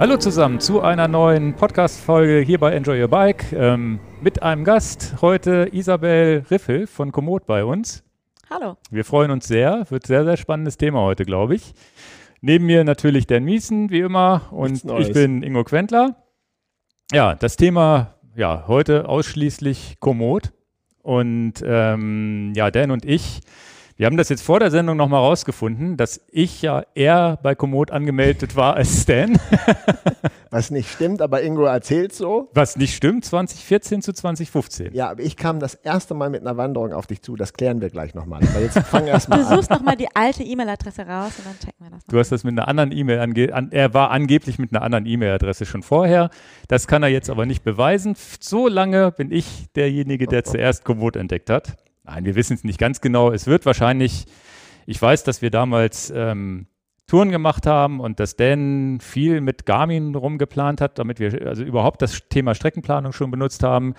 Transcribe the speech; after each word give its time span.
Hallo 0.00 0.16
zusammen 0.16 0.60
zu 0.60 0.80
einer 0.80 1.08
neuen 1.08 1.54
Podcast-Folge 1.54 2.40
hier 2.46 2.60
bei 2.60 2.72
Enjoy 2.72 3.02
Your 3.02 3.08
Bike 3.08 3.52
ähm, 3.52 3.98
mit 4.20 4.42
einem 4.44 4.62
Gast. 4.62 5.16
Heute 5.20 5.68
Isabel 5.72 6.44
Riffel 6.50 6.86
von 6.86 7.10
Komoot 7.10 7.46
bei 7.46 7.64
uns. 7.64 8.04
Hallo. 8.48 8.76
Wir 8.92 9.04
freuen 9.04 9.32
uns 9.32 9.48
sehr. 9.48 9.84
Wird 9.90 10.06
sehr, 10.06 10.24
sehr 10.24 10.36
spannendes 10.36 10.78
Thema 10.78 11.00
heute, 11.00 11.24
glaube 11.24 11.56
ich. 11.56 11.74
Neben 12.40 12.66
mir 12.66 12.84
natürlich 12.84 13.26
Dan 13.26 13.42
Miesen, 13.42 13.90
wie 13.90 13.98
immer. 13.98 14.42
Und 14.52 14.84
ich 15.00 15.12
bin 15.12 15.42
Ingo 15.42 15.64
Quentler. 15.64 16.14
Ja, 17.12 17.34
das 17.34 17.56
Thema, 17.56 18.14
ja, 18.36 18.64
heute 18.68 19.08
ausschließlich 19.08 19.96
Komoot. 19.98 20.52
Und 21.02 21.54
ähm, 21.66 22.52
ja, 22.54 22.70
Dan 22.70 22.92
und 22.92 23.04
ich 23.04 23.40
wir 23.98 24.06
haben 24.06 24.16
das 24.16 24.28
jetzt 24.28 24.42
vor 24.42 24.60
der 24.60 24.70
Sendung 24.70 24.96
nochmal 24.96 25.18
rausgefunden, 25.18 25.96
dass 25.96 26.20
ich 26.30 26.62
ja 26.62 26.84
eher 26.94 27.36
bei 27.42 27.56
Komoot 27.56 27.90
angemeldet 27.90 28.54
war 28.54 28.74
als 28.76 29.02
Stan. 29.02 29.36
Was 30.50 30.70
nicht 30.70 30.88
stimmt, 30.88 31.20
aber 31.20 31.42
Ingo 31.42 31.64
erzählt 31.64 32.14
so. 32.14 32.48
Was 32.54 32.76
nicht 32.76 32.94
stimmt, 32.94 33.24
2014 33.24 34.00
zu 34.00 34.12
2015. 34.12 34.94
Ja, 34.94 35.10
aber 35.10 35.22
ich 35.22 35.36
kam 35.36 35.58
das 35.58 35.74
erste 35.74 36.14
Mal 36.14 36.30
mit 36.30 36.42
einer 36.42 36.56
Wanderung 36.56 36.92
auf 36.92 37.08
dich 37.08 37.22
zu. 37.22 37.34
Das 37.34 37.52
klären 37.52 37.80
wir 37.80 37.90
gleich 37.90 38.14
nochmal. 38.14 38.40
Aber 38.48 38.60
jetzt 38.60 38.78
fang 38.78 39.08
erst 39.08 39.28
mal 39.28 39.40
an. 39.40 39.48
Du 39.48 39.56
suchst 39.56 39.70
nochmal 39.70 39.96
die 39.96 40.08
alte 40.14 40.44
E-Mail-Adresse 40.44 41.02
raus 41.02 41.32
und 41.38 41.46
dann 41.46 41.58
checken 41.58 41.84
wir 41.84 41.90
das. 41.90 42.04
Du 42.04 42.20
hast 42.20 42.30
das 42.30 42.44
mit 42.44 42.52
einer 42.52 42.68
anderen 42.68 42.92
E-Mail 42.92 43.18
ange 43.18 43.52
an, 43.52 43.72
Er 43.72 43.94
war 43.94 44.12
angeblich 44.12 44.60
mit 44.60 44.72
einer 44.72 44.82
anderen 44.82 45.06
E-Mail-Adresse 45.06 45.66
schon 45.66 45.82
vorher. 45.82 46.30
Das 46.68 46.86
kann 46.86 47.02
er 47.02 47.08
jetzt 47.08 47.30
aber 47.30 47.46
nicht 47.46 47.64
beweisen. 47.64 48.14
So 48.38 48.68
lange 48.68 49.10
bin 49.10 49.32
ich 49.32 49.66
derjenige, 49.74 50.26
der 50.28 50.44
zuerst 50.44 50.84
Komoot 50.84 51.16
entdeckt 51.16 51.50
hat. 51.50 51.76
Nein, 52.08 52.24
wir 52.24 52.34
wissen 52.36 52.54
es 52.54 52.64
nicht 52.64 52.78
ganz 52.78 53.02
genau. 53.02 53.30
Es 53.30 53.46
wird 53.46 53.66
wahrscheinlich, 53.66 54.24
ich 54.86 55.00
weiß, 55.00 55.24
dass 55.24 55.42
wir 55.42 55.50
damals 55.50 56.10
ähm, 56.14 56.66
Touren 57.06 57.30
gemacht 57.30 57.66
haben 57.66 58.00
und 58.00 58.18
dass 58.18 58.34
Dan 58.34 58.98
viel 59.00 59.42
mit 59.42 59.66
Garmin 59.66 60.14
rumgeplant 60.14 60.80
hat, 60.80 60.98
damit 60.98 61.20
wir 61.20 61.46
also 61.46 61.62
überhaupt 61.62 62.00
das 62.00 62.22
Thema 62.30 62.54
Streckenplanung 62.54 63.12
schon 63.12 63.30
benutzt 63.30 63.62
haben. 63.62 63.94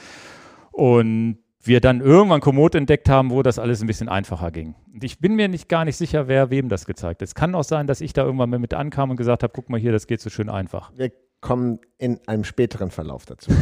Und 0.72 1.38
wir 1.62 1.82
dann 1.82 2.02
irgendwann 2.02 2.42
Komoot 2.42 2.74
entdeckt 2.74 3.10
haben, 3.10 3.30
wo 3.30 3.44
das 3.44 3.60
alles 3.60 3.82
ein 3.82 3.88
bisschen 3.88 4.10
einfacher 4.10 4.50
ging. 4.50 4.76
Und 4.92 5.04
ich 5.04 5.20
bin 5.20 5.36
mir 5.36 5.48
nicht 5.48 5.70
gar 5.70 5.86
nicht 5.86 5.98
sicher, 5.98 6.28
wer 6.28 6.50
wem 6.50 6.68
das 6.68 6.86
gezeigt 6.86 7.22
hat. 7.22 7.28
Es 7.28 7.36
kann 7.36 7.54
auch 7.54 7.64
sein, 7.64 7.86
dass 7.86 8.02
ich 8.02 8.14
da 8.14 8.24
irgendwann 8.24 8.50
mal 8.50 8.60
mit 8.60 8.74
ankam 8.74 9.12
und 9.12 9.18
gesagt 9.18 9.44
habe, 9.44 9.54
guck 9.54 9.70
mal 9.70 9.80
hier, 9.80 9.92
das 9.92 10.08
geht 10.08 10.22
so 10.22 10.32
schön 10.32 10.50
einfach. 10.50 10.92
Wir 10.96 11.12
kommen 11.42 11.80
in 12.00 12.20
einem 12.28 12.44
späteren 12.44 12.90
Verlauf 12.90 13.26
dazu. 13.28 13.52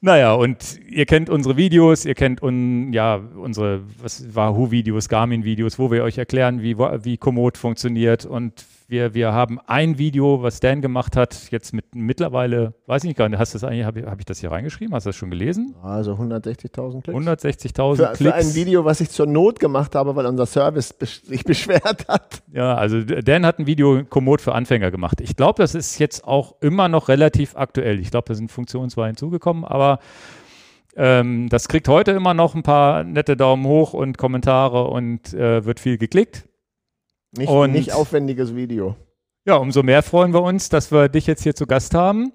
Naja, 0.00 0.32
und 0.34 0.78
ihr 0.88 1.06
kennt 1.06 1.28
unsere 1.28 1.56
Videos, 1.56 2.04
ihr 2.04 2.14
kennt 2.14 2.40
un, 2.40 2.92
ja, 2.92 3.16
unsere 3.16 3.82
Wahoo-Videos, 4.32 5.08
Garmin-Videos, 5.08 5.78
wo 5.78 5.90
wir 5.90 6.04
euch 6.04 6.18
erklären, 6.18 6.62
wie, 6.62 6.78
wie 6.78 7.16
Komoot 7.16 7.58
funktioniert 7.58 8.24
und 8.24 8.64
wir, 8.88 9.12
wir 9.12 9.34
haben 9.34 9.60
ein 9.66 9.98
Video, 9.98 10.42
was 10.42 10.60
Dan 10.60 10.80
gemacht 10.80 11.14
hat, 11.14 11.50
jetzt 11.50 11.74
mit 11.74 11.94
mittlerweile, 11.94 12.72
weiß 12.86 13.04
ich 13.04 13.08
nicht 13.08 13.18
gar 13.18 13.28
nicht, 13.28 13.38
hast 13.38 13.52
du 13.52 13.58
das 13.58 13.68
eigentlich, 13.68 13.84
habe 13.84 14.00
ich, 14.00 14.06
hab 14.06 14.18
ich 14.18 14.24
das 14.24 14.40
hier 14.40 14.50
reingeschrieben? 14.50 14.94
Hast 14.94 15.04
du 15.04 15.10
das 15.10 15.16
schon 15.16 15.28
gelesen? 15.28 15.74
Also 15.82 16.14
160.000 16.14 17.02
Klicks. 17.02 17.18
160.000 17.18 17.96
Klicks. 17.96 18.18
Für 18.18 18.34
ein 18.34 18.54
Video, 18.54 18.86
was 18.86 19.02
ich 19.02 19.10
zur 19.10 19.26
Not 19.26 19.60
gemacht 19.60 19.94
habe, 19.94 20.16
weil 20.16 20.24
unser 20.24 20.46
Service 20.46 20.94
sich 20.98 21.44
beschwert 21.44 22.08
hat. 22.08 22.42
Ja, 22.50 22.76
also 22.76 23.02
Dan 23.02 23.44
hat 23.44 23.58
ein 23.58 23.66
Video 23.66 24.04
Komoot 24.08 24.40
für 24.40 24.54
Anfänger 24.54 24.90
gemacht. 24.90 25.20
Ich 25.20 25.36
glaube, 25.36 25.62
das 25.62 25.74
ist 25.74 25.98
jetzt 25.98 26.24
auch 26.24 26.54
immer 26.62 26.88
noch 26.88 27.08
relativ 27.08 27.56
aktuell. 27.56 28.00
Ich 28.00 28.10
glaube, 28.10 28.28
da 28.28 28.34
sind 28.34 28.50
Funktionen 28.50 28.88
zwar 28.88 29.06
hinzugekommen, 29.08 29.66
aber 29.66 29.98
ähm, 30.96 31.50
das 31.50 31.68
kriegt 31.68 31.88
heute 31.88 32.12
immer 32.12 32.32
noch 32.32 32.54
ein 32.54 32.62
paar 32.62 33.04
nette 33.04 33.36
Daumen 33.36 33.66
hoch 33.66 33.92
und 33.92 34.16
Kommentare 34.16 34.84
und 34.88 35.34
äh, 35.34 35.66
wird 35.66 35.78
viel 35.78 35.98
geklickt. 35.98 36.47
Nicht, 37.36 37.48
und 37.48 37.72
nicht 37.72 37.92
aufwendiges 37.92 38.54
Video. 38.54 38.96
Ja, 39.44 39.56
umso 39.56 39.82
mehr 39.82 40.02
freuen 40.02 40.32
wir 40.32 40.42
uns, 40.42 40.68
dass 40.68 40.90
wir 40.92 41.08
dich 41.08 41.26
jetzt 41.26 41.42
hier 41.42 41.54
zu 41.54 41.66
Gast 41.66 41.94
haben. 41.94 42.32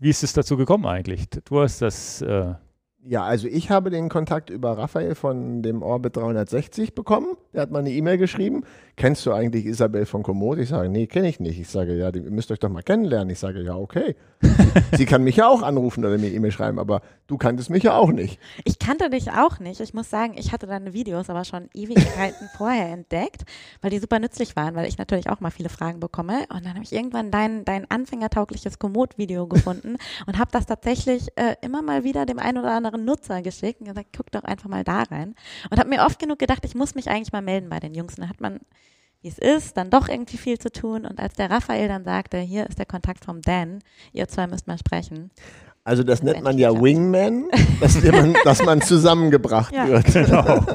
Wie 0.00 0.10
ist 0.10 0.22
es 0.22 0.32
dazu 0.32 0.56
gekommen 0.56 0.86
eigentlich? 0.86 1.28
Du 1.44 1.60
hast 1.60 1.82
das. 1.82 2.22
Äh 2.22 2.54
ja, 3.04 3.24
also 3.24 3.48
ich 3.48 3.70
habe 3.70 3.90
den 3.90 4.08
Kontakt 4.08 4.50
über 4.50 4.76
Raphael 4.76 5.14
von 5.14 5.62
dem 5.62 5.82
Orbit 5.82 6.16
360 6.16 6.94
bekommen. 6.94 7.36
Der 7.52 7.62
hat 7.62 7.70
mal 7.70 7.78
eine 7.78 7.90
E-Mail 7.90 8.18
geschrieben 8.18 8.64
kennst 8.98 9.24
du 9.24 9.32
eigentlich 9.32 9.64
Isabel 9.64 10.04
von 10.04 10.22
Komoot? 10.22 10.58
Ich 10.58 10.68
sage, 10.68 10.88
nee, 10.88 11.06
kenne 11.06 11.28
ich 11.28 11.40
nicht. 11.40 11.58
Ich 11.58 11.68
sage, 11.68 11.94
ja, 11.96 12.10
ihr 12.10 12.30
müsst 12.30 12.50
euch 12.50 12.58
doch 12.58 12.68
mal 12.68 12.82
kennenlernen. 12.82 13.30
Ich 13.30 13.38
sage, 13.38 13.62
ja, 13.62 13.76
okay. 13.76 14.16
Sie 14.96 15.06
kann 15.06 15.22
mich 15.24 15.36
ja 15.36 15.48
auch 15.48 15.62
anrufen 15.62 16.04
oder 16.04 16.18
mir 16.18 16.30
E-Mail 16.32 16.50
schreiben, 16.50 16.78
aber 16.78 17.00
du 17.28 17.38
kanntest 17.38 17.70
mich 17.70 17.84
ja 17.84 17.96
auch 17.96 18.10
nicht. 18.10 18.38
Ich 18.64 18.78
kannte 18.78 19.08
dich 19.08 19.30
auch 19.30 19.60
nicht. 19.60 19.80
Ich 19.80 19.94
muss 19.94 20.10
sagen, 20.10 20.34
ich 20.36 20.52
hatte 20.52 20.66
deine 20.66 20.92
Videos 20.92 21.30
aber 21.30 21.44
schon 21.44 21.68
Ewigkeiten 21.74 22.48
vorher 22.56 22.88
entdeckt, 22.88 23.44
weil 23.80 23.90
die 23.90 24.00
super 24.00 24.18
nützlich 24.18 24.56
waren, 24.56 24.74
weil 24.74 24.88
ich 24.88 24.98
natürlich 24.98 25.30
auch 25.30 25.40
mal 25.40 25.50
viele 25.50 25.68
Fragen 25.68 26.00
bekomme. 26.00 26.40
Und 26.50 26.66
dann 26.66 26.74
habe 26.74 26.82
ich 26.82 26.92
irgendwann 26.92 27.30
dein, 27.30 27.64
dein 27.64 27.88
anfängertaugliches 27.90 28.78
Komoot-Video 28.78 29.46
gefunden 29.46 29.96
und 30.26 30.38
habe 30.38 30.50
das 30.52 30.66
tatsächlich 30.66 31.28
äh, 31.36 31.54
immer 31.62 31.82
mal 31.82 32.02
wieder 32.02 32.26
dem 32.26 32.40
einen 32.40 32.58
oder 32.58 32.72
anderen 32.72 33.04
Nutzer 33.04 33.42
geschickt 33.42 33.80
und 33.80 33.86
gesagt, 33.86 34.08
guck 34.16 34.30
doch 34.32 34.42
einfach 34.42 34.68
mal 34.68 34.82
da 34.82 35.04
rein. 35.04 35.36
Und 35.70 35.78
habe 35.78 35.88
mir 35.88 36.04
oft 36.04 36.18
genug 36.18 36.40
gedacht, 36.40 36.64
ich 36.64 36.74
muss 36.74 36.96
mich 36.96 37.08
eigentlich 37.08 37.32
mal 37.32 37.42
melden 37.42 37.68
bei 37.68 37.78
den 37.78 37.94
Jungs. 37.94 38.16
Und 38.16 38.24
da 38.24 38.28
hat 38.28 38.40
man 38.40 38.58
wie 39.22 39.28
es 39.28 39.38
ist, 39.38 39.76
dann 39.76 39.90
doch 39.90 40.08
irgendwie 40.08 40.36
viel 40.36 40.58
zu 40.58 40.70
tun. 40.70 41.04
Und 41.04 41.18
als 41.18 41.34
der 41.34 41.50
Raphael 41.50 41.88
dann 41.88 42.04
sagte, 42.04 42.38
hier 42.38 42.68
ist 42.68 42.78
der 42.78 42.86
Kontakt 42.86 43.24
vom 43.24 43.42
Dan, 43.42 43.80
ihr 44.12 44.28
zwei 44.28 44.46
müsst 44.46 44.66
mal 44.66 44.78
sprechen. 44.78 45.30
Also 45.84 46.02
das 46.02 46.22
nennt 46.22 46.42
man 46.42 46.58
ja 46.58 46.70
Wingman, 46.70 47.46
dass 47.80 48.02
man, 48.02 48.36
dass 48.44 48.62
man 48.62 48.82
zusammengebracht 48.82 49.74
ja. 49.74 49.88
wird. 49.88 50.04
Genau. 50.06 50.66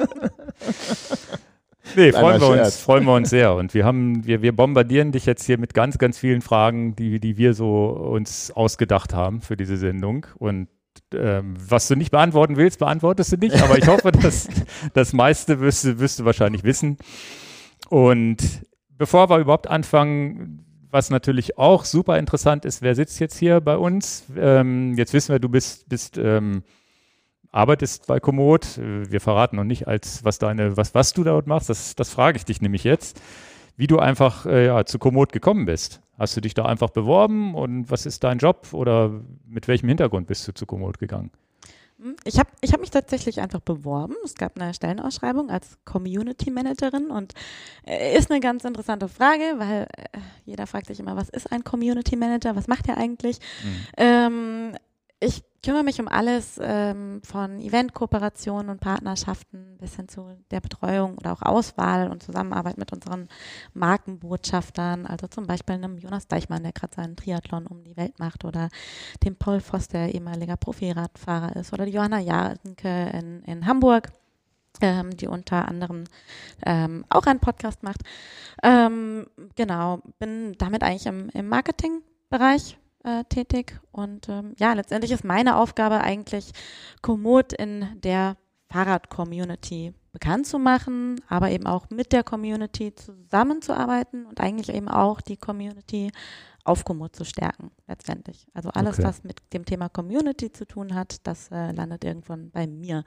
Nee, 1.96 2.12
freuen 2.12 2.42
wir, 2.42 2.50
uns, 2.50 2.78
freuen 2.78 3.06
wir 3.06 3.14
uns 3.14 3.30
sehr. 3.30 3.53
Und 3.53 3.74
wir 3.74 3.86
haben, 3.86 4.26
wir, 4.26 4.42
wir 4.42 4.56
bombardieren 4.56 5.12
dich 5.12 5.26
jetzt 5.26 5.46
hier 5.46 5.59
mit 5.59 5.74
ganz, 5.74 5.98
ganz 5.98 6.18
vielen 6.18 6.42
Fragen, 6.42 6.96
die, 6.96 7.20
die 7.20 7.38
wir 7.38 7.53
so 7.53 7.88
uns 7.88 8.52
ausgedacht 8.52 9.14
haben 9.14 9.42
für 9.42 9.56
diese 9.56 9.78
Sendung. 9.78 10.26
Und 10.40 10.70
ähm, 11.14 11.53
was 11.58 11.88
du 11.88 11.96
nicht 11.96 12.12
beantworten 12.12 12.56
willst, 12.56 12.80
beantwortest 12.80 13.34
du 13.34 13.38
nicht. 13.38 13.62
Aber 13.62 13.78
ich 13.78 13.88
hoffe, 13.88 14.12
dass 14.12 14.48
das 14.94 15.14
meiste 15.14 15.59
wirst, 15.59 16.00
wirst 16.00 16.20
du 16.20 16.26
wahrscheinlich 16.26 16.64
wissen. 16.64 16.98
Und 17.94 18.66
bevor 18.98 19.30
wir 19.30 19.38
überhaupt 19.38 19.70
anfangen, 19.70 20.66
was 20.90 21.12
natürlich 21.12 21.59
auch 21.59 21.86
super 21.86 22.18
interessant 22.18 22.66
ist, 22.66 22.81
wer 22.81 22.96
sitzt 22.96 23.20
jetzt 23.20 23.38
hier 23.38 23.62
bei 23.62 23.78
uns? 23.78 24.26
Ähm, 24.36 24.96
jetzt 24.98 25.14
wissen 25.14 25.31
wir, 25.31 25.38
du 25.38 25.48
bist, 25.48 25.90
bist 25.90 26.18
ähm, 26.18 26.64
arbeitest 27.52 28.08
bei 28.08 28.20
Komoot. 28.20 28.80
Wir 28.82 29.22
verraten 29.22 29.58
noch 29.58 29.64
nicht, 29.64 29.88
als 29.88 30.26
was 30.26 30.40
deine, 30.40 30.76
was, 30.76 30.96
was 30.96 31.14
du 31.14 31.24
dort 31.24 31.46
machst. 31.46 31.70
Das, 31.70 31.96
das 31.96 32.09
frage 32.09 32.38
ich 32.38 32.46
dich 32.46 32.62
nämlich 32.62 32.84
jetzt, 32.84 33.22
wie 33.78 33.86
du 33.86 34.00
einfach 34.00 34.48
äh, 34.48 34.66
ja, 34.66 34.86
zu 34.86 34.98
Komoot 34.98 35.32
gekommen 35.32 35.66
bist. 35.66 36.02
Hast 36.18 36.36
du 36.36 36.42
dich 36.42 36.56
da 36.56 36.66
einfach 36.66 36.90
beworben 36.90 37.53
und 37.53 37.92
was 37.92 38.08
ist 38.08 38.24
dein 38.24 38.40
Job 38.40 38.70
oder 38.72 39.22
mit 39.46 39.68
welchem 39.68 39.88
Hintergrund 39.88 40.26
bist 40.26 40.48
du 40.48 40.52
zu 40.52 40.66
Komoot 40.66 40.98
gegangen? 40.98 41.30
Ich 42.26 42.40
habe 42.40 42.50
ich 42.62 42.74
hab 42.74 42.81
mich 42.81 42.92
tatsächlich 42.92 43.40
einfach 43.40 43.62
beworben. 43.62 44.16
Es 44.24 44.36
gab 44.36 44.59
eine 44.59 44.74
Stellenausschreibung 44.74 45.50
als 45.50 45.78
Community 45.86 46.52
Managerin 46.52 47.08
und 47.12 47.34
äh, 47.86 48.18
ist 48.18 48.30
eine 48.30 48.40
ganz 48.40 48.66
interessante 48.66 49.08
Frage, 49.08 49.56
weil 49.58 49.88
äh, 49.96 50.20
jeder 50.46 50.68
fragt 50.68 50.88
sich 50.88 51.00
immer, 51.00 51.16
was 51.16 51.30
ist 51.30 51.52
ein 51.52 51.64
Community 51.64 52.16
Manager? 52.16 52.56
Was 52.56 52.68
macht 52.68 52.88
er 52.88 52.98
eigentlich? 52.98 53.40
Mhm. 53.64 53.86
Ähm, 53.98 54.78
ich 55.23 55.44
kümmere 55.63 55.84
mich 55.84 56.01
um 56.01 56.09
alles 56.09 56.59
ähm, 56.61 57.22
von 57.23 57.61
Eventkooperationen 57.61 58.69
und 58.69 58.81
Partnerschaften 58.81 59.78
bis 59.79 59.95
hin 59.95 60.09
zu 60.09 60.28
der 60.51 60.59
Betreuung 60.59 61.17
oder 61.17 61.31
auch 61.31 61.41
Auswahl 61.41 62.11
und 62.11 62.22
Zusammenarbeit 62.22 62.78
mit 62.78 62.91
unseren 62.91 63.29
Markenbotschaftern, 63.73 65.06
also 65.06 65.28
zum 65.28 65.47
Beispiel 65.47 65.75
einem 65.75 65.97
Jonas 65.97 66.28
Deichmann, 66.28 66.63
der 66.63 66.73
gerade 66.73 66.94
seinen 66.94 67.16
Triathlon 67.16 67.66
um 67.66 67.84
die 67.84 67.95
Welt 67.95 68.19
macht, 68.19 68.44
oder 68.44 68.69
dem 69.23 69.38
Paul 69.38 69.61
Voss, 69.61 69.88
der 69.88 70.13
ehemaliger 70.13 70.57
Profiradfahrer 70.57 71.55
ist, 71.55 71.72
oder 71.72 71.85
die 71.85 71.94
Johanna 71.94 72.19
Jahnke 72.19 73.09
in, 73.13 73.44
in 73.44 73.66
Hamburg. 73.66 74.11
Ähm, 74.81 75.16
die 75.16 75.28
unter 75.28 75.67
anderem 75.67 76.05
ähm, 76.66 77.05
auch 77.07 77.28
einen 77.28 77.40
Podcast 77.40 77.84
macht. 77.84 78.02
Ähm, 78.64 79.28
genau, 79.55 80.02
bin 80.17 80.55
damit 80.58 80.81
eigentlich 80.81 81.05
im, 81.05 81.29
im 81.29 81.47
Marketingbereich 81.47 82.79
äh, 83.03 83.23
tätig. 83.26 83.79
Und 83.91 84.29
ähm, 84.29 84.53
ja, 84.58 84.73
letztendlich 84.73 85.11
ist 85.11 85.23
meine 85.23 85.58
Aufgabe 85.58 86.02
eigentlich, 86.02 86.52
Komoot 87.02 87.53
in 87.53 87.88
der 88.02 88.38
Fahrrad-Community 88.70 89.94
bekannt 90.11 90.47
zu 90.47 90.59
machen, 90.59 91.20
aber 91.28 91.52
eben 91.52 91.66
auch 91.66 91.90
mit 91.90 92.11
der 92.11 92.23
Community 92.23 92.94
zusammenzuarbeiten 92.94 94.26
und 94.26 94.40
eigentlich 94.40 94.70
eben 94.76 94.88
auch 94.88 95.22
die 95.22 95.38
Community 95.38 96.11
auf 96.64 96.85
Komoot 96.85 97.16
zu 97.16 97.26
stärken, 97.26 97.72
letztendlich. 97.88 98.47
Also 98.53 98.70
alles, 98.70 99.00
okay. 99.00 99.08
was 99.08 99.23
mit 99.23 99.41
dem 99.53 99.66
Thema 99.66 99.90
Community 99.90 100.52
zu 100.52 100.66
tun 100.66 100.96
hat, 100.96 101.28
das 101.28 101.50
äh, 101.52 101.72
landet 101.72 102.05
irgendwann 102.05 102.52
bei 102.52 102.67
mir. 102.67 103.03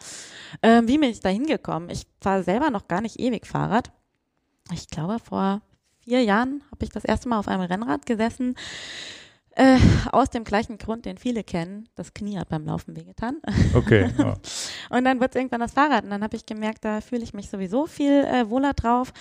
Ähm, 0.63 0.87
wie 0.89 0.99
bin 0.99 1.11
ich 1.11 1.21
da 1.21 1.31
hingekommen? 1.31 1.89
Ich 1.89 2.07
fahre 2.21 2.43
selber 2.43 2.71
noch 2.71 2.87
gar 2.87 3.01
nicht 3.01 3.19
ewig 3.19 3.47
Fahrrad. 3.47 3.91
Ich 4.73 4.89
glaube, 4.89 5.19
vor 5.21 5.63
vier 6.01 6.23
Jahren 6.23 6.63
habe 6.71 6.85
ich 6.85 6.91
das 6.91 7.05
erste 7.05 7.29
Mal 7.29 7.39
auf 7.39 7.49
einem 7.49 7.63
Rennrad 7.63 8.05
gesessen 8.05 8.57
Äh, 9.59 9.79
aus 10.13 10.29
dem 10.29 10.45
gleichen 10.45 10.77
Grund, 10.77 11.07
den 11.07 11.17
viele 11.17 11.43
kennen, 11.43 11.89
das 11.95 12.13
Knie 12.13 12.39
hat 12.39 12.51
beim 12.51 12.67
Laufen 12.67 12.95
wehgetan. 12.95 13.41
Okay. 13.75 14.11
Ja. 14.19 14.35
Und 14.91 15.05
dann 15.05 15.21
wird 15.21 15.31
es 15.31 15.37
irgendwann 15.37 15.61
das 15.61 15.73
Fahrrad. 15.73 16.05
Und 16.05 16.11
dann 16.11 16.23
habe 16.23 16.37
ich 16.37 16.47
gemerkt, 16.47 16.85
da 16.85 17.01
fühle 17.01 17.23
ich 17.23 17.35
mich 17.35 17.51
sowieso 17.51 17.87
viel 17.87 18.25
äh, 18.25 18.49
wohler 18.49 18.73
drauf. 18.73 19.13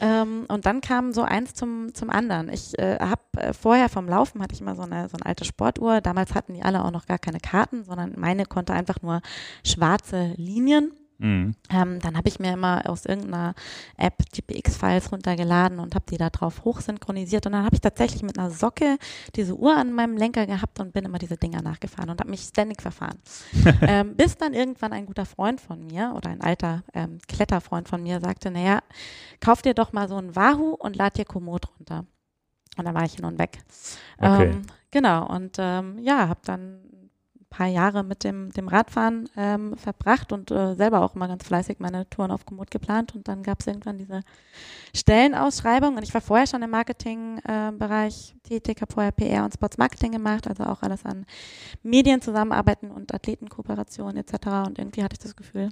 Ähm, 0.00 0.44
und 0.48 0.66
dann 0.66 0.80
kam 0.80 1.12
so 1.12 1.22
eins 1.22 1.54
zum, 1.54 1.94
zum 1.94 2.10
anderen. 2.10 2.48
Ich 2.48 2.78
äh, 2.78 2.98
habe 3.00 3.22
äh, 3.36 3.52
vorher 3.52 3.88
vom 3.88 4.08
Laufen 4.08 4.42
hatte 4.42 4.54
ich 4.54 4.60
immer 4.60 4.74
so 4.74 4.82
eine, 4.82 5.08
so 5.08 5.16
eine 5.16 5.26
alte 5.26 5.44
Sportuhr. 5.44 6.00
Damals 6.00 6.34
hatten 6.34 6.54
die 6.54 6.62
alle 6.62 6.84
auch 6.84 6.90
noch 6.90 7.06
gar 7.06 7.18
keine 7.18 7.40
Karten, 7.40 7.84
sondern 7.84 8.14
meine 8.16 8.46
konnte 8.46 8.72
einfach 8.72 9.02
nur 9.02 9.20
schwarze 9.64 10.34
Linien. 10.36 10.92
Mhm. 11.18 11.54
Ähm, 11.70 12.00
dann 12.00 12.16
habe 12.16 12.28
ich 12.28 12.38
mir 12.38 12.52
immer 12.52 12.82
aus 12.86 13.06
irgendeiner 13.06 13.54
App 13.96 14.18
GPX-Files 14.32 15.12
runtergeladen 15.12 15.78
und 15.78 15.94
habe 15.94 16.04
die 16.10 16.16
da 16.16 16.30
drauf 16.30 16.64
hochsynchronisiert. 16.64 17.46
Und 17.46 17.52
dann 17.52 17.64
habe 17.64 17.74
ich 17.74 17.80
tatsächlich 17.80 18.22
mit 18.22 18.38
einer 18.38 18.50
Socke 18.50 18.98
diese 19.36 19.56
Uhr 19.56 19.76
an 19.76 19.92
meinem 19.92 20.16
Lenker 20.16 20.46
gehabt 20.46 20.80
und 20.80 20.92
bin 20.92 21.04
immer 21.04 21.18
diese 21.18 21.36
Dinger 21.36 21.62
nachgefahren 21.62 22.10
und 22.10 22.20
habe 22.20 22.30
mich 22.30 22.42
ständig 22.42 22.82
verfahren. 22.82 23.18
ähm, 23.82 24.16
bis 24.16 24.36
dann 24.36 24.54
irgendwann 24.54 24.92
ein 24.92 25.06
guter 25.06 25.26
Freund 25.26 25.60
von 25.60 25.86
mir 25.86 26.12
oder 26.16 26.30
ein 26.30 26.40
alter 26.40 26.82
ähm, 26.92 27.18
Kletterfreund 27.28 27.88
von 27.88 28.02
mir 28.02 28.20
sagte, 28.20 28.50
naja, 28.50 28.80
kauf 29.40 29.62
dir 29.62 29.74
doch 29.74 29.92
mal 29.92 30.08
so 30.08 30.16
ein 30.16 30.34
Wahoo 30.34 30.74
und 30.74 30.96
lad 30.96 31.16
dir 31.16 31.24
Komoot 31.24 31.68
runter. 31.78 32.06
Und 32.76 32.84
dann 32.84 32.94
war 32.94 33.04
ich 33.04 33.14
hin 33.14 33.24
und 33.24 33.38
weg. 33.38 33.58
Okay. 34.18 34.50
Ähm, 34.50 34.62
genau, 34.90 35.26
und 35.28 35.56
ähm, 35.58 35.98
ja, 36.00 36.28
habe 36.28 36.40
dann 36.44 36.80
paar 37.54 37.68
Jahre 37.68 38.02
mit 38.02 38.24
dem, 38.24 38.50
dem 38.50 38.66
Radfahren 38.66 39.28
ähm, 39.36 39.76
verbracht 39.76 40.32
und 40.32 40.50
äh, 40.50 40.74
selber 40.74 41.02
auch 41.02 41.14
immer 41.14 41.28
ganz 41.28 41.46
fleißig 41.46 41.78
meine 41.78 42.08
Touren 42.10 42.32
auf 42.32 42.44
Komoot 42.44 42.70
geplant. 42.70 43.14
Und 43.14 43.28
dann 43.28 43.44
gab 43.44 43.60
es 43.60 43.68
irgendwann 43.68 43.96
diese 43.96 44.22
Stellenausschreibung. 44.94 45.96
Und 45.96 46.02
ich 46.02 46.12
war 46.12 46.20
vorher 46.20 46.48
schon 46.48 46.62
im 46.62 46.70
Marketingbereich 46.70 48.34
tätig, 48.42 48.80
habe 48.80 48.92
vorher 48.92 49.12
PR 49.12 49.44
und 49.44 49.54
Sportsmarketing 49.54 50.12
gemacht, 50.12 50.48
also 50.48 50.64
auch 50.64 50.82
alles 50.82 51.04
an 51.04 51.26
Medien 51.84 52.20
zusammenarbeiten 52.20 52.90
und 52.90 53.14
Athletenkooperationen 53.14 54.16
etc. 54.16 54.32
Und 54.66 54.80
irgendwie 54.80 55.04
hatte 55.04 55.14
ich 55.14 55.20
das 55.20 55.36
Gefühl, 55.36 55.68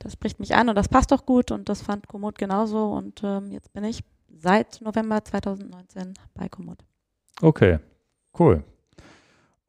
das 0.00 0.12
spricht 0.12 0.40
mich 0.40 0.54
an 0.54 0.68
und 0.68 0.74
das 0.74 0.90
passt 0.90 1.10
doch 1.10 1.24
gut 1.24 1.50
und 1.50 1.70
das 1.70 1.80
fand 1.80 2.06
Komoot 2.06 2.36
genauso. 2.38 2.92
Und 2.92 3.22
ähm, 3.24 3.50
jetzt 3.50 3.72
bin 3.72 3.84
ich 3.84 4.04
seit 4.28 4.82
November 4.82 5.24
2019 5.24 6.12
bei 6.34 6.50
Komoot. 6.50 6.84
Okay, 7.40 7.78
cool. 8.38 8.62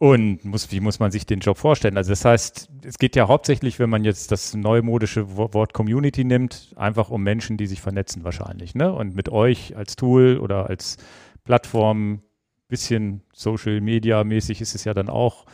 Und 0.01 0.45
muss, 0.45 0.71
wie 0.71 0.79
muss 0.79 0.99
man 0.99 1.11
sich 1.11 1.25
den 1.25 1.41
Job 1.41 1.57
vorstellen? 1.57 1.97
Also 1.97 2.11
das 2.11 2.23
heißt, 2.23 2.69
es 2.85 2.97
geht 2.99 3.17
ja 3.17 3.27
hauptsächlich, 3.27 3.79
wenn 3.79 3.89
man 3.89 4.05
jetzt 4.05 4.31
das 4.31 4.53
neumodische 4.53 5.35
Wo- 5.35 5.53
Wort 5.53 5.73
Community 5.73 6.23
nimmt, 6.23 6.73
einfach 6.77 7.09
um 7.09 7.21
Menschen, 7.21 7.57
die 7.57 7.67
sich 7.67 7.81
vernetzen 7.81 8.23
wahrscheinlich, 8.23 8.75
ne? 8.75 8.93
Und 8.93 9.13
mit 9.13 9.27
euch 9.27 9.75
als 9.75 9.97
Tool 9.97 10.37
oder 10.37 10.69
als 10.69 10.97
Plattform, 11.43 12.21
bisschen 12.69 13.23
Social 13.33 13.81
Media 13.81 14.23
mäßig 14.23 14.61
ist 14.61 14.73
es 14.73 14.85
ja 14.85 14.93
dann 14.93 15.09
auch, 15.09 15.45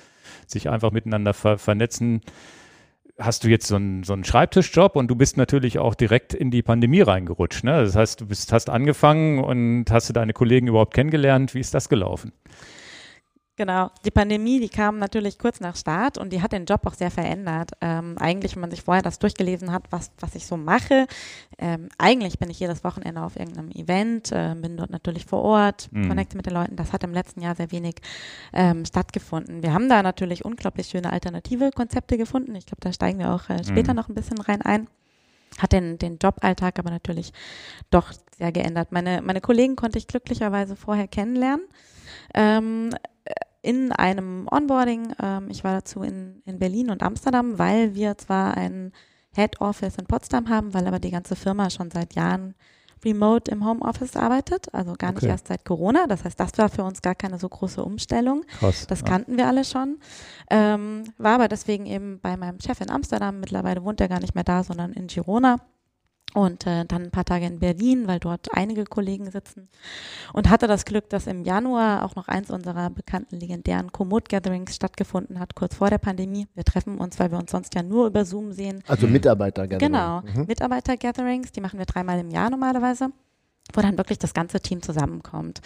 sich 0.45 0.69
einfach 0.69 0.91
miteinander 0.91 1.33
ver 1.33 1.57
vernetzen. 1.57 2.21
Hast 3.17 3.45
du 3.45 3.47
jetzt 3.47 3.67
so 3.67 3.77
einen, 3.77 4.03
so 4.03 4.13
einen 4.13 4.25
Schreibtischjob 4.25 4.95
und 4.95 5.07
du 5.07 5.15
bist 5.15 5.37
natürlich 5.37 5.79
auch 5.79 5.95
direkt 5.95 6.33
in 6.35 6.51
die 6.51 6.61
Pandemie 6.61 7.01
reingerutscht, 7.01 7.63
ne? 7.63 7.81
Das 7.83 7.95
heißt, 7.95 8.21
du 8.21 8.27
bist, 8.27 8.51
hast 8.53 8.69
angefangen 8.69 9.43
und 9.43 9.85
hast 9.89 10.09
du 10.09 10.13
deine 10.13 10.33
Kollegen 10.33 10.67
überhaupt 10.67 10.93
kennengelernt? 10.93 11.55
Wie 11.55 11.61
ist 11.61 11.73
das 11.73 11.89
gelaufen? 11.89 12.31
Genau, 13.57 13.89
die 14.03 14.11
Pandemie, 14.11 14.59
die 14.59 14.67
kam 14.67 14.97
natürlich 14.99 15.39
kurz 15.39 15.61
nach 15.61 15.77
Start 15.77 16.17
und 16.17 16.33
die 16.33 16.41
hat 16.41 16.51
den 16.51 16.65
Job 16.65 16.81
auch 16.85 16.93
sehr 16.93 17.09
verändert. 17.09 17.71
Ähm, 17.79 18.17
eigentlich, 18.19 18.53
wenn 18.55 18.59
man 18.61 18.69
sich 18.71 18.81
vorher 18.81 19.01
das 19.01 19.17
durchgelesen 19.17 19.71
hat, 19.71 19.83
was, 19.91 20.11
was 20.19 20.35
ich 20.35 20.45
so 20.45 20.57
mache, 20.57 21.07
ähm, 21.57 21.87
eigentlich 21.97 22.37
bin 22.37 22.49
ich 22.49 22.59
jedes 22.59 22.83
Wochenende 22.83 23.21
auf 23.21 23.37
irgendeinem 23.37 23.71
Event, 23.71 24.33
äh, 24.33 24.53
bin 24.57 24.75
dort 24.75 24.89
natürlich 24.89 25.25
vor 25.25 25.41
Ort, 25.41 25.87
Mhm. 25.91 26.09
connecte 26.09 26.35
mit 26.35 26.45
den 26.47 26.53
Leuten. 26.53 26.75
Das 26.75 26.91
hat 26.91 27.05
im 27.05 27.13
letzten 27.13 27.39
Jahr 27.39 27.55
sehr 27.55 27.71
wenig 27.71 27.95
ähm, 28.51 28.83
stattgefunden. 28.83 29.63
Wir 29.63 29.73
haben 29.73 29.87
da 29.87 30.03
natürlich 30.03 30.43
unglaublich 30.43 30.87
schöne 30.87 31.13
alternative 31.13 31.71
Konzepte 31.71 32.17
gefunden. 32.17 32.55
Ich 32.55 32.65
glaube, 32.65 32.81
da 32.81 32.91
steigen 32.91 33.19
wir 33.19 33.33
auch 33.33 33.49
äh, 33.49 33.63
später 33.63 33.93
Mhm. 33.93 33.97
noch 33.97 34.09
ein 34.09 34.15
bisschen 34.15 34.41
rein 34.41 34.63
ein. 34.63 34.87
Hat 35.59 35.71
den, 35.71 35.97
den 35.97 36.17
Joballtag 36.17 36.77
aber 36.77 36.89
natürlich 36.89 37.31
doch 37.89 38.11
sehr 38.37 38.51
geändert. 38.51 38.91
Meine, 38.91 39.21
meine 39.21 39.39
Kollegen 39.39 39.77
konnte 39.77 39.97
ich 39.97 40.07
glücklicherweise 40.07 40.75
vorher 40.75 41.07
kennenlernen. 41.07 41.65
Ähm, 42.33 42.89
in 43.65 43.91
einem 43.91 44.47
Onboarding. 44.51 45.13
Ähm, 45.21 45.47
ich 45.49 45.63
war 45.63 45.73
dazu 45.73 46.03
in, 46.03 46.41
in 46.45 46.59
Berlin 46.59 46.91
und 46.91 47.01
Amsterdam, 47.01 47.57
weil 47.57 47.95
wir 47.95 48.17
zwar 48.17 48.55
ein 48.55 48.91
Head 49.33 49.59
Office 49.59 49.97
in 49.97 50.05
Potsdam 50.05 50.49
haben, 50.49 50.73
weil 50.73 50.87
aber 50.87 50.99
die 50.99 51.11
ganze 51.11 51.35
Firma 51.35 51.69
schon 51.69 51.89
seit 51.89 52.13
Jahren 52.13 52.53
remote 53.03 53.51
im 53.51 53.65
Homeoffice 53.65 54.15
arbeitet, 54.15 54.73
also 54.73 54.93
gar 54.93 55.11
nicht 55.11 55.23
Okay. 55.23 55.31
erst 55.31 55.47
seit 55.47 55.65
Corona. 55.65 56.07
Das 56.07 56.23
heißt, 56.23 56.39
das 56.39 56.57
war 56.57 56.69
für 56.69 56.83
uns 56.83 57.01
gar 57.01 57.15
keine 57.15 57.39
so 57.39 57.49
große 57.49 57.83
Umstellung. 57.83 58.43
Krass. 58.59 58.87
Das 58.87 59.01
ja. 59.01 59.07
kannten 59.07 59.37
wir 59.37 59.47
alle 59.47 59.65
schon. 59.65 59.97
Ähm, 60.49 61.03
war 61.17 61.35
aber 61.35 61.47
deswegen 61.47 61.85
eben 61.85 62.19
bei 62.19 62.37
meinem 62.37 62.59
Chef 62.59 62.79
in 62.81 62.89
Amsterdam. 62.89 63.39
Mittlerweile 63.39 63.83
wohnt 63.83 63.99
er 63.99 64.07
gar 64.07 64.19
nicht 64.19 64.35
mehr 64.35 64.43
da, 64.43 64.63
sondern 64.63 64.93
in 64.93 65.07
Girona. 65.07 65.57
Und 66.35 66.67
äh, 66.67 66.83
dann 66.83 67.03
ein 67.03 67.11
paar 67.11 67.23
Tage 67.23 67.45
in 67.45 67.59
Berlin, 67.59 68.07
weil 68.07 68.19
dort 68.19 68.49
einige 68.51 68.83
Kollegen 68.83 69.31
sitzen. 69.31 69.69
Und 70.33 70.49
hatte 70.49 70.67
das 70.67 70.83
Glück, 70.83 71.09
dass 71.09 71.27
im 71.27 71.45
Januar 71.45 72.03
auch 72.03 72.15
noch 72.15 72.27
eins 72.27 72.51
unserer 72.51 72.89
bekannten 72.89 73.37
legendären 73.39 73.93
Komoot-Gatherings 73.93 74.75
stattgefunden 74.75 75.39
hat, 75.39 75.55
kurz 75.55 75.75
vor 75.75 75.89
der 75.89 75.97
Pandemie. 75.97 76.47
Wir 76.53 76.65
treffen 76.65 76.97
uns, 76.97 77.17
weil 77.19 77.31
wir 77.31 77.37
uns 77.39 77.51
sonst 77.51 77.73
ja 77.73 77.83
nur 77.83 78.07
über 78.07 78.25
Zoom 78.25 78.51
sehen. 78.51 78.83
Also 78.85 79.07
Mitarbeiter 79.07 79.65
Genau, 79.65 80.21
Mhm. 80.21 80.45
Mitarbeiter-Gatherings, 80.47 81.53
die 81.53 81.61
machen 81.61 81.79
wir 81.79 81.85
dreimal 81.85 82.19
im 82.19 82.29
Jahr 82.29 82.49
normalerweise, 82.49 83.11
wo 83.75 83.81
dann 83.81 83.97
wirklich 83.97 84.19
das 84.19 84.33
ganze 84.33 84.59
Team 84.59 84.81
zusammenkommt. 84.81 85.61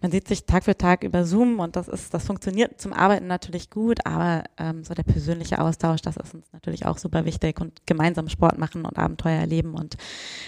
Man 0.00 0.10
sieht 0.10 0.28
sich 0.28 0.46
Tag 0.46 0.64
für 0.64 0.76
Tag 0.76 1.02
über 1.02 1.24
Zoom 1.24 1.60
und 1.60 1.76
das 1.76 1.88
ist, 1.88 2.14
das 2.14 2.26
funktioniert 2.26 2.80
zum 2.80 2.92
Arbeiten 2.92 3.26
natürlich 3.26 3.70
gut, 3.70 4.04
aber 4.06 4.44
ähm, 4.56 4.84
so 4.84 4.94
der 4.94 5.02
persönliche 5.02 5.60
Austausch, 5.60 6.02
das 6.02 6.16
ist 6.16 6.34
uns 6.34 6.52
natürlich 6.52 6.86
auch 6.86 6.98
super 6.98 7.24
wichtig 7.24 7.60
und 7.60 7.86
gemeinsam 7.86 8.28
Sport 8.28 8.58
machen 8.58 8.84
und 8.84 8.98
Abenteuer 8.98 9.40
erleben 9.40 9.74
und 9.74 9.96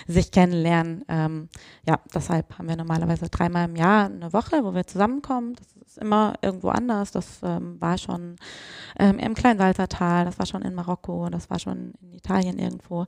sich 0.06 0.30
kennenlernen. 0.30 1.04
Ähm, 1.08 1.48
ja, 1.86 2.00
deshalb 2.14 2.58
haben 2.58 2.68
wir 2.68 2.76
normalerweise 2.76 3.28
dreimal 3.28 3.68
im 3.68 3.76
Jahr 3.76 4.06
eine 4.06 4.32
Woche, 4.32 4.64
wo 4.64 4.74
wir 4.74 4.86
zusammenkommen. 4.86 5.54
Das 5.54 5.66
ist 5.86 5.98
immer 5.98 6.34
irgendwo 6.42 6.68
anders. 6.68 7.10
Das 7.10 7.40
ähm, 7.42 7.80
war 7.80 7.98
schon 7.98 8.36
ähm, 8.98 9.18
im 9.18 9.34
Kleinsalzertal, 9.34 10.24
das 10.24 10.38
war 10.38 10.46
schon 10.46 10.62
in 10.62 10.74
Marokko, 10.74 11.28
das 11.30 11.50
war 11.50 11.58
schon 11.58 11.92
in 12.02 12.14
Italien 12.14 12.58
irgendwo. 12.58 13.06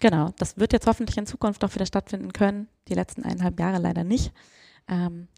Genau, 0.00 0.30
das 0.38 0.56
wird 0.58 0.72
jetzt 0.72 0.86
hoffentlich 0.86 1.16
in 1.16 1.26
Zukunft 1.26 1.64
auch 1.64 1.74
wieder 1.74 1.86
stattfinden 1.86 2.32
können. 2.32 2.68
Die 2.88 2.94
letzten 2.94 3.22
eineinhalb 3.22 3.58
Jahre 3.58 3.78
leider 3.78 4.04
nicht. 4.04 4.32
Ähm, 4.88 5.28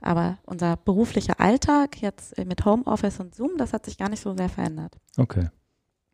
aber 0.00 0.38
unser 0.44 0.76
beruflicher 0.76 1.40
Alltag 1.40 2.00
jetzt 2.02 2.36
mit 2.44 2.64
Homeoffice 2.64 3.20
und 3.20 3.34
Zoom, 3.34 3.56
das 3.56 3.72
hat 3.72 3.86
sich 3.86 3.96
gar 3.96 4.08
nicht 4.10 4.22
so 4.22 4.36
sehr 4.36 4.48
verändert. 4.48 4.96
Okay. 5.16 5.48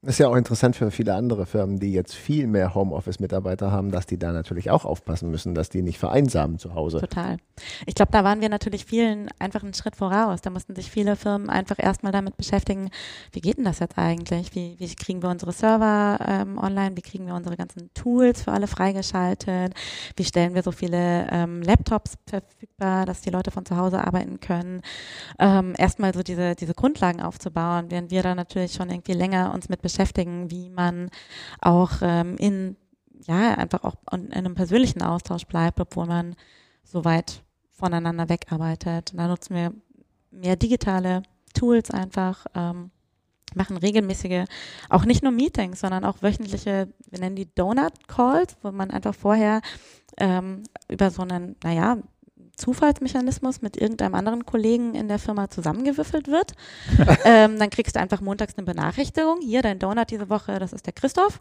Ist 0.02 0.18
ja 0.18 0.28
auch 0.28 0.36
interessant 0.36 0.76
für 0.76 0.90
viele 0.90 1.14
andere 1.14 1.44
Firmen, 1.44 1.78
die 1.78 1.92
jetzt 1.92 2.14
viel 2.14 2.46
mehr 2.46 2.74
Homeoffice-Mitarbeiter 2.74 3.70
haben, 3.70 3.90
dass 3.90 4.06
die 4.06 4.18
da 4.18 4.32
natürlich 4.32 4.70
auch 4.70 4.86
aufpassen 4.86 5.30
müssen, 5.30 5.54
dass 5.54 5.68
die 5.68 5.82
nicht 5.82 5.98
vereinsamen 5.98 6.58
zu 6.58 6.74
Hause. 6.74 7.00
Total. 7.00 7.36
Ich 7.84 7.94
glaube, 7.94 8.10
da 8.10 8.24
waren 8.24 8.40
wir 8.40 8.48
natürlich 8.48 8.86
vielen 8.86 9.28
einfach 9.38 9.62
einen 9.62 9.74
Schritt 9.74 9.96
voraus. 9.96 10.40
Da 10.40 10.48
mussten 10.48 10.74
sich 10.74 10.90
viele 10.90 11.16
Firmen 11.16 11.50
einfach 11.50 11.78
erstmal 11.78 12.12
damit 12.12 12.38
beschäftigen, 12.38 12.88
wie 13.32 13.42
geht 13.42 13.58
denn 13.58 13.66
das 13.66 13.78
jetzt 13.78 13.98
eigentlich? 13.98 14.54
Wie, 14.54 14.76
wie 14.78 14.94
kriegen 14.94 15.22
wir 15.22 15.28
unsere 15.28 15.52
Server 15.52 16.18
ähm, 16.26 16.56
online? 16.56 16.96
Wie 16.96 17.02
kriegen 17.02 17.26
wir 17.26 17.34
unsere 17.34 17.58
ganzen 17.58 17.92
Tools 17.92 18.44
für 18.44 18.52
alle 18.52 18.68
freigeschaltet? 18.68 19.74
Wie 20.16 20.24
stellen 20.24 20.54
wir 20.54 20.62
so 20.62 20.72
viele 20.72 21.26
ähm, 21.30 21.60
Laptops 21.60 22.14
verfügbar, 22.26 23.04
dass 23.04 23.20
die 23.20 23.30
Leute 23.30 23.50
von 23.50 23.66
zu 23.66 23.76
Hause 23.76 24.02
arbeiten 24.02 24.40
können? 24.40 24.80
Ähm, 25.38 25.74
erstmal 25.76 26.14
so 26.14 26.22
diese, 26.22 26.54
diese 26.54 26.72
Grundlagen 26.72 27.20
aufzubauen, 27.20 27.90
während 27.90 28.10
wir 28.10 28.22
da 28.22 28.34
natürlich 28.34 28.72
schon 28.72 28.88
irgendwie 28.88 29.12
länger 29.12 29.52
uns 29.52 29.68
mit 29.68 29.82
beschäftigen, 29.82 29.89
wie 29.98 30.70
man 30.70 31.10
auch 31.60 31.92
ähm, 32.02 32.36
in 32.36 32.76
ja, 33.26 33.54
einfach 33.54 33.84
auch 33.84 33.96
in 34.12 34.32
einem 34.32 34.54
persönlichen 34.54 35.02
Austausch 35.02 35.44
bleibt, 35.46 35.78
obwohl 35.80 36.06
man 36.06 36.36
so 36.84 37.04
weit 37.04 37.42
voneinander 37.70 38.28
wegarbeitet. 38.28 39.12
Und 39.12 39.18
da 39.18 39.28
nutzen 39.28 39.54
wir 39.54 39.72
mehr 40.30 40.56
digitale 40.56 41.22
Tools 41.54 41.90
einfach, 41.90 42.46
ähm, 42.54 42.90
machen 43.54 43.76
regelmäßige, 43.76 44.44
auch 44.88 45.04
nicht 45.04 45.22
nur 45.22 45.32
Meetings, 45.32 45.80
sondern 45.80 46.04
auch 46.04 46.22
wöchentliche, 46.22 46.88
wir 47.10 47.18
nennen 47.18 47.36
die 47.36 47.52
Donut 47.54 47.92
Calls, 48.06 48.56
wo 48.62 48.70
man 48.70 48.90
einfach 48.90 49.14
vorher 49.14 49.60
ähm, 50.18 50.62
über 50.88 51.10
so 51.10 51.22
einen, 51.22 51.56
naja, 51.64 51.98
Zufallsmechanismus 52.60 53.62
mit 53.62 53.76
irgendeinem 53.76 54.14
anderen 54.14 54.46
Kollegen 54.46 54.94
in 54.94 55.08
der 55.08 55.18
Firma 55.18 55.48
zusammengewürfelt 55.48 56.28
wird. 56.28 56.52
ähm, 57.24 57.58
dann 57.58 57.70
kriegst 57.70 57.96
du 57.96 58.00
einfach 58.00 58.20
montags 58.20 58.54
eine 58.56 58.66
Benachrichtigung. 58.66 59.40
Hier, 59.40 59.62
dein 59.62 59.78
Donut 59.78 60.10
diese 60.10 60.28
Woche, 60.28 60.58
das 60.58 60.72
ist 60.72 60.86
der 60.86 60.92
Christoph. 60.92 61.40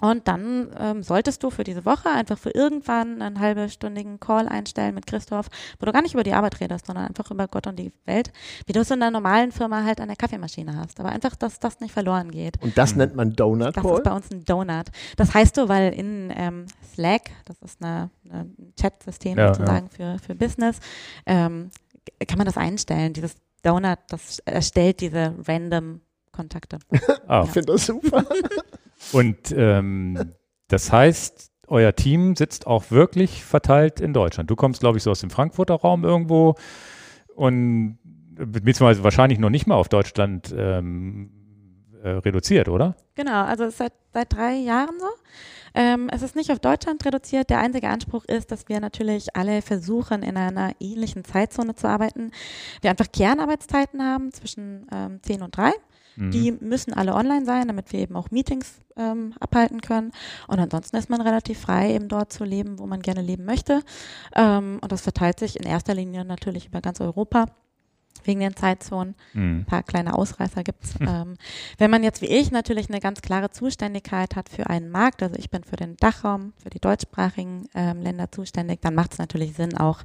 Und 0.00 0.28
dann 0.28 0.68
ähm, 0.78 1.02
solltest 1.02 1.42
du 1.42 1.50
für 1.50 1.64
diese 1.64 1.86
Woche 1.86 2.10
einfach 2.10 2.36
für 2.38 2.50
irgendwann 2.50 3.22
einen 3.22 3.40
halbstündigen 3.40 4.20
Call 4.20 4.46
einstellen 4.46 4.94
mit 4.94 5.06
Christoph, 5.06 5.48
wo 5.78 5.86
du 5.86 5.92
gar 5.92 6.02
nicht 6.02 6.12
über 6.12 6.22
die 6.22 6.34
Arbeit 6.34 6.60
redest, 6.60 6.86
sondern 6.86 7.06
einfach 7.06 7.30
über 7.30 7.48
Gott 7.48 7.66
und 7.66 7.76
die 7.78 7.92
Welt, 8.04 8.30
wie 8.66 8.72
du 8.74 8.80
es 8.80 8.90
in 8.90 9.00
der 9.00 9.10
normalen 9.10 9.52
Firma 9.52 9.84
halt 9.84 10.00
an 10.00 10.08
der 10.08 10.16
Kaffeemaschine 10.16 10.76
hast. 10.76 11.00
Aber 11.00 11.08
einfach, 11.08 11.34
dass 11.34 11.58
das 11.60 11.80
nicht 11.80 11.92
verloren 11.92 12.30
geht. 12.30 12.62
Und 12.62 12.76
das 12.76 12.94
nennt 12.94 13.14
man 13.14 13.32
Donut 13.32 13.74
Das 13.76 13.82
Call. 13.82 13.96
ist 13.96 14.04
bei 14.04 14.12
uns 14.12 14.30
ein 14.30 14.44
Donut. 14.44 14.86
Das 15.16 15.32
heißt 15.32 15.54
so, 15.54 15.68
weil 15.68 15.94
in 15.94 16.30
ähm, 16.36 16.66
Slack, 16.92 17.30
das 17.46 17.60
ist 17.62 17.82
eine, 17.82 18.10
eine 18.30 18.40
ein 18.40 18.72
Chat-System 18.78 19.38
Ja, 19.38 19.54
sozusagen 19.54 19.88
Für, 19.88 20.18
für 20.18 20.34
Business, 20.34 20.78
ähm, 21.24 21.70
kann 22.28 22.38
man 22.38 22.46
das 22.46 22.56
einstellen. 22.56 23.12
Dieses 23.12 23.36
Donut, 23.62 23.98
das 24.08 24.40
erstellt 24.40 25.00
diese 25.00 25.34
random 25.46 26.00
Kontakte. 26.32 26.78
Ah. 27.28 27.42
Ich 27.44 27.50
finde 27.50 27.72
das 27.72 27.86
super. 27.86 28.24
Und 29.12 29.52
ähm, 29.56 30.32
das 30.68 30.92
heißt, 30.92 31.50
euer 31.68 31.94
Team 31.94 32.36
sitzt 32.36 32.66
auch 32.66 32.90
wirklich 32.90 33.44
verteilt 33.44 34.00
in 34.00 34.12
Deutschland. 34.12 34.50
Du 34.50 34.56
kommst, 34.56 34.80
glaube 34.80 34.98
ich, 34.98 35.04
so 35.04 35.10
aus 35.10 35.20
dem 35.20 35.30
Frankfurter 35.30 35.74
Raum 35.74 36.04
irgendwo 36.04 36.54
und 37.34 37.98
beziehungsweise 38.34 39.02
wahrscheinlich 39.02 39.38
noch 39.38 39.50
nicht 39.50 39.66
mal 39.66 39.74
auf 39.74 39.88
Deutschland 39.88 40.54
ähm, 40.56 41.30
äh, 42.02 42.10
reduziert, 42.10 42.68
oder? 42.68 42.94
Genau, 43.14 43.44
also 43.44 43.68
seit, 43.70 43.92
seit 44.12 44.32
drei 44.32 44.54
Jahren 44.54 44.98
so. 44.98 45.08
Ähm, 45.74 46.08
es 46.10 46.22
ist 46.22 46.36
nicht 46.36 46.50
auf 46.52 46.58
Deutschland 46.58 47.04
reduziert. 47.04 47.50
Der 47.50 47.58
einzige 47.58 47.88
Anspruch 47.88 48.24
ist, 48.24 48.50
dass 48.50 48.68
wir 48.68 48.80
natürlich 48.80 49.36
alle 49.36 49.60
versuchen, 49.60 50.22
in 50.22 50.36
einer 50.36 50.72
ähnlichen 50.80 51.24
Zeitzone 51.24 51.74
zu 51.74 51.88
arbeiten. 51.88 52.30
Wir 52.80 52.90
einfach 52.90 53.10
Kernarbeitszeiten 53.12 54.02
haben 54.02 54.32
zwischen 54.32 54.86
ähm, 54.92 55.20
10 55.22 55.42
und 55.42 55.56
3. 55.56 55.72
Mhm. 56.16 56.30
Die 56.30 56.52
müssen 56.52 56.92
alle 56.92 57.14
online 57.14 57.44
sein, 57.44 57.68
damit 57.68 57.92
wir 57.92 58.00
eben 58.00 58.16
auch 58.16 58.30
Meetings 58.30 58.80
ähm, 58.96 59.34
abhalten 59.40 59.80
können. 59.80 60.12
Und 60.48 60.58
ansonsten 60.58 60.96
ist 60.96 61.10
man 61.10 61.20
relativ 61.20 61.60
frei, 61.60 61.94
eben 61.94 62.08
dort 62.08 62.32
zu 62.32 62.44
leben, 62.44 62.78
wo 62.78 62.86
man 62.86 63.02
gerne 63.02 63.22
leben 63.22 63.44
möchte. 63.44 63.82
Ähm, 64.34 64.78
und 64.80 64.92
das 64.92 65.02
verteilt 65.02 65.38
sich 65.38 65.58
in 65.58 65.66
erster 65.66 65.94
Linie 65.94 66.24
natürlich 66.24 66.66
über 66.66 66.80
ganz 66.80 67.00
Europa 67.00 67.46
wegen 68.24 68.40
den 68.40 68.56
Zeitzonen. 68.56 69.14
Mhm. 69.32 69.60
Ein 69.60 69.64
paar 69.64 69.82
kleine 69.82 70.14
Ausreißer 70.14 70.62
gibt's. 70.62 70.94
ähm, 71.00 71.36
wenn 71.78 71.90
man 71.90 72.02
jetzt 72.02 72.22
wie 72.22 72.26
ich 72.26 72.50
natürlich 72.50 72.88
eine 72.88 73.00
ganz 73.00 73.22
klare 73.22 73.50
Zuständigkeit 73.50 74.36
hat 74.36 74.48
für 74.48 74.68
einen 74.68 74.90
Markt, 74.90 75.22
also 75.22 75.36
ich 75.36 75.50
bin 75.50 75.64
für 75.64 75.76
den 75.76 75.96
Dachraum, 75.96 76.52
für 76.62 76.70
die 76.70 76.80
deutschsprachigen 76.80 77.68
ähm, 77.74 78.02
Länder 78.02 78.30
zuständig, 78.30 78.80
dann 78.80 78.94
macht 78.94 79.12
es 79.12 79.18
natürlich 79.18 79.54
Sinn, 79.54 79.76
auch 79.76 80.02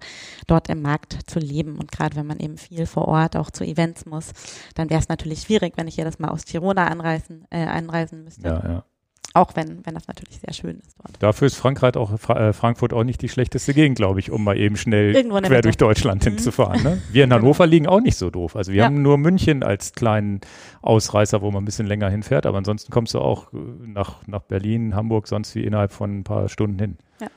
dort 0.47 0.69
im 0.69 0.81
Markt 0.81 1.17
zu 1.29 1.39
leben. 1.39 1.77
Und 1.77 1.91
gerade 1.91 2.15
wenn 2.15 2.27
man 2.27 2.39
eben 2.39 2.57
viel 2.57 2.85
vor 2.85 3.07
Ort 3.07 3.35
auch 3.35 3.51
zu 3.51 3.63
Events 3.63 4.05
muss, 4.05 4.31
dann 4.75 4.89
wäre 4.89 4.99
es 4.99 5.09
natürlich 5.09 5.41
schwierig, 5.41 5.73
wenn 5.77 5.87
ich 5.87 5.97
jedes 5.97 6.19
Mal 6.19 6.29
aus 6.29 6.45
Tirona 6.45 6.87
anreisen, 6.87 7.45
äh, 7.49 7.65
einreisen 7.65 8.23
müsste. 8.23 8.47
Ja, 8.47 8.63
ja. 8.63 8.83
Auch 9.33 9.55
wenn, 9.55 9.85
wenn 9.85 9.93
das 9.93 10.07
natürlich 10.07 10.39
sehr 10.39 10.53
schön 10.53 10.79
ist 10.79 10.97
dort. 10.99 11.11
Dafür 11.19 11.45
ist 11.47 11.55
Frankreich 11.55 11.95
auch, 11.95 12.19
Fra 12.19 12.49
äh, 12.49 12.53
Frankfurt 12.53 12.91
auch 12.91 13.03
nicht 13.05 13.21
die 13.21 13.29
schlechteste 13.29 13.73
Gegend, 13.73 13.95
glaube 13.97 14.19
ich, 14.19 14.29
um 14.29 14.43
mal 14.43 14.57
eben 14.57 14.75
schnell 14.75 15.13
quer 15.13 15.41
Mitte. 15.41 15.61
durch 15.61 15.77
Deutschland 15.77 16.25
Mhm. 16.25 16.29
hinzufahren. 16.31 16.83
Ne? 16.83 17.01
Wir 17.13 17.23
in 17.23 17.31
Hannover 17.33 17.65
liegen 17.65 17.87
auch 17.87 18.01
nicht 18.01 18.17
so 18.17 18.29
doof. 18.29 18.55
Also 18.57 18.71
wir 18.73 18.79
Ja. 18.79 18.85
haben 18.85 19.01
nur 19.01 19.17
München 19.17 19.63
als 19.63 19.93
kleinen 19.93 20.41
Ausreißer, 20.81 21.41
wo 21.41 21.49
man 21.51 21.61
ein 21.63 21.65
bisschen 21.65 21.87
länger 21.87 22.09
hinfährt, 22.09 22.45
aber 22.45 22.57
ansonsten 22.57 22.91
kommst 22.91 23.13
du 23.13 23.19
auch 23.19 23.53
äh, 23.53 23.57
nach, 23.85 24.27
nach 24.27 24.41
Berlin, 24.41 24.95
Hamburg, 24.95 25.27
sonst 25.27 25.55
wie 25.55 25.63
innerhalb 25.63 25.93
von 25.93 26.19
ein 26.19 26.23
paar 26.25 26.49
Stunden 26.49 26.77
hin. 26.79 26.97
Ja. 27.21 27.27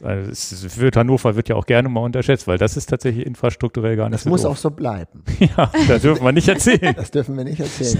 Also 0.00 0.30
es 0.30 0.78
wird, 0.78 0.96
Hannover 0.96 1.34
wird 1.34 1.48
ja 1.48 1.56
auch 1.56 1.66
gerne 1.66 1.88
mal 1.88 2.00
unterschätzt, 2.00 2.46
weil 2.46 2.56
das 2.56 2.76
ist 2.76 2.86
tatsächlich 2.86 3.26
infrastrukturell 3.26 3.96
gar 3.96 4.04
nicht 4.08 4.14
Das 4.14 4.22
so 4.22 4.30
muss 4.30 4.44
auch 4.44 4.50
doof. 4.50 4.58
so 4.60 4.70
bleiben. 4.70 5.24
Ja, 5.40 5.70
das 5.88 6.02
dürfen 6.02 6.24
wir 6.24 6.30
nicht 6.32 6.46
erzählen. 6.48 6.94
Das 6.96 7.10
dürfen 7.10 7.36
wir 7.36 7.42
nicht 7.44 7.58
erzählen. 7.58 7.98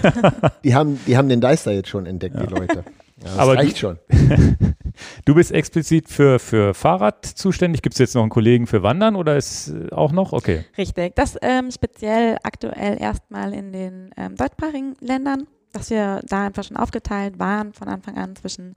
Die 0.62 0.75
haben, 0.76 1.00
die 1.08 1.16
haben 1.16 1.28
den 1.28 1.40
Deister 1.40 1.73
jetzt 1.73 1.88
schon 1.88 2.06
entdeckt, 2.06 2.37
die 2.40 2.47
Leute. 2.47 2.85
Ja, 3.23 3.25
das 3.25 3.39
Aber 3.39 3.57
reicht 3.57 3.79
schon. 3.79 3.99
Du 5.25 5.35
bist 5.35 5.53
explizit 5.53 6.09
für, 6.09 6.39
für 6.39 6.75
Fahrrad 6.75 7.25
zuständig. 7.25 7.83
Gibt 7.83 7.95
es 7.95 7.99
jetzt 7.99 8.15
noch 8.15 8.23
einen 8.23 8.31
Kollegen 8.31 8.67
für 8.67 8.83
Wandern 8.83 9.17
oder 9.17 9.37
ist 9.37 9.69
äh, 9.69 9.93
auch 9.93 10.13
noch? 10.13 10.33
Okay. 10.33 10.65
Richtig. 10.77 11.15
Das 11.15 11.37
ähm, 11.41 11.71
speziell 11.71 12.39
aktuell 12.43 13.01
erstmal 13.01 13.55
in 13.55 13.73
den 13.73 14.11
ähm, 14.17 14.37
deutschsprachigen 14.37 14.97
Ländern, 15.01 15.47
dass 15.73 15.91
wir 15.91 16.21
da 16.27 16.47
einfach 16.47 16.65
schon 16.65 16.77
aufgeteilt 16.77 17.39
waren 17.39 17.73
von 17.73 17.89
Anfang 17.89 18.17
an 18.17 18.37
zwischen 18.37 18.75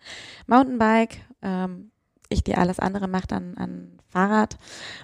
Mountainbike, 0.48 1.18
ähm, 1.42 1.92
ich, 2.30 2.44
die 2.44 2.56
alles 2.56 2.80
andere 2.80 3.08
macht 3.08 3.34
an, 3.34 3.56
an 3.58 3.98
Fahrrad 4.10 4.58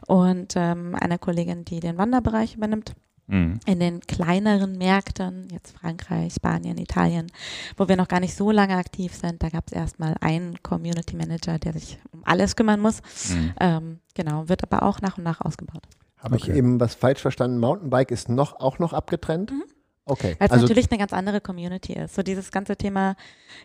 und 0.07 0.53
ähm, 0.55 0.95
einer 0.95 1.17
Kollegin, 1.17 1.65
die 1.65 1.79
den 1.79 1.97
Wanderbereich 1.97 2.55
übernimmt. 2.55 2.93
Mhm. 3.27 3.59
In 3.65 3.79
den 3.79 3.99
kleineren 4.01 4.77
Märkten, 4.77 5.49
jetzt 5.51 5.77
Frankreich, 5.77 6.33
Spanien, 6.33 6.77
Italien, 6.77 7.27
wo 7.75 7.87
wir 7.87 7.97
noch 7.97 8.07
gar 8.07 8.19
nicht 8.21 8.35
so 8.35 8.51
lange 8.51 8.75
aktiv 8.77 9.13
sind, 9.13 9.43
da 9.43 9.49
gab 9.49 9.67
es 9.67 9.73
erstmal 9.73 10.15
einen 10.21 10.61
Community 10.63 11.15
Manager, 11.15 11.59
der 11.59 11.73
sich 11.73 11.99
um 12.11 12.21
alles 12.23 12.55
kümmern 12.55 12.79
muss. 12.79 13.01
Mhm. 13.29 13.53
Ähm, 13.59 13.99
genau, 14.15 14.47
wird 14.47 14.63
aber 14.63 14.83
auch 14.83 15.01
nach 15.01 15.17
und 15.17 15.25
nach 15.25 15.41
ausgebaut. 15.41 15.83
Habe 16.19 16.37
ich 16.37 16.43
Okay. 16.43 16.57
eben 16.57 16.79
was 16.79 16.95
falsch 16.95 17.21
verstanden? 17.21 17.59
Mountainbike 17.59 18.11
ist 18.11 18.29
noch, 18.29 18.59
auch 18.59 18.79
noch 18.79 18.93
abgetrennt? 18.93 19.51
Mhm. 19.51 19.63
Okay. 20.07 20.35
Weil 20.39 20.47
es 20.47 20.51
Also 20.51 20.65
natürlich 20.65 20.89
eine 20.89 20.97
ganz 20.97 21.13
andere 21.13 21.41
Community 21.41 21.93
ist. 21.93 22.15
So 22.15 22.23
dieses 22.23 22.49
ganze 22.51 22.77
Thema 22.77 23.15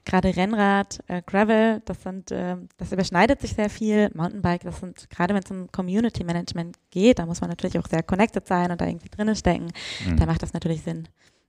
gerade 0.04 0.36
Rennrad, 0.36 1.02
äh, 1.06 1.22
Gravel, 1.24 1.80
das 1.84 2.02
sind, 2.02 2.30
äh, 2.30 2.56
das 2.76 2.92
überschneidet 2.92 3.40
sich 3.40 3.54
sehr 3.54 3.70
viel. 3.70 4.10
Mountainbike, 4.14 4.64
das 4.64 4.80
sind, 4.80 5.08
gerade 5.08 5.34
wenn 5.34 5.42
es 5.42 5.50
um 5.50 5.70
Community 5.70 6.24
Management 6.24 6.76
geht, 6.90 7.20
da 7.20 7.26
muss 7.26 7.40
man 7.40 7.50
natürlich 7.50 7.78
auch 7.78 7.86
sehr 7.86 8.02
connected 8.02 8.46
sein 8.46 8.70
und 8.70 8.80
da 8.80 8.86
irgendwie 8.86 9.08
drinnen 9.08 9.36
stecken. 9.36 9.68
Mhm. 10.06 10.16
Da 10.16 10.26
macht 10.26 10.42
das 10.42 10.52
natürlich 10.52 10.82
Sinn, 10.82 11.08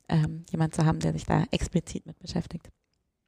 ähm, 0.10 0.46
jemand 0.52 0.76
zu 0.76 0.86
haben, 0.86 1.00
der 1.00 1.14
sich 1.14 1.26
da 1.26 1.44
explizit 1.52 2.06
mit 2.06 2.20
beschäftigt. 2.20 2.70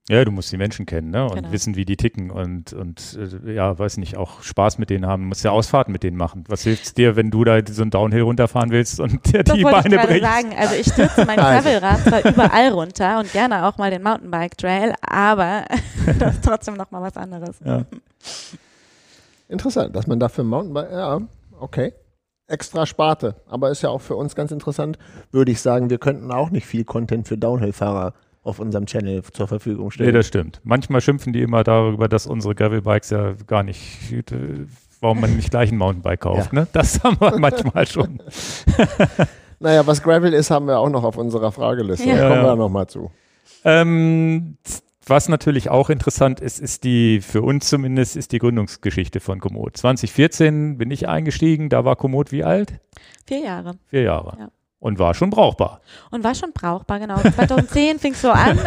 Ja, 0.08 0.24
du 0.24 0.30
musst 0.32 0.52
die 0.52 0.58
Menschen 0.58 0.86
kennen 0.86 1.10
ne? 1.10 1.24
und 1.26 1.34
Genau. 1.34 1.52
wissen, 1.52 1.76
wie 1.76 1.84
die 1.84 1.98
ticken 1.98 2.30
und, 2.30 2.74
und 2.74 3.18
äh, 3.44 3.54
ja, 3.54 3.78
weiß 3.80 3.98
nicht, 3.98 4.18
auch 4.18 4.44
Spaß 4.44 4.78
mit 4.78 4.92
denen 4.92 5.08
haben. 5.08 5.24
Du 5.24 5.28
musst 5.30 5.44
ja 5.44 5.50
Ausfahrten 5.50 5.92
mit 5.92 6.04
denen 6.04 6.16
machen. 6.16 6.44
Was 6.48 6.62
hilft's 6.62 6.94
dir, 6.94 7.16
wenn 7.16 7.32
du 7.32 7.44
da 7.44 7.60
so 7.68 7.82
einen 7.82 7.90
Downhill 7.90 8.22
runterfahren 8.22 8.70
willst 8.70 9.00
und 9.00 9.26
dir 9.26 9.44
Das 9.44 9.56
die 9.56 9.64
wollte 9.64 9.88
ich 9.88 9.96
Beine 9.96 10.08
brichst? 10.08 10.24
sagen. 10.24 10.56
Also 10.56 10.76
ich 10.76 10.86
stürze 10.86 11.26
mein. 11.26 11.38
Gravelrad 11.46 12.02
zwar 12.02 12.24
überall 12.24 12.70
runter 12.70 13.18
und 13.20 13.32
gerne 13.32 13.66
auch 13.66 13.80
mal 13.80 13.90
den 13.90 14.04
Mountainbike 14.04 14.56
Trail, 14.58 14.94
aber 15.02 15.66
das 16.20 16.36
ist 16.36 16.44
trotzdem 16.46 16.76
noch 16.76 16.92
mal 16.92 17.02
was 17.02 17.18
anderes. 17.18 17.56
Ja. 17.66 17.86
interessant, 19.50 19.96
dass 19.96 20.06
man 20.08 20.20
dafür 20.20 20.44
Mountainbike, 20.44 20.92
ja, 20.92 21.22
okay. 21.60 21.94
Extra 22.48 22.86
Sparte. 22.86 23.36
Aber 23.48 23.72
ist 23.72 23.82
ja 23.82 23.90
auch 23.90 24.02
für 24.02 24.16
uns 24.16 24.36
ganz 24.36 24.52
interessant, 24.52 25.00
würde 25.32 25.52
ich 25.52 25.62
sagen, 25.62 25.90
wir 25.90 25.98
könnten 25.98 26.32
auch 26.32 26.52
nicht 26.52 26.68
viel 26.68 26.84
Content 26.84 27.28
für 27.28 27.40
Downhill-Fahrer 27.40 28.14
auf 28.46 28.60
unserem 28.60 28.86
Channel 28.86 29.24
zur 29.24 29.48
Verfügung 29.48 29.88
Nee, 29.88 29.92
stellen. 29.92 30.14
das 30.14 30.28
stimmt. 30.28 30.62
Manchmal 30.64 31.02
schimpfen 31.02 31.34
die 31.34 31.42
immer 31.42 31.64
darüber, 31.64 32.08
dass 32.08 32.28
unsere 32.28 32.56
Gravelbikes 32.56 33.10
ja 33.10 33.34
gar 33.48 33.64
nicht, 33.64 33.82
warum 35.02 35.20
man 35.20 35.36
nicht 35.36 35.50
gleich 35.52 35.72
ein 35.72 35.78
Mountainbike 35.78 36.22
kauft. 36.22 36.54
Ne? 36.54 36.68
Das 36.72 37.04
haben 37.04 37.18
wir 37.20 37.38
manchmal 37.40 37.88
schon. 37.88 38.22
naja, 39.60 39.86
was 39.88 40.02
Gravel 40.02 40.34
ist, 40.34 40.52
haben 40.52 40.68
wir 40.68 40.80
auch 40.80 40.90
noch 40.90 41.04
auf 41.04 41.18
unserer 41.18 41.52
Frageliste. 41.52 42.08
Ja. 42.08 42.16
Da 42.16 42.22
kommen 42.30 42.36
Ja, 42.38 42.44
wir 42.44 42.50
ja. 42.50 42.56
nochmal 42.56 42.88
zu. 42.88 43.12
Ähm, 43.64 44.58
was 45.08 45.30
natürlich 45.30 45.70
auch 45.70 45.90
interessant 45.90 46.40
ist, 46.40 46.60
ist 46.60 46.84
die, 46.84 47.22
für 47.22 47.42
uns 47.42 47.70
zumindest, 47.70 48.16
ist 48.16 48.32
die 48.32 48.40
Gründungsgeschichte 48.40 49.20
von 49.20 49.40
Komoot. 49.40 49.78
2014 49.78 50.78
bin 50.78 50.92
ich 50.92 51.08
eingestiegen, 51.08 51.70
da 51.70 51.86
war 51.86 51.96
Komoot 51.96 52.32
wie 52.32 52.44
alt? 52.44 52.80
Vier 53.26 53.40
Jahre. 53.40 53.78
Vier 53.88 54.02
Jahre. 54.04 54.38
Ja. 54.40 54.48
Und 54.86 55.00
war 55.00 55.16
schon 55.16 55.32
brauchbar. 55.32 55.82
Und 56.12 56.24
war 56.24 56.36
schon 56.36 56.52
brauchbar, 56.54 57.00
genau. 57.00 57.20
2010 57.20 57.98
fing 58.04 58.14
es 58.14 58.22
so 58.22 58.30
an 58.30 58.60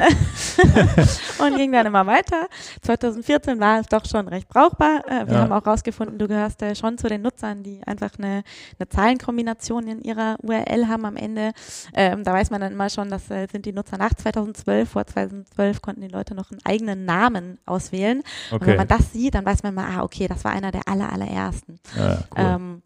und 1.38 1.56
ging 1.56 1.70
dann 1.70 1.86
immer 1.86 2.04
weiter. 2.08 2.48
2014 2.82 3.60
war 3.60 3.78
es 3.78 3.86
doch 3.86 4.04
schon 4.04 4.26
recht 4.26 4.48
brauchbar. 4.48 5.02
Äh, 5.06 5.28
Wir 5.28 5.34
Ja. 5.34 5.40
haben 5.42 5.52
auch 5.52 5.64
rausgefunden, 5.64 6.18
du 6.18 6.26
gehörst 6.26 6.60
äh, 6.62 6.74
schon 6.74 6.98
zu 6.98 7.08
den 7.08 7.22
Nutzern, 7.22 7.62
die 7.62 7.80
einfach 7.86 8.10
eine, 8.18 8.42
eine 8.80 8.88
Zahlenkombination 8.88 9.86
in 9.86 10.00
ihrer 10.02 10.36
URL 10.42 10.88
haben 10.88 11.04
am 11.04 11.14
Ende. 11.14 11.52
Ähm, 11.94 12.24
da 12.24 12.32
weiß 12.32 12.50
man 12.50 12.60
dann 12.62 12.72
immer 12.72 12.90
schon, 12.90 13.10
das 13.10 13.30
äh, 13.30 13.46
sind 13.52 13.64
die 13.64 13.72
Nutzer 13.72 13.96
nach 13.96 14.12
2012. 14.14 14.88
Vor 14.90 15.06
2012 15.06 15.80
konnten 15.82 16.00
die 16.00 16.08
Leute 16.08 16.34
noch 16.34 16.50
einen 16.50 16.60
eigenen 16.64 17.04
Namen 17.04 17.58
auswählen. 17.64 18.22
Und 18.50 18.62
wenn 18.62 18.68
Okay. 18.70 18.76
man 18.76 18.88
das 18.88 19.12
sieht, 19.12 19.36
dann 19.36 19.46
weiß 19.46 19.62
man 19.62 19.72
mal, 19.72 19.86
ah, 19.88 20.02
okay, 20.02 20.26
das 20.26 20.42
war 20.44 20.50
einer 20.50 20.72
der 20.72 20.82
aller, 20.88 21.12
allerersten. 21.12 21.78
Ja, 21.96 22.18
cool. 22.36 22.44
Ähm, 22.44 22.82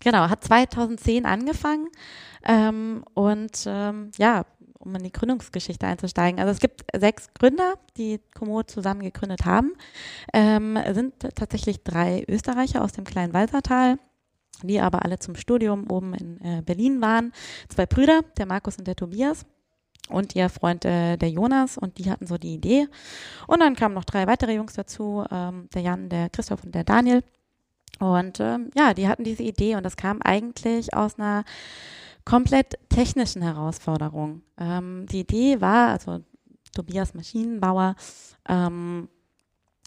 genau, 0.00 0.28
hat 0.28 0.44
2010 0.44 1.24
angefangen 1.24 1.88
ähm, 2.44 3.04
und 3.14 3.64
ähm, 3.66 4.10
ja, 4.16 4.44
um 4.78 4.94
in 4.94 5.02
die 5.02 5.12
Gründungsgeschichte 5.12 5.86
einzusteigen. 5.86 6.38
Also 6.38 6.52
es 6.52 6.60
gibt 6.60 6.84
sechs 6.94 7.32
Gründer, 7.34 7.74
die 7.96 8.20
Komoot 8.34 8.70
zusammen 8.70 9.00
gegründet 9.00 9.44
haben. 9.44 9.72
Ähm, 10.32 10.78
sind 10.92 11.14
tatsächlich 11.34 11.82
drei 11.82 12.24
Österreicher 12.28 12.82
aus 12.82 12.92
dem 12.92 13.04
kleinen 13.04 13.32
Walsertal 13.32 13.98
die 14.62 14.80
aber 14.80 15.04
alle 15.04 15.18
zum 15.18 15.34
Studium 15.34 15.90
oben 15.90 16.14
in 16.14 16.40
äh, 16.40 16.62
Berlin 16.62 17.00
waren. 17.00 17.32
Zwei 17.68 17.86
Brüder, 17.86 18.22
der 18.38 18.46
Markus 18.46 18.78
und 18.78 18.86
der 18.86 18.96
Tobias 18.96 19.44
und 20.08 20.36
ihr 20.36 20.48
Freund 20.48 20.84
äh, 20.84 21.16
der 21.16 21.30
Jonas 21.30 21.78
und 21.78 21.98
die 21.98 22.10
hatten 22.10 22.26
so 22.26 22.38
die 22.38 22.54
Idee. 22.54 22.88
Und 23.46 23.60
dann 23.60 23.74
kamen 23.74 23.94
noch 23.94 24.04
drei 24.04 24.26
weitere 24.26 24.54
Jungs 24.54 24.74
dazu, 24.74 25.24
ähm, 25.30 25.68
der 25.74 25.82
Jan, 25.82 26.08
der 26.08 26.30
Christoph 26.30 26.64
und 26.64 26.74
der 26.74 26.84
Daniel. 26.84 27.22
Und 28.00 28.40
ähm, 28.40 28.70
ja, 28.74 28.92
die 28.92 29.08
hatten 29.08 29.24
diese 29.24 29.42
Idee 29.42 29.76
und 29.76 29.84
das 29.84 29.96
kam 29.96 30.20
eigentlich 30.22 30.94
aus 30.94 31.18
einer 31.18 31.44
komplett 32.24 32.74
technischen 32.88 33.42
Herausforderung. 33.42 34.42
Ähm, 34.58 35.06
die 35.10 35.20
Idee 35.20 35.60
war, 35.60 35.88
also 35.88 36.20
Tobias 36.74 37.14
Maschinenbauer, 37.14 37.94
ähm, 38.48 39.08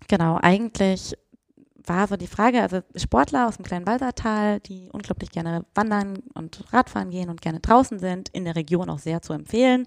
genau, 0.07 0.37
eigentlich 0.41 1.15
war 1.87 2.07
so 2.07 2.17
die 2.17 2.27
Frage, 2.27 2.61
also 2.61 2.81
Sportler 2.95 3.47
aus 3.47 3.57
dem 3.57 3.65
kleinen 3.65 3.87
Walsertal, 3.87 4.59
die 4.59 4.89
unglaublich 4.91 5.31
gerne 5.31 5.65
wandern 5.73 6.19
und 6.33 6.65
Radfahren 6.73 7.09
gehen 7.09 7.29
und 7.29 7.41
gerne 7.41 7.59
draußen 7.59 7.99
sind, 7.99 8.29
in 8.29 8.45
der 8.45 8.55
Region 8.55 8.89
auch 8.89 8.99
sehr 8.99 9.21
zu 9.21 9.33
empfehlen. 9.33 9.85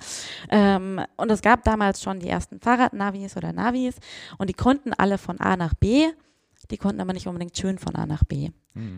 Ähm, 0.49 1.01
und 1.17 1.31
es 1.31 1.43
gab 1.43 1.65
damals 1.65 2.03
schon 2.03 2.21
die 2.21 2.29
ersten 2.29 2.61
Fahrradnavis 2.61 3.37
oder 3.37 3.53
Navis 3.53 3.97
und 4.39 4.49
die 4.49 4.55
konnten 4.55 4.93
alle 4.95 5.19
von 5.19 5.41
A 5.41 5.57
nach 5.57 5.75
B 5.75 6.09
die 6.71 6.77
konnten 6.77 7.01
aber 7.01 7.13
nicht 7.13 7.27
unbedingt 7.27 7.57
schön 7.57 7.79
von 7.79 7.95
A 7.97 8.07
nach 8.07 8.25
B. 8.25 8.51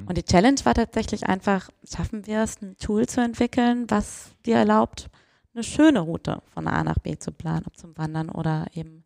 Und 0.07 0.19
die 0.19 0.25
Challenge 0.25 0.61
war 0.65 0.75
tatsächlich 0.75 1.27
einfach, 1.27 1.71
schaffen 1.85 2.27
wir 2.27 2.43
es, 2.43 2.61
ein 2.61 2.77
Tool 2.77 3.07
zu 3.07 3.21
entwickeln, 3.21 3.87
was 3.89 4.33
dir 4.45 4.57
erlaubt, 4.57 5.09
eine 5.55 5.65
schöne 5.65 6.01
Route 6.01 6.43
von 6.53 6.67
A 6.69 6.83
nach 6.85 6.99
B 6.99 7.17
zu 7.19 7.33
planen, 7.33 7.65
ob 7.67 7.77
zum 7.77 7.97
Wandern 7.97 8.29
oder 8.29 8.67
eben 8.75 9.03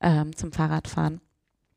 ähm, 0.00 0.34
zum 0.34 0.52
Fahrradfahren. 0.52 1.20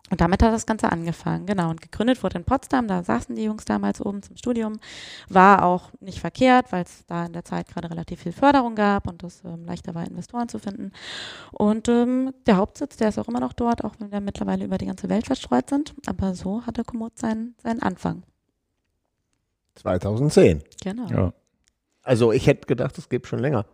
Und 0.10 0.22
damit 0.22 0.42
hat 0.42 0.54
das 0.54 0.66
Ganze 0.66 0.92
angefangen, 0.92 1.46
genau. 1.46 1.70
Und 1.70 1.82
gegründet 1.82 2.22
wurde 2.24 2.38
in 2.38 2.44
Potsdam, 2.44 2.88
da 2.88 3.04
saßen 3.04 3.36
die 3.36 3.44
Jungs 3.44 3.66
damals 3.66 4.02
oben 4.02 4.24
zum 4.24 4.38
Studium. 4.38 4.80
War 5.28 5.64
auch 5.64 5.92
nicht 6.00 6.20
verkehrt, 6.20 6.72
weil 6.72 6.84
es 6.84 7.06
da 7.06 7.26
in 7.26 7.34
der 7.34 7.46
Zeit 7.46 7.68
gerade 7.68 7.90
relativ 7.90 8.22
viel 8.22 8.32
Förderung 8.32 8.76
gab 8.76 9.08
und 9.08 9.24
es 9.24 9.44
ähm, 9.46 9.66
leichter 9.66 9.94
war, 9.94 10.06
Investoren 10.06 10.50
zu 10.50 10.60
finden. 10.60 10.92
Und 11.52 11.88
ähm, 11.88 12.34
der 12.48 12.58
Hauptsitz, 12.58 12.98
der 12.98 13.10
ist 13.10 13.20
auch 13.20 13.28
immer 13.28 13.40
noch 13.40 13.54
dort, 13.54 13.84
auch 13.84 13.96
wenn 14.00 14.12
wir 14.12 14.22
mittlerweile 14.22 14.66
über 14.66 14.78
die 14.78 14.88
ganze 14.88 15.10
Welt 15.10 15.28
verstreut 15.28 15.70
sind. 15.70 15.94
Aber 16.08 16.34
so 16.34 16.66
hatte 16.66 16.84
Komoot 16.84 17.18
seinen, 17.18 17.56
seinen 17.62 17.82
Anfang. 17.82 18.24
2010. 19.76 20.64
Genau. 20.84 21.08
Ja. 21.08 21.34
Also 22.04 22.32
ich 22.32 22.48
hätte 22.48 22.68
gedacht, 22.68 22.98
es 22.98 23.10
gibt 23.10 23.28
schon 23.28 23.40
länger. 23.40 23.66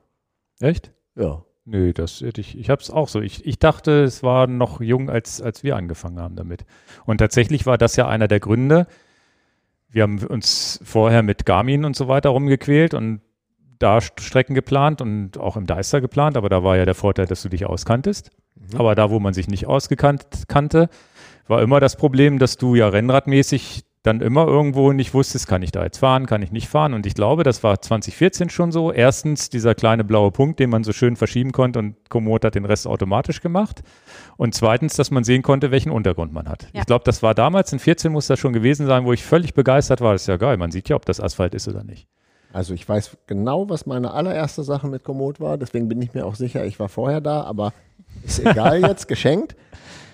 Echt? 0.59 0.91
Ja. 1.15 1.43
Nö, 1.65 1.93
das 1.93 2.21
hätte 2.21 2.41
ich, 2.41 2.57
ich 2.57 2.69
habe 2.69 2.81
es 2.81 2.91
auch 2.91 3.07
so. 3.07 3.21
Ich, 3.21 3.45
ich 3.45 3.57
dachte, 3.57 4.03
es 4.03 4.21
war 4.21 4.45
noch 4.45 4.81
jung, 4.81 5.09
als, 5.09 5.41
als 5.41 5.63
wir 5.63 5.75
angefangen 5.75 6.19
haben 6.19 6.35
damit. 6.35 6.63
Und 7.05 7.17
tatsächlich 7.17 7.65
war 7.65 7.79
das 7.79 7.95
ja 7.95 8.07
einer 8.07 8.27
der 8.27 8.39
Gründe. 8.39 8.85
Wir 9.89 10.03
haben 10.03 10.19
uns 10.19 10.79
vorher 10.83 11.23
mit 11.23 11.45
Garmin 11.45 11.83
und 11.83 11.95
so 11.95 12.07
weiter 12.07 12.29
rumgequält 12.29 12.93
und 12.93 13.21
da 13.79 13.99
Strecken 13.99 14.53
geplant 14.53 15.01
und 15.01 15.37
auch 15.37 15.57
im 15.57 15.65
Deister 15.65 16.01
geplant, 16.01 16.37
aber 16.37 16.49
da 16.49 16.63
war 16.63 16.77
ja 16.77 16.85
der 16.85 16.95
Vorteil, 16.95 17.25
dass 17.25 17.41
du 17.41 17.49
dich 17.49 17.65
auskanntest. 17.65 18.31
Aber 18.77 18.95
da, 18.95 19.09
wo 19.09 19.19
man 19.19 19.33
sich 19.33 19.47
nicht 19.47 19.67
ausgekannt 19.67 20.43
kannte, 20.47 20.89
war 21.47 21.61
immer 21.61 21.79
das 21.79 21.95
Problem, 21.95 22.39
dass 22.39 22.57
du 22.57 22.75
ja 22.75 22.87
rennradmäßig 22.87 23.83
dann 24.05 24.21
immer 24.21 24.47
irgendwo 24.47 24.91
nicht 24.91 25.13
wusstest, 25.13 25.47
kann 25.47 25.61
ich 25.61 25.71
da 25.71 25.83
jetzt 25.83 25.97
fahren, 25.97 26.25
kann 26.25 26.41
ich 26.41 26.51
nicht 26.51 26.67
fahren. 26.67 26.93
Und 26.93 27.05
ich 27.05 27.15
glaube, 27.15 27.43
das 27.43 27.63
war 27.63 27.81
2014 27.81 28.49
schon 28.49 28.71
so. 28.71 28.91
Erstens 28.91 29.49
dieser 29.49 29.75
kleine 29.75 30.03
blaue 30.03 30.31
Punkt, 30.31 30.59
den 30.59 30.69
man 30.69 30.83
so 30.83 30.93
schön 30.93 31.15
verschieben 31.15 31.51
konnte 31.51 31.79
und 31.79 31.95
Komoot 32.09 32.45
hat 32.45 32.55
den 32.55 32.65
Rest 32.65 32.87
automatisch 32.87 33.41
gemacht. 33.41 33.83
Und 34.37 34.53
zweitens, 34.53 34.95
dass 34.95 35.11
man 35.11 35.23
sehen 35.23 35.41
konnte, 35.41 35.71
welchen 35.71 35.91
Untergrund 35.91 36.33
man 36.33 36.47
hat. 36.47 36.63
Ja. 36.73 36.81
Ich 36.81 36.85
glaube, 36.85 37.03
das 37.05 37.23
war 37.23 37.33
damals 37.33 37.73
in 37.73 37.79
14 37.79 38.11
muss 38.11 38.27
das 38.27 38.39
schon 38.39 38.53
gewesen 38.53 38.85
sein, 38.85 39.05
wo 39.05 39.13
ich 39.13 39.23
völlig 39.23 39.53
begeistert 39.53 40.01
war. 40.01 40.13
Das 40.13 40.21
ist 40.21 40.27
ja 40.27 40.37
geil. 40.37 40.57
Man 40.57 40.71
sieht 40.71 40.89
ja, 40.89 40.95
ob 40.95 41.05
das 41.05 41.19
Asphalt 41.19 41.55
ist 41.55 41.67
oder 41.67 41.83
nicht. 41.83 42.07
Also 42.53 42.73
ich 42.73 42.87
weiß 42.87 43.17
genau, 43.27 43.69
was 43.69 43.85
meine 43.85 44.11
allererste 44.11 44.63
Sache 44.63 44.87
mit 44.87 45.03
Komoot 45.03 45.39
war. 45.39 45.57
Deswegen 45.57 45.89
bin 45.89 46.01
ich 46.01 46.13
mir 46.13 46.25
auch 46.25 46.35
sicher, 46.35 46.65
ich 46.65 46.79
war 46.79 46.87
vorher 46.87 47.21
da, 47.21 47.43
aber 47.43 47.73
ist 48.23 48.39
egal 48.39 48.81
jetzt, 48.87 49.07
geschenkt. 49.07 49.55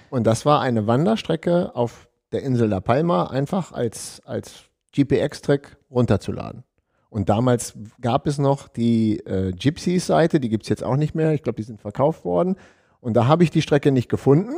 Und 0.10 0.26
das 0.26 0.46
war 0.46 0.60
eine 0.62 0.88
Wanderstrecke 0.88 1.76
auf 1.76 2.08
der 2.32 2.44
Insel 2.44 2.70
La 2.70 2.80
Palma, 2.80 3.28
einfach 3.28 3.72
als, 3.72 4.22
als 4.26 4.66
GPX-Track 4.94 5.78
runterzuladen. 5.90 6.64
Und 7.10 7.28
damals 7.28 7.74
gab 8.00 8.26
es 8.26 8.38
noch 8.38 8.70
die 8.70 9.20
äh, 9.26 9.52
Gypsies-Seite, 9.52 10.40
die 10.40 10.50
gibt 10.50 10.64
es 10.64 10.70
jetzt 10.70 10.84
auch 10.84 10.96
nicht 10.96 11.14
mehr. 11.14 11.34
Ich 11.34 11.44
glaube, 11.44 11.58
die 11.58 11.64
sind 11.64 11.82
verkauft 11.82 12.24
worden. 12.24 12.56
Und 13.02 13.16
da 13.16 13.28
habe 13.28 13.44
ich 13.44 13.52
die 13.52 13.62
Strecke 13.62 13.92
nicht 13.92 14.08
gefunden, 14.08 14.54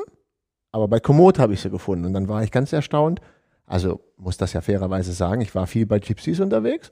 aber 0.72 0.88
bei 0.88 1.00
Komoot 1.00 1.40
habe 1.40 1.54
ich 1.54 1.62
sie 1.62 1.72
gefunden. 1.72 2.06
Und 2.06 2.14
dann 2.14 2.28
war 2.28 2.44
ich 2.44 2.52
ganz 2.52 2.72
erstaunt. 2.72 3.22
Also 3.66 4.02
muss 4.18 4.38
das 4.38 4.54
ja 4.54 4.62
fairerweise 4.62 5.14
sagen, 5.14 5.42
ich 5.42 5.56
war 5.56 5.66
viel 5.66 5.86
bei 5.86 6.00
Gypsies 6.00 6.40
unterwegs. 6.40 6.92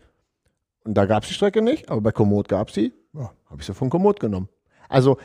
Und 0.83 0.95
da 0.95 1.05
gab 1.05 1.23
es 1.23 1.29
die 1.29 1.35
Strecke 1.35 1.61
nicht, 1.61 1.91
aber 1.91 2.01
bei 2.01 2.11
Komoot 2.11 2.47
gab 2.47 2.69
es 2.69 2.73
sie. 2.73 2.93
Ja, 3.13 3.31
habe 3.49 3.59
ich 3.59 3.65
sie 3.67 3.73
von 3.73 3.89
Komoot 3.89 4.19
genommen. 4.19 4.49
Also 4.89 5.17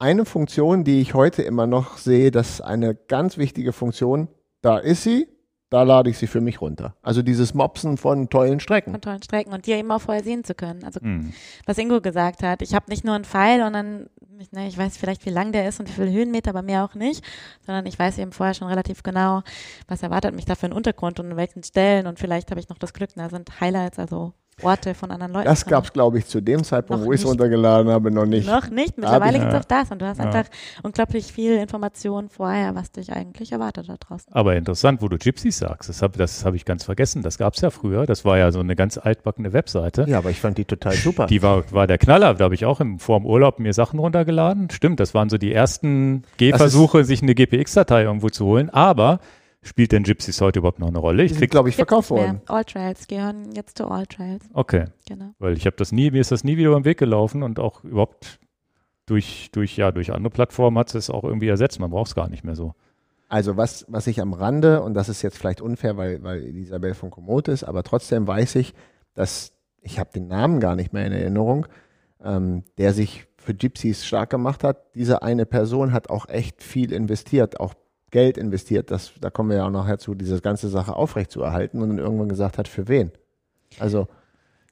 eine 0.00 0.24
Funktion, 0.24 0.82
die 0.82 1.00
ich 1.00 1.14
heute 1.14 1.42
immer 1.42 1.66
noch 1.66 1.98
sehe, 1.98 2.30
das 2.30 2.50
ist 2.50 2.60
eine 2.60 2.94
ganz 2.94 3.38
wichtige 3.38 3.72
Funktion. 3.72 4.28
Da 4.62 4.78
ist 4.78 5.02
sie, 5.02 5.26
da 5.70 5.84
lade 5.84 6.10
ich 6.10 6.18
sie 6.18 6.26
für 6.26 6.40
mich 6.40 6.60
runter. 6.60 6.96
Also 7.02 7.22
dieses 7.22 7.54
Mopsen 7.54 7.96
von 7.96 8.28
tollen 8.28 8.60
Strecken. 8.60 8.90
Von 8.90 9.00
tollen 9.00 9.22
Strecken 9.22 9.52
und 9.52 9.66
die 9.66 9.72
eben 9.72 9.90
auch 9.92 10.00
vorher 10.00 10.24
sehen 10.24 10.42
zu 10.44 10.54
können. 10.54 10.84
Also 10.84 11.00
Hm. 11.00 11.32
was 11.64 11.78
Ingo 11.78 12.00
gesagt 12.00 12.42
hat, 12.42 12.60
ich 12.60 12.74
habe 12.74 12.90
nicht 12.90 13.04
nur 13.04 13.14
einen 13.14 13.24
Pfeil 13.24 13.62
und 13.62 13.72
dann, 13.72 14.10
ich, 14.38 14.50
ne, 14.52 14.66
ich 14.66 14.76
weiß 14.76 14.96
vielleicht, 14.96 15.24
wie 15.26 15.30
lang 15.30 15.52
der 15.52 15.68
ist 15.68 15.78
und 15.78 15.88
wie 15.88 15.92
viele 15.92 16.10
Höhenmeter, 16.10 16.50
aber 16.50 16.62
mehr 16.62 16.84
auch 16.84 16.94
nicht, 16.94 17.24
sondern 17.64 17.86
ich 17.86 17.98
weiß 17.98 18.18
eben 18.18 18.32
vorher 18.32 18.54
schon 18.54 18.68
relativ 18.68 19.02
genau, 19.02 19.42
was 19.86 20.02
erwartet 20.02 20.34
mich 20.34 20.44
da 20.44 20.56
für 20.56 20.66
einen 20.66 20.74
Untergrund 20.74 21.20
und 21.20 21.30
in 21.30 21.36
welchen 21.36 21.62
Stellen 21.62 22.06
und 22.06 22.18
vielleicht 22.18 22.50
habe 22.50 22.60
ich 22.60 22.68
noch 22.68 22.78
das 22.78 22.92
Glück, 22.92 23.10
da 23.14 23.30
sind 23.30 23.60
Highlights, 23.60 23.98
also 23.98 24.32
Orte 24.62 24.94
von 24.94 25.10
anderen 25.10 25.32
Leuten. 25.32 25.46
Das 25.46 25.64
gab 25.66 25.84
es, 25.84 25.92
glaube 25.92 26.18
ich, 26.18 26.26
zu 26.26 26.40
dem 26.40 26.62
Zeitpunkt, 26.64 27.02
Noch 27.02 27.08
wo 27.08 27.12
ich 27.12 27.20
es 27.20 27.26
runtergeladen 27.26 27.90
habe, 27.90 28.10
noch 28.10 28.26
nicht. 28.26 28.46
Noch 28.48 28.70
nicht, 28.70 28.96
mittlerweile 28.98 29.38
gibt 29.38 29.52
es 29.52 29.60
auch 29.60 29.64
das 29.64 29.90
und 29.90 30.00
du 30.00 30.06
hast 30.06 30.18
Ja. 30.18 30.24
einfach 30.26 30.44
unglaublich 30.82 31.32
viel 31.32 31.56
Information 31.56 32.28
vorher, 32.28 32.74
was 32.74 32.90
dich 32.92 33.12
eigentlich 33.12 33.52
erwartet 33.52 33.88
da 33.88 33.96
draußen. 33.98 34.32
Aber 34.32 34.56
interessant, 34.56 35.02
wo 35.02 35.08
du 35.08 35.18
Gypsies 35.18 35.58
sagst. 35.58 35.88
Das 35.88 36.02
habe 36.02 36.18
das 36.18 36.44
hab 36.44 36.54
ich 36.54 36.64
ganz 36.64 36.84
vergessen. 36.84 37.22
Das 37.22 37.38
gab 37.38 37.54
es 37.54 37.60
ja 37.60 37.70
früher. 37.70 38.06
Das 38.06 38.24
war 38.24 38.38
ja 38.38 38.52
so 38.52 38.60
eine 38.60 38.76
ganz 38.76 38.98
altbackene 38.98 39.52
Webseite. 39.52 40.04
Ja, 40.08 40.18
aber 40.18 40.30
ich 40.30 40.40
fand 40.40 40.58
die 40.58 40.64
total 40.64 40.92
super. 40.94 41.26
Die 41.26 41.42
war, 41.42 41.70
war 41.72 41.86
der 41.86 41.98
Knaller. 41.98 42.34
Da 42.34 42.44
habe 42.44 42.54
ich 42.54 42.64
auch 42.64 42.80
im, 42.80 42.98
vor 42.98 43.18
dem 43.18 43.26
Urlaub 43.26 43.58
mir 43.58 43.72
Sachen 43.72 43.98
runtergeladen. 43.98 44.70
Stimmt, 44.70 45.00
das 45.00 45.14
waren 45.14 45.28
so 45.28 45.38
die 45.38 45.52
ersten 45.52 46.22
Gehversuche, 46.36 47.04
sich 47.04 47.22
eine 47.22 47.34
GPX-Datei 47.34 48.02
irgendwo 48.02 48.28
zu 48.28 48.44
holen. 48.46 48.70
Aber 48.70 49.20
spielt 49.62 49.92
denn 49.92 50.02
Gypsies 50.02 50.40
heute 50.40 50.60
überhaupt 50.60 50.78
noch 50.78 50.88
eine 50.88 50.98
Rolle? 50.98 51.24
Ich 51.24 51.38
glaube 51.50 51.68
ich, 51.68 51.76
verkauft 51.76 52.10
mehr. 52.10 52.20
worden. 52.20 52.42
All 52.46 52.64
Trails 52.64 53.06
gehören 53.06 53.52
jetzt 53.54 53.78
zu 53.78 53.86
All 53.88 54.06
Trails, 54.06 54.44
okay, 54.52 54.86
genau. 55.08 55.34
weil 55.38 55.56
ich 55.56 55.66
habe 55.66 55.76
das 55.76 55.92
nie, 55.92 56.10
mir 56.10 56.20
ist 56.20 56.32
das 56.32 56.44
nie 56.44 56.56
wieder 56.56 56.68
über 56.68 56.80
den 56.80 56.84
Weg 56.84 56.98
gelaufen 56.98 57.42
und 57.42 57.58
auch 57.58 57.84
überhaupt 57.84 58.40
durch, 59.06 59.50
durch, 59.52 59.76
ja, 59.76 59.90
durch 59.90 60.12
andere 60.12 60.30
Plattformen 60.30 60.78
hat 60.78 60.94
es 60.94 61.10
auch 61.10 61.24
irgendwie 61.24 61.48
ersetzt. 61.48 61.80
Man 61.80 61.90
braucht 61.90 62.08
es 62.08 62.14
gar 62.14 62.28
nicht 62.28 62.44
mehr 62.44 62.54
so. 62.54 62.74
Also 63.28 63.56
was, 63.56 63.84
was 63.88 64.06
ich 64.06 64.20
am 64.20 64.32
Rande, 64.32 64.82
und 64.82 64.94
das 64.94 65.08
ist 65.08 65.22
jetzt 65.22 65.38
vielleicht 65.38 65.60
unfair, 65.60 65.96
weil, 65.96 66.22
weil 66.22 66.42
Isabel 66.56 66.94
von 66.94 67.10
Komoot 67.10 67.48
ist, 67.48 67.64
aber 67.64 67.82
trotzdem 67.82 68.26
weiß 68.26 68.56
ich, 68.56 68.74
dass, 69.14 69.52
ich 69.82 69.98
habe 69.98 70.10
den 70.12 70.28
Namen 70.28 70.60
gar 70.60 70.76
nicht 70.76 70.92
mehr 70.92 71.06
in 71.06 71.12
Erinnerung, 71.12 71.66
ähm, 72.22 72.64
der 72.78 72.92
sich 72.92 73.26
für 73.36 73.54
Gypsies 73.54 74.04
stark 74.04 74.30
gemacht 74.30 74.64
hat. 74.64 74.94
Diese 74.94 75.22
eine 75.22 75.46
Person 75.46 75.92
hat 75.92 76.10
auch 76.10 76.28
echt 76.28 76.62
viel 76.62 76.92
investiert, 76.92 77.58
auch 77.58 77.74
Geld 78.10 78.38
investiert. 78.38 78.90
Das, 78.90 79.12
da 79.20 79.30
kommen 79.30 79.50
wir 79.50 79.58
ja 79.58 79.66
auch 79.66 79.70
nachher 79.70 79.98
zu, 79.98 80.14
diese 80.14 80.40
ganze 80.40 80.68
Sache 80.68 80.94
aufrechtzuerhalten 80.96 81.82
und 81.82 81.90
dann 81.90 81.98
irgendwann 81.98 82.28
gesagt 82.28 82.58
hat, 82.58 82.68
für 82.68 82.88
wen. 82.88 83.12
Also 83.78 84.08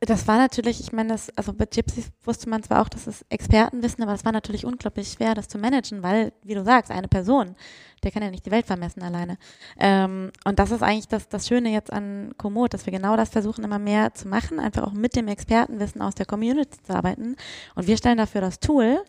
Das 0.01 0.29
war 0.29 0.38
natürlich, 0.38 0.79
ich 0.79 0.92
meine, 0.92 1.09
das, 1.09 1.29
also 1.37 1.53
bei 1.53 1.66
Gypsies 1.66 2.12
wusste 2.22 2.48
man 2.48 2.62
zwar 2.62 2.83
auch, 2.83 2.88
dass 2.88 3.09
es 3.09 3.24
Expertenwissen, 3.31 4.05
aber 4.05 4.14
es 4.14 4.24
war 4.24 4.31
natürlich 4.31 4.64
unglaublich 4.64 5.09
schwer, 5.11 5.35
das 5.35 5.48
zu 5.48 5.59
managen, 5.59 6.05
weil, 6.05 6.33
wie 6.44 6.55
du 6.55 6.64
sagst, 6.64 6.92
eine 6.92 7.09
Person, 7.09 7.57
der 8.05 8.12
kann 8.12 8.22
ja 8.22 8.31
nicht 8.31 8.46
die 8.46 8.53
Welt 8.53 8.66
vermessen 8.66 9.03
alleine. 9.03 9.38
Ähm, 9.77 10.31
und 10.44 10.61
das 10.61 10.70
ist 10.70 10.85
eigentlich 10.85 11.09
das, 11.09 11.29
das 11.29 11.48
Schöne 11.48 11.70
jetzt 11.72 11.92
an 11.92 12.33
Komoot, 12.38 12.74
dass 12.74 12.87
wir 12.87 12.92
genau 12.92 13.16
das 13.16 13.31
versuchen, 13.31 13.64
immer 13.64 13.81
mehr 13.81 14.14
zu 14.14 14.29
machen, 14.29 14.61
einfach 14.61 14.85
auch 14.85 14.92
mit 14.92 15.16
dem 15.16 15.27
Expertenwissen 15.27 16.01
aus 16.01 16.14
der 16.14 16.27
Community 16.27 16.81
zu 16.81 16.94
arbeiten. 16.94 17.35
Und 17.74 17.88
wir 17.88 17.96
stellen 17.96 18.18
dafür 18.18 18.40
das 18.40 18.61
Tool, 18.61 19.03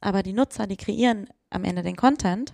aber 0.00 0.24
die 0.24 0.32
Nutzer, 0.32 0.66
die 0.66 0.76
kreieren 0.76 1.28
am 1.50 1.62
Ende 1.62 1.84
den 1.84 1.94
Content. 1.94 2.52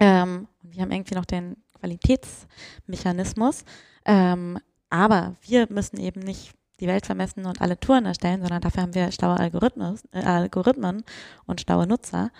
Ähm, 0.00 0.48
und 0.62 0.74
wir 0.74 0.82
haben 0.82 0.90
irgendwie 0.92 1.14
noch 1.14 1.24
den 1.24 1.56
Qualitätsmechanismus. 1.80 3.64
Ähm, 4.04 4.58
aber 4.90 5.34
wir 5.42 5.66
müssen 5.70 5.98
eben 5.98 6.20
nicht 6.20 6.52
die 6.80 6.86
Welt 6.86 7.06
vermessen 7.06 7.46
und 7.46 7.60
alle 7.60 7.78
Touren 7.78 8.04
erstellen, 8.06 8.40
sondern 8.40 8.60
dafür 8.60 8.82
haben 8.82 8.94
wir 8.94 9.10
schlaue 9.12 9.38
Algorithmen, 9.38 9.98
äh, 10.12 10.22
Algorithmen 10.24 11.04
und 11.46 11.60
schlaue 11.60 11.86
Nutzer. 11.86 12.30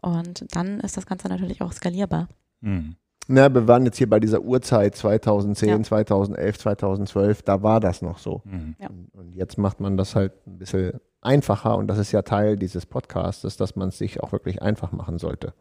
Und 0.00 0.44
dann 0.54 0.80
ist 0.80 0.96
das 0.96 1.06
Ganze 1.06 1.28
natürlich 1.28 1.60
auch 1.62 1.72
skalierbar. 1.72 2.28
Hm. 2.62 2.96
Na, 3.28 3.52
wir 3.54 3.68
waren 3.68 3.84
jetzt 3.84 3.98
hier 3.98 4.10
bei 4.10 4.18
dieser 4.18 4.40
Uhrzeit 4.40 4.96
2010, 4.96 5.68
Ja. 5.68 5.82
2011, 5.82 6.58
2012, 6.58 7.42
da 7.42 7.62
war 7.62 7.78
das 7.80 8.02
noch 8.02 8.18
so. 8.18 8.42
Hm. 8.44 8.74
Ja. 8.80 8.88
Und- 8.88 9.10
Und 9.14 9.34
jetzt 9.34 9.58
macht 9.58 9.78
man 9.80 9.96
das 9.96 10.16
halt 10.16 10.32
ein 10.46 10.58
bisschen 10.58 10.98
einfacher 11.20 11.76
und 11.76 11.86
das 11.86 11.98
ist 11.98 12.10
ja 12.12 12.22
Teil 12.22 12.56
dieses 12.56 12.84
Podcasts, 12.86 13.56
dass 13.56 13.76
man 13.76 13.88
es 13.90 13.98
sich 13.98 14.20
auch 14.22 14.32
wirklich 14.32 14.60
einfach 14.60 14.90
machen 14.90 15.18
sollte. 15.18 15.54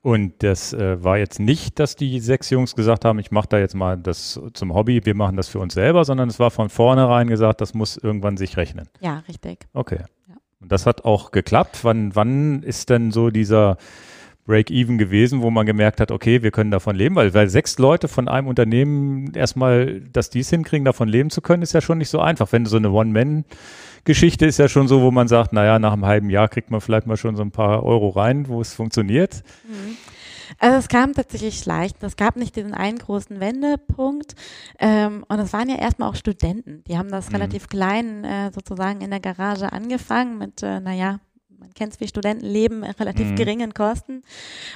Und 0.00 0.42
das 0.42 0.72
äh, 0.72 1.02
war 1.02 1.18
jetzt 1.18 1.40
nicht, 1.40 1.78
dass 1.80 1.96
die 1.96 2.20
sechs 2.20 2.50
Jungs 2.50 2.76
gesagt 2.76 3.04
haben, 3.04 3.18
ich 3.18 3.30
mache 3.30 3.48
da 3.48 3.58
jetzt 3.58 3.74
mal 3.74 3.96
das 3.96 4.40
zum 4.54 4.72
Hobby, 4.72 5.04
wir 5.04 5.14
machen 5.14 5.36
das 5.36 5.48
für 5.48 5.58
uns 5.58 5.74
selber, 5.74 6.04
sondern 6.04 6.28
es 6.28 6.38
war 6.38 6.50
von 6.50 6.68
vornherein 6.68 7.26
gesagt, 7.26 7.60
das 7.60 7.74
muss 7.74 7.96
irgendwann 7.96 8.36
sich 8.36 8.56
rechnen. 8.56 8.88
Ja, 9.00 9.24
richtig. 9.28 9.66
Okay. 9.72 10.04
Ja. 10.28 10.36
Und 10.60 10.70
das 10.70 10.86
hat 10.86 11.04
auch 11.04 11.32
geklappt. 11.32 11.80
Wann, 11.82 12.14
wann 12.14 12.62
ist 12.62 12.90
denn 12.90 13.10
so 13.10 13.30
dieser 13.30 13.76
Break-Even 14.44 14.98
gewesen, 14.98 15.42
wo 15.42 15.50
man 15.50 15.66
gemerkt 15.66 16.00
hat, 16.00 16.12
okay, 16.12 16.42
wir 16.42 16.52
können 16.52 16.70
davon 16.70 16.94
leben? 16.94 17.16
Weil, 17.16 17.34
weil 17.34 17.48
sechs 17.48 17.78
Leute 17.78 18.06
von 18.06 18.28
einem 18.28 18.46
Unternehmen 18.46 19.34
erstmal, 19.34 20.00
dass 20.00 20.30
die 20.30 20.40
es 20.40 20.50
hinkriegen, 20.50 20.84
davon 20.84 21.08
leben 21.08 21.30
zu 21.30 21.42
können, 21.42 21.62
ist 21.62 21.74
ja 21.74 21.80
schon 21.80 21.98
nicht 21.98 22.08
so 22.08 22.20
einfach. 22.20 22.52
Wenn 22.52 22.66
so 22.66 22.76
eine 22.76 22.92
One-Man-Geschichte 23.98 24.46
ist 24.46 24.58
ja 24.58 24.68
schon 24.68 24.88
so, 24.88 25.02
wo 25.02 25.10
man 25.10 25.28
sagt, 25.28 25.52
naja, 25.52 25.78
nach 25.78 25.92
einem 25.92 26.06
halben 26.06 26.30
Jahr 26.30 26.48
kriegt 26.48 26.70
man 26.70 26.80
vielleicht 26.80 27.06
mal 27.06 27.16
schon 27.16 27.36
so 27.36 27.42
ein 27.42 27.50
paar 27.50 27.82
Euro 27.82 28.08
rein, 28.10 28.48
wo 28.48 28.60
es 28.60 28.74
funktioniert. 28.74 29.42
Also 30.58 30.78
es 30.78 30.88
kam 30.88 31.12
tatsächlich 31.14 31.64
leicht. 31.66 32.02
Es 32.02 32.16
gab 32.16 32.36
nicht 32.36 32.56
diesen 32.56 32.74
einen 32.74 32.98
großen 32.98 33.38
Wendepunkt. 33.38 34.34
Ähm, 34.78 35.24
und 35.28 35.38
es 35.40 35.52
waren 35.52 35.68
ja 35.68 35.76
erstmal 35.76 36.08
auch 36.08 36.16
Studenten. 36.16 36.82
Die 36.88 36.96
haben 36.96 37.10
das 37.10 37.28
Mhm. 37.28 37.36
relativ 37.36 37.68
klein 37.68 38.24
äh, 38.24 38.50
sozusagen 38.52 39.00
in 39.02 39.10
der 39.10 39.20
Garage 39.20 39.72
angefangen 39.72 40.38
mit, 40.38 40.62
äh, 40.62 40.80
naja, 40.80 41.20
man 41.58 41.72
kennt 41.74 41.94
es 41.94 42.00
wie 42.00 42.08
Studenten 42.08 42.46
leben, 42.46 42.82
äh, 42.82 42.90
relativ 42.92 43.28
Mhm. 43.28 43.36
geringen 43.36 43.74
Kosten. 43.74 44.22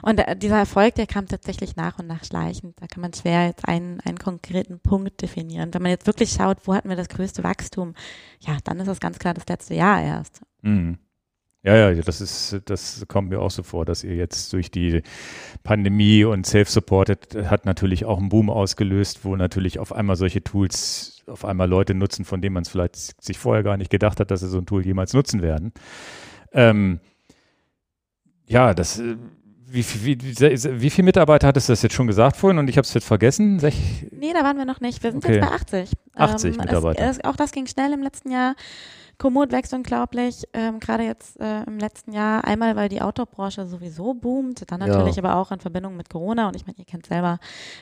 Und 0.03 0.19
äh, 0.19 0.37
dieser 0.37 0.59
Erfolg, 0.59 0.95
der 0.97 1.07
kam 1.07 1.27
tatsächlich 1.27 1.77
nach 1.77 1.99
und 1.99 2.07
nach 2.07 2.25
schleichend. 2.25 2.75
Da 2.81 2.87
kann 2.87 3.01
man 3.01 3.13
schwer 3.13 3.47
jetzt 3.47 3.67
einen, 3.69 4.01
einen 4.01 4.19
konkreten 4.19 4.81
Punkt 4.81 5.23
definieren. 5.23 5.73
Wenn 5.73 5.83
man 5.83 5.91
jetzt 5.91 6.07
wirklich 6.07 6.31
schaut, 6.31 6.59
wo 6.65 6.75
hatten 6.75 6.89
wir 6.89 6.97
das 6.97 7.09
größte 7.09 7.45
Wachstum, 7.45 7.95
ja, 8.41 8.57
dann 8.65 8.81
ist 8.81 8.89
das 8.89 9.01
ganz 9.01 9.19
klar 9.19 9.35
das 9.35 9.47
letzte 9.49 9.75
Jahr 9.75 10.03
erst. 10.03 10.43
Mhm. 10.63 10.99
Ja, 11.65 11.91
ja, 11.91 12.03
das 12.03 12.21
ist, 12.21 12.61
das 12.65 13.05
kommt 13.07 13.31
mir 13.31 13.39
auch 13.41 13.53
so 13.53 13.63
vor, 13.63 13.85
dass 13.85 14.03
ihr 14.03 14.17
jetzt 14.17 14.53
durch 14.53 14.73
die 14.73 15.03
Pandemie 15.63 16.25
und 16.25 16.45
Self-Supported 16.45 17.49
hat 17.49 17.67
natürlich 17.67 18.05
auch 18.05 18.19
einen 18.19 18.31
Boom 18.31 18.51
ausgelöst, 18.51 19.25
wo 19.25 19.37
natürlich 19.37 19.79
auf 19.79 19.93
einmal 19.93 20.17
solche 20.17 20.43
Tools 20.43 21.23
auf 21.29 21.45
einmal 21.45 21.69
Leute 21.69 21.95
nutzen, 21.95 22.25
von 22.25 22.41
denen 22.43 22.55
man 22.55 22.63
es 22.65 22.69
vielleicht 22.69 23.23
sich 23.23 23.39
vorher 23.39 23.63
gar 23.63 23.77
nicht 23.77 23.91
gedacht 23.91 24.19
hat, 24.19 24.33
dass 24.33 24.41
sie 24.41 24.49
so 24.49 24.59
ein 24.59 24.67
Tool 24.67 24.85
jemals 24.85 25.13
nutzen 25.15 25.41
werden. 25.41 25.73
Ähm, 26.53 27.01
ja, 28.47 28.75
das, 28.75 28.99
äh, 28.99 29.17
wie, 29.67 29.85
wie, 30.05 30.21
wie, 30.21 30.81
wie 30.81 30.91
viele 30.91 31.05
Mitarbeiter 31.07 31.47
hattest 31.47 31.69
du 31.69 31.73
das 31.73 31.83
jetzt 31.83 31.95
schon 31.95 32.07
gesagt 32.07 32.37
vorhin 32.37 32.59
und 32.59 32.69
ich 32.69 32.77
habe 32.77 32.85
es 32.87 32.93
jetzt 32.93 33.07
vergessen? 33.07 33.59
Sech, 33.59 34.07
Nee, 34.11 34.33
da 34.35 34.45
waren 34.45 34.59
wir 34.59 34.67
noch 34.67 34.81
nicht. 34.81 35.03
Wir 35.03 35.13
sind 35.13 35.25
Okay. 35.25 35.37
jetzt 35.37 35.49
bei 35.49 35.55
80. 35.55 35.91
80 36.15 36.55
ähm, 36.55 36.61
Mitarbeiter. 36.61 37.03
Es, 37.03 37.19
es, 37.19 37.25
auch 37.25 37.37
das 37.37 37.53
ging 37.53 37.67
schnell 37.67 37.93
im 37.93 38.03
letzten 38.03 38.31
Jahr. 38.31 38.55
Komoot 39.19 39.53
wächst 39.53 39.73
unglaublich, 39.73 40.43
ähm, 40.53 40.81
gerade 40.81 41.05
jetzt 41.05 41.39
äh, 41.39 41.63
im 41.65 41.79
letzten 41.79 42.13
Jahr. 42.13 42.45
Einmal, 42.45 42.77
weil 42.77 42.89
die 42.89 43.01
Autobranche 43.03 43.67
sowieso 43.67 44.15
boomt, 44.15 44.71
dann 44.71 44.81
Ja. 44.81 44.89
natürlich 44.89 45.19
aber 45.19 45.37
auch 45.37 45.53
in 45.53 45.61
Verbindung 45.61 45.97
mit 45.97 46.11
Corona. 46.11 46.49
Und 46.49 46.57
ich 46.57 46.67
meine, 46.67 46.79
ihr 46.79 46.85
kennt 46.85 47.07
selber, 47.07 47.39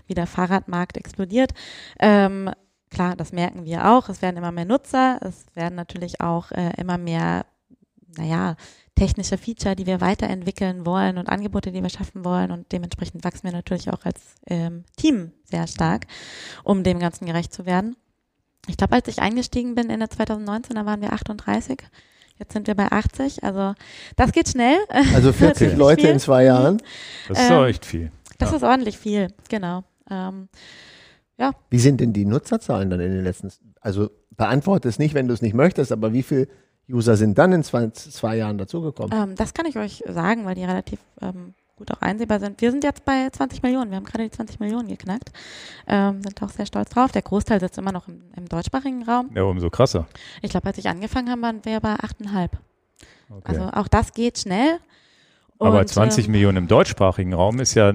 wie 0.07 0.15
der 0.15 0.27
Fahrradmarkt 0.27 0.97
explodiert. 0.97 1.53
Ähm, 1.99 2.51
klar, 2.91 3.17
das 3.17 3.33
merken 3.33 3.65
wir 3.65 3.91
auch. 3.91 4.09
Es 4.09 4.21
werden 4.23 4.37
immer 4.37 4.53
mehr 4.53 4.65
Nutzer. 4.67 5.19
Es 5.23 5.47
werden 5.55 5.77
natürlich 5.77 6.21
auch 6.21 6.51
äh, 6.53 6.73
immer 6.77 6.99
mehr, 6.99 7.47
naja, 8.17 8.57
technische 8.95 9.39
Feature, 9.39 9.77
die 9.77 9.87
wir 9.87 10.01
weiterentwickeln 10.01 10.85
wollen 10.85 11.17
und 11.19 11.29
Angebote, 11.29 11.73
die 11.73 11.83
wir 11.83 11.89
schaffen 11.91 12.25
wollen. 12.25 12.51
Und 12.51 12.71
dementsprechend 12.73 13.25
wachsen 13.25 13.45
wir 13.45 13.53
natürlich 13.53 13.91
auch 13.91 14.05
als 14.05 14.21
ähm, 14.47 14.85
Team 14.97 15.33
sehr 15.45 15.67
stark, 15.67 16.07
um 16.65 16.83
dem 16.85 16.99
Ganzen 16.99 17.27
gerecht 17.27 17.53
zu 17.53 17.65
werden. 17.67 17.97
Ich 18.69 18.77
glaube, 18.77 18.95
als 18.95 19.09
ich 19.09 19.21
eingestiegen 19.21 19.75
bin 19.75 19.89
Ende 19.91 20.09
2019, 20.09 20.77
da 20.77 20.85
waren 20.85 21.01
wir 21.01 21.13
38. 21.13 21.79
Jetzt 22.39 22.53
sind 22.53 22.67
wir 22.67 22.75
bei 22.75 22.91
80. 22.91 23.43
Also 23.45 23.75
das 24.17 24.33
geht 24.33 24.49
schnell. 24.49 24.77
Also 25.15 25.33
40 25.33 25.57
Ziemlich 25.59 25.79
Leute 25.79 26.03
viel. 26.03 26.11
in 26.11 26.19
zwei 26.19 26.45
Jahren. 26.45 26.83
das 27.29 27.39
ist 27.39 27.51
Ähm, 27.51 27.65
echt 27.65 27.87
viel. 27.87 28.13
Das 28.39 28.51
Ja. 28.51 28.57
ist 28.57 28.63
ordentlich 28.63 28.99
viel, 28.99 29.29
genau. 29.49 29.85
Ähm, 30.11 30.49
Wie 31.71 31.79
sind 31.79 32.01
denn 32.01 32.13
die 32.13 32.25
Nutzerzahlen 32.27 32.91
dann 32.91 33.01
in 33.01 33.13
den 33.13 33.25
letzten, 33.25 33.51
also 33.81 34.11
beantworte 34.37 34.89
es 34.89 34.99
nicht, 34.99 35.15
wenn 35.15 35.27
du 35.29 35.35
es 35.35 35.41
nicht 35.43 35.55
möchtest, 35.55 35.91
aber 35.93 36.13
wie 36.13 36.23
viele 36.23 36.49
User 36.93 37.17
sind 37.17 37.39
dann 37.39 37.53
in 37.53 37.63
zwei, 37.63 37.89
zwei 37.91 38.37
Jahren 38.37 38.59
dazugekommen? 38.59 39.11
ähm, 39.13 39.35
das 39.37 39.55
kann 39.55 39.67
ich 39.67 39.77
euch 39.79 40.03
sagen, 40.09 40.45
weil 40.45 40.55
die 40.55 40.65
relativ 40.65 40.99
ähm, 41.21 41.55
gut 41.77 41.91
auch 41.93 42.01
einsehbar 42.03 42.41
sind. 42.41 42.61
Wir 42.61 42.71
sind 42.71 42.85
jetzt 42.85 43.05
bei 43.05 43.29
20 43.31 43.63
Millionen. 43.63 43.91
Wir 43.91 43.97
haben 43.97 44.05
gerade 44.05 44.25
die 44.25 44.31
20 44.31 44.61
Millionen 44.61 44.89
geknackt. 44.89 45.31
Ähm, 45.87 46.23
sind 46.23 46.43
auch 46.43 46.51
sehr 46.51 46.67
stolz 46.67 46.91
drauf. 46.91 47.13
Der 47.13 47.23
Großteil 47.23 47.59
sitzt 47.61 47.79
immer 47.79 47.93
noch 47.93 48.07
im, 48.09 48.23
im 48.37 48.49
deutschsprachigen 48.49 49.03
Raum. 49.05 49.31
Ja, 49.35 49.43
umso 49.45 49.71
krasser. 49.71 50.07
Ich 50.43 50.51
glaube, 50.51 50.67
als 50.67 50.79
ich 50.79 50.89
angefangen 50.89 51.31
habe, 51.31 51.41
waren 51.43 51.65
wir 51.65 51.81
bei 51.81 51.95
8,5. 51.95 52.51
Okay. 53.31 53.41
Also 53.45 53.63
auch 53.73 53.89
das 53.89 54.13
geht 54.13 54.39
schnell. 54.39 54.79
Aber 55.59 55.81
Und, 55.81 55.89
20 55.89 56.27
ähm, 56.27 56.33
Millionen 56.33 56.57
im 56.59 56.69
deutschsprachigen 56.69 57.33
Raum 57.33 57.61
ist 57.61 57.75
ja, 57.75 57.93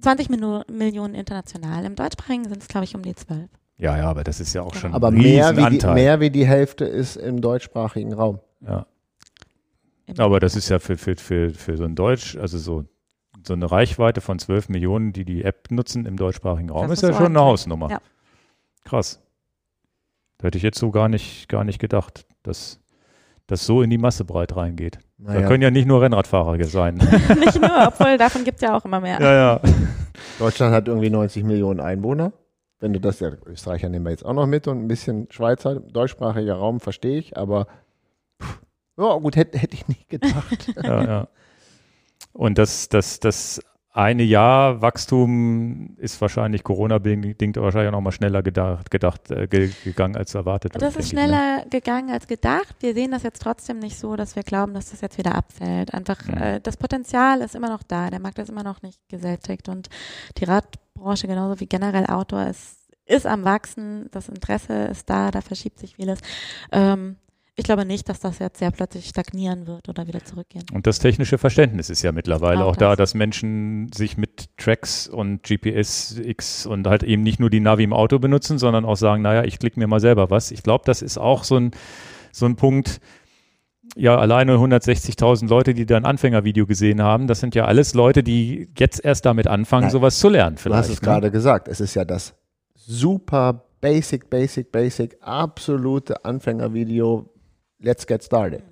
20 0.00 0.28
Minu- 0.28 0.68
Millionen 0.70 1.14
international. 1.14 1.84
Im 1.84 1.94
deutschsprachigen 1.94 2.48
sind 2.48 2.62
es, 2.62 2.68
glaube 2.68 2.84
ich, 2.84 2.94
um 2.96 3.02
die 3.02 3.14
12. 3.14 3.48
ja, 3.82 3.96
ja, 3.96 4.08
aber 4.08 4.22
das 4.22 4.38
ist 4.38 4.54
ja 4.54 4.62
auch 4.62 4.74
schon 4.74 4.94
aber 4.94 5.08
ein 5.08 5.14
mehr 5.14 5.56
wie, 5.56 5.78
die, 5.78 5.86
mehr 5.86 6.20
wie 6.20 6.30
die 6.30 6.46
Hälfte 6.46 6.84
ist 6.84 7.16
im 7.16 7.40
deutschsprachigen 7.40 8.12
Raum. 8.12 8.38
Ja. 8.60 8.86
Aber 10.18 10.38
das 10.38 10.54
ist 10.54 10.68
ja 10.68 10.78
für, 10.78 10.96
für, 10.96 11.16
für, 11.16 11.50
für 11.50 11.76
so 11.76 11.84
ein 11.84 11.96
Deutsch, 11.96 12.36
also 12.36 12.58
so, 12.58 12.84
so 13.44 13.54
eine 13.54 13.70
Reichweite 13.70 14.20
von 14.20 14.38
12 14.38 14.68
Millionen, 14.68 15.12
die 15.12 15.24
die 15.24 15.42
App 15.42 15.70
nutzen 15.70 16.06
im 16.06 16.16
deutschsprachigen 16.16 16.70
Raum, 16.70 16.88
Das 16.88 17.02
ist 17.02 17.08
ja 17.08 17.12
schon 17.12 17.26
eine. 17.26 17.40
Hausnummer. 17.40 17.90
Ja. 17.90 18.00
Krass. 18.84 19.20
Da 20.38 20.46
hätte 20.46 20.58
ich 20.58 20.64
jetzt 20.64 20.78
so 20.78 20.92
gar 20.92 21.08
nicht, 21.08 21.48
gar 21.48 21.64
nicht 21.64 21.80
gedacht, 21.80 22.24
dass 22.44 22.78
das 23.48 23.66
so 23.66 23.82
in 23.82 23.90
die 23.90 23.98
Masse 23.98 24.24
breit 24.24 24.54
reingeht. 24.54 24.98
Da 25.18 25.34
Naja, 25.34 25.48
können 25.48 25.62
ja 25.62 25.70
nicht 25.72 25.86
nur 25.86 26.02
Rennradfahrer 26.02 26.62
sein. 26.64 26.94
Nicht 27.38 27.60
nur, 27.60 27.70
obwohl 27.88 28.16
davon 28.16 28.44
gibt 28.44 28.56
es 28.56 28.62
ja 28.62 28.76
auch 28.76 28.84
immer 28.84 29.00
mehr. 29.00 29.20
ja, 29.20 29.32
ja. 29.34 29.60
Deutschland 30.38 30.72
hat 30.74 30.88
irgendwie 30.88 31.10
90 31.10 31.44
Millionen 31.44 31.80
Einwohner. 31.80 32.32
Wenn 32.82 32.92
du 32.92 33.00
das, 33.00 33.20
ja, 33.20 33.30
Österreicher 33.46 33.88
nehmen 33.88 34.06
wir 34.06 34.10
jetzt 34.10 34.24
auch 34.24 34.32
noch 34.32 34.46
mit 34.46 34.66
und 34.66 34.80
ein 34.80 34.88
bisschen 34.88 35.28
Schweizer, 35.30 35.76
deutschsprachiger 35.76 36.56
Raum 36.56 36.80
verstehe 36.80 37.16
ich, 37.16 37.36
aber 37.36 37.68
pff, 38.42 38.60
ja 38.98 39.14
gut, 39.18 39.36
hätte 39.36 39.56
hätte 39.56 39.74
ich 39.74 39.86
nicht 39.86 40.08
gedacht. 40.08 40.74
ja, 40.82 41.04
ja. 41.04 41.28
Und 42.32 42.58
das, 42.58 42.88
das, 42.88 43.20
das 43.20 43.60
eine 43.94 44.22
Jahr 44.22 44.80
Wachstum 44.80 45.96
ist 45.98 46.18
wahrscheinlich 46.20 46.64
Corona-bedingt 46.64 47.56
wahrscheinlich 47.58 47.88
auch 47.88 47.92
noch 47.92 48.00
mal 48.00 48.10
schneller 48.10 48.42
gedacht, 48.42 48.90
gedacht 48.90 49.30
äh, 49.30 49.46
ge 49.46 49.70
gegangen 49.84 50.16
als 50.16 50.34
erwartet. 50.34 50.74
Das 50.74 50.96
ist 50.96 50.96
denke 50.96 51.06
ich, 51.06 51.12
ne? 51.12 51.20
schneller 51.20 51.66
gegangen 51.68 52.10
als 52.10 52.26
gedacht. 52.26 52.74
Wir 52.80 52.94
sehen 52.94 53.10
das 53.10 53.22
jetzt 53.22 53.42
trotzdem 53.42 53.78
nicht 53.80 53.98
so, 53.98 54.16
dass 54.16 54.34
wir 54.34 54.44
glauben, 54.44 54.72
dass 54.72 54.90
das 54.90 55.02
jetzt 55.02 55.18
wieder 55.18 55.34
abfällt. 55.34 55.92
Einfach 55.92 56.26
Mhm. 56.26 56.36
äh, 56.36 56.60
das 56.60 56.78
Potenzial 56.78 57.42
ist 57.42 57.54
immer 57.54 57.68
noch 57.68 57.82
da. 57.82 58.08
Der 58.08 58.18
Markt 58.18 58.38
ist 58.38 58.48
immer 58.48 58.64
noch 58.64 58.80
nicht 58.82 58.98
gesättigt 59.08 59.68
und 59.68 59.88
die 60.38 60.44
Radbranche 60.96 61.26
genauso 61.26 61.60
wie 61.60 61.66
generell 61.66 62.06
Outdoor 62.06 62.46
ist, 62.46 62.76
ist 63.06 63.26
am 63.26 63.44
wachsen. 63.44 64.08
Das 64.12 64.28
Interesse 64.28 64.84
ist 64.84 65.08
da, 65.10 65.30
da 65.30 65.40
verschiebt 65.40 65.78
sich 65.78 65.96
vieles. 65.96 66.20
Ähm, 66.70 67.16
ich 67.54 67.64
glaube 67.64 67.84
nicht, 67.84 68.08
dass 68.08 68.20
das 68.20 68.38
jetzt 68.38 68.58
sehr 68.58 68.70
plötzlich 68.70 69.06
stagnieren 69.06 69.66
wird 69.66 69.88
oder 69.88 70.06
wieder 70.06 70.24
zurückgehen. 70.24 70.64
Und 70.72 70.86
das 70.86 70.98
technische 71.00 71.36
Verständnis 71.36 71.90
ist 71.90 72.00
ja 72.02 72.10
mittlerweile 72.10 72.64
Auch 72.64 72.70
auch, 72.70 72.76
da, 72.76 72.90
das. 72.90 73.10
dass 73.10 73.14
Menschen 73.14 73.90
sich 73.92 74.16
mit 74.16 74.56
Tracks 74.56 75.06
und 75.06 75.42
GPS 75.42 76.18
X 76.18 76.64
und 76.64 76.86
halt 76.86 77.02
eben 77.02 77.22
nicht 77.22 77.40
nur 77.40 77.50
die 77.50 77.60
Navi 77.60 77.84
im 77.84 77.92
Auto 77.92 78.18
benutzen, 78.18 78.58
sondern 78.58 78.86
auch 78.86 78.96
sagen, 78.96 79.20
naja, 79.22 79.44
ich 79.44 79.58
klicke 79.58 79.78
mir 79.78 79.86
mal 79.86 80.00
selber 80.00 80.30
was. 80.30 80.50
Ich 80.50 80.62
glaube, 80.62 80.84
das 80.86 81.02
ist 81.02 81.18
auch 81.18 81.44
so 81.44 81.56
ein, 81.56 81.72
so 82.30 82.46
ein 82.46 82.56
Punkt, 82.56 83.00
ja, 83.96 84.16
alleine 84.16 84.54
160.000 84.56 85.48
Leute, 85.48 85.74
die 85.74 85.86
da 85.86 85.96
ein 85.96 86.04
Anfängervideo 86.04 86.66
gesehen 86.66 87.02
haben, 87.02 87.26
das 87.26 87.40
sind 87.40 87.54
ja 87.54 87.66
alles 87.66 87.94
Leute, 87.94 88.22
die 88.22 88.68
jetzt 88.78 89.04
erst 89.04 89.26
damit 89.26 89.46
anfangen, 89.46 89.82
Nein. 89.82 89.90
sowas 89.90 90.18
zu 90.18 90.28
lernen. 90.28 90.56
Du 90.56 90.62
Vielleicht, 90.62 90.84
hast 90.84 90.90
es 90.90 91.02
ne? 91.02 91.06
gerade 91.06 91.30
gesagt, 91.30 91.68
es 91.68 91.80
ist 91.80 91.94
ja 91.94 92.04
das 92.04 92.34
super 92.74 93.64
basic, 93.80 94.30
basic, 94.30 94.72
basic, 94.72 95.16
absolute 95.20 96.24
Anfängervideo. 96.24 97.28
Let's 97.80 98.06
get 98.06 98.22
started. 98.22 98.62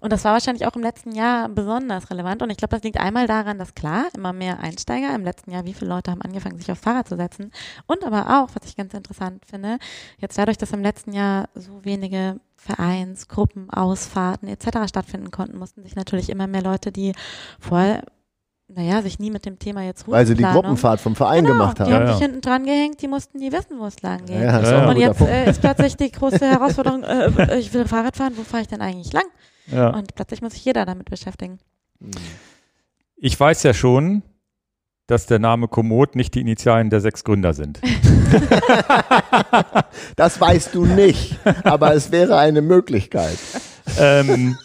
Und 0.00 0.12
das 0.12 0.24
war 0.24 0.32
wahrscheinlich 0.32 0.66
auch 0.66 0.76
im 0.76 0.82
letzten 0.82 1.12
Jahr 1.12 1.48
besonders 1.48 2.10
relevant. 2.10 2.42
Und 2.42 2.50
ich 2.50 2.56
glaube, 2.56 2.74
das 2.74 2.84
liegt 2.84 2.98
einmal 2.98 3.26
daran, 3.26 3.58
dass 3.58 3.74
klar, 3.74 4.06
immer 4.14 4.32
mehr 4.32 4.60
Einsteiger 4.60 5.14
im 5.14 5.24
letzten 5.24 5.50
Jahr, 5.50 5.64
wie 5.64 5.74
viele 5.74 5.90
Leute 5.90 6.10
haben 6.10 6.22
angefangen, 6.22 6.58
sich 6.58 6.70
auf 6.70 6.78
Fahrrad 6.78 7.08
zu 7.08 7.16
setzen. 7.16 7.50
Und 7.86 8.04
aber 8.04 8.40
auch, 8.40 8.50
was 8.54 8.68
ich 8.68 8.76
ganz 8.76 8.94
interessant 8.94 9.44
finde, 9.44 9.78
jetzt 10.18 10.38
dadurch, 10.38 10.58
dass 10.58 10.72
im 10.72 10.82
letzten 10.82 11.12
Jahr 11.12 11.48
so 11.54 11.84
wenige 11.84 12.40
Vereins, 12.56 13.28
Gruppen, 13.28 13.70
Ausfahrten 13.70 14.48
etc. 14.48 14.88
stattfinden 14.88 15.30
konnten, 15.30 15.58
mussten 15.58 15.82
sich 15.82 15.94
natürlich 15.94 16.28
immer 16.28 16.46
mehr 16.46 16.62
Leute, 16.62 16.92
die 16.92 17.12
vorher, 17.60 18.04
naja, 18.68 19.00
sich 19.02 19.18
nie 19.18 19.30
mit 19.30 19.46
dem 19.46 19.58
Thema 19.58 19.82
jetzt 19.82 20.06
Weil 20.06 20.26
sie 20.26 20.34
die 20.34 20.42
Gruppenfahrt 20.44 21.00
vom 21.00 21.16
Verein 21.16 21.44
genau, 21.44 21.58
gemacht 21.58 21.78
Die 21.78 21.82
haben. 21.84 21.92
haben 21.94 22.06
Ja, 22.06 22.12
sich 22.12 22.20
ja. 22.20 22.26
hinten 22.26 22.40
dran 22.42 22.64
gehängt, 22.64 23.00
die 23.00 23.08
mussten 23.08 23.38
nie 23.38 23.50
wissen, 23.50 23.78
wo 23.78 23.86
es 23.86 24.00
lang 24.02 24.26
geht. 24.26 24.40
Ja, 24.40 24.60
Ja, 24.60 24.88
Und 24.88 24.96
jetzt 24.98 25.20
äh, 25.22 25.48
ist 25.50 25.60
plötzlich 25.60 25.96
die 25.96 26.10
große 26.12 26.40
Herausforderung, 26.40 27.02
äh, 27.02 27.58
ich 27.58 27.72
will 27.72 27.86
Fahrrad 27.86 28.16
fahren, 28.16 28.34
wo 28.36 28.42
fahre 28.42 28.62
ich 28.62 28.68
denn 28.68 28.80
eigentlich 28.82 29.12
lang? 29.12 29.24
Ja. 29.66 29.88
Und 29.90 30.14
plötzlich 30.14 30.42
muss 30.42 30.52
sich 30.52 30.64
jeder 30.64 30.84
damit 30.84 31.08
beschäftigen. 31.10 31.58
Ich 33.16 33.38
weiß 33.38 33.62
ja 33.64 33.72
schon, 33.74 34.22
dass 35.06 35.24
der 35.26 35.38
Name 35.38 35.68
Komoot 35.68 36.14
nicht 36.14 36.34
die 36.34 36.40
Initialen 36.42 36.90
der 36.90 37.00
sechs 37.00 37.24
Gründer 37.24 37.54
sind. 37.54 37.80
Das 40.16 40.40
weißt 40.40 40.74
du 40.74 40.84
nicht, 40.84 41.38
aber 41.64 41.94
es 41.94 42.10
wäre 42.12 42.36
eine 42.38 42.60
Möglichkeit. 42.62 43.38
ähm, 43.98 44.56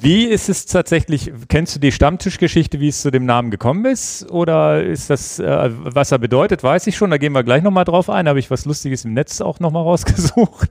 wie 0.00 0.24
ist 0.24 0.48
es 0.48 0.66
tatsächlich, 0.66 1.32
kennst 1.48 1.76
du 1.76 1.80
die 1.80 1.92
Stammtischgeschichte, 1.92 2.80
wie 2.80 2.88
es 2.88 3.02
zu 3.02 3.10
dem 3.10 3.26
Namen 3.26 3.50
gekommen 3.50 3.84
ist? 3.84 4.30
Oder 4.30 4.82
ist 4.84 5.10
das, 5.10 5.38
äh, 5.38 5.70
was 5.72 6.12
er 6.12 6.18
bedeutet, 6.18 6.62
weiß 6.62 6.86
ich 6.86 6.96
schon, 6.96 7.10
da 7.10 7.18
gehen 7.18 7.32
wir 7.32 7.44
gleich 7.44 7.62
nochmal 7.62 7.84
drauf 7.84 8.10
ein. 8.10 8.28
Habe 8.28 8.38
ich 8.38 8.50
was 8.50 8.64
Lustiges 8.64 9.04
im 9.04 9.14
Netz 9.14 9.40
auch 9.40 9.60
nochmal 9.60 9.82
rausgesucht. 9.82 10.70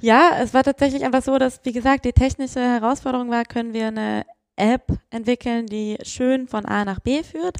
Ja, 0.00 0.30
es 0.40 0.54
war 0.54 0.62
tatsächlich 0.62 1.04
einfach 1.04 1.22
so, 1.22 1.38
dass, 1.38 1.60
wie 1.64 1.72
gesagt, 1.72 2.04
die 2.04 2.12
technische 2.12 2.60
Herausforderung 2.60 3.30
war, 3.30 3.44
können 3.44 3.72
wir 3.74 3.88
eine 3.88 4.24
App 4.56 4.92
entwickeln, 5.10 5.66
die 5.66 5.98
schön 6.02 6.46
von 6.48 6.64
A 6.66 6.84
nach 6.84 7.00
B 7.00 7.22
führt 7.22 7.56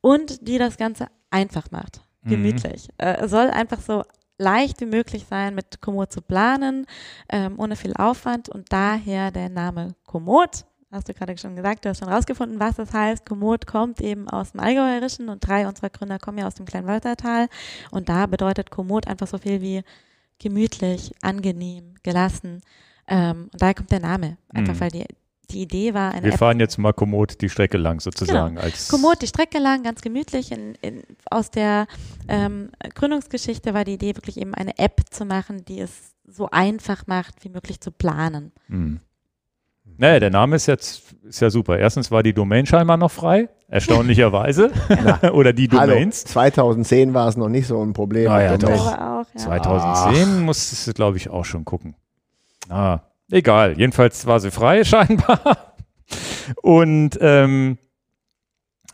und 0.00 0.46
die 0.46 0.58
das 0.58 0.76
Ganze 0.76 1.06
einfach 1.30 1.70
macht, 1.70 2.02
Mhm. 2.24 2.30
gemütlich. 2.30 2.88
Äh, 2.98 3.16
es 3.22 3.30
soll 3.30 3.48
einfach 3.50 3.80
so 3.80 4.02
leicht 4.42 4.80
wie 4.80 4.86
möglich 4.86 5.24
sein, 5.28 5.54
mit 5.54 5.80
Komoot 5.80 6.12
zu 6.12 6.20
planen, 6.20 6.86
ähm, 7.28 7.58
ohne 7.58 7.76
viel 7.76 7.94
Aufwand 7.96 8.48
und 8.48 8.72
daher 8.72 9.30
der 9.30 9.48
Name 9.48 9.94
Komoot. 10.06 10.64
Hast 10.90 11.08
du 11.08 11.14
gerade 11.14 11.38
schon 11.38 11.56
gesagt, 11.56 11.84
du 11.84 11.88
hast 11.88 12.00
schon 12.00 12.08
rausgefunden, 12.10 12.60
was 12.60 12.76
das 12.76 12.92
heißt. 12.92 13.24
Komoot 13.24 13.66
kommt 13.66 14.00
eben 14.02 14.28
aus 14.28 14.52
dem 14.52 14.60
Allgäuerischen 14.60 15.30
und 15.30 15.46
drei 15.46 15.66
unserer 15.66 15.88
Gründer 15.88 16.18
kommen 16.18 16.36
ja 16.38 16.46
aus 16.46 16.54
dem 16.56 16.66
Kleinwörtertal 16.66 17.48
und 17.90 18.10
da 18.10 18.26
bedeutet 18.26 18.70
Komoot 18.70 19.06
einfach 19.06 19.26
so 19.26 19.38
viel 19.38 19.62
wie 19.62 19.82
gemütlich, 20.38 21.12
angenehm, 21.22 21.94
gelassen. 22.02 22.60
Ähm, 23.08 23.48
und 23.52 23.62
daher 23.62 23.74
kommt 23.74 23.90
der 23.90 24.00
Name. 24.00 24.36
Einfach 24.52 24.74
Mhm. 24.74 24.80
weil 24.80 24.90
die, 24.90 25.06
die 25.52 25.62
Idee 25.62 25.94
war, 25.94 26.12
eine 26.12 26.24
Wir 26.24 26.32
App 26.32 26.38
fahren 26.38 26.60
jetzt 26.60 26.78
mal 26.78 26.92
Komoot 26.92 27.40
die 27.40 27.48
Strecke 27.48 27.78
lang 27.78 28.00
sozusagen. 28.00 28.58
Als 28.58 28.88
Genau. 28.88 29.02
Komoot 29.02 29.22
die 29.22 29.26
Strecke 29.26 29.58
lang, 29.58 29.82
ganz 29.82 30.00
gemütlich. 30.00 30.50
In, 30.52 30.74
in, 30.82 31.02
aus 31.30 31.50
der 31.50 31.86
ähm, 32.28 32.70
Gründungsgeschichte 32.94 33.74
war 33.74 33.84
die 33.84 33.94
Idee, 33.94 34.16
wirklich 34.16 34.38
eben 34.40 34.54
eine 34.54 34.78
App 34.78 35.00
zu 35.10 35.24
machen, 35.24 35.64
die 35.64 35.80
es 35.80 35.92
so 36.26 36.48
einfach 36.50 37.06
macht, 37.06 37.44
wie 37.44 37.48
möglich 37.48 37.80
zu 37.80 37.90
planen. 37.90 38.52
Hm. 38.68 39.00
Naja, 39.98 40.20
der 40.20 40.30
Name 40.30 40.56
ist 40.56 40.66
jetzt 40.66 41.02
ist 41.22 41.40
ja 41.40 41.50
super. 41.50 41.78
Erstens 41.78 42.10
war 42.10 42.22
die 42.22 42.32
Domain 42.32 42.66
scheinbar 42.66 42.96
noch 42.96 43.10
frei, 43.10 43.48
erstaunlicherweise. 43.68 44.70
Oder 45.32 45.52
die 45.52 45.68
Hallo, 45.68 45.92
Domains. 45.92 46.24
2010 46.24 47.14
war 47.14 47.28
es 47.28 47.36
noch 47.36 47.48
nicht 47.48 47.66
so 47.66 47.82
ein 47.82 47.92
Problem. 47.92 48.30
Ah, 48.30 48.42
ja, 48.42 48.52
mit 48.52 48.62
doch. 48.62 48.70
Auch, 48.70 49.26
ja. 49.34 49.36
2010 49.36 50.40
musstest 50.40 50.86
du, 50.86 50.92
glaube 50.92 51.16
ich, 51.18 51.30
auch 51.30 51.44
schon 51.44 51.64
gucken. 51.64 51.94
Ah, 52.68 53.00
egal. 53.32 53.78
Jedenfalls 53.78 54.26
war 54.26 54.40
sie 54.40 54.50
frei, 54.50 54.84
scheinbar. 54.84 55.74
Und 56.62 57.18
ähm, 57.20 57.78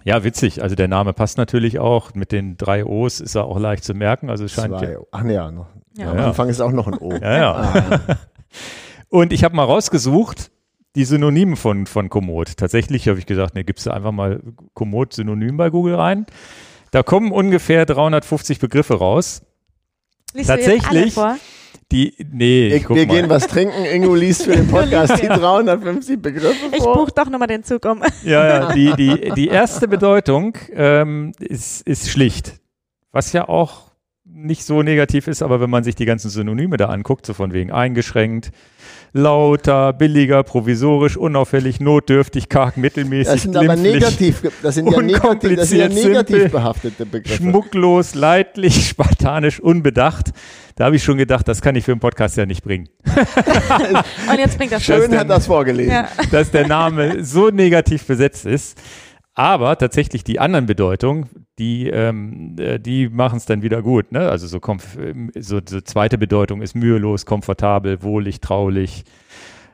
ja, 0.04 0.24
witzig. 0.24 0.62
Also 0.62 0.74
der 0.74 0.88
Name 0.88 1.12
passt 1.12 1.36
natürlich 1.36 1.78
auch. 1.78 2.14
Mit 2.14 2.32
den 2.32 2.56
drei 2.56 2.84
O's 2.84 3.20
ist 3.20 3.34
er 3.34 3.44
auch 3.44 3.58
leicht 3.58 3.84
zu 3.84 3.94
merken. 3.94 4.30
Also 4.30 4.44
es 4.44 4.52
scheint 4.52 4.72
ja, 4.72 4.78
Zwei. 4.78 4.96
Ach 5.10 5.22
nee, 5.22 5.34
ja, 5.34 5.50
noch. 5.50 5.66
Ja. 5.96 6.12
Am 6.12 6.18
Anfang 6.18 6.48
ist 6.48 6.60
auch 6.60 6.72
noch 6.72 6.86
ein 6.86 6.94
O. 6.94 7.12
ja, 7.22 7.36
ja. 7.36 8.00
Und 9.10 9.32
ich 9.32 9.44
habe 9.44 9.56
mal 9.56 9.64
rausgesucht, 9.64 10.50
die 10.94 11.04
Synonyme 11.04 11.56
von, 11.56 11.86
von 11.86 12.08
Komoot. 12.08 12.56
Tatsächlich 12.56 13.08
habe 13.08 13.18
ich 13.18 13.26
gesagt, 13.26 13.54
ne, 13.54 13.64
gibst 13.64 13.86
du 13.86 13.90
einfach 13.90 14.12
mal 14.12 14.40
Komoot-Synonym 14.74 15.56
bei 15.56 15.70
Google 15.70 15.96
rein. 15.96 16.26
Da 16.90 17.02
kommen 17.02 17.32
ungefähr 17.32 17.84
350 17.84 18.58
Begriffe 18.58 18.94
raus. 18.94 19.42
Liest 20.32 20.48
du 20.48 20.54
jetzt 20.54 20.64
Tatsächlich. 20.64 20.88
alle 20.88 21.10
vor? 21.10 21.36
Die, 21.90 22.14
nee, 22.30 22.66
ich 22.68 22.72
Wir, 22.74 22.80
guck 22.84 22.96
wir 22.96 23.06
mal. 23.06 23.14
gehen 23.14 23.30
was 23.30 23.46
trinken. 23.46 23.84
Ingo 23.84 24.14
liest 24.14 24.42
für 24.44 24.52
den 24.52 24.68
Podcast 24.68 25.22
die 25.22 25.26
350 25.28 26.20
Begriffe 26.20 26.66
Ich 26.72 26.82
vor. 26.82 26.94
buche 26.94 27.12
doch 27.14 27.30
nochmal 27.30 27.48
den 27.48 27.64
Zug 27.64 27.84
um. 27.86 28.02
Ja, 28.24 28.46
ja, 28.46 28.72
die, 28.74 28.92
die, 28.94 29.30
die 29.34 29.48
erste 29.48 29.88
Bedeutung 29.88 30.56
ähm, 30.74 31.32
ist, 31.38 31.86
ist 31.86 32.10
schlicht. 32.10 32.60
Was 33.10 33.32
ja 33.32 33.48
auch 33.48 33.88
nicht 34.24 34.64
so 34.64 34.82
negativ 34.82 35.26
ist, 35.28 35.42
aber 35.42 35.60
wenn 35.62 35.70
man 35.70 35.82
sich 35.82 35.94
die 35.94 36.04
ganzen 36.04 36.28
Synonyme 36.30 36.76
da 36.76 36.88
anguckt, 36.90 37.24
so 37.24 37.32
von 37.32 37.52
wegen 37.54 37.72
eingeschränkt, 37.72 38.50
lauter, 39.12 39.92
billiger, 39.92 40.42
provisorisch, 40.42 41.16
unauffällig, 41.16 41.80
notdürftig, 41.80 42.48
karg, 42.48 42.76
mittelmäßig, 42.76 43.32
Das 43.32 43.42
sind 43.42 43.56
aber 43.56 43.76
negativ, 43.76 44.42
das 44.62 44.74
sind 44.74 44.90
ja 44.90 45.00
negativ, 45.00 45.12
das 45.12 45.14
sind 45.14 45.16
ja 45.16 45.28
Unkompliziert, 45.28 45.94
negativ 45.94 46.36
simpel, 46.36 46.48
behaftete 46.50 47.06
Begriffe. 47.06 47.36
schmucklos, 47.42 48.14
leidlich, 48.14 48.88
spartanisch, 48.88 49.60
unbedacht. 49.60 50.30
Da 50.76 50.84
habe 50.84 50.96
ich 50.96 51.02
schon 51.02 51.18
gedacht, 51.18 51.48
das 51.48 51.60
kann 51.60 51.74
ich 51.74 51.84
für 51.84 51.92
einen 51.92 52.00
Podcast 52.00 52.36
ja 52.36 52.46
nicht 52.46 52.62
bringen. 52.62 52.88
Und 54.30 54.38
jetzt 54.38 54.58
bringt 54.58 54.72
das 54.72 54.84
Schön 54.84 55.10
das 55.10 55.20
hat 55.20 55.30
das 55.30 55.46
vorgelesen. 55.46 55.92
Ja. 55.92 56.08
dass 56.30 56.50
der 56.50 56.68
Name 56.68 57.24
so 57.24 57.48
negativ 57.48 58.06
besetzt 58.06 58.46
ist. 58.46 58.78
Aber 59.34 59.76
tatsächlich 59.76 60.24
die 60.24 60.38
anderen 60.38 60.66
Bedeutungen, 60.66 61.28
die, 61.58 61.88
ähm, 61.88 62.56
äh, 62.58 62.78
die 62.78 63.08
machen 63.08 63.36
es 63.36 63.46
dann 63.46 63.62
wieder 63.62 63.82
gut. 63.82 64.12
Ne? 64.12 64.28
Also 64.28 64.46
so, 64.46 64.58
komf- 64.58 64.98
ähm, 65.00 65.30
so, 65.38 65.60
so 65.66 65.80
zweite 65.80 66.18
Bedeutung 66.18 66.62
ist 66.62 66.74
mühelos, 66.74 67.26
komfortabel, 67.26 68.02
wohlig, 68.02 68.40
traulich. 68.40 69.04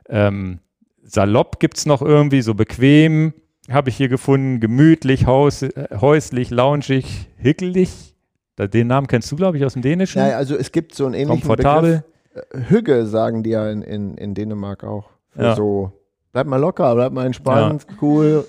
Ähm, 0.09 0.61
salopp 1.03 1.61
gibt 1.61 1.77
es 1.77 1.87
noch 1.87 2.03
irgendwie, 2.03 2.43
so 2.43 2.55
bequem 2.55 3.35
habe 3.71 3.89
ich 3.89 3.97
hier 3.97 4.09
gefunden, 4.09 4.61
gemütlich, 4.61 5.27
haus, 5.27 5.63
äh, 5.63 5.89
häuslich, 6.01 6.51
loungig, 6.51 7.29
hickelig. 7.37 8.15
Den 8.59 8.87
Namen 8.87 9.07
kennst 9.07 9.33
du, 9.33 9.37
glaube 9.37 9.57
ich, 9.57 9.65
aus 9.65 9.73
dem 9.73 9.83
Dänischen. 9.83 10.21
Ja, 10.21 10.37
also 10.37 10.57
es 10.57 10.71
gibt 10.71 10.95
so 10.95 11.07
einen 11.07 11.15
ähnlichen 11.15 11.41
Komfortabel. 11.41 12.05
Begriff. 12.33 12.55
Äh, 12.55 12.71
Hügge 12.71 13.07
sagen 13.07 13.43
die 13.43 13.51
ja 13.51 13.69
in, 13.71 13.83
in, 13.83 14.17
in 14.17 14.35
Dänemark 14.35 14.85
auch. 14.85 15.11
Ja. 15.37 15.57
So, 15.57 15.93
bleib 16.33 16.47
mal 16.47 16.59
locker, 16.59 16.95
bleib 16.95 17.13
mal 17.13 17.27
entspannt, 17.27 17.87
cool. 18.01 18.45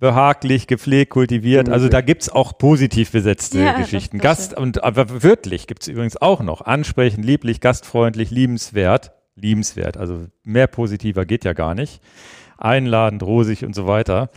Behaglich, 0.00 0.66
gepflegt, 0.66 1.10
kultiviert. 1.10 1.68
Also 1.68 1.88
da 1.88 2.00
gibt's 2.00 2.28
auch 2.28 2.58
positiv 2.58 3.10
besetzte 3.10 3.60
Ja, 3.60 3.72
Geschichten. 3.78 4.18
Gast 4.18 4.56
und 4.56 4.84
aber 4.84 5.22
wörtlich 5.22 5.66
gibt's 5.66 5.88
übrigens 5.88 6.16
auch 6.20 6.40
noch. 6.42 6.62
Ansprechend, 6.62 7.24
lieblich, 7.24 7.60
gastfreundlich, 7.60 8.30
liebenswert. 8.30 9.12
Liebenswert. 9.34 9.96
Also 9.96 10.26
mehr 10.44 10.66
positiver 10.66 11.24
geht 11.24 11.44
ja 11.44 11.52
gar 11.52 11.74
nicht. 11.74 12.00
Einladend, 12.56 13.22
rosig 13.22 13.64
und 13.64 13.74
so 13.74 13.86
weiter. 13.86 14.30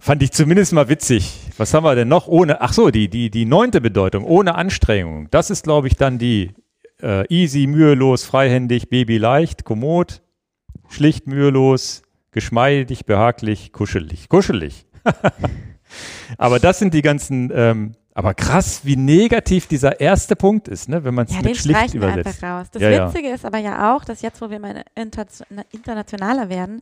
Fand 0.00 0.22
ich 0.22 0.32
zumindest 0.32 0.72
mal 0.72 0.88
witzig. 0.88 1.38
Was 1.58 1.74
haben 1.74 1.84
wir 1.84 1.94
denn 1.94 2.08
noch 2.08 2.26
ohne? 2.26 2.60
Ach 2.60 2.72
so, 2.72 2.90
die, 2.90 3.08
die, 3.08 3.30
die 3.30 3.44
neunte 3.44 3.80
Bedeutung, 3.80 4.24
ohne 4.24 4.56
Anstrengung. 4.56 5.28
Das 5.30 5.50
ist, 5.50 5.62
glaube 5.62 5.86
ich, 5.86 5.94
dann 5.94 6.18
die 6.18 6.54
äh, 7.00 7.24
easy, 7.32 7.68
mühelos, 7.68 8.24
freihändig, 8.24 8.88
babyleicht, 8.88 9.64
kommod, 9.64 10.22
schlicht, 10.88 11.28
mühelos, 11.28 12.02
geschmeidig, 12.32 13.06
behaglich, 13.06 13.72
kuschelig. 13.72 14.28
Kuschelig. 14.28 14.86
aber 16.38 16.58
das 16.58 16.78
sind 16.78 16.94
die 16.94 17.02
ganzen, 17.02 17.50
ähm, 17.54 17.94
aber 18.14 18.34
krass, 18.34 18.80
wie 18.84 18.96
negativ 18.96 19.68
dieser 19.68 20.00
erste 20.00 20.34
Punkt 20.34 20.66
ist, 20.66 20.88
ne, 20.88 21.04
wenn 21.04 21.14
man 21.14 21.26
es 21.26 21.32
Ja, 21.32 21.38
mit 21.38 21.46
den 21.46 21.54
schlicht 21.54 21.78
streichen 21.78 22.00
wir 22.00 22.08
übersetzt. 22.08 22.42
einfach 22.42 22.60
raus. 22.60 22.66
Das 22.72 22.82
Ja, 22.82 22.90
ja. 22.90 23.08
Witzige 23.08 23.28
ist 23.30 23.44
aber 23.44 23.58
ja 23.58 23.94
auch, 23.94 24.04
dass 24.04 24.22
jetzt, 24.22 24.40
wo 24.42 24.50
wir 24.50 24.58
mal 24.58 24.82
inter 24.96 25.26
internationaler 25.70 26.48
werden, 26.48 26.80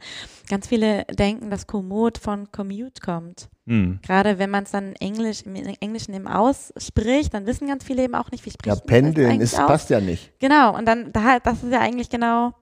ganz 0.49 0.67
viele 0.67 1.05
denken, 1.05 1.51
dass 1.51 1.67
Komoot 1.67 2.17
von 2.17 2.51
Commute 2.53 3.03
kommt. 3.05 3.49
Hm. 3.67 3.99
Gerade 4.03 4.39
wenn 4.39 4.49
man 4.49 4.65
es 4.65 4.71
dann 4.71 4.95
Englisch, 4.95 5.43
im 5.43 5.57
Englischen 5.57 6.15
eben 6.15 6.27
ausspricht, 6.29 7.35
dann 7.35 7.45
wissen 7.47 7.69
ganz 7.69 7.85
viele 7.85 8.05
eben 8.05 8.15
auch 8.15 8.31
nicht, 8.31 8.47
wie 8.47 8.51
spricht 8.51 8.67
Ja, 8.67 8.73
man 8.75 8.79
das 8.79 8.87
pendeln 8.87 9.31
eigentlich 9.33 9.53
ist, 9.53 9.57
passt 9.57 9.91
ja 9.91 10.01
nicht. 10.01 10.33
Genau, 10.39 10.75
und 10.77 10.87
dann, 10.87 11.13
da, 11.13 11.39
das 11.41 11.63
ist 11.63 11.73
ja 11.73 11.81
eigentlich 11.81 12.09
genau 12.09 12.55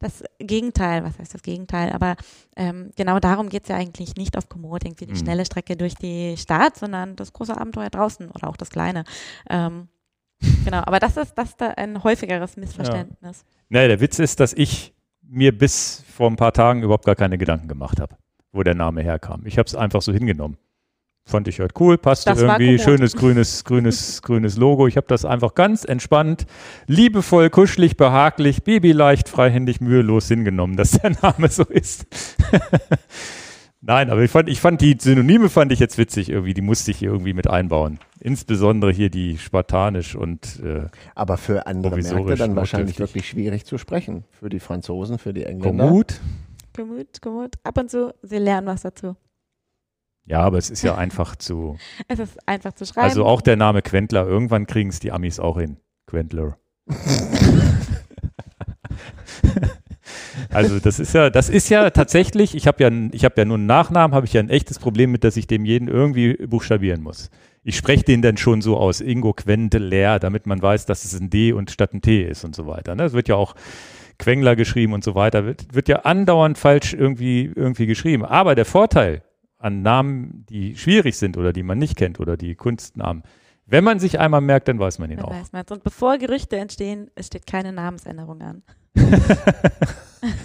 das 0.00 0.24
Gegenteil, 0.38 1.04
was 1.04 1.18
heißt 1.18 1.32
das 1.34 1.42
Gegenteil, 1.42 1.92
aber 1.92 2.16
ähm, 2.56 2.90
genau 2.96 3.20
darum 3.20 3.48
geht 3.48 3.62
es 3.64 3.68
ja 3.68 3.76
eigentlich 3.76 4.16
nicht 4.16 4.36
auf 4.36 4.48
Komoot, 4.48 4.84
irgendwie 4.84 5.06
die 5.06 5.12
Mhm. 5.12 5.18
schnelle 5.18 5.44
Strecke 5.44 5.76
durch 5.76 5.94
die 5.94 6.36
Stadt, 6.36 6.76
sondern 6.76 7.16
das 7.16 7.32
große 7.32 7.56
Abenteuer 7.56 7.90
draußen 7.90 8.30
oder 8.30 8.48
auch 8.48 8.56
das 8.56 8.70
kleine. 8.70 9.04
Ähm, 9.48 9.88
genau, 10.64 10.78
aber 10.78 10.98
das 10.98 11.16
ist, 11.16 11.34
das 11.34 11.50
ist 11.50 11.60
da 11.60 11.68
ein 11.68 12.02
häufigeres 12.02 12.56
Missverständnis. 12.56 13.44
Naja, 13.68 13.88
der 13.88 14.00
Witz 14.00 14.18
ist, 14.18 14.40
dass 14.40 14.52
ich 14.54 14.94
mir 15.22 15.56
bis 15.56 16.02
vor 16.08 16.28
ein 16.28 16.36
paar 16.36 16.52
Tagen 16.52 16.82
überhaupt 16.82 17.04
gar 17.04 17.14
keine 17.14 17.38
Gedanken 17.38 17.68
gemacht 17.68 18.00
habe, 18.00 18.16
wo 18.52 18.62
der 18.62 18.74
Name 18.74 19.02
herkam. 19.02 19.46
Ich 19.46 19.58
habe 19.58 19.66
es 19.66 19.74
einfach 19.76 20.02
so 20.02 20.12
hingenommen. 20.12 20.56
Fand 21.30 21.46
ich 21.46 21.60
halt 21.60 21.72
cool, 21.78 21.96
passte 21.96 22.30
Das 22.30 22.42
irgendwie, 22.42 22.78
schönes 22.78 23.14
grünes, 23.14 23.64
grünes, 23.64 24.20
grünes 24.24 24.56
Logo. 24.56 24.88
Ich 24.88 24.96
habe 24.96 25.06
das 25.06 25.24
einfach 25.24 25.54
ganz 25.54 25.84
entspannt, 25.84 26.44
liebevoll, 26.88 27.50
kuschelig, 27.50 27.96
behaglich, 27.96 28.64
babyleicht, 28.64 29.28
freihändig, 29.28 29.80
mühelos 29.80 30.26
hingenommen, 30.26 30.76
dass 30.76 30.90
der 30.90 31.10
Name 31.22 31.48
so 31.48 31.62
ist. 31.62 32.06
Nein, 33.80 34.10
aber 34.10 34.22
ich 34.22 34.30
fand, 34.30 34.48
ich 34.48 34.60
fand 34.60 34.80
die 34.80 34.96
Synonyme 35.00 35.48
fand 35.48 35.72
ich 35.72 35.78
jetzt 35.78 35.96
witzig 35.96 36.28
irgendwie, 36.28 36.52
die 36.52 36.60
musste 36.60 36.90
ich 36.90 36.98
hier 36.98 37.10
irgendwie 37.10 37.32
mit 37.32 37.46
einbauen. 37.46 37.98
Insbesondere 38.18 38.90
hier 38.90 39.08
die 39.08 39.38
spartanisch 39.38 40.16
und 40.16 40.60
äh, 40.62 40.88
Aber 41.14 41.38
für 41.38 41.66
andere 41.66 41.96
Märkte 41.96 42.34
dann 42.34 42.56
wahrscheinlich 42.56 42.98
wirklich 42.98 43.28
schwierig 43.28 43.64
zu 43.64 43.78
sprechen. 43.78 44.24
Für 44.32 44.50
die 44.50 44.60
Franzosen, 44.60 45.18
für 45.18 45.32
die 45.32 45.44
Engländer. 45.44 45.84
Komoot. 45.86 46.20
Komoot, 46.76 47.22
Komoot, 47.22 47.54
ab 47.62 47.78
und 47.78 47.90
zu, 47.90 48.12
sie 48.22 48.38
lernen 48.38 48.66
was 48.66 48.82
dazu. 48.82 49.16
Ja, 50.24 50.40
aber 50.40 50.58
es 50.58 50.70
ist 50.70 50.82
ja 50.82 50.94
einfach 50.96 51.36
zu. 51.36 51.76
Es 52.08 52.18
ist 52.18 52.38
einfach 52.46 52.72
zu 52.72 52.86
schreiben. 52.86 53.08
Also 53.08 53.24
auch 53.24 53.40
der 53.40 53.56
Name 53.56 53.82
Quentler, 53.82 54.26
irgendwann 54.26 54.66
kriegen 54.66 54.90
es 54.90 55.00
die 55.00 55.12
Amis 55.12 55.40
auch 55.40 55.58
hin. 55.58 55.78
Quentler. 56.06 56.56
also 60.50 60.78
das 60.80 60.98
ist 60.98 61.14
ja, 61.14 61.30
das 61.30 61.48
ist 61.48 61.68
ja 61.68 61.90
tatsächlich, 61.90 62.54
ich 62.54 62.66
habe 62.66 62.82
ja, 62.82 62.90
ich 63.12 63.24
habe 63.24 63.34
ja 63.38 63.44
nur 63.44 63.56
einen 63.58 63.66
Nachnamen, 63.66 64.14
habe 64.14 64.26
ich 64.26 64.32
ja 64.32 64.40
ein 64.40 64.50
echtes 64.50 64.78
Problem 64.78 65.12
mit, 65.12 65.24
dass 65.24 65.36
ich 65.36 65.46
dem 65.46 65.64
jeden 65.64 65.88
irgendwie 65.88 66.34
buchstabieren 66.34 67.02
muss. 67.02 67.30
Ich 67.62 67.76
spreche 67.76 68.04
den 68.04 68.22
dann 68.22 68.36
schon 68.38 68.62
so 68.62 68.76
aus, 68.78 69.00
Ingo 69.00 69.34
Quentler, 69.34 70.18
damit 70.18 70.46
man 70.46 70.62
weiß, 70.62 70.86
dass 70.86 71.04
es 71.04 71.20
ein 71.20 71.30
D 71.30 71.52
und 71.52 71.70
statt 71.70 71.92
ein 71.92 72.00
T 72.00 72.22
ist 72.22 72.44
und 72.44 72.56
so 72.56 72.66
weiter. 72.66 72.94
Ne? 72.94 73.04
Es 73.04 73.12
wird 73.12 73.28
ja 73.28 73.36
auch 73.36 73.54
Quengler 74.18 74.56
geschrieben 74.56 74.92
und 74.92 75.04
so 75.04 75.14
weiter, 75.14 75.44
wird, 75.44 75.74
wird 75.74 75.88
ja 75.88 76.00
andauernd 76.00 76.58
falsch 76.58 76.94
irgendwie, 76.94 77.50
irgendwie 77.54 77.86
geschrieben. 77.86 78.24
Aber 78.24 78.54
der 78.54 78.64
Vorteil 78.64 79.22
an 79.60 79.82
Namen, 79.82 80.44
die 80.48 80.76
schwierig 80.76 81.16
sind 81.16 81.36
oder 81.36 81.52
die 81.52 81.62
man 81.62 81.78
nicht 81.78 81.96
kennt 81.96 82.18
oder 82.18 82.36
die 82.36 82.54
Kunstnamen, 82.54 83.22
wenn 83.66 83.84
man 83.84 84.00
sich 84.00 84.18
einmal 84.18 84.40
merkt, 84.40 84.66
dann 84.66 84.80
weiß 84.80 84.98
man 84.98 85.10
ihn 85.10 85.18
Dann 85.18 85.26
auch. 85.26 85.30
weiß 85.30 85.52
man's. 85.52 85.70
Und 85.70 85.84
bevor 85.84 86.18
Gerüchte 86.18 86.56
entstehen, 86.56 87.10
es 87.14 87.28
steht 87.28 87.46
keine 87.46 87.72
Namensänderung 87.72 88.40
an. 88.40 88.62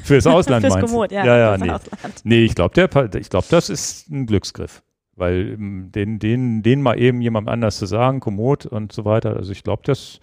Fürs 0.03 0.27
Ausland 0.27 0.61
Fürs 0.61 0.75
meinst 0.75 0.89
du? 0.89 0.93
Komoot, 0.93 1.11
ja. 1.11 1.25
ja, 1.25 1.37
ja 1.37 1.57
fürs 1.57 1.61
nee. 1.61 1.71
Ausland. 1.71 2.21
Nee, 2.23 2.45
ich 2.45 2.55
glaube, 2.55 3.09
ich 3.19 3.29
glaube, 3.29 3.47
das 3.49 3.69
ist 3.69 4.09
ein 4.09 4.25
Glücksgriff. 4.27 4.83
Weil 5.15 5.53
ähm, 5.53 5.91
den, 5.91 6.19
den, 6.19 6.61
den 6.61 6.81
mal 6.81 6.99
eben 6.99 7.21
jemand 7.21 7.49
anders 7.49 7.77
zu 7.77 7.85
sagen, 7.85 8.19
Komoot 8.19 8.65
und 8.65 8.91
so 8.91 9.05
weiter, 9.05 9.35
also 9.35 9.51
ich 9.51 9.63
glaube, 9.63 9.81
das 9.85 10.19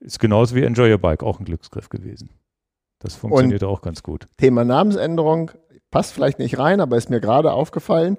ist 0.00 0.18
genauso 0.20 0.54
wie 0.54 0.62
Enjoy 0.62 0.90
Your 0.90 0.98
Bike 0.98 1.22
auch 1.22 1.38
ein 1.38 1.44
Glücksgriff 1.44 1.90
gewesen. 1.90 2.30
Das 2.98 3.14
funktioniert 3.14 3.64
auch 3.64 3.82
ganz 3.82 4.02
gut. 4.02 4.26
Thema 4.36 4.64
Namensänderung 4.64 5.50
passt 5.90 6.12
vielleicht 6.12 6.38
nicht 6.38 6.58
rein, 6.58 6.80
aber 6.80 6.96
ist 6.96 7.10
mir 7.10 7.20
gerade 7.20 7.52
aufgefallen. 7.52 8.18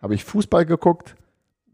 Habe 0.00 0.14
ich 0.14 0.24
Fußball 0.24 0.64
geguckt, 0.66 1.16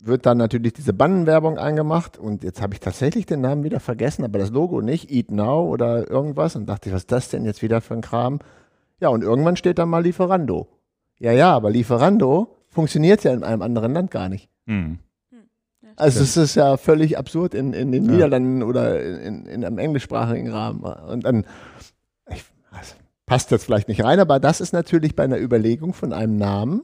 wird 0.02 0.26
dann 0.26 0.38
natürlich 0.38 0.72
diese 0.72 0.92
Bannenwerbung 0.92 1.58
eingemacht 1.58 2.18
und 2.18 2.44
jetzt 2.44 2.60
habe 2.60 2.74
ich 2.74 2.80
tatsächlich 2.80 3.26
den 3.26 3.40
Namen 3.40 3.64
wieder 3.64 3.80
vergessen, 3.80 4.24
aber 4.24 4.38
das 4.38 4.50
Logo 4.50 4.80
nicht, 4.80 5.10
Eat 5.10 5.30
Now 5.30 5.66
oder 5.68 6.10
irgendwas 6.10 6.56
und 6.56 6.66
dachte 6.66 6.88
ich, 6.88 6.94
was 6.94 7.02
ist 7.02 7.12
das 7.12 7.28
denn 7.28 7.44
jetzt 7.44 7.62
wieder 7.62 7.80
für 7.80 7.94
ein 7.94 8.00
Kram? 8.00 8.38
Ja, 9.00 9.08
und 9.08 9.22
irgendwann 9.22 9.56
steht 9.56 9.78
da 9.78 9.86
mal 9.86 10.02
Lieferando. 10.02 10.68
Ja, 11.18 11.32
ja, 11.32 11.52
aber 11.52 11.70
Lieferando 11.70 12.56
funktioniert 12.68 13.24
ja 13.24 13.32
in 13.32 13.44
einem 13.44 13.62
anderen 13.62 13.92
Land 13.92 14.10
gar 14.10 14.28
nicht. 14.28 14.48
Hm. 14.66 14.98
Also 15.96 16.22
es 16.22 16.36
ist 16.36 16.56
ja 16.56 16.76
völlig 16.76 17.18
absurd 17.18 17.54
in, 17.54 17.72
in 17.72 17.92
den 17.92 18.04
Ja. 18.04 18.12
Niederlanden 18.12 18.62
oder 18.62 19.00
in, 19.00 19.46
in 19.46 19.64
einem 19.64 19.78
englischsprachigen 19.78 20.50
Rahmen. 20.50 20.82
Und 20.82 21.24
dann 21.24 21.44
passt 23.26 23.50
jetzt 23.50 23.64
vielleicht 23.64 23.88
nicht 23.88 24.04
rein, 24.04 24.20
aber 24.20 24.40
das 24.40 24.60
ist 24.60 24.72
natürlich 24.72 25.16
bei 25.16 25.24
einer 25.24 25.38
Überlegung 25.38 25.94
von 25.94 26.12
einem 26.12 26.37
Namen 26.37 26.82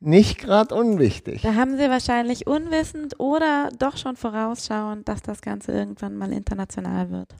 nicht 0.00 0.38
gerade 0.38 0.74
unwichtig. 0.74 1.42
Da 1.42 1.54
haben 1.54 1.76
sie 1.78 1.88
wahrscheinlich 1.88 2.46
unwissend 2.46 3.18
oder 3.18 3.70
doch 3.78 3.96
schon 3.96 4.16
vorausschauend, 4.16 5.08
dass 5.08 5.22
das 5.22 5.40
Ganze 5.40 5.72
irgendwann 5.72 6.16
mal 6.16 6.32
international 6.32 7.10
wird. 7.10 7.34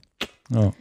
Ja. 0.49 0.71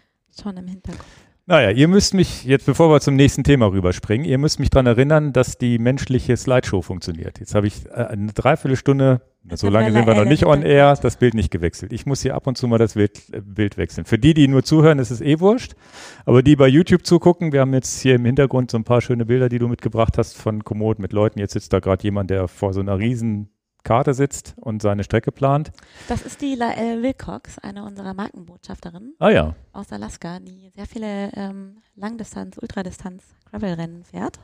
Schon 0.40 0.56
im 0.56 0.66
Hintergrund. 0.66 1.04
Naja, 1.48 1.70
ihr 1.70 1.86
müsst 1.86 2.12
mich, 2.12 2.44
jetzt 2.44 2.66
bevor 2.66 2.90
wir 2.90 3.00
zum 3.00 3.14
nächsten 3.14 3.44
Thema 3.44 3.66
rüberspringen, 3.66 4.26
ihr 4.26 4.36
müsst 4.36 4.58
mich 4.58 4.68
daran 4.68 4.86
erinnern, 4.86 5.32
dass 5.32 5.58
die 5.58 5.78
menschliche 5.78 6.36
Slideshow 6.36 6.82
funktioniert. 6.82 7.38
Jetzt 7.38 7.54
habe 7.54 7.68
ich 7.68 7.86
äh, 7.86 7.90
eine 7.90 8.32
Dreiviertelstunde, 8.32 9.20
so 9.54 9.70
lange 9.70 9.92
sind 9.92 10.08
wir 10.08 10.14
noch 10.16 10.24
nicht 10.24 10.44
on 10.44 10.62
air, 10.62 10.98
das 11.00 11.18
Bild 11.18 11.34
nicht 11.34 11.52
gewechselt. 11.52 11.92
Ich 11.92 12.04
muss 12.04 12.20
hier 12.20 12.34
ab 12.34 12.48
und 12.48 12.58
zu 12.58 12.66
mal 12.66 12.78
das 12.78 12.94
Bild, 12.94 13.32
äh, 13.32 13.40
Bild 13.40 13.76
wechseln. 13.76 14.06
Für 14.06 14.18
die, 14.18 14.34
die 14.34 14.48
nur 14.48 14.64
zuhören, 14.64 14.98
ist 14.98 15.12
es 15.12 15.20
eh 15.20 15.38
wurscht. 15.38 15.76
Aber 16.24 16.42
die 16.42 16.56
bei 16.56 16.66
YouTube 16.66 17.06
zugucken, 17.06 17.52
wir 17.52 17.60
haben 17.60 17.74
jetzt 17.74 18.00
hier 18.00 18.16
im 18.16 18.24
Hintergrund 18.24 18.72
so 18.72 18.78
ein 18.78 18.84
paar 18.84 19.00
schöne 19.00 19.24
Bilder, 19.24 19.48
die 19.48 19.60
du 19.60 19.68
mitgebracht 19.68 20.18
hast 20.18 20.36
von 20.36 20.64
Komoot 20.64 20.98
mit 20.98 21.12
Leuten. 21.12 21.38
Jetzt 21.38 21.52
sitzt 21.52 21.72
da 21.72 21.78
gerade 21.78 22.02
jemand, 22.02 22.28
der 22.28 22.48
vor 22.48 22.72
so 22.72 22.80
einer 22.80 22.98
riesen 22.98 23.50
Karte 23.86 24.12
sitzt 24.14 24.54
und 24.56 24.82
seine 24.82 25.04
Strecke 25.04 25.30
plant. 25.32 25.70
Das 26.08 26.22
ist 26.22 26.42
die 26.42 26.56
Lael 26.56 27.02
Wilcox, 27.02 27.58
eine 27.60 27.84
unserer 27.84 28.12
Markenbotschafterinnen 28.14 29.14
Ah 29.20 29.30
ja, 29.30 29.54
aus 29.72 29.92
Alaska, 29.92 30.40
die 30.40 30.70
sehr 30.74 30.86
viele 30.86 31.30
ähm, 31.34 31.78
Langdistanz-, 31.96 32.58
Ultradistanz-Gravel-Rennen 32.60 34.04
fährt. 34.04 34.40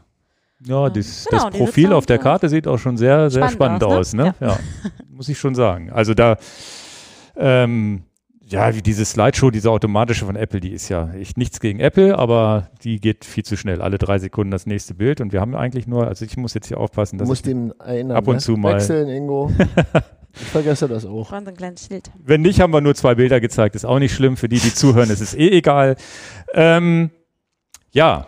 Ja, 0.65 0.87
Ähm, 0.87 0.93
das, 0.93 1.27
genau, 1.29 1.51
das 1.51 1.59
Profil 1.59 1.93
auf 1.93 2.07
der. 2.07 2.19
Karte 2.19 2.49
sieht 2.49 2.69
auch 2.69 2.79
schon 2.79 2.97
sehr, 2.97 3.31
sehr 3.31 3.49
spannend, 3.49 3.83
Spannend 3.83 3.85
aus, 3.85 4.09
aus, 4.09 4.15
ne? 4.15 4.25
ne? 4.25 4.35
Ja. 4.41 4.59
muss 5.09 5.29
ich 5.29 5.39
schon 5.39 5.57
sagen. 5.57 5.91
Also 5.91 6.15
da, 6.15 6.37
ähm, 7.37 8.05
ja, 8.47 8.75
wie 8.75 8.83
diese 8.83 9.05
Slideshow, 9.05 9.51
diese 9.51 9.71
automatische 9.71 10.27
von 10.27 10.37
Apple, 10.37 10.61
die 10.61 10.71
ist 10.73 10.89
ja 10.89 11.11
echt 11.15 11.39
nichts 11.39 11.61
gegen 11.61 11.81
Apple, 11.81 12.19
aber 12.19 12.69
die 12.83 13.01
geht 13.01 13.25
viel 13.25 13.45
zu 13.45 13.57
schnell. 13.57 13.81
Alle 13.81 13.99
drei 13.99 14.19
Sekunden 14.19 14.51
das 14.51 14.67
nächste 14.67 14.95
Bild 14.95 15.21
und 15.21 15.33
wir 15.33 15.41
haben 15.41 15.55
eigentlich 15.55 15.87
nur, 15.87 16.07
also 16.07 16.25
ich 16.25 16.37
muss 16.37 16.53
jetzt 16.55 16.67
hier 16.69 16.79
aufpassen, 16.79 17.19
Du 17.19 17.23
dass 17.23 17.29
musst 17.29 17.47
ich, 17.47 17.53
ihm 17.53 17.73
erinnern. 17.79 18.17
ab 18.17 18.27
und 18.29 18.37
ne? 18.37 18.41
zu 18.41 18.57
mal- 18.57 18.75
Wechseln, 18.75 19.09
Ingo. 19.09 19.51
ich 20.35 20.41
vergesse 20.49 20.89
das 20.89 21.07
auch. 21.07 21.31
So 21.31 21.37
ein 21.37 21.55
kleines 21.57 21.87
Schild. 21.87 22.11
wenn 22.23 22.43
nicht, 22.43 22.61
haben 22.61 22.73
wir 22.73 22.81
nur 22.81 22.95
zwei 22.95 23.15
Bilder 23.15 23.41
gezeigt, 23.41 23.75
ist 23.77 23.85
auch 23.85 23.99
nicht 23.99 24.15
schlimm. 24.15 24.37
Für 24.37 24.49
die, 24.49 24.59
die 24.59 24.75
zuhören, 24.75 25.09
ist 25.11 25.21
es 25.21 25.35
eh 25.35 25.49
egal. 25.51 25.97
Ähm, 26.55 27.11
ja, 27.93 28.27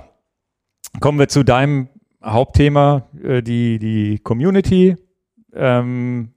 kommen 1.00 1.18
wir 1.18 1.28
zu 1.28 1.42
deinem 1.44 1.88
Hauptthema, 2.22 3.08
äh, 3.22 3.42
die, 3.42 3.78
die 3.78 4.18
Community. 4.20 4.96
Ähm, 5.54 6.33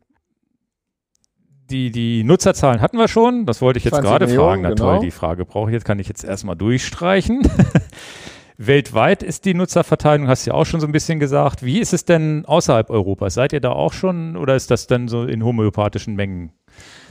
die, 1.70 1.92
die 1.92 2.24
Nutzerzahlen 2.24 2.82
hatten 2.82 2.98
wir 2.98 3.08
schon. 3.08 3.46
Das 3.46 3.62
wollte 3.62 3.78
ich 3.78 3.86
jetzt 3.86 3.96
20 3.96 4.10
gerade 4.10 4.26
Millionen, 4.26 4.48
fragen. 4.48 4.62
Na 4.64 4.70
genau. 4.70 4.92
toll, 4.94 5.00
die 5.00 5.12
Frage 5.12 5.46
brauche 5.46 5.70
ich 5.70 5.74
jetzt, 5.74 5.86
kann 5.86 6.00
ich 6.00 6.08
jetzt 6.08 6.24
erstmal 6.24 6.56
durchstreichen. 6.56 7.42
Weltweit 8.58 9.22
ist 9.22 9.46
die 9.46 9.54
Nutzerverteilung, 9.54 10.28
hast 10.28 10.46
du 10.46 10.50
ja 10.50 10.56
auch 10.56 10.66
schon 10.66 10.80
so 10.80 10.88
ein 10.88 10.92
bisschen 10.92 11.20
gesagt. 11.20 11.64
Wie 11.64 11.80
ist 11.80 11.94
es 11.94 12.06
denn 12.06 12.44
außerhalb 12.46 12.90
Europas? 12.90 13.36
Seid 13.36 13.54
ihr 13.54 13.60
da 13.60 13.72
auch 13.72 13.94
schon 13.94 14.36
oder 14.36 14.56
ist 14.56 14.72
das 14.72 14.88
dann 14.88 15.08
so 15.08 15.26
in 15.26 15.44
homöopathischen 15.44 16.16
Mengen? 16.16 16.52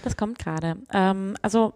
Das 0.02 0.16
kommt 0.16 0.40
gerade. 0.40 0.76
Ähm, 0.92 1.34
also 1.42 1.72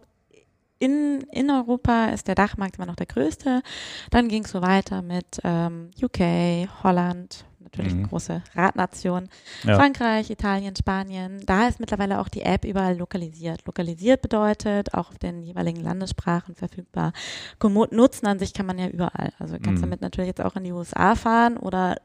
in, 0.80 1.24
in 1.30 1.50
Europa 1.50 2.06
ist 2.06 2.26
der 2.26 2.34
Dachmarkt 2.34 2.78
immer 2.78 2.86
noch 2.86 2.96
der 2.96 3.06
größte. 3.06 3.62
Dann 4.10 4.28
ging 4.28 4.44
es 4.44 4.50
so 4.50 4.60
weiter 4.60 5.02
mit 5.02 5.40
ähm, 5.44 5.90
UK, 6.02 6.68
Holland, 6.82 7.44
natürlich 7.72 7.94
Mhm. 7.94 8.08
große 8.08 8.42
Radnation, 8.54 9.28
Ja. 9.64 9.76
Frankreich, 9.76 10.30
Italien, 10.30 10.74
Spanien. 10.76 11.44
Da 11.46 11.68
ist 11.68 11.80
mittlerweile 11.80 12.20
auch 12.20 12.28
die 12.28 12.42
App 12.42 12.64
überall 12.64 12.96
lokalisiert. 12.96 13.64
Lokalisiert 13.66 14.22
bedeutet 14.22 14.94
auch 14.94 15.10
auf 15.10 15.18
den 15.18 15.42
jeweiligen 15.42 15.80
Landessprachen 15.82 16.54
verfügbar. 16.54 17.12
Komoot 17.58 17.92
nutzen 17.92 18.26
an 18.26 18.38
sich 18.38 18.52
kann 18.54 18.66
man 18.66 18.78
ja 18.78 18.88
überall. 18.88 19.32
Also 19.38 19.54
kannst 19.62 19.78
Mhm. 19.78 19.82
damit 19.82 20.00
natürlich 20.00 20.28
jetzt 20.28 20.40
auch 20.42 20.56
in 20.56 20.64
die 20.64 20.72
USA 20.72 21.14
fahren 21.14 21.56
oder 21.56 21.96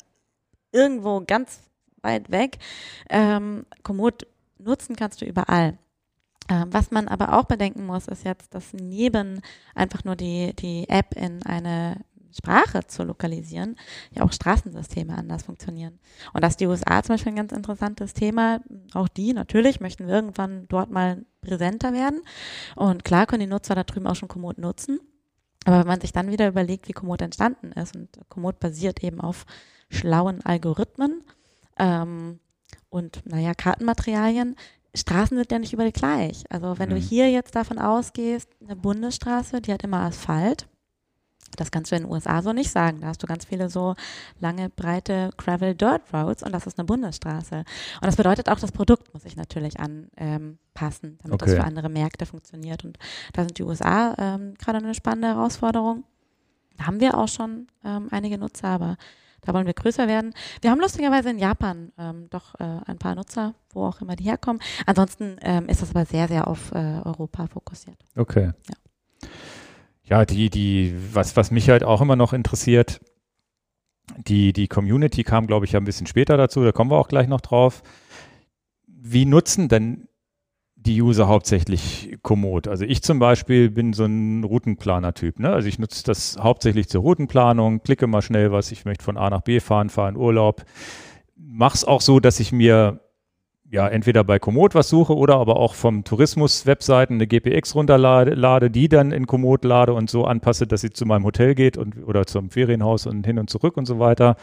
irgendwo 0.71 1.21
ganz 1.25 1.61
weit 2.01 2.29
weg. 2.31 2.57
Ähm, 3.09 3.65
Komoot 3.83 4.27
nutzen 4.59 4.95
kannst 4.95 5.21
du 5.21 5.25
überall. 5.25 5.77
Ähm, 6.47 6.67
was 6.71 6.91
man 6.91 7.07
aber 7.07 7.33
auch 7.33 7.45
bedenken 7.45 7.87
muss, 7.87 8.07
ist 8.07 8.23
jetzt, 8.23 8.53
dass 8.53 8.71
neben 8.73 9.41
einfach 9.73 10.03
nur 10.03 10.15
die, 10.15 10.53
die 10.55 10.87
App 10.89 11.15
in 11.15 11.43
eine 11.43 11.97
Sprache 12.37 12.85
zu 12.87 13.03
lokalisieren, 13.03 13.77
ja 14.11 14.23
auch 14.23 14.31
Straßensysteme 14.33 15.17
anders 15.17 15.43
funktionieren. 15.43 15.99
Und 16.33 16.43
das 16.43 16.53
ist 16.53 16.59
die 16.59 16.67
USA 16.67 17.01
zum 17.01 17.13
Beispiel 17.15 17.31
ein 17.31 17.37
ganz 17.37 17.51
interessantes 17.51 18.13
Thema. 18.13 18.59
Auch 18.93 19.07
die 19.07 19.33
natürlich 19.33 19.79
möchten 19.79 20.09
irgendwann 20.09 20.67
dort 20.67 20.91
mal 20.91 21.23
präsenter 21.41 21.93
werden. 21.93 22.21
Und 22.75 23.05
klar 23.05 23.25
können 23.25 23.41
die 23.41 23.47
Nutzer 23.47 23.75
da 23.75 23.83
drüben 23.83 24.07
auch 24.07 24.15
schon 24.15 24.27
Komoot 24.27 24.57
nutzen. 24.57 24.99
Aber 25.65 25.79
wenn 25.79 25.87
man 25.87 26.01
sich 26.01 26.11
dann 26.11 26.29
wieder 26.31 26.47
überlegt, 26.47 26.87
wie 26.87 26.93
Komoot 26.93 27.21
entstanden 27.21 27.71
ist, 27.71 27.95
und 27.95 28.09
Komoot 28.29 28.59
basiert 28.59 29.03
eben 29.03 29.21
auf 29.21 29.45
schlauen 29.89 30.45
Algorithmen 30.45 31.23
ähm, 31.77 32.39
und, 32.89 33.21
naja, 33.25 33.53
Kartenmaterialien, 33.53 34.55
Straßen 34.95 35.35
sind 35.37 35.51
ja 35.51 35.59
nicht 35.59 35.73
überall 35.73 35.91
gleich. 35.91 36.43
Also 36.49 36.79
wenn 36.79 36.89
Mhm. 36.89 36.93
du 36.95 36.99
hier 36.99 37.29
jetzt 37.29 37.55
davon 37.55 37.79
ausgehst, 37.79 38.49
eine 38.63 38.75
Bundesstraße, 38.75 39.61
die 39.61 39.73
hat 39.73 39.83
immer 39.83 40.01
Asphalt. 40.01 40.67
Das 41.55 41.71
kannst 41.71 41.91
du 41.91 41.95
in 41.95 42.03
den 42.03 42.11
USA 42.11 42.41
so 42.41 42.53
nicht 42.53 42.71
sagen. 42.71 43.01
Da 43.01 43.07
hast 43.07 43.21
du 43.23 43.27
ganz 43.27 43.45
viele 43.45 43.69
so 43.69 43.95
lange, 44.39 44.69
breite 44.69 45.31
Gravel 45.37 45.75
Dirt 45.75 46.01
Roads 46.13 46.43
und 46.43 46.51
das 46.51 46.67
ist 46.67 46.77
eine 46.77 46.85
Bundesstraße. 46.85 47.57
Und 47.57 47.65
das 48.05 48.15
bedeutet 48.15 48.49
auch, 48.49 48.59
das 48.59 48.71
Produkt 48.71 49.13
muss 49.13 49.23
sich 49.23 49.35
natürlich 49.35 49.79
anpassen, 49.79 50.09
ähm, 50.17 51.17
damit 51.23 51.41
das 51.41 51.49
Okay. 51.49 51.55
für 51.59 51.63
andere 51.63 51.89
Märkte 51.89 52.25
funktioniert. 52.25 52.83
Und 52.83 52.97
da 53.33 53.43
sind 53.43 53.57
die 53.57 53.63
USA 53.63 54.15
ähm, 54.17 54.53
gerade 54.55 54.79
eine 54.79 54.93
spannende 54.93 55.29
Herausforderung. 55.29 56.03
Da 56.77 56.87
haben 56.87 56.99
wir 56.99 57.17
auch 57.17 57.27
schon 57.29 57.67
ähm, 57.83 58.07
einige 58.11 58.37
Nutzer, 58.37 58.67
aber 58.67 58.97
da 59.41 59.53
wollen 59.53 59.67
wir 59.67 59.73
größer 59.73 60.07
werden. 60.07 60.33
Wir 60.61 60.71
haben 60.71 60.79
lustigerweise 60.81 61.29
in 61.29 61.37
Japan 61.37 61.91
ähm, 61.99 62.27
doch 62.31 62.55
äh, 62.59 62.63
ein 62.85 62.97
paar 62.97 63.15
Nutzer, 63.15 63.53
wo 63.73 63.85
auch 63.85 64.01
immer 64.01 64.15
die 64.15 64.23
herkommen. 64.23 64.61
Ansonsten 64.87 65.37
ähm, 65.41 65.67
ist 65.69 65.81
das 65.83 65.91
aber 65.91 66.05
sehr, 66.05 66.27
sehr 66.27 66.47
auf 66.47 66.71
äh, 66.71 66.99
Europa 67.05 67.47
fokussiert. 67.47 67.97
Okay. 68.17 68.51
Ja. 68.67 68.75
Ja, 70.07 70.25
die, 70.25 70.49
die, 70.49 70.95
was, 71.13 71.35
was 71.35 71.51
mich 71.51 71.69
halt 71.69 71.83
auch 71.83 72.01
immer 72.01 72.15
noch 72.15 72.33
interessiert, 72.33 72.99
die, 74.17 74.53
die 74.53 74.67
Community 74.67 75.23
kam, 75.23 75.47
glaube 75.47 75.65
ich, 75.65 75.71
ja 75.71 75.79
ein 75.79 75.85
bisschen 75.85 76.07
später 76.07 76.37
dazu, 76.37 76.63
da 76.63 76.71
kommen 76.71 76.91
wir 76.91 76.97
auch 76.97 77.07
gleich 77.07 77.27
noch 77.27 77.41
drauf. 77.41 77.81
Wie 78.87 79.25
nutzen 79.25 79.67
denn 79.67 80.07
die 80.75 81.01
User 81.01 81.27
hauptsächlich 81.27 82.17
Komoot? 82.21 82.67
Also 82.67 82.85
ich 82.85 83.01
zum 83.01 83.17
Beispiel 83.17 83.71
bin 83.71 83.93
so 83.93 84.05
ein 84.05 84.43
Routenplaner-Typ. 84.43 85.39
Ne? 85.39 85.49
Also 85.49 85.67
ich 85.67 85.79
nutze 85.79 86.03
das 86.03 86.37
hauptsächlich 86.39 86.87
zur 86.87 87.01
Routenplanung, 87.01 87.81
klicke 87.81 88.05
mal 88.05 88.21
schnell 88.21 88.51
was, 88.51 88.71
ich 88.71 88.85
möchte 88.85 89.03
von 89.03 89.17
A 89.17 89.29
nach 89.31 89.41
B 89.41 89.59
fahren, 89.59 89.89
fahre 89.89 90.09
in 90.09 90.17
Urlaub. 90.17 90.63
Mach's 91.35 91.83
auch 91.83 92.01
so, 92.01 92.19
dass 92.19 92.39
ich 92.39 92.51
mir 92.51 93.01
ja, 93.71 93.87
entweder 93.87 94.23
bei 94.23 94.37
Komoot 94.39 94.75
was 94.75 94.89
suche 94.89 95.15
oder 95.15 95.37
aber 95.37 95.57
auch 95.57 95.73
vom 95.73 96.03
Tourismus-Webseiten 96.03 97.15
eine 97.15 97.27
GPX 97.27 97.75
runterlade, 97.75 98.35
lade, 98.35 98.69
die 98.69 98.87
dann 98.89 99.11
in 99.11 99.25
Komoot 99.25 99.63
lade 99.65 99.93
und 99.93 100.09
so 100.09 100.25
anpasse, 100.25 100.67
dass 100.67 100.81
sie 100.81 100.91
zu 100.91 101.05
meinem 101.05 101.25
Hotel 101.25 101.55
geht 101.55 101.77
und 101.77 102.05
oder 102.05 102.25
zum 102.25 102.49
Ferienhaus 102.51 103.07
und 103.07 103.25
hin 103.25 103.39
und 103.39 103.49
zurück 103.49 103.75
und 103.77 103.85
so 103.85 103.99
weiter. 103.99 104.35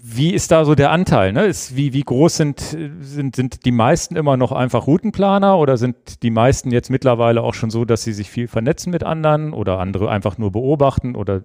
Wie 0.00 0.32
ist 0.32 0.52
da 0.52 0.64
so 0.64 0.76
der 0.76 0.92
Anteil? 0.92 1.32
Ne? 1.32 1.46
Ist, 1.46 1.74
wie, 1.74 1.92
wie 1.92 2.02
groß 2.02 2.36
sind, 2.36 2.60
sind, 3.00 3.34
sind 3.34 3.64
die 3.64 3.72
meisten 3.72 4.14
immer 4.14 4.36
noch 4.36 4.52
einfach 4.52 4.86
Routenplaner 4.86 5.58
oder 5.58 5.76
sind 5.76 6.22
die 6.22 6.30
meisten 6.30 6.70
jetzt 6.70 6.88
mittlerweile 6.88 7.42
auch 7.42 7.54
schon 7.54 7.70
so, 7.70 7.84
dass 7.84 8.04
sie 8.04 8.12
sich 8.12 8.30
viel 8.30 8.46
vernetzen 8.46 8.92
mit 8.92 9.02
anderen 9.02 9.52
oder 9.52 9.80
andere 9.80 10.08
einfach 10.08 10.38
nur 10.38 10.52
beobachten 10.52 11.16
oder 11.16 11.42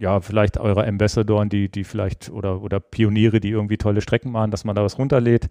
ja, 0.00 0.20
vielleicht 0.20 0.56
eure 0.58 0.86
Ambassadoren, 0.86 1.50
die, 1.50 1.68
die 1.68 1.84
vielleicht 1.84 2.30
oder, 2.30 2.62
oder 2.62 2.80
Pioniere, 2.80 3.38
die 3.38 3.50
irgendwie 3.50 3.76
tolle 3.76 4.00
Strecken 4.00 4.32
machen, 4.32 4.50
dass 4.50 4.64
man 4.64 4.74
da 4.74 4.82
was 4.82 4.98
runterlädt, 4.98 5.48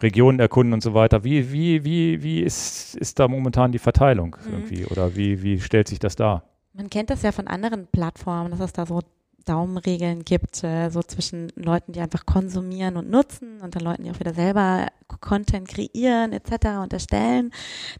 Regionen 0.00 0.40
erkunden 0.40 0.72
und 0.72 0.82
so 0.82 0.94
weiter. 0.94 1.24
Wie, 1.24 1.52
wie, 1.52 1.84
wie, 1.84 2.22
wie 2.22 2.40
ist, 2.40 2.96
ist 2.96 3.18
da 3.20 3.28
momentan 3.28 3.70
die 3.70 3.78
Verteilung 3.78 4.36
Mhm. 4.46 4.52
irgendwie 4.52 4.86
oder 4.86 5.14
wie, 5.14 5.42
wie 5.42 5.60
stellt 5.60 5.88
sich 5.88 5.98
das 5.98 6.16
dar? 6.16 6.44
Man 6.72 6.88
kennt 6.90 7.10
das 7.10 7.22
ja 7.22 7.32
von 7.32 7.46
anderen 7.46 7.86
Plattformen, 7.86 8.50
dass 8.50 8.60
es 8.60 8.72
da 8.72 8.86
so 8.86 9.00
Daumenregeln 9.44 10.24
gibt, 10.24 10.62
äh, 10.64 10.90
so 10.90 11.02
zwischen 11.02 11.52
Leuten, 11.56 11.92
die 11.92 12.00
einfach 12.00 12.26
konsumieren 12.26 12.96
und 12.96 13.10
nutzen 13.10 13.60
und 13.60 13.74
dann 13.74 13.82
Leuten, 13.82 14.04
die 14.04 14.10
auch 14.10 14.20
wieder 14.20 14.34
selber 14.34 14.88
Content 15.20 15.68
kreieren 15.68 16.32
etc. 16.32 16.78
und 16.82 16.92
erstellen. 16.92 17.50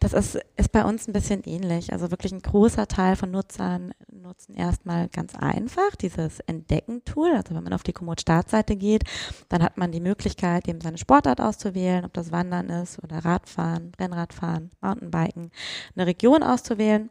Das 0.00 0.12
ist, 0.12 0.38
ist 0.56 0.72
bei 0.72 0.84
uns 0.84 1.06
ein 1.06 1.12
bisschen 1.12 1.42
ähnlich. 1.44 1.92
Also 1.92 2.10
wirklich 2.10 2.32
ein 2.32 2.42
großer 2.42 2.88
Teil 2.88 3.16
von 3.16 3.30
Nutzern 3.30 3.92
nutzen 4.10 4.54
erstmal 4.54 5.08
ganz 5.08 5.34
einfach 5.34 5.94
dieses 5.96 6.40
Entdecken-Tool. 6.40 7.32
Also 7.34 7.54
wenn 7.54 7.64
man 7.64 7.72
auf 7.72 7.82
die 7.82 7.92
Komoot-Startseite 7.92 8.76
geht, 8.76 9.04
dann 9.48 9.62
hat 9.62 9.76
man 9.76 9.92
die 9.92 10.00
Möglichkeit, 10.00 10.66
eben 10.68 10.80
seine 10.80 10.98
Sportart 10.98 11.40
auszuwählen, 11.40 12.04
ob 12.04 12.12
das 12.14 12.32
Wandern 12.32 12.70
ist 12.70 13.02
oder 13.02 13.24
Radfahren, 13.24 13.92
Rennradfahren, 13.98 14.70
Mountainbiken, 14.80 15.50
eine 15.94 16.06
Region 16.06 16.42
auszuwählen. 16.42 17.10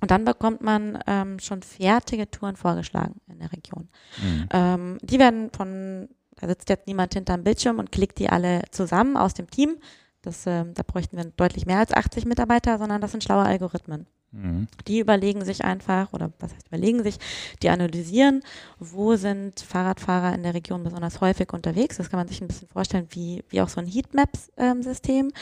Und 0.00 0.10
dann 0.10 0.24
bekommt 0.24 0.60
man 0.60 0.98
ähm, 1.06 1.38
schon 1.38 1.62
fertige 1.62 2.30
Touren 2.30 2.56
vorgeschlagen 2.56 3.20
in 3.28 3.38
der 3.38 3.52
Region. 3.52 3.88
Mhm. 4.22 4.48
Ähm, 4.50 4.98
die 5.02 5.18
werden 5.18 5.50
von, 5.50 6.08
da 6.36 6.48
sitzt 6.48 6.68
jetzt 6.68 6.86
niemand 6.86 7.14
hinterm 7.14 7.44
Bildschirm 7.44 7.78
und 7.78 7.92
klickt 7.92 8.18
die 8.18 8.28
alle 8.28 8.62
zusammen 8.70 9.16
aus 9.16 9.34
dem 9.34 9.50
Team. 9.50 9.76
Das, 10.22 10.46
ähm, 10.46 10.74
da 10.74 10.82
bräuchten 10.82 11.16
wir 11.16 11.24
deutlich 11.24 11.66
mehr 11.66 11.78
als 11.78 11.92
80 11.92 12.26
Mitarbeiter, 12.26 12.78
sondern 12.78 13.00
das 13.00 13.12
sind 13.12 13.24
schlaue 13.24 13.44
Algorithmen. 13.44 14.06
Mhm. 14.32 14.68
Die 14.86 15.00
überlegen 15.00 15.44
sich 15.44 15.64
einfach, 15.64 16.12
oder 16.12 16.32
was 16.38 16.52
heißt 16.52 16.68
überlegen 16.68 17.02
sich, 17.02 17.16
die 17.62 17.70
analysieren, 17.70 18.42
wo 18.78 19.16
sind 19.16 19.60
Fahrradfahrer 19.60 20.34
in 20.34 20.42
der 20.42 20.54
Region 20.54 20.82
besonders 20.82 21.20
häufig 21.20 21.52
unterwegs. 21.52 21.96
Das 21.96 22.10
kann 22.10 22.18
man 22.18 22.28
sich 22.28 22.40
ein 22.40 22.48
bisschen 22.48 22.68
vorstellen, 22.68 23.06
wie, 23.10 23.42
wie 23.48 23.60
auch 23.60 23.68
so 23.68 23.80
ein 23.80 23.86
Heatmaps-System. 23.86 25.26
Mhm. 25.26 25.32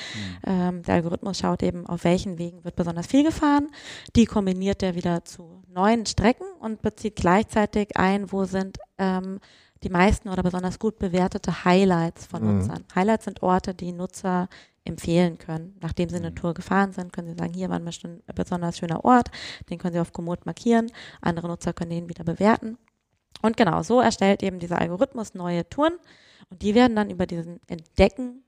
Ähm, 0.46 0.82
der 0.82 0.94
Algorithmus 0.96 1.38
schaut 1.38 1.62
eben, 1.62 1.86
auf 1.86 2.04
welchen 2.04 2.38
Wegen 2.38 2.64
wird 2.64 2.76
besonders 2.76 3.06
viel 3.06 3.24
gefahren. 3.24 3.68
Die 4.16 4.26
kombiniert 4.26 4.82
er 4.82 4.94
wieder 4.94 5.24
zu 5.24 5.62
neuen 5.68 6.06
Strecken 6.06 6.46
und 6.60 6.82
bezieht 6.82 7.16
gleichzeitig 7.16 7.96
ein, 7.96 8.30
wo 8.30 8.44
sind 8.44 8.78
ähm, 8.98 9.40
die 9.82 9.90
meisten 9.90 10.28
oder 10.28 10.42
besonders 10.42 10.78
gut 10.78 10.98
bewertete 10.98 11.64
Highlights 11.64 12.26
von 12.26 12.42
Mhm. 12.42 12.58
Nutzern. 12.58 12.84
Highlights 12.94 13.24
sind 13.24 13.42
Orte, 13.42 13.74
die 13.74 13.92
Nutzer 13.92 14.48
empfehlen 14.84 15.38
können. 15.38 15.76
Nachdem 15.80 16.08
sie 16.08 16.16
eine 16.16 16.30
Mhm. 16.30 16.36
Tour 16.36 16.54
gefahren 16.54 16.92
sind, 16.92 17.12
können 17.12 17.28
sie 17.28 17.38
sagen, 17.38 17.54
hier 17.54 17.70
war 17.70 17.78
ein 17.80 18.20
besonders 18.34 18.78
schöner 18.78 19.04
Ort, 19.04 19.30
den 19.70 19.78
können 19.78 19.94
sie 19.94 20.00
auf 20.00 20.12
Komoot 20.12 20.46
markieren. 20.46 20.90
Andere 21.20 21.48
Nutzer 21.48 21.72
können 21.72 21.90
den 21.90 22.08
wieder 22.08 22.24
bewerten. 22.24 22.76
Und 23.42 23.56
genau, 23.56 23.82
so 23.82 24.00
erstellt 24.00 24.42
eben 24.42 24.58
dieser 24.58 24.80
Algorithmus 24.80 25.34
neue 25.34 25.68
Touren 25.68 25.94
und 26.50 26.62
die 26.62 26.74
werden 26.74 26.96
dann 26.96 27.10
über 27.10 27.26
diesen 27.26 27.60
Entdecken, 27.66 28.42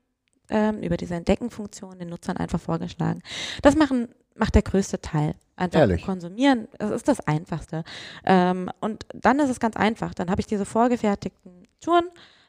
ähm, 0.49 0.81
über 0.81 0.97
diese 0.97 1.15
Entdeckenfunktion 1.15 1.99
den 1.99 2.09
Nutzern 2.09 2.37
einfach 2.37 2.59
vorgeschlagen. 2.59 3.21
Das 3.61 3.75
machen, 3.75 4.07
macht 4.35 4.55
der 4.55 4.61
größte 4.61 5.01
Teil. 5.01 5.35
Einfach 5.55 5.79
Ehrlich? 5.79 6.03
konsumieren, 6.03 6.67
das 6.77 6.91
ist 6.91 7.07
das 7.07 7.19
Einfachste. 7.21 7.83
Ähm, 8.25 8.69
und 8.79 9.05
dann 9.13 9.39
ist 9.39 9.49
es 9.49 9.59
ganz 9.59 9.75
einfach. 9.75 10.13
Dann 10.13 10.29
habe 10.29 10.39
ich 10.39 10.45
diese 10.45 10.65
vorgefertigten 10.65 11.67
Touren. 11.81 12.05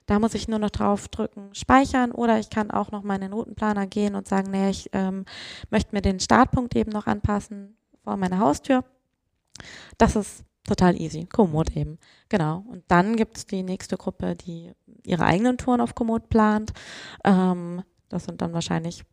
Da 0.09 0.19
muss 0.19 0.33
ich 0.33 0.49
nur 0.49 0.59
noch 0.59 0.71
drauf 0.71 1.09
drücken, 1.09 1.51
speichern 1.55 2.13
oder 2.13 2.39
ich 2.39 2.49
kann 2.49 2.71
auch 2.71 2.91
noch 2.91 3.03
mal 3.03 3.23
in 3.23 3.31
Routenplaner 3.31 3.87
gehen 3.87 4.15
und 4.15 4.27
sagen, 4.27 4.51
nee, 4.51 4.71
ich 4.71 4.89
ähm, 4.95 5.27
möchte 5.69 5.95
mir 5.95 6.01
den 6.01 6.19
Startpunkt 6.19 6.75
eben 6.75 6.91
noch 6.91 7.07
anpassen 7.07 7.77
vor 8.03 8.17
meiner 8.17 8.39
Haustür. 8.39 8.85
Das 9.99 10.17
ist 10.17 10.45
total 10.65 10.99
easy. 10.99 11.27
Komoot 11.27 11.77
eben. 11.77 11.99
Genau. 12.31 12.65
Und 12.69 12.85
dann 12.89 13.17
gibt 13.17 13.37
es 13.37 13.45
die 13.45 13.63
nächste 13.63 13.99
Gruppe, 13.99 14.35
die 14.35 14.73
ihre 15.05 15.27
eigenen 15.27 15.59
Touren 15.59 15.83
auf 15.83 15.95
Komoot 15.95 16.31
plant. 16.31 16.73
Ähm, 17.23 17.83
das 18.09 18.25
sind 18.25 18.41
dann 18.41 18.55
wahrscheinlich 18.55 19.05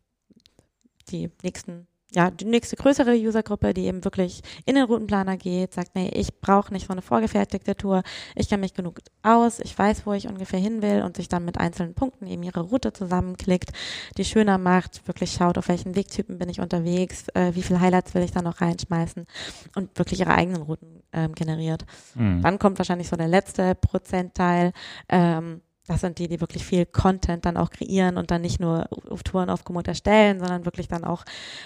die 1.10 1.30
nächsten, 1.42 1.86
ja, 2.16 2.30
die 2.30 2.46
nächste 2.46 2.76
größere 2.76 3.12
Usergruppe, 3.12 3.74
die 3.74 3.84
eben 3.84 4.02
wirklich 4.02 4.40
in 4.64 4.74
den 4.74 4.84
Routenplaner 4.84 5.36
geht, 5.36 5.74
sagt, 5.74 5.94
nee, 5.94 6.08
ich 6.14 6.40
brauche 6.40 6.72
nicht 6.72 6.86
so 6.86 6.92
eine 6.92 7.02
vorgefertigte 7.02 7.76
Tour, 7.76 8.02
ich 8.34 8.48
kenne 8.48 8.62
mich 8.62 8.72
genug 8.72 9.00
aus, 9.22 9.60
ich 9.60 9.78
weiß, 9.78 10.06
wo 10.06 10.14
ich 10.14 10.26
ungefähr 10.26 10.58
hin 10.58 10.80
will 10.80 11.02
und 11.02 11.18
sich 11.18 11.28
dann 11.28 11.44
mit 11.44 11.58
einzelnen 11.58 11.92
Punkten 11.92 12.26
eben 12.26 12.42
ihre 12.42 12.60
Route 12.60 12.94
zusammenklickt, 12.94 13.70
die 14.16 14.24
schöner 14.24 14.56
macht, 14.56 15.06
wirklich 15.06 15.32
schaut, 15.32 15.58
auf 15.58 15.68
welchen 15.68 15.94
Wegtypen 15.94 16.38
bin 16.38 16.48
ich 16.48 16.60
unterwegs, 16.60 17.28
äh, 17.34 17.54
wie 17.54 17.62
viele 17.62 17.82
Highlights 17.82 18.14
will 18.14 18.22
ich 18.22 18.32
da 18.32 18.40
noch 18.40 18.62
reinschmeißen 18.62 19.26
und 19.74 19.98
wirklich 19.98 20.20
ihre 20.20 20.32
eigenen 20.32 20.62
Routen 20.62 21.02
ähm, 21.12 21.34
generiert. 21.34 21.84
Mhm. 22.14 22.40
Dann 22.40 22.58
kommt 22.58 22.78
wahrscheinlich 22.78 23.08
so 23.08 23.16
der 23.16 23.28
letzte 23.28 23.74
Prozentteil. 23.74 24.72
Ähm, 25.10 25.60
das 25.86 26.00
sind 26.00 26.18
die, 26.18 26.28
die 26.28 26.40
wirklich 26.40 26.64
viel 26.64 26.84
Content 26.84 27.46
dann 27.46 27.56
auch 27.56 27.70
kreieren 27.70 28.16
und 28.16 28.30
dann 28.30 28.42
nicht 28.42 28.60
nur 28.60 28.88
auf 29.08 29.22
Touren 29.22 29.50
auf 29.50 29.64
Komoot 29.64 29.88
erstellen, 29.88 30.40
sondern 30.40 30.64
wirklich 30.64 30.88
dann 30.88 31.04
auch 31.04 31.24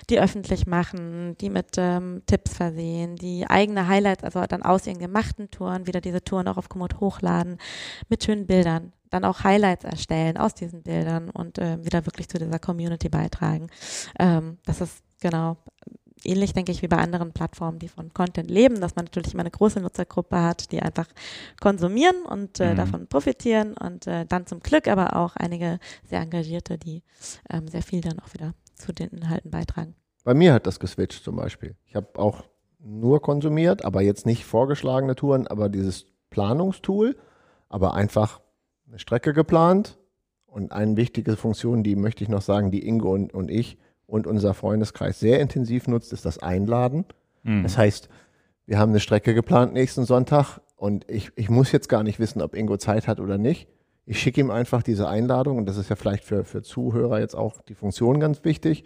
die 0.09 0.21
öffentlich 0.21 0.67
machen, 0.67 1.37
die 1.41 1.51
mit 1.51 1.77
ähm, 1.79 2.23
Tipps 2.27 2.55
versehen, 2.55 3.17
die 3.17 3.47
eigene 3.49 3.89
Highlights, 3.89 4.25
also 4.25 4.45
dann 4.47 4.63
aus 4.63 4.87
ihren 4.87 4.99
gemachten 4.99 5.51
Touren 5.51 5.87
wieder 5.87 6.01
diese 6.01 6.23
Touren 6.23 6.49
auch 6.49 6.59
auf 6.59 6.69
Komoot 6.69 7.01
hochladen 7.01 7.59
mit 8.09 8.25
schönen 8.25 8.47
Bildern. 8.47 8.93
Dann 9.09 9.25
auch 9.25 9.43
Highlights 9.43 9.85
erstellen 9.85 10.37
aus 10.37 10.55
diesen 10.55 10.83
Bildern 10.83 11.31
und 11.31 11.59
äh, 11.59 11.85
wieder 11.85 12.07
wirklich 12.07 12.29
zu 12.29 12.39
dieser 12.39 12.61
Community 12.61 13.09
beitragen. 13.09 13.69
Ähm, 14.19 14.59
das 14.65 14.81
ist 14.81 15.03
genau 15.21 15.57
ähnlich, 16.25 16.53
denke 16.53 16.73
ich, 16.73 16.83
wie 16.83 16.89
bei 16.89 16.97
anderen 16.99 17.33
Plattformen, 17.33 17.79
die 17.79 17.89
von 17.89 18.13
Content 18.15 18.51
leben, 18.51 18.81
dass 18.81 18.97
man 18.97 19.05
natürlich 19.07 19.33
immer 19.35 19.43
eine 19.43 19.51
große 19.51 19.81
Nutzergruppe 19.81 20.41
hat, 20.43 20.73
die 20.73 20.81
einfach 20.81 21.07
konsumieren 21.61 22.23
und 22.25 22.61
äh, 22.61 22.73
Mhm. 22.73 22.77
davon 22.77 23.07
profitieren 23.07 23.75
und 23.77 24.07
äh, 24.07 24.27
dann 24.27 24.47
zum 24.47 24.61
Glück 24.61 24.89
aber 24.89 25.17
auch 25.17 25.37
einige 25.37 25.79
sehr 26.05 26.21
Engagierte, 26.21 26.79
die 26.79 27.03
ähm, 27.51 27.69
sehr 27.69 27.83
viel 27.83 28.01
dann 28.01 28.19
auch 28.21 28.33
wieder 28.35 28.55
zu 28.75 28.93
den 28.93 29.09
Inhalten 29.11 29.51
beitragen. 29.51 29.95
Bei 30.25 30.35
mir 30.35 30.53
hat 30.55 30.67
das 30.67 30.79
geswitcht 30.81 31.25
zum 31.25 31.37
Beispiel. 31.37 31.77
Ich 31.87 31.95
habe 31.97 32.19
auch 32.19 32.45
nur 32.79 33.21
konsumiert, 33.21 33.85
aber 33.85 34.03
jetzt 34.03 34.27
nicht 34.27 34.45
vorgeschlagene 34.45 35.15
Touren, 35.15 35.47
aber 35.47 35.69
dieses 35.69 36.07
Planungstool, 36.31 37.17
aber 37.69 37.95
einfach 37.95 38.41
eine 38.89 38.99
Strecke 38.99 39.33
geplant. 39.33 39.99
Und 40.47 40.73
eine 40.73 40.97
wichtige 40.97 41.37
Funktion, 41.37 41.85
die 41.85 41.95
möchte 41.95 42.25
ich 42.25 42.29
noch 42.31 42.43
sagen, 42.43 42.73
die 42.73 42.85
Ingo 42.87 43.13
und, 43.13 43.33
und 43.33 43.51
ich 43.53 43.79
und 44.11 44.27
unser 44.27 44.55
Freundeskreis 44.55 45.19
sehr 45.21 45.41
intensiv 45.41 45.89
nutzt, 45.89 46.13
ist 46.13 46.25
das 46.25 46.39
Einladen. 46.39 47.05
Mhm. 47.43 47.63
Das 47.63 47.79
heißt, 47.79 48.09
wir 48.67 48.79
haben 48.79 48.91
eine 48.91 49.01
Strecke 49.01 49.35
geplant 49.35 49.73
nächsten 49.73 50.05
Sonntag 50.05 50.61
und 50.77 51.11
ich, 51.11 51.31
ich 51.37 51.49
muss 51.51 51.73
jetzt 51.73 51.89
gar 51.89 52.03
nicht 52.03 52.19
wissen, 52.21 52.43
ob 52.43 52.55
Ingo 52.55 52.77
Zeit 52.77 53.09
hat 53.09 53.21
oder 53.21 53.39
nicht. 53.39 53.69
Ich 54.07 54.19
schicke 54.21 54.41
ihm 54.41 54.51
einfach 54.51 54.83
diese 54.83 55.09
Einladung 55.09 55.59
und 55.59 55.67
das 55.67 55.77
ist 55.77 55.91
ja 55.91 55.97
vielleicht 55.97 56.25
für, 56.25 56.45
für 56.45 56.63
Zuhörer 56.63 57.21
jetzt 57.21 57.37
auch 57.37 57.63
die 57.63 57.75
Funktion 57.75 58.19
ganz 58.19 58.45
wichtig. 58.45 58.85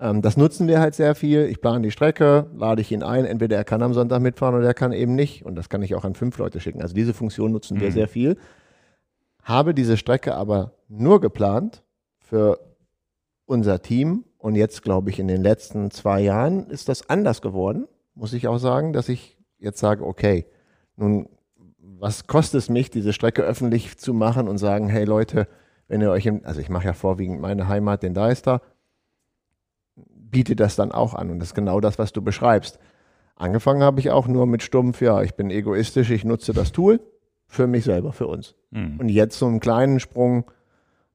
Ähm, 0.00 0.22
das 0.22 0.36
nutzen 0.36 0.66
wir 0.66 0.80
halt 0.80 0.94
sehr 0.94 1.14
viel. 1.14 1.44
Ich 1.46 1.60
plane 1.60 1.82
die 1.82 1.90
Strecke, 1.92 2.46
lade 2.56 2.80
ich 2.80 2.90
ihn 2.90 3.02
ein. 3.02 3.24
Entweder 3.24 3.56
er 3.56 3.64
kann 3.64 3.82
am 3.82 3.94
Sonntag 3.94 4.20
mitfahren 4.20 4.54
oder 4.56 4.66
er 4.66 4.74
kann 4.74 4.92
eben 4.92 5.14
nicht. 5.14 5.44
Und 5.44 5.54
das 5.54 5.68
kann 5.68 5.82
ich 5.82 5.94
auch 5.94 6.04
an 6.04 6.14
fünf 6.14 6.38
Leute 6.38 6.58
schicken. 6.60 6.82
Also 6.82 6.94
diese 6.94 7.14
Funktion 7.14 7.52
nutzen 7.52 7.80
wir 7.80 7.88
Mhm. 7.88 7.92
sehr 7.92 8.08
viel. 8.08 8.36
Habe 9.42 9.74
diese 9.74 9.96
Strecke 9.96 10.34
aber 10.34 10.72
nur 10.88 11.20
geplant 11.20 11.82
für 12.18 12.58
unser 13.46 13.82
Team. 13.82 14.24
Und 14.44 14.56
jetzt 14.56 14.82
glaube 14.82 15.08
ich, 15.08 15.18
in 15.18 15.26
den 15.26 15.40
letzten 15.40 15.90
zwei 15.90 16.20
Jahren 16.20 16.68
ist 16.68 16.90
das 16.90 17.08
anders 17.08 17.40
geworden. 17.40 17.88
Muss 18.14 18.34
ich 18.34 18.46
auch 18.46 18.58
sagen, 18.58 18.92
dass 18.92 19.08
ich 19.08 19.38
jetzt 19.56 19.78
sage, 19.78 20.04
okay, 20.04 20.44
nun, 20.96 21.30
was 21.78 22.26
kostet 22.26 22.58
es 22.58 22.68
mich, 22.68 22.90
diese 22.90 23.14
Strecke 23.14 23.40
öffentlich 23.40 23.96
zu 23.96 24.12
machen 24.12 24.46
und 24.46 24.58
sagen, 24.58 24.90
hey 24.90 25.04
Leute, 25.04 25.48
wenn 25.88 26.02
ihr 26.02 26.10
euch, 26.10 26.26
im, 26.26 26.42
also 26.44 26.60
ich 26.60 26.68
mache 26.68 26.84
ja 26.84 26.92
vorwiegend 26.92 27.40
meine 27.40 27.68
Heimat, 27.68 28.02
den 28.02 28.12
Deister, 28.12 28.60
biete 29.96 30.54
das 30.56 30.76
dann 30.76 30.92
auch 30.92 31.14
an. 31.14 31.30
Und 31.30 31.38
das 31.38 31.48
ist 31.48 31.54
genau 31.54 31.80
das, 31.80 31.98
was 31.98 32.12
du 32.12 32.20
beschreibst. 32.20 32.78
Angefangen 33.36 33.82
habe 33.82 33.98
ich 33.98 34.10
auch 34.10 34.28
nur 34.28 34.46
mit 34.46 34.62
stumpf, 34.62 35.00
ja, 35.00 35.22
ich 35.22 35.36
bin 35.36 35.48
egoistisch, 35.48 36.10
ich 36.10 36.26
nutze 36.26 36.52
das 36.52 36.70
Tool 36.70 37.00
für 37.46 37.66
mich 37.66 37.84
selber, 37.84 38.12
für 38.12 38.26
uns. 38.26 38.56
Mhm. 38.72 39.00
Und 39.00 39.08
jetzt 39.08 39.38
so 39.38 39.46
einen 39.46 39.60
kleinen 39.60 40.00
Sprung 40.00 40.50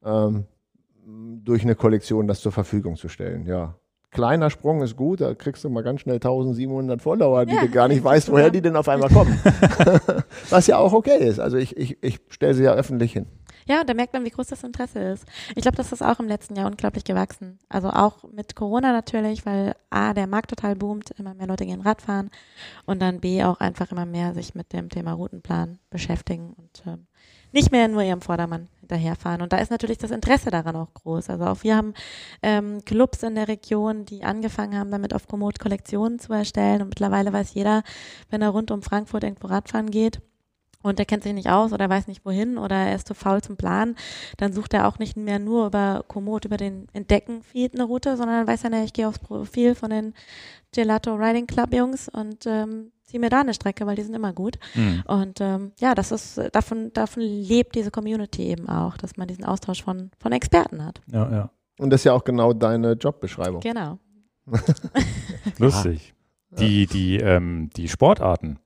ähm, 0.03 0.45
durch 1.43 1.63
eine 1.63 1.75
Kollektion 1.75 2.27
das 2.27 2.41
zur 2.41 2.51
Verfügung 2.51 2.95
zu 2.95 3.09
stellen. 3.09 3.45
Ja, 3.45 3.75
kleiner 4.11 4.49
Sprung 4.49 4.81
ist 4.81 4.95
gut, 4.95 5.21
da 5.21 5.33
kriegst 5.33 5.63
du 5.63 5.69
mal 5.69 5.83
ganz 5.83 6.01
schnell 6.01 6.15
1700 6.15 7.01
Follower, 7.01 7.45
die 7.45 7.55
Ja, 7.55 7.61
du 7.61 7.69
gar 7.69 7.87
nicht 7.87 8.03
weißt, 8.03 8.31
woher 8.31 8.49
die 8.49 8.61
denn 8.61 8.75
auf 8.75 8.89
einmal 8.89 9.09
kommen. 9.09 9.39
Was 10.49 10.67
ja 10.67 10.77
auch 10.77 10.93
okay 10.93 11.17
ist. 11.19 11.39
Also 11.39 11.57
ich, 11.57 11.77
ich, 11.77 12.01
ich 12.03 12.19
stelle 12.29 12.53
sie 12.53 12.63
ja 12.63 12.73
öffentlich 12.73 13.13
hin. 13.13 13.27
Ja, 13.67 13.81
und 13.81 13.89
da 13.89 13.93
merkt 13.93 14.13
man, 14.13 14.25
wie 14.25 14.31
groß 14.31 14.47
das 14.47 14.63
Interesse 14.63 14.99
ist. 14.99 15.25
Ich 15.55 15.61
glaube, 15.61 15.77
das 15.77 15.91
ist 15.91 16.01
auch 16.01 16.19
im 16.19 16.27
letzten 16.27 16.55
Jahr 16.55 16.65
unglaublich 16.65 17.03
gewachsen. 17.03 17.59
Also 17.69 17.89
auch 17.89 18.23
mit 18.31 18.55
Corona 18.55 18.91
natürlich, 18.91 19.45
weil 19.45 19.75
A, 19.91 20.15
der 20.15 20.25
Markt 20.25 20.49
total 20.49 20.75
boomt, 20.75 21.11
immer 21.19 21.35
mehr 21.35 21.45
Leute 21.45 21.67
gehen 21.67 21.81
Radfahren 21.81 22.31
und 22.87 22.99
dann 22.99 23.19
B, 23.19 23.43
auch 23.43 23.59
einfach 23.59 23.91
immer 23.91 24.07
mehr 24.07 24.33
sich 24.33 24.55
mit 24.55 24.73
dem 24.73 24.89
Thema 24.89 25.13
Routenplan 25.13 25.77
beschäftigen 25.91 26.53
und 26.53 26.83
ähm, 26.87 27.05
nicht 27.51 27.71
mehr 27.71 27.87
nur 27.87 28.01
ihrem 28.01 28.21
Vordermann 28.21 28.67
hinterherfahren. 28.79 29.41
Und 29.41 29.53
da 29.53 29.57
ist 29.57 29.71
natürlich 29.71 29.97
das 29.97 30.11
Interesse 30.11 30.51
daran 30.51 30.75
auch 30.75 30.93
groß. 30.93 31.29
Also 31.29 31.45
auch 31.45 31.63
wir 31.63 31.75
haben 31.75 31.93
ähm, 32.41 32.83
Clubs 32.85 33.23
in 33.23 33.35
der 33.35 33.47
Region, 33.47 34.05
die 34.05 34.23
angefangen 34.23 34.77
haben, 34.77 34.91
damit 34.91 35.13
auf 35.13 35.27
Komoot 35.27 35.59
Kollektionen 35.59 36.19
zu 36.19 36.33
erstellen. 36.33 36.81
Und 36.81 36.89
mittlerweile 36.89 37.33
weiß 37.33 37.53
jeder, 37.53 37.83
wenn 38.29 38.41
er 38.41 38.49
rund 38.49 38.71
um 38.71 38.81
Frankfurt 38.81 39.23
irgendwo 39.23 39.47
Radfahren 39.47 39.91
geht, 39.91 40.21
und 40.81 40.97
er 40.99 41.05
kennt 41.05 41.23
sich 41.23 41.33
nicht 41.33 41.49
aus 41.49 41.73
oder 41.73 41.89
weiß 41.89 42.07
nicht 42.07 42.25
wohin 42.25 42.57
oder 42.57 42.75
er 42.75 42.95
ist 42.95 43.07
zu 43.07 43.13
faul 43.13 43.41
zum 43.41 43.57
Planen, 43.57 43.95
dann 44.37 44.53
sucht 44.53 44.73
er 44.73 44.87
auch 44.87 44.97
nicht 44.97 45.17
mehr 45.17 45.39
nur 45.39 45.67
über 45.67 46.05
Komoot, 46.07 46.45
über 46.45 46.57
den 46.57 46.87
Entdecken-Feed 46.93 47.73
eine 47.73 47.83
Route, 47.83 48.15
sondern 48.15 48.37
dann 48.37 48.47
weiß 48.47 48.63
er, 48.63 48.69
ne, 48.69 48.85
ich 48.85 48.93
gehe 48.93 49.07
aufs 49.07 49.19
Profil 49.19 49.75
von 49.75 49.89
den 49.89 50.13
Gelato 50.71 51.15
Riding 51.15 51.47
Club 51.47 51.73
Jungs 51.73 52.07
und 52.07 52.45
ähm, 52.45 52.91
ziehe 53.09 53.19
mir 53.19 53.29
da 53.29 53.41
eine 53.41 53.53
Strecke, 53.53 53.85
weil 53.85 53.95
die 53.95 54.03
sind 54.03 54.13
immer 54.13 54.33
gut. 54.33 54.59
Mhm. 54.75 55.03
Und 55.07 55.41
ähm, 55.41 55.71
ja, 55.79 55.95
das 55.95 56.11
ist 56.11 56.39
davon, 56.53 56.93
davon 56.93 57.23
lebt 57.23 57.75
diese 57.75 57.91
Community 57.91 58.43
eben 58.43 58.69
auch, 58.69 58.97
dass 58.97 59.17
man 59.17 59.27
diesen 59.27 59.45
Austausch 59.45 59.83
von, 59.83 60.11
von 60.19 60.31
Experten 60.31 60.85
hat. 60.85 61.01
Ja, 61.11 61.31
ja. 61.31 61.49
Und 61.79 61.89
das 61.89 62.01
ist 62.01 62.05
ja 62.05 62.13
auch 62.13 62.23
genau 62.23 62.53
deine 62.53 62.93
Jobbeschreibung. 62.93 63.61
Genau. 63.61 63.99
Lustig. 65.57 66.13
Die, 66.51 66.87
die, 66.87 67.17
ähm, 67.17 67.69
die 67.75 67.87
Sportarten. 67.87 68.59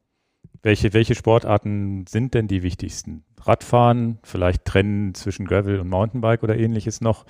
Welche, 0.62 0.94
welche 0.94 1.16
Sportarten 1.16 2.06
sind 2.08 2.34
denn 2.34 2.48
die 2.48 2.64
wichtigsten? 2.64 3.26
Radfahren, 3.42 4.20
vielleicht 4.24 4.64
trennen 4.66 5.14
zwischen 5.14 5.46
Gravel 5.46 5.80
und 5.80 5.90
Mountainbike 5.90 6.44
oder 6.44 6.58
ähnliches 6.58 7.02
noch. 7.02 7.26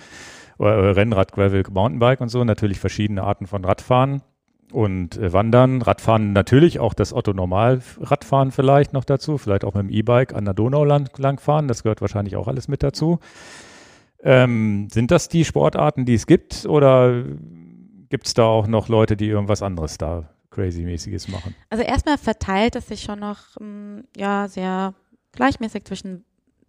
Oder, 0.60 0.76
äh, 0.76 0.90
Rennrad, 0.92 1.32
Gravel, 1.32 1.64
Mountainbike 1.72 2.22
und 2.22 2.30
so. 2.30 2.44
Natürlich 2.44 2.80
verschiedene 2.80 3.24
Arten 3.24 3.48
von 3.48 3.66
Radfahren. 3.66 4.22
Und 4.74 5.18
äh, 5.18 5.32
Wandern, 5.32 5.82
Radfahren 5.82 6.34
natürlich, 6.34 6.80
auch 6.80 6.94
das 6.94 7.14
Otto-Normal-Radfahren 7.14 8.52
vielleicht 8.52 8.94
noch 8.94 9.06
dazu, 9.06 9.38
vielleicht 9.38 9.64
auch 9.64 9.76
mit 9.76 9.84
dem 9.84 9.90
E-Bike 9.90 10.34
an 10.34 10.46
der 10.46 10.54
Donau 10.54 10.84
lang, 10.84 11.10
langfahren, 11.18 11.68
das 11.68 11.84
gehört 11.84 12.02
wahrscheinlich 12.02 12.36
auch 12.36 12.48
alles 12.48 12.68
mit 12.68 12.84
dazu. 12.84 13.20
Ähm, 14.22 14.88
sind 14.92 15.12
das 15.12 15.30
die 15.30 15.46
Sportarten, 15.46 16.06
die 16.06 16.16
es 16.16 16.26
gibt 16.26 16.66
oder 16.66 17.24
gibt 18.10 18.28
es 18.28 18.34
da 18.34 18.46
auch 18.46 18.68
noch 18.68 18.88
Leute, 18.88 19.18
die 19.18 19.28
irgendwas 19.28 19.62
anderes 19.62 19.98
da 19.98 20.30
crazy-mäßiges 20.50 21.28
machen? 21.28 21.56
Also 21.70 21.84
erstmal 21.84 22.18
verteilt 22.18 22.76
es 22.76 22.88
sich 22.88 23.02
schon 23.02 23.20
noch 23.20 23.40
mh, 23.60 24.04
ja 24.16 24.48
sehr 24.48 24.94
gleichmäßig 25.34 25.86
zwischen 25.86 26.24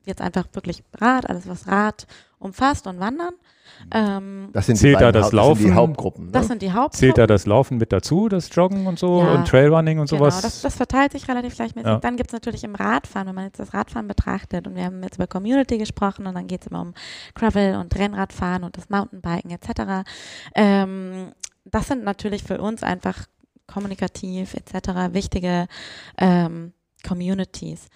jetzt 0.07 0.21
einfach 0.21 0.47
wirklich 0.53 0.83
Rad, 1.01 1.29
alles 1.29 1.49
was 1.49 1.67
Rad 1.69 2.07
umfasst 2.39 2.87
und 2.87 3.01
Wandern. 3.01 3.33
Ähm, 3.91 4.51
Das 4.53 4.67
sind 4.67 4.77
Zählt 4.77 4.97
die 4.99 5.01
da 5.01 5.11
das 5.13 5.31
das 5.31 5.31
sind 5.31 5.33
die 5.33 5.65
Laufen? 5.65 5.75
Hauptgruppen. 5.75 6.27
Ne? 6.27 6.33
das 6.33 6.47
sind 6.47 6.63
die 6.63 6.71
Hauptgruppen. 6.73 6.99
Zählt 6.99 7.19
da 7.19 7.27
das 7.27 7.47
Laufen 7.47 7.79
mit 7.79 7.93
dazu, 7.93 8.29
das 8.29 8.55
Joggen 8.55 8.87
und 8.87 8.99
so 8.99 9.21
Ja. 9.23 9.33
und 9.35 9.49
Trailrunning 9.49 9.99
und 9.99 10.09
Genau, 10.11 10.21
sowas? 10.25 10.43
das, 10.43 10.61
das 10.63 10.77
verteilt 10.77 11.13
sich 11.13 11.27
relativ 11.29 11.57
gleichmäßig. 11.57 11.87
Ja. 11.91 11.99
Dann 11.99 12.17
gibt 12.17 12.31
es 12.31 12.33
natürlich 12.35 12.63
im 12.65 12.75
Radfahren, 12.75 13.27
wenn 13.29 13.35
man 13.35 13.45
jetzt 13.47 13.59
das 13.59 13.75
Radfahren 13.75 14.07
betrachtet 14.07 14.67
und 14.67 14.77
wir 14.77 14.85
haben 14.85 15.03
jetzt 15.03 15.17
über 15.17 15.27
Community 15.27 15.79
gesprochen 15.79 16.27
und 16.27 16.35
dann 16.35 16.47
geht 16.47 16.61
es 16.63 16.67
immer 16.69 16.83
um 16.83 16.95
Gravel 17.35 17.77
und 17.77 17.95
Rennradfahren 17.97 18.63
und 18.65 18.77
das 18.77 18.91
Mountainbiken 18.91 19.51
etc. 19.51 20.07
Ähm, 20.55 21.33
das 21.65 21.89
sind 21.89 22.05
natürlich 22.05 22.45
für 22.45 22.61
uns 22.61 22.83
einfach 22.83 23.27
kommunikativ 23.67 24.55
etc. 24.55 25.13
wichtige 25.15 25.67
ähm, 26.19 26.73
Communities. 27.05 27.87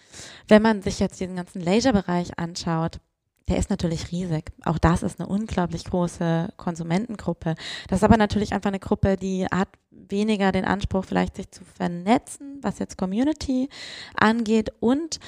Wenn 0.46 0.62
man 0.62 0.82
sich 0.82 1.00
jetzt 1.00 1.20
diesen 1.20 1.36
ganzen 1.36 1.60
Leisure-Bereich 1.60 2.38
anschaut, 2.38 3.00
der 3.48 3.56
ist 3.56 3.70
natürlich 3.70 4.12
riesig. 4.12 4.52
Auch 4.64 4.78
das 4.78 5.02
ist 5.02 5.18
eine 5.18 5.28
unglaublich 5.28 5.84
große 5.84 6.50
Konsumentengruppe. 6.56 7.54
Das 7.88 8.00
ist 8.00 8.04
aber 8.04 8.16
natürlich 8.16 8.52
einfach 8.52 8.68
eine 8.68 8.78
Gruppe, 8.78 9.16
die 9.16 9.46
hat 9.46 9.68
weniger 9.90 10.52
den 10.52 10.64
Anspruch, 10.64 11.04
vielleicht 11.04 11.36
sich 11.36 11.50
zu 11.50 11.64
vernetzen, 11.64 12.58
was 12.62 12.78
jetzt 12.78 12.98
Community 12.98 13.68
angeht. 14.14 14.70
Und 14.80 15.18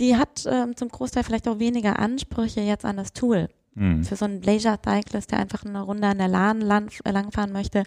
die 0.00 0.16
hat 0.16 0.44
ähm, 0.46 0.76
zum 0.76 0.88
Großteil 0.88 1.24
vielleicht 1.24 1.48
auch 1.48 1.58
weniger 1.58 1.98
Ansprüche 1.98 2.60
jetzt 2.60 2.84
an 2.84 2.96
das 2.96 3.12
Tool. 3.12 3.48
Hm. 3.74 4.02
Für 4.02 4.16
so 4.16 4.24
einen 4.24 4.42
Leisure 4.42 4.78
Cyclist, 4.84 5.30
der 5.30 5.38
einfach 5.38 5.64
eine 5.64 5.80
Runde 5.80 6.08
an 6.08 6.18
der 6.18 6.28
Lahn 6.28 6.60
lang, 6.60 6.90
langfahren 7.04 7.52
möchte, 7.52 7.84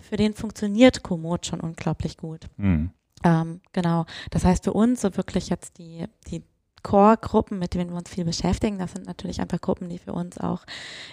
für 0.00 0.16
den 0.16 0.32
funktioniert 0.32 1.02
Komoot 1.02 1.46
schon 1.46 1.60
unglaublich 1.60 2.16
gut. 2.16 2.46
Hm. 2.56 2.90
Ähm, 3.24 3.60
genau. 3.72 4.06
Das 4.30 4.44
heißt 4.44 4.64
für 4.64 4.72
uns 4.72 5.00
so 5.00 5.16
wirklich 5.16 5.48
jetzt 5.48 5.78
die, 5.78 6.06
die 6.28 6.42
Core-Gruppen, 6.82 7.58
mit 7.58 7.74
denen 7.74 7.90
wir 7.90 7.96
uns 7.96 8.10
viel 8.10 8.24
beschäftigen, 8.24 8.78
das 8.78 8.92
sind 8.92 9.06
natürlich 9.06 9.40
einfach 9.40 9.60
Gruppen, 9.60 9.88
die 9.88 9.98
für 9.98 10.12
uns 10.12 10.38
auch 10.38 10.64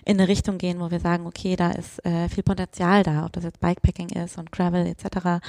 in 0.05 0.19
eine 0.19 0.27
Richtung 0.27 0.57
gehen, 0.57 0.79
wo 0.79 0.91
wir 0.91 0.99
sagen, 0.99 1.25
okay, 1.25 1.55
da 1.55 1.71
ist 1.71 2.03
äh, 2.05 2.29
viel 2.29 2.43
Potenzial 2.43 3.03
da, 3.03 3.25
ob 3.25 3.33
das 3.33 3.43
jetzt 3.43 3.59
Bikepacking 3.59 4.09
ist 4.09 4.37
und 4.37 4.51
Gravel 4.51 4.85
etc. 4.85 5.41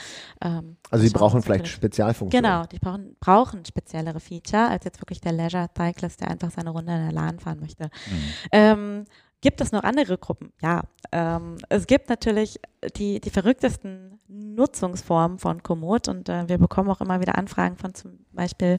Ähm, 0.43 0.77
also 0.91 1.05
wir 1.05 1.13
brauchen 1.13 1.43
vielleicht 1.43 1.69
Spezialfunktionen. 1.69 2.51
Genau, 2.51 2.67
die 2.67 2.79
brauchen, 2.79 3.17
brauchen 3.21 3.65
speziellere 3.65 4.21
Feature 4.21 4.69
als 4.69 4.85
jetzt 4.85 5.01
wirklich 5.01 5.21
der 5.21 5.33
Leisure 5.33 5.69
Cyclist, 5.77 6.21
der 6.21 6.31
einfach 6.31 6.51
seine 6.51 6.71
Runde 6.71 6.93
in 6.93 7.03
der 7.03 7.13
Lahn 7.13 7.39
fahren 7.39 7.61
möchte. 7.61 7.85
Hm. 7.85 8.23
Ähm, 8.53 9.05
gibt 9.41 9.61
es 9.61 9.72
noch 9.72 9.82
andere 9.82 10.18
Gruppen? 10.18 10.53
Ja. 10.61 10.84
Ähm, 11.12 11.57
es 11.68 11.87
gibt 11.87 12.09
natürlich 12.09 12.59
die, 12.97 13.20
die 13.20 13.30
verrücktesten 13.30 14.18
Nutzungsformen 14.28 15.39
von 15.39 15.62
Komoot 15.62 16.09
und 16.09 16.28
äh, 16.28 16.49
wir 16.49 16.59
bekommen 16.59 16.91
auch 16.91 17.01
immer 17.01 17.20
wieder 17.20 17.39
Anfragen 17.39 17.76
von 17.76 17.95
zum 17.95 18.26
Beispiel 18.32 18.78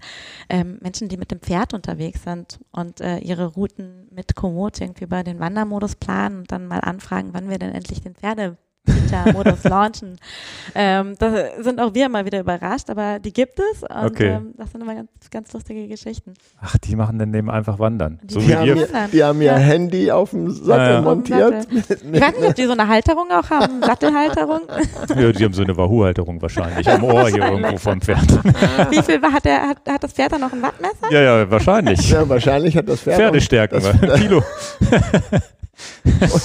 ähm, 0.50 0.78
Menschen, 0.82 1.08
die 1.08 1.18
mit 1.18 1.32
dem 1.32 1.40
Pferd 1.40 1.74
unterwegs 1.74 2.24
sind 2.24 2.60
und 2.72 3.02
äh, 3.02 3.20
ihre 3.20 3.46
Routen 3.46 4.08
mit 4.12 4.36
Komoot 4.36 4.82
irgendwie 4.82 5.06
über 5.06 5.24
den 5.24 5.40
Wandermodus 5.40 5.96
planen 5.96 6.40
und 6.40 6.52
dann 6.52 6.68
mal 6.68 6.82
anfragen, 6.82 7.30
wann 7.32 7.50
wir 7.50 7.60
denn 7.60 7.74
endlich 7.74 8.02
den 8.02 8.16
Pferde 8.16 8.58
Modus 9.34 9.64
launchen. 9.66 10.18
Ähm, 10.76 11.16
da 11.20 11.32
sind 11.62 11.80
auch 11.80 11.94
wir 11.94 12.06
immer 12.06 12.26
wieder 12.26 12.40
überrascht, 12.40 12.90
aber 12.90 13.20
die 13.20 13.34
gibt 13.34 13.60
es 13.60 13.84
und 13.84 14.06
Okay. 14.12 14.28
ähm, 14.36 14.54
das 14.58 14.72
sind 14.72 14.82
immer 14.82 14.96
ganz, 14.96 15.10
ganz 15.32 15.54
lustige 15.54 15.88
Geschichten. 15.88 16.34
Ach, 16.62 16.78
die 16.78 16.96
machen 16.96 17.18
dann 17.20 17.34
eben 17.34 17.50
einfach 17.50 17.80
Wandern. 17.80 18.20
Die 18.24 18.34
So 18.34 18.40
Die 18.40 18.48
wie 18.50 18.56
haben, 18.56 18.68
ihr, 18.68 18.88
die 19.12 19.24
haben 19.24 19.42
ihr 19.42 19.48
Ja. 19.48 19.58
Handy 19.58 20.12
auf 20.12 20.32
dem 20.32 20.50
Sattel 20.52 20.94
Ja. 20.96 21.02
montiert. 21.02 21.68
Ich 21.72 21.90
weiß 22.22 22.38
nicht, 22.40 22.50
ob 22.50 22.56
die 22.56 22.66
so 22.66 22.72
eine 22.74 22.88
Halterung 22.88 23.32
auch 23.32 23.50
haben, 23.50 23.82
Sattelhalterung. 23.86 24.62
Ja, 25.16 25.32
die 25.32 25.44
haben 25.46 25.54
so 25.54 25.64
eine 25.64 25.76
Wahoo-Halterung 25.76 26.42
wahrscheinlich 26.42 26.88
am 26.90 27.04
Ohr 27.04 27.28
hier 27.30 27.44
irgendwo 27.46 27.78
vom 27.78 28.02
Pferd. 28.02 28.28
Wie 28.92 29.02
viel 29.02 29.22
hat, 29.22 29.46
der, 29.46 29.62
hat, 29.70 29.78
hat 29.88 30.04
das 30.04 30.14
Pferd 30.14 30.34
dann 30.34 30.42
noch 30.42 30.54
ein 30.54 30.62
Wattmesser? 30.62 31.12
Ja, 31.12 31.22
ja, 31.22 31.50
wahrscheinlich. 31.52 32.10
Ja, 32.10 32.28
wahrscheinlich 32.28 32.76
hat 32.78 32.88
das 32.88 33.02
Pferd 33.02 33.18
Pferdestärken, 33.18 33.82
das- 33.82 34.20
Kilo. 34.20 34.44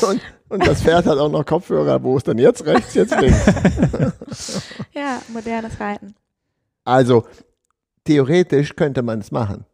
und, 0.08 0.20
und 0.52 0.66
das 0.66 0.82
Pferd 0.82 1.06
hat 1.06 1.18
auch 1.18 1.30
noch 1.30 1.44
Kopfhörer. 1.44 2.02
Wo 2.02 2.16
ist 2.16 2.26
denn 2.26 2.38
jetzt 2.38 2.64
rechts, 2.66 2.94
jetzt 2.94 3.18
links? 3.20 3.44
Ja, 4.94 5.20
modernes 5.32 5.78
Reiten. 5.80 6.14
Also 6.84 7.24
theoretisch 8.04 8.76
könnte 8.76 9.02
man 9.02 9.20
es 9.20 9.30
machen. 9.30 9.64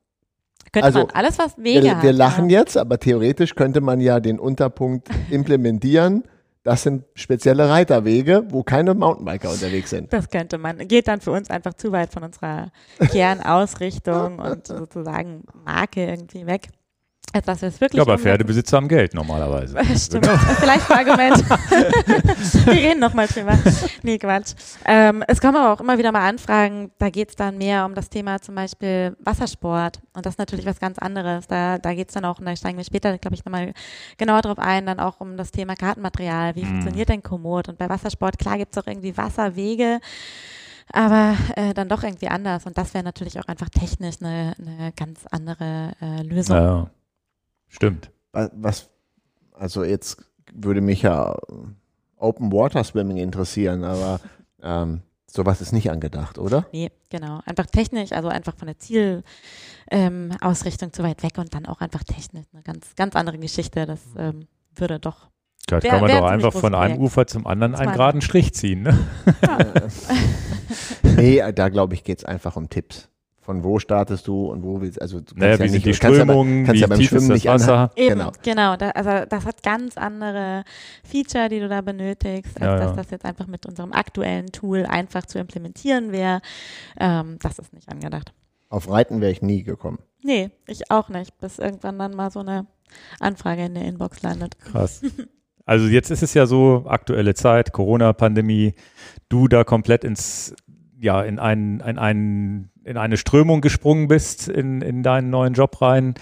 Könnte 0.72 0.86
Also, 0.86 0.98
man 1.00 1.10
alles, 1.10 1.38
was 1.38 1.56
Wege 1.58 1.82
Wir, 1.82 1.96
hat. 1.96 2.02
wir 2.02 2.12
lachen 2.12 2.50
ja. 2.50 2.60
jetzt, 2.60 2.76
aber 2.76 2.98
theoretisch 2.98 3.54
könnte 3.54 3.80
man 3.80 4.00
ja 4.00 4.20
den 4.20 4.38
Unterpunkt 4.38 5.08
implementieren. 5.30 6.24
Das 6.64 6.82
sind 6.82 7.04
spezielle 7.14 7.68
Reiterwege, 7.70 8.44
wo 8.50 8.62
keine 8.62 8.92
Mountainbiker 8.94 9.50
unterwegs 9.50 9.90
sind. 9.90 10.12
Das 10.12 10.28
könnte 10.28 10.58
man. 10.58 10.78
Geht 10.86 11.08
dann 11.08 11.20
für 11.20 11.30
uns 11.30 11.48
einfach 11.50 11.74
zu 11.74 11.92
weit 11.92 12.12
von 12.12 12.22
unserer 12.24 12.70
Kernausrichtung 13.10 14.38
und 14.38 14.66
sozusagen 14.66 15.44
Marke 15.64 16.04
irgendwie 16.04 16.46
weg. 16.46 16.68
Wir 17.32 17.42
es 17.48 17.80
wirklich 17.80 17.98
Ja, 17.98 18.02
aber. 18.02 18.18
Pferdebesitzer 18.18 18.76
haben 18.76 18.88
Geld 18.88 19.14
normalerweise. 19.14 19.76
Stimmt. 19.98 20.26
Vielleicht 20.26 20.90
ein 20.90 21.08
Argument. 21.08 21.44
Wir 22.66 22.72
reden 22.72 23.00
nochmal 23.00 23.26
drüber. 23.26 23.56
Nee, 24.02 24.18
Quatsch. 24.18 24.54
Ähm, 24.84 25.22
es 25.28 25.40
kommen 25.40 25.56
aber 25.56 25.72
auch 25.72 25.80
immer 25.80 25.98
wieder 25.98 26.10
mal 26.12 26.26
Anfragen, 26.26 26.90
da 26.98 27.10
geht 27.10 27.30
es 27.30 27.36
dann 27.36 27.58
mehr 27.58 27.84
um 27.84 27.94
das 27.94 28.08
Thema 28.08 28.40
zum 28.40 28.54
Beispiel 28.54 29.16
Wassersport. 29.20 30.00
Und 30.14 30.24
das 30.26 30.34
ist 30.34 30.38
natürlich 30.38 30.66
was 30.66 30.80
ganz 30.80 30.98
anderes. 30.98 31.46
Da, 31.46 31.78
da 31.78 31.94
geht 31.94 32.08
es 32.08 32.14
dann 32.14 32.24
auch, 32.24 32.38
und 32.38 32.46
da 32.46 32.56
steigen 32.56 32.78
wir 32.78 32.84
später, 32.84 33.16
glaube 33.18 33.34
ich, 33.34 33.44
nochmal 33.44 33.72
genauer 34.16 34.42
drauf 34.42 34.58
ein, 34.58 34.86
dann 34.86 34.98
auch 35.00 35.20
um 35.20 35.36
das 35.36 35.50
Thema 35.50 35.74
Kartenmaterial. 35.76 36.54
Wie 36.56 36.64
Mhm. 36.64 36.68
funktioniert 36.68 37.08
denn 37.08 37.22
Komoot? 37.22 37.68
Und 37.68 37.78
bei 37.78 37.88
Wassersport, 37.88 38.38
klar 38.38 38.56
gibt 38.58 38.76
es 38.76 38.82
auch 38.82 38.86
irgendwie 38.86 39.16
Wasserwege. 39.16 40.00
Aber 40.92 41.36
äh, 41.56 41.74
dann 41.74 41.88
doch 41.88 42.02
irgendwie 42.02 42.28
anders. 42.28 42.64
Und 42.64 42.78
das 42.78 42.94
wäre 42.94 43.04
natürlich 43.04 43.38
auch 43.38 43.46
einfach 43.46 43.68
technisch 43.68 44.16
eine, 44.20 44.54
eine 44.58 44.92
ganz 44.96 45.20
andere 45.30 45.92
äh, 46.00 46.22
Lösung. 46.22 46.56
Ja, 46.56 46.86
stimmt. 47.68 48.10
Wa- 48.32 48.50
Was, 48.54 48.90
also 49.52 49.84
jetzt 49.84 50.22
würde 50.52 50.80
mich 50.80 51.02
ja 51.02 51.36
Open 52.16 52.52
Water 52.52 52.82
Swimming 52.84 53.16
interessieren, 53.18 53.84
aber 53.84 54.20
ähm, 54.62 55.02
sowas 55.30 55.60
ist 55.60 55.72
nicht 55.72 55.90
angedacht, 55.90 56.38
oder? 56.38 56.66
Nee, 56.72 56.90
genau. 57.10 57.40
Einfach 57.44 57.66
technisch, 57.66 58.12
also 58.12 58.28
einfach 58.28 58.56
von 58.56 58.66
der 58.66 58.78
Zielausrichtung 58.78 59.22
ähm, 59.90 60.30
Ausrichtung 60.40 60.92
zu 60.92 61.02
weit 61.02 61.22
weg 61.22 61.38
und 61.38 61.54
dann 61.54 61.66
auch 61.66 61.80
einfach 61.80 62.02
technisch 62.02 62.46
eine 62.52 62.62
ganz, 62.62 62.94
ganz 62.96 63.14
andere 63.16 63.38
Geschichte. 63.38 63.86
Das 63.86 64.00
ähm, 64.16 64.46
würde 64.74 64.98
doch. 64.98 65.28
Da 65.66 65.82
Wär- 65.82 65.90
kann 65.90 66.00
man 66.00 66.10
doch 66.10 66.24
ein 66.24 66.32
einfach 66.34 66.52
von 66.52 66.74
einem 66.74 66.96
Projekt. 66.96 67.00
Ufer 67.12 67.26
zum 67.26 67.46
anderen 67.46 67.74
einen 67.74 67.92
geraden 67.92 68.20
Strich 68.22 68.54
ziehen. 68.54 68.82
Ne? 68.82 68.98
nee, 71.02 71.42
da 71.52 71.68
glaube 71.68 71.94
ich, 71.94 72.04
geht 72.04 72.18
es 72.18 72.24
einfach 72.24 72.56
um 72.56 72.68
Tipps. 72.68 73.08
Von 73.48 73.64
wo 73.64 73.78
startest 73.78 74.28
du 74.28 74.50
und 74.50 74.62
wo 74.62 74.82
willst 74.82 75.00
also 75.00 75.20
du 75.20 75.34
Naja, 75.34 75.56
kannst 75.56 75.60
wie 75.60 75.64
ja 75.64 75.70
sind 75.70 75.72
nicht, 75.72 75.86
die 75.86 75.92
du 75.92 75.98
kannst 75.98 76.18
ja 76.18 76.24
bei- 76.26 76.32
Strömungen, 76.32 76.64
kannst 76.66 76.74
wie 76.76 76.80
ja 76.82 76.86
beim 76.86 77.00
Schwimmen 77.00 77.28
das 77.30 77.34
nicht 77.36 77.46
Wasser? 77.46 77.90
Eben, 77.96 78.18
Genau. 78.18 78.32
genau. 78.42 78.76
da, 78.76 78.90
also 78.90 79.24
das 79.26 79.46
hat 79.46 79.62
ganz 79.62 79.96
andere 79.96 80.64
Feature, 81.02 81.48
die 81.48 81.60
du 81.60 81.66
da 81.70 81.80
benötigst, 81.80 82.60
als 82.60 82.66
Ja, 82.66 82.76
dass 82.78 82.94
das 82.96 83.10
jetzt 83.10 83.24
einfach 83.24 83.46
mit 83.46 83.64
unserem 83.64 83.94
aktuellen 83.94 84.48
Tool 84.48 84.84
einfach 84.84 85.24
zu 85.24 85.38
implementieren 85.38 86.12
wäre. 86.12 86.42
Ähm, 87.00 87.38
das 87.40 87.58
ist 87.58 87.72
nicht 87.72 87.88
angedacht. 87.88 88.34
Auf 88.68 88.90
Reiten 88.90 89.22
wäre 89.22 89.32
ich 89.32 89.40
nie 89.40 89.62
gekommen. 89.62 89.98
Nee, 90.22 90.50
ich 90.66 90.90
auch 90.90 91.08
nicht, 91.08 91.38
bis 91.38 91.58
irgendwann 91.58 91.98
dann 91.98 92.14
mal 92.14 92.30
so 92.30 92.40
eine 92.40 92.66
Anfrage 93.18 93.64
in 93.64 93.72
der 93.76 93.84
Inbox 93.86 94.20
landet. 94.20 94.58
Krass. 94.58 95.00
Also 95.64 95.86
jetzt 95.86 96.10
ist 96.10 96.22
es 96.22 96.32
ja 96.32 96.46
so, 96.46 96.86
aktuelle 96.88 97.34
Zeit, 97.34 97.72
Corona-Pandemie, 97.74 98.72
du 99.28 99.48
da 99.48 99.64
komplett 99.64 100.02
ins, 100.02 100.54
ja, 100.98 101.22
in, 101.22 101.38
ein, 101.38 101.80
in, 101.86 101.98
ein, 101.98 102.70
in 102.88 102.96
eine 102.96 103.16
Strömung 103.16 103.60
gesprungen 103.60 104.08
bist 104.08 104.48
in, 104.48 104.80
in 104.80 105.02
deinen 105.02 105.30
neuen 105.30 105.54
Job 105.54 105.80
rein, 105.82 106.14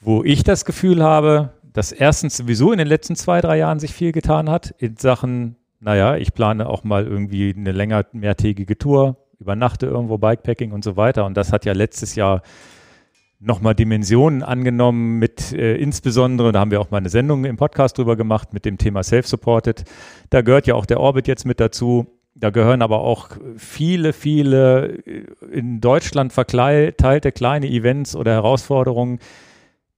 wo 0.00 0.22
ich 0.22 0.44
das 0.44 0.64
Gefühl 0.64 1.02
habe, 1.02 1.50
dass 1.72 1.92
erstens 1.92 2.36
sowieso 2.36 2.72
in 2.72 2.78
den 2.78 2.86
letzten 2.86 3.16
zwei, 3.16 3.40
drei 3.40 3.58
Jahren 3.58 3.80
sich 3.80 3.92
viel 3.92 4.12
getan 4.12 4.48
hat 4.48 4.74
in 4.78 4.96
Sachen, 4.96 5.56
naja, 5.80 6.16
ich 6.16 6.32
plane 6.32 6.68
auch 6.68 6.84
mal 6.84 7.06
irgendwie 7.06 7.54
eine 7.56 7.72
länger, 7.72 8.06
mehrtägige 8.12 8.78
Tour, 8.78 9.16
übernachte 9.38 9.86
irgendwo 9.86 10.18
Bikepacking 10.18 10.72
und 10.72 10.82
so 10.82 10.96
weiter. 10.96 11.26
Und 11.26 11.36
das 11.36 11.52
hat 11.52 11.64
ja 11.64 11.72
letztes 11.72 12.14
Jahr 12.14 12.42
nochmal 13.40 13.74
Dimensionen 13.74 14.42
angenommen 14.42 15.18
mit 15.18 15.52
äh, 15.52 15.76
insbesondere, 15.76 16.50
da 16.52 16.60
haben 16.60 16.70
wir 16.70 16.80
auch 16.80 16.90
mal 16.90 16.98
eine 16.98 17.08
Sendung 17.08 17.44
im 17.44 17.56
Podcast 17.56 17.98
drüber 17.98 18.16
gemacht 18.16 18.52
mit 18.52 18.64
dem 18.64 18.78
Thema 18.78 19.02
Self-Supported. 19.02 19.84
Da 20.30 20.42
gehört 20.42 20.66
ja 20.66 20.74
auch 20.74 20.86
der 20.86 21.00
Orbit 21.00 21.28
jetzt 21.28 21.44
mit 21.44 21.60
dazu. 21.60 22.17
Da 22.40 22.50
gehören 22.50 22.82
aber 22.82 23.00
auch 23.00 23.30
viele, 23.56 24.12
viele 24.12 24.98
äh, 25.06 25.24
in 25.52 25.80
Deutschland 25.80 26.32
verteilte 26.32 27.32
kleine 27.32 27.68
Events 27.68 28.14
oder 28.14 28.32
Herausforderungen, 28.32 29.18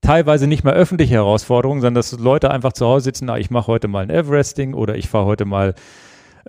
teilweise 0.01 0.47
nicht 0.47 0.63
mehr 0.63 0.73
öffentliche 0.73 1.13
Herausforderungen, 1.15 1.81
sondern 1.81 1.95
dass 1.95 2.17
Leute 2.17 2.49
einfach 2.49 2.73
zu 2.73 2.85
Hause 2.87 3.05
sitzen, 3.05 3.25
na, 3.25 3.37
ich 3.37 3.51
mache 3.51 3.67
heute 3.67 3.87
mal 3.87 4.03
ein 4.03 4.09
Everesting 4.09 4.73
oder 4.73 4.95
ich 4.95 5.07
fahre 5.07 5.25
heute 5.25 5.45
mal 5.45 5.75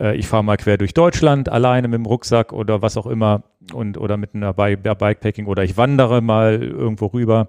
äh, 0.01 0.16
ich 0.16 0.26
fahre 0.26 0.43
mal 0.43 0.57
quer 0.57 0.78
durch 0.78 0.95
Deutschland 0.95 1.51
alleine 1.51 1.88
mit 1.88 1.99
dem 1.99 2.07
Rucksack 2.07 2.53
oder 2.53 2.80
was 2.80 2.97
auch 2.97 3.07
immer 3.07 3.43
und 3.74 3.99
oder 3.99 4.16
mit 4.16 4.34
einer 4.34 4.55
Bikepacking 4.55 5.47
oder 5.47 5.64
ich 5.64 5.76
wandere 5.76 6.22
mal 6.22 6.62
irgendwo 6.62 7.07
rüber. 7.07 7.49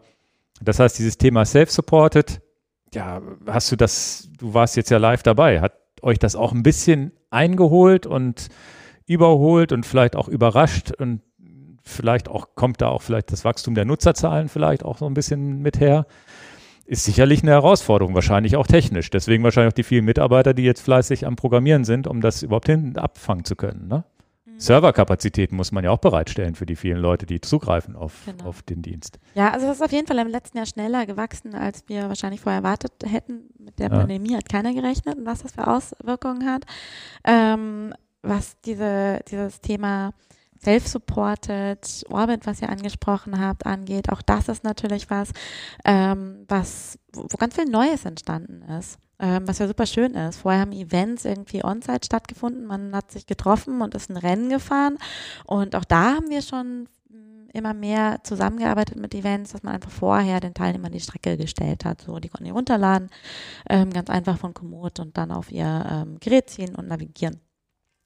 Das 0.61 0.79
heißt, 0.79 0.99
dieses 0.99 1.17
Thema 1.17 1.45
Self-Supported, 1.45 2.41
ja, 2.93 3.21
hast 3.47 3.71
du 3.71 3.75
das, 3.75 4.29
du 4.37 4.53
warst 4.53 4.75
jetzt 4.75 4.91
ja 4.91 4.97
live 4.97 5.23
dabei, 5.23 5.61
hat 5.61 5.73
euch 6.03 6.19
das 6.19 6.35
auch 6.35 6.51
ein 6.51 6.63
bisschen 6.63 7.11
eingeholt 7.29 8.05
und 8.05 8.49
überholt 9.05 9.71
und 9.71 9.85
vielleicht 9.85 10.15
auch 10.15 10.27
überrascht 10.27 10.91
und 10.91 11.21
vielleicht 11.83 12.29
auch 12.29 12.55
kommt 12.55 12.81
da 12.81 12.87
auch 12.89 13.01
vielleicht 13.01 13.31
das 13.31 13.43
Wachstum 13.43 13.75
der 13.75 13.85
Nutzerzahlen 13.85 14.47
vielleicht 14.47 14.83
auch 14.83 14.97
so 14.97 15.05
ein 15.05 15.13
bisschen 15.13 15.61
mit 15.61 15.79
her. 15.79 16.05
Ist 16.85 17.05
sicherlich 17.05 17.43
eine 17.43 17.51
Herausforderung, 17.51 18.13
wahrscheinlich 18.13 18.57
auch 18.57 18.67
technisch. 18.67 19.09
Deswegen 19.09 19.43
wahrscheinlich 19.43 19.71
auch 19.71 19.75
die 19.75 19.83
vielen 19.83 20.05
Mitarbeiter, 20.05 20.53
die 20.53 20.63
jetzt 20.63 20.81
fleißig 20.81 21.25
am 21.25 21.37
Programmieren 21.37 21.85
sind, 21.85 22.07
um 22.07 22.19
das 22.19 22.43
überhaupt 22.43 22.67
hinten 22.67 22.97
abfangen 22.97 23.45
zu 23.45 23.55
können. 23.55 23.87
Ne? 23.87 24.03
Mhm. 24.53 24.59
Serverkapazitäten 24.59 25.55
muss 25.55 25.71
man 25.71 25.83
ja 25.83 25.91
auch 25.91 25.99
bereitstellen 25.99 26.55
für 26.55 26.65
die 26.65 26.75
vielen 26.75 26.99
Leute, 26.99 27.25
die 27.25 27.41
zugreifen 27.41 27.95
auf, 27.95 28.23
genau. 28.25 28.45
auf 28.45 28.61
den 28.61 28.81
Dienst. 28.81 29.19
Ja, 29.35 29.51
also 29.51 29.67
das 29.67 29.77
ist 29.77 29.81
auf 29.81 29.91
jeden 29.91 30.07
Fall 30.07 30.19
im 30.19 30.27
letzten 30.27 30.57
Jahr 30.57 30.65
schneller 30.65 31.05
gewachsen, 31.05 31.55
als 31.55 31.83
wir 31.87 32.07
wahrscheinlich 32.07 32.41
vorher 32.41 32.61
erwartet 32.61 32.93
hätten. 33.05 33.49
Mit 33.59 33.79
der 33.79 33.89
ja. 33.89 33.97
Pandemie 33.97 34.35
hat 34.35 34.49
keiner 34.49 34.73
gerechnet 34.73 35.17
und 35.17 35.25
was 35.25 35.43
das 35.43 35.53
für 35.53 35.67
Auswirkungen 35.67 36.45
hat. 36.45 36.65
Ähm, 37.23 37.93
was 38.21 38.59
diese, 38.61 39.19
dieses 39.29 39.59
Thema 39.61 40.13
Self-Supported, 40.63 42.05
Orbit, 42.09 42.45
was 42.45 42.61
ihr 42.61 42.69
angesprochen 42.69 43.39
habt, 43.39 43.65
angeht, 43.65 44.09
auch 44.09 44.21
das 44.21 44.47
ist 44.47 44.63
natürlich 44.63 45.09
was, 45.09 45.31
ähm, 45.83 46.45
was, 46.47 46.97
wo 47.11 47.37
ganz 47.37 47.55
viel 47.55 47.65
Neues 47.65 48.05
entstanden 48.05 48.61
ist. 48.79 48.97
Ähm, 49.19 49.47
was 49.47 49.59
ja 49.59 49.67
super 49.67 49.85
schön 49.85 50.15
ist. 50.15 50.39
Vorher 50.39 50.61
haben 50.61 50.71
Events 50.71 51.25
irgendwie 51.25 51.63
on-site 51.63 52.05
stattgefunden, 52.05 52.65
man 52.65 52.95
hat 52.95 53.11
sich 53.11 53.25
getroffen 53.25 53.81
und 53.81 53.93
ist 53.93 54.09
ein 54.09 54.17
Rennen 54.17 54.49
gefahren. 54.49 54.97
Und 55.45 55.75
auch 55.75 55.85
da 55.85 56.15
haben 56.15 56.29
wir 56.29 56.41
schon 56.41 56.87
mm, 57.09 57.49
immer 57.53 57.73
mehr 57.73 58.19
zusammengearbeitet 58.23 58.97
mit 58.97 59.13
Events, 59.13 59.51
dass 59.51 59.63
man 59.63 59.75
einfach 59.75 59.91
vorher 59.91 60.39
den 60.39 60.53
Teilnehmern 60.53 60.91
die 60.91 60.99
Strecke 60.99 61.37
gestellt 61.37 61.85
hat. 61.85 62.01
So, 62.01 62.19
die 62.19 62.29
konnten 62.29 62.45
die 62.45 62.51
runterladen, 62.51 63.09
ähm, 63.69 63.91
ganz 63.91 64.09
einfach 64.09 64.37
von 64.37 64.53
Komoot 64.53 64.99
und 64.99 65.17
dann 65.17 65.31
auf 65.31 65.51
ihr 65.51 65.85
ähm, 65.89 66.17
Gerät 66.19 66.49
ziehen 66.49 66.75
und 66.75 66.87
navigieren 66.87 67.39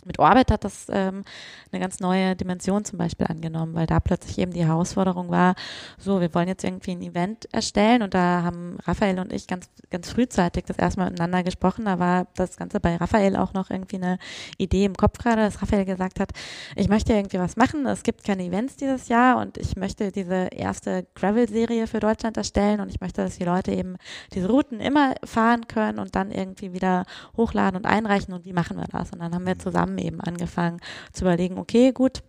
mit 0.07 0.19
Orbit 0.19 0.51
hat 0.51 0.63
das 0.63 0.87
ähm, 0.89 1.23
eine 1.71 1.81
ganz 1.81 1.99
neue 1.99 2.35
Dimension 2.35 2.85
zum 2.85 2.97
Beispiel 2.97 3.27
angenommen, 3.27 3.75
weil 3.75 3.85
da 3.85 3.99
plötzlich 3.99 4.37
eben 4.39 4.51
die 4.51 4.65
Herausforderung 4.65 5.29
war, 5.29 5.55
so, 5.97 6.21
wir 6.21 6.33
wollen 6.33 6.47
jetzt 6.47 6.63
irgendwie 6.63 6.91
ein 6.91 7.01
Event 7.01 7.47
erstellen 7.53 8.01
und 8.01 8.13
da 8.13 8.43
haben 8.43 8.77
Raphael 8.85 9.19
und 9.19 9.33
ich 9.33 9.47
ganz, 9.47 9.69
ganz 9.89 10.09
frühzeitig 10.09 10.65
das 10.65 10.77
erstmal 10.77 11.09
miteinander 11.09 11.43
gesprochen. 11.43 11.85
Da 11.85 11.99
war 11.99 12.27
das 12.35 12.57
Ganze 12.57 12.79
bei 12.79 12.95
Raphael 12.95 13.35
auch 13.35 13.53
noch 13.53 13.69
irgendwie 13.69 13.97
eine 13.97 14.17
Idee 14.57 14.85
im 14.85 14.95
Kopf 14.95 15.17
gerade, 15.17 15.41
dass 15.41 15.61
Raphael 15.61 15.85
gesagt 15.85 16.19
hat, 16.19 16.31
ich 16.75 16.89
möchte 16.89 17.13
irgendwie 17.13 17.39
was 17.39 17.55
machen, 17.55 17.85
es 17.85 18.03
gibt 18.03 18.23
keine 18.23 18.43
Events 18.43 18.75
dieses 18.77 19.07
Jahr 19.09 19.37
und 19.37 19.57
ich 19.57 19.75
möchte 19.75 20.11
diese 20.11 20.47
erste 20.51 21.05
Gravel-Serie 21.15 21.87
für 21.87 21.99
Deutschland 21.99 22.37
erstellen 22.37 22.79
und 22.79 22.89
ich 22.89 23.01
möchte, 23.01 23.23
dass 23.23 23.37
die 23.37 23.45
Leute 23.45 23.71
eben 23.71 23.97
diese 24.33 24.47
Routen 24.47 24.79
immer 24.79 25.15
fahren 25.23 25.67
können 25.67 25.99
und 25.99 26.15
dann 26.15 26.31
irgendwie 26.31 26.73
wieder 26.73 27.05
hochladen 27.35 27.77
und 27.77 27.85
einreichen 27.85 28.33
und 28.33 28.45
wie 28.45 28.53
machen 28.53 28.77
wir 28.77 28.85
das? 28.85 29.11
Und 29.11 29.19
dann 29.19 29.33
haben 29.33 29.45
wir 29.45 29.57
zusammen 29.59 29.96
haben 29.97 30.05
eben 30.05 30.21
angefangen 30.21 30.79
zu 31.11 31.23
überlegen, 31.23 31.57
okay, 31.57 31.91
gut, 31.91 32.23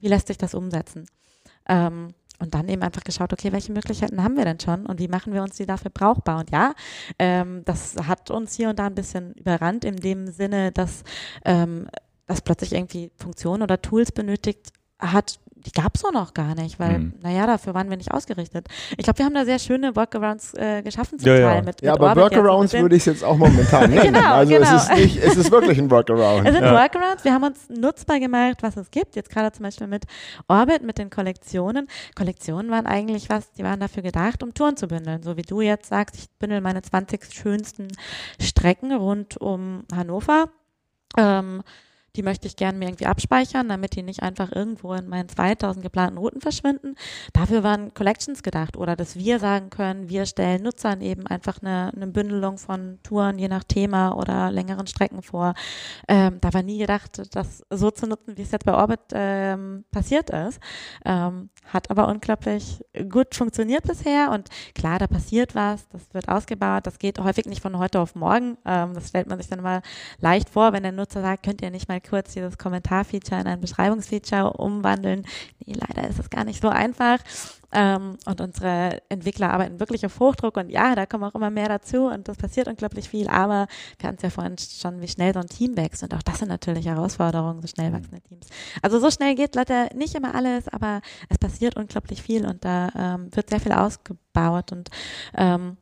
wie 0.00 0.08
lässt 0.08 0.28
sich 0.28 0.38
das 0.38 0.54
umsetzen? 0.54 1.06
Ähm, 1.68 2.08
und 2.40 2.52
dann 2.52 2.68
eben 2.68 2.82
einfach 2.82 3.04
geschaut, 3.04 3.32
okay, 3.32 3.52
welche 3.52 3.72
Möglichkeiten 3.72 4.22
haben 4.22 4.36
wir 4.36 4.44
denn 4.44 4.58
schon 4.58 4.86
und 4.86 4.98
wie 4.98 5.08
machen 5.08 5.32
wir 5.32 5.42
uns 5.42 5.56
die 5.56 5.66
dafür 5.66 5.90
brauchbar? 5.90 6.40
Und 6.40 6.50
ja, 6.50 6.74
ähm, 7.18 7.62
das 7.64 7.94
hat 8.06 8.30
uns 8.30 8.54
hier 8.54 8.70
und 8.70 8.78
da 8.78 8.86
ein 8.86 8.94
bisschen 8.94 9.32
überrannt 9.34 9.84
in 9.84 9.96
dem 9.96 10.26
Sinne, 10.26 10.72
dass 10.72 11.04
ähm, 11.44 11.88
das 12.26 12.42
plötzlich 12.42 12.72
irgendwie 12.72 13.10
Funktionen 13.16 13.62
oder 13.62 13.80
Tools 13.80 14.10
benötigt 14.10 14.72
hat, 14.98 15.38
die 15.66 15.72
gab 15.72 15.94
es 15.94 16.02
so 16.02 16.10
noch 16.10 16.34
gar 16.34 16.54
nicht, 16.54 16.78
weil, 16.78 16.98
mhm. 16.98 17.14
naja, 17.22 17.46
dafür 17.46 17.74
waren 17.74 17.88
wir 17.88 17.96
nicht 17.96 18.12
ausgerichtet. 18.12 18.68
Ich 18.96 19.04
glaube, 19.04 19.18
wir 19.18 19.24
haben 19.24 19.34
da 19.34 19.44
sehr 19.44 19.58
schöne 19.58 19.96
Workarounds 19.96 20.54
äh, 20.54 20.82
geschaffen 20.82 21.18
zum 21.18 21.28
ja, 21.28 21.36
Teil 21.36 21.56
ja. 21.56 21.62
mit, 21.62 21.80
Ja, 21.80 21.92
mit 21.92 22.00
aber 22.00 22.08
Orbit 22.08 22.36
Workarounds 22.36 22.72
würde 22.74 22.96
ich 22.96 23.06
jetzt 23.06 23.24
auch 23.24 23.36
momentan 23.36 23.90
nennen. 23.94 24.12
genau, 24.12 24.34
also 24.34 24.52
genau. 24.52 24.76
Es, 24.76 24.82
ist 24.82 24.94
nicht, 24.94 25.16
es 25.22 25.36
ist 25.36 25.50
wirklich 25.50 25.78
ein 25.78 25.90
Workaround. 25.90 26.46
Es 26.46 26.54
sind 26.54 26.64
ja. 26.64 26.72
Workarounds. 26.72 27.24
Wir 27.24 27.32
haben 27.32 27.44
uns 27.44 27.68
nutzbar 27.68 28.20
gemacht, 28.20 28.58
was 28.62 28.76
es 28.76 28.90
gibt. 28.90 29.16
Jetzt 29.16 29.30
gerade 29.30 29.52
zum 29.52 29.62
Beispiel 29.62 29.86
mit 29.86 30.04
Orbit, 30.48 30.82
mit 30.82 30.98
den 30.98 31.08
Kollektionen. 31.08 31.88
Kollektionen 32.14 32.70
waren 32.70 32.86
eigentlich 32.86 33.30
was, 33.30 33.52
die 33.52 33.64
waren 33.64 33.80
dafür 33.80 34.02
gedacht, 34.02 34.42
um 34.42 34.52
Touren 34.52 34.76
zu 34.76 34.86
bündeln. 34.86 35.22
So 35.22 35.36
wie 35.36 35.42
du 35.42 35.60
jetzt 35.62 35.88
sagst, 35.88 36.16
ich 36.16 36.30
bündel 36.38 36.60
meine 36.60 36.82
20 36.82 37.32
schönsten 37.32 37.88
Strecken 38.40 38.92
rund 38.92 39.38
um 39.38 39.84
Hannover. 39.94 40.50
Ähm, 41.16 41.62
die 42.16 42.22
möchte 42.22 42.46
ich 42.46 42.56
gerne 42.56 42.78
mir 42.78 42.86
irgendwie 42.86 43.06
abspeichern, 43.06 43.68
damit 43.68 43.96
die 43.96 44.02
nicht 44.02 44.22
einfach 44.22 44.52
irgendwo 44.52 44.92
in 44.94 45.08
meinen 45.08 45.28
2000 45.28 45.82
geplanten 45.82 46.18
Routen 46.18 46.40
verschwinden. 46.40 46.94
Dafür 47.32 47.62
waren 47.62 47.92
Collections 47.92 48.42
gedacht 48.42 48.76
oder 48.76 48.94
dass 48.94 49.16
wir 49.16 49.38
sagen 49.38 49.70
können, 49.70 50.08
wir 50.08 50.26
stellen 50.26 50.62
Nutzern 50.62 51.00
eben 51.00 51.26
einfach 51.26 51.60
eine, 51.60 51.92
eine 51.94 52.06
Bündelung 52.06 52.58
von 52.58 52.98
Touren 53.02 53.38
je 53.38 53.48
nach 53.48 53.64
Thema 53.64 54.12
oder 54.12 54.50
längeren 54.50 54.86
Strecken 54.86 55.22
vor. 55.22 55.54
Ähm, 56.06 56.38
da 56.40 56.54
war 56.54 56.62
nie 56.62 56.78
gedacht, 56.78 57.22
das 57.34 57.64
so 57.70 57.90
zu 57.90 58.06
nutzen, 58.06 58.36
wie 58.36 58.42
es 58.42 58.52
jetzt 58.52 58.64
bei 58.64 58.74
Orbit 58.74 59.00
ähm, 59.12 59.84
passiert 59.90 60.30
ist. 60.30 60.60
Ähm, 61.04 61.50
hat 61.66 61.90
aber 61.90 62.08
unglaublich 62.08 62.84
gut 63.08 63.34
funktioniert 63.34 63.84
bisher 63.84 64.30
und 64.30 64.48
klar, 64.74 64.98
da 64.98 65.06
passiert 65.06 65.54
was, 65.54 65.88
das 65.88 66.02
wird 66.12 66.28
ausgebaut, 66.28 66.86
das 66.86 66.98
geht 66.98 67.18
häufig 67.18 67.46
nicht 67.46 67.62
von 67.62 67.78
heute 67.78 68.00
auf 68.00 68.14
morgen. 68.14 68.56
Ähm, 68.64 68.94
das 68.94 69.08
stellt 69.08 69.28
man 69.28 69.38
sich 69.38 69.48
dann 69.48 69.62
mal 69.62 69.82
leicht 70.20 70.48
vor, 70.48 70.72
wenn 70.72 70.82
der 70.82 70.92
Nutzer 70.92 71.22
sagt, 71.22 71.44
könnt 71.44 71.62
ihr 71.62 71.70
nicht 71.70 71.88
mal 71.88 72.00
kurz 72.08 72.34
dieses 72.34 72.58
Kommentarfeature 72.58 73.40
in 73.40 73.46
ein 73.46 73.60
Beschreibungsfeature 73.60 74.52
umwandeln. 74.54 75.26
Nee, 75.64 75.74
leider 75.74 76.08
ist 76.08 76.18
es 76.18 76.30
gar 76.30 76.44
nicht 76.44 76.62
so 76.62 76.68
einfach. 76.68 77.18
Ähm, 77.72 78.16
und 78.24 78.40
unsere 78.40 79.02
Entwickler 79.08 79.52
arbeiten 79.52 79.80
wirklich 79.80 80.06
auf 80.06 80.20
Hochdruck 80.20 80.56
und 80.56 80.70
ja, 80.70 80.94
da 80.94 81.06
kommen 81.06 81.24
auch 81.24 81.34
immer 81.34 81.50
mehr 81.50 81.68
dazu 81.68 82.06
und 82.06 82.28
das 82.28 82.36
passiert 82.36 82.68
unglaublich 82.68 83.08
viel. 83.08 83.28
Aber 83.28 83.66
wir 83.98 84.08
hatten 84.08 84.16
es 84.16 84.22
ja 84.22 84.30
vorhin 84.30 84.56
schon, 84.58 85.00
wie 85.00 85.08
schnell 85.08 85.34
so 85.34 85.40
ein 85.40 85.48
Team 85.48 85.76
wächst 85.76 86.04
und 86.04 86.14
auch 86.14 86.22
das 86.22 86.38
sind 86.38 86.48
natürlich 86.48 86.86
Herausforderungen, 86.86 87.60
so 87.60 87.66
schnell 87.66 87.92
wachsende 87.92 88.20
Teams. 88.20 88.46
Also 88.80 89.00
so 89.00 89.10
schnell 89.10 89.34
geht 89.34 89.56
leider 89.56 89.88
nicht 89.94 90.14
immer 90.14 90.36
alles, 90.36 90.68
aber 90.68 91.00
es 91.28 91.38
passiert 91.38 91.76
unglaublich 91.76 92.22
viel 92.22 92.46
und 92.46 92.64
da 92.64 92.90
ähm, 92.96 93.34
wird 93.34 93.50
sehr 93.50 93.60
viel 93.60 93.72
ausgebaut 93.72 94.70
und 94.70 94.90
ähm, 95.36 95.76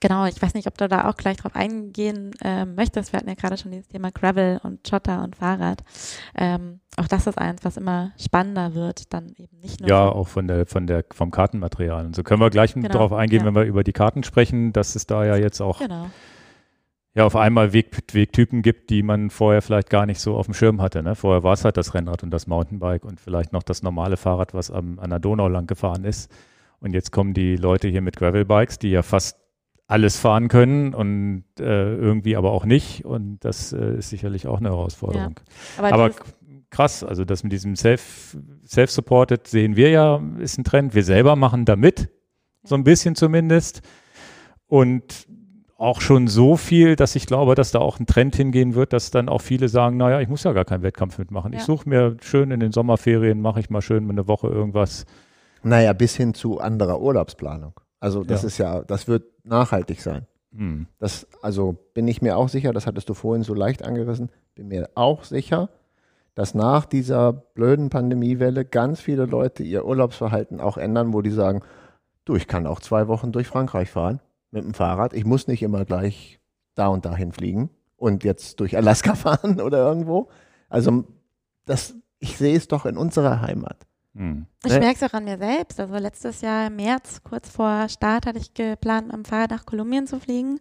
Genau, 0.00 0.26
ich 0.26 0.40
weiß 0.40 0.54
nicht, 0.54 0.66
ob 0.66 0.76
du 0.76 0.88
da 0.88 1.08
auch 1.08 1.16
gleich 1.16 1.38
drauf 1.38 1.54
eingehen 1.54 2.32
äh, 2.42 2.64
möchtest. 2.64 3.12
Wir 3.12 3.18
hatten 3.18 3.28
ja 3.28 3.34
gerade 3.34 3.56
schon 3.56 3.70
dieses 3.70 3.88
Thema 3.88 4.10
Gravel 4.10 4.60
und 4.62 4.86
Schotter 4.86 5.22
und 5.22 5.36
Fahrrad. 5.36 5.82
Ähm, 6.34 6.80
auch 6.96 7.08
das 7.08 7.26
ist 7.26 7.38
eins, 7.38 7.64
was 7.64 7.76
immer 7.76 8.12
spannender 8.18 8.74
wird, 8.74 9.12
dann 9.12 9.32
eben 9.36 9.58
nicht 9.60 9.80
nur. 9.80 9.88
Ja, 9.88 10.08
auch 10.08 10.28
von 10.28 10.48
der, 10.48 10.66
von 10.66 10.86
der, 10.86 11.04
vom 11.12 11.30
Kartenmaterial. 11.30 12.06
Und 12.06 12.16
so 12.16 12.22
können 12.22 12.40
wir 12.40 12.50
gleich 12.50 12.74
genau, 12.74 12.88
darauf 12.88 13.12
eingehen, 13.12 13.40
ja. 13.40 13.46
wenn 13.46 13.54
wir 13.54 13.64
über 13.64 13.84
die 13.84 13.92
Karten 13.92 14.22
sprechen, 14.22 14.72
dass 14.72 14.96
es 14.96 15.06
da 15.06 15.24
ja 15.24 15.36
jetzt 15.36 15.60
auch 15.60 15.78
genau. 15.78 16.10
ja 17.14 17.24
auf 17.24 17.36
einmal 17.36 17.72
Weg, 17.72 17.96
Wegtypen 18.12 18.62
gibt, 18.62 18.90
die 18.90 19.02
man 19.02 19.30
vorher 19.30 19.62
vielleicht 19.62 19.88
gar 19.88 20.04
nicht 20.04 20.20
so 20.20 20.36
auf 20.36 20.46
dem 20.46 20.54
Schirm 20.54 20.82
hatte. 20.82 21.02
Ne? 21.02 21.14
Vorher 21.14 21.42
war 21.42 21.54
es 21.54 21.64
halt 21.64 21.76
das 21.76 21.94
Rennrad 21.94 22.22
und 22.22 22.30
das 22.30 22.46
Mountainbike 22.46 23.04
und 23.04 23.20
vielleicht 23.20 23.52
noch 23.52 23.62
das 23.62 23.82
normale 23.82 24.16
Fahrrad, 24.16 24.52
was 24.52 24.70
am, 24.70 24.98
an 24.98 25.10
der 25.10 25.20
Donau 25.20 25.48
lang 25.48 25.66
gefahren 25.66 26.04
ist. 26.04 26.30
Und 26.80 26.92
jetzt 26.92 27.12
kommen 27.12 27.32
die 27.32 27.56
Leute 27.56 27.88
hier 27.88 28.02
mit 28.02 28.16
Gravelbikes, 28.16 28.78
die 28.78 28.90
ja 28.90 29.02
fast 29.02 29.45
alles 29.88 30.18
fahren 30.18 30.48
können 30.48 30.94
und 30.94 31.44
äh, 31.60 31.94
irgendwie 31.94 32.36
aber 32.36 32.50
auch 32.50 32.64
nicht. 32.64 33.04
Und 33.04 33.38
das 33.40 33.72
äh, 33.72 33.98
ist 33.98 34.10
sicherlich 34.10 34.46
auch 34.46 34.58
eine 34.58 34.70
Herausforderung. 34.70 35.36
Ja, 35.78 35.84
aber, 35.84 35.92
aber 35.92 36.14
krass, 36.70 37.04
also 37.04 37.24
das 37.24 37.42
mit 37.44 37.52
diesem 37.52 37.76
Self, 37.76 38.36
Self-Supported 38.66 39.46
sehen 39.46 39.76
wir 39.76 39.90
ja, 39.90 40.20
ist 40.38 40.58
ein 40.58 40.64
Trend. 40.64 40.94
Wir 40.94 41.04
selber 41.04 41.36
machen 41.36 41.64
damit, 41.64 42.08
so 42.64 42.74
ein 42.74 42.84
bisschen 42.84 43.14
zumindest. 43.14 43.82
Und 44.66 45.28
auch 45.78 46.00
schon 46.00 46.26
so 46.26 46.56
viel, 46.56 46.96
dass 46.96 47.14
ich 47.14 47.26
glaube, 47.26 47.54
dass 47.54 47.70
da 47.70 47.78
auch 47.78 48.00
ein 48.00 48.06
Trend 48.06 48.34
hingehen 48.34 48.74
wird, 48.74 48.92
dass 48.92 49.10
dann 49.10 49.28
auch 49.28 49.40
viele 49.40 49.68
sagen, 49.68 49.98
naja, 49.98 50.20
ich 50.20 50.28
muss 50.28 50.42
ja 50.42 50.52
gar 50.52 50.64
keinen 50.64 50.82
Wettkampf 50.82 51.18
mitmachen. 51.18 51.52
Ja. 51.52 51.58
Ich 51.58 51.64
suche 51.64 51.88
mir 51.88 52.16
schön 52.22 52.50
in 52.50 52.60
den 52.60 52.72
Sommerferien, 52.72 53.40
mache 53.40 53.60
ich 53.60 53.70
mal 53.70 53.82
schön 53.82 54.08
eine 54.10 54.26
Woche 54.26 54.48
irgendwas. 54.48 55.04
Naja, 55.62 55.92
bis 55.92 56.16
hin 56.16 56.34
zu 56.34 56.60
anderer 56.60 57.00
Urlaubsplanung. 57.00 57.74
Also 58.00 58.24
das 58.24 58.42
ja. 58.42 58.46
ist 58.46 58.58
ja, 58.58 58.82
das 58.82 59.08
wird 59.08 59.24
nachhaltig 59.44 60.00
sein. 60.00 60.26
Mhm. 60.50 60.86
Das, 60.98 61.26
also 61.42 61.76
bin 61.94 62.08
ich 62.08 62.22
mir 62.22 62.36
auch 62.36 62.48
sicher, 62.48 62.72
das 62.72 62.86
hattest 62.86 63.08
du 63.08 63.14
vorhin 63.14 63.42
so 63.42 63.54
leicht 63.54 63.84
angerissen, 63.84 64.30
bin 64.54 64.68
mir 64.68 64.90
auch 64.94 65.24
sicher, 65.24 65.68
dass 66.34 66.54
nach 66.54 66.84
dieser 66.84 67.32
blöden 67.32 67.88
Pandemiewelle 67.88 68.64
ganz 68.64 69.00
viele 69.00 69.24
Leute 69.24 69.62
ihr 69.62 69.86
Urlaubsverhalten 69.86 70.60
auch 70.60 70.76
ändern, 70.76 71.12
wo 71.12 71.22
die 71.22 71.30
sagen, 71.30 71.62
du, 72.24 72.36
ich 72.36 72.46
kann 72.46 72.66
auch 72.66 72.80
zwei 72.80 73.08
Wochen 73.08 73.32
durch 73.32 73.46
Frankreich 73.46 73.90
fahren 73.90 74.20
mit 74.50 74.64
dem 74.64 74.74
Fahrrad. 74.74 75.14
Ich 75.14 75.24
muss 75.24 75.46
nicht 75.46 75.62
immer 75.62 75.84
gleich 75.84 76.38
da 76.74 76.88
und 76.88 77.06
dahin 77.06 77.32
fliegen 77.32 77.70
und 77.96 78.24
jetzt 78.24 78.60
durch 78.60 78.76
Alaska 78.76 79.14
fahren 79.16 79.60
oder 79.60 79.78
irgendwo. 79.78 80.28
Also 80.68 81.04
das, 81.64 81.94
ich 82.18 82.36
sehe 82.36 82.56
es 82.56 82.68
doch 82.68 82.86
in 82.86 82.96
unserer 82.96 83.40
Heimat. 83.40 83.86
Hm. 84.16 84.46
Ich 84.64 84.72
Ne? 84.72 84.80
merke 84.80 84.96
es 84.96 85.02
auch 85.02 85.14
an 85.14 85.24
mir 85.24 85.38
selbst. 85.38 85.78
Also 85.78 85.94
letztes 85.96 86.40
Jahr 86.40 86.68
im 86.68 86.76
März, 86.76 87.20
kurz 87.22 87.48
vor 87.50 87.88
Start, 87.88 88.26
hatte 88.26 88.38
ich 88.38 88.54
geplant, 88.54 89.12
am 89.12 89.24
Fahrrad 89.24 89.50
nach 89.50 89.66
Kolumbien 89.66 90.06
zu 90.06 90.18
fliegen. 90.18 90.58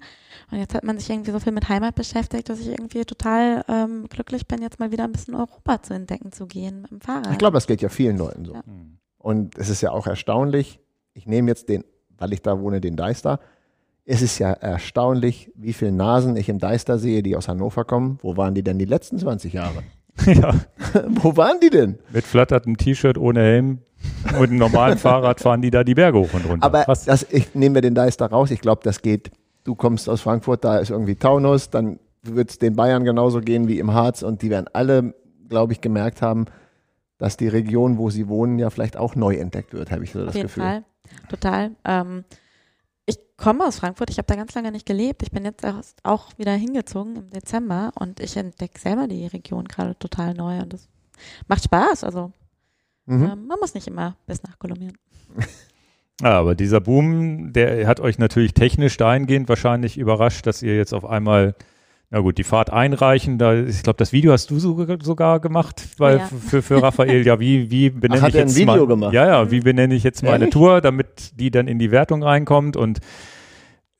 Und 0.52 0.58
jetzt 0.60 0.74
hat 0.76 0.84
man 0.84 1.00
sich 1.00 1.10
irgendwie 1.10 1.32
so 1.32 1.40
viel 1.40 1.54
mit 1.54 1.70
Heimat 1.70 1.96
beschäftigt, 1.96 2.50
dass 2.50 2.60
ich 2.60 2.68
irgendwie 2.68 3.06
total 3.06 3.64
ähm, 3.68 4.08
glücklich 4.10 4.48
bin, 4.48 4.62
jetzt 4.62 4.80
mal 4.80 4.92
wieder 4.92 5.06
ein 5.06 5.12
bisschen 5.12 5.36
Europa 5.36 5.82
zu 5.82 5.94
entdecken 5.94 6.32
zu 6.32 6.48
gehen 6.48 6.82
mit 6.82 6.92
dem 6.92 7.02
Fahrrad. 7.02 7.32
Ich 7.32 7.38
glaube, 7.38 7.56
das 7.56 7.68
geht 7.68 7.82
ja 7.82 7.90
vielen 7.90 8.18
Leuten 8.18 8.46
so. 8.46 8.54
Ja. 8.54 8.64
Hm. 8.66 8.98
Und 9.18 9.58
es 9.58 9.70
ist 9.70 9.82
ja 9.82 9.92
auch 9.92 10.06
erstaunlich, 10.06 10.80
ich 11.14 11.26
nehme 11.26 11.50
jetzt 11.50 11.70
den, 11.70 11.84
weil 12.18 12.34
ich 12.34 12.42
da 12.42 12.60
wohne, 12.60 12.82
den 12.82 12.96
Deister. 12.96 13.40
Es 14.08 14.22
ist 14.22 14.38
ja 14.38 14.52
erstaunlich, 14.52 15.52
wie 15.56 15.74
viele 15.74 15.92
Nasen 15.92 16.36
ich 16.38 16.48
im 16.50 16.60
Deister 16.60 17.00
sehe, 17.00 17.24
die 17.24 17.36
aus 17.36 17.48
Hannover 17.48 17.86
kommen. 17.86 18.20
Wo 18.22 18.38
waren 18.38 18.54
die 18.54 18.62
denn 18.62 18.78
die 18.78 18.86
letzten 18.86 19.18
20 19.18 19.54
Jahre? 19.54 19.82
ja, 20.26 20.54
Wo 21.10 21.36
waren 21.38 21.60
die 21.62 21.70
denn? 21.70 21.98
mit 22.12 22.26
flattertem 22.26 22.78
T-Shirt 22.78 23.18
ohne 23.18 23.42
Helm 23.42 23.80
und 24.40 24.50
einem 24.50 24.58
normalen 24.58 24.98
Fahrrad 25.00 25.40
fahren 25.40 25.62
die 25.62 25.72
da 25.72 25.84
die 25.84 25.96
Berge 25.96 26.20
hoch 26.20 26.34
und 26.34 26.46
runter. 26.46 26.66
Aber 26.66 26.84
Krass. 26.84 27.06
das, 27.06 27.26
ich 27.30 27.54
nehme 27.56 27.76
mir 27.76 27.82
den 27.82 27.96
Deister 27.96 28.28
raus. 28.28 28.52
Ich 28.52 28.62
glaube, 28.62 28.82
das 28.84 29.02
geht. 29.02 29.32
Du 29.64 29.76
kommst 29.76 30.08
aus 30.10 30.22
Frankfurt, 30.22 30.64
da 30.64 30.78
ist 30.78 30.92
irgendwie 30.92 31.16
Taunus, 31.16 31.70
dann 31.70 32.00
wird 32.22 32.52
es 32.52 32.60
den 32.60 32.76
Bayern 32.76 33.04
genauso 33.04 33.42
gehen 33.42 33.68
wie 33.68 33.80
im 33.80 33.94
Harz 33.94 34.22
und 34.22 34.42
die 34.42 34.50
werden 34.50 34.68
alle, 34.74 35.14
glaube 35.50 35.74
ich, 35.74 35.82
gemerkt 35.82 36.22
haben, 36.22 36.46
dass 37.18 37.38
die 37.38 37.48
Region, 37.48 37.98
wo 37.98 38.10
sie 38.10 38.28
wohnen, 38.28 38.60
ja 38.60 38.70
vielleicht 38.70 38.98
auch 38.98 39.16
neu 39.16 39.36
entdeckt 39.36 39.74
wird, 39.74 39.92
habe 39.92 40.04
ich 40.04 40.12
so 40.12 40.20
das 40.20 40.30
Auf 40.30 40.36
jeden 40.36 40.48
Gefühl. 40.48 40.64
Fall, 40.64 40.84
total. 41.30 41.72
Ähm, 41.86 42.26
komme 43.38 43.66
aus 43.66 43.80
Frankfurt, 43.80 44.10
ich 44.10 44.18
habe 44.18 44.28
da 44.28 44.36
ganz 44.36 44.54
lange 44.56 44.72
nicht 44.72 44.86
gelebt. 44.86 45.24
Ich 45.24 45.32
bin 45.32 45.46
jetzt 45.46 45.66
auch, 45.66 45.82
auch 46.04 46.38
wieder 46.38 46.54
hingezogen 46.54 47.16
im 47.16 47.30
Dezember 47.32 47.92
und 48.00 48.20
ich 48.20 48.38
entdecke 48.38 48.80
selber 48.80 49.08
die 49.08 49.28
Region 49.28 49.66
gerade 49.66 49.98
total 49.98 50.34
neu 50.34 50.60
und 50.60 50.74
das 50.74 50.88
macht 51.48 51.64
Spaß. 51.64 52.04
Also 52.04 52.32
Mhm. 53.08 53.24
ähm, 53.24 53.48
man 53.48 53.60
muss 53.60 53.74
nicht 53.74 53.88
immer 53.88 54.16
bis 54.26 54.42
nach 54.44 54.58
Kolumbien. 54.58 54.98
Ja, 56.22 56.40
aber 56.40 56.56
dieser 56.56 56.80
Boom, 56.82 57.54
der 57.54 57.88
hat 57.88 58.00
euch 58.00 58.18
natürlich 58.18 58.54
technisch 58.54 58.98
dahingehend 58.98 59.50
wahrscheinlich 59.50 59.98
überrascht, 59.98 60.48
dass 60.48 60.64
ihr 60.64 60.76
jetzt 60.76 60.94
auf 60.94 61.06
einmal, 61.06 61.56
na 62.16 62.22
gut, 62.22 62.38
die 62.38 62.46
Fahrt 62.46 62.72
einreichen, 62.72 63.38
da, 63.38 63.54
ich 63.54 63.84
glaube, 63.84 63.98
das 63.98 64.14
Video 64.14 64.32
hast 64.32 64.50
du 64.50 64.58
so, 64.58 64.88
sogar 65.04 65.42
gemacht, 65.42 65.86
weil 65.98 66.20
Ja. 66.20 66.30
für, 66.48 66.62
für 66.62 66.82
Raphael, 66.82 67.28
ja, 67.28 67.42
wie, 67.42 67.70
wie 67.70 67.90
benenne 67.90 68.22
hat 68.22 68.30
ich 68.30 68.36
ein 68.40 68.48
jetzt 68.48 68.56
Video 68.56 68.66
mal, 68.74 68.88
gemacht? 68.88 69.14
Ja, 69.14 69.28
ja, 69.28 69.52
wie 69.52 69.60
benenne 69.60 69.94
ich 69.96 70.04
jetzt 70.06 70.24
meine? 70.24 70.50
Tour, 70.50 70.80
damit 70.80 71.38
die 71.38 71.52
dann 71.52 71.68
in 71.68 71.78
die 71.78 71.92
Wertung 71.92 72.24
reinkommt 72.24 72.78
und 72.78 73.02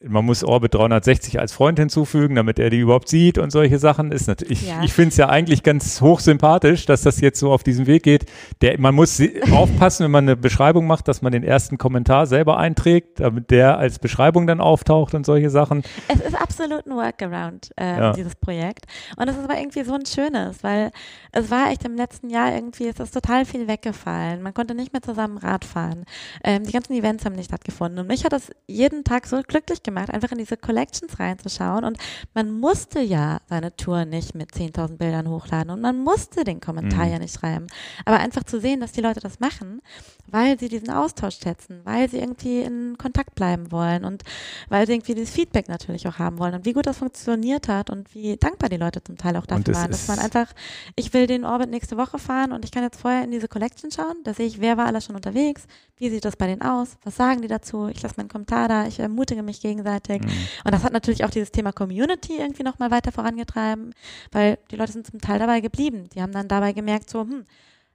man 0.08 0.24
muss 0.26 0.44
Orbit 0.44 0.74
360 0.76 1.40
als 1.40 1.52
Freund 1.54 1.80
hinzufügen, 1.80 2.36
damit 2.36 2.60
er 2.60 2.70
die 2.70 2.80
überhaupt 2.80 3.10
sieht 3.10 3.38
und 3.38 3.52
solche 3.52 3.80
Sachen. 3.80 4.12
Ist 4.12 4.28
natürlich, 4.28 4.68
Ja. 4.68 4.84
ich 4.84 4.94
finde 4.94 5.10
es 5.10 5.18
ja 5.18 5.30
eigentlich 5.30 5.64
ganz 5.64 6.02
hochsympathisch, 6.02 6.86
dass 6.86 7.02
das 7.02 7.22
jetzt 7.22 7.40
so 7.40 7.52
auf 7.52 7.64
diesem 7.64 7.88
Weg 7.88 8.04
geht. 8.04 8.26
Der, 8.62 8.80
man 8.80 8.94
muss 8.96 9.22
aufpassen, 9.52 10.04
wenn 10.06 10.12
man 10.12 10.26
eine 10.26 10.36
Beschreibung 10.36 10.88
macht, 10.88 11.08
dass 11.08 11.22
man 11.22 11.32
den 11.32 11.44
ersten 11.44 11.78
Kommentar 11.78 12.28
selber 12.28 12.58
einträgt, 12.58 13.20
damit 13.20 13.52
der 13.52 13.78
als 13.78 14.00
Beschreibung 14.00 14.48
dann 14.48 14.62
auftaucht 14.62 15.14
und 15.14 15.26
solche 15.26 15.50
Sachen. 15.50 15.84
Es 16.08 16.20
ist 16.22 16.40
absolut 16.40 16.86
ein 16.86 16.96
Workaround, 16.96 17.72
äh, 17.80 17.86
Ja. 17.98 18.14
dieses 18.14 18.36
Projekt. 18.36 18.86
Und 19.18 19.28
es 19.28 19.36
ist 19.38 19.44
aber 19.44 19.58
irgendwie 19.58 19.84
so 19.84 19.94
ein 19.94 20.06
schönes, 20.06 20.64
weil 20.64 20.92
es 21.32 21.50
war 21.52 21.72
echt 21.72 21.84
im 21.86 21.96
letzten 21.96 22.30
Jahr 22.30 22.54
irgendwie, 22.54 22.88
es 22.88 23.00
ist 23.00 23.14
total 23.14 23.46
viel 23.46 23.68
weggefallen. 23.68 24.42
Man 24.42 24.54
konnte 24.54 24.76
nicht 24.76 24.94
mehr 24.94 25.02
zusammen 25.02 25.38
Rad 25.38 25.66
fahren. 25.66 26.06
Ähm, 26.44 26.64
die 26.64 26.72
ganzen 26.72 26.94
Events 26.94 27.26
haben 27.26 27.36
nicht 27.36 27.48
stattgefunden. 27.50 28.00
Und 28.00 28.08
mich 28.08 28.24
hat 28.24 28.34
das 28.34 28.52
jeden 28.68 29.04
Tag 29.04 29.26
so 29.26 29.42
glücklich 29.48 29.82
gemacht, 29.84 29.95
einfach 29.98 30.32
in 30.32 30.38
diese 30.38 30.58
Collections 30.58 31.20
reinzuschauen. 31.20 31.84
Und 31.84 31.98
man 32.34 32.52
musste 32.52 33.00
ja 33.00 33.40
seine 33.48 33.76
Tour 33.76 34.06
nicht 34.06 34.36
mit 34.36 34.52
10.000 34.52 34.98
Bildern 34.98 35.30
hochladen 35.30 35.72
und 35.72 35.82
man 35.82 36.00
musste 36.04 36.44
den 36.44 36.60
Kommentar 36.60 37.06
Mhm. 37.06 37.12
ja 37.12 37.20
nicht 37.20 37.36
schreiben. 37.40 37.68
Aber 38.06 38.20
einfach 38.20 38.44
zu 38.44 38.60
sehen, 38.60 38.80
dass 38.80 38.92
die 38.92 39.02
Leute 39.02 39.20
das 39.20 39.40
machen, 39.40 39.82
weil 40.28 40.58
sie 40.60 40.70
diesen 40.70 40.90
Austausch 40.90 41.38
schätzen, 41.42 41.82
weil 41.84 42.10
sie 42.10 42.18
irgendwie 42.18 42.62
in 42.62 42.98
Kontakt 42.98 43.36
bleiben 43.36 43.72
wollen 43.72 44.06
und 44.06 44.24
weil 44.70 44.86
sie 44.88 44.94
irgendwie 44.94 45.14
dieses 45.16 45.32
Feedback 45.34 45.68
natürlich 45.70 46.08
auch 46.08 46.20
haben 46.20 46.40
wollen 46.40 46.54
und 46.56 46.66
wie 46.66 46.74
gut 46.74 46.86
das 46.86 46.98
funktioniert 46.98 47.68
hat 47.68 47.90
und 47.90 48.14
wie 48.14 48.38
dankbar 48.38 48.70
die 48.70 48.78
Leute 48.78 49.04
zum 49.04 49.18
Teil 49.18 49.36
auch 49.38 49.46
dafür 49.46 49.74
waren, 49.76 49.92
dass 49.92 50.08
man 50.08 50.20
einfach, 50.20 50.54
ich 50.96 51.14
will 51.14 51.28
den 51.28 51.46
Orbit 51.46 51.70
nächste 51.70 51.98
Woche 51.98 52.20
fahren 52.20 52.52
und 52.52 52.66
ich 52.66 52.72
kann 52.72 52.84
jetzt 52.84 53.00
vorher 53.00 53.24
in 53.24 53.32
diese 53.32 53.48
Collection 53.48 53.92
schauen, 53.92 54.16
da 54.24 54.34
sehe 54.34 54.48
ich, 54.48 54.60
wer 54.60 54.78
war 54.78 54.86
alles 54.88 55.06
schon 55.06 55.16
unterwegs, 55.16 55.64
wie 55.98 56.10
sieht 56.10 56.26
das 56.26 56.36
bei 56.36 56.48
denen 56.48 56.62
aus, 56.62 56.98
was 57.04 57.16
sagen 57.16 57.42
die 57.42 57.48
dazu, 57.48 57.88
ich 57.88 58.02
lasse 58.02 58.16
meinen 58.18 58.28
Kommentar 58.30 58.68
da, 58.68 58.86
ich 58.88 59.00
ermutige 59.00 59.44
mich 59.44 59.62
gegenseitig 59.76 60.22
Mhm. 60.22 60.48
und 60.64 60.74
das 60.74 60.84
hat 60.84 60.94
natürlich 60.94 61.24
auch 61.24 61.30
dieses 61.30 61.52
Thema 61.52 61.72
Community 61.72 62.38
irgendwie 62.38 62.64
nochmal 62.64 62.92
weiter 62.92 63.12
vorangetrieben, 63.12 63.94
weil 64.32 64.58
die 64.72 64.76
Leute 64.76 64.94
sind 64.94 65.08
zum 65.08 65.22
Teil 65.22 65.40
dabei 65.40 65.62
geblieben. 65.62 66.10
Die 66.14 66.22
haben 66.22 66.32
dann 66.32 66.48
dabei 66.48 66.74
gemerkt, 66.74 67.10
so, 67.10 67.22
hm, 67.22 67.46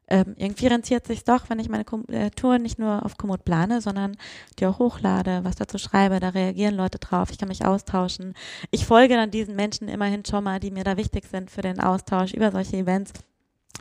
ähm, 0.09 0.35
irgendwie 0.37 0.67
rentiert 0.67 1.07
sich 1.07 1.23
doch, 1.25 1.49
wenn 1.49 1.61
ich 1.61 1.69
meine 1.69 1.85
äh, 2.09 2.31
Tour 2.31 2.59
nicht 2.59 2.79
nur 2.81 3.05
auf 3.05 3.17
Komoot 3.17 3.45
plane, 3.45 3.81
sondern 3.81 4.17
die 4.59 4.67
auch 4.67 4.81
hochlade, 4.81 5.41
was 5.45 5.55
dazu 5.55 5.79
schreibe, 5.79 6.19
da 6.19 6.31
reagieren 6.31 6.75
Leute 6.75 6.99
drauf, 6.99 7.31
ich 7.31 7.39
kann 7.39 7.49
mich 7.49 7.65
austauschen. 7.65 8.35
Ich 8.73 8.87
folge 8.87 9.15
dann 9.15 9.31
diesen 9.31 9.55
Menschen 9.55 9.87
immerhin 9.89 10.25
schon 10.25 10.43
mal, 10.45 10.59
die 10.59 10.73
mir 10.73 10.83
da 10.83 10.97
wichtig 10.97 11.27
sind 11.31 11.51
für 11.51 11.63
den 11.63 11.79
Austausch 11.79 12.35
über 12.35 12.51
solche 12.51 12.77
Events. 12.77 13.13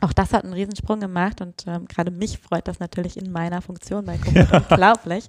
Auch 0.02 0.14
das 0.14 0.32
hat 0.32 0.44
einen 0.44 0.54
Riesensprung 0.54 1.00
gemacht 1.00 1.42
und 1.42 1.64
ähm, 1.66 1.86
gerade 1.86 2.10
mich 2.10 2.38
freut 2.38 2.66
das 2.68 2.80
natürlich 2.80 3.18
in 3.18 3.30
meiner 3.30 3.60
Funktion 3.60 4.06
bei 4.06 4.16
Komoot 4.24 4.70
unglaublich. 4.70 5.24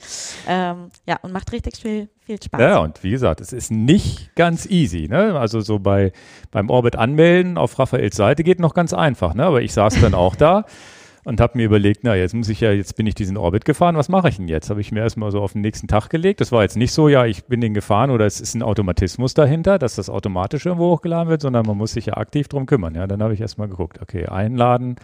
Ähm, 0.47 0.89
ja, 1.05 1.17
und 1.21 1.33
macht 1.33 1.51
richtig 1.51 1.75
viel, 1.77 2.07
viel 2.21 2.41
Spaß. 2.41 2.61
Ja, 2.61 2.77
und 2.77 3.03
wie 3.03 3.11
gesagt, 3.11 3.41
es 3.41 3.51
ist 3.51 3.71
nicht 3.71 4.33
ganz 4.35 4.65
easy. 4.65 5.07
Ne? 5.09 5.37
Also 5.37 5.59
so 5.59 5.79
bei 5.79 6.13
beim 6.51 6.69
Orbit 6.69 6.95
anmelden 6.95 7.57
auf 7.57 7.77
Raphaels 7.79 8.15
Seite 8.15 8.43
geht 8.43 8.59
noch 8.59 8.73
ganz 8.73 8.93
einfach. 8.93 9.33
Ne? 9.33 9.43
Aber 9.43 9.61
ich 9.61 9.73
saß 9.73 9.99
dann 9.99 10.13
auch 10.13 10.35
da 10.35 10.65
und 11.23 11.39
habe 11.39 11.57
mir 11.57 11.65
überlegt, 11.65 12.03
na 12.03 12.15
jetzt 12.15 12.33
muss 12.33 12.49
ich 12.49 12.61
ja, 12.61 12.71
jetzt 12.71 12.95
bin 12.95 13.05
ich 13.05 13.15
diesen 13.15 13.37
Orbit 13.37 13.65
gefahren, 13.65 13.95
was 13.95 14.09
mache 14.09 14.29
ich 14.29 14.37
denn 14.37 14.47
jetzt? 14.47 14.69
Habe 14.69 14.81
ich 14.81 14.91
mir 14.91 15.01
erstmal 15.01 15.31
so 15.31 15.41
auf 15.41 15.53
den 15.53 15.61
nächsten 15.61 15.87
Tag 15.87 16.09
gelegt. 16.09 16.41
Das 16.41 16.51
war 16.51 16.63
jetzt 16.63 16.77
nicht 16.77 16.91
so, 16.91 17.07
ja, 17.09 17.25
ich 17.25 17.45
bin 17.45 17.61
den 17.61 17.73
gefahren 17.73 18.11
oder 18.11 18.25
es 18.25 18.41
ist 18.41 18.55
ein 18.55 18.63
Automatismus 18.63 19.33
dahinter, 19.33 19.77
dass 19.77 19.95
das 19.95 20.09
automatisch 20.09 20.65
irgendwo 20.65 20.91
hochgeladen 20.91 21.29
wird, 21.29 21.41
sondern 21.41 21.65
man 21.65 21.77
muss 21.77 21.93
sich 21.93 22.07
ja 22.07 22.17
aktiv 22.17 22.47
drum 22.47 22.65
kümmern. 22.65 22.95
Ja, 22.95 23.07
dann 23.07 23.21
habe 23.21 23.33
ich 23.33 23.41
erstmal 23.41 23.67
geguckt, 23.67 24.01
okay, 24.01 24.25
einladen, 24.25 24.95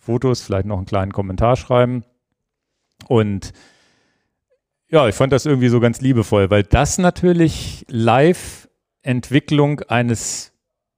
Fotos, 0.00 0.42
vielleicht 0.42 0.66
noch 0.66 0.76
einen 0.76 0.86
kleinen 0.86 1.12
Kommentar 1.12 1.56
schreiben 1.56 2.04
und 3.08 3.52
ja, 4.88 5.08
ich 5.08 5.14
fand 5.16 5.32
das 5.32 5.46
irgendwie 5.46 5.68
so 5.68 5.80
ganz 5.80 6.00
liebevoll, 6.00 6.50
weil 6.50 6.62
das 6.62 6.98
natürlich 6.98 7.84
Live-Entwicklung 7.88 9.80
eines 9.80 10.52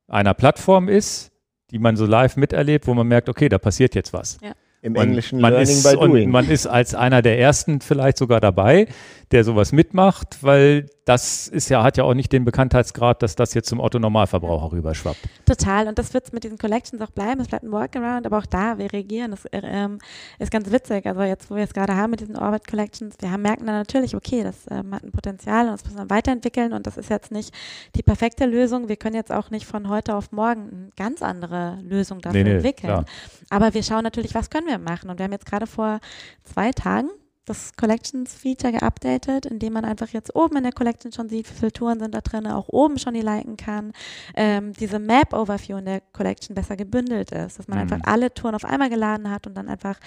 einer 0.09 0.35
Plattform 0.35 0.89
ist, 0.89 1.33
die 1.71 1.79
man 1.79 1.97
so 1.97 2.07
live 2.07 2.37
miterlebt, 2.37 2.87
wo 2.87 2.95
man 2.95 3.07
merkt, 3.07 3.29
okay, 3.29 3.49
da 3.49 3.59
passiert 3.59 3.95
jetzt 3.95 4.13
was. 4.13 4.39
Im 4.81 4.95
Und 4.95 5.03
Englischen 5.03 5.41
man 5.41 5.53
Learning 5.53 5.77
ist, 5.77 5.91
by 5.91 5.97
und 5.97 6.11
Doing. 6.11 6.31
man 6.31 6.49
ist 6.49 6.67
als 6.67 6.95
einer 6.95 7.21
der 7.21 7.39
ersten 7.39 7.81
vielleicht 7.81 8.17
sogar 8.17 8.41
dabei, 8.41 8.87
der 9.31 9.45
sowas 9.45 9.73
mitmacht, 9.73 10.43
weil 10.43 10.87
das 11.05 11.49
ist 11.49 11.69
ja, 11.69 11.83
hat 11.83 11.97
ja 11.97 12.05
auch 12.05 12.15
nicht 12.15 12.33
den 12.33 12.45
Bekanntheitsgrad, 12.45 13.23
dass 13.23 13.35
das 13.35 13.55
jetzt 13.55 13.69
zum 13.69 13.81
Otto-Normalverbraucher 13.81 14.73
rüberschwappt. 14.73 15.19
Total. 15.47 15.89
Und 15.89 15.99
das 15.99 16.13
wird 16.13 16.33
mit 16.33 16.45
diesen 16.45 16.59
Collections 16.59 17.01
auch 17.03 17.11
bleiben. 17.11 17.41
Es 17.41 17.49
bleibt 17.49 17.65
ein 17.65 17.73
Workaround, 17.73 18.27
aber 18.27 18.39
auch 18.39 18.47
da, 18.47 18.77
wir 18.79 18.93
reagieren. 18.93 19.31
Das 19.31 19.47
äh, 19.47 19.61
ähm, 19.65 19.99
ist 20.39 20.51
ganz 20.51 20.71
witzig. 20.71 21.07
Also 21.07 21.23
jetzt, 21.23 21.51
wo 21.51 21.57
wir 21.57 21.65
es 21.65 21.73
gerade 21.73 21.97
haben 21.97 22.11
mit 22.11 22.21
diesen 22.21 22.37
Orbit 22.37 22.67
Collections, 22.69 23.17
wir 23.21 23.31
haben, 23.31 23.43
merken 23.43 23.67
dann 23.67 23.77
natürlich, 23.77 24.15
okay, 24.15 24.43
das 24.43 24.67
ähm, 24.71 24.95
hat 24.95 25.03
ein 25.03 25.13
Potenzial 25.13 25.67
und 25.67 25.73
das 25.73 25.85
müssen 25.85 25.99
wir 25.99 26.11
weiterentwickeln 26.11 26.73
und 26.75 26.87
das 26.87 26.97
ist 26.97 27.09
jetzt 27.09 27.33
nicht 27.33 27.55
die 27.97 28.03
perfekte 28.03 28.45
Lösung. 28.45 28.89
Wir 28.89 28.97
können 28.97 29.15
jetzt 29.17 29.33
auch 29.33 29.51
nicht 29.51 29.67
von 29.67 29.89
heute 29.89 30.15
auf 30.15 30.33
morgen 30.33 30.69
eine 30.71 30.91
ganz 30.97 31.23
andere 31.23 31.79
Lösung 31.83 32.21
dafür 32.21 32.43
Nee, 32.43 32.49
nee, 32.49 32.57
entwickeln. 32.57 32.93
klar. 32.93 33.05
Aber 33.51 33.73
wir 33.73 33.83
schauen 33.83 34.03
natürlich, 34.03 34.35
was 34.35 34.51
können 34.51 34.67
wir 34.67 34.79
machen. 34.79 35.09
Und 35.09 35.19
wir 35.19 35.25
haben 35.25 35.33
jetzt 35.33 35.47
gerade 35.47 35.67
vor 35.67 36.01
zwei 36.45 36.71
Tagen 36.73 37.09
das 37.49 37.73
Collections-Feature 37.77 38.73
geupdatet, 38.73 39.47
indem 39.47 39.73
man 39.75 39.85
einfach 39.85 40.09
jetzt 40.09 40.35
oben 40.35 40.57
in 40.57 40.63
der 40.65 40.73
Collection 40.73 41.13
schon 41.13 41.29
sieht, 41.29 41.49
wie 41.51 41.55
viele 41.55 41.73
Touren 41.73 42.01
sind 42.01 42.15
da 42.15 42.21
drin, 42.21 42.47
auch 42.47 42.69
oben 42.69 42.99
schon 42.99 43.15
die 43.15 43.21
liken 43.21 43.57
kann. 43.57 43.93
Ähm, 44.35 44.73
diese 44.75 44.99
Map-Overview 44.99 45.79
in 45.79 45.85
der 45.87 46.01
Collection 46.13 46.55
besser 46.55 46.77
gebündelt 46.77 47.33
ist, 47.33 47.59
dass 47.59 47.69
man 47.69 47.79
Mhm. 47.79 47.83
einfach 47.83 48.01
alle 48.05 48.33
Touren 48.33 48.55
auf 48.55 48.65
einmal 48.65 48.91
geladen 48.91 49.31
hat 49.31 49.47
und 49.47 49.55
dann 49.57 49.69
einfach 49.69 49.99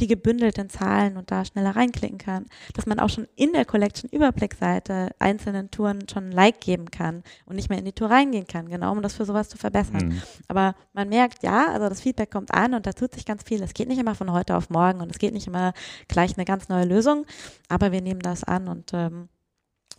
die 0.00 0.06
gebündelten 0.06 0.68
Zahlen 0.70 1.16
und 1.16 1.30
da 1.30 1.44
schneller 1.44 1.76
reinklicken 1.76 2.18
kann. 2.18 2.46
Dass 2.74 2.86
man 2.86 2.98
auch 2.98 3.10
schon 3.10 3.26
in 3.36 3.52
der 3.52 3.64
Collection-Überblickseite 3.64 5.10
einzelnen 5.18 5.70
Touren 5.70 6.08
schon 6.08 6.26
ein 6.30 6.32
Like 6.32 6.60
geben 6.60 6.90
kann 6.90 7.22
und 7.46 7.56
nicht 7.56 7.68
mehr 7.68 7.78
in 7.78 7.84
die 7.84 7.92
Tour 7.92 8.10
reingehen 8.10 8.46
kann, 8.46 8.68
genau 8.68 8.92
um 8.92 9.02
das 9.02 9.14
für 9.14 9.24
sowas 9.24 9.48
zu 9.48 9.58
verbessern. 9.58 10.08
Mhm. 10.08 10.22
Aber 10.48 10.74
man 10.92 11.08
merkt, 11.08 11.42
ja, 11.42 11.72
also 11.72 11.88
das 11.88 12.00
Feedback 12.00 12.30
kommt 12.30 12.52
an 12.54 12.74
und 12.74 12.86
da 12.86 12.92
tut 12.92 13.12
sich 13.14 13.24
ganz 13.24 13.42
viel. 13.42 13.62
Es 13.62 13.74
geht 13.74 13.88
nicht 13.88 13.98
immer 13.98 14.14
von 14.14 14.32
heute 14.32 14.56
auf 14.56 14.70
morgen 14.70 15.00
und 15.00 15.10
es 15.10 15.18
geht 15.18 15.32
nicht 15.34 15.46
immer 15.46 15.72
gleich 16.08 16.36
eine 16.36 16.44
ganz 16.44 16.68
neue 16.68 16.84
Lösung, 16.86 17.26
aber 17.68 17.92
wir 17.92 18.00
nehmen 18.00 18.20
das 18.20 18.44
an 18.44 18.68
und 18.68 18.92
ähm, 18.94 19.28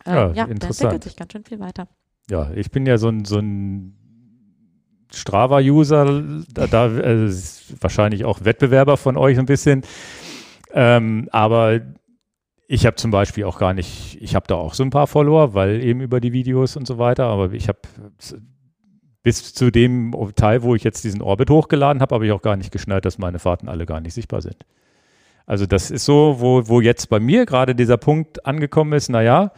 äh, 0.06 0.12
Ja, 0.12 0.32
ja, 0.34 0.48
da 0.48 0.68
entwickelt 0.68 1.04
sich 1.04 1.16
ganz 1.16 1.32
schön 1.32 1.44
viel 1.44 1.60
weiter. 1.60 1.88
Ja, 2.30 2.52
ich 2.56 2.72
bin 2.72 2.86
ja 2.86 2.98
so 2.98 3.10
ein, 3.10 3.26
so 3.26 3.38
ein 3.40 3.96
Strava-User, 5.14 6.44
da, 6.54 6.68
da 6.68 6.88
äh, 6.88 7.26
ist 7.26 7.82
wahrscheinlich 7.82 8.26
auch 8.26 8.44
Wettbewerber 8.44 8.98
von 8.98 9.18
euch 9.18 9.40
ein 9.40 9.46
bisschen. 9.46 9.84
Ähm, 10.74 11.30
aber 11.32 11.80
ich 12.68 12.86
habe 12.86 12.98
zum 12.98 13.12
Beispiel 13.12 13.46
auch 13.46 13.60
gar 13.60 13.74
nicht, 13.74 14.18
ich 14.22 14.36
habe 14.36 14.48
da 14.48 14.56
auch 14.56 14.74
so 14.74 14.84
ein 14.84 14.90
paar 14.90 15.08
Follower, 15.08 15.54
weil 15.54 15.82
eben 15.82 16.02
über 16.02 16.20
die 16.20 16.34
Videos 16.34 16.76
und 16.76 16.86
so 16.86 16.98
weiter, 16.98 17.26
aber 17.26 17.54
ich 17.54 17.70
habe 17.70 17.80
bis 19.24 19.54
zu 19.54 19.72
dem 19.72 20.14
Teil, 20.36 20.64
wo 20.64 20.76
ich 20.76 20.84
jetzt 20.84 21.04
diesen 21.04 21.22
Orbit 21.22 21.50
hochgeladen 21.50 22.02
habe, 22.02 22.16
habe 22.16 22.26
ich 22.26 22.32
auch 22.32 22.42
gar 22.42 22.58
nicht 22.58 22.72
geschnallt, 22.72 23.06
dass 23.06 23.18
meine 23.18 23.40
Fahrten 23.40 23.70
alle 23.70 23.86
gar 23.86 24.02
nicht 24.02 24.14
sichtbar 24.14 24.42
sind. 24.42 24.66
Also 25.48 25.66
das 25.66 25.90
ist 25.90 26.06
so, 26.06 26.36
wo, 26.40 26.68
wo 26.68 26.82
jetzt 26.82 27.10
bei 27.10 27.20
mir 27.20 27.46
gerade 27.46 27.74
dieser 27.74 27.98
Punkt 27.98 28.46
angekommen 28.46 28.94
ist, 28.94 29.10
naja, 29.10 29.52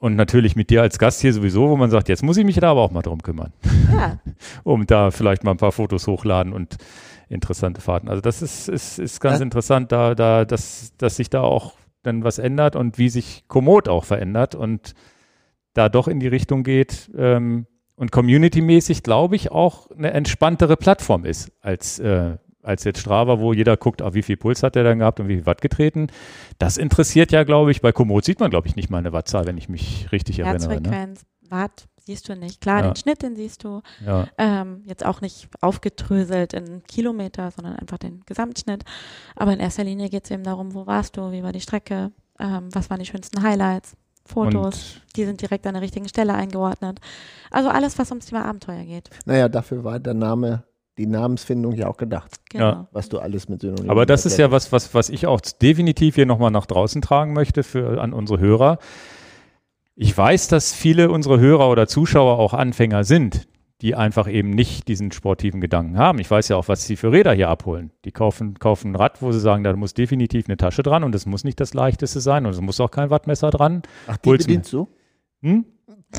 und 0.00 0.16
natürlich 0.16 0.54
mit 0.56 0.70
dir 0.70 0.82
als 0.82 0.98
Gast 0.98 1.20
hier 1.20 1.32
sowieso, 1.32 1.70
wo 1.70 1.76
man 1.76 1.90
sagt, 1.90 2.08
jetzt 2.08 2.22
muss 2.22 2.36
ich 2.36 2.44
mich 2.44 2.56
da 2.56 2.70
aber 2.72 2.82
auch 2.82 2.90
mal 2.90 3.02
drum 3.02 3.22
kümmern. 3.22 3.52
Ja. 3.92 4.18
um 4.64 4.86
da 4.86 5.10
vielleicht 5.10 5.44
mal 5.44 5.52
ein 5.52 5.56
paar 5.56 5.72
Fotos 5.72 6.06
hochladen 6.06 6.52
und 6.52 6.76
interessante 7.28 7.80
Fahrten. 7.80 8.08
Also 8.08 8.20
das 8.20 8.42
ist, 8.42 8.68
ist, 8.68 8.98
ist 8.98 9.20
ganz 9.20 9.38
Ja. 9.38 9.44
interessant, 9.44 9.90
da, 9.92 10.14
da, 10.14 10.44
dass, 10.44 10.92
dass 10.98 11.16
sich 11.16 11.30
da 11.30 11.42
auch 11.42 11.74
dann 12.02 12.24
was 12.24 12.38
ändert 12.38 12.74
und 12.76 12.98
wie 12.98 13.08
sich 13.08 13.44
Komoot 13.48 13.88
auch 13.88 14.04
verändert 14.04 14.54
und 14.54 14.94
da 15.74 15.88
doch 15.88 16.08
in 16.08 16.20
die 16.20 16.28
Richtung 16.28 16.64
geht 16.64 17.10
ähm, 17.16 17.66
und 17.96 18.10
community-mäßig, 18.12 19.02
glaube 19.02 19.36
ich, 19.36 19.52
auch 19.52 19.90
eine 19.90 20.12
entspanntere 20.12 20.76
Plattform 20.76 21.24
ist 21.24 21.52
als, 21.60 21.98
äh, 22.00 22.36
als 22.62 22.84
jetzt 22.84 23.00
Strava, 23.00 23.38
wo 23.38 23.52
jeder 23.52 23.76
guckt, 23.76 24.02
ah, 24.02 24.14
wie 24.14 24.22
viel 24.22 24.36
Puls 24.36 24.62
hat 24.62 24.74
der 24.74 24.84
dann 24.84 24.98
gehabt 24.98 25.20
und 25.20 25.28
wie 25.28 25.36
viel 25.36 25.46
Watt 25.46 25.60
getreten. 25.60 26.08
Das 26.58 26.76
interessiert 26.76 27.32
ja, 27.32 27.44
glaube 27.44 27.70
ich, 27.70 27.80
bei 27.80 27.92
Komoot 27.92 28.24
sieht 28.24 28.40
man, 28.40 28.50
glaube 28.50 28.66
ich, 28.68 28.76
nicht 28.76 28.90
mal 28.90 28.98
eine 28.98 29.12
Wattzahl, 29.12 29.46
wenn 29.46 29.56
ich 29.58 29.68
mich 29.68 30.10
richtig 30.12 30.40
erinnere. 30.40 30.68
Ne? 30.68 30.74
Herzfrequenz, 30.74 31.20
Watt, 31.48 31.86
siehst 32.04 32.28
du 32.28 32.34
nicht. 32.36 32.60
Klar, 32.60 32.80
Ja. 32.84 32.90
den 32.90 32.96
Schnitt, 32.96 33.22
den 33.22 33.36
siehst 33.36 33.64
du. 33.64 33.80
Ja. 34.04 34.26
Ähm, 34.38 34.82
jetzt 34.84 35.04
auch 35.04 35.20
nicht 35.20 35.48
aufgedröselt 35.60 36.52
in 36.52 36.82
Kilometer, 36.84 37.50
sondern 37.50 37.76
einfach 37.76 37.98
den 37.98 38.22
Gesamtschnitt. 38.26 38.84
Aber 39.36 39.52
in 39.52 39.60
erster 39.60 39.84
Linie 39.84 40.08
geht 40.10 40.24
es 40.24 40.30
eben 40.30 40.42
darum, 40.44 40.74
wo 40.74 40.86
warst 40.86 41.16
du, 41.16 41.32
wie 41.32 41.42
war 41.42 41.52
die 41.52 41.60
Strecke, 41.60 42.12
ähm, 42.38 42.68
was 42.72 42.90
waren 42.90 43.00
die 43.00 43.06
schönsten 43.06 43.42
Highlights, 43.42 43.96
Fotos, 44.26 44.96
Und 44.96 45.16
die 45.16 45.24
sind 45.24 45.40
direkt 45.40 45.66
an 45.66 45.72
der 45.72 45.82
richtigen 45.82 46.06
Stelle 46.06 46.34
eingeordnet. 46.34 47.00
Also 47.50 47.70
alles, 47.70 47.98
was 47.98 48.10
ums 48.10 48.26
Thema 48.26 48.44
Abenteuer 48.44 48.84
geht. 48.84 49.08
Naja, 49.24 49.48
dafür 49.48 49.84
war 49.84 49.98
der 49.98 50.12
Name, 50.12 50.64
die 50.98 51.06
Namensfindung 51.06 51.72
ja 51.74 51.86
auch 51.88 51.96
gedacht, 51.96 52.40
Genau. 52.50 52.64
Ja. 52.64 52.88
was 52.92 53.08
du 53.08 53.18
alles 53.18 53.48
mit 53.48 53.60
Synonymen 53.60 53.88
Aber 53.90 54.04
das 54.04 54.26
ist 54.26 54.36
ja 54.38 54.50
was, 54.50 54.72
was, 54.72 54.92
was 54.94 55.08
ich 55.08 55.26
auch 55.26 55.40
definitiv 55.40 56.16
hier 56.16 56.26
nochmal 56.26 56.50
nach 56.50 56.66
draußen 56.66 57.00
tragen 57.00 57.32
möchte 57.32 57.62
für, 57.62 58.00
an 58.00 58.12
unsere 58.12 58.40
Hörer. 58.40 58.78
Ich 59.94 60.16
weiß, 60.16 60.48
dass 60.48 60.72
viele 60.72 61.10
unserer 61.10 61.38
Hörer 61.38 61.70
oder 61.70 61.86
Zuschauer 61.88 62.38
auch 62.38 62.52
Anfänger 62.54 63.04
sind, 63.04 63.48
die 63.80 63.94
einfach 63.94 64.28
eben 64.28 64.50
nicht 64.50 64.88
diesen 64.88 65.12
sportiven 65.12 65.60
Gedanken 65.60 65.98
haben. 65.98 66.18
Ich 66.18 66.30
weiß 66.30 66.48
ja 66.48 66.56
auch, 66.56 66.66
was 66.68 66.84
sie 66.84 66.96
für 66.96 67.12
Räder 67.12 67.32
hier 67.32 67.48
abholen. 67.48 67.92
Die 68.04 68.10
kaufen, 68.12 68.58
kaufen 68.58 68.92
ein 68.92 68.96
Rad, 68.96 69.22
wo 69.22 69.30
sie 69.30 69.40
sagen, 69.40 69.62
da 69.64 69.74
muss 69.76 69.94
definitiv 69.94 70.46
eine 70.48 70.56
Tasche 70.56 70.82
dran 70.82 71.04
und 71.04 71.14
es 71.14 71.26
muss 71.26 71.44
nicht 71.44 71.60
das 71.60 71.74
leichteste 71.74 72.20
sein 72.20 72.44
und 72.44 72.52
es 72.52 72.60
muss 72.60 72.80
auch 72.80 72.90
kein 72.90 73.10
Wattmesser 73.10 73.50
dran. 73.50 73.82
Ach, 74.08 74.16
die 74.16 74.30
mir. 74.30 74.38
bedienst 74.38 74.72
du? 74.72 74.88
Hm? 75.42 75.64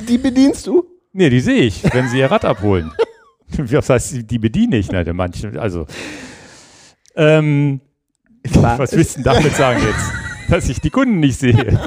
Die 0.07 0.17
bedienst 0.17 0.67
du? 0.67 0.85
Nee, 1.11 1.29
die 1.29 1.39
sehe 1.41 1.61
ich, 1.63 1.83
wenn 1.93 2.07
sie 2.07 2.19
ihr 2.19 2.31
Rad 2.31 2.45
abholen. 2.45 2.91
Was 3.57 3.89
heißt, 3.89 4.13
die- 4.13 4.27
die 4.27 4.39
bediene 4.39 4.77
ich? 4.77 4.91
Ne, 4.91 5.05
manche, 5.13 5.59
also. 5.59 5.85
Ähm, 7.15 7.81
was 8.53 8.93
willst 8.95 9.17
du 9.17 9.23
denn 9.23 9.33
damit 9.33 9.53
sagen 9.55 9.81
jetzt? 9.83 10.11
Dass 10.49 10.67
ich 10.69 10.79
die 10.79 10.89
Kunden 10.89 11.19
nicht 11.19 11.37
sehe. 11.37 11.79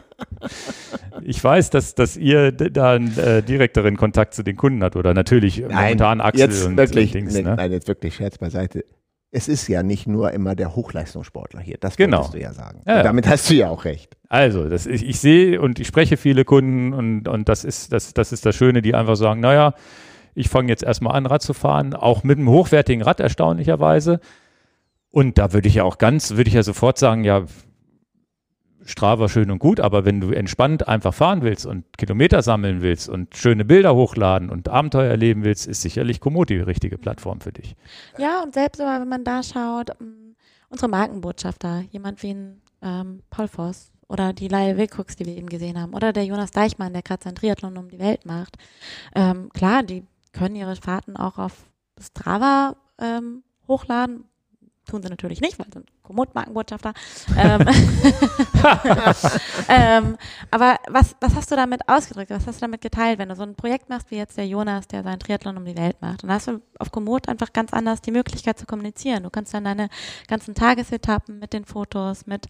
Ich 1.23 1.43
weiß, 1.43 1.71
dass, 1.71 1.97
dass 1.97 2.17
ihr 2.17 2.53
da 2.53 2.93
einen 2.93 3.17
äh, 3.19 3.43
direkteren 3.43 3.97
Kontakt 3.97 4.35
zu 4.35 4.45
den 4.45 4.57
Kunden 4.57 4.85
habt 4.85 4.95
oder 4.95 5.15
natürlich 5.15 5.63
momentan 5.63 6.21
Axel 6.21 6.41
jetzt 6.49 6.65
und, 6.67 6.77
wirklich, 6.77 7.07
und 7.13 7.15
Dings. 7.23 7.35
nee, 7.35 7.43
ne? 7.43 7.57
nein, 7.57 7.73
jetzt 7.73 7.89
wirklich 7.89 8.15
Scherz 8.15 8.39
beiseite. 8.39 8.85
Es 9.33 9.49
ist 9.49 9.67
ja 9.67 9.83
nicht 9.83 10.07
nur 10.07 10.31
immer 10.33 10.55
der 10.55 10.77
Hochleistungssportler 10.77 11.61
hier, 11.61 11.77
das 11.81 11.97
Genau. 11.97 12.19
wolltest 12.19 12.35
du 12.35 12.41
ja 12.41 12.53
sagen. 12.53 12.83
Ja, 12.87 13.03
damit 13.03 13.27
hast 13.27 13.51
du 13.51 13.55
ja 13.55 13.69
auch 13.69 13.85
recht. 13.85 14.17
Also, 14.29 14.69
das, 14.69 14.87
ich, 14.87 15.05
ich 15.09 15.19
sehe 15.19 15.61
und 15.61 15.81
ich 15.81 15.89
spreche 15.89 16.17
viele 16.17 16.45
Kunden 16.45 16.93
und, 16.93 17.27
und 17.27 17.49
das, 17.49 17.65
ist, 17.65 17.93
das, 17.93 18.15
das 18.15 18.31
ist 18.33 18.47
das 18.47 18.55
Schöne, 18.55 18.81
die 18.83 18.95
einfach 18.95 19.17
sagen, 19.17 19.41
naja, 19.41 19.75
ich 20.35 20.49
fange 20.49 20.69
jetzt 20.69 20.83
erstmal 20.83 21.17
an, 21.17 21.27
Rad 21.27 21.43
zu 21.43 21.55
fahren, 21.55 21.95
auch 21.95 22.25
mit 22.25 22.39
einem 22.39 22.49
hochwertigen 22.49 23.03
Rad 23.03 23.21
erstaunlicherweise. 23.21 24.21
Und 25.11 25.39
da 25.39 25.53
würde 25.53 25.69
ich 25.69 25.75
ja 25.75 25.85
auch 25.85 25.99
ganz, 25.99 26.33
würde 26.33 26.49
ich 26.49 26.55
ja 26.55 26.63
sofort 26.63 26.99
sagen, 26.99 27.25
ja, 27.25 27.45
Strava 28.85 29.29
schön 29.29 29.51
und 29.51 29.59
gut, 29.59 29.79
aber 29.79 30.05
wenn 30.05 30.21
du 30.21 30.33
entspannt 30.33 30.89
einfach 30.89 31.15
fahren 31.15 31.43
willst 31.43 31.67
und 31.67 31.85
Kilometer 31.99 32.43
sammeln 32.43 32.81
willst 32.81 33.09
und 33.09 33.37
schöne 33.37 33.65
Bilder 33.65 33.95
hochladen 33.95 34.51
und 34.51 34.69
Abenteuer 34.69 35.09
erleben 35.09 35.45
willst, 35.45 35.67
ist 35.67 35.83
sicherlich 35.83 36.21
Komoot 36.21 36.51
die 36.51 36.57
richtige 36.57 36.99
Plattform 36.99 37.41
für 37.41 37.53
dich. 37.53 37.77
Ja, 38.19 38.43
und 38.43 38.55
selbst 38.55 38.81
wenn 38.81 39.09
man 39.09 39.25
da 39.25 39.43
schaut, 39.43 39.91
ähm, 40.01 40.35
unsere 40.69 40.89
Markenbotschafter, 40.89 41.85
jemand 41.91 42.23
wie 42.23 42.35
ein 42.35 42.63
ähm, 42.83 43.23
Paul 43.31 43.49
Voss 43.49 43.93
oder 44.09 44.33
die 44.33 44.49
Laie 44.49 44.77
Wilcox, 44.77 45.17
die 45.17 45.27
wir 45.27 45.37
eben 45.37 45.49
gesehen 45.49 45.81
haben, 45.81 45.95
oder 45.95 46.13
der 46.13 46.25
Jonas 46.25 46.51
Deichmann, 46.51 46.93
der 46.93 47.03
gerade 47.03 47.23
sein 47.23 47.35
Triathlon 47.35 47.79
um 47.79 47.89
die 47.89 47.99
Welt 47.99 48.27
macht. 48.27 48.57
Ähm, 49.15 49.49
klar, 49.53 49.83
die 49.83 50.05
können 50.33 50.57
ihre 50.57 50.77
Fahrten 50.77 51.17
auch 51.17 51.39
auf 51.39 51.53
Strava 52.01 52.77
ähm, 52.99 53.43
hochladen. 53.69 54.25
Tun 54.87 55.03
sie 55.03 55.09
natürlich 55.09 55.41
nicht, 55.41 55.59
weil 55.59 55.73
sie 55.73 55.85
sind 56.13 56.33
Komoot-Markenbotschafter. 56.33 56.93
ähm, 57.37 57.67
ähm, 59.69 60.17
aber 60.51 60.77
was, 60.89 61.17
was 61.21 61.35
hast 61.35 61.51
du 61.51 61.57
damit 61.57 61.89
ausgedrückt? 61.89 62.31
Was 62.31 62.47
hast 62.47 62.57
du 62.57 62.61
damit 62.61 62.81
geteilt, 62.81 63.19
wenn 63.19 63.29
du 63.29 63.37
so 63.37 63.43
ein 63.43 63.55
Projekt 63.55 63.89
machst 63.89 64.11
wie 64.11 64.17
jetzt 64.17 64.37
der 64.37 64.47
Jonas, 64.47 64.87
der 64.89 65.03
seinen 65.03 65.19
Triathlon 65.19 65.57
um 65.57 65.65
die 65.65 65.77
Welt 65.77 65.97
macht? 66.01 66.23
Dann 66.23 66.31
hast 66.31 66.49
du 66.49 66.61
auf 66.79 66.91
Komoot 66.91 67.29
einfach 67.29 67.53
ganz 67.53 67.73
anders 67.73 68.01
die 68.01 68.11
Möglichkeit 68.11 68.59
zu 68.59 68.67
kommunizieren. 68.67 69.23
Du 69.23 69.31
kannst 69.31 69.55
dann 69.55 69.65
deine 69.65 69.89
ganzen 70.29 70.55
Tagesetappen 70.55 71.39
mit 71.39 71.53
den 71.53 71.65
Fotos, 71.65 72.27
mit 72.27 72.47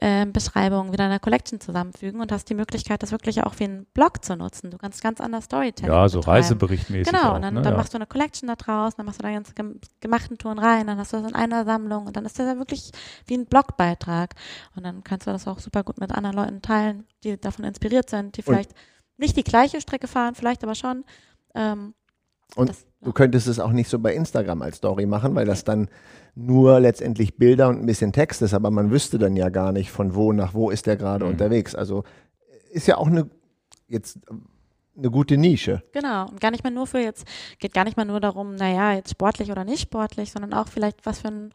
ähm, 0.00 0.32
Beschreibungen 0.32 0.92
wieder 0.92 1.04
in 1.04 1.10
einer 1.10 1.20
Collection 1.20 1.60
zusammenfügen 1.60 2.20
und 2.20 2.32
hast 2.32 2.48
die 2.48 2.54
Möglichkeit, 2.54 3.02
das 3.02 3.12
wirklich 3.12 3.42
auch 3.42 3.58
wie 3.58 3.64
einen 3.64 3.86
Blog 3.94 4.24
zu 4.24 4.36
nutzen. 4.36 4.70
Du 4.70 4.78
kannst 4.78 5.02
ganz 5.02 5.20
anders 5.20 5.44
Storytelling 5.44 5.92
Ja, 5.92 6.08
so 6.08 6.20
betreiben. 6.20 6.36
Reiseberichtmäßig. 6.36 7.12
Genau, 7.12 7.30
auch, 7.30 7.36
und 7.36 7.42
dann, 7.42 7.54
ne? 7.54 7.62
dann 7.62 7.72
ja. 7.72 7.78
machst 7.78 7.92
du 7.92 7.98
eine 7.98 8.06
Collection 8.06 8.48
da 8.48 8.56
draus, 8.56 8.94
dann 8.96 9.06
machst 9.06 9.20
du 9.20 9.22
da 9.22 9.32
ganz 9.32 9.54
gem 9.54 9.80
gemachten 10.00 10.38
Touren 10.38 10.58
rein, 10.58 10.86
dann 10.86 10.98
hast 10.98 11.12
du 11.12 11.18
das 11.18 11.28
in 11.28 11.34
einer 11.34 11.64
Sammlung 11.64 12.06
und 12.06 12.16
dann 12.16 12.24
ist 12.24 12.38
das 12.38 12.46
ja 12.46 12.58
wirklich 12.58 12.92
wie 13.26 13.34
ein 13.34 13.46
Blogbeitrag. 13.46 14.34
Und 14.76 14.84
dann 14.84 15.02
kannst 15.04 15.26
du 15.26 15.30
das 15.30 15.46
auch 15.46 15.58
super 15.58 15.82
gut 15.82 15.98
mit 16.00 16.12
anderen 16.12 16.36
Leuten 16.36 16.62
teilen, 16.62 17.04
die 17.24 17.40
davon 17.40 17.64
inspiriert 17.64 18.10
sind, 18.10 18.36
die 18.36 18.42
vielleicht 18.42 18.72
nicht 19.16 19.36
die 19.36 19.44
gleiche 19.44 19.80
Strecke 19.80 20.08
fahren, 20.08 20.34
vielleicht 20.34 20.62
aber 20.64 20.74
schon. 20.74 21.04
Ähm, 21.54 21.94
Und 22.56 22.68
das, 22.70 22.86
Du 23.00 23.12
könntest 23.12 23.48
es 23.48 23.58
auch 23.58 23.72
nicht 23.72 23.88
so 23.88 23.98
bei 23.98 24.14
Instagram 24.14 24.62
als 24.62 24.76
Story 24.76 25.06
machen, 25.06 25.34
weil 25.34 25.44
das 25.46 25.64
dann 25.64 25.88
nur 26.36 26.78
letztendlich 26.80 27.36
Bilder 27.36 27.68
und 27.68 27.80
ein 27.80 27.86
bisschen 27.86 28.12
Text 28.12 28.42
ist, 28.42 28.54
aber 28.54 28.70
man 28.70 28.90
wüsste 28.92 29.18
dann 29.18 29.34
ja 29.36 29.48
gar 29.48 29.72
nicht, 29.72 29.90
von 29.90 30.14
wo 30.14 30.32
nach 30.32 30.54
wo 30.54 30.70
ist 30.70 30.86
der 30.86 30.96
gerade 30.96 31.24
Mhm. 31.24 31.32
unterwegs. 31.32 31.74
Also 31.74 32.04
ist 32.70 32.86
ja 32.86 32.96
auch 32.98 33.08
eine 33.08 33.28
jetzt 33.88 34.20
eine 34.96 35.10
gute 35.10 35.36
Nische. 35.38 35.82
Genau, 35.92 36.28
und 36.28 36.40
gar 36.40 36.50
nicht 36.50 36.64
mehr 36.64 36.70
nur 36.72 36.86
für 36.86 36.98
jetzt, 36.98 37.26
geht 37.58 37.72
gar 37.72 37.84
nicht 37.84 37.96
mehr 37.96 38.04
nur 38.04 38.20
darum, 38.20 38.54
naja, 38.56 38.92
jetzt 38.92 39.10
sportlich 39.10 39.50
oder 39.50 39.64
nicht 39.64 39.80
sportlich, 39.80 40.30
sondern 40.32 40.52
auch 40.52 40.68
vielleicht, 40.68 41.06
was 41.06 41.20
für 41.20 41.28
ein, 41.28 41.50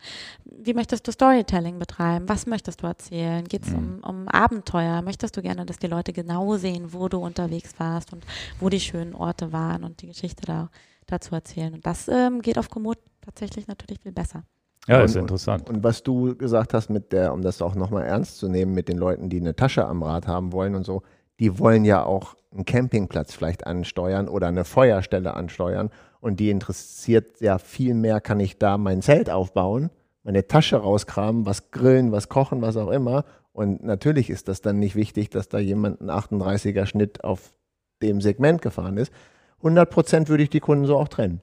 wie 0.45 0.73
möchtest 0.73 1.07
du 1.07 1.11
Storytelling 1.11 1.77
betreiben? 1.77 2.27
Was 2.27 2.47
möchtest 2.47 2.81
du 2.81 2.87
erzählen? 2.87 3.45
Geht 3.45 3.65
es 3.67 3.73
um, 3.73 3.99
um 4.03 4.27
Abenteuer? 4.27 5.01
Möchtest 5.03 5.37
du 5.37 5.41
gerne, 5.43 5.65
dass 5.65 5.77
die 5.77 5.87
Leute 5.87 6.13
genau 6.13 6.55
sehen, 6.57 6.93
wo 6.93 7.09
du 7.09 7.19
unterwegs 7.19 7.73
warst 7.77 8.11
und 8.13 8.25
wo 8.59 8.69
die 8.69 8.79
schönen 8.79 9.13
Orte 9.13 9.51
waren 9.51 9.83
und 9.83 10.01
die 10.01 10.07
Geschichte 10.07 10.45
da, 10.45 10.69
dazu 11.05 11.35
erzählen? 11.35 11.73
Und 11.75 11.85
das 11.85 12.07
ähm, 12.07 12.41
geht 12.41 12.57
auf 12.57 12.69
Komoot 12.69 12.97
tatsächlich 13.21 13.67
natürlich 13.67 13.99
viel 14.01 14.13
besser. 14.13 14.43
ja, 14.87 15.01
ist 15.01 15.15
Und- 15.15 15.21
interessant. 15.23 15.69
Und 15.69 15.83
was 15.83 16.01
du 16.01 16.35
gesagt 16.35 16.73
hast 16.73 16.89
mit 16.89 17.11
der, 17.11 17.33
um 17.33 17.41
das 17.43 17.61
auch 17.61 17.75
nochmal 17.75 18.05
ernst 18.05 18.37
zu 18.37 18.47
nehmen, 18.47 18.73
mit 18.73 18.87
den 18.87 18.97
Leuten, 18.97 19.29
die 19.29 19.39
eine 19.39 19.55
Tasche 19.55 19.85
am 19.85 20.01
Rad 20.01 20.25
haben 20.27 20.53
wollen 20.53 20.73
und 20.73 20.85
so, 20.85 21.03
die 21.39 21.59
wollen 21.59 21.85
ja 21.85 22.03
auch 22.03 22.35
einen 22.51 22.65
Campingplatz 22.65 23.33
vielleicht 23.33 23.67
ansteuern 23.67 24.27
oder 24.27 24.47
eine 24.47 24.65
Feuerstelle 24.65 25.33
ansteuern. 25.33 25.89
Und 26.19 26.39
die 26.39 26.49
interessiert 26.49 27.41
ja 27.41 27.57
viel 27.57 27.93
mehr, 27.93 28.21
kann 28.21 28.39
ich 28.39 28.57
da 28.57 28.77
mein 28.77 29.01
Zelt 29.01 29.29
aufbauen, 29.29 29.91
meine 30.23 30.47
Tasche 30.47 30.77
rauskramen, 30.77 31.45
was 31.45 31.71
grillen, 31.71 32.11
was 32.11 32.29
kochen, 32.29 32.61
was 32.61 32.77
auch 32.77 32.89
immer. 32.89 33.25
Und 33.53 33.83
natürlich 33.83 34.29
ist 34.29 34.47
das 34.47 34.61
dann 34.61 34.79
nicht 34.79 34.95
wichtig, 34.95 35.29
dass 35.29 35.49
da 35.49 35.59
jemand 35.59 36.01
einen 36.01 36.11
38er 36.11 36.85
Schnitt 36.85 37.23
auf 37.23 37.53
dem 38.01 38.21
Segment 38.21 38.61
gefahren 38.61 38.97
ist. 38.97 39.11
100 39.59 39.89
Prozent 39.89 40.29
würde 40.29 40.43
ich 40.43 40.49
die 40.49 40.59
Kunden 40.59 40.85
so 40.85 40.97
auch 40.97 41.07
trennen. 41.07 41.41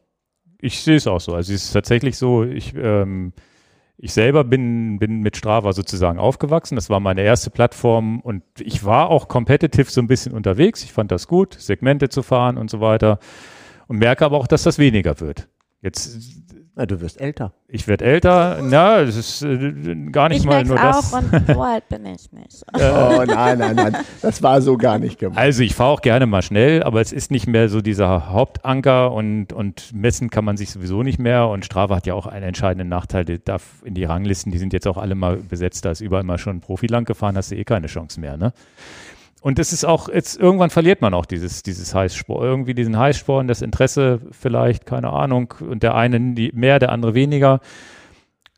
Ich 0.61 0.81
sehe 0.81 0.97
es 0.97 1.07
auch 1.07 1.21
so. 1.21 1.35
Also 1.35 1.53
es 1.53 1.65
ist 1.65 1.73
tatsächlich 1.73 2.17
so, 2.17 2.45
ich, 2.45 2.75
ähm, 2.77 3.33
ich 3.97 4.13
selber 4.13 4.45
bin, 4.45 4.99
bin 4.99 5.21
mit 5.21 5.37
Strava 5.37 5.73
sozusagen 5.73 6.19
aufgewachsen. 6.19 6.75
Das 6.75 6.91
war 6.91 7.01
meine 7.01 7.23
erste 7.23 7.51
Plattform 7.51 8.21
und 8.21 8.43
ich 8.59 8.85
war 8.85 9.09
auch 9.09 9.29
competitive 9.29 9.91
so 9.91 10.01
ein 10.01 10.09
bisschen 10.09 10.33
unterwegs. 10.33 10.83
Ich 10.83 10.93
fand 10.93 11.13
das 11.13 11.29
gut, 11.29 11.55
Segmente 11.55 12.09
zu 12.09 12.23
fahren 12.23 12.59
und 12.59 12.71
so 12.71 12.81
weiter. 12.81 13.19
Und 13.87 13.99
merke 13.99 14.25
aber 14.25 14.37
auch, 14.39 14.47
dass 14.47 14.65
das 14.65 14.79
weniger 14.79 15.21
wird. 15.21 15.49
Jetzt, 15.81 16.19
Na, 16.77 16.87
du 16.87 17.01
wirst 17.01 17.21
älter. 17.21 17.53
ich 17.69 17.87
werde 17.87 18.05
älter, 18.05 18.59
na, 18.61 19.01
es 19.01 19.15
ist 19.15 19.43
äh, 19.43 19.95
gar 20.11 20.29
nicht 20.29 20.41
ich 20.41 20.45
mal 20.45 20.65
nur 20.65 20.77
auch 20.77 20.81
das. 20.97 21.13
und 21.13 21.31
so 21.47 21.63
alt 21.63 21.89
bin 21.89 22.05
ich 22.05 22.33
nicht. 22.33 22.65
Oh 22.75 23.23
nein, 23.25 23.59
nein, 23.59 23.77
nein. 23.77 23.97
Das 24.23 24.43
war 24.43 24.61
so 24.61 24.77
gar 24.77 24.99
nicht 24.99 25.21
gemeint. 25.21 25.39
Also 25.39 25.63
ich 25.63 25.75
fahre 25.77 25.91
auch 25.91 26.01
gerne 26.03 26.27
mal 26.27 26.43
schnell, 26.43 26.83
aber 26.83 27.01
es 27.01 27.13
ist 27.13 27.31
nicht 27.31 27.47
mehr 27.47 27.69
so 27.69 27.81
dieser 27.81 28.31
Hauptanker 28.31 29.13
und, 29.13 29.53
und 29.53 29.95
messen 29.95 30.31
kann 30.31 30.45
man 30.45 30.57
sich 30.57 30.71
sowieso 30.73 31.05
nicht 31.05 31.21
mehr. 31.21 31.47
Und 31.47 31.65
Strava 31.65 31.95
hat 31.95 32.07
ja 32.07 32.15
auch 32.15 32.27
einen 32.27 32.45
entscheidenden 32.45 32.89
Nachteil, 32.89 33.25
die 33.25 33.43
darf 33.43 33.63
in 33.85 33.95
die 33.95 34.05
Ranglisten, 34.05 34.51
die 34.51 34.59
sind 34.59 34.73
jetzt 34.73 34.89
auch 34.89 34.97
alle 34.97 35.15
mal 35.15 35.37
besetzt, 35.37 35.85
da 35.85 35.93
ist 35.93 36.01
überall 36.01 36.25
mal 36.25 36.39
schon 36.39 36.57
ein 36.57 36.61
Profi 36.61 36.89
lang 36.89 37.05
gefahren, 37.05 37.37
hast 37.37 37.53
du 37.53 37.57
eh 37.57 37.65
keine 37.65 37.87
Chance 37.87 38.19
mehr. 38.19 38.37
Ne? 38.37 38.53
Und 39.45 39.59
es 39.59 39.75
ist 39.75 39.85
auch, 39.85 40.09
jetzt 40.09 40.41
irgendwann 40.41 40.71
verliert 40.71 41.03
man 41.03 41.13
auch 41.13 41.27
dieses, 41.27 41.63
dieses 41.63 41.95
Heißsport, 41.95 42.43
irgendwie 42.43 42.73
diesen 42.73 42.97
Heißsporn, 42.97 43.47
das 43.47 43.61
Interesse 43.61 44.23
vielleicht, 44.31 44.87
keine 44.87 45.11
Ahnung, 45.11 45.53
und 45.61 45.83
der 45.83 45.95
eine 45.95 46.19
mehr, 46.19 46.79
der 46.79 46.91
andere 46.91 47.13
weniger. 47.13 47.61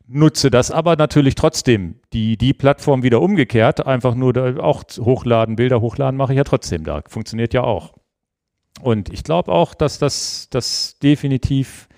nutze 0.07 0.49
das 0.49 0.71
aber 0.71 0.95
natürlich 0.95 1.35
trotzdem. 1.35 1.99
Die, 2.13 2.37
die 2.37 2.53
Plattform 2.53 3.03
wieder 3.03 3.21
umgekehrt, 3.21 3.85
einfach 3.85 4.15
nur 4.15 4.31
da 4.31 4.59
auch 4.59 4.85
hochladen, 4.97 5.57
Bilder 5.57 5.81
hochladen, 5.81 6.15
mache 6.15 6.31
ich 6.31 6.37
ja 6.37 6.45
trotzdem 6.45 6.85
da. 6.85 7.01
Funktioniert 7.09 7.53
ja 7.53 7.63
auch. 7.63 7.95
Und 8.81 9.11
ich 9.11 9.25
glaube 9.25 9.51
auch, 9.51 9.73
dass 9.73 9.99
das, 9.99 10.47
das 10.51 10.99
definitiv 11.03 11.89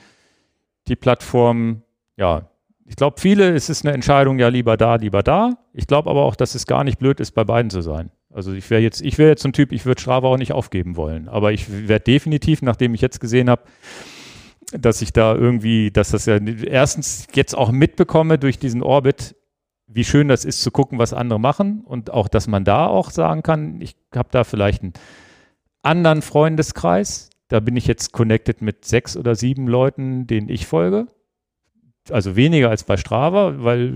die 0.88 0.96
Plattform, 0.96 1.84
ja, 2.18 2.50
ich 2.88 2.96
glaube, 2.96 3.22
viele 3.22 3.52
ist 3.52 3.70
es 3.70 3.86
eine 3.86 3.94
Entscheidung, 3.94 4.40
ja, 4.40 4.48
lieber 4.48 4.78
da, 4.78 4.96
lieber 4.96 5.22
da. 5.22 5.60
Ich 5.74 5.86
glaube 5.86 6.10
aber 6.10 6.24
auch, 6.24 6.36
dass 6.36 6.56
es 6.56 6.66
gar 6.66 6.84
nicht 6.84 6.98
blöd 6.98 7.20
ist, 7.20 7.34
bei 7.34 7.44
beiden 7.44 7.70
zu 7.70 7.82
sein. 7.82 8.10
Also 8.32 8.54
ich 8.54 8.70
wäre 8.70 8.82
jetzt, 8.82 9.02
ich 9.02 9.18
wäre 9.18 9.30
jetzt 9.30 9.42
so 9.42 9.50
ein 9.50 9.54
Typ, 9.54 9.72
ich 9.72 9.86
würde 9.86 10.02
Strava 10.02 10.28
auch 10.28 10.38
nicht 10.38 10.52
aufgeben 10.52 10.96
wollen. 10.96 11.28
Aber 11.28 11.52
ich 11.52 11.88
werde 11.88 12.04
definitiv, 12.04 12.62
nachdem 12.62 12.94
ich 12.94 13.02
jetzt 13.02 13.20
gesehen 13.20 13.50
habe, 13.50 13.64
dass 14.72 15.02
ich 15.02 15.14
da 15.14 15.34
irgendwie, 15.34 15.92
dass 15.92 16.12
das 16.12 16.26
ja 16.26 16.38
erstens 16.38 17.28
jetzt 17.34 17.58
auch 17.58 17.72
mitbekomme 17.72 18.38
durch 18.38 18.60
diesen 18.60 18.84
Orbit, 18.84 19.36
wie 19.88 20.04
schön 20.04 20.28
das 20.28 20.46
ist 20.46 20.62
zu 20.62 20.70
gucken, 20.70 21.00
was 21.00 21.14
andere 21.14 21.40
machen 21.40 21.82
und 21.84 22.12
auch, 22.12 22.28
dass 22.28 22.48
man 22.48 22.64
da 22.64 22.86
auch 22.86 23.10
sagen 23.10 23.42
kann, 23.42 23.82
ich 23.82 23.96
habe 24.14 24.30
da 24.32 24.44
vielleicht 24.44 24.84
einen 24.84 24.94
anderen 25.82 26.22
Freundeskreis. 26.22 27.32
Da 27.48 27.60
bin 27.60 27.76
ich 27.76 27.88
jetzt 27.88 28.12
connected 28.12 28.62
mit 28.62 28.86
sechs 28.86 29.18
oder 29.18 29.34
sieben 29.34 29.68
Leuten, 29.68 30.28
denen 30.28 30.50
ich 30.50 30.68
folge. 30.68 31.08
Also 32.12 32.36
weniger 32.36 32.70
als 32.70 32.84
bei 32.84 32.98
Strava, 32.98 33.64
weil 33.64 33.94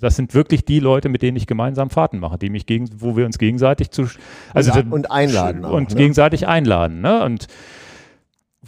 das 0.00 0.16
sind 0.16 0.34
wirklich 0.34 0.64
die 0.64 0.80
Leute, 0.80 1.08
mit 1.08 1.22
denen 1.22 1.36
ich 1.36 1.46
gemeinsam 1.46 1.90
Fahrten 1.90 2.18
mache, 2.18 2.38
die 2.38 2.50
mich 2.50 2.66
gegen, 2.66 2.88
wo 3.00 3.16
wir 3.16 3.26
uns 3.26 3.38
gegenseitig 3.38 3.90
zu 3.90 4.08
also 4.52 4.72
und, 4.72 4.92
und 4.92 5.10
einladen 5.10 5.64
auch, 5.64 5.72
und 5.72 5.90
ne? 5.90 5.96
gegenseitig 5.96 6.46
einladen. 6.46 7.00
Ne? 7.00 7.24
Und 7.24 7.46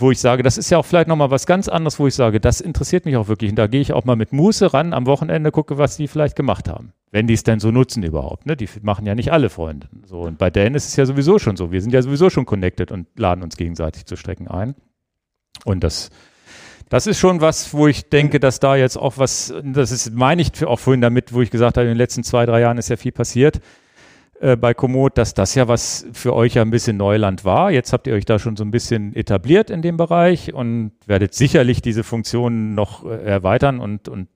wo 0.00 0.10
ich 0.10 0.18
sage, 0.18 0.42
das 0.42 0.56
ist 0.56 0.70
ja 0.70 0.78
auch 0.78 0.86
vielleicht 0.86 1.08
nochmal 1.08 1.30
was 1.30 1.46
ganz 1.46 1.68
anderes, 1.68 1.98
wo 1.98 2.06
ich 2.06 2.14
sage, 2.14 2.40
das 2.40 2.60
interessiert 2.60 3.04
mich 3.04 3.16
auch 3.16 3.28
wirklich. 3.28 3.50
Und 3.50 3.56
da 3.56 3.66
gehe 3.66 3.80
ich 3.80 3.92
auch 3.92 4.04
mal 4.04 4.16
mit 4.16 4.32
Muße 4.32 4.72
ran 4.72 4.92
am 4.92 5.06
Wochenende, 5.06 5.50
gucke, 5.50 5.78
was 5.78 5.96
die 5.96 6.08
vielleicht 6.08 6.36
gemacht 6.36 6.68
haben. 6.68 6.92
Wenn 7.10 7.26
die 7.26 7.34
es 7.34 7.42
denn 7.42 7.58
so 7.58 7.70
nutzen 7.70 8.02
überhaupt. 8.02 8.46
Ne? 8.46 8.56
Die 8.56 8.68
machen 8.82 9.04
ja 9.04 9.14
nicht 9.14 9.32
alle 9.32 9.50
Freunde. 9.50 9.88
So, 10.06 10.20
und 10.20 10.38
bei 10.38 10.50
denen 10.50 10.74
ist 10.74 10.86
es 10.86 10.96
ja 10.96 11.06
sowieso 11.06 11.38
schon 11.38 11.56
so. 11.56 11.72
Wir 11.72 11.82
sind 11.82 11.92
ja 11.92 12.02
sowieso 12.02 12.30
schon 12.30 12.46
connected 12.46 12.92
und 12.92 13.08
laden 13.18 13.42
uns 13.42 13.56
gegenseitig 13.56 14.06
zu 14.06 14.16
Strecken 14.16 14.48
ein. 14.48 14.74
Und 15.64 15.82
das, 15.82 16.10
das 16.90 17.06
ist 17.06 17.18
schon 17.20 17.40
was, 17.40 17.72
wo 17.72 17.86
ich 17.86 18.10
denke, 18.10 18.40
dass 18.40 18.58
da 18.58 18.74
jetzt 18.76 18.96
auch 18.96 19.16
was, 19.16 19.54
das 19.62 19.92
ist, 19.92 20.12
meine 20.12 20.42
ich 20.42 20.66
auch 20.66 20.78
vorhin 20.78 21.00
damit, 21.00 21.32
wo 21.32 21.40
ich 21.40 21.50
gesagt 21.50 21.76
habe, 21.76 21.84
in 21.86 21.92
den 21.92 21.96
letzten 21.96 22.24
zwei, 22.24 22.44
drei 22.44 22.60
Jahren 22.60 22.78
ist 22.78 22.90
ja 22.90 22.96
viel 22.96 23.12
passiert 23.12 23.60
äh, 24.40 24.56
bei 24.56 24.74
Komoot, 24.74 25.16
dass 25.16 25.32
das 25.32 25.54
ja 25.54 25.68
was 25.68 26.04
für 26.12 26.34
euch 26.34 26.54
ja 26.54 26.62
ein 26.62 26.70
bisschen 26.70 26.96
Neuland 26.96 27.44
war. 27.44 27.70
Jetzt 27.70 27.92
habt 27.92 28.08
ihr 28.08 28.14
euch 28.14 28.24
da 28.24 28.40
schon 28.40 28.56
so 28.56 28.64
ein 28.64 28.72
bisschen 28.72 29.14
etabliert 29.14 29.70
in 29.70 29.82
dem 29.82 29.96
Bereich 29.96 30.52
und 30.52 30.90
werdet 31.06 31.32
sicherlich 31.32 31.80
diese 31.80 32.02
Funktionen 32.02 32.74
noch 32.74 33.04
äh, 33.04 33.22
erweitern 33.22 33.78
und, 33.78 34.08
und 34.08 34.28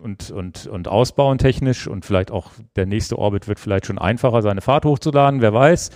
und, 0.00 0.30
und, 0.30 0.68
und 0.68 0.86
ausbauen 0.86 1.38
technisch 1.38 1.88
und 1.88 2.04
vielleicht 2.04 2.30
auch 2.30 2.52
der 2.76 2.86
nächste 2.86 3.18
Orbit 3.18 3.48
wird 3.48 3.58
vielleicht 3.58 3.86
schon 3.86 3.98
einfacher, 3.98 4.40
seine 4.40 4.60
Fahrt 4.60 4.84
hochzuladen, 4.84 5.40
wer 5.40 5.52
weiß. 5.52 5.90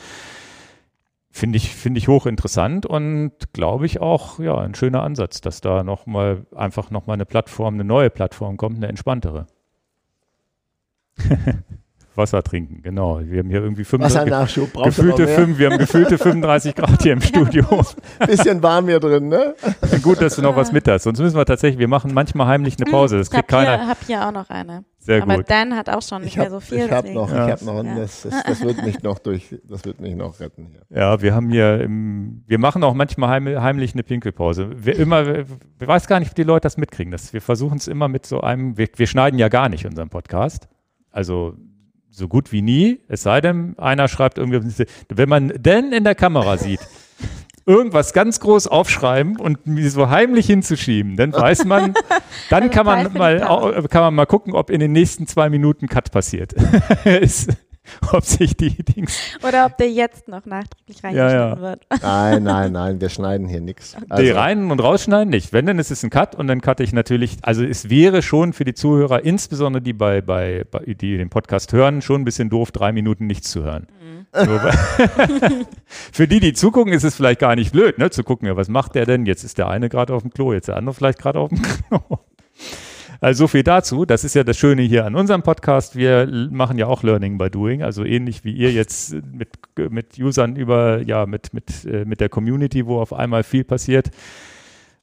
Finde 1.32 1.58
ich, 1.58 1.74
finde 1.74 1.98
ich 1.98 2.08
hochinteressant 2.08 2.86
und 2.86 3.32
glaube 3.52 3.86
ich 3.86 4.00
auch, 4.00 4.40
ja, 4.40 4.58
ein 4.58 4.74
schöner 4.74 5.04
Ansatz, 5.04 5.40
dass 5.40 5.60
da 5.60 5.84
nochmal 5.84 6.44
einfach 6.54 6.90
nochmal 6.90 7.14
eine 7.14 7.24
Plattform, 7.24 7.74
eine 7.74 7.84
neue 7.84 8.10
Plattform 8.10 8.56
kommt, 8.56 8.76
eine 8.76 8.88
entspanntere. 8.88 9.46
Wasser 12.16 12.42
trinken, 12.42 12.82
genau. 12.82 13.20
Wir 13.22 13.38
haben 13.38 13.48
hier 13.48 13.62
irgendwie 13.62 13.84
35, 13.84 14.64
gefühlte, 14.82 15.28
fünf, 15.28 15.58
wir 15.58 15.70
haben 15.70 15.78
gefühlte 15.78 16.18
35 16.18 16.74
Grad 16.74 17.02
hier 17.02 17.12
im 17.12 17.20
Studio. 17.22 17.64
Bisschen 18.26 18.62
warm 18.62 18.86
hier 18.86 18.98
drin, 18.98 19.28
ne? 19.28 19.54
Gut, 20.02 20.20
dass 20.20 20.36
du 20.36 20.42
noch 20.42 20.56
was 20.56 20.72
mit 20.72 20.88
hast. 20.88 21.04
Sonst 21.04 21.20
müssen 21.20 21.36
wir 21.36 21.46
tatsächlich, 21.46 21.78
wir 21.78 21.88
machen 21.88 22.12
manchmal 22.12 22.48
heimlich 22.48 22.76
eine 22.78 22.90
Pause. 22.90 23.18
Das 23.18 23.30
kriegt 23.30 23.48
keiner. 23.48 23.76
Ich 23.76 23.88
habe 23.88 24.00
hier 24.06 24.26
auch 24.26 24.32
noch 24.32 24.50
eine. 24.50 24.84
Sehr 25.02 25.22
Aber 25.22 25.36
gut. 25.36 25.50
Dan 25.50 25.74
hat 25.76 25.88
auch 25.88 26.02
schon 26.02 26.22
nicht 26.22 26.36
hab, 26.36 26.44
mehr 26.44 26.50
so 26.50 26.60
viel. 26.60 26.84
Ich 26.84 26.90
habe 26.90 27.10
noch, 27.10 27.32
ja. 27.32 27.46
ich 27.46 27.52
habe 27.52 27.64
noch, 27.64 27.82
ja. 27.82 27.96
das, 27.96 28.22
das, 28.22 28.44
das, 28.44 28.60
wird 28.60 28.84
mich 28.84 29.02
noch 29.02 29.18
durch, 29.18 29.56
das 29.66 29.82
wird 29.86 29.98
mich 29.98 30.14
noch 30.14 30.38
retten 30.40 30.66
hier. 30.66 30.82
Ja, 30.90 31.22
wir 31.22 31.34
haben 31.34 31.48
hier, 31.48 31.80
im, 31.80 32.44
wir 32.46 32.58
machen 32.58 32.84
auch 32.84 32.92
manchmal 32.92 33.30
heim, 33.30 33.46
heimlich 33.46 33.94
eine 33.94 34.02
Pinkelpause. 34.02 34.84
Wir 34.84 34.98
immer, 34.98 35.26
wir 35.26 35.46
weiß 35.78 36.06
gar 36.06 36.20
nicht, 36.20 36.28
ob 36.28 36.34
die 36.34 36.42
Leute 36.42 36.64
das 36.64 36.76
mitkriegen. 36.76 37.10
Das, 37.10 37.32
wir 37.32 37.40
versuchen 37.40 37.78
es 37.78 37.88
immer 37.88 38.08
mit 38.08 38.26
so 38.26 38.42
einem, 38.42 38.76
wir, 38.76 38.88
wir 38.94 39.06
schneiden 39.06 39.38
ja 39.38 39.48
gar 39.48 39.70
nicht 39.70 39.86
unseren 39.86 40.10
Podcast. 40.10 40.68
Also 41.10 41.56
so 42.10 42.28
gut 42.28 42.52
wie 42.52 42.60
nie, 42.60 43.00
es 43.08 43.22
sei 43.22 43.40
denn, 43.40 43.78
einer 43.78 44.06
schreibt 44.06 44.36
irgendwie, 44.36 44.84
wenn 45.08 45.28
man 45.28 45.48
denn 45.56 45.92
in 45.92 46.04
der 46.04 46.14
Kamera 46.14 46.58
sieht, 46.58 46.80
irgendwas 47.70 48.12
ganz 48.12 48.40
groß 48.40 48.66
aufschreiben 48.66 49.36
und 49.36 49.58
so 49.88 50.10
heimlich 50.10 50.46
hinzuschieben, 50.46 51.16
dann 51.16 51.32
weiß 51.32 51.64
man, 51.64 51.94
dann 52.50 52.64
also 52.64 52.74
kann 52.74 52.86
man 52.86 53.12
mal, 53.12 53.40
kann 53.88 54.02
man 54.02 54.14
mal 54.14 54.26
gucken, 54.26 54.54
ob 54.54 54.70
in 54.70 54.80
den 54.80 54.92
nächsten 54.92 55.26
zwei 55.26 55.48
Minuten 55.48 55.86
Cut 55.86 56.10
passiert. 56.10 56.54
ob 58.12 58.24
sich 58.24 58.56
die 58.56 58.82
Dings. 58.82 59.18
Oder 59.46 59.66
ob 59.66 59.76
der 59.76 59.90
jetzt 59.90 60.28
noch 60.28 60.44
nachträglich 60.46 61.02
reingeschnitten 61.02 61.38
ja, 61.38 61.54
ja. 61.54 61.60
wird. 61.60 61.86
Nein, 62.02 62.42
nein, 62.42 62.72
nein, 62.72 63.00
wir 63.00 63.08
schneiden 63.08 63.48
hier 63.48 63.60
nichts. 63.60 63.96
Also. 64.08 64.22
Die 64.22 64.30
rein 64.30 64.70
und 64.70 64.80
rausschneiden 64.80 65.30
nicht. 65.30 65.52
Wenn, 65.52 65.66
dann 65.66 65.78
ist 65.78 65.90
es 65.90 66.02
ein 66.02 66.10
Cut 66.10 66.34
und 66.34 66.46
dann 66.46 66.60
cutte 66.60 66.82
ich 66.82 66.92
natürlich, 66.92 67.38
also 67.42 67.64
es 67.64 67.88
wäre 67.90 68.22
schon 68.22 68.52
für 68.52 68.64
die 68.64 68.74
Zuhörer, 68.74 69.24
insbesondere 69.24 69.82
die 69.82 69.92
bei, 69.92 70.20
bei, 70.20 70.64
bei 70.70 70.80
die 70.80 71.16
den 71.16 71.30
Podcast 71.30 71.72
hören, 71.72 72.02
schon 72.02 72.22
ein 72.22 72.24
bisschen 72.24 72.50
doof, 72.50 72.72
drei 72.72 72.92
Minuten 72.92 73.26
nichts 73.26 73.50
zu 73.50 73.62
hören. 73.62 73.86
Mhm. 73.88 73.99
für 75.86 76.28
die, 76.28 76.40
die 76.40 76.52
zugucken, 76.52 76.92
ist 76.92 77.04
es 77.04 77.16
vielleicht 77.16 77.40
gar 77.40 77.56
nicht 77.56 77.72
blöd, 77.72 77.98
ne, 77.98 78.10
zu 78.10 78.22
gucken, 78.22 78.46
ja, 78.46 78.56
was 78.56 78.68
macht 78.68 78.94
der 78.94 79.06
denn? 79.06 79.26
Jetzt 79.26 79.44
ist 79.44 79.58
der 79.58 79.68
eine 79.68 79.88
gerade 79.88 80.14
auf 80.14 80.22
dem 80.22 80.32
Klo, 80.32 80.52
jetzt 80.52 80.68
der 80.68 80.76
andere 80.76 80.94
vielleicht 80.94 81.18
gerade 81.18 81.40
auf 81.40 81.48
dem 81.48 81.62
Klo. 81.88 82.00
Also 83.20 83.44
so 83.44 83.48
viel 83.48 83.62
dazu. 83.62 84.06
Das 84.06 84.24
ist 84.24 84.34
ja 84.34 84.44
das 84.44 84.56
Schöne 84.56 84.82
hier 84.82 85.04
an 85.04 85.14
unserem 85.14 85.42
Podcast. 85.42 85.94
Wir 85.94 86.26
machen 86.50 86.78
ja 86.78 86.86
auch 86.86 87.02
Learning 87.02 87.36
by 87.36 87.50
Doing, 87.50 87.82
also 87.82 88.04
ähnlich 88.04 88.44
wie 88.44 88.52
ihr 88.52 88.72
jetzt 88.72 89.14
mit, 89.32 89.50
mit 89.76 90.18
Usern 90.18 90.56
über, 90.56 91.02
ja, 91.02 91.26
mit, 91.26 91.52
mit, 91.52 91.84
äh, 91.84 92.06
mit 92.06 92.20
der 92.20 92.30
Community, 92.30 92.86
wo 92.86 92.98
auf 92.98 93.12
einmal 93.12 93.42
viel 93.42 93.64
passiert, 93.64 94.10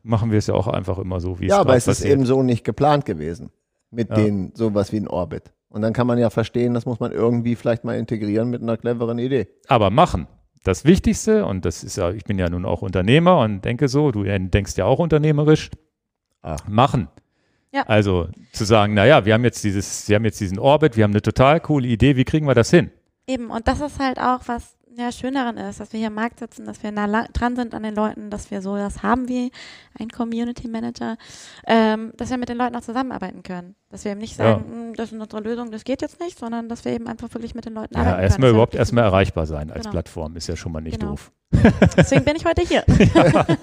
machen 0.01 0.32
wir 0.32 0.39
es 0.39 0.47
ja 0.47 0.55
auch 0.55 0.67
einfach 0.67 0.97
immer 0.97 1.19
so, 1.19 1.39
wie 1.39 1.45
es 1.45 1.51
Ja, 1.51 1.59
aber 1.59 1.75
es 1.75 1.86
passiert. 1.86 2.07
ist 2.07 2.13
eben 2.13 2.25
so 2.25 2.41
nicht 2.41 2.63
geplant 2.63 3.05
gewesen. 3.05 3.51
Mit 3.91 4.09
ja. 4.09 4.15
den, 4.15 4.51
sowas 4.55 4.91
wie 4.91 4.97
ein 4.97 5.07
Orbit. 5.07 5.51
Und 5.70 5.82
dann 5.82 5.93
kann 5.93 6.07
man 6.07 6.18
ja 6.18 6.30
verstehen, 6.30 6.74
das 6.74 6.86
muss 6.86 6.99
man 6.99 7.11
irgendwie 7.11 7.55
vielleicht 7.55 7.84
mal 7.84 7.97
integrieren 7.97 8.49
mit 8.49 8.61
einer 8.61 8.78
cleveren 8.78 9.20
Idee. 9.20 9.47
Aber 9.68 9.89
machen. 9.89 10.28
Das 10.63 10.86
Wichtigste, 10.86 11.45
und 11.45 11.65
das 11.65 11.84
ist 11.84 11.97
ja, 11.97 12.11
ich 12.11 12.24
bin 12.24 12.39
ja 12.39 12.49
nun 12.49 12.65
auch 12.65 12.82
Unternehmer 12.82 13.39
und 13.39 13.63
denke 13.63 13.88
so, 13.88 14.11
du 14.11 14.24
denkst 14.24 14.76
ja 14.78 14.86
auch 14.86 14.99
unternehmerisch, 14.99 15.70
Ach. 16.41 16.68
machen. 16.68 17.07
Ja. 17.72 17.84
Also 17.84 18.28
zu 18.53 18.65
sagen, 18.65 18.93
naja, 18.93 19.26
wir 19.26 19.34
haben 19.34 19.43
jetzt 19.43 19.63
dieses, 19.63 20.07
wir 20.07 20.15
haben 20.15 20.26
jetzt 20.26 20.39
diesen 20.39 20.57
Orbit, 20.59 20.97
wir 20.97 21.03
haben 21.03 21.11
eine 21.11 21.22
total 21.22 21.59
coole 21.59 21.88
Idee, 21.88 22.15
wie 22.15 22.26
kriegen 22.26 22.47
wir 22.47 22.55
das 22.55 22.70
hin? 22.70 22.91
Eben, 23.28 23.49
und 23.49 23.68
das 23.68 23.82
ist 23.82 23.99
halt 23.99 24.20
auch, 24.20 24.39
was 24.47 24.76
ja 24.98 25.12
schön 25.12 25.34
daran 25.34 25.58
ist, 25.58 25.80
dass 25.80 25.93
wir 25.93 26.00
hier 26.00 26.08
im 26.08 26.16
Markt 26.16 26.39
sitzen, 26.39 26.66
dass 26.66 26.82
wir 26.84 26.91
nah 26.91 27.28
dran 27.34 27.56
sind 27.56 27.74
an 27.74 27.84
den 27.84 27.95
Leuten, 27.95 28.30
dass 28.30 28.52
wir 28.52 28.62
so 28.62 28.76
das 28.76 29.04
haben 29.04 29.28
wie 29.28 29.52
ein 29.98 30.10
Community 30.10 30.68
Manager, 30.68 31.18
ähm, 31.66 32.14
dass 32.18 32.30
wir 32.30 32.38
mit 32.38 32.50
den 32.50 32.58
Leuten 32.58 32.76
auch 32.76 32.82
zusammenarbeiten 32.82 33.43
können. 33.43 33.76
Dass 33.89 34.04
wir 34.04 34.12
eben 34.12 34.22
nicht 34.22 34.36
sagen, 34.36 34.66
ja. 34.68 34.76
Hm, 34.76 34.95
das 34.95 35.12
ist 35.12 35.20
unsere 35.20 35.41
Lösung, 35.41 35.72
das 35.72 35.84
geht 35.84 36.02
jetzt 36.02 36.20
nicht, 36.20 36.38
sondern 36.38 36.68
dass 36.68 36.84
wir 36.86 36.91
eben 36.91 37.08
einfach 37.08 37.34
wirklich 37.34 37.56
mit 37.56 37.66
den 37.66 37.74
Leuten 37.74 37.95
ja, 37.95 38.02
arbeiten 38.02 38.24
erstmal 38.24 38.48
können. 38.48 38.56
überhaupt 38.56 38.76
erstmal 38.76 39.04
erreichbar 39.04 39.45
sein 39.45 39.72
als 39.72 39.82
genau. 39.82 39.91
Plattform, 39.91 40.36
ist 40.36 40.48
ja 40.48 40.56
schon 40.56 40.72
mal 40.72 40.82
nicht 40.82 41.00
genau. 41.00 41.12
doof. 41.12 41.32
Deswegen 41.98 42.26
bin 42.26 42.36
ich 42.36 42.45
heute 42.45 42.62
hier. 42.62 42.84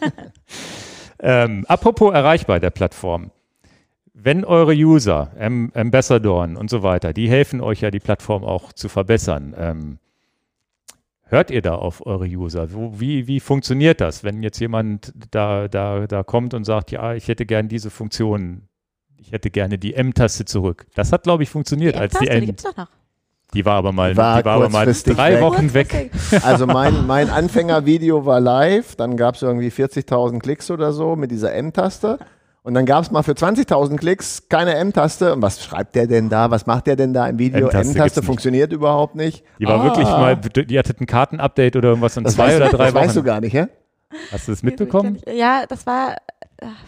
ähm, 1.19 1.65
apropos 1.69 2.15
erreichbar 2.15 2.61
der 2.61 2.71
Plattform 2.71 3.31
wenn 4.17 4.45
eure 4.45 4.73
User, 4.73 5.33
Am 5.39 5.71
Ambassadoren 5.75 6.57
und 6.57 6.71
so 6.71 6.83
weiter, 6.83 7.13
die 7.13 7.29
helfen 7.29 7.61
euch 7.61 7.83
ja, 7.83 7.91
die 7.91 7.99
Plattform 7.99 8.43
auch 8.43 8.73
zu 8.73 8.89
verbessern. 8.89 9.55
Ähm, 9.59 9.99
hört 11.35 11.51
ihr 11.51 11.63
da 11.63 11.75
auf 11.75 12.07
eure 12.07 12.27
User? 12.27 12.73
Wo, 12.73 12.99
wie, 12.99 13.27
wie 13.27 13.41
funktioniert 13.41 14.01
das, 14.01 14.25
wenn 14.25 14.43
jetzt 14.43 14.61
jemand 14.61 15.13
da, 15.31 15.69
da, 15.69 16.07
da 16.07 16.23
kommt 16.23 16.55
und 16.55 16.65
sagt, 16.65 16.91
ja, 16.93 17.15
ich 17.15 17.29
hätte 17.29 17.45
gerne 17.45 17.69
diese 17.69 17.91
Funktion, 17.91 18.69
ich 19.19 19.33
hätte 19.33 19.51
gerne 19.51 19.79
die 19.79 19.95
M-Taste 19.95 20.45
zurück. 20.45 20.87
Das 20.95 21.13
hat, 21.13 21.25
glaube 21.25 21.43
ich, 21.43 21.51
funktioniert, 21.51 21.97
die 21.97 22.01
als 22.01 22.19
die 22.19 22.29
M. 22.29 22.41
Die 22.41 22.47
gibt's 22.47 22.63
doch 22.63 22.77
noch. 22.77 22.89
Die 23.53 23.65
war 23.65 23.75
aber 23.75 23.93
mal, 23.93 24.17
war 24.17 24.39
die 24.39 24.45
war 24.45 24.55
aber 24.55 24.69
mal 24.69 24.85
drei 24.87 25.35
weg. 25.35 25.41
Wochen 25.41 25.75
weg. 25.75 26.11
Also 26.43 26.67
mein, 26.67 27.07
mein 27.07 27.31
Anfängervideo 27.31 28.27
war 28.27 28.41
live, 28.41 28.97
dann 28.97 29.17
gab 29.17 29.37
es 29.37 29.43
irgendwie 29.43 29.69
40.000 29.69 30.41
Klicks 30.41 30.71
oder 30.71 30.93
so 30.93 31.15
mit 31.15 31.31
dieser 31.31 31.53
M-Taste. 31.55 32.19
Und 32.65 32.73
dann 32.73 32.87
gab 32.87 33.05
es 33.05 33.11
mal 33.11 33.23
für 33.23 33.33
20.000 33.33 33.99
Klicks 33.99 34.49
keine 34.49 34.75
M-Taste. 34.77 35.35
Und 35.35 35.43
was 35.43 35.63
schreibt 35.63 35.95
der 35.95 36.07
denn 36.07 36.31
da? 36.31 36.51
Was 36.51 36.65
macht 36.65 36.87
der 36.87 36.97
denn 36.97 37.13
da 37.13 37.29
im 37.29 37.39
Video? 37.39 37.69
M-Taste 37.69 38.23
funktioniert 38.23 38.73
überhaupt 38.73 39.17
nicht. 39.17 39.45
Die 39.61 39.67
war 39.67 39.81
ah. 39.81 39.85
wirklich 39.85 40.09
mal, 40.09 40.37
die 40.37 40.79
hatte 40.79 40.95
ein 40.99 41.05
Kartenupdate 41.05 41.77
oder 41.77 41.91
irgendwas 41.91 42.17
in 42.17 42.25
das 42.25 42.35
zwei 42.35 42.57
oder 42.57 42.71
drei 42.71 42.87
das 42.87 42.95
Wochen. 42.95 42.95
Das 42.95 42.95
weißt 42.95 43.17
du 43.17 43.23
gar 43.23 43.41
nicht, 43.43 43.53
hä? 43.53 43.67
Hast 44.33 44.49
du 44.49 44.53
das 44.53 44.63
mitbekommen? 44.63 45.19
Ja, 45.31 45.67
das 45.69 45.87
war, 45.87 46.17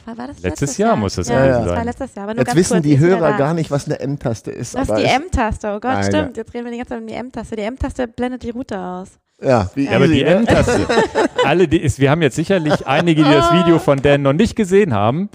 war, 0.06 0.16
war 0.16 0.26
das 0.28 0.40
letztes, 0.40 0.44
letztes 0.44 0.78
Jahr? 0.78 0.90
Jahr? 0.90 0.96
muss 0.96 1.16
das 1.16 1.28
ja, 1.28 1.34
gewesen 1.34 1.50
ja. 1.50 1.58
sein. 1.58 1.66
Das 1.66 1.76
war 1.76 1.84
letztes 1.84 2.14
Jahr. 2.14 2.28
Aber 2.30 2.38
Jetzt 2.38 2.54
wissen 2.54 2.82
die 2.82 2.98
Hörer 2.98 3.36
gar 3.36 3.52
nicht, 3.52 3.70
was 3.70 3.84
eine 3.84 4.00
M-Taste 4.00 4.52
ist. 4.52 4.74
Was 4.74 4.88
ist 4.88 4.96
die 4.96 5.04
M-Taste? 5.04 5.68
Oh 5.68 5.72
Gott, 5.72 5.92
Nein, 5.92 6.04
stimmt. 6.04 6.36
Jetzt 6.38 6.54
reden 6.54 6.64
wir 6.64 6.72
die 6.72 6.78
ganze 6.78 6.94
Zeit 6.94 7.00
um 7.02 7.06
die 7.06 7.14
M-Taste. 7.14 7.54
Die 7.54 7.62
M-Taste 7.62 8.08
blendet 8.08 8.44
die 8.44 8.50
Route 8.50 8.78
aus. 8.78 9.18
Ja, 9.42 9.70
wie 9.74 9.84
Ja, 9.84 9.96
aber 9.96 10.06
die 10.08 10.14
easy, 10.22 10.24
ne? 10.24 10.30
M-Taste. 10.36 10.86
Alle, 11.44 11.68
die 11.68 11.80
ist, 11.80 11.98
wir 12.00 12.10
haben 12.10 12.22
jetzt 12.22 12.36
sicherlich 12.36 12.86
einige, 12.86 13.22
die 13.22 13.30
das 13.30 13.52
Video 13.52 13.78
von 13.78 14.00
Dan 14.00 14.22
noch 14.22 14.32
nicht 14.32 14.56
gesehen 14.56 14.94
haben. 14.94 15.28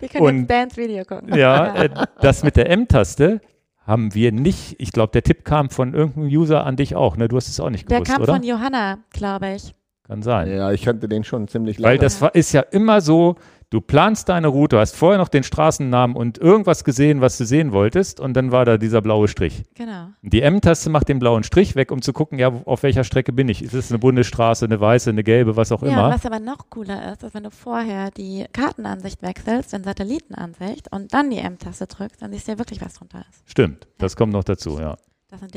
Wir 0.00 0.08
können 0.08 0.24
Und- 0.24 0.38
jetzt 0.38 0.50
Dans 0.50 0.76
Video 0.76 1.04
gucken. 1.04 1.34
Ja, 1.36 1.74
äh, 1.84 1.90
das 2.20 2.42
mit 2.44 2.56
der 2.56 2.70
M-Taste 2.70 3.40
haben 3.86 4.14
wir 4.14 4.32
nicht. 4.32 4.76
Ich 4.78 4.92
glaube, 4.92 5.12
der 5.12 5.22
Tipp 5.22 5.44
kam 5.44 5.68
von 5.68 5.92
irgendeinem 5.92 6.28
User 6.28 6.64
an 6.64 6.76
dich 6.76 6.94
auch. 6.96 7.16
Ne? 7.16 7.28
Du 7.28 7.36
hast 7.36 7.48
es 7.48 7.60
auch 7.60 7.68
nicht 7.68 7.90
Der 7.90 7.98
gewusst, 7.98 8.12
kam 8.12 8.22
oder? 8.22 8.34
von 8.34 8.42
Johanna, 8.42 8.98
glaube 9.12 9.52
ich. 9.54 9.74
Kann 10.06 10.22
sein. 10.22 10.50
Ja, 10.50 10.72
ich 10.72 10.82
kannte 10.82 11.08
den 11.08 11.22
schon 11.24 11.46
ziemlich 11.48 11.78
lange. 11.78 11.92
Weil 11.92 11.98
das 11.98 12.20
war, 12.22 12.34
ist 12.34 12.52
ja 12.52 12.60
immer 12.62 13.00
so, 13.00 13.36
du 13.72 13.80
planst 13.80 14.28
deine 14.28 14.48
Route, 14.48 14.78
hast 14.78 14.96
vorher 14.96 15.18
noch 15.18 15.28
den 15.28 15.42
Straßennamen 15.42 16.14
und 16.14 16.36
irgendwas 16.38 16.84
gesehen, 16.84 17.20
was 17.22 17.38
du 17.38 17.46
sehen 17.46 17.72
wolltest 17.72 18.20
und 18.20 18.34
dann 18.34 18.52
war 18.52 18.64
da 18.66 18.76
dieser 18.76 19.00
blaue 19.00 19.28
Strich. 19.28 19.64
Genau. 19.74 20.08
Die 20.20 20.42
M-Taste 20.42 20.90
macht 20.90 21.08
den 21.08 21.18
blauen 21.18 21.42
Strich 21.42 21.74
weg, 21.74 21.90
um 21.90 22.02
zu 22.02 22.12
gucken, 22.12 22.38
ja, 22.38 22.52
auf 22.66 22.82
welcher 22.82 23.02
Strecke 23.02 23.32
bin 23.32 23.48
ich. 23.48 23.62
Ist 23.62 23.72
es 23.72 23.90
eine 23.90 23.98
Bundesstraße, 23.98 24.66
eine 24.66 24.78
weiße, 24.78 25.10
eine 25.10 25.24
gelbe, 25.24 25.56
was 25.56 25.72
auch 25.72 25.82
Ja, 25.82 25.88
immer. 25.88 26.10
was 26.10 26.26
aber 26.26 26.38
noch 26.38 26.68
cooler 26.68 27.12
ist, 27.12 27.22
ist, 27.22 27.34
wenn 27.34 27.44
du 27.44 27.50
vorher 27.50 28.10
die 28.10 28.44
Kartenansicht 28.52 29.22
wechselst 29.22 29.72
in 29.72 29.82
Satellitenansicht 29.84 30.92
und 30.92 31.12
dann 31.14 31.30
die 31.30 31.38
M-Taste 31.38 31.86
drückst, 31.86 32.20
dann 32.20 32.32
siehst 32.32 32.46
du 32.48 32.52
ja 32.52 32.58
wirklich, 32.58 32.80
was 32.82 32.94
drunter 32.94 33.24
ist. 33.30 33.42
Stimmt, 33.50 33.88
das 33.98 34.16
kommt 34.16 34.34
noch 34.34 34.44
dazu, 34.44 34.78
ja. 34.78 34.96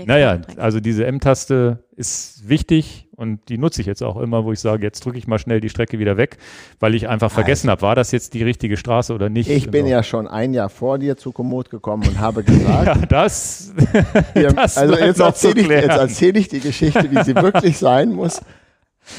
Naja, 0.05 0.39
also 0.57 0.79
diese 0.79 1.05
M-Taste 1.05 1.83
ist 1.95 2.47
wichtig 2.47 3.07
und 3.15 3.49
die 3.49 3.57
nutze 3.57 3.81
ich 3.81 3.87
jetzt 3.87 4.03
auch 4.03 4.17
immer, 4.17 4.45
wo 4.45 4.51
ich 4.51 4.59
sage, 4.59 4.83
jetzt 4.83 5.05
drücke 5.05 5.17
ich 5.17 5.27
mal 5.27 5.39
schnell 5.39 5.59
die 5.61 5.69
Strecke 5.69 5.99
wieder 5.99 6.17
weg, 6.17 6.37
weil 6.79 6.95
ich 6.95 7.07
einfach 7.07 7.31
vergessen 7.31 7.69
habe, 7.69 7.81
war 7.81 7.95
das 7.95 8.11
jetzt 8.11 8.33
die 8.33 8.43
richtige 8.43 8.77
Straße 8.77 9.13
oder 9.13 9.29
nicht. 9.29 9.49
ich 9.49 9.69
bin 9.71 9.85
Und 9.85 9.91
ja 9.91 10.03
schon 10.03 10.27
ein 10.27 10.53
Jahr 10.53 10.69
vor 10.69 10.97
dir 10.99 11.17
zu 11.17 11.31
Komoot 11.31 11.69
gekommen 11.69 12.07
und 12.07 12.19
habe 12.19 12.43
gesagt, 12.43 12.85
Ja, 12.85 13.05
das, 13.05 13.73
Ihr, 14.35 14.53
Das 14.53 14.77
also 14.77 14.95
jetzt 14.95 15.19
erzähle 15.19 15.61
ich, 15.61 15.67
jetzt 15.67 15.89
erzähl 15.89 16.37
ich 16.37 16.47
die 16.47 16.59
Geschichte, 16.59 17.09
wie 17.11 17.23
sie 17.23 17.35
wirklich 17.35 17.77
sein 17.77 18.11
muss. 18.13 18.41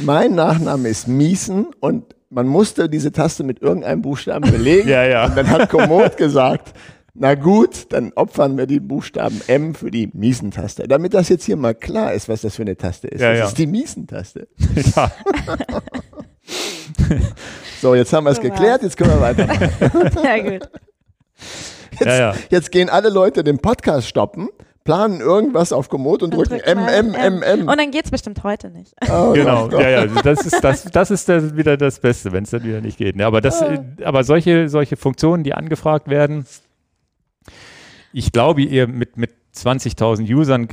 Mein 0.00 0.34
Nachname 0.34 0.88
ist 0.88 1.06
Miesen 1.06 1.66
und 1.80 2.14
man 2.28 2.46
musste 2.48 2.88
diese 2.88 3.12
Taste 3.12 3.44
mit 3.44 3.62
irgendeinem 3.62 4.02
Buchstaben 4.02 4.50
belegen. 4.50 4.88
Ja, 4.88 5.04
ja. 5.04 5.26
Und 5.26 5.36
dann 5.36 5.48
hat 5.48 5.70
Komoot 5.70 6.16
gesagt, 6.16 6.72
na 7.18 7.34
gut, 7.34 7.86
dann 7.90 8.12
opfern 8.14 8.56
wir 8.56 8.66
die 8.66 8.80
Buchstaben 8.80 9.40
M 9.46 9.74
für 9.74 9.90
die 9.90 10.10
Miesen-Taste. 10.12 10.86
Damit 10.88 11.14
das 11.14 11.28
jetzt 11.28 11.44
hier 11.44 11.56
mal 11.56 11.74
klar 11.74 12.12
ist, 12.12 12.28
was 12.28 12.42
das 12.42 12.56
für 12.56 12.62
eine 12.62 12.76
Taste 12.76 13.08
ist. 13.08 13.20
Ja, 13.20 13.30
das 13.30 13.38
ja. 13.38 13.46
ist 13.46 13.58
die 13.58 13.66
Miesen-Taste. 13.66 14.48
ja, 14.96 15.10
So, 17.80 17.94
jetzt 17.94 18.12
haben 18.12 18.24
wir 18.24 18.30
es 18.30 18.40
geklärt, 18.40 18.82
jetzt 18.82 18.96
können 18.96 19.10
wir 19.10 19.20
weitermachen. 19.20 19.70
Sehr 20.22 20.42
gut. 20.42 20.70
Jetzt, 21.92 22.04
Ja, 22.04 22.16
ja. 22.18 22.34
jetzt 22.50 22.72
gehen 22.72 22.88
alle 22.88 23.10
Leute 23.10 23.44
den 23.44 23.58
Podcast 23.58 24.08
stoppen, 24.08 24.48
planen 24.84 25.20
irgendwas 25.20 25.72
auf 25.72 25.88
Komoot 25.88 26.22
und 26.22 26.32
Dann 26.32 26.40
drücken 26.40 26.54
drück 26.54 26.66
M, 26.66 26.78
M, 26.78 27.14
M, 27.14 27.42
M. 27.42 27.68
Und 27.68 27.78
dann 27.78 27.90
geht's 27.90 28.10
bestimmt 28.10 28.42
heute 28.44 28.70
nicht. 28.70 28.94
Oh 29.10 29.32
genau. 29.32 29.68
Ja, 29.70 29.88
ja, 29.88 30.06
das 30.06 30.46
ist, 30.46 30.64
das, 30.64 30.84
das 30.84 31.10
ist 31.10 31.28
das 31.28 31.56
wieder 31.56 31.76
das 31.76 32.00
Beste, 32.00 32.32
wenn 32.32 32.44
es 32.44 32.50
dann 32.50 32.64
wieder 32.64 32.80
nicht 32.80 32.96
geht. 32.96 33.16
Ne? 33.16 33.26
Aber, 33.26 33.40
das, 33.40 33.60
äh, 33.60 33.80
aber 34.04 34.24
solche, 34.24 34.68
solche 34.68 34.96
Funktionen, 34.96 35.44
die 35.44 35.52
angefragt 35.52 36.08
werden, 36.08 36.46
ich 38.12 38.32
glaube, 38.32 38.62
ihr 38.62 38.86
mit, 38.86 39.16
mit 39.16 39.30
20.000 39.54 40.32
Usern 40.34 40.68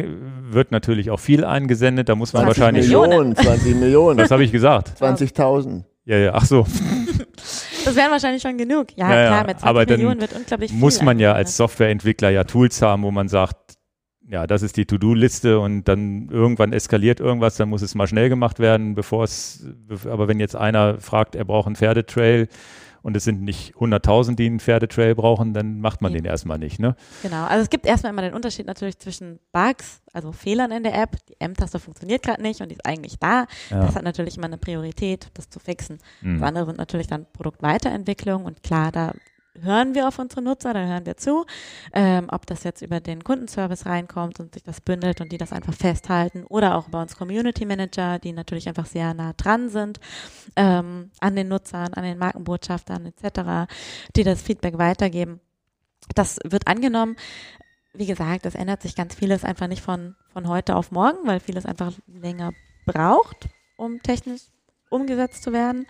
wird 0.49 0.71
natürlich 0.71 1.09
auch 1.09 1.19
viel 1.19 1.45
eingesendet. 1.45 2.09
Da 2.09 2.15
muss 2.15 2.33
man 2.33 2.43
20 2.43 2.59
wahrscheinlich. 2.59 2.85
Millionen. 2.85 3.35
20 3.35 3.75
Millionen. 3.75 4.19
Was 4.19 4.31
habe 4.31 4.43
ich 4.43 4.51
gesagt? 4.51 5.01
20.000. 5.01 5.83
Ja, 6.05 6.17
ja, 6.17 6.33
ach 6.33 6.45
so. 6.45 6.65
Das 7.85 7.95
wären 7.95 8.11
wahrscheinlich 8.11 8.41
schon 8.41 8.57
genug. 8.57 8.87
Ja, 8.95 9.09
Ja, 9.09 9.21
ja, 9.21 9.27
klar, 9.27 9.39
mit 9.45 9.59
20 9.59 9.67
aber 9.67 9.85
dann 9.85 9.97
Millionen 9.97 10.21
wird 10.21 10.33
unglaublich 10.33 10.71
viel. 10.71 10.79
muss 10.79 11.01
man 11.01 11.19
ja 11.19 11.33
als 11.33 11.57
Softwareentwickler 11.57 12.29
ja 12.29 12.43
Tools 12.43 12.81
haben, 12.81 13.03
wo 13.03 13.11
man 13.11 13.27
sagt, 13.27 13.55
ja, 14.27 14.47
das 14.47 14.61
ist 14.61 14.77
die 14.77 14.85
To-Do-Liste 14.85 15.59
und 15.59 15.83
dann 15.87 16.29
irgendwann 16.29 16.73
eskaliert 16.73 17.19
irgendwas, 17.19 17.57
dann 17.57 17.69
muss 17.69 17.81
es 17.81 17.93
mal 17.93 18.07
schnell 18.07 18.29
gemacht 18.29 18.59
werden, 18.59 18.95
bevor 18.95 19.25
es, 19.25 19.65
aber 20.09 20.27
wenn 20.27 20.39
jetzt 20.39 20.55
einer 20.55 20.99
fragt, 20.99 21.35
er 21.35 21.45
braucht 21.45 21.67
einen 21.67 21.75
Pferdetrail 21.75 22.47
und 23.03 23.17
es 23.17 23.25
sind 23.25 23.43
nicht 23.43 23.75
100.000, 23.75 24.35
die 24.35 24.45
einen 24.47 24.59
Pferdetrail 24.59 25.13
brauchen, 25.13 25.53
dann 25.53 25.81
macht 25.81 26.01
man 26.01 26.13
den 26.13 26.25
erstmal 26.25 26.57
nicht, 26.57 26.79
ne? 26.79 26.95
Genau, 27.21 27.45
also 27.45 27.61
es 27.61 27.69
gibt 27.69 27.85
erstmal 27.85 28.13
immer 28.13 28.21
den 28.21 28.33
Unterschied 28.33 28.65
natürlich 28.65 28.97
zwischen 28.97 29.39
Bugs, 29.51 30.01
also 30.13 30.31
Fehlern 30.31 30.71
in 30.71 30.83
der 30.83 30.95
App. 30.95 31.17
Die 31.27 31.35
M-Taste 31.39 31.79
funktioniert 31.79 32.23
gerade 32.23 32.41
nicht 32.41 32.61
und 32.61 32.69
die 32.69 32.75
ist 32.75 32.85
eigentlich 32.85 33.19
da. 33.19 33.45
Ja. 33.69 33.85
Das 33.85 33.95
hat 33.95 34.03
natürlich 34.03 34.37
immer 34.37 34.47
eine 34.47 34.57
Priorität, 34.57 35.27
das 35.33 35.49
zu 35.49 35.59
fixen. 35.59 35.99
Hm. 36.21 36.39
Das 36.39 36.47
andere 36.47 36.65
sind 36.65 36.77
natürlich 36.77 37.07
dann 37.07 37.25
Produktweiterentwicklung 37.33 38.45
und 38.45 38.63
klar, 38.63 38.91
da 38.91 39.13
hören 39.61 39.93
wir 39.93 40.07
auf 40.07 40.19
unsere 40.19 40.41
Nutzer, 40.41 40.73
da 40.73 40.85
hören 40.85 41.05
wir 41.05 41.17
zu, 41.17 41.45
ähm, 41.93 42.27
ob 42.31 42.45
das 42.45 42.63
jetzt 42.63 42.81
über 42.81 42.99
den 42.99 43.23
Kundenservice 43.23 43.85
reinkommt 43.85 44.39
und 44.39 44.53
sich 44.53 44.63
das 44.63 44.81
bündelt 44.81 45.21
und 45.21 45.31
die 45.31 45.37
das 45.37 45.51
einfach 45.51 45.73
festhalten 45.73 46.43
oder 46.45 46.75
auch 46.75 46.89
bei 46.89 47.01
uns 47.01 47.15
Community 47.15 47.65
Manager, 47.65 48.19
die 48.19 48.33
natürlich 48.33 48.67
einfach 48.67 48.85
sehr 48.85 49.13
nah 49.13 49.33
dran 49.33 49.69
sind 49.69 49.99
ähm, 50.55 51.11
an 51.19 51.35
den 51.35 51.47
Nutzern, 51.47 51.93
an 51.93 52.03
den 52.03 52.17
Markenbotschaftern 52.17 53.05
etc., 53.05 53.71
die 54.15 54.23
das 54.23 54.41
Feedback 54.41 54.77
weitergeben. 54.77 55.39
Das 56.15 56.39
wird 56.43 56.67
angenommen. 56.67 57.15
Wie 57.93 58.07
gesagt, 58.07 58.45
es 58.45 58.55
ändert 58.55 58.81
sich 58.81 58.95
ganz 58.95 59.13
vieles 59.13 59.43
einfach 59.43 59.67
nicht 59.67 59.83
von, 59.83 60.15
von 60.33 60.47
heute 60.47 60.75
auf 60.75 60.91
morgen, 60.91 61.27
weil 61.27 61.39
vieles 61.39 61.65
einfach 61.65 61.93
länger 62.07 62.51
braucht, 62.85 63.49
um 63.77 64.01
technisch 64.01 64.41
umgesetzt 64.93 65.43
zu 65.43 65.51
werden. 65.51 65.85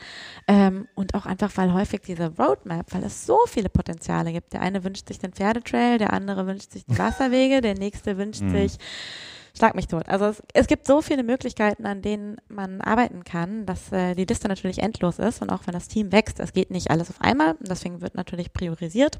Ähm, 0.48 0.88
und 0.96 1.14
auch 1.14 1.26
einfach, 1.26 1.52
weil 1.56 1.74
häufig 1.74 2.02
diese 2.02 2.36
Roadmap, 2.38 2.94
weil 2.94 3.04
es 3.04 3.26
so 3.26 3.38
viele 3.48 3.70
Potenziale 3.70 4.32
gibt. 4.32 4.54
Der 4.54 4.62
eine 4.62 4.84
wünscht 4.84 5.08
sich 5.08 5.20
den 5.20 5.34
Pferdetrail, 5.34 5.98
der 5.98 6.14
andere 6.14 6.48
wünscht 6.48 6.72
sich 6.72 6.86
die 6.86 6.98
Wasserwege, 6.98 7.62
der 7.62 7.76
nächste 7.76 8.18
wünscht 8.18 8.42
Mhm. 8.42 8.50
sich, 8.52 8.78
schlag 9.56 9.76
mich 9.76 9.88
tot. 9.88 10.10
Also 10.10 10.26
es, 10.26 10.42
es 10.54 10.68
gibt 10.68 10.88
so 10.88 11.02
viele 11.02 11.24
Möglichkeiten, 11.24 11.86
an 11.86 12.02
denen 12.02 12.38
man 12.48 12.82
arbeiten 12.82 13.24
kann, 13.24 13.66
dass 13.66 13.92
äh, 13.92 14.16
die 14.16 14.26
Liste 14.26 14.48
natürlich 14.48 14.80
endlos 14.80 15.20
ist. 15.20 15.42
Und 15.42 15.52
auch 15.52 15.68
wenn 15.68 15.74
das 15.74 15.88
Team 15.88 16.12
wächst, 16.12 16.40
es 16.40 16.54
geht 16.54 16.72
nicht 16.72 16.90
alles 16.90 17.10
auf 17.10 17.22
einmal. 17.22 17.52
Und 17.52 17.70
deswegen 17.70 18.02
wird 18.02 18.16
natürlich 18.16 18.52
priorisiert. 18.54 19.20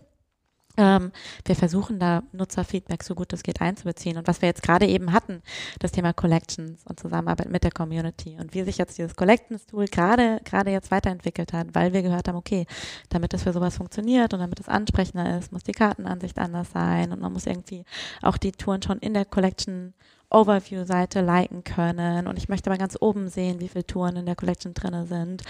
Ähm, 0.76 1.12
wir 1.46 1.56
versuchen 1.56 2.00
da 2.00 2.24
Nutzerfeedback 2.32 3.04
so 3.04 3.14
gut 3.14 3.32
es 3.34 3.44
geht 3.44 3.62
einzubeziehen. 3.62 4.18
Und 4.18 4.28
was 4.28 4.42
wir 4.42 4.50
jetzt 4.50 4.64
gerade 4.64 4.88
eben 4.88 5.14
hatten, 5.14 5.44
das 5.80 5.92
Thema 5.92 6.14
Collections 6.14 6.84
und 6.86 7.00
Zusammenarbeit 7.00 7.50
mit 7.50 7.64
der 7.64 7.72
Community 7.72 8.38
und 8.40 8.54
wie 8.56 8.64
sich 8.64 8.78
jetzt 8.78 8.98
dieses 8.98 9.16
Collections-Tool 9.16 9.86
gerade 9.86 10.40
gerade 10.44 10.72
jetzt 10.72 10.90
weiterentwickelt 10.90 11.54
hat, 11.54 11.68
weil 11.74 11.94
wir 11.94 12.02
gehört 12.02 12.28
haben, 12.28 12.38
okay, 12.38 12.66
damit 13.10 13.34
das 13.34 13.44
für 13.44 13.54
sowas 13.54 13.78
funktioniert 13.78 14.34
und 14.34 14.40
damit 14.40 14.60
es 14.60 14.68
ansprechender 14.68 15.38
ist, 15.38 15.52
muss 15.52 15.64
die 15.64 15.74
Kartenansicht 15.74 16.40
anders 16.40 16.72
sein 16.72 17.12
und 17.12 17.22
man 17.22 17.34
muss 17.34 17.46
irgendwie 17.46 17.86
auch 18.22 18.38
die 18.38 18.52
Touren 18.52 18.82
schon 18.82 18.98
in 19.00 19.14
der 19.14 19.26
Collection 19.26 19.94
Overview-Seite 20.34 21.22
liken 21.22 21.64
können 21.64 22.28
und 22.28 22.38
ich 22.38 22.50
möchte 22.50 22.70
aber 22.70 22.80
ganz 22.80 22.98
oben 23.00 23.30
sehen, 23.30 23.60
wie 23.60 23.68
viele 23.68 23.86
Touren 23.86 24.16
in 24.16 24.26
der 24.26 24.36
Collection 24.36 24.74
drinne 24.74 25.06
sind 25.06 25.44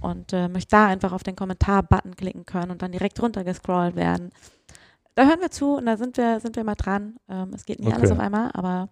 und 0.00 0.32
äh, 0.32 0.48
möchte 0.48 0.70
da 0.70 0.86
einfach 0.88 1.12
auf 1.12 1.22
den 1.22 1.36
Kommentar-Button 1.36 2.16
klicken 2.16 2.44
können 2.44 2.72
und 2.72 2.82
dann 2.82 2.90
direkt 2.90 3.22
runtergescrollt 3.22 3.94
werden. 3.94 4.32
Da 5.14 5.26
hören 5.26 5.40
wir 5.40 5.50
zu 5.50 5.76
und 5.76 5.86
da 5.86 5.96
sind 5.96 6.16
wir, 6.16 6.40
sind 6.40 6.56
wir 6.56 6.64
mal 6.64 6.74
dran. 6.74 7.16
Ähm, 7.28 7.50
es 7.54 7.64
geht 7.64 7.78
nicht 7.78 7.88
Okay. 7.88 7.96
alles 7.98 8.10
auf 8.10 8.18
einmal, 8.18 8.50
aber 8.52 8.88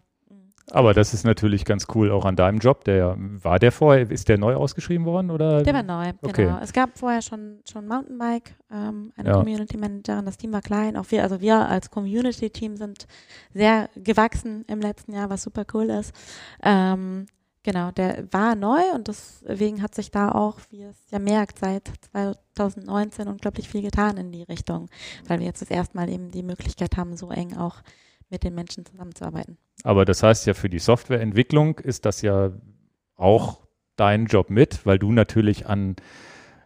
Aber 0.71 0.95
das 0.95 1.13
ist 1.13 1.25
natürlich 1.25 1.65
ganz 1.65 1.87
cool 1.95 2.13
auch 2.13 2.25
an 2.25 2.37
deinem 2.37 2.59
Job. 2.59 2.85
Der 2.85 3.17
war 3.19 3.59
der 3.59 3.73
vorher, 3.73 4.09
ist 4.09 4.29
der 4.29 4.39
neu 4.39 4.55
ausgeschrieben 4.55 5.05
worden 5.05 5.31
oder? 5.33 5.63
der 5.65 5.75
war 5.75 5.83
neu, 5.83 6.13
Okay. 6.23 6.45
genau. 6.47 6.59
Es 6.63 6.73
gab 6.73 6.97
vorher 6.97 7.21
schon, 7.21 7.59
schon 7.69 7.89
Mountainbike, 7.89 8.55
ähm, 8.71 9.13
eine 9.17 9.31
Ja. 9.31 9.35
Community 9.39 9.77
Managerin, 9.77 10.25
das 10.25 10.37
Team 10.39 10.53
war 10.53 10.63
klein. 10.63 10.97
Auch 10.97 11.07
wir, 11.11 11.25
also 11.25 11.41
wir 11.41 11.69
als 11.69 11.91
Community-Team 11.91 12.77
sind 12.77 13.07
sehr 13.53 13.89
gewachsen 13.97 14.65
im 14.69 14.81
letzten 14.81 15.13
Jahr, 15.13 15.29
was 15.29 15.43
super 15.43 15.65
cool 15.75 15.91
ist. 15.91 16.15
Ähm, 16.63 17.27
genau, 17.63 17.91
der 17.91 18.33
war 18.33 18.55
neu 18.55 18.81
und 18.95 19.09
deswegen 19.09 19.83
hat 19.83 19.95
sich 19.95 20.11
da 20.11 20.31
auch, 20.31 20.59
wie 20.71 20.81
ihr 20.81 20.91
es 20.91 21.11
ja 21.11 21.19
merkt, 21.19 21.59
seit 21.59 21.91
2019 22.13 23.29
unglaublich 23.29 23.69
viel 23.69 23.83
getan 23.83 24.17
in 24.17 24.33
die 24.33 24.43
Richtung, 24.43 24.89
weil 25.27 25.41
wir 25.41 25.47
jetzt 25.47 25.63
das 25.63 25.71
erste 25.71 25.97
Mal 25.97 26.09
eben 26.09 26.31
die 26.31 26.43
Möglichkeit 26.43 26.97
haben, 26.97 27.17
so 27.17 27.31
eng 27.31 27.57
auch 27.57 27.83
mit 28.31 28.45
den 28.45 28.55
Menschen 28.55 28.85
zusammenzuarbeiten. 28.85 29.59
Aber 29.85 30.05
das 30.05 30.23
heißt 30.23 30.47
ja, 30.47 30.55
für 30.55 30.69
die 30.69 30.79
Softwareentwicklung 30.79 31.79
ist 31.79 32.05
das 32.07 32.23
ja 32.23 32.53
auch 33.17 33.61
dein 33.97 34.27
Job 34.27 34.51
mit, 34.51 34.87
weil 34.87 34.99
du 34.99 35.13
natürlich 35.13 35.67
an 35.67 35.97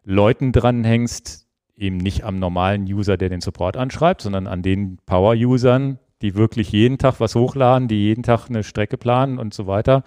Leuten 0.04 0.52
dranhängst, 0.52 1.46
eben 1.76 1.96
nicht 1.98 2.24
am 2.24 2.38
normalen 2.38 2.84
User, 2.84 3.16
der 3.16 3.28
den 3.28 3.40
Support 3.40 3.76
anschreibt, 3.76 4.22
sondern 4.22 4.46
an 4.46 4.62
den 4.62 4.98
Power-Usern, 5.04 5.98
die 6.22 6.34
wirklich 6.34 6.72
jeden 6.72 6.98
Tag 6.98 7.20
was 7.20 7.34
hochladen, 7.34 7.88
die 7.88 8.04
jeden 8.04 8.22
Tag 8.22 8.48
eine 8.48 8.64
Strecke 8.64 8.96
planen 8.96 9.38
und 9.38 9.54
so 9.54 9.66
weiter. 9.66 10.02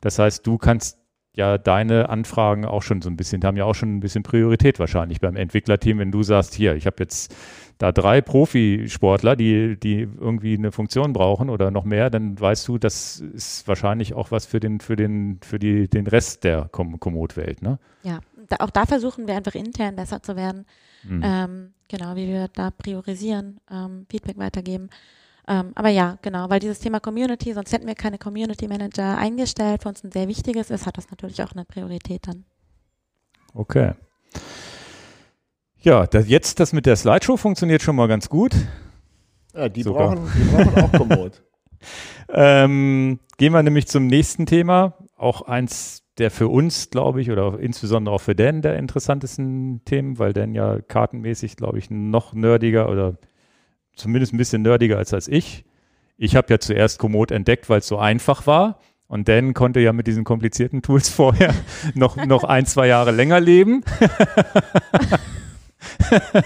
Das 0.00 0.18
heißt, 0.18 0.46
du 0.46 0.58
kannst 0.58 0.98
ja 1.34 1.58
deine 1.58 2.08
Anfragen 2.08 2.64
auch 2.64 2.82
schon 2.82 3.02
so 3.02 3.08
ein 3.08 3.16
bisschen, 3.16 3.42
haben 3.44 3.56
ja 3.56 3.64
auch 3.64 3.74
schon 3.74 3.96
ein 3.96 4.00
bisschen 4.00 4.22
Priorität 4.22 4.78
wahrscheinlich 4.78 5.20
beim 5.20 5.36
Entwicklerteam, 5.36 5.98
wenn 5.98 6.10
du 6.10 6.22
sagst, 6.22 6.54
hier, 6.54 6.74
ich 6.74 6.86
habe 6.86 6.96
jetzt 7.00 7.34
da 7.78 7.92
drei 7.92 8.20
Profisportler, 8.20 9.36
die, 9.36 9.78
die 9.78 10.00
irgendwie 10.02 10.54
eine 10.54 10.72
Funktion 10.72 11.12
brauchen 11.12 11.48
oder 11.48 11.70
noch 11.70 11.84
mehr, 11.84 12.10
dann 12.10 12.38
weißt 12.38 12.68
du, 12.68 12.78
das 12.78 13.20
ist 13.20 13.66
wahrscheinlich 13.68 14.12
auch 14.12 14.30
was 14.30 14.44
für 14.44 14.60
den, 14.60 14.80
für 14.80 14.96
den, 14.96 15.38
für 15.42 15.58
die, 15.58 15.88
den 15.88 16.06
Rest 16.06 16.44
der 16.44 16.68
Kom 16.70 17.00
Komoot-Welt, 17.00 17.62
ne? 17.62 17.78
Ja, 18.02 18.20
da, 18.48 18.56
auch 18.60 18.70
da 18.70 18.84
versuchen 18.84 19.26
wir 19.26 19.36
einfach 19.36 19.54
intern 19.54 19.96
besser 19.96 20.22
zu 20.22 20.36
werden. 20.36 20.66
Hm. 21.02 21.22
Ähm, 21.24 21.72
genau, 21.88 22.16
wie 22.16 22.28
wir 22.28 22.48
da 22.48 22.70
priorisieren, 22.70 23.60
ähm, 23.70 24.06
Feedback 24.10 24.36
weitergeben. 24.36 24.90
Ähm, 25.48 25.72
aber 25.74 25.88
ja, 25.88 26.18
genau, 26.22 26.48
weil 26.50 26.60
dieses 26.60 26.78
Thema 26.78 27.00
Community, 27.00 27.52
sonst 27.52 27.72
hätten 27.72 27.86
wir 27.86 27.94
keine 27.94 28.18
Community 28.18 28.68
Manager 28.68 29.16
eingestellt, 29.16 29.82
für 29.82 29.88
uns 29.88 30.04
ein 30.04 30.12
sehr 30.12 30.28
wichtiges 30.28 30.70
ist, 30.70 30.86
hat 30.86 30.98
das 30.98 31.10
natürlich 31.10 31.42
auch 31.42 31.52
eine 31.52 31.64
Priorität 31.64 32.26
dann. 32.26 32.44
Okay. 33.54 33.92
Ja, 35.82 36.06
das, 36.06 36.28
jetzt 36.28 36.60
das 36.60 36.72
mit 36.72 36.86
der 36.86 36.96
Slideshow 36.96 37.36
funktioniert 37.36 37.82
schon 37.82 37.96
mal 37.96 38.06
ganz 38.06 38.28
gut. 38.28 38.54
Ja, 39.54 39.68
die, 39.68 39.82
Sogar. 39.82 40.14
brauchen, 40.14 40.30
die 40.36 40.44
brauchen 40.44 40.84
auch 40.84 40.92
Komoot. 40.92 41.42
Ähm, 42.32 43.18
gehen 43.38 43.52
wir 43.52 43.62
nämlich 43.62 43.88
zum 43.88 44.06
nächsten 44.06 44.46
Thema. 44.46 44.98
Auch 45.16 45.42
eins 45.42 46.04
der 46.18 46.30
für 46.30 46.48
uns, 46.48 46.90
glaube 46.90 47.20
ich, 47.20 47.30
oder 47.30 47.58
insbesondere 47.58 48.14
auch 48.14 48.20
für 48.20 48.34
Dan 48.34 48.62
der 48.62 48.76
interessantesten 48.76 49.82
Themen, 49.84 50.18
weil 50.18 50.32
Dan 50.34 50.54
ja 50.54 50.80
kartenmäßig, 50.80 51.56
glaube 51.56 51.78
ich, 51.78 51.90
noch 51.90 52.34
nerdiger 52.34 52.90
oder 52.90 53.16
zumindest 54.00 54.32
ein 54.32 54.38
bisschen 54.38 54.62
nerdiger 54.62 54.98
als, 54.98 55.14
als 55.14 55.28
ich. 55.28 55.64
Ich 56.16 56.36
habe 56.36 56.48
ja 56.50 56.58
zuerst 56.58 56.98
Komoot 56.98 57.30
entdeckt, 57.30 57.68
weil 57.70 57.78
es 57.78 57.86
so 57.86 57.98
einfach 57.98 58.46
war. 58.46 58.78
Und 59.06 59.28
Dan 59.28 59.54
konnte 59.54 59.80
ja 59.80 59.92
mit 59.92 60.06
diesen 60.06 60.24
komplizierten 60.24 60.82
Tools 60.82 61.08
vorher 61.10 61.54
noch, 61.94 62.16
noch 62.16 62.44
ein, 62.44 62.66
zwei 62.66 62.86
Jahre 62.86 63.10
länger 63.12 63.40
leben. 63.40 63.82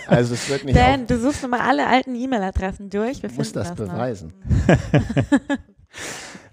Also 0.07 0.35
es 0.35 0.49
wird 0.49 0.65
nicht 0.65 0.77
Dan, 0.77 1.07
du 1.07 1.19
suchst 1.19 1.43
nochmal 1.43 1.61
alle 1.61 1.89
alten 1.89 2.15
E-Mail-Adressen 2.15 2.91
durch. 2.91 3.23
Wir 3.23 3.31
ich 3.31 3.37
muss 3.37 3.53
das 3.53 3.71
noch. 3.71 3.77
beweisen. 3.77 4.33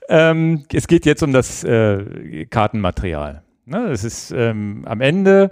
Ähm, 0.10 0.65
es 0.73 0.88
geht 0.88 1.06
jetzt 1.06 1.23
um 1.23 1.32
das 1.32 1.64
äh, 1.64 2.45
Kartenmaterial. 2.48 3.44
Ne, 3.65 3.88
es 3.91 4.03
ist 4.03 4.32
ähm, 4.32 4.84
am 4.86 4.99
Ende 4.99 5.52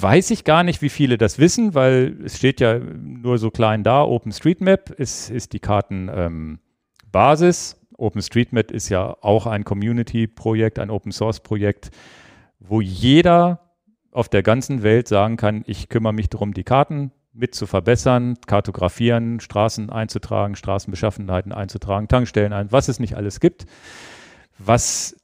weiß 0.00 0.30
ich 0.30 0.44
gar 0.44 0.64
nicht, 0.64 0.82
wie 0.82 0.88
viele 0.88 1.18
das 1.18 1.38
wissen, 1.38 1.74
weil 1.74 2.16
es 2.24 2.38
steht 2.38 2.60
ja 2.60 2.78
nur 2.78 3.38
so 3.38 3.50
klein 3.50 3.84
da. 3.84 4.02
OpenStreetMap 4.02 4.90
ist, 4.90 5.30
ist 5.30 5.52
die 5.52 5.60
Kartenbasis. 5.60 7.78
OpenStreetMap 7.96 8.70
ist 8.70 8.88
ja 8.88 9.16
auch 9.20 9.46
ein 9.46 9.64
Community-Projekt, 9.64 10.78
ein 10.78 10.90
Open-Source-Projekt, 10.90 11.90
wo 12.58 12.80
jeder 12.80 13.60
auf 14.10 14.28
der 14.28 14.42
ganzen 14.42 14.82
Welt 14.82 15.08
sagen 15.08 15.36
kann, 15.36 15.62
ich 15.66 15.88
kümmere 15.88 16.12
mich 16.12 16.28
darum, 16.28 16.52
die 16.52 16.64
Karten 16.64 17.12
mit 17.32 17.54
zu 17.54 17.66
verbessern, 17.66 18.36
kartografieren, 18.46 19.40
Straßen 19.40 19.90
einzutragen, 19.90 20.54
Straßenbeschaffenheiten 20.54 21.52
einzutragen, 21.52 22.08
Tankstellen 22.08 22.52
ein, 22.52 22.70
was 22.70 22.88
es 22.88 23.00
nicht 23.00 23.16
alles 23.16 23.40
gibt. 23.40 23.64
Was 24.58 25.16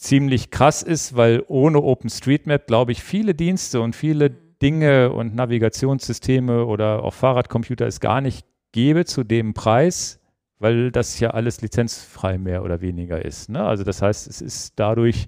ziemlich 0.00 0.50
krass 0.50 0.82
ist, 0.82 1.14
weil 1.14 1.44
ohne 1.46 1.82
OpenStreetMap, 1.82 2.66
glaube 2.66 2.90
ich, 2.92 3.02
viele 3.02 3.34
Dienste 3.34 3.82
und 3.82 3.94
viele 3.94 4.30
Dinge 4.30 5.12
und 5.12 5.34
Navigationssysteme 5.34 6.64
oder 6.64 7.04
auch 7.04 7.12
Fahrradcomputer 7.12 7.86
es 7.86 8.00
gar 8.00 8.22
nicht 8.22 8.46
gäbe 8.72 9.04
zu 9.04 9.24
dem 9.24 9.52
Preis, 9.52 10.18
weil 10.58 10.90
das 10.90 11.20
ja 11.20 11.30
alles 11.30 11.60
lizenzfrei 11.60 12.38
mehr 12.38 12.64
oder 12.64 12.80
weniger 12.80 13.22
ist. 13.22 13.50
Ne? 13.50 13.62
Also 13.62 13.84
das 13.84 14.00
heißt, 14.00 14.26
es 14.26 14.40
ist 14.40 14.72
dadurch, 14.76 15.26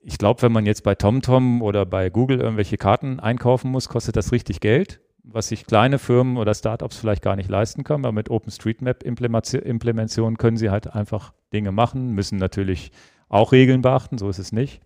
ich 0.00 0.16
glaube, 0.16 0.40
wenn 0.42 0.52
man 0.52 0.64
jetzt 0.64 0.82
bei 0.82 0.94
TomTom 0.94 1.60
oder 1.60 1.84
bei 1.84 2.08
Google 2.08 2.40
irgendwelche 2.40 2.78
Karten 2.78 3.20
einkaufen 3.20 3.70
muss, 3.70 3.90
kostet 3.90 4.16
das 4.16 4.32
richtig 4.32 4.60
Geld, 4.60 5.00
was 5.24 5.48
sich 5.48 5.66
kleine 5.66 5.98
Firmen 5.98 6.38
oder 6.38 6.54
Startups 6.54 6.96
vielleicht 6.96 7.22
gar 7.22 7.36
nicht 7.36 7.50
leisten 7.50 7.84
können. 7.84 8.06
Aber 8.06 8.12
mit 8.12 8.30
OpenStreetMap-Implementation 8.30 10.38
können 10.38 10.56
sie 10.56 10.70
halt 10.70 10.94
einfach 10.94 11.34
Dinge 11.52 11.72
machen, 11.72 12.12
müssen 12.12 12.38
natürlich 12.38 12.92
auch 13.28 13.52
Regeln 13.52 13.82
beachten, 13.82 14.18
so 14.18 14.28
ist 14.28 14.38
es 14.38 14.52
nicht. 14.52 14.80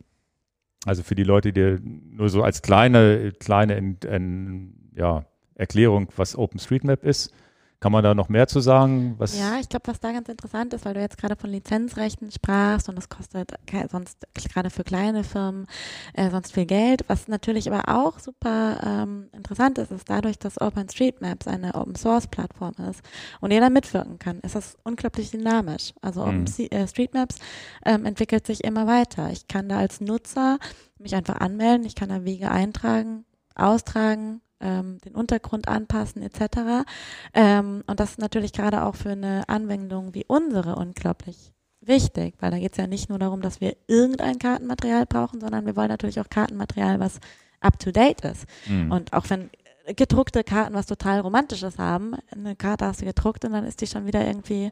Also 0.85 1.03
für 1.03 1.15
die 1.15 1.25
Leute, 1.25 1.53
die 1.53 1.79
nur 1.81 2.29
so 2.29 2.43
als 2.43 2.63
kleine, 2.63 3.33
kleine 3.39 3.77
in, 3.77 3.99
in, 3.99 4.91
ja, 4.97 5.25
Erklärung, 5.55 6.09
was 6.17 6.37
OpenStreetMap 6.37 7.05
ist, 7.05 7.33
kann 7.83 7.91
man 7.91 8.05
da 8.05 8.15
noch 8.15 8.29
mehr 8.29 8.47
zu 8.47 8.61
sagen? 8.61 9.17
Was 9.19 9.37
Ja, 9.37 9.59
ich 9.59 9.69
glaube, 9.69 9.89
was 9.89 9.99
da 9.99 10.13
ganz 10.13 10.29
interessant 10.29 10.73
ist, 10.73 10.85
weil 10.85 10.95
du 10.95 11.01
jetzt 11.01 11.19
gerade 11.19 11.35
von 11.35 11.51
Lizenzrechten 11.51 12.31
sprachst 12.31 12.89
und 12.89 12.95
das 12.95 13.09
kostet 13.09 13.55
sonst 13.91 14.25
gerade 14.35 14.71
für 14.71 14.85
kleine 14.85 15.25
Firmen 15.25 15.67
äh, 16.15 16.31
sonst 16.31 16.53
viel 16.53 16.65
Geld. 16.65 17.05
Was 17.09 17.27
natürlich 17.27 17.69
aber 17.71 17.93
auch 17.93 18.21
super 18.21 18.79
ähm, 18.87 19.31
interessant 19.33 19.79
ist, 19.79 19.91
ist 19.91 20.09
dadurch, 20.09 20.39
dass 20.39 20.61
OpenStreetMaps 20.61 21.49
eine 21.49 21.75
Open-Source-Plattform 21.75 22.75
ist 22.89 23.03
und 23.41 23.51
jeder 23.51 23.69
mitwirken 23.69 24.21
kann, 24.21 24.39
ist 24.43 24.55
das 24.55 24.77
unglaublich 24.85 25.33
dynamisch. 25.33 25.93
Also 26.03 26.25
Mhm. 26.25 26.47
OpenStreetMaps 26.47 27.37
ähm, 27.85 28.05
entwickelt 28.07 28.47
sich 28.47 28.63
immer 28.63 28.87
weiter. 28.87 29.31
Ich 29.33 29.49
kann 29.49 29.69
da 29.69 29.79
als 29.79 30.01
Nutzer 30.01 30.59
mich 31.01 31.17
einfach 31.17 31.41
anmelden, 31.41 31.85
ich 31.85 31.97
kann 31.97 32.11
da 32.11 32.25
Wege 32.25 32.49
eintragen, 32.49 33.25
austragen, 33.57 34.41
ähm, 34.63 34.99
den 35.05 35.15
Untergrund 35.15 35.69
anpassen 35.69 36.23
etc. 36.23 36.87
Ähm, 37.35 37.83
und 37.87 38.01
das 38.01 38.13
ist 38.13 38.19
natürlich 38.19 38.53
gerade 38.53 38.85
auch 38.85 38.95
für 38.95 39.11
eine 39.11 39.49
Anwendung 39.49 40.15
wie 40.15 40.25
unsere 40.27 40.77
unglaublich 40.77 41.53
wichtig, 41.81 42.35
weil 42.41 42.51
da 42.51 42.59
geht 42.59 42.73
es 42.73 42.79
ja 42.79 42.87
nicht 42.87 43.09
nur 43.09 43.19
darum, 43.19 43.43
dass 43.43 43.61
wir 43.61 43.77
irgendein 43.87 44.39
Kartenmaterial 44.39 45.07
brauchen, 45.07 45.41
sondern 45.41 45.67
wir 45.67 45.77
wollen 45.77 45.89
natürlich 45.89 46.21
auch 46.21 46.31
Kartenmaterial, 46.31 47.01
was 47.01 47.19
up-to-date 47.61 48.25
ist. 48.25 48.47
Hm. 48.65 48.91
Und 48.91 49.13
auch 49.13 49.29
wenn 49.31 49.51
gedruckte 49.97 50.45
Karten 50.45 50.75
was 50.75 50.87
total 50.87 51.21
Romantisches 51.21 51.79
haben, 51.79 52.15
eine 52.31 52.55
Karte 52.55 52.87
hast 52.87 53.01
du 53.01 53.05
gedruckt 53.05 53.45
und 53.45 53.53
dann 53.53 53.65
ist 53.65 53.81
die 53.81 53.87
schon 53.87 54.07
wieder 54.07 54.25
irgendwie 54.25 54.71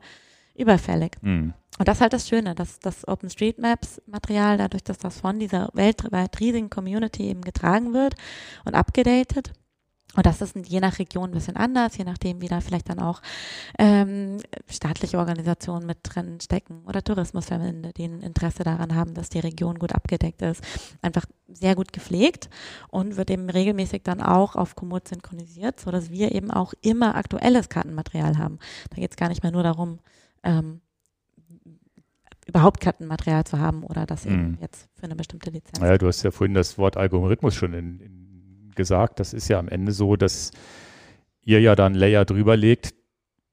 überfällig. 0.54 1.12
Hm. 1.22 1.52
Und 1.78 1.88
das 1.88 1.96
ist 1.96 2.00
halt 2.02 2.12
das 2.12 2.28
Schöne, 2.28 2.54
dass 2.54 2.78
das 2.78 3.08
OpenStreetMaps-Material, 3.08 4.58
dadurch, 4.58 4.84
dass 4.84 4.98
das 4.98 5.20
von 5.20 5.38
dieser 5.38 5.70
weltweit 5.72 6.38
riesigen 6.38 6.68
Community 6.68 7.28
eben 7.28 7.40
getragen 7.40 7.94
wird 7.94 8.14
und 8.64 8.74
abgedatet. 8.74 9.52
Und 10.16 10.26
das 10.26 10.40
ist 10.40 10.56
je 10.66 10.80
nach 10.80 10.98
Region 10.98 11.30
ein 11.30 11.34
bisschen 11.34 11.56
anders, 11.56 11.96
je 11.96 12.04
nachdem, 12.04 12.40
wie 12.40 12.48
da 12.48 12.60
vielleicht 12.60 12.88
dann 12.88 12.98
auch 12.98 13.22
ähm, 13.78 14.38
staatliche 14.68 15.18
Organisationen 15.18 15.86
mit 15.86 15.98
drin 16.02 16.40
stecken 16.40 16.82
oder 16.86 17.02
Tourismusverbände, 17.04 17.92
die 17.92 18.04
ein 18.04 18.20
Interesse 18.20 18.64
daran 18.64 18.94
haben, 18.96 19.14
dass 19.14 19.28
die 19.28 19.38
Region 19.38 19.78
gut 19.78 19.94
abgedeckt 19.94 20.42
ist. 20.42 20.62
Einfach 21.00 21.26
sehr 21.48 21.76
gut 21.76 21.92
gepflegt 21.92 22.50
und 22.88 23.16
wird 23.16 23.30
eben 23.30 23.48
regelmäßig 23.48 24.02
dann 24.02 24.20
auch 24.20 24.56
auf 24.56 24.74
Komoot 24.74 25.06
synchronisiert, 25.06 25.78
sodass 25.78 26.10
wir 26.10 26.32
eben 26.34 26.50
auch 26.50 26.74
immer 26.80 27.14
aktuelles 27.14 27.68
Kartenmaterial 27.68 28.36
haben. 28.36 28.58
Da 28.90 28.96
geht 28.96 29.12
es 29.12 29.16
gar 29.16 29.28
nicht 29.28 29.42
mehr 29.44 29.52
nur 29.52 29.62
darum, 29.62 30.00
ähm, 30.42 30.80
überhaupt 32.46 32.80
Kartenmaterial 32.80 33.44
zu 33.44 33.58
haben 33.60 33.84
oder 33.84 34.06
das 34.06 34.26
eben 34.26 34.52
Mhm. 34.52 34.58
jetzt 34.60 34.88
für 34.94 35.04
eine 35.04 35.14
bestimmte 35.14 35.50
Lizenz. 35.50 35.78
Ja, 35.78 35.96
du 35.98 36.08
hast 36.08 36.22
ja 36.24 36.32
vorhin 36.32 36.54
das 36.54 36.78
Wort 36.78 36.96
Algorithmus 36.96 37.54
schon 37.54 37.74
in, 37.74 38.00
in 38.00 38.19
gesagt. 38.76 39.20
Das 39.20 39.32
ist 39.32 39.48
ja 39.48 39.58
am 39.58 39.68
Ende 39.68 39.92
so, 39.92 40.16
dass 40.16 40.52
ihr 41.42 41.60
ja 41.60 41.74
da 41.74 41.86
einen 41.86 41.94
Layer 41.94 42.24
drüber 42.24 42.56
legt, 42.56 42.94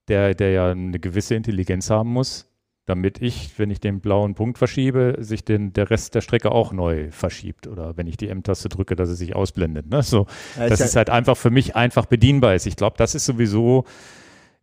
der, 0.08 0.34
der 0.34 0.50
ja 0.50 0.70
eine 0.70 0.98
gewisse 0.98 1.34
Intelligenz 1.34 1.90
haben 1.90 2.10
muss, 2.10 2.50
damit 2.86 3.20
ich, 3.20 3.58
wenn 3.58 3.70
ich 3.70 3.80
den 3.80 4.00
blauen 4.00 4.34
Punkt 4.34 4.58
verschiebe, 4.58 5.16
sich 5.18 5.44
den, 5.44 5.72
der 5.72 5.90
Rest 5.90 6.14
der 6.14 6.20
Strecke 6.20 6.52
auch 6.52 6.72
neu 6.72 7.10
verschiebt. 7.10 7.66
Oder 7.66 7.96
wenn 7.96 8.06
ich 8.06 8.16
die 8.16 8.28
M-Taste 8.28 8.68
drücke, 8.68 8.96
dass 8.96 9.10
es 9.10 9.18
sich 9.18 9.36
ausblendet. 9.36 9.90
Ne? 9.90 10.02
So, 10.02 10.26
Ja, 10.56 10.68
dass 10.68 10.80
ist 10.80 10.86
es 10.86 10.94
ja, 10.94 10.98
halt 10.98 11.10
einfach 11.10 11.36
für 11.36 11.50
mich 11.50 11.76
einfach 11.76 12.06
bedienbar 12.06 12.54
ist. 12.54 12.66
Ich 12.66 12.76
glaube, 12.76 12.96
das 12.96 13.14
ist 13.14 13.26
sowieso, 13.26 13.84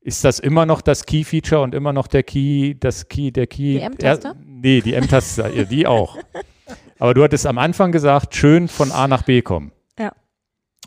ist 0.02 0.23
das 0.23 0.40
immer 0.40 0.65
noch 0.65 0.82
das 0.82 1.06
Key-Feature 1.06 1.61
und 1.61 1.76
immer 1.76 1.94
noch 1.94 2.07
der 2.07 2.23
Key, 2.23 2.76
das 2.80 3.07
Key, 3.07 3.32
der 3.32 3.48
Key. 3.48 3.73
Die 3.73 3.82
M-Taste? 3.82 4.30
Er, 4.30 4.36
nee, 4.44 4.82
die 4.82 4.94
M-Taste, 4.94 5.52
ja, 5.53 5.64
die 5.64 5.86
auch. 5.88 6.18
Aber 6.99 7.14
du 7.14 7.23
hattest 7.23 7.45
am 7.45 7.57
Anfang 7.57 7.91
gesagt, 7.91 8.36
schön 8.36 8.68
von 8.68 8.91
A 8.91 9.07
nach 9.07 9.23
B 9.23 9.41
kommen. 9.41 9.72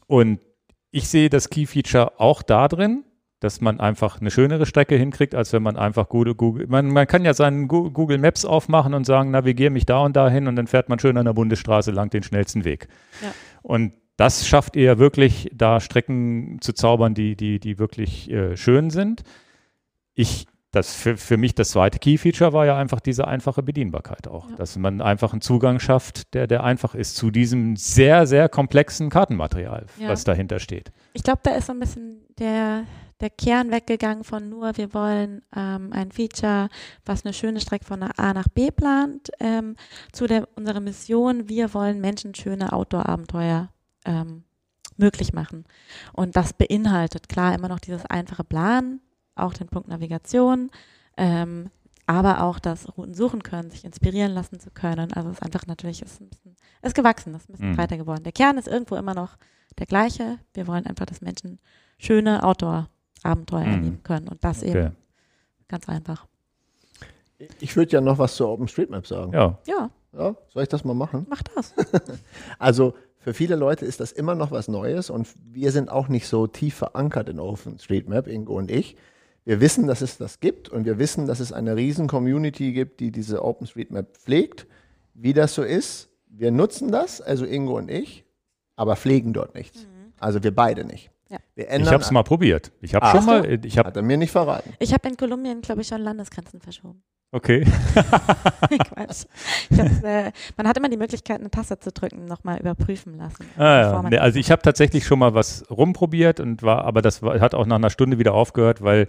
Und 0.06 0.40
ich 0.90 1.08
sehe 1.08 1.28
das 1.28 1.50
Key-Feature 1.50 2.18
auch 2.20 2.42
da 2.42 2.68
drin, 2.68 3.04
dass 3.40 3.60
man 3.60 3.78
einfach 3.78 4.20
eine 4.20 4.30
schönere 4.30 4.66
Strecke 4.66 4.96
hinkriegt, 4.96 5.34
als 5.34 5.52
wenn 5.52 5.62
man 5.62 5.76
einfach 5.76 6.08
Google, 6.08 6.34
Google 6.34 6.66
man, 6.66 6.88
man 6.88 7.06
kann 7.06 7.24
ja 7.24 7.34
seinen 7.34 7.68
Google 7.68 8.18
Maps 8.18 8.44
aufmachen 8.44 8.94
und 8.94 9.04
sagen, 9.04 9.30
navigiere 9.30 9.70
mich 9.70 9.86
da 9.86 10.00
und 10.00 10.16
dahin 10.16 10.48
und 10.48 10.56
dann 10.56 10.66
fährt 10.66 10.88
man 10.88 10.98
schön 10.98 11.16
an 11.16 11.24
der 11.24 11.34
Bundesstraße 11.34 11.92
lang 11.92 12.10
den 12.10 12.22
schnellsten 12.22 12.64
Weg. 12.64 12.88
Ja. 13.22 13.32
Und 13.62 13.92
das 14.16 14.48
schafft 14.48 14.74
ihr 14.74 14.82
ja 14.82 14.98
wirklich, 14.98 15.48
da 15.54 15.78
Strecken 15.78 16.58
zu 16.60 16.72
zaubern, 16.72 17.14
die, 17.14 17.36
die, 17.36 17.60
die 17.60 17.78
wirklich 17.78 18.28
äh, 18.30 18.56
schön 18.56 18.90
sind. 18.90 19.22
Ich, 20.14 20.46
das 20.78 20.94
für, 20.94 21.16
für 21.16 21.36
mich 21.36 21.54
das 21.54 21.70
zweite 21.70 21.98
Key-Feature 21.98 22.52
war 22.52 22.66
ja 22.66 22.76
einfach 22.76 23.00
diese 23.00 23.28
einfache 23.28 23.62
Bedienbarkeit 23.62 24.26
auch, 24.28 24.48
Ja. 24.50 24.56
dass 24.56 24.76
man 24.76 25.00
einfach 25.00 25.32
einen 25.32 25.40
Zugang 25.40 25.78
schafft, 25.80 26.34
der, 26.34 26.46
der 26.46 26.64
einfach 26.64 26.94
ist 26.94 27.16
zu 27.16 27.30
diesem 27.30 27.76
sehr, 27.76 28.26
sehr 28.26 28.48
komplexen 28.48 29.10
Kartenmaterial, 29.10 29.86
Ja. 29.98 30.08
was 30.08 30.24
dahinter 30.24 30.58
steht. 30.58 30.90
Ich 31.12 31.22
glaube, 31.22 31.40
da 31.42 31.50
ist 31.54 31.66
so 31.66 31.72
ein 31.72 31.80
bisschen 31.80 32.20
der, 32.38 32.84
der 33.20 33.30
Kern 33.30 33.70
weggegangen 33.70 34.24
von 34.24 34.48
nur, 34.48 34.76
wir 34.76 34.94
wollen 34.94 35.42
ähm, 35.56 35.90
ein 35.92 36.12
Feature, 36.12 36.68
was 37.04 37.24
eine 37.24 37.34
schöne 37.34 37.60
Strecke 37.60 37.84
von 37.84 38.02
A 38.02 38.32
nach 38.32 38.48
B 38.48 38.70
plant, 38.70 39.30
ähm, 39.40 39.74
zu 40.12 40.26
der, 40.26 40.48
unserer 40.56 40.80
Mission, 40.80 41.48
wir 41.48 41.74
wollen 41.74 42.00
Menschen 42.00 42.34
schöne 42.34 42.72
Outdoor-Abenteuer 42.72 43.70
ähm, 44.04 44.44
möglich 44.96 45.32
machen. 45.32 45.64
Und 46.12 46.36
das 46.36 46.52
beinhaltet 46.52 47.28
klar 47.28 47.54
immer 47.54 47.68
noch 47.68 47.80
dieses 47.80 48.04
einfache 48.06 48.44
Planen, 48.44 49.00
auch 49.38 49.54
den 49.54 49.68
Punkt 49.68 49.88
Navigation, 49.88 50.70
ähm, 51.16 51.70
aber 52.06 52.42
auch 52.42 52.58
das 52.58 52.96
Routen 52.96 53.12
suchen 53.14 53.42
können, 53.42 53.70
sich 53.70 53.84
inspirieren 53.84 54.32
lassen 54.32 54.58
zu 54.60 54.70
können. 54.70 55.12
Also 55.12 55.28
es 55.28 55.36
ist 55.36 55.42
einfach 55.42 55.66
natürlich, 55.66 56.00
ist 56.02 56.20
ein 56.20 56.28
bisschen, 56.28 56.56
ist 56.82 56.94
gewachsen, 56.94 57.34
ist 57.34 57.48
ein 57.48 57.52
bisschen 57.52 57.70
Mhm. 57.72 57.76
breiter 57.76 57.96
geworden. 57.98 58.24
Der 58.24 58.32
Kern 58.32 58.56
ist 58.56 58.66
irgendwo 58.68 58.96
immer 58.96 59.14
noch 59.14 59.36
der 59.78 59.86
gleiche. 59.86 60.38
Wir 60.54 60.66
wollen 60.66 60.86
einfach, 60.86 61.04
dass 61.06 61.20
Menschen 61.20 61.58
schöne 61.98 62.42
Outdoor 62.44 62.88
Abenteuer 63.22 63.66
Mhm. 63.66 63.72
erleben 63.72 64.02
können. 64.04 64.28
Und 64.28 64.42
das 64.44 64.62
Okay. 64.62 64.70
eben 64.86 64.96
ganz 65.68 65.88
einfach. 65.88 66.26
Ich 67.60 67.76
würde 67.76 67.92
ja 67.92 68.00
noch 68.00 68.18
was 68.18 68.34
zur 68.36 68.48
OpenStreetMap 68.48 69.06
sagen. 69.06 69.32
Ja. 69.32 69.58
Ja, 69.66 69.90
Ja, 70.12 70.34
soll 70.48 70.62
ich 70.62 70.68
das 70.68 70.84
mal 70.84 70.94
machen? 70.94 71.26
mach 71.28 71.42
das. 71.54 71.74
Also 72.58 72.94
für 73.18 73.34
viele 73.34 73.56
Leute 73.56 73.84
ist 73.84 74.00
das 74.00 74.12
immer 74.12 74.34
noch 74.34 74.50
was 74.50 74.68
Neues 74.68 75.10
und 75.10 75.28
wir 75.44 75.70
sind 75.72 75.90
auch 75.90 76.08
nicht 76.08 76.26
so 76.26 76.46
tief 76.46 76.74
verankert 76.76 77.28
in 77.28 77.38
OpenStreetMap, 77.38 78.26
Ingo 78.28 78.56
und 78.56 78.70
ich. 78.70 78.96
Wir 79.48 79.62
wissen, 79.62 79.86
dass 79.86 80.02
es 80.02 80.18
das 80.18 80.40
gibt 80.40 80.68
und 80.68 80.84
wir 80.84 80.98
wissen, 80.98 81.24
dass 81.26 81.40
es 81.40 81.54
eine 81.54 81.74
riesen 81.74 82.06
Community 82.06 82.74
gibt, 82.74 83.00
die 83.00 83.10
diese 83.10 83.42
OpenStreetMap 83.42 84.14
pflegt. 84.18 84.66
Wie 85.14 85.32
das 85.32 85.54
so 85.54 85.62
ist, 85.62 86.10
wir 86.26 86.50
nutzen 86.50 86.92
das, 86.92 87.22
also 87.22 87.46
Ingo 87.46 87.78
und 87.78 87.90
ich, 87.90 88.26
aber 88.76 88.94
pflegen 88.94 89.32
dort 89.32 89.54
nichts. 89.54 89.86
Also 90.20 90.42
wir 90.42 90.54
beide 90.54 90.84
nicht. 90.84 91.10
Ja. 91.30 91.38
Wir 91.54 91.70
Ich 91.72 91.86
habe 91.90 92.02
es 92.02 92.10
mal 92.10 92.24
probiert. 92.24 92.72
Ich 92.82 92.94
habe 92.94 93.06
Ah, 93.06 93.12
schon 93.12 93.24
mal, 93.24 93.64
ich 93.64 93.78
habe, 93.78 93.88
hat 93.88 93.96
er 93.96 94.02
mir 94.02 94.18
nicht 94.18 94.32
verraten. 94.32 94.74
Ich 94.80 94.92
habe 94.92 95.08
in 95.08 95.16
Kolumbien, 95.16 95.62
glaube 95.62 95.80
ich, 95.80 95.88
schon 95.88 96.02
Landesgrenzen 96.02 96.60
verschoben. 96.60 97.02
Okay. 97.32 97.64
Quatsch. 97.94 99.24
Hab's, 99.76 100.02
äh, 100.02 100.32
man 100.56 100.68
hat 100.68 100.76
immer 100.76 100.88
die 100.88 100.96
Möglichkeit, 100.96 101.40
eine 101.40 101.50
Taste 101.50 101.78
zu 101.78 101.92
drücken, 101.92 102.24
nochmal 102.26 102.58
überprüfen 102.58 103.16
lassen. 103.16 103.46
Ah, 103.56 104.08
ja. 104.10 104.20
also 104.20 104.38
ich 104.38 104.50
habe 104.50 104.62
tatsächlich 104.62 105.06
schon 105.06 105.18
mal 105.18 105.34
was 105.34 105.64
rumprobiert 105.70 106.40
und 106.40 106.62
war, 106.62 106.84
aber 106.84 107.02
das 107.02 107.22
war, 107.22 107.40
hat 107.40 107.54
auch 107.54 107.66
nach 107.66 107.76
einer 107.76 107.90
Stunde 107.90 108.18
wieder 108.18 108.34
aufgehört, 108.34 108.82
weil 108.82 109.06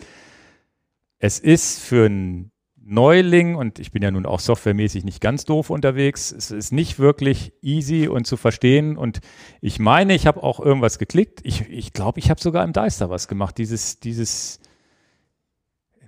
es 1.19 1.39
ist 1.39 1.79
für 1.79 2.05
einen 2.05 2.51
Neuling 2.89 3.53
und 3.55 3.77
ich 3.77 3.91
bin 3.91 4.01
ja 4.01 4.09
nun 4.09 4.25
auch 4.25 4.39
softwaremäßig 4.39 5.03
nicht 5.03 5.21
ganz 5.21 5.45
doof 5.45 5.69
unterwegs. 5.69 6.31
Es 6.31 6.49
ist 6.49 6.71
nicht 6.71 6.97
wirklich 6.97 7.53
easy 7.61 8.07
und 8.07 8.25
zu 8.25 8.35
verstehen 8.35 8.97
und 8.97 9.19
ich 9.61 9.79
meine, 9.79 10.15
ich 10.15 10.25
habe 10.25 10.41
auch 10.41 10.59
irgendwas 10.59 10.97
geklickt. 10.97 11.41
Ich 11.43 11.59
glaube, 11.59 11.73
ich, 11.73 11.93
glaub, 11.93 12.17
ich 12.17 12.29
habe 12.31 12.41
sogar 12.41 12.63
im 12.63 12.73
Deister 12.73 13.11
was 13.11 13.27
gemacht. 13.27 13.59
Dieses, 13.59 13.99
dieses, 13.99 14.59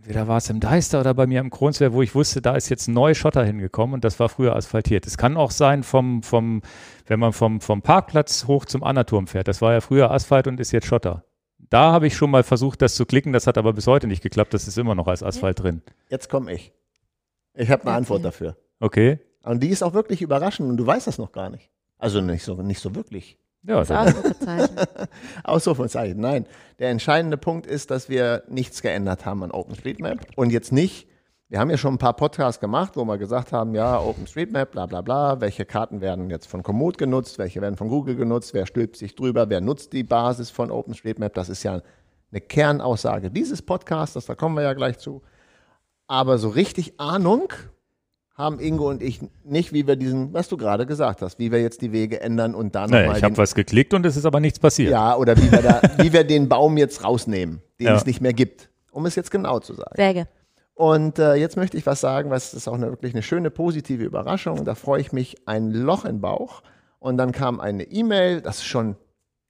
entweder 0.02 0.28
war 0.28 0.38
es 0.38 0.50
im 0.50 0.60
Deister 0.60 1.00
oder 1.00 1.14
bei 1.14 1.28
mir 1.28 1.40
im 1.40 1.52
Kronswehr, 1.52 1.94
wo 1.94 2.02
ich 2.02 2.16
wusste, 2.16 2.42
da 2.42 2.56
ist 2.56 2.70
jetzt 2.70 2.88
ein 2.88 2.94
neuer 2.96 3.14
Schotter 3.14 3.44
hingekommen 3.44 3.94
und 3.94 4.04
das 4.04 4.20
war 4.20 4.30
früher 4.30 4.56
asphaltiert. 4.56 5.06
Es 5.06 5.16
kann 5.16 5.38
auch 5.38 5.52
sein 5.52 5.84
vom, 5.84 6.24
vom, 6.24 6.64
wenn 7.06 7.20
man 7.20 7.34
vom, 7.34 7.62
vom 7.62 7.84
Parkplatz 7.84 8.48
hoch 8.48 8.66
zum 8.66 8.84
Annaturm 8.84 9.28
fährt. 9.28 9.48
Das 9.48 9.62
war 9.62 9.74
ja 9.74 9.82
früher 9.82 10.10
Asphalt 10.10 10.48
und 10.48 10.60
ist 10.60 10.72
jetzt 10.72 10.88
Schotter. 10.88 11.24
Da 11.70 11.92
habe 11.92 12.08
ich 12.08 12.16
schon 12.16 12.32
mal 12.32 12.42
versucht, 12.42 12.82
das 12.82 12.96
zu 12.96 13.06
klicken. 13.06 13.32
Das 13.32 13.46
hat 13.46 13.60
aber 13.60 13.74
bis 13.74 13.86
heute 13.86 14.08
nicht 14.08 14.24
geklappt. 14.24 14.56
Das 14.56 14.68
ist 14.68 14.80
immer 14.80 14.96
noch 14.96 15.08
als 15.08 15.22
Asphalt 15.22 15.62
drin. 15.62 15.84
Jetzt 16.10 16.30
komme 16.30 16.52
ich. 16.52 16.74
Ich 17.54 17.70
habe 17.70 17.84
eine. 17.84 17.92
Antwort 17.92 18.26
dafür. 18.26 18.58
Okay. 18.80 19.20
Und 19.44 19.62
die 19.62 19.70
ist 19.70 19.84
auch 19.84 19.94
wirklich 19.94 20.24
überraschend 20.24 20.68
und 20.68 20.78
du 20.78 20.86
weißt 20.86 21.06
das 21.06 21.20
noch 21.20 21.32
gar 21.32 21.52
nicht. 21.52 21.70
Also 22.00 22.22
nicht 22.22 22.44
so, 22.44 22.56
nicht 22.64 22.80
so 22.80 22.96
wirklich. 22.96 23.38
Ja, 23.64 23.80
Das 23.84 23.92
Ausrufezeichen. 23.92 24.76
Ausrufezeichen. 25.44 26.20
Nein, 26.20 26.46
der 26.80 26.90
entscheidende 26.90 27.38
Punkt 27.38 27.68
ist, 27.68 27.92
dass 27.92 28.10
wir 28.10 28.44
nichts 28.48 28.82
geändert 28.82 29.26
haben 29.26 29.44
an 29.44 29.52
OpenStreetMap 29.52 30.20
und 30.36 30.52
jetzt 30.52 30.72
nicht. 30.72 31.08
Wir 31.48 31.60
haben 31.60 31.70
ja 31.70 31.78
schon 31.78 31.96
ein 31.96 31.98
paar 31.98 32.16
Podcasts 32.16 32.62
gemacht, 32.62 32.94
wo 32.96 33.04
wir 33.04 33.18
gesagt 33.18 33.52
haben, 33.52 33.76
ja, 33.76 34.00
OpenStreetMap, 34.00 34.72
bla 34.72 34.86
bla 34.86 35.02
bla, 35.02 35.42
welche 35.42 35.66
Karten 35.66 36.00
werden 36.00 36.30
jetzt 36.30 36.48
von 36.48 36.64
Komoot 36.64 36.98
genutzt, 36.98 37.38
welche 37.40 37.62
werden 37.62 37.76
von 37.76 37.90
Google 37.90 38.16
genutzt, 38.16 38.54
wer 38.54 38.66
stülpt 38.66 38.96
sich 38.96 39.16
drüber, 39.16 39.50
wer 39.50 39.60
nutzt 39.60 39.92
die 39.92 40.04
Basis 40.04 40.50
von 40.50 40.72
OpenStreetMap. 40.72 41.34
Das 41.34 41.50
ist 41.50 41.64
ja 41.64 41.82
eine 42.32 42.42
Kernaussage 42.42 43.30
dieses 43.30 43.62
Podcasts, 43.62 44.26
da 44.26 44.34
kommen 44.34 44.56
wir 44.56 44.64
ja 44.64 44.74
gleich 44.74 44.98
zu. 44.98 45.22
Aber 46.08 46.38
so 46.38 46.50
richtig 46.50 47.00
Ahnung 47.00 47.52
haben 48.42 48.60
Ingo 48.60 48.90
und 48.90 49.02
ich 49.02 49.22
nicht, 49.44 49.72
wie 49.72 49.88
wir 49.88 49.96
diesen, 49.96 50.34
was 50.34 50.50
du 50.50 50.58
gerade 50.58 50.86
gesagt 50.86 51.22
hast, 51.22 51.40
wie 51.40 51.52
wir 51.52 51.62
jetzt 51.62 51.82
die 51.82 51.92
Wege 51.92 52.20
ändern 52.20 52.54
und 52.56 52.76
da 52.76 52.88
nee, 52.88 53.02
nochmal 53.02 53.18
ich 53.18 53.24
habe 53.24 53.38
was 53.38 53.56
geklickt 53.56 53.94
und 53.94 54.06
es 54.06 54.18
ist 54.18 54.26
aber 54.26 54.40
nichts 54.40 54.60
passiert. 54.60 54.92
ja, 54.92 55.16
oder 55.16 55.38
wie 55.38 55.52
wir, 55.52 55.62
da, 55.62 55.82
wie 56.04 56.12
wir 56.12 56.24
den 56.24 56.50
Baum 56.50 56.78
jetzt 56.78 57.04
rausnehmen, 57.04 57.62
den 57.80 57.88
Ja. 57.88 57.96
es 57.96 58.06
nicht 58.06 58.20
mehr 58.20 58.34
gibt, 58.34 58.70
um 58.92 59.06
es 59.06 59.16
jetzt 59.16 59.32
genau 59.32 59.60
zu 59.60 59.74
sagen. 59.74 59.96
Säge. 59.96 60.28
Und 60.74 61.20
äh, 61.20 61.36
jetzt 61.36 61.58
möchte 61.58 61.78
ich 61.78 61.86
was 61.86 62.02
sagen, 62.02 62.30
was 62.32 62.54
ist 62.54 62.68
auch 62.68 62.74
eine, 62.74 62.90
wirklich 62.90 63.14
eine 63.14 63.22
schöne 63.24 63.52
positive 63.52 64.04
Überraschung. 64.04 64.66
Da 64.66 64.74
freue 64.76 65.00
ich 65.00 65.12
mich 65.14 65.36
ein 65.46 65.72
Loch 65.72 66.06
im 66.06 66.22
Bauch. 66.22 66.64
Und 67.00 67.18
dann 67.18 67.32
kam 67.32 67.60
eine 67.60 67.84
E-Mail, 67.84 68.42
das 68.42 68.58
ist 68.58 68.66
schon 68.66 68.96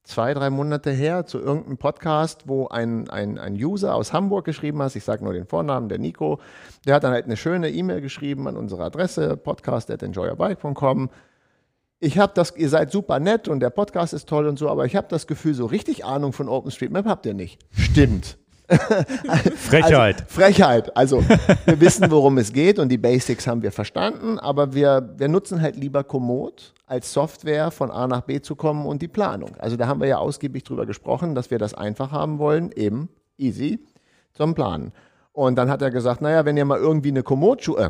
zwei, 0.03 0.33
drei 0.33 0.49
Monate 0.49 0.91
her, 0.91 1.25
zu 1.25 1.39
irgendeinem 1.39 1.77
Podcast, 1.77 2.47
wo 2.47 2.67
ein, 2.67 3.09
ein, 3.09 3.37
ein 3.37 3.53
User 3.53 3.95
aus 3.95 4.13
Hamburg 4.13 4.45
geschrieben 4.45 4.81
hat, 4.81 4.95
ich 4.95 5.03
sage 5.03 5.23
nur 5.23 5.33
den 5.33 5.45
Vornamen, 5.45 5.89
der 5.89 5.99
Nico, 5.99 6.39
der 6.85 6.95
hat 6.95 7.03
dann 7.03 7.13
halt 7.13 7.25
eine 7.25 7.37
schöne 7.37 7.69
E-Mail 7.69 8.01
geschrieben 8.01 8.47
an 8.47 8.57
unsere 8.57 8.83
Adresse, 8.83 9.37
podcast.enjoyourbike.com. 9.37 11.09
Ich 11.99 12.17
habe 12.17 12.33
das, 12.35 12.55
ihr 12.55 12.69
seid 12.69 12.91
super 12.91 13.19
nett 13.19 13.47
und 13.47 13.59
der 13.59 13.69
Podcast 13.69 14.13
ist 14.13 14.27
toll 14.27 14.47
und 14.47 14.57
so, 14.57 14.69
aber 14.69 14.85
ich 14.85 14.95
habe 14.95 15.07
das 15.07 15.27
Gefühl, 15.27 15.53
so 15.53 15.67
richtig 15.67 16.03
Ahnung 16.03 16.33
von 16.33 16.49
OpenStreetMap 16.49 17.05
habt 17.05 17.25
ihr 17.27 17.35
nicht. 17.35 17.61
Stimmt. 17.71 18.37
Frechheit. 19.55 20.21
Also, 20.21 20.25
Frechheit. 20.27 20.97
Also 20.97 21.23
wir 21.65 21.79
wissen, 21.79 22.09
worum 22.09 22.37
es 22.37 22.53
geht 22.53 22.79
und 22.79 22.89
die 22.89 22.97
Basics 22.97 23.47
haben 23.47 23.61
wir 23.61 23.71
verstanden, 23.71 24.39
aber 24.39 24.73
wir, 24.73 25.13
wir 25.17 25.27
nutzen 25.27 25.61
halt 25.61 25.75
lieber 25.75 26.03
Komoot 26.03 26.73
als 26.85 27.11
Software 27.11 27.71
von 27.71 27.91
A 27.91 28.07
nach 28.07 28.21
B 28.21 28.41
zu 28.41 28.55
kommen 28.55 28.85
und 28.85 29.01
die 29.01 29.07
Planung. 29.07 29.55
Also 29.57 29.77
da 29.77 29.87
haben 29.87 29.99
wir 29.99 30.07
ja 30.07 30.17
ausgiebig 30.17 30.63
drüber 30.63 30.85
gesprochen, 30.85 31.35
dass 31.35 31.51
wir 31.51 31.59
das 31.59 31.73
einfach 31.73 32.11
haben 32.11 32.39
wollen, 32.39 32.71
eben 32.71 33.09
easy 33.37 33.79
zum 34.33 34.55
Planen. 34.55 34.93
Und 35.33 35.55
dann 35.57 35.69
hat 35.69 35.81
er 35.81 35.91
gesagt, 35.91 36.21
naja, 36.21 36.45
wenn 36.45 36.57
ihr 36.57 36.65
mal 36.65 36.79
irgendwie 36.79 37.09
eine 37.09 37.23
Komoot, 37.23 37.67
äh, 37.69 37.89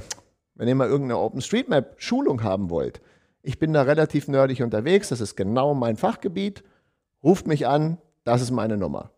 wenn 0.55 0.67
ihr 0.67 0.75
mal 0.75 0.87
irgendeine 0.87 1.19
OpenStreetMap-Schulung 1.19 2.43
haben 2.43 2.69
wollt, 2.69 3.01
ich 3.43 3.57
bin 3.57 3.73
da 3.73 3.81
relativ 3.83 4.27
nerdig 4.27 4.61
unterwegs, 4.61 5.09
das 5.09 5.21
ist 5.21 5.35
genau 5.35 5.73
mein 5.73 5.97
Fachgebiet, 5.97 6.63
ruft 7.23 7.47
mich 7.47 7.67
an, 7.67 7.97
das 8.23 8.41
ist 8.41 8.51
meine 8.51 8.77
Nummer. 8.77 9.11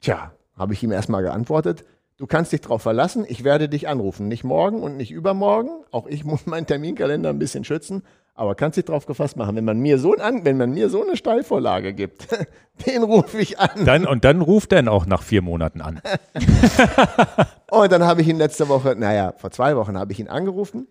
Tja, 0.00 0.32
habe 0.56 0.72
ich 0.74 0.82
ihm 0.82 0.92
erstmal 0.92 1.22
geantwortet, 1.22 1.84
du 2.18 2.26
kannst 2.26 2.52
dich 2.52 2.60
darauf 2.60 2.82
verlassen, 2.82 3.24
ich 3.28 3.42
werde 3.44 3.68
dich 3.68 3.88
anrufen. 3.88 4.28
Nicht 4.28 4.44
morgen 4.44 4.82
und 4.82 4.96
nicht 4.96 5.10
übermorgen. 5.10 5.70
Auch 5.90 6.06
ich 6.06 6.24
muss 6.26 6.46
meinen 6.46 6.66
Terminkalender 6.66 7.30
ein 7.30 7.38
bisschen 7.38 7.64
schützen, 7.64 8.02
aber 8.34 8.54
kannst 8.54 8.76
dich 8.78 8.84
darauf 8.86 9.06
gefasst 9.06 9.36
machen. 9.36 9.56
Wenn 9.56 9.64
man 9.64 9.78
mir 9.80 9.98
so, 9.98 10.16
ein, 10.16 10.44
wenn 10.44 10.56
man 10.56 10.70
mir 10.70 10.88
so 10.88 11.02
eine 11.02 11.16
Steilvorlage 11.16 11.92
gibt, 11.94 12.28
den 12.86 13.02
rufe 13.02 13.38
ich 13.38 13.58
an. 13.58 13.84
Dann, 13.84 14.06
und 14.06 14.24
dann 14.24 14.40
ruft 14.40 14.72
er 14.72 14.80
ihn 14.80 14.88
auch 14.88 15.06
nach 15.06 15.22
vier 15.22 15.42
Monaten 15.42 15.80
an. 15.80 16.00
Und 17.70 17.90
dann 17.90 18.04
habe 18.04 18.20
ich 18.20 18.28
ihn 18.28 18.36
letzte 18.36 18.68
Woche, 18.68 18.94
naja, 18.96 19.32
vor 19.38 19.50
zwei 19.50 19.76
Wochen 19.76 19.98
habe 19.98 20.12
ich 20.12 20.20
ihn 20.20 20.28
angerufen 20.28 20.88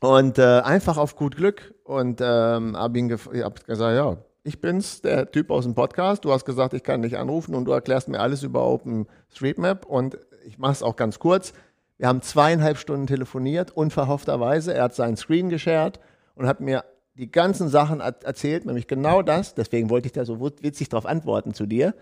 und 0.00 0.38
äh, 0.38 0.60
einfach 0.60 0.98
auf 0.98 1.16
gut 1.16 1.36
Glück 1.36 1.74
und 1.84 2.20
ähm, 2.22 2.76
habe 2.76 2.98
ihn 2.98 3.10
gef- 3.10 3.42
hab 3.42 3.64
gesagt, 3.64 3.96
ja, 3.96 4.16
ich 4.46 4.60
bin's, 4.60 5.02
der 5.02 5.30
Typ 5.30 5.50
aus 5.50 5.64
dem 5.64 5.74
Podcast. 5.74 6.24
Du 6.24 6.32
hast 6.32 6.44
gesagt, 6.44 6.72
ich 6.72 6.82
kann 6.82 7.02
dich 7.02 7.18
anrufen 7.18 7.54
und 7.54 7.64
du 7.64 7.72
erklärst 7.72 8.08
mir 8.08 8.20
alles 8.20 8.42
über 8.42 8.64
OpenStreetMap 8.64 9.84
und 9.86 10.18
ich 10.46 10.58
mache 10.58 10.72
es 10.72 10.82
auch 10.82 10.96
ganz 10.96 11.18
kurz. 11.18 11.52
Wir 11.98 12.06
haben 12.08 12.22
zweieinhalb 12.22 12.78
Stunden 12.78 13.06
telefoniert, 13.06 13.72
unverhoffterweise. 13.72 14.72
Er 14.72 14.84
hat 14.84 14.94
seinen 14.94 15.16
Screen 15.16 15.48
geshared 15.48 15.98
und 16.34 16.46
hat 16.46 16.60
mir 16.60 16.84
die 17.14 17.30
ganzen 17.30 17.68
Sachen 17.68 18.00
er- 18.00 18.22
erzählt, 18.22 18.66
nämlich 18.66 18.86
genau 18.86 19.22
das. 19.22 19.54
Deswegen 19.54 19.90
wollte 19.90 20.06
ich 20.06 20.12
da 20.12 20.24
so 20.24 20.40
witzig 20.40 20.88
darauf 20.90 21.06
antworten 21.06 21.52
zu 21.52 21.66
dir 21.66 21.94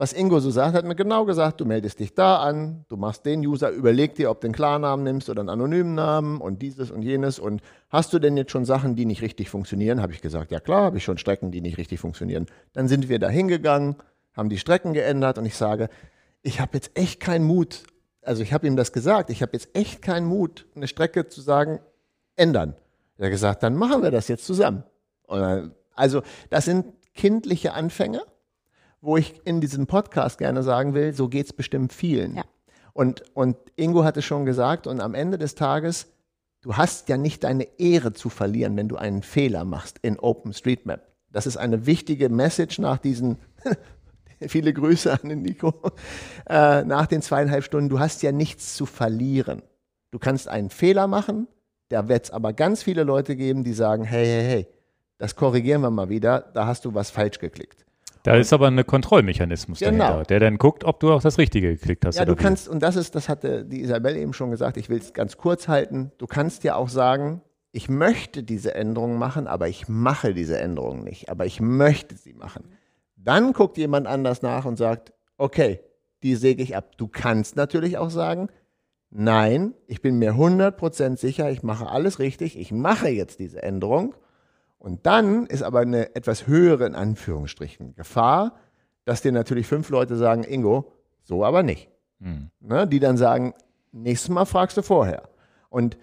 was 0.00 0.14
Ingo 0.14 0.40
so 0.40 0.48
sagt, 0.48 0.74
hat 0.74 0.86
mir 0.86 0.94
genau 0.94 1.26
gesagt, 1.26 1.60
du 1.60 1.66
meldest 1.66 2.00
dich 2.00 2.14
da 2.14 2.38
an, 2.38 2.86
du 2.88 2.96
machst 2.96 3.26
den 3.26 3.46
User, 3.46 3.68
überleg 3.68 4.14
dir, 4.14 4.30
ob 4.30 4.40
du 4.40 4.46
einen 4.46 4.54
Klarnamen 4.54 5.04
nimmst 5.04 5.28
oder 5.28 5.40
einen 5.40 5.50
anonymen 5.50 5.94
Namen 5.94 6.40
und 6.40 6.62
dieses 6.62 6.90
und 6.90 7.02
jenes. 7.02 7.38
Und 7.38 7.60
hast 7.90 8.12
du 8.12 8.18
denn 8.18 8.36
jetzt 8.36 8.50
schon 8.50 8.64
Sachen, 8.64 8.96
die 8.96 9.04
nicht 9.04 9.20
richtig 9.22 9.50
funktionieren? 9.50 10.00
Habe 10.00 10.12
ich 10.12 10.22
gesagt, 10.22 10.50
ja 10.50 10.60
klar, 10.60 10.84
habe 10.84 10.96
ich 10.96 11.04
schon 11.04 11.18
Strecken, 11.18 11.50
die 11.50 11.60
nicht 11.60 11.76
richtig 11.76 12.00
funktionieren. 12.00 12.46
Dann 12.72 12.88
sind 12.88 13.08
wir 13.08 13.18
da 13.18 13.28
hingegangen, 13.28 13.96
haben 14.34 14.48
die 14.48 14.58
Strecken 14.58 14.94
geändert 14.94 15.36
und 15.36 15.44
ich 15.44 15.56
sage, 15.56 15.90
ich 16.42 16.60
habe 16.60 16.72
jetzt 16.74 16.96
echt 16.96 17.20
keinen 17.20 17.44
Mut, 17.44 17.82
also 18.22 18.42
ich 18.42 18.52
habe 18.52 18.66
ihm 18.66 18.76
das 18.76 18.92
gesagt, 18.92 19.28
ich 19.28 19.42
habe 19.42 19.52
jetzt 19.52 19.76
echt 19.76 20.00
keinen 20.00 20.26
Mut, 20.26 20.66
eine 20.74 20.88
Strecke 20.88 21.28
zu 21.28 21.42
sagen, 21.42 21.80
ändern. 22.36 22.74
Er 23.18 23.26
hat 23.26 23.32
gesagt, 23.32 23.62
dann 23.62 23.76
machen 23.76 24.02
wir 24.02 24.10
das 24.10 24.28
jetzt 24.28 24.46
zusammen. 24.46 24.84
Dann, 25.28 25.74
also 25.94 26.22
das 26.48 26.64
sind 26.64 26.86
kindliche 27.12 27.74
Anfänge 27.74 28.22
wo 29.00 29.16
ich 29.16 29.40
in 29.44 29.60
diesem 29.60 29.86
Podcast 29.86 30.38
gerne 30.38 30.62
sagen 30.62 30.94
will, 30.94 31.12
so 31.12 31.28
geht 31.28 31.46
es 31.46 31.52
bestimmt 31.52 31.92
vielen. 31.92 32.36
Ja. 32.36 32.42
Und, 32.92 33.22
und 33.34 33.56
Ingo 33.76 34.04
hatte 34.04 34.22
schon 34.22 34.44
gesagt, 34.44 34.86
und 34.86 35.00
am 35.00 35.14
Ende 35.14 35.38
des 35.38 35.54
Tages, 35.54 36.08
du 36.62 36.76
hast 36.76 37.08
ja 37.08 37.16
nicht 37.16 37.44
deine 37.44 37.64
Ehre 37.78 38.12
zu 38.12 38.28
verlieren, 38.28 38.76
wenn 38.76 38.88
du 38.88 38.96
einen 38.96 39.22
Fehler 39.22 39.64
machst 39.64 39.98
in 40.02 40.18
OpenStreetMap. 40.18 41.06
Das 41.32 41.46
ist 41.46 41.56
eine 41.56 41.86
wichtige 41.86 42.28
Message 42.28 42.78
nach 42.78 42.98
diesen, 42.98 43.38
viele 44.48 44.72
Grüße 44.72 45.12
an 45.12 45.28
den 45.28 45.42
Nico, 45.42 45.74
äh, 46.48 46.82
nach 46.84 47.06
den 47.06 47.22
zweieinhalb 47.22 47.64
Stunden, 47.64 47.88
du 47.88 48.00
hast 48.00 48.22
ja 48.22 48.32
nichts 48.32 48.74
zu 48.74 48.86
verlieren. 48.86 49.62
Du 50.10 50.18
kannst 50.18 50.48
einen 50.48 50.70
Fehler 50.70 51.06
machen, 51.06 51.46
da 51.88 52.08
wird 52.08 52.24
es 52.24 52.30
aber 52.30 52.52
ganz 52.52 52.82
viele 52.82 53.04
Leute 53.04 53.36
geben, 53.36 53.64
die 53.64 53.72
sagen, 53.72 54.04
hey, 54.04 54.26
hey, 54.26 54.44
hey, 54.44 54.66
das 55.18 55.36
korrigieren 55.36 55.82
wir 55.82 55.90
mal 55.90 56.08
wieder, 56.08 56.50
da 56.54 56.66
hast 56.66 56.84
du 56.84 56.94
was 56.94 57.10
falsch 57.10 57.38
geklickt. 57.38 57.84
Da 58.22 58.36
ist 58.36 58.52
aber 58.52 58.66
ein 58.68 58.86
Kontrollmechanismus 58.86 59.78
Genau. 59.78 59.98
dahinter, 60.04 60.22
der 60.24 60.40
dann 60.40 60.58
guckt, 60.58 60.84
ob 60.84 61.00
du 61.00 61.12
auch 61.12 61.22
das 61.22 61.38
Richtige 61.38 61.72
geklickt 61.72 62.04
hast. 62.04 62.16
Ja, 62.16 62.24
du 62.24 62.32
wie. 62.32 62.36
kannst, 62.36 62.68
und 62.68 62.82
das 62.82 62.96
ist, 62.96 63.14
das 63.14 63.28
hatte 63.28 63.64
die 63.64 63.80
Isabelle 63.80 64.18
eben 64.18 64.32
schon 64.32 64.50
gesagt, 64.50 64.76
ich 64.76 64.88
will 64.88 64.98
es 64.98 65.12
ganz 65.12 65.36
kurz 65.36 65.68
halten. 65.68 66.12
Du 66.18 66.26
kannst 66.26 66.64
ja 66.64 66.74
auch 66.76 66.88
sagen, 66.88 67.40
ich 67.72 67.88
möchte 67.88 68.42
diese 68.42 68.74
Änderungen 68.74 69.18
machen, 69.18 69.46
aber 69.46 69.68
ich 69.68 69.88
mache 69.88 70.34
diese 70.34 70.58
Änderungen 70.58 71.04
nicht. 71.04 71.28
Aber 71.30 71.46
ich 71.46 71.60
möchte 71.60 72.16
sie 72.16 72.34
machen. 72.34 72.64
Dann 73.16 73.52
guckt 73.52 73.78
jemand 73.78 74.06
anders 74.06 74.42
nach 74.42 74.64
und 74.64 74.76
sagt, 74.76 75.12
okay, 75.36 75.80
die 76.22 76.34
säge 76.34 76.62
ich 76.62 76.76
ab. 76.76 76.96
Du 76.98 77.08
kannst 77.08 77.56
natürlich 77.56 77.96
auch 77.96 78.10
sagen, 78.10 78.48
nein, 79.10 79.74
ich 79.86 80.02
bin 80.02 80.18
mir 80.18 80.32
100% 80.32 81.16
sicher, 81.16 81.50
ich 81.50 81.62
mache 81.62 81.88
alles 81.88 82.18
richtig, 82.18 82.58
ich 82.58 82.72
mache 82.72 83.08
jetzt 83.08 83.38
diese 83.38 83.62
Änderung. 83.62 84.14
Und 84.80 85.04
dann 85.04 85.46
ist 85.46 85.62
aber 85.62 85.80
eine 85.80 86.16
etwas 86.16 86.46
höhere, 86.46 86.86
in 86.86 86.94
Anführungsstrichen, 86.94 87.94
Gefahr, 87.94 88.54
dass 89.04 89.20
dir 89.20 89.30
natürlich 89.30 89.66
fünf 89.66 89.90
Leute 89.90 90.16
sagen, 90.16 90.42
Ingo, 90.42 90.90
so 91.22 91.44
aber 91.44 91.62
nicht. 91.62 91.90
Hm. 92.20 92.50
Ne, 92.60 92.86
die 92.86 92.98
dann 92.98 93.18
sagen, 93.18 93.52
nächstes 93.92 94.30
Mal 94.30 94.46
fragst 94.46 94.78
du 94.78 94.82
vorher. 94.82 95.28
Und 95.68 95.98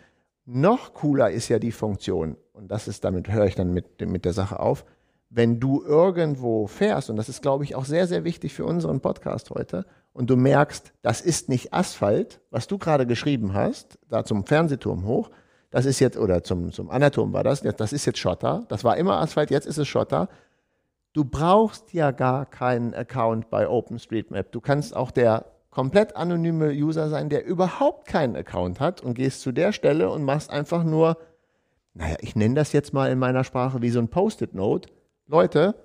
noch 0.45 0.94
cooler 0.94 1.32
ist 1.32 1.49
ja 1.49 1.58
die 1.58 1.72
Funktion, 1.72 2.38
und 2.54 2.70
das 2.70 2.88
ist, 2.88 3.04
damit 3.04 3.30
höre 3.30 3.45
ich 3.45 3.56
dann 3.56 3.74
mit, 3.74 3.99
mit 4.08 4.26
der 4.26 4.34
Sache 4.34 4.60
auf, 4.60 4.86
wenn 5.30 5.60
du 5.60 5.84
irgendwo 5.84 6.68
fährst, 6.68 7.10
und 7.10 7.16
das 7.18 7.30
ist, 7.30 7.41
glaube 7.41 7.64
ich, 7.64 7.76
auch 7.76 7.86
sehr, 7.86 8.06
sehr 8.06 8.24
wichtig 8.24 8.54
für 8.54 8.66
unseren 8.66 9.02
Podcast 9.02 9.49
heute, 9.49 9.86
und 10.14 10.30
du 10.30 10.38
merkst, 10.38 10.94
das 11.02 11.22
ist 11.22 11.49
nicht 11.49 11.74
Asphalt, 11.74 12.41
was 12.52 12.68
du 12.68 12.78
gerade 12.78 13.08
geschrieben 13.08 13.54
hast, 13.54 13.98
da 14.08 14.24
zum 14.24 14.45
Fernsehturm 14.45 15.06
hoch, 15.06 15.32
das 15.78 15.86
ist 15.86 15.99
jetzt, 15.99 16.18
oder 16.18 16.44
zum, 16.44 16.72
zum 16.72 16.90
Annaturm 16.90 17.34
war 17.34 17.44
das, 17.44 17.62
das 17.62 17.94
ist 17.94 18.04
jetzt 18.08 18.18
Schotter, 18.18 18.66
das 18.68 18.84
war 18.84 18.98
immer 18.98 19.22
Asphalt, 19.22 19.52
jetzt 19.52 19.68
ist 19.68 19.78
es 19.78 19.88
Schotter. 19.88 20.28
Du 21.14 21.24
brauchst 21.24 21.94
ja 21.94 22.10
gar 22.10 22.48
keinen 22.48 22.95
Account 22.95 23.52
bei 23.52 23.70
OpenStreetMap. 23.70 24.52
Du 24.52 24.60
kannst 24.60 24.95
auch 24.95 25.12
der 25.12 25.45
komplett 25.70 26.16
anonyme 26.16 26.72
User 26.72 27.10
sein, 27.10 27.30
der 27.30 27.45
überhaupt 27.45 28.08
keinen 28.08 28.36
Account 28.36 28.80
hat 28.80 29.02
und 29.02 29.14
gehst 29.14 29.41
zu 29.41 29.52
der 29.52 29.72
Stelle 29.72 30.10
und 30.10 30.24
machst 30.24 30.49
einfach 30.49 30.84
nur, 30.84 31.20
naja, 31.94 32.16
ich 32.22 32.36
nenne 32.36 32.56
das 32.56 32.74
jetzt 32.74 32.91
mal 32.91 33.12
in 33.12 33.20
meiner 33.20 33.44
Sprache 33.44 33.80
wie 33.84 33.91
so 33.91 33.99
ein 33.99 34.08
Post-it-Note. 34.08 34.90
Leute, 35.28 35.76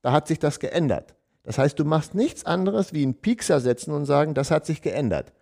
da 0.00 0.12
hat 0.12 0.26
sich 0.26 0.38
das 0.38 0.58
geändert. 0.58 1.16
Das 1.42 1.58
heißt, 1.58 1.78
du 1.78 1.84
machst 1.84 2.14
nichts 2.14 2.46
anderes 2.46 2.94
wie 2.94 3.02
einen 3.02 3.20
Piekser 3.20 3.60
setzen 3.60 3.92
und 3.92 4.06
sagen, 4.06 4.32
das 4.32 4.50
hat 4.50 4.64
sich 4.64 4.80
geändert. 4.80 5.34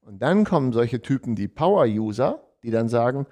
Und 0.00 0.22
dann 0.22 0.44
kommen 0.44 0.72
solche 0.72 1.02
Typen, 1.02 1.36
die 1.36 1.48
Power-User, 1.48 2.40
die 2.64 2.70
dann 2.70 2.88
sagen, 2.88 3.26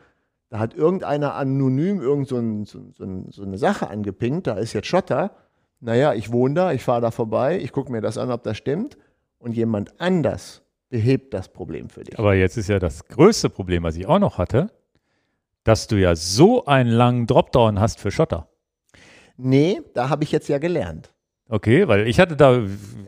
da 0.51 0.59
hat 0.59 0.75
irgendeiner 0.75 1.35
anonym 1.35 2.01
irgend 2.01 2.29
so, 2.29 2.37
ein, 2.37 2.65
so, 2.65 2.81
so, 2.97 3.07
so 3.31 3.43
eine 3.43 3.59
Sache 3.59 3.89
angepinkt, 3.89 4.47
da 4.47 4.55
ist 4.55 4.75
jetzt 4.75 4.87
Schotter. 4.87 5.33
Naja, 5.81 6.13
ich 6.15 6.31
wohne 6.31 6.55
da, 6.55 6.73
ich 6.73 6.85
fahre 6.85 7.01
da 7.01 7.11
vorbei, 7.11 7.59
ich 7.59 7.73
gucke 7.73 7.91
mir 7.91 8.03
das 8.03 8.19
an, 8.19 8.31
ob 8.31 8.43
das 8.45 8.57
stimmt. 8.59 8.99
Und 9.39 9.57
jemand 9.57 10.01
anders 10.01 10.63
behebt 10.91 11.35
das 11.35 11.49
Problem 11.49 11.89
für 11.89 12.05
dich. 12.05 12.19
Aber 12.19 12.35
jetzt 12.35 12.57
ist 12.57 12.69
ja 12.69 12.79
das 12.79 13.09
größte 13.09 13.49
Problem, 13.49 13.83
was 13.83 13.97
ich 13.97 14.07
auch 14.07 14.21
noch 14.21 14.39
hatte, 14.39 14.71
dass 15.65 15.89
du 15.89 15.97
ja 15.97 16.15
so 16.15 16.67
einen 16.67 16.91
langen 16.91 17.27
Dropdown 17.27 17.81
hast 17.81 17.99
für 17.99 18.11
Schotter. 18.11 18.49
Nee, 19.37 19.81
da 19.95 20.11
habe 20.11 20.23
ich 20.23 20.31
jetzt 20.33 20.49
ja 20.49 20.59
gelernt. 20.59 21.13
Okay, 21.49 21.89
weil 21.89 22.07
ich 22.07 22.21
hatte 22.21 22.37
da. 22.37 22.61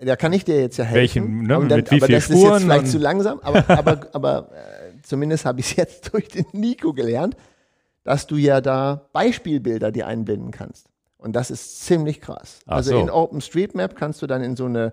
Da 0.02 0.16
kann 0.16 0.32
ich 0.32 0.44
dir 0.44 0.60
jetzt 0.60 0.76
ja 0.76 0.84
helfen. 0.84 0.98
Welchen, 0.98 1.42
ne, 1.42 1.48
dann, 1.48 1.78
mit 1.78 1.90
wie 1.90 1.96
aber 1.96 2.06
viel 2.06 2.14
das 2.16 2.24
Spuren 2.24 2.40
ist 2.40 2.52
jetzt 2.52 2.62
vielleicht 2.62 2.86
zu 2.88 2.98
langsam, 2.98 3.40
aber, 3.40 3.64
aber, 3.70 4.06
aber 4.12 4.50
äh, 4.52 4.83
zumindest 5.04 5.44
habe 5.44 5.60
ich 5.60 5.70
es 5.70 5.76
jetzt 5.76 6.12
durch 6.12 6.28
den 6.28 6.46
Nico 6.52 6.92
gelernt, 6.92 7.36
dass 8.02 8.26
du 8.26 8.36
ja 8.36 8.60
da 8.60 9.08
Beispielbilder 9.12 9.90
dir 9.90 10.06
einbinden 10.06 10.50
kannst. 10.50 10.88
Und 11.16 11.34
das 11.34 11.50
ist 11.50 11.84
ziemlich 11.84 12.20
krass. 12.20 12.60
Ach 12.66 12.76
also 12.76 12.90
so. 12.90 13.00
in 13.00 13.10
OpenStreetMap 13.10 13.96
kannst 13.96 14.20
du 14.20 14.26
dann 14.26 14.42
in 14.42 14.56
so 14.56 14.66
eine, 14.66 14.92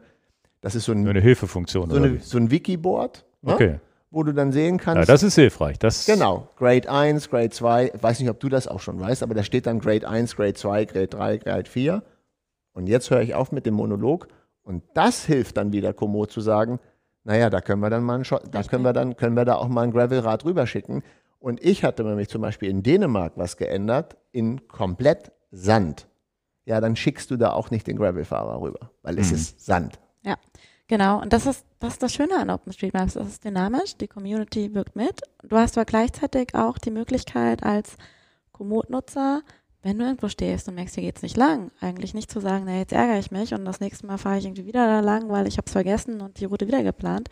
das 0.62 0.76
ist 0.76 0.86
so 0.86 0.94
ein, 0.94 1.02
Nur 1.02 1.10
eine 1.10 1.20
Hilfefunktion 1.20 1.90
so, 1.90 1.98
eine, 1.98 2.20
so 2.20 2.38
ein 2.38 2.50
Wikiboard, 2.50 3.26
ne? 3.42 3.54
Okay. 3.54 3.80
wo 4.12 4.24
du 4.24 4.32
dann 4.34 4.54
sehen 4.54 4.78
Ja, 4.78 4.84
kannst, 4.84 5.10
das 5.10 5.24
ist 5.24 5.36
hilfreich. 5.36 5.78
Das, 5.78 6.06
Genau, 6.06 6.48
Grade 6.56 6.90
1, 6.90 7.30
Grade 7.30 7.50
2, 7.50 7.92
ich 7.96 8.02
weiß 8.04 8.20
nicht, 8.22 8.30
ob 8.30 8.40
du 8.40 8.48
das 8.48 8.70
auch 8.70 8.80
schon 8.80 8.98
weißt, 8.98 9.24
aber 9.24 9.34
da 9.34 9.44
steht 9.44 9.66
dann 9.66 9.80
Grade 9.80 10.08
1, 10.08 10.38
Grade 10.38 10.54
2, 10.54 10.86
Grade 10.86 11.08
3, 11.08 11.38
Grade 11.40 11.70
4. 11.70 12.02
Und 12.74 12.88
jetzt 12.88 13.10
höre 13.10 13.22
ich 13.22 13.36
auf 13.36 13.52
mit 13.52 13.66
dem 13.66 13.74
Monolog 13.74 14.30
und 14.64 14.84
das 14.94 15.26
hilft 15.26 15.58
dann 15.58 15.74
wieder 15.74 15.92
Komoot 15.92 16.32
zu 16.32 16.40
sagen, 16.40 16.80
naja, 17.23 17.49
da 17.49 17.61
können 17.61 17.81
wir 17.81 17.89
dann 17.89 18.03
mal 18.03 18.15
einen 18.15 18.26
da 18.52 18.64
können 18.64 18.84
wir 18.84 18.93
dann, 18.93 19.15
können 19.15 19.35
wir 19.35 19.45
da 19.45 19.56
auch 19.56 19.68
mal 19.68 19.84
ein 19.84 19.91
Gravelrad 19.91 20.45
rüberschicken. 20.45 21.03
Und 21.39 21.64
ich 21.64 21.84
hatte 21.84 22.03
nämlich 22.03 22.30
zum 22.30 22.41
Beispiel 22.41 22.69
in 22.69 22.84
Dänemark 22.84 23.34
was 23.35 23.57
geändert, 23.57 24.18
in 24.31 24.68
komplett 24.68 25.31
Sand. 25.52 26.07
Ja, 26.65 26.80
dann 26.80 26.95
schickst 26.95 27.31
du 27.31 27.38
da 27.38 27.52
auch 27.53 27.72
nicht 27.72 27.88
den 27.88 27.98
Gravelfahrer 27.98 28.61
rüber, 28.61 28.91
weil 29.02 29.18
es 29.18 29.30
Mhm. 29.30 29.35
ist 29.35 29.65
Sand. 29.65 29.99
Ja, 30.23 30.35
genau. 30.88 31.19
Und 31.19 31.34
das 31.34 31.48
ist, 31.48 31.65
das 31.80 31.93
ist 31.93 32.03
das 32.03 32.14
Schöne 32.14 32.38
an 32.38 32.49
OpenStreetMaps. 32.52 33.15
Es 33.15 33.27
ist 33.27 33.43
dynamisch, 33.43 33.98
die 33.98 34.07
Community 34.07 34.73
wirkt 34.76 34.95
mit. 34.95 35.22
Du 35.43 35.57
hast 35.57 35.77
aber 35.77 35.85
gleichzeitig 35.85 36.53
auch 36.53 36.77
die 36.77 36.91
Möglichkeit 36.91 37.64
als 37.64 37.98
Komoot-Nutzer, 38.52 39.41
wenn 39.84 39.98
du 39.98 40.06
irgendwo 40.06 40.28
stehst 40.28 40.68
und 40.68 40.76
merkst, 40.76 40.95
hier 40.95 41.03
geht's 41.03 41.24
nicht 41.24 41.38
lang, 41.38 41.72
eigentlich 41.80 42.14
nicht 42.14 42.32
zu 42.32 42.40
sagen, 42.40 42.66
na 42.66 42.78
jetzt 42.78 42.94
ärgere 42.94 43.18
ich 43.18 43.32
mich 43.32 43.53
und 43.53 43.66
das 43.66 43.80
nächste 43.80 44.06
Mal 44.06 44.18
fahre 44.18 44.38
ich 44.38 44.45
irgendwie 44.45 44.68
wieder 44.68 44.86
da 44.86 44.99
lang, 44.99 45.30
weil 45.30 45.48
ich 45.48 45.58
habe 45.58 45.66
es 45.66 45.72
vergessen 45.72 46.22
und 46.22 46.40
die 46.40 46.45
Route 46.45 46.68
wieder 46.68 46.84
geplant. 46.84 47.30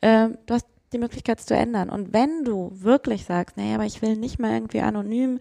Ähm, 0.00 0.38
du 0.46 0.54
hast 0.54 0.66
die 0.92 0.98
Möglichkeit 0.98 1.40
es 1.40 1.46
zu 1.46 1.54
ändern. 1.54 1.90
Und 1.90 2.12
wenn 2.12 2.44
du 2.44 2.70
wirklich 2.72 3.24
sagst, 3.24 3.56
naja, 3.56 3.74
aber 3.74 3.84
ich 3.84 4.00
will 4.00 4.16
nicht 4.16 4.38
mehr 4.38 4.52
irgendwie 4.52 4.80
anonym 4.80 5.38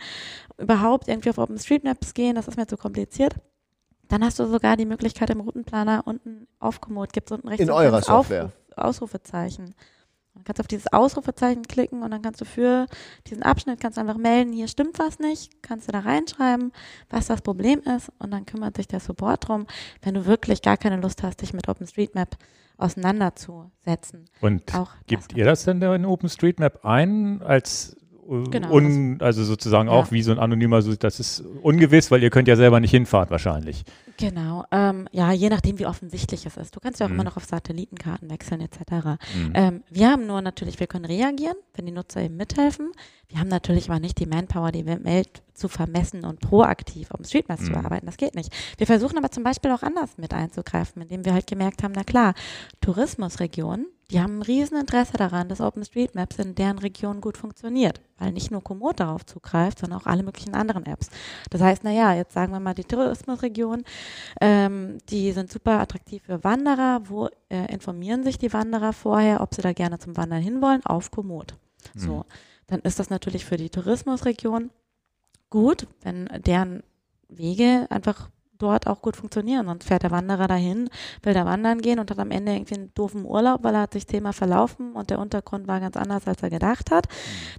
überhaupt 0.57 1.07
irgendwie 1.07 1.29
auf 1.29 1.38
OpenStreetMaps 1.38 2.13
gehen, 2.13 2.35
das 2.35 2.47
ist 2.47 2.57
mir 2.57 2.67
zu 2.67 2.77
kompliziert, 2.77 3.35
dann 4.07 4.23
hast 4.23 4.39
du 4.39 4.45
sogar 4.45 4.77
die 4.77 4.85
Möglichkeit 4.85 5.29
im 5.29 5.41
Routenplaner 5.41 6.03
unten 6.05 6.47
auf 6.59 6.81
Komoot 6.81 7.13
gibt 7.13 7.29
es 7.29 7.35
unten 7.35 7.47
rechts 7.49 7.63
In 7.63 7.71
eurer 7.71 8.01
Software. 8.01 8.45
Aufruf, 8.45 8.77
Ausrufezeichen. 8.77 9.75
Dann 10.38 10.43
kannst 10.43 10.59
du 10.59 10.61
auf 10.61 10.68
dieses 10.68 10.93
Ausrufezeichen 10.93 11.64
klicken 11.64 12.03
und 12.03 12.11
dann 12.11 12.22
kannst 12.22 12.41
du 12.41 12.45
für 12.45 12.85
diesen 13.27 13.43
Abschnitt 13.43 13.80
kannst 13.80 13.97
du 13.97 14.01
einfach 14.01 14.18
melden, 14.18 14.53
hier 14.53 14.68
stimmt 14.68 14.99
was 14.99 15.19
nicht, 15.19 15.64
kannst 15.64 15.88
du 15.88 15.91
da 15.91 15.99
reinschreiben, 15.99 16.72
was 17.09 17.27
das 17.27 17.41
Problem 17.41 17.81
ist 17.81 18.11
und 18.19 18.31
dann 18.31 18.45
kümmert 18.45 18.77
sich 18.77 18.88
der 18.88 18.99
Support 18.99 19.47
drum, 19.47 19.68
wenn 20.01 20.14
du 20.14 20.26
wirklich 20.26 20.61
gar 20.61 20.77
keine 20.77 20.97
Lust 20.97 21.23
hast, 21.23 21.41
dich 21.41 21.53
mit 21.53 21.68
OpenStreetMap 21.68 22.38
auseinanderzusetzen. 22.77 24.26
Und 24.41 24.76
Auch 24.76 24.91
gibt 25.07 25.31
das 25.31 25.38
ihr 25.38 25.45
das 25.45 25.64
denn 25.64 25.80
da 25.80 25.95
in 25.95 26.05
OpenStreetMap 26.05 26.85
ein 26.85 27.41
als 27.41 27.97
Genau, 28.27 28.73
un, 28.73 29.17
also 29.21 29.43
sozusagen 29.45 29.87
auch 29.87 30.07
Ja. 30.07 30.11
wie 30.11 30.21
so 30.21 30.31
ein 30.31 30.39
anonymer, 30.39 30.81
so, 30.81 30.93
das 30.95 31.19
ist 31.19 31.43
ungewiss, 31.61 32.11
weil 32.11 32.21
ihr 32.21 32.29
könnt 32.29 32.47
ja 32.49 32.55
selber 32.57 32.79
nicht 32.81 32.91
hinfahren 32.91 33.29
wahrscheinlich. 33.29 33.83
Genau, 34.17 34.65
ähm, 34.71 35.07
ja, 35.11 35.31
je 35.31 35.47
nachdem, 35.49 35.77
wie 35.79 35.85
offensichtlich 35.85 36.45
es 36.45 36.57
ist. 36.57 36.75
Du 36.75 36.79
kannst 36.79 36.99
ja 36.99 37.05
auch 37.05 37.09
Mhm. 37.09 37.15
immer 37.15 37.23
noch 37.25 37.37
auf 37.37 37.45
Satellitenkarten 37.45 38.29
wechseln 38.29 38.61
etc. 38.61 38.79
Mhm. 39.35 39.51
Ähm, 39.53 39.83
wir 39.89 40.09
haben 40.11 40.25
nur 40.25 40.41
natürlich, 40.41 40.79
wir 40.79 40.87
können 40.87 41.05
reagieren, 41.05 41.55
wenn 41.75 41.85
die 41.85 41.91
Nutzer 41.91 42.21
eben 42.21 42.35
mithelfen. 42.35 42.91
Wir 43.29 43.39
haben 43.39 43.47
natürlich 43.49 43.89
aber 43.89 43.99
nicht 43.99 44.19
die 44.19 44.25
Manpower, 44.25 44.71
die 44.71 44.85
Welt 44.85 45.43
zu 45.53 45.67
vermessen 45.69 46.25
und 46.25 46.39
proaktiv 46.39 47.11
auf 47.11 47.17
dem 47.17 47.25
Streetmaps 47.25 47.65
zu 47.65 47.69
Mhm. 47.71 47.75
bearbeiten. 47.75 48.05
Das 48.07 48.17
geht 48.17 48.33
nicht. 48.35 48.51
Wir 48.77 48.87
versuchen 48.87 49.17
aber 49.17 49.29
zum 49.31 49.43
Beispiel 49.43 49.71
auch 49.71 49.83
anders 49.83 50.17
mit 50.17 50.33
einzugreifen, 50.33 51.01
indem 51.03 51.23
wir 51.23 51.33
halt 51.33 51.45
gemerkt 51.47 51.83
haben, 51.83 51.93
na 51.95 52.03
klar, 52.03 52.33
Tourismusregionen, 52.81 53.85
die 54.09 54.21
haben 54.21 54.39
ein 54.39 54.41
riesen 54.41 54.77
Interesse 54.77 55.17
daran, 55.17 55.49
dass 55.49 55.59
OpenStreetMaps 55.59 56.39
in 56.39 56.55
deren 56.55 56.79
Region 56.79 57.19
gut 57.19 57.38
funktioniert, 57.38 57.99
weil 58.17 58.31
nicht 58.31 58.51
nur 58.51 58.63
Komoot 58.63 59.01
darauf 59.01 59.25
zugreift, 59.25 59.79
sondern 59.79 59.99
auch 59.99 60.05
alle 60.05 60.23
möglichen 60.23 60.53
anderen 60.53 60.85
Apps. 60.85 61.09
Das 61.49 61.61
heißt, 61.61 61.84
na 61.84 61.91
ja, 61.91 62.13
jetzt 62.13 62.34
sagen 62.34 62.53
wir 62.53 62.61
mal 62.61 62.73
die 62.73 62.85
Tourismusregion, 62.85 63.84
ähm, 64.39 64.99
die 65.09 65.34
sind 65.34 65.51
super 65.51 65.79
attraktiv 65.79 66.23
für 66.23 66.43
Wanderer. 66.43 67.01
Wo 67.09 67.27
äh, 67.49 67.71
informieren 67.71 68.23
sich 68.23 68.38
die 68.38 68.53
Wanderer 68.53 68.93
vorher, 68.93 69.41
ob 69.41 69.53
sie 69.53 69.61
da 69.61 69.73
gerne 69.73 69.99
zum 69.99 70.15
Wandern 70.15 70.41
hinwollen? 70.41 70.85
Auf 70.85 71.11
Komoot. 71.11 71.55
So, 71.95 72.25
dann 72.67 72.81
ist 72.81 72.99
das 72.99 73.09
natürlich 73.09 73.45
für 73.45 73.57
die 73.57 73.69
Tourismusregion 73.69 74.71
gut, 75.49 75.88
wenn 76.01 76.29
deren 76.45 76.84
Wege 77.29 77.88
einfach 77.89 78.29
dort 78.57 78.88
auch 78.88 79.01
gut 79.01 79.15
funktionieren. 79.15 79.65
Sonst 79.65 79.85
fährt 79.85 80.03
der 80.03 80.11
Wanderer 80.11 80.47
dahin, 80.47 80.89
will 81.23 81.34
da 81.34 81.45
wandern 81.45 81.81
gehen 81.81 81.99
und 81.99 82.09
hat 82.11 82.19
am 82.19 82.31
Ende 82.31 82.53
irgendwie 82.53 82.75
einen 82.75 82.93
doofen 82.93 83.25
Urlaub, 83.25 83.63
weil 83.63 83.75
er 83.75 83.81
hat 83.81 83.93
sich 83.93 84.07
zehnmal 84.07 84.34
verlaufen 84.34 84.93
und 84.93 85.09
der 85.09 85.19
Untergrund 85.19 85.67
war 85.67 85.79
ganz 85.79 85.97
anders, 85.97 86.27
als 86.27 86.41
er 86.43 86.49
gedacht 86.49 86.91
hat. 86.91 87.07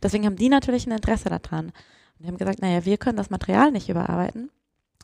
Deswegen 0.03 0.27
haben 0.27 0.37
die 0.37 0.49
natürlich 0.49 0.87
ein 0.87 0.93
Interesse 0.93 1.29
daran. 1.29 1.67
Und 1.67 1.73
die 2.19 2.29
haben 2.29 2.39
gesagt, 2.39 2.61
naja, 2.61 2.85
wir 2.85 2.99
können 2.99 3.17
das 3.17 3.31
Material 3.31 3.71
nicht 3.71 3.89
überarbeiten. 3.89 4.51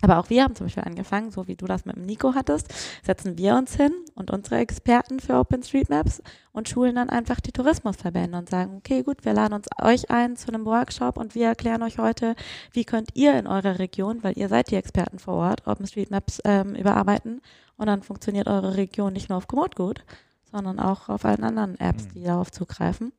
Aber 0.01 0.19
auch 0.19 0.29
wir 0.29 0.43
haben 0.45 0.55
zum 0.55 0.67
Beispiel 0.67 0.83
angefangen, 0.85 1.31
so 1.31 1.47
wie 1.47 1.57
du 1.57 1.67
das 1.67 1.87
mit 1.87 1.97
dem 1.97 2.05
Nico 2.05 2.35
hattest, 2.35 2.73
setzen 3.03 3.39
wir 3.39 3.55
uns 3.57 3.75
hin 3.75 3.93
und 4.15 4.31
unsere 4.31 4.57
Experten 4.57 5.19
für 5.21 5.39
OpenStreetMaps 5.39 6.23
und 6.53 6.69
schulen 6.69 6.97
dann 6.97 7.09
einfach 7.09 7.41
die 7.41 7.53
Tourismusverbände 7.53 8.37
und 8.37 8.51
sagen, 8.51 8.77
okay, 8.77 9.03
gut, 9.03 9.25
wir 9.25 9.33
laden 9.33 9.55
uns 9.55 9.69
euch 9.81 10.11
ein 10.11 10.37
zu 10.37 10.49
einem 10.49 10.67
Workshop 10.67 11.17
und 11.17 11.35
wir 11.35 11.47
erklären 11.47 11.83
euch 11.83 11.99
heute, 11.99 12.35
wie 12.73 12.85
könnt 12.85 13.11
ihr 13.15 13.39
in 13.39 13.47
eurer 13.47 13.79
Region, 13.79 14.23
weil 14.23 14.37
ihr 14.37 14.49
seid 14.49 14.71
die 14.71 14.77
Experten 14.77 15.19
vor 15.19 15.35
Ort, 15.35 15.67
OpenStreetMaps 15.67 16.43
ähm, 16.45 16.75
überarbeiten 16.75 17.41
und 17.77 17.87
dann 17.87 18.03
funktioniert 18.03 18.47
eure 18.47 18.77
Region 18.77 19.13
nicht 19.13 19.31
nur 19.31 19.39
auf 19.39 19.49
Komoot 19.49 19.75
gut, 19.75 20.05
sondern 20.51 20.81
auch 20.81 21.09
auf 21.09 21.25
allen 21.25 21.45
anderen 21.45 21.81
Apps, 21.81 22.09
die 22.09 22.23
darauf 22.23 22.51
zugreifen. 22.51 23.13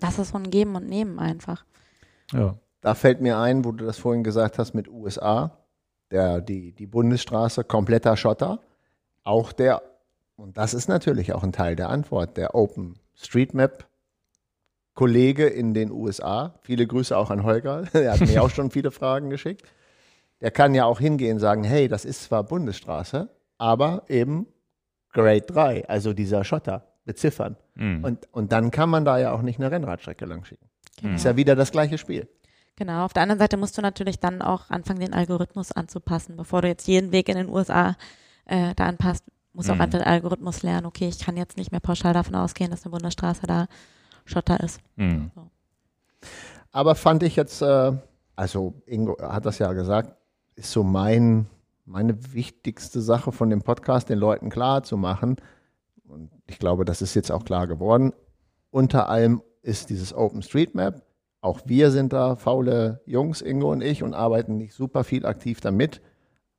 Das 0.00 0.18
ist 0.18 0.30
so 0.30 0.36
ein 0.36 0.50
Geben 0.50 0.76
und 0.76 0.88
Nehmen 0.88 1.18
einfach. 1.18 1.64
Ja. 2.32 2.56
Da 2.82 2.94
fällt 2.94 3.20
mir 3.20 3.38
ein, 3.38 3.64
wo 3.64 3.72
du 3.72 3.84
das 3.84 3.98
vorhin 3.98 4.24
gesagt 4.24 4.58
hast 4.58 4.72
mit 4.72 4.88
USA, 4.88 5.59
der, 6.10 6.40
die, 6.40 6.72
die 6.72 6.86
Bundesstraße, 6.86 7.64
kompletter 7.64 8.16
Schotter. 8.16 8.60
Auch 9.22 9.52
der, 9.52 9.82
und 10.36 10.56
das 10.56 10.74
ist 10.74 10.88
natürlich 10.88 11.32
auch 11.32 11.42
ein 11.42 11.52
Teil 11.52 11.76
der 11.76 11.90
Antwort, 11.90 12.36
der 12.36 12.54
OpenStreetMap 12.54 13.86
Kollege 14.94 15.46
in 15.46 15.72
den 15.72 15.90
USA. 15.90 16.54
Viele 16.62 16.86
Grüße 16.86 17.16
auch 17.16 17.30
an 17.30 17.44
Holger. 17.44 17.84
Er 17.92 18.12
hat 18.12 18.20
mir 18.20 18.42
auch 18.42 18.50
schon 18.50 18.70
viele 18.70 18.90
Fragen 18.90 19.30
geschickt. 19.30 19.62
Der 20.40 20.50
kann 20.50 20.74
ja 20.74 20.84
auch 20.84 21.00
hingehen 21.00 21.34
und 21.34 21.38
sagen, 21.40 21.64
hey, 21.64 21.88
das 21.88 22.04
ist 22.04 22.24
zwar 22.24 22.44
Bundesstraße, 22.44 23.28
aber 23.58 24.04
eben 24.08 24.46
Grade 25.12 25.42
3, 25.42 25.88
also 25.88 26.12
dieser 26.12 26.44
Schotter, 26.44 26.86
beziffern. 27.04 27.56
Mhm. 27.74 28.04
Und, 28.04 28.28
und 28.32 28.52
dann 28.52 28.70
kann 28.70 28.88
man 28.88 29.04
da 29.04 29.18
ja 29.18 29.32
auch 29.32 29.42
nicht 29.42 29.58
eine 29.58 29.70
Rennradstrecke 29.70 30.24
lang 30.24 30.44
schicken. 30.44 30.68
Genau. 31.00 31.14
Ist 31.14 31.24
ja 31.24 31.36
wieder 31.36 31.56
das 31.56 31.72
gleiche 31.72 31.98
Spiel. 31.98 32.28
Genau, 32.80 33.04
auf 33.04 33.12
der 33.12 33.24
anderen 33.24 33.38
Seite 33.38 33.58
musst 33.58 33.76
du 33.76 33.82
natürlich 33.82 34.20
dann 34.20 34.40
auch 34.40 34.70
anfangen, 34.70 35.00
den 35.00 35.12
Algorithmus 35.12 35.70
anzupassen. 35.70 36.34
Bevor 36.38 36.62
du 36.62 36.68
jetzt 36.68 36.88
jeden 36.88 37.12
Weg 37.12 37.28
in 37.28 37.36
den 37.36 37.50
USA 37.50 37.94
äh, 38.46 38.74
da 38.74 38.86
anpasst, 38.86 39.22
musst 39.52 39.68
du 39.68 39.74
Mhm. 39.74 39.80
auch 39.80 39.84
einfach 39.84 39.98
den 39.98 40.06
Algorithmus 40.08 40.62
lernen, 40.62 40.86
okay, 40.86 41.06
ich 41.06 41.18
kann 41.18 41.36
jetzt 41.36 41.58
nicht 41.58 41.72
mehr 41.72 41.80
pauschal 41.80 42.14
davon 42.14 42.34
ausgehen, 42.36 42.70
dass 42.70 42.84
eine 42.86 42.92
Bundesstraße 42.92 43.46
da 43.46 43.66
Schotter 44.24 44.60
ist. 44.60 44.80
Mhm. 44.96 45.30
Aber 46.72 46.94
fand 46.94 47.22
ich 47.22 47.36
jetzt, 47.36 47.60
äh, 47.60 47.92
also 48.34 48.72
Ingo 48.86 49.18
hat 49.20 49.44
das 49.44 49.58
ja 49.58 49.74
gesagt, 49.74 50.16
ist 50.54 50.72
so 50.72 50.82
mein, 50.82 51.48
meine 51.84 52.32
wichtigste 52.32 53.02
Sache 53.02 53.30
von 53.30 53.50
dem 53.50 53.60
Podcast, 53.60 54.08
den 54.08 54.18
Leuten 54.18 54.48
klar 54.48 54.84
zu 54.84 54.96
machen. 54.96 55.36
Und 56.08 56.30
ich 56.46 56.58
glaube, 56.58 56.86
das 56.86 57.02
ist 57.02 57.12
jetzt 57.12 57.30
auch 57.30 57.44
klar 57.44 57.66
geworden. 57.66 58.14
Unter 58.70 59.10
allem 59.10 59.42
ist 59.60 59.90
dieses 59.90 60.14
OpenStreetMap. 60.14 61.02
Auch 61.40 61.60
wir 61.64 61.90
sind 61.90 62.12
da 62.12 62.36
faule 62.36 63.00
Jungs, 63.06 63.40
Ingo 63.40 63.72
und 63.72 63.82
ich, 63.82 64.02
und 64.02 64.14
arbeiten 64.14 64.56
nicht 64.56 64.74
super 64.74 65.04
viel 65.04 65.24
aktiv 65.24 65.60
damit 65.60 66.00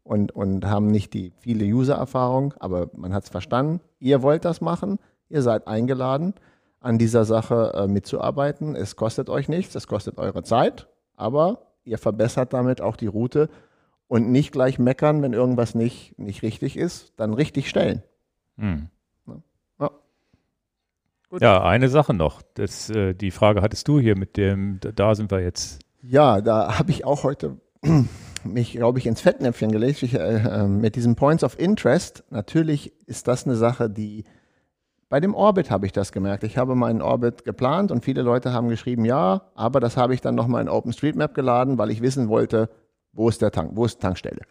und, 0.04 0.32
und 0.32 0.66
haben 0.66 0.88
nicht 0.88 1.14
die 1.14 1.34
viele 1.40 1.66
User-Erfahrung, 1.66 2.54
aber 2.60 2.90
man 2.94 3.14
hat 3.14 3.24
es 3.24 3.30
verstanden. 3.30 3.80
Ihr 4.00 4.24
wollt 4.24 4.44
das 4.44 4.60
machen, 4.60 5.00
ihr 5.30 5.42
seid 5.44 5.68
eingeladen, 5.68 6.34
an 6.80 6.98
dieser 6.98 7.26
Sache 7.26 7.74
äh, 7.76 7.88
mitzuarbeiten. 7.88 8.76
Es 8.76 8.96
kostet 8.96 9.30
euch 9.30 9.48
nichts, 9.48 9.76
es 9.76 9.88
kostet 9.88 10.18
eure 10.18 10.44
Zeit, 10.44 10.88
aber 11.16 11.68
ihr 11.84 12.00
verbessert 12.00 12.54
damit 12.54 12.82
auch 12.82 12.96
die 12.96 13.08
Route 13.08 13.50
und 14.08 14.32
nicht 14.32 14.52
gleich 14.52 14.80
meckern, 14.80 15.22
wenn 15.22 15.34
irgendwas 15.34 15.76
nicht, 15.76 16.18
nicht 16.18 16.42
richtig 16.42 16.76
ist, 16.76 17.14
dann 17.18 17.34
richtig 17.34 17.70
stellen. 17.70 18.04
Mhm. 18.58 18.90
Ja. 21.32 21.36
Gut. 21.36 21.42
Ja, 21.42 21.64
eine 21.64 21.88
Sache 21.88 22.14
noch. 22.14 22.42
Das, 22.56 22.90
äh, 22.90 23.14
die 23.14 23.32
Frage 23.32 23.62
hattest 23.62 23.88
du 23.88 24.00
hier 24.00 24.18
mit 24.18 24.36
dem, 24.36 24.80
da, 24.82 24.92
da 24.92 25.16
sind 25.16 25.32
wir 25.32 25.40
jetzt. 25.40 25.80
Ja, 26.02 26.42
da 26.42 26.78
habe 26.78 26.92
ich 26.92 27.06
auch 27.06 27.24
heute 27.24 27.58
mich, 28.44 28.74
glaube 28.74 29.00
ich, 29.00 29.08
ins 29.08 29.22
Fettnäpfchen 29.22 29.72
gelegt 29.72 30.04
ich, 30.04 30.16
äh, 30.16 30.18
äh, 30.18 30.68
mit 30.68 30.96
diesen 30.96 31.16
Points 31.16 31.44
of 31.44 31.58
Interest. 31.58 32.26
Natürlich 32.32 32.92
ist 33.08 33.28
das 33.28 33.46
eine 33.46 33.56
Sache, 33.56 33.90
die 33.90 34.26
bei 35.10 35.20
dem 35.20 35.34
Orbit 35.34 35.72
habe 35.72 35.86
ich 35.86 35.92
das 35.92 36.12
gemerkt. 36.12 36.44
Ich 36.44 36.58
habe 36.58 36.76
meinen 36.76 37.02
Orbit 37.02 37.44
geplant 37.44 37.92
und 37.92 38.04
viele 38.04 38.22
Leute 38.22 38.54
haben 38.54 38.70
geschrieben, 38.70 39.06
ja, 39.06 39.42
aber 39.56 39.80
das 39.80 39.98
habe 39.98 40.14
ich 40.14 40.22
dann 40.22 40.36
nochmal 40.36 40.62
in 40.62 40.70
OpenStreetMap 40.70 41.34
geladen, 41.34 41.78
weil 41.78 41.92
ich 41.92 42.02
wissen 42.02 42.30
wollte, 42.30 42.70
wo 43.14 43.28
ist 43.30 43.42
der 43.42 43.52
Tank, 43.52 43.72
wo 43.76 43.86
ist 43.86 43.98
die 43.98 44.02
Tankstelle. 44.02 44.42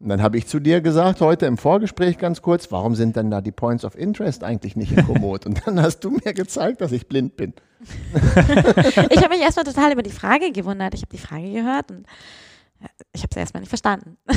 Und 0.00 0.10
dann 0.10 0.22
habe 0.22 0.38
ich 0.38 0.46
zu 0.46 0.60
dir 0.60 0.80
gesagt, 0.80 1.20
heute 1.20 1.46
im 1.46 1.58
Vorgespräch 1.58 2.18
ganz 2.18 2.40
kurz, 2.40 2.70
warum 2.70 2.94
sind 2.94 3.16
denn 3.16 3.32
da 3.32 3.40
die 3.40 3.50
Points 3.50 3.84
of 3.84 3.96
Interest 3.98 4.44
eigentlich 4.44 4.76
nicht 4.76 4.92
in 4.92 5.04
Komoot? 5.04 5.44
Und 5.44 5.66
dann 5.66 5.82
hast 5.82 6.00
du 6.00 6.10
mir 6.10 6.34
gezeigt, 6.34 6.80
dass 6.80 6.92
ich 6.92 7.08
blind 7.08 7.36
bin. 7.36 7.52
Ich 9.10 9.18
habe 9.22 9.28
mich 9.30 9.40
erstmal 9.40 9.64
total 9.64 9.92
über 9.92 10.02
die 10.02 10.10
Frage 10.10 10.52
gewundert. 10.52 10.94
Ich 10.94 11.02
habe 11.02 11.10
die 11.12 11.18
Frage 11.18 11.50
gehört 11.52 11.90
und 11.90 12.04
äh, 12.80 12.86
ich 13.12 13.22
habe 13.22 13.34
sie 13.34 13.40
erstmal 13.40 13.60
nicht 13.60 13.68
verstanden. 13.70 14.16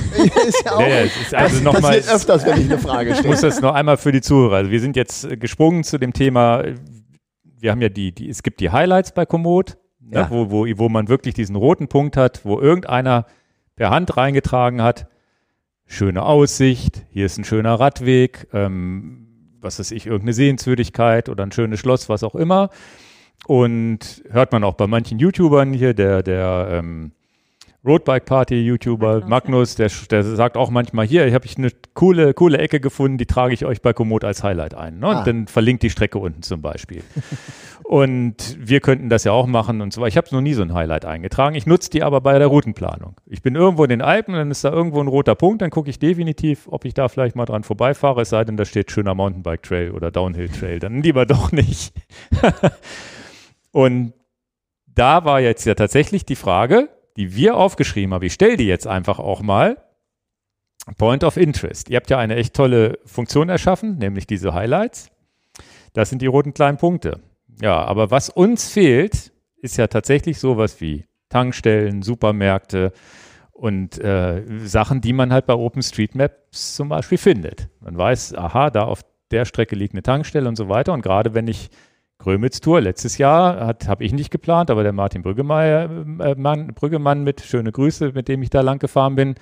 ist 0.48 0.64
ja 0.66 0.72
auch, 0.74 0.80
Ja, 0.82 0.88
ja, 0.88 1.00
es 1.02 1.16
ist 1.22 1.34
also 1.36 1.56
das 1.56 1.64
noch 1.64 1.74
mal- 1.74 1.82
passiert 1.82 2.16
öfters, 2.16 2.46
wenn 2.46 2.60
ich 2.62 2.66
eine 2.66 2.78
Frage 2.80 3.10
Ich 3.12 3.18
stelle. 3.18 3.30
muss 3.30 3.42
das 3.42 3.62
noch 3.62 3.74
einmal 3.76 3.98
für 3.98 4.12
die 4.12 4.22
Zuhörer. 4.22 4.58
Also 4.58 4.72
wir 4.72 4.80
sind 4.80 4.96
jetzt 4.96 5.26
äh, 5.26 5.38
gesprungen 5.38 5.84
zu 5.84 5.98
dem 6.00 6.14
Thema. 6.14 6.62
äh, 6.62 6.76
Wir 7.44 7.70
haben 7.72 7.82
ja 7.82 7.90
die, 7.90 8.12
die 8.14 8.30
es 8.30 8.42
gibt 8.44 8.60
die 8.62 8.72
Highlights 8.72 9.12
bei 9.14 9.26
Komoot, 9.28 9.78
ne, 10.00 10.20
Ja. 10.22 10.30
wo, 10.32 10.50
wo, 10.50 10.66
wo 10.78 10.90
man 10.90 11.08
wirklich 11.08 11.34
diesen 11.36 11.56
roten 11.56 11.88
Punkt 11.88 12.18
hat, 12.18 12.44
wo 12.46 12.60
irgendeiner 12.60 13.26
per 13.76 13.90
Hand 13.92 14.18
reingetragen 14.18 14.82
hat. 14.82 15.08
Schöne 15.92 16.24
Aussicht, 16.24 17.04
hier 17.12 17.26
ist 17.26 17.38
ein 17.38 17.44
schöner 17.44 17.78
Radweg, 17.78 18.48
ähm, 18.54 19.28
was 19.60 19.78
weiß 19.78 19.92
ich, 19.92 20.06
irgendeine 20.06 20.32
Sehenswürdigkeit 20.32 21.28
oder 21.28 21.44
ein 21.44 21.52
schönes 21.52 21.82
Schloss, 21.82 22.08
was 22.08 22.24
auch 22.24 22.34
immer. 22.34 22.70
Und 23.46 24.24
hört 24.30 24.54
man 24.54 24.64
auch 24.64 24.76
bei 24.76 24.88
manchen 24.88 25.20
YouTubern 25.20 25.74
hier, 25.74 25.94
der, 25.94 26.24
der 26.24 26.68
ähm, 26.72 27.12
Roadbike 27.84 28.26
Party 28.26 28.62
YouTuber 28.62 29.26
Magnus, 29.26 29.74
der, 29.74 29.90
der 30.12 30.24
sagt 30.24 30.56
auch 30.56 30.70
manchmal 30.70 31.08
hier, 31.08 31.24
hier 31.26 31.34
habe 31.34 31.46
ich 31.48 31.58
eine 31.58 31.70
coole, 31.96 32.36
coole 32.36 32.60
Ecke 32.60 32.80
gefunden, 32.80 33.18
die 33.18 33.26
trage 33.26 33.56
ich 33.56 33.66
euch 33.66 33.82
bei 33.82 33.92
Komoot 33.92 34.24
als 34.24 34.44
Highlight 34.44 34.76
ein. 34.76 35.00
Ne? 35.00 35.08
Und 35.08 35.16
Ah. 35.16 35.24
dann 35.24 35.48
verlinkt 35.48 35.82
die 35.82 35.90
Strecke 35.90 36.20
unten 36.20 36.44
zum 36.44 36.62
Beispiel. 36.62 37.02
und 37.84 38.56
wir 38.60 38.82
könnten 38.82 39.10
das 39.10 39.24
ja 39.24 39.32
auch 39.32 39.48
machen 39.48 39.82
und 39.82 39.94
so. 39.94 40.06
Ich 40.06 40.16
habe 40.16 40.28
noch 40.32 40.42
nie 40.42 40.54
so 40.54 40.62
ein 40.62 40.76
Highlight 40.76 41.06
eingetragen. 41.06 41.56
Ich 41.56 41.66
nutze 41.66 41.90
die 41.90 42.04
aber 42.04 42.22
bei 42.22 42.38
der 42.38 42.48
Routenplanung. 42.50 43.16
Ich 43.26 43.42
bin 43.42 43.56
irgendwo 43.56 43.84
in 43.84 43.90
den 43.90 44.04
Alpen, 44.04 44.36
dann 44.36 44.52
ist 44.52 44.64
da 44.64 44.72
irgendwo 44.72 45.02
ein 45.02 45.08
roter 45.08 45.34
Punkt, 45.34 45.64
dann 45.64 45.72
gucke 45.72 45.90
ich 45.90 45.98
definitiv, 45.98 46.68
ob 46.68 46.86
ich 46.86 46.94
da 46.94 47.08
vielleicht 47.08 47.36
mal 47.36 47.46
dran 47.46 47.64
vorbeifahre, 47.64 48.22
es 48.22 48.30
sei 48.30 48.44
denn, 48.46 48.58
da 48.58 48.66
steht 48.66 48.92
schöner 48.92 49.16
Mountainbike 49.16 49.64
Trail 49.64 49.90
oder 49.92 50.12
Downhill 50.12 50.50
Trail. 50.50 50.78
Dann 50.78 51.02
lieber 51.02 51.26
doch 51.26 51.52
nicht. 51.52 51.94
und 53.72 54.14
da 54.86 55.26
war 55.26 55.40
jetzt 55.42 55.66
ja 55.66 55.74
tatsächlich 55.74 56.26
die 56.26 56.36
Frage, 56.36 56.90
die 57.18 57.36
wir 57.36 57.58
aufgeschrieben 57.58 58.14
haben. 58.14 58.24
Ich 58.24 58.34
stelle 58.34 58.58
die 58.58 58.68
jetzt 58.68 58.88
einfach 58.88 59.20
auch 59.20 59.42
mal. 59.42 59.78
Point 60.98 61.24
of 61.24 61.38
Interest. 61.38 61.90
Ihr 61.90 61.98
habt 61.98 62.10
ja 62.10 62.18
eine 62.18 62.36
echt 62.36 62.56
tolle 62.56 62.98
Funktion 63.06 63.50
erschaffen, 63.50 63.98
nämlich 64.00 64.26
diese 64.26 64.54
Highlights. 64.54 65.12
Das 65.94 66.10
sind 66.10 66.22
die 66.22 66.28
roten 66.28 66.54
kleinen 66.54 66.78
Punkte. 66.78 67.20
Ja, 67.62 67.84
aber 67.84 68.10
was 68.10 68.30
uns 68.30 68.70
fehlt, 68.70 69.32
ist 69.58 69.78
ja 69.78 69.88
tatsächlich 69.88 70.40
sowas 70.40 70.82
wie 70.82 71.06
Tankstellen, 71.30 72.02
Supermärkte 72.02 72.94
und 73.52 74.00
äh, 74.00 74.44
Sachen, 74.64 75.02
die 75.02 75.14
man 75.14 75.32
halt 75.32 75.46
bei 75.46 75.54
OpenStreetMaps 75.54 76.76
zum 76.76 76.90
Beispiel 76.90 77.20
findet. 77.20 77.70
Man 77.80 77.98
weiß, 77.98 78.34
aha, 78.36 78.72
da 78.72 78.84
auf 78.84 79.02
der 79.30 79.46
Strecke 79.46 79.76
liegt 79.76 79.94
eine 79.94 80.04
Tankstelle 80.04 80.50
und 80.50 80.56
so 80.56 80.68
weiter. 80.68 80.94
Und 80.94 81.02
gerade 81.02 81.34
wenn 81.34 81.48
ich 81.48 81.70
Grömitz-Tour 82.22 82.82
letztes 82.82 83.18
Jahr 83.18 83.76
habe 83.88 84.04
ich 84.04 84.14
nicht 84.14 84.30
geplant, 84.30 84.70
aber 84.70 84.84
der 84.84 84.94
Martin 84.94 85.24
Brüggemeier, 85.24 85.90
äh, 86.20 86.36
Mann, 86.36 86.68
Brüggemann 86.68 87.24
mit 87.24 87.42
schöne 87.42 87.72
Grüße, 87.72 88.12
mit 88.14 88.28
dem 88.28 88.44
ich 88.44 88.52
da 88.52 88.62
lang 88.62 88.80
gefahren 88.80 89.16
bin, 89.16 89.36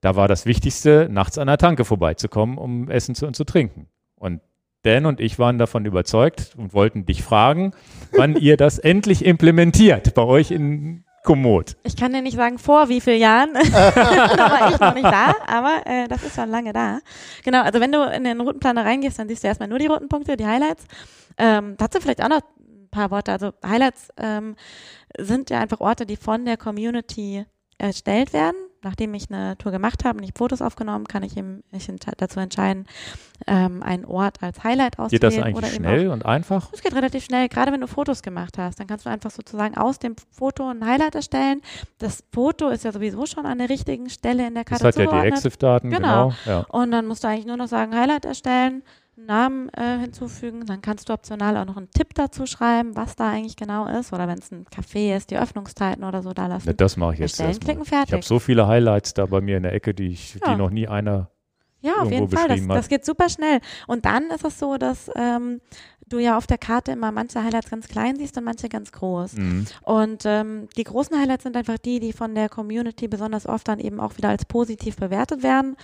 da 0.00 0.14
war 0.14 0.28
das 0.28 0.46
Wichtigste, 0.46 1.08
nachts 1.10 1.36
an 1.36 1.48
der 1.48 1.58
Tanke 1.58 1.84
vorbeizukommen, 1.84 2.58
um 2.58 2.88
Essen 2.90 3.16
zu, 3.16 3.26
und 3.26 3.34
zu 3.34 3.44
trinken. 3.44 3.88
Und 4.14 4.40
Dan 4.82 5.04
und 5.04 5.20
ich 5.20 5.40
waren 5.40 5.58
davon 5.58 5.84
überzeugt 5.84 6.54
und 6.56 6.74
wollten 6.74 7.06
dich 7.06 7.24
fragen, 7.24 7.72
wann 8.12 8.36
ihr 8.36 8.56
das 8.56 8.78
endlich 8.92 9.24
implementiert 9.24 10.14
bei 10.14 10.22
euch 10.22 10.52
in 10.52 11.04
Komoot. 11.26 11.76
Ich 11.82 11.96
kann 11.96 12.12
dir 12.12 12.22
nicht 12.22 12.36
sagen, 12.36 12.56
vor 12.58 12.88
wie 12.88 13.00
vielen 13.00 13.20
Jahren. 13.20 13.52
da 13.54 14.50
war 14.50 14.70
ich 14.70 14.78
noch 14.78 14.94
nicht 14.94 15.04
da, 15.04 15.34
aber 15.46 15.82
äh, 15.84 16.06
das 16.06 16.22
ist 16.22 16.36
schon 16.36 16.48
lange 16.48 16.72
da. 16.72 17.00
Genau, 17.44 17.62
also 17.62 17.80
wenn 17.80 17.90
du 17.90 18.04
in 18.04 18.22
den 18.22 18.40
Routenplaner 18.40 18.84
reingehst, 18.84 19.18
dann 19.18 19.28
siehst 19.28 19.42
du 19.42 19.48
erstmal 19.48 19.68
nur 19.68 19.80
die 19.80 19.88
roten 19.88 20.08
Punkte, 20.08 20.36
die 20.36 20.46
Highlights. 20.46 20.84
Ähm, 21.36 21.74
dazu 21.78 22.00
vielleicht 22.00 22.22
auch 22.22 22.28
noch 22.28 22.42
ein 22.60 22.88
paar 22.92 23.10
Worte. 23.10 23.32
Also 23.32 23.50
Highlights 23.66 24.08
ähm, 24.16 24.54
sind 25.18 25.50
ja 25.50 25.58
einfach 25.58 25.80
Orte, 25.80 26.06
die 26.06 26.16
von 26.16 26.44
der 26.44 26.56
Community 26.56 27.44
erstellt 27.76 28.32
werden. 28.32 28.56
Nachdem 28.86 29.14
ich 29.14 29.28
eine 29.32 29.58
Tour 29.58 29.72
gemacht 29.72 30.04
habe 30.04 30.18
und 30.18 30.22
ich 30.22 30.30
Fotos 30.38 30.62
aufgenommen, 30.62 31.06
kann 31.06 31.24
ich 31.24 31.36
eben 31.36 31.64
mich 31.72 31.90
dazu 32.18 32.38
entscheiden, 32.38 32.86
ähm, 33.48 33.82
einen 33.82 34.04
Ort 34.04 34.40
als 34.44 34.62
Highlight 34.62 35.00
auszuwählen. 35.00 35.32
Geht 35.32 35.38
das 35.38 35.44
eigentlich 35.44 35.74
schnell 35.74 36.08
und 36.08 36.24
einfach? 36.24 36.68
es 36.72 36.82
geht 36.82 36.94
relativ 36.94 37.24
schnell, 37.24 37.48
gerade 37.48 37.72
wenn 37.72 37.80
du 37.80 37.88
Fotos 37.88 38.22
gemacht 38.22 38.58
hast. 38.58 38.78
Dann 38.78 38.86
kannst 38.86 39.04
du 39.04 39.10
einfach 39.10 39.32
sozusagen 39.32 39.76
aus 39.76 39.98
dem 39.98 40.14
Foto 40.30 40.68
ein 40.68 40.86
Highlight 40.86 41.16
erstellen. 41.16 41.62
Das 41.98 42.22
Foto 42.32 42.68
ist 42.68 42.84
ja 42.84 42.92
sowieso 42.92 43.26
schon 43.26 43.44
an 43.44 43.58
der 43.58 43.68
richtigen 43.68 44.08
Stelle 44.08 44.46
in 44.46 44.54
der 44.54 44.62
Das 44.62 44.80
Karte 44.80 45.02
hat 45.02 45.12
ja 45.12 45.22
die. 45.22 45.28
EXIF-Daten, 45.28 45.90
Genau. 45.90 46.28
genau. 46.28 46.32
Ja. 46.44 46.60
Und 46.68 46.92
dann 46.92 47.06
musst 47.06 47.24
du 47.24 47.28
eigentlich 47.28 47.46
nur 47.46 47.56
noch 47.56 47.66
sagen, 47.68 47.92
Highlight 47.92 48.24
erstellen, 48.24 48.84
einen 49.16 49.26
Namen 49.26 49.68
äh, 49.70 49.98
hinzufügen. 49.98 50.66
Dann 50.66 50.82
kannst 50.82 51.08
du 51.08 51.12
optional 51.12 51.56
auch 51.56 51.64
noch 51.64 51.76
einen 51.76 51.90
Tipp 51.90 52.14
dazu 52.14 52.46
schreiben, 52.46 52.96
was 52.96 53.16
da 53.16 53.30
eigentlich 53.30 53.56
genau 53.56 53.86
ist. 53.86 54.12
Oder 54.12 54.28
wenn 54.28 54.38
es 54.38 54.50
ein 54.50 54.66
Café 54.66 55.16
ist, 55.16 55.30
die 55.30 55.38
Öffnungszeiten 55.38 56.04
oder 56.04 56.22
so 56.22 56.32
da 56.32 56.46
lassen. 56.46 56.68
Ja, 56.68 56.72
das 56.74 56.96
mache 56.96 57.14
ich 57.14 57.20
jetzt 57.20 57.40
Erstellen, 57.40 57.82
Ich 57.82 57.92
habe 58.12 58.22
so 58.22 58.38
viele 58.38 58.66
Highlights 58.66 59.14
da 59.14 59.26
bei 59.26 59.40
mir 59.40 59.56
in 59.56 59.62
der 59.62 59.72
Ecke, 59.72 59.94
die, 59.94 60.08
ich, 60.08 60.34
Ja. 60.34 60.52
die 60.52 60.56
noch 60.56 60.70
nie 60.70 60.86
einer 60.86 61.30
Ja, 61.80 61.94
auf 62.00 62.10
jeden 62.10 62.28
Fall. 62.28 62.48
Das, 62.48 62.66
das 62.66 62.88
geht 62.88 63.04
super 63.04 63.28
schnell. 63.28 63.60
Und 63.86 64.04
dann 64.04 64.30
ist 64.30 64.44
es 64.44 64.58
so, 64.58 64.76
dass 64.76 65.10
ähm, 65.14 65.60
du 66.08 66.18
ja 66.18 66.36
auf 66.36 66.46
der 66.46 66.58
Karte 66.58 66.92
immer 66.92 67.12
manche 67.12 67.42
Highlights 67.42 67.70
ganz 67.70 67.88
klein 67.88 68.16
siehst 68.16 68.36
und 68.36 68.44
manche 68.44 68.68
ganz 68.68 68.92
groß. 68.92 69.34
Mhm. 69.34 69.66
Und 69.82 70.22
ähm, 70.24 70.68
die 70.76 70.84
großen 70.84 71.18
Highlights 71.18 71.44
sind 71.44 71.56
einfach 71.56 71.78
die, 71.78 72.00
die 72.00 72.12
von 72.12 72.34
der 72.34 72.48
Community 72.48 73.08
besonders 73.08 73.46
oft 73.46 73.66
dann 73.68 73.78
eben 73.78 74.00
auch 74.00 74.16
wieder 74.16 74.28
als 74.28 74.44
positiv 74.44 74.96
bewertet 74.96 75.42
werden. 75.42 75.76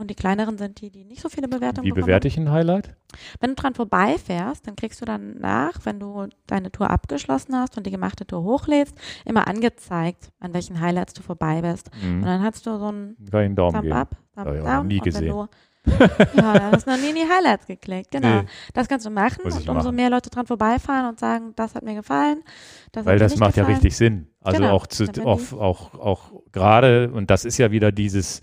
Und 0.00 0.08
die 0.10 0.14
kleineren 0.14 0.56
sind 0.58 0.80
die, 0.80 0.90
die 0.90 1.04
nicht 1.04 1.20
so 1.20 1.28
viele 1.28 1.46
Bewertungen 1.46 1.84
Wie 1.84 1.90
bekommen. 1.90 2.06
bewerte 2.06 2.26
ich 2.28 2.36
ein 2.38 2.50
Highlight? 2.50 2.94
Wenn 3.40 3.50
du 3.50 3.56
dran 3.56 3.74
vorbeifährst, 3.74 4.66
dann 4.66 4.76
kriegst 4.76 5.00
du 5.00 5.04
dann 5.04 5.38
nach, 5.38 5.72
wenn 5.84 6.00
du 6.00 6.26
deine 6.46 6.72
Tour 6.72 6.90
abgeschlossen 6.90 7.54
hast 7.56 7.76
und 7.76 7.86
die 7.86 7.90
gemachte 7.90 8.26
Tour 8.26 8.42
hochlädst, 8.42 8.94
immer 9.24 9.46
angezeigt, 9.46 10.30
an 10.40 10.54
welchen 10.54 10.80
Highlights 10.80 11.12
du 11.14 11.22
vorbei 11.22 11.60
bist. 11.62 11.90
Und 12.02 12.20
Mhm. 12.20 12.22
dann 12.24 12.42
hast 12.42 12.66
du 12.66 12.78
so 12.78 12.86
einen 12.86 13.16
Daumen 13.54 13.54
Thumb 13.56 13.92
up, 13.92 14.10
Thumb 14.34 14.54
ich 14.54 14.60
auch 14.62 14.64
down. 14.64 14.86
nie 14.86 14.98
und 14.98 15.04
gesehen. 15.04 15.48
Ja, 16.34 16.52
da 16.58 16.70
hast 16.72 16.86
du 16.86 16.90
noch 16.90 16.98
nie 16.98 17.08
in 17.08 17.14
die 17.16 17.22
Highlights 17.26 17.66
geklickt. 17.66 18.10
Genau. 18.10 18.42
Nee. 18.42 18.46
Das 18.74 18.86
kannst 18.86 19.06
du 19.06 19.10
machen 19.10 19.42
und 19.44 19.52
umso 19.52 19.72
machen. 19.72 19.96
mehr 19.96 20.10
Leute 20.10 20.28
dran 20.28 20.46
vorbeifahren 20.46 21.08
und 21.08 21.18
sagen, 21.18 21.54
das 21.56 21.74
hat 21.74 21.82
mir 21.84 21.94
gefallen. 21.94 22.42
Das 22.92 23.06
Weil 23.06 23.18
das 23.18 23.36
macht 23.38 23.56
ja 23.56 23.62
gefallen. 23.62 23.76
richtig 23.76 23.96
Sinn. 23.96 24.28
Also 24.42 24.60
Genau. 24.60 24.72
auch, 24.74 24.86
zu, 24.86 25.04
auch, 25.24 25.52
auch, 25.54 25.94
auch 25.94 26.32
gerade, 26.52 27.10
und 27.10 27.30
das 27.30 27.46
ist 27.46 27.56
ja 27.56 27.70
wieder 27.70 27.92
dieses, 27.92 28.42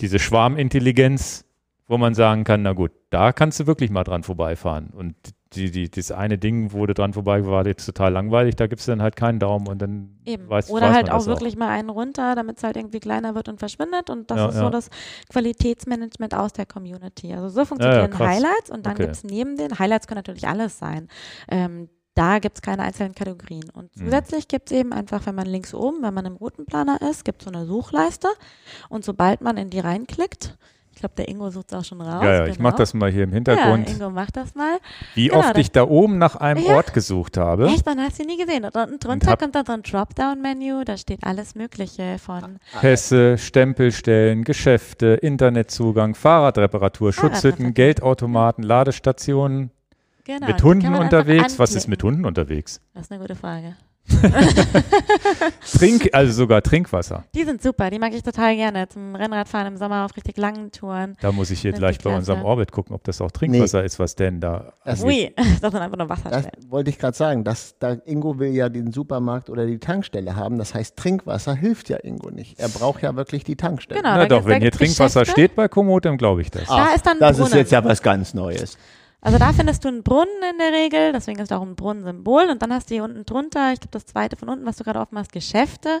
diese 0.00 0.18
Schwarmintelligenz, 0.18 1.44
wo 1.86 1.98
man 1.98 2.14
sagen 2.14 2.44
kann, 2.44 2.62
na 2.62 2.72
gut, 2.72 2.92
da 3.10 3.32
kannst 3.32 3.60
du 3.60 3.66
wirklich 3.66 3.90
mal 3.90 4.04
dran 4.04 4.22
vorbeifahren. 4.22 4.90
Und 4.90 5.14
die, 5.54 5.72
die, 5.72 5.90
das 5.90 6.12
eine 6.12 6.38
Ding, 6.38 6.72
wo 6.72 6.86
du 6.86 6.94
dran 6.94 7.12
vorbei 7.12 7.44
war, 7.44 7.66
jetzt 7.66 7.84
total 7.84 8.12
langweilig, 8.12 8.54
da 8.54 8.68
gibt 8.68 8.78
es 8.78 8.86
dann 8.86 9.02
halt 9.02 9.16
keinen 9.16 9.40
Daumen 9.40 9.66
und 9.66 9.82
dann 9.82 10.20
Eben. 10.24 10.48
weiß 10.48 10.70
Oder 10.70 10.86
weiß 10.86 10.94
halt 10.94 11.10
auch 11.10 11.26
wirklich 11.26 11.56
mal 11.56 11.70
einen 11.70 11.90
runter, 11.90 12.36
damit 12.36 12.58
es 12.58 12.62
halt 12.62 12.76
irgendwie 12.76 13.00
kleiner 13.00 13.34
wird 13.34 13.48
und 13.48 13.58
verschwindet. 13.58 14.10
Und 14.10 14.30
das 14.30 14.38
Ja, 14.38 14.48
ist 14.48 14.54
ja. 14.54 14.60
so 14.60 14.70
das 14.70 14.90
Qualitätsmanagement 15.28 16.34
aus 16.34 16.52
der 16.52 16.66
Community. 16.66 17.32
Also 17.34 17.48
so 17.48 17.64
funktionieren 17.64 18.10
krass. 18.10 18.28
Highlights 18.28 18.70
und 18.70 18.86
dann 18.86 18.92
Okay. 18.92 19.02
gibt 19.04 19.16
es 19.16 19.24
neben 19.24 19.56
den 19.56 19.76
Highlights 19.78 20.06
können 20.06 20.18
natürlich 20.18 20.46
alles 20.46 20.78
sein. 20.78 21.08
Ähm, 21.50 21.88
da 22.20 22.38
gibt 22.38 22.56
es 22.58 22.62
keine 22.62 22.82
einzelnen 22.82 23.14
Kategorien. 23.14 23.70
Und 23.72 23.96
Mhm. 23.96 24.04
zusätzlich 24.04 24.46
gibt 24.48 24.70
es 24.70 24.76
eben 24.78 24.92
einfach, 24.92 25.24
wenn 25.26 25.34
man 25.34 25.46
links 25.46 25.72
oben, 25.74 26.02
wenn 26.02 26.12
man 26.14 26.26
im 26.26 26.36
Routenplaner 26.36 27.00
ist, 27.10 27.24
gibt 27.24 27.42
es 27.42 27.46
so 27.46 27.50
eine 27.52 27.64
Suchleiste. 27.66 28.28
Und 28.88 29.04
sobald 29.04 29.40
man 29.40 29.56
in 29.56 29.70
die 29.70 29.80
reinklickt, 29.80 30.56
ich 30.92 30.98
glaube, 31.00 31.14
der 31.16 31.28
Ingo 31.28 31.48
sucht 31.50 31.72
es 31.72 31.78
auch 31.78 31.84
schon 31.84 32.00
raus. 32.02 32.22
Ja, 32.22 32.32
ja, 32.34 32.46
ich 32.46 32.56
genau. 32.56 32.68
mache 32.68 32.76
das 32.78 32.92
mal 32.92 33.10
hier 33.10 33.22
im 33.24 33.30
Ja, 33.30 33.34
Hintergrund, 33.36 33.88
Ingo 33.88 34.10
macht 34.10 34.36
das 34.36 34.54
mal. 34.54 34.76
wie 35.14 35.28
genau, 35.28 35.38
oft 35.40 35.56
ich 35.56 35.70
da 35.70 35.84
oben 35.88 36.18
nach 36.18 36.36
einem 36.36 36.62
Ja. 36.62 36.74
Ort 36.76 36.92
gesucht 36.92 37.38
habe. 37.38 37.68
Echt, 37.68 37.86
dann 37.86 37.98
hast 38.00 38.18
du 38.18 38.24
ihn 38.24 38.28
nie 38.28 38.36
gesehen. 38.36 38.64
Und 38.64 38.76
unten 38.76 38.98
drunter 38.98 39.30
hab- 39.30 39.40
kommt 39.40 39.54
dann 39.54 39.64
so 39.64 39.72
ein 39.72 39.82
Dropdown-Menü, 39.82 40.84
da 40.84 40.98
steht 40.98 41.20
alles 41.24 41.54
Mögliche 41.54 42.18
von 42.18 42.58
Pässe, 42.80 43.38
Stempelstellen, 43.38 44.44
Geschäfte, 44.44 45.14
Internetzugang, 45.22 46.14
Fahrradreparatur, 46.14 47.12
Schutzhütten, 47.14 47.32
Fahrradreparatur. 47.40 47.72
Geldautomaten, 47.72 48.64
Ladestationen, 48.64 49.70
Genau, 50.24 50.46
mit 50.46 50.62
Hunden 50.62 50.94
unterwegs. 50.94 51.58
Was 51.58 51.74
ist 51.74 51.88
mit 51.88 52.02
Hunden 52.02 52.24
unterwegs? 52.26 52.80
Das 52.94 53.04
ist 53.04 53.12
eine 53.12 53.20
gute 53.20 53.34
Frage. 53.34 53.76
Trink, 55.78 56.08
also 56.12 56.32
sogar 56.32 56.62
Trinkwasser. 56.62 57.24
Die 57.34 57.44
sind 57.44 57.62
super, 57.62 57.90
die 57.90 57.98
mag 57.98 58.12
ich 58.12 58.22
total 58.22 58.56
gerne. 58.56 58.88
Zum 58.88 59.14
Rennradfahren 59.14 59.68
im 59.68 59.76
Sommer 59.76 60.04
auf 60.04 60.16
richtig 60.16 60.36
langen 60.36 60.72
Touren. 60.72 61.16
Da 61.20 61.32
muss 61.32 61.50
ich 61.50 61.60
hier 61.60 61.72
ist 61.72 61.78
gleich 61.78 61.98
bei 61.98 62.02
Klasse. 62.04 62.16
unserem 62.18 62.44
Orbit 62.44 62.72
gucken, 62.72 62.94
ob 62.94 63.04
das 63.04 63.20
auch 63.20 63.30
Trinkwasser 63.30 63.84
ist, 63.84 63.98
was 63.98 64.14
denn 64.16 64.40
da. 64.40 64.72
Das- 64.84 65.02
Ui, 65.04 65.32
das 65.60 65.70
sind 65.72 65.76
einfach 65.80 65.96
nur 65.96 66.06
Das 66.08 66.24
Wasserstellen. 66.24 66.70
wollte 66.70 66.90
ich 66.90 66.98
gerade 66.98 67.16
sagen. 67.16 67.44
Das, 67.44 67.76
da 67.78 67.92
Ingo 68.04 68.38
will 68.38 68.50
ja 68.54 68.68
den 68.68 68.90
Supermarkt 68.92 69.48
oder 69.50 69.66
die 69.66 69.78
Tankstelle 69.78 70.34
haben. 70.34 70.58
Das 70.58 70.74
heißt, 70.74 70.96
Trinkwasser 70.96 71.54
hilft 71.54 71.88
ja 71.88 71.98
Ingo 72.02 72.30
nicht. 72.30 72.58
Er 72.58 72.68
braucht 72.68 73.02
ja 73.02 73.14
wirklich 73.16 73.44
die 73.44 73.56
Tankstelle. 73.56 74.00
Genau, 74.02 74.16
Na 74.16 74.26
doch, 74.26 74.44
wenn 74.46 74.60
hier 74.60 74.72
Trinkwasser 74.72 75.20
Geschäfte. 75.20 75.40
steht 75.40 75.54
bei 75.54 75.68
Komoot, 75.68 76.04
dann 76.04 76.16
glaube 76.16 76.42
ich 76.42 76.50
das. 76.50 76.66
Da 76.66 76.86
ist 76.94 77.06
dann 77.06 77.18
das 77.20 77.38
ist 77.38 77.44
Brunnen. 77.44 77.58
jetzt 77.58 77.72
ja 77.72 77.84
was 77.84 78.02
ganz 78.02 78.34
Neues. 78.34 78.76
Also 79.22 79.38
da 79.38 79.52
findest 79.52 79.84
du 79.84 79.88
einen 79.88 80.02
Brunnen 80.02 80.42
in 80.50 80.58
der 80.58 80.72
Regel, 80.72 81.12
deswegen 81.12 81.40
ist 81.40 81.52
auch 81.52 81.62
ein 81.62 81.76
Brunnensymbol. 81.76 82.48
Und 82.50 82.62
dann 82.62 82.72
hast 82.72 82.90
du 82.90 82.94
hier 82.94 83.04
unten 83.04 83.24
drunter, 83.26 83.72
ich 83.72 83.80
glaube 83.80 83.92
das 83.92 84.06
zweite 84.06 84.36
von 84.36 84.48
unten, 84.48 84.64
was 84.64 84.76
du 84.76 84.84
gerade 84.84 85.00
offen 85.00 85.18
hast, 85.18 85.32
Geschäfte. 85.32 86.00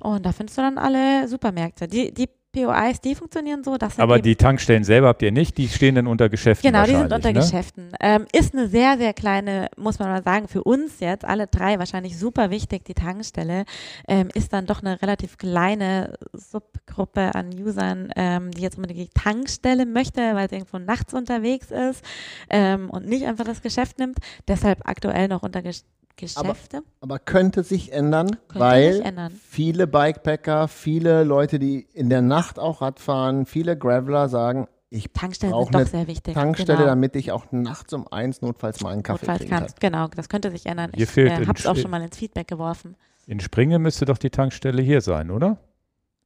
Und 0.00 0.24
da 0.24 0.32
findest 0.32 0.58
du 0.58 0.62
dann 0.62 0.78
alle 0.78 1.26
Supermärkte. 1.28 1.88
Die, 1.88 2.12
die 2.14 2.28
POIs, 2.52 3.00
die 3.00 3.14
funktionieren 3.14 3.64
so, 3.64 3.78
dass 3.78 3.98
Aber 3.98 4.18
die 4.18 4.36
Tankstellen 4.36 4.84
selber 4.84 5.08
habt 5.08 5.22
ihr 5.22 5.32
nicht, 5.32 5.56
die 5.56 5.68
stehen 5.68 5.94
dann 5.94 6.06
unter 6.06 6.28
Geschäften. 6.28 6.70
Genau, 6.70 6.84
die 6.84 6.92
sind 6.92 7.12
unter 7.12 7.32
ne? 7.32 7.40
Geschäften. 7.40 7.92
Ähm, 7.98 8.26
ist 8.32 8.54
eine 8.54 8.68
sehr, 8.68 8.98
sehr 8.98 9.14
kleine, 9.14 9.68
muss 9.76 9.98
man 9.98 10.08
mal 10.08 10.22
sagen, 10.22 10.48
für 10.48 10.62
uns 10.62 11.00
jetzt, 11.00 11.24
alle 11.24 11.46
drei 11.46 11.78
wahrscheinlich 11.78 12.18
super 12.18 12.50
wichtig, 12.50 12.84
die 12.84 12.94
Tankstelle, 12.94 13.64
ähm, 14.06 14.28
ist 14.34 14.52
dann 14.52 14.66
doch 14.66 14.82
eine 14.82 15.00
relativ 15.00 15.38
kleine 15.38 16.14
Subgruppe 16.32 17.34
an 17.34 17.50
Usern, 17.58 18.10
ähm, 18.16 18.50
die 18.50 18.60
jetzt 18.60 18.76
unbedingt 18.76 19.00
die 19.00 19.20
Tankstelle 19.20 19.86
möchte, 19.86 20.20
weil 20.34 20.48
sie 20.50 20.56
irgendwo 20.56 20.78
nachts 20.78 21.14
unterwegs 21.14 21.70
ist 21.70 22.04
ähm, 22.50 22.90
und 22.90 23.06
nicht 23.06 23.24
einfach 23.24 23.44
das 23.44 23.62
Geschäft 23.62 23.98
nimmt. 23.98 24.18
Deshalb 24.46 24.80
aktuell 24.84 25.28
noch 25.28 25.42
unter 25.42 25.62
Gesch 25.62 25.82
Geschäfte. 26.16 26.82
Aber 27.00 27.18
könnte 27.18 27.62
sich 27.62 27.92
ändern, 27.92 28.30
Könnte 28.48 28.58
weil 28.58 28.92
sich 28.94 29.04
ändern. 29.04 29.32
viele 29.48 29.86
Bikepacker, 29.86 30.68
viele 30.68 31.24
Leute, 31.24 31.58
die 31.58 31.86
in 31.92 32.08
der 32.10 32.22
Nacht 32.22 32.58
auch 32.58 32.80
Rad 32.82 33.00
fahren, 33.00 33.46
viele 33.46 33.76
Graveler 33.76 34.28
sagen, 34.28 34.68
ich 34.90 35.10
Tankstellen 35.12 35.52
brauche 35.52 35.64
sind 35.64 35.74
doch 35.74 35.80
eine 35.80 35.88
sehr 35.88 36.06
wichtig. 36.06 36.34
Tankstelle, 36.34 36.76
genau. 36.76 36.88
damit 36.90 37.16
ich 37.16 37.32
auch 37.32 37.46
nachts 37.50 37.92
um 37.94 38.06
eins 38.08 38.42
notfalls 38.42 38.82
mal 38.82 38.90
einen 38.90 39.02
Kaffee 39.02 39.24
Notfalls 39.24 39.38
trinken 39.48 39.66
kann. 39.66 39.74
Genau, 39.80 40.08
das 40.08 40.28
könnte 40.28 40.50
sich 40.50 40.66
ändern. 40.66 40.90
Hier 40.94 41.04
ich 41.04 41.10
fehlt 41.10 41.30
äh, 41.30 41.46
habe 41.46 41.58
es 41.58 41.66
auch 41.66 41.74
Sch- 41.74 41.80
schon 41.80 41.90
mal 41.90 42.02
ins 42.02 42.18
Feedback 42.18 42.46
geworfen. 42.46 42.96
In 43.26 43.40
Springe 43.40 43.78
müsste 43.78 44.04
doch 44.04 44.18
die 44.18 44.28
Tankstelle 44.28 44.82
hier 44.82 45.00
sein, 45.00 45.30
oder? 45.30 45.56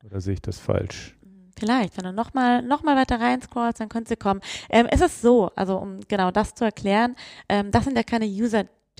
Oder 0.04 0.20
sehe 0.20 0.34
ich 0.34 0.42
das 0.42 0.58
falsch? 0.58 1.16
Vielleicht, 1.58 1.96
wenn 1.96 2.04
du 2.04 2.12
nochmal 2.12 2.60
noch 2.62 2.82
mal 2.82 2.96
weiter 2.96 3.20
rein 3.20 3.40
scrollst, 3.40 3.80
dann 3.80 3.88
könnte 3.88 4.08
sie 4.10 4.16
kommen. 4.16 4.40
Ähm, 4.68 4.86
es 4.90 5.00
ist 5.00 5.22
so, 5.22 5.50
also 5.54 5.78
um 5.78 6.00
genau 6.08 6.30
das 6.30 6.54
zu 6.54 6.64
erklären, 6.64 7.16
ähm, 7.48 7.70
das 7.70 7.84
sind 7.84 7.96
ja 7.96 8.02
keine 8.02 8.26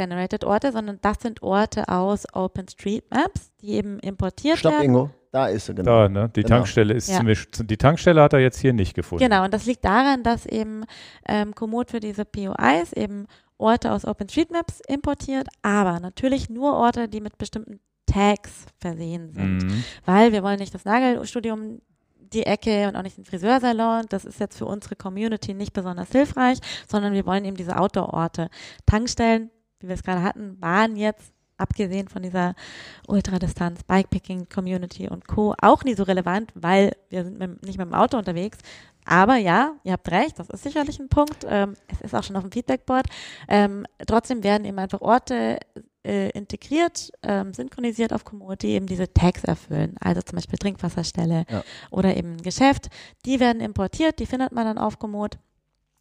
User-Generated 0.01 0.45
Orte, 0.45 0.73
sondern 0.73 0.99
das 1.01 1.19
sind 1.21 1.43
Orte 1.43 1.89
aus 1.89 2.25
OpenStreetMaps, 2.33 3.53
die 3.61 3.71
eben 3.73 3.99
importiert 4.01 4.59
Stopp, 4.59 4.73
werden. 4.73 4.85
Ingo, 4.85 5.11
da 5.33 5.49
ist 5.49 5.67
sie 5.67 5.75
genau. 5.75 6.03
Da, 6.03 6.09
ne? 6.09 6.29
Die 6.35 6.43
Genau. 6.43 6.57
Tankstelle 6.57 6.95
ist 6.95 7.09
Ja. 7.09 7.19
ziemlich, 7.19 7.47
die 7.51 7.77
Tankstelle 7.77 8.23
hat 8.23 8.33
er 8.33 8.41
jetzt 8.41 8.59
hier 8.61 8.73
nicht 8.73 8.95
gefunden. 8.95 9.25
Genau, 9.25 9.45
und 9.45 9.53
das 9.55 9.67
liegt 9.67 9.85
daran, 9.85 10.23
dass 10.23 10.47
eben 10.47 10.85
ähm, 11.27 11.55
Komoot 11.55 11.91
für 11.91 12.01
diese 12.01 12.25
POIs 12.25 12.93
eben 12.93 13.27
Orte 13.59 13.93
aus 13.93 14.05
OpenStreetMaps 14.05 14.81
importiert, 14.87 15.49
aber 15.63 15.99
natürlich 16.01 16.51
nur 16.51 16.75
Orte, 16.75 17.09
die 17.09 17.21
mit 17.21 17.39
bestimmten 17.39 17.81
Tags 18.07 18.67
versehen 18.79 19.33
sind. 19.33 19.65
Mhm. 19.65 19.85
weil 20.05 20.33
wir 20.33 20.43
wollen 20.43 20.59
nicht 20.59 20.75
das 20.75 20.85
Nagelstudio 20.85 21.55
um 21.55 21.81
die 22.33 22.43
Ecke 22.45 22.89
und 22.89 22.97
auch 22.97 23.03
nicht 23.03 23.17
den 23.17 23.25
Friseursalon. 23.25 24.03
Das 24.09 24.25
ist 24.25 24.41
jetzt 24.41 24.59
für 24.59 24.67
unsere 24.67 24.97
Community 24.97 25.55
nicht 25.55 25.73
besonders 25.73 26.11
hilfreich, 26.11 26.59
sondern 26.89 27.13
wir 27.13 27.25
wollen 27.25 27.45
eben 27.45 27.57
diese 27.57 27.77
Outdoor-Orte. 27.79 28.49
Tankstellen, 28.85 29.51
wie 29.81 29.89
wir 29.89 29.95
es 29.95 30.03
gerade 30.03 30.23
hatten, 30.23 30.57
waren 30.61 30.97
jetzt 30.97 31.33
abgesehen 31.59 32.09
von 32.09 32.23
dieser 32.23 32.55
Ultradistanz, 33.07 33.83
Bikepicking, 33.85 34.49
Community 34.49 35.09
und 35.09 35.27
Co. 35.27 35.55
auch 35.63 35.85
nie 35.85 35.95
so 35.95 36.03
relevant, 36.03 36.53
weil 36.55 36.93
wir 37.09 37.25
sind 37.25 37.39
mit, 37.39 37.65
nicht 37.65 37.79
mit 37.79 37.87
dem 37.87 37.95
Auto 37.95 38.19
unterwegs. 38.19 38.59
Aber 39.05 39.37
ja, 39.37 39.75
ihr 39.85 39.93
habt 39.93 40.11
recht, 40.11 40.39
das 40.39 40.51
ist 40.51 40.65
sicherlich 40.65 40.99
ein 40.99 41.09
Punkt. 41.09 41.47
Ähm, 41.49 41.75
es 41.89 42.01
ist 42.01 42.15
auch 42.15 42.25
schon 42.25 42.37
auf 42.37 42.43
dem 42.43 42.51
Feedbackboard. 42.51 43.07
Ähm, 43.49 43.87
trotzdem 44.07 44.43
werden 44.43 44.65
eben 44.65 44.79
einfach 44.81 45.01
Orte 45.01 45.61
äh, 46.05 46.31
integriert, 46.31 47.13
ähm, 47.23 47.55
synchronisiert 47.55 48.13
auf 48.13 48.25
Komoot, 48.25 48.63
die 48.63 48.69
eben 48.71 48.87
diese 48.87 49.13
Tags 49.13 49.45
erfüllen. 49.45 49.95
Also 50.01 50.23
zum 50.23 50.37
Beispiel 50.37 50.59
Trinkwasserstelle 50.59 51.45
Ja. 51.49 51.63
oder 51.91 52.17
eben 52.17 52.33
ein 52.33 52.43
Geschäft. 52.43 52.89
Die 53.25 53.39
werden 53.41 53.63
importiert, 53.63 54.19
die 54.19 54.27
findet 54.27 54.51
man 54.53 54.65
dann 54.67 54.79
auf 54.79 54.99
Komoot 54.99 55.39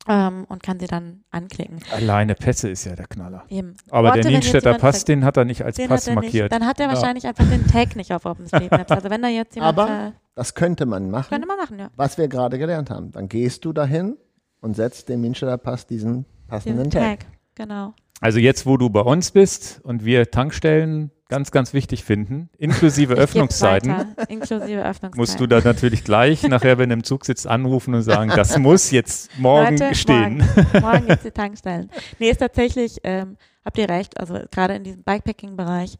ähm, 0.07 0.45
und 0.49 0.61
kann 0.63 0.79
sie 0.79 0.87
dann 0.87 1.23
anklicken. 1.31 1.79
Alleine 1.93 2.35
Pässe 2.35 2.69
ist 2.69 2.85
ja 2.85 2.95
der 2.95 3.07
Knaller. 3.07 3.43
Eben. 3.49 3.75
Aber 3.89 4.09
Orte, 4.09 4.21
der 4.21 4.31
Nienstädter 4.31 4.73
Pass, 4.75 5.03
den 5.05 5.25
hat 5.25 5.37
er 5.37 5.45
nicht 5.45 5.63
als 5.63 5.75
den 5.77 5.87
Pass 5.89 6.07
er 6.07 6.15
markiert. 6.15 6.33
Nicht. 6.33 6.51
Dann 6.51 6.67
hat 6.67 6.79
er 6.79 6.87
Ja. 6.87 6.93
wahrscheinlich 6.93 7.25
einfach 7.27 7.47
den 7.49 7.65
Tag 7.67 7.95
nicht 7.95 8.11
auf 8.13 8.25
OpenStreetMaps. 8.25 8.91
Also 8.91 9.09
wenn 9.09 9.21
da 9.21 9.27
jetzt 9.27 9.55
jemand 9.55 9.77
Aber 9.77 9.87
ver- 9.87 10.13
Das 10.35 10.53
könnte 10.53 10.85
man 10.85 11.09
machen, 11.09 11.29
könnte 11.29 11.47
man 11.47 11.57
machen, 11.57 11.79
ja. 11.79 11.89
was 11.95 12.17
wir 12.17 12.27
gerade 12.27 12.57
gelernt 12.59 12.89
haben. 12.89 13.11
Dann 13.11 13.27
gehst 13.29 13.65
du 13.65 13.73
dahin 13.73 14.17
und 14.61 14.75
setzt 14.75 15.09
dem 15.09 15.21
Minsteller 15.21 15.57
Pass 15.57 15.87
diesen 15.87 16.25
passenden 16.47 16.89
Diesen 16.89 16.91
Tag. 16.91 17.19
Tag. 17.21 17.27
Genau. 17.55 17.93
Also 18.21 18.39
jetzt, 18.39 18.65
wo 18.65 18.77
du 18.77 18.89
bei 18.89 19.01
uns 19.01 19.31
bist 19.31 19.81
und 19.83 20.05
wir 20.05 20.29
Tankstellen 20.31 21.11
ganz, 21.29 21.51
ganz 21.51 21.73
wichtig 21.73 22.03
finden, 22.03 22.49
inklusive 22.57 23.15
Öffnungszeiten, 23.15 24.15
inklusive 24.29 24.83
Öffnungszeiten. 24.83 25.17
musst 25.17 25.39
du 25.39 25.47
da 25.47 25.61
natürlich 25.61 26.03
gleich 26.03 26.43
nachher, 26.47 26.77
wenn 26.77 26.89
du 26.89 26.93
im 26.93 27.03
Zug 27.03 27.25
sitzt, 27.25 27.47
anrufen 27.47 27.93
und 27.93 28.03
sagen, 28.03 28.31
das 28.35 28.57
muss 28.57 28.91
jetzt 28.91 29.37
morgen 29.39 29.77
Leute, 29.77 29.95
stehen. 29.95 30.37
Morgen, 30.37 30.81
morgen 30.81 31.07
jetzt 31.07 31.25
die 31.25 31.31
Tankstellen. 31.31 31.89
Nee, 32.19 32.29
ist 32.29 32.37
tatsächlich, 32.39 32.97
ähm, 33.03 33.37
habt 33.65 33.77
ihr 33.77 33.89
recht, 33.89 34.19
also 34.19 34.37
gerade 34.51 34.75
in 34.75 34.83
diesem 34.83 35.03
Bikepacking-Bereich 35.03 35.97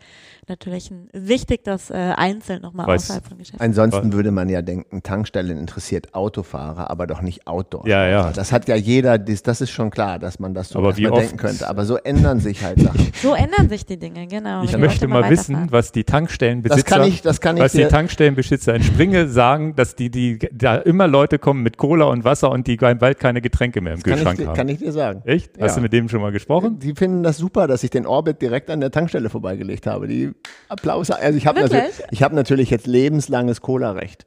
natürlich 0.48 0.92
ein, 0.92 1.10
wichtig, 1.14 1.64
das 1.64 1.90
äh, 1.90 1.94
einzeln 2.16 2.62
nochmal 2.62 2.86
außerhalb 2.96 3.26
von 3.28 3.38
Geschäften. 3.38 3.60
Ansonsten 3.62 4.14
würde 4.14 4.30
man 4.32 4.48
ja 4.50 4.62
denken, 4.62 5.02
Tankstellen 5.02 5.58
interessiert 5.58 6.14
Autofahrer, 6.14 6.90
aber 6.92 7.08
doch 7.08 7.22
nicht 7.22 7.48
Outdoor. 7.48 7.88
Ja, 7.88 8.06
ja. 8.08 8.32
Das 8.32 8.52
hat 8.52 8.68
ja 8.68 8.76
jeder, 8.76 9.18
das, 9.18 9.42
das 9.42 9.62
ist 9.62 9.72
schon 9.72 9.90
klar, 9.90 10.20
dass 10.20 10.40
man 10.40 10.54
das 10.54 10.70
so 10.70 10.80
Aber 10.80 10.96
wie 10.98 11.08
oft- 11.08 11.22
denken 11.22 11.38
könnte. 11.38 11.68
Aber 11.68 11.86
so 11.86 11.98
ändern 11.98 12.40
sich 12.40 12.64
halt 12.64 12.80
Sachen. 12.80 13.12
So 13.22 13.34
ändern 13.34 13.70
sich 13.70 13.86
die 13.86 13.98
Dinge, 13.98 14.28
genau. 14.28 14.64
Ich 14.64 14.78
möchte 14.78 15.08
mal 15.08 15.28
wissen, 15.30 15.68
was 15.72 15.92
die 15.92 16.04
Tankstellenbesitzer, 16.04 16.76
Das 16.84 16.86
kann 17.00 17.08
ich, 17.08 17.22
das 17.24 17.42
kann 17.42 17.58
ich 17.58 17.64
was 17.64 17.72
die 17.72 17.86
Tankstellenbesitzer 17.86 18.76
in 18.76 18.84
Springe 18.84 19.28
sagen, 19.28 19.76
dass 19.76 19.96
die, 19.96 20.12
die 20.12 20.38
da 20.52 20.76
immer 20.76 21.08
Leute 21.08 21.40
kommen 21.40 21.64
mit 21.64 21.78
Cola 21.78 22.06
und 22.06 22.24
Wasser 22.24 22.52
und 22.52 22.68
die 22.68 22.76
bald 22.78 23.20
keine 23.20 23.42
Getränke 23.42 23.82
mehr 23.82 23.94
im 23.94 24.04
kann 24.04 24.12
ich, 24.14 24.16
Kühlschrank 24.18 24.38
dir- 24.38 24.48
haben. 24.48 24.56
kann 24.56 24.70
ich 24.70 24.78
dir 24.80 24.92
sagen. 24.92 25.22
Echt? 25.26 25.52
Hast 25.60 25.72
Ja. 25.72 25.76
du 25.78 25.82
mit 25.82 25.94
dem 25.94 26.08
schon 26.10 26.22
mal 26.22 26.32
gesprochen? 26.32 26.78
Die 26.78 26.94
finden 26.94 27.24
das 27.24 27.38
super, 27.38 27.55
dass 27.56 27.84
ich 27.84 27.90
den 27.90 28.06
Orbit 28.06 28.42
direkt 28.42 28.70
an 28.70 28.82
der 28.82 28.92
Tankstelle 28.92 29.30
vorbeigelegt 29.30 29.88
habe. 29.88 30.08
Die 30.08 30.32
Applaus. 30.70 31.12
Also 31.12 31.38
ich 31.38 31.48
habe 31.48 31.62
natürlich, 31.62 32.04
ich 32.12 32.24
habe 32.24 32.36
natürlich 32.36 32.70
jetzt 32.70 32.88
lebenslanges 32.88 33.62
Cola-Recht. 33.62 34.26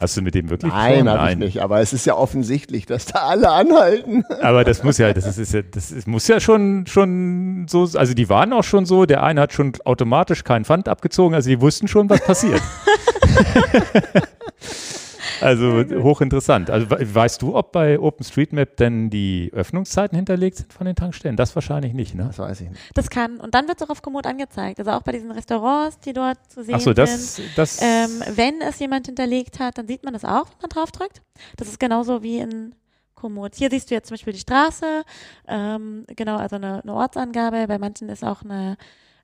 Hast 0.00 0.16
du 0.16 0.22
mit 0.22 0.36
dem 0.36 0.48
wirklich 0.48 0.72
Nein, 0.72 1.08
habe 1.08 1.32
ich 1.32 1.38
nicht. 1.38 1.60
Aber 1.60 1.80
es 1.80 1.92
ist 1.92 2.06
ja 2.06 2.14
offensichtlich, 2.14 2.86
dass 2.86 3.06
da 3.06 3.26
alle 3.26 3.50
anhalten. 3.50 4.22
Aber 4.42 4.62
das 4.62 4.84
muss 4.84 4.96
ja, 4.98 5.12
das 5.12 5.26
ist, 5.26 5.38
ist 5.38 5.52
ja, 5.52 5.62
das 5.62 5.90
ist, 5.90 6.06
muss 6.06 6.28
ja 6.28 6.38
schon, 6.38 6.86
schon 6.86 7.66
so, 7.68 7.80
also 7.80 8.14
die 8.14 8.28
waren 8.28 8.52
auch 8.52 8.62
schon 8.62 8.86
so, 8.86 9.06
der 9.06 9.24
eine 9.24 9.40
hat 9.40 9.52
schon 9.52 9.72
automatisch 9.84 10.44
keinen 10.44 10.64
Pfand 10.64 10.88
abgezogen, 10.88 11.34
also 11.34 11.50
die 11.50 11.60
wussten 11.60 11.88
schon, 11.88 12.08
was 12.08 12.24
passiert. 12.24 12.62
also 15.40 15.84
hochinteressant. 16.02 16.70
Also 16.70 16.90
we- 16.90 17.14
weißt 17.14 17.42
du, 17.42 17.56
ob 17.56 17.72
bei 17.72 17.98
OpenStreetMap 17.98 18.76
denn 18.76 19.10
die 19.10 19.50
Öffnungszeiten 19.54 20.16
hinterlegt 20.16 20.56
sind 20.58 20.72
von 20.72 20.86
den 20.86 20.96
Tankstellen? 20.96 21.36
Das 21.36 21.54
wahrscheinlich 21.54 21.92
nicht, 21.94 22.14
ne? 22.14 22.24
Das 22.26 22.38
weiß 22.38 22.60
ich 22.62 22.70
nicht. 22.70 22.80
Das 22.94 23.10
kann, 23.10 23.38
und 23.38 23.54
dann 23.54 23.68
wird 23.68 23.80
es 23.80 23.86
auch 23.86 23.90
auf 23.90 24.02
Komoot 24.02 24.26
angezeigt. 24.26 24.78
Also 24.78 24.90
auch 24.92 25.02
bei 25.02 25.12
diesen 25.12 25.30
Restaurants, 25.30 25.98
die 26.00 26.12
dort 26.12 26.38
zu 26.50 26.62
sehen 26.64 26.74
Achso, 26.74 26.92
das, 26.92 27.36
sind. 27.36 27.48
das, 27.56 27.80
Ähm, 27.82 28.22
wenn 28.34 28.60
es 28.60 28.78
jemand 28.78 29.06
hinterlegt 29.06 29.58
hat, 29.60 29.78
dann 29.78 29.86
sieht 29.88 30.04
man 30.04 30.12
das 30.12 30.24
auch, 30.24 30.46
wenn 30.46 30.58
man 30.62 30.70
drauf 30.70 30.90
drückt. 30.92 31.22
Das 31.56 31.68
ist 31.68 31.78
genauso 31.80 32.22
wie 32.22 32.38
in 32.38 32.74
Komoot. 33.14 33.54
Hier 33.56 33.68
siehst 33.70 33.90
du 33.90 33.94
jetzt 33.94 34.08
zum 34.08 34.14
Beispiel 34.14 34.32
die 34.32 34.38
Straße, 34.38 35.02
ähm, 35.48 36.04
genau, 36.14 36.36
also 36.36 36.56
eine, 36.56 36.82
eine 36.82 36.94
Ortsangabe. 36.94 37.66
Bei 37.66 37.78
manchen 37.78 38.08
ist 38.08 38.24
auch 38.24 38.42
eine 38.42 38.76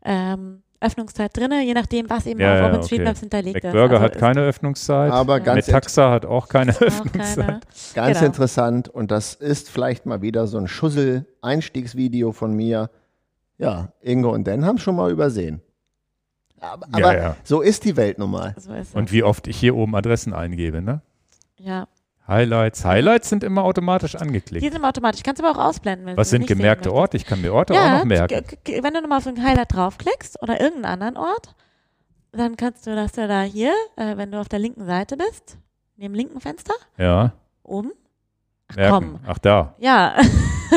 ähm, 0.04 0.62
Öffnungszeit 0.84 1.36
drin, 1.36 1.50
je 1.64 1.74
nachdem, 1.74 2.08
was 2.10 2.26
eben 2.26 2.40
Ja, 2.40 2.54
auf 2.54 2.58
ja, 2.60 2.66
OpenStreetMaps 2.68 3.10
okay. 3.18 3.20
hinterlegt 3.20 3.56
ist. 3.58 3.64
McBurger 3.64 3.94
Also 3.94 4.04
hat 4.04 4.18
keine 4.18 4.40
Öffnungszeit. 4.42 5.12
Aber 5.12 5.38
Ja. 5.38 5.44
ganz, 5.44 5.66
Metaxa 5.66 6.10
hat 6.10 6.26
auch 6.26 6.48
keine 6.48 6.72
auch 6.76 6.80
Öffnungszeit. 6.82 7.46
keine. 7.46 7.60
ganz 7.94 8.18
Genau. 8.18 8.26
interessant 8.26 8.88
und 8.88 9.10
das 9.10 9.34
ist 9.34 9.70
vielleicht 9.70 10.06
mal 10.06 10.22
wieder 10.22 10.46
so 10.46 10.58
ein 10.58 10.68
Schussel-Einstiegsvideo 10.68 12.32
von 12.32 12.54
mir. 12.54 12.90
Ja, 13.58 13.92
Ingo 14.00 14.30
und 14.32 14.46
Dan 14.46 14.64
haben 14.64 14.76
es 14.76 14.82
schon 14.82 14.96
mal 14.96 15.10
übersehen. 15.10 15.60
Aber, 16.60 16.86
Ja, 16.98 17.06
aber 17.06 17.16
ja. 17.16 17.36
so 17.44 17.60
ist 17.60 17.84
die 17.84 17.96
Welt 17.96 18.18
nun 18.18 18.30
mal. 18.30 18.54
So. 18.58 18.72
Und 18.98 19.12
wie 19.12 19.22
oft 19.22 19.46
ich 19.48 19.56
hier 19.58 19.76
oben 19.76 19.94
Adressen 19.94 20.32
eingebe, 20.32 20.80
ne? 20.82 21.02
ja. 21.58 21.86
Highlights. 22.26 22.84
Highlights 22.84 23.28
sind 23.28 23.44
immer 23.44 23.64
automatisch 23.64 24.14
angeklickt. 24.14 24.64
Die 24.64 24.70
sind 24.70 24.84
automatisch. 24.84 25.22
Kannst 25.22 25.42
du 25.42 25.46
aber 25.46 25.58
auch 25.60 25.64
ausblenden. 25.68 26.06
Wenn 26.06 26.16
Was 26.16 26.30
sind 26.30 26.46
gemerkte. 26.46 26.92
Orte? 26.92 27.16
Ich 27.18 27.26
kann 27.26 27.40
mir 27.42 27.52
Orte 27.52 27.74
auch 27.74 27.76
Ja, 27.76 27.98
noch 27.98 28.04
merken. 28.04 28.42
wenn 28.66 28.94
du 28.94 29.00
nochmal 29.02 29.18
auf 29.18 29.26
ein 29.26 29.42
Highlight 29.42 29.74
draufklickst 29.74 30.40
oder 30.42 30.60
irgendeinen 30.60 30.92
anderen 31.02 31.16
Ort, 31.18 31.54
dann 32.32 32.56
kannst 32.56 32.86
du 32.86 32.94
das 32.94 33.14
ja 33.16 33.26
da 33.26 33.42
hier, 33.42 33.72
äh, 33.96 34.16
wenn 34.16 34.32
du 34.32 34.40
auf 34.40 34.48
der 34.48 34.58
linken 34.58 34.86
Seite 34.86 35.16
bist, 35.16 35.58
neben 35.96 36.14
linken 36.14 36.40
Fenster, 36.40 36.74
Ja, 36.96 37.32
oben. 37.62 37.92
Ach 38.68 38.76
merken. 38.76 38.92
komm. 38.94 39.20
Ach 39.26 39.38
da. 39.38 39.74
Ja. 39.78 40.16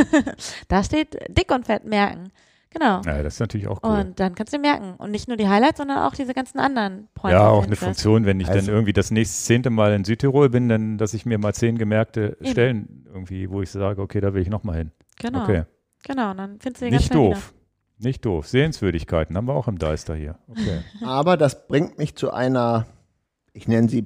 da 0.68 0.84
steht 0.84 1.18
dick 1.30 1.52
und 1.52 1.66
fett 1.66 1.86
merken. 1.86 2.32
Genau. 2.70 3.02
Ja, 3.06 3.24
das 3.24 3.36
ist 3.36 3.40
natürlich 3.40 3.68
auch 3.68 3.80
cool. 3.84 4.00
Und 4.00 4.20
dann 4.20 4.36
kannst 4.36 4.54
du 4.54 4.60
merken. 4.60 4.96
Und 4.98 5.12
nicht 5.12 5.28
nur 5.28 5.38
die 5.38 5.48
Highlights, 5.48 5.78
sondern 5.78 6.00
auch 6.00 6.14
diese 6.14 6.34
ganzen 6.34 6.60
anderen 6.60 7.08
Points. 7.16 7.34
Ja, 7.34 7.48
auch 7.48 7.64
eine. 7.66 7.76
Funktion, 7.76 8.26
wenn 8.26 8.40
ich 8.40 8.48
dann 8.48 8.58
Also- 8.58 8.72
irgendwie 8.72 8.94
das 8.94 9.10
nächste 9.12 9.46
zehnte 9.46 9.70
Mal 9.70 9.94
in 9.94 10.04
Südtirol 10.04 10.50
bin, 10.50 10.68
dann, 10.70 10.98
dass 10.98 11.14
ich 11.14 11.26
mir 11.26 11.38
mal 11.38 11.54
zehn 11.54 11.78
gemerkte 11.78 12.38
Eben. 12.42 12.52
Stellen 12.52 13.06
irgendwie, 13.12 13.50
wo 13.50 13.62
ich 13.62 13.72
sage, 13.72 14.02
okay, 14.02 14.20
da 14.20 14.34
will 14.34 14.42
ich 14.42 14.50
nochmal 14.50 14.78
hin. 14.78 14.92
Genau. 15.20 15.44
Okay. 15.44 15.64
Genau. 16.06 16.32
Und 16.32 16.38
dann 16.38 16.60
findest 16.60 16.82
du 16.82 16.86
die 16.86 16.92
ganz 16.92 17.04
Nicht 17.04 17.16
doof. 17.16 17.54
Nicht 18.00 18.26
doof. 18.26 18.48
Sehenswürdigkeiten 18.48 19.36
haben 19.36 19.48
wir 19.48 19.56
auch 19.56 19.68
im 19.68 19.80
Deister 19.80 20.14
hier. 20.16 20.38
Okay. 20.48 20.82
Aber 21.06 21.36
das 21.38 21.68
bringt 21.68 21.98
mich 21.98 22.16
zu 22.16 22.32
einer, 22.32 22.86
ich 23.54 23.68
nenne 23.68 23.90
sie 23.90 24.06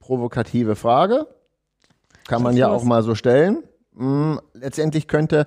provokative 0.00 0.76
Frage. 0.76 1.26
Kann 2.26 2.42
man 2.42 2.56
ja 2.56 2.68
los. 2.68 2.82
auch 2.82 2.84
mal 2.84 3.02
so 3.02 3.14
stellen. 3.14 3.62
Hm, 3.96 4.40
letztendlich 4.54 5.08
könnte 5.08 5.46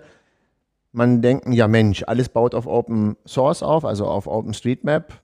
man 0.94 1.22
denken, 1.22 1.52
ja 1.52 1.68
Mensch, 1.68 2.04
alles 2.08 2.30
baut 2.30 2.56
auf 2.56 2.68
Open 2.68 3.18
Source 3.26 3.64
auf, 3.64 3.84
also 3.84 4.08
auf 4.08 4.28
OpenStreetMap. 4.28 5.22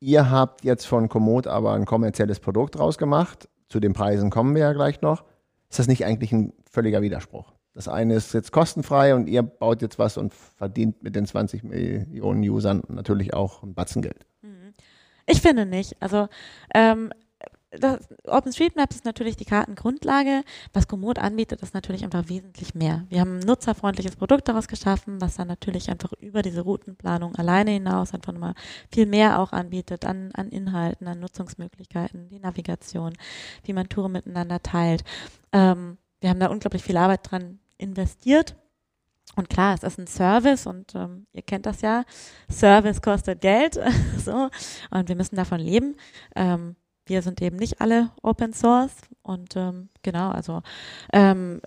Ihr 0.00 0.30
habt 0.30 0.64
jetzt 0.64 0.84
von 0.86 1.08
Komoot 1.08 1.46
aber 1.46 1.72
ein 1.72 1.86
kommerzielles 1.86 2.40
Produkt 2.40 2.76
draus 2.76 2.98
gemacht. 2.98 3.48
Zu 3.68 3.80
den 3.80 3.94
Preisen 3.94 4.30
kommen 4.30 4.54
wir 4.54 4.62
ja 4.62 4.72
gleich 4.72 5.00
noch. 5.00 5.24
Ist 5.70 5.78
das 5.78 5.88
nicht 5.88 6.04
eigentlich 6.04 6.32
ein 6.32 6.52
völliger 6.70 7.00
Widerspruch? 7.00 7.52
Das 7.72 7.88
eine 7.88 8.14
ist 8.14 8.34
jetzt 8.34 8.52
kostenfrei 8.52 9.14
und 9.14 9.28
ihr 9.28 9.42
baut 9.42 9.82
jetzt 9.82 9.98
was 9.98 10.16
und 10.16 10.34
verdient 10.34 11.02
mit 11.02 11.14
den 11.14 11.26
20 11.26 11.62
Millionen 11.62 12.42
Usern 12.42 12.82
natürlich 12.88 13.34
auch 13.34 13.62
ein 13.62 13.74
Batzen 13.74 14.02
Geld. 14.02 14.26
Ich 15.26 15.42
finde 15.42 15.66
nicht. 15.66 15.96
Also 16.00 16.28
ähm, 16.72 17.12
das, 17.70 18.08
OpenStreetMaps 18.24 18.96
ist 18.96 19.04
natürlich 19.04 19.36
die 19.36 19.44
Kartengrundlage. 19.44 20.42
Was 20.72 20.88
Komoot 20.88 21.18
anbietet, 21.18 21.62
ist 21.62 21.74
natürlich 21.74 22.04
einfach 22.04 22.28
wesentlich 22.28 22.74
mehr. 22.74 23.04
Wir 23.08 23.20
haben 23.20 23.38
ein 23.38 23.46
nutzerfreundliches 23.46 24.16
Produkt 24.16 24.48
daraus 24.48 24.68
geschaffen, 24.68 25.20
was 25.20 25.36
dann 25.36 25.48
natürlich 25.48 25.90
einfach 25.90 26.12
über 26.20 26.42
diese 26.42 26.62
Routenplanung 26.62 27.34
alleine 27.36 27.72
hinaus 27.72 28.14
einfach 28.14 28.32
nochmal 28.32 28.54
viel 28.92 29.06
mehr 29.06 29.40
auch 29.40 29.52
anbietet 29.52 30.04
an, 30.04 30.30
an 30.34 30.48
Inhalten, 30.48 31.08
an 31.08 31.20
Nutzungsmöglichkeiten, 31.20 32.28
die 32.28 32.38
Navigation, 32.38 33.14
wie 33.64 33.72
man 33.72 33.88
Touren 33.88 34.12
miteinander 34.12 34.62
teilt. 34.62 35.04
Ähm, 35.52 35.98
wir 36.20 36.30
haben 36.30 36.40
da 36.40 36.46
unglaublich 36.46 36.82
viel 36.82 36.96
Arbeit 36.96 37.30
dran 37.30 37.58
investiert. 37.78 38.56
Und 39.34 39.50
klar, 39.50 39.74
es 39.74 39.82
ist 39.82 39.98
ein 39.98 40.06
Service 40.06 40.66
und 40.66 40.94
ähm, 40.94 41.26
ihr 41.32 41.42
kennt 41.42 41.66
das 41.66 41.82
ja. 41.82 42.04
Service 42.50 43.02
kostet 43.02 43.40
Geld. 43.40 43.74
so. 44.24 44.48
Und 44.90 45.08
wir 45.08 45.16
müssen 45.16 45.36
davon 45.36 45.60
leben. 45.60 45.96
Ähm, 46.34 46.76
wir 47.06 47.22
sind 47.22 47.40
eben 47.42 47.56
nicht 47.56 47.80
alle 47.80 48.10
Open 48.22 48.52
Source. 48.52 48.92
Und 49.22 49.56
ähm, 49.56 49.88
genau, 50.02 50.30
also 50.30 50.62
ähm, 51.12 51.60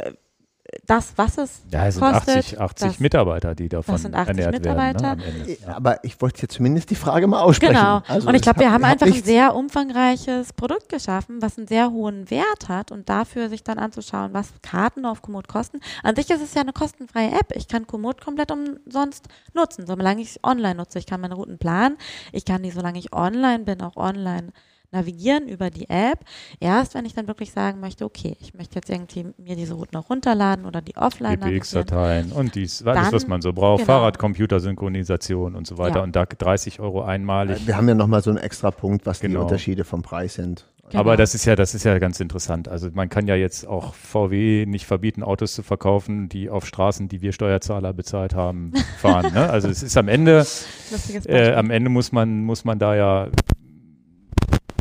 das, 0.86 1.14
was 1.16 1.40
es 1.40 1.64
Ja, 1.72 1.88
es 1.88 1.96
sind 1.96 2.04
kostet, 2.04 2.38
80, 2.38 2.62
80 2.62 2.88
das- 2.90 3.00
Mitarbeiter, 3.00 3.56
die 3.56 3.70
davon 3.70 3.98
sind 3.98 4.14
80 4.14 4.28
ernährt 4.38 4.52
Mitarbeiter. 4.54 5.18
werden. 5.18 5.24
Ne. 5.48 5.58
Ja. 5.66 5.76
Aber 5.76 6.04
ich 6.04 6.22
wollte 6.22 6.44
jetzt 6.44 6.54
zumindest 6.54 6.92
die 6.92 6.96
Frage 6.96 7.26
mal 7.26 7.42
aussprechen. 7.42 7.74
Genau. 7.74 8.02
Also 8.08 8.30
und 8.30 8.36
ich 8.36 8.44
glaube, 8.44 8.60
wir 8.60 8.72
haben 8.72 8.86
hat 8.86 8.92
einfach 8.94 9.08
ein 9.08 9.14
nichts- 9.14 9.28
sehr 9.28 9.56
umfangreiches 9.56 10.54
Produkt 10.54 10.88
geschaffen, 10.90 11.42
was 11.42 11.58
einen 11.58 11.66
sehr 11.68 11.90
hohen 11.90 12.30
Wert 12.30 12.68
hat 12.70 12.92
und 12.92 13.10
dafür 13.10 13.50
sich 13.50 13.64
dann 13.64 13.80
anzuschauen, 13.80 14.34
was 14.34 14.54
Karten 14.62 15.06
auf 15.08 15.24
Komoot 15.24 15.48
kosten. 15.48 15.80
An 16.04 16.16
sich 16.16 16.30
ist 16.30 16.42
es 16.42 16.54
ja 16.54 16.62
eine 16.62 16.74
kostenfreie 16.74 17.32
App. 17.32 17.52
Ich 17.56 17.68
kann 17.68 17.88
Komoot 17.88 18.22
komplett 18.24 18.52
umsonst 18.52 19.28
nutzen, 19.56 19.88
solange 19.88 20.22
ich 20.22 20.30
es 20.36 20.40
online 20.44 20.76
nutze. 20.76 21.00
Ich 21.00 21.08
kann 21.08 21.20
meine 21.20 21.34
Routen 21.34 21.58
planen. 21.58 21.98
Ich 22.32 22.46
kann 22.46 22.62
die, 22.62 22.70
solange 22.72 23.00
ich 23.00 23.12
online 23.12 23.64
bin, 23.64 23.82
auch 23.82 23.96
online 23.98 24.50
navigieren 24.92 25.48
über 25.48 25.70
die 25.70 25.90
App. 25.90 26.20
Erst 26.60 26.96
wenn 26.96 27.06
ich 27.06 27.14
dann 27.14 27.28
wirklich 27.28 27.52
sagen 27.52 27.80
möchte, 27.80 28.06
okay, 28.06 28.36
ich 28.40 28.54
möchte 28.54 28.76
jetzt 28.76 28.90
irgendwie 28.90 29.26
mir 29.38 29.56
diese 29.56 29.74
Routen 29.76 29.98
auch 29.98 30.10
runterladen 30.10 30.66
oder 30.66 30.82
die 30.82 30.96
offline 30.98 31.40
navigieren. 31.40 31.60
GPX-Dateien 31.62 32.32
und 32.32 32.56
dies, 32.56 32.84
alles, 32.84 33.04
Dann- 33.04 33.14
was 33.14 33.28
man 33.28 33.42
so 33.42 33.54
braucht. 33.54 33.82
genau. 33.86 34.00
Fahrradcomputersynchronisation 34.00 35.56
und 35.56 35.68
so 35.68 35.78
weiter. 35.78 35.98
Ja. 35.98 36.04
Und 36.04 36.16
da 36.16 36.26
30 36.26 36.80
Euro 36.80 37.04
einmalig. 37.04 37.66
Wir 37.68 37.78
haben 37.78 37.88
ja 37.88 37.96
nochmal 37.96 38.22
so 38.22 38.30
einen 38.30 38.40
extra 38.40 38.72
Punkt, 38.72 39.06
was 39.06 39.20
die 39.20 39.28
Genau. 39.28 39.42
Unterschiede 39.44 39.84
vom 39.84 40.02
Preis 40.02 40.36
sind. 40.36 40.66
Genau. 40.90 41.02
Aber 41.02 41.18
das 41.18 41.36
ist 41.36 41.46
ja, 41.46 41.56
das 41.56 41.76
ist 41.76 41.84
ja 41.86 42.00
ganz 42.00 42.20
interessant. 42.20 42.68
Also 42.68 42.90
man 42.92 43.10
kann 43.10 43.28
ja 43.28 43.36
jetzt 43.36 43.68
auch 43.68 43.94
VW 43.94 44.66
nicht 44.66 44.88
verbieten, 44.88 45.22
Autos 45.22 45.54
zu 45.54 45.62
verkaufen, 45.62 46.30
die 46.30 46.50
auf 46.50 46.66
Straßen, 46.66 47.08
die 47.08 47.22
wir 47.22 47.32
Steuerzahler 47.32 47.94
bezahlt 47.94 48.34
haben, 48.34 48.74
fahren. 48.98 49.32
ne? 49.34 49.48
Also 49.52 49.68
es 49.68 49.84
ist 49.84 49.96
am 49.98 50.08
Ende, 50.08 50.44
äh, 51.26 51.54
am 51.54 51.70
Ende 51.70 51.92
muss 51.92 52.12
man, 52.12 52.44
muss 52.44 52.66
man 52.66 52.80
da 52.80 52.96
ja, 52.96 53.28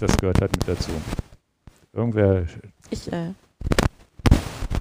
das 0.00 0.16
gehört 0.16 0.40
halt 0.40 0.52
mit 0.52 0.68
dazu. 0.68 0.90
Irgendwer, 1.92 2.46
ich, 2.90 3.12
äh, 3.12 3.32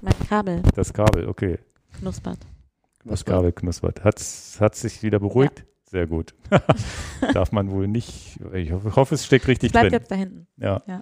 mein 0.02 0.14
Kabel 0.27 0.61
das 0.76 0.94
Kabel, 0.94 1.27
okay, 1.27 1.57
knuspert. 1.99 2.39
das 3.03 3.26
Kabel 3.26 3.52
knuspert. 3.52 4.03
Hat 4.03 4.22
hat 4.60 4.76
sich 4.76 5.03
wieder 5.03 5.19
beruhigt? 5.19 5.65
Sehr 5.85 6.06
gut. 6.06 6.35
Darf 7.34 7.52
man 7.52 7.72
wohl 7.72 7.88
nicht, 7.88 8.39
ich 8.53 8.72
hoffe, 8.72 9.15
es 9.15 9.26
steckt 9.26 9.48
richtig 9.48 9.72
Bleibt 9.72 9.85
drin. 9.85 9.94
jetzt 9.94 10.11
da 10.11 10.15
hinten. 10.15 10.48
Ja. 10.57 10.81
Ja. 10.88 11.02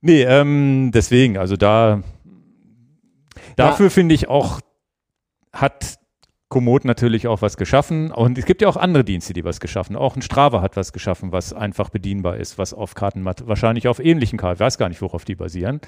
Nee, 0.00 0.22
ähm, 0.22 0.90
deswegen, 0.92 1.38
also 1.38 1.56
da, 1.56 2.02
dafür 3.56 3.88
finde 3.90 4.14
ich 4.14 4.28
auch, 4.28 4.60
hat 5.52 5.98
Komoot 6.54 6.84
natürlich 6.84 7.26
auch 7.26 7.42
was 7.42 7.56
geschaffen. 7.56 8.12
Und 8.12 8.38
es 8.38 8.46
gibt 8.46 8.62
ja 8.62 8.68
auch 8.68 8.76
andere 8.76 9.02
Dienste, 9.02 9.32
die 9.32 9.42
was 9.44 9.58
geschaffen. 9.58 9.96
Auch 9.96 10.14
ein 10.14 10.22
Strava 10.22 10.62
hat 10.62 10.76
was 10.76 10.92
geschaffen, 10.92 11.32
was 11.32 11.52
einfach 11.52 11.90
bedienbar 11.90 12.36
ist, 12.36 12.58
was 12.58 12.72
auf 12.72 12.94
Karten, 12.94 13.24
wahrscheinlich 13.24 13.88
auf 13.88 13.98
ähnlichen 13.98 14.38
Karten, 14.38 14.54
ich 14.54 14.60
weiß 14.60 14.78
gar 14.78 14.88
nicht, 14.88 15.02
worauf 15.02 15.24
die 15.24 15.34
basieren. 15.34 15.80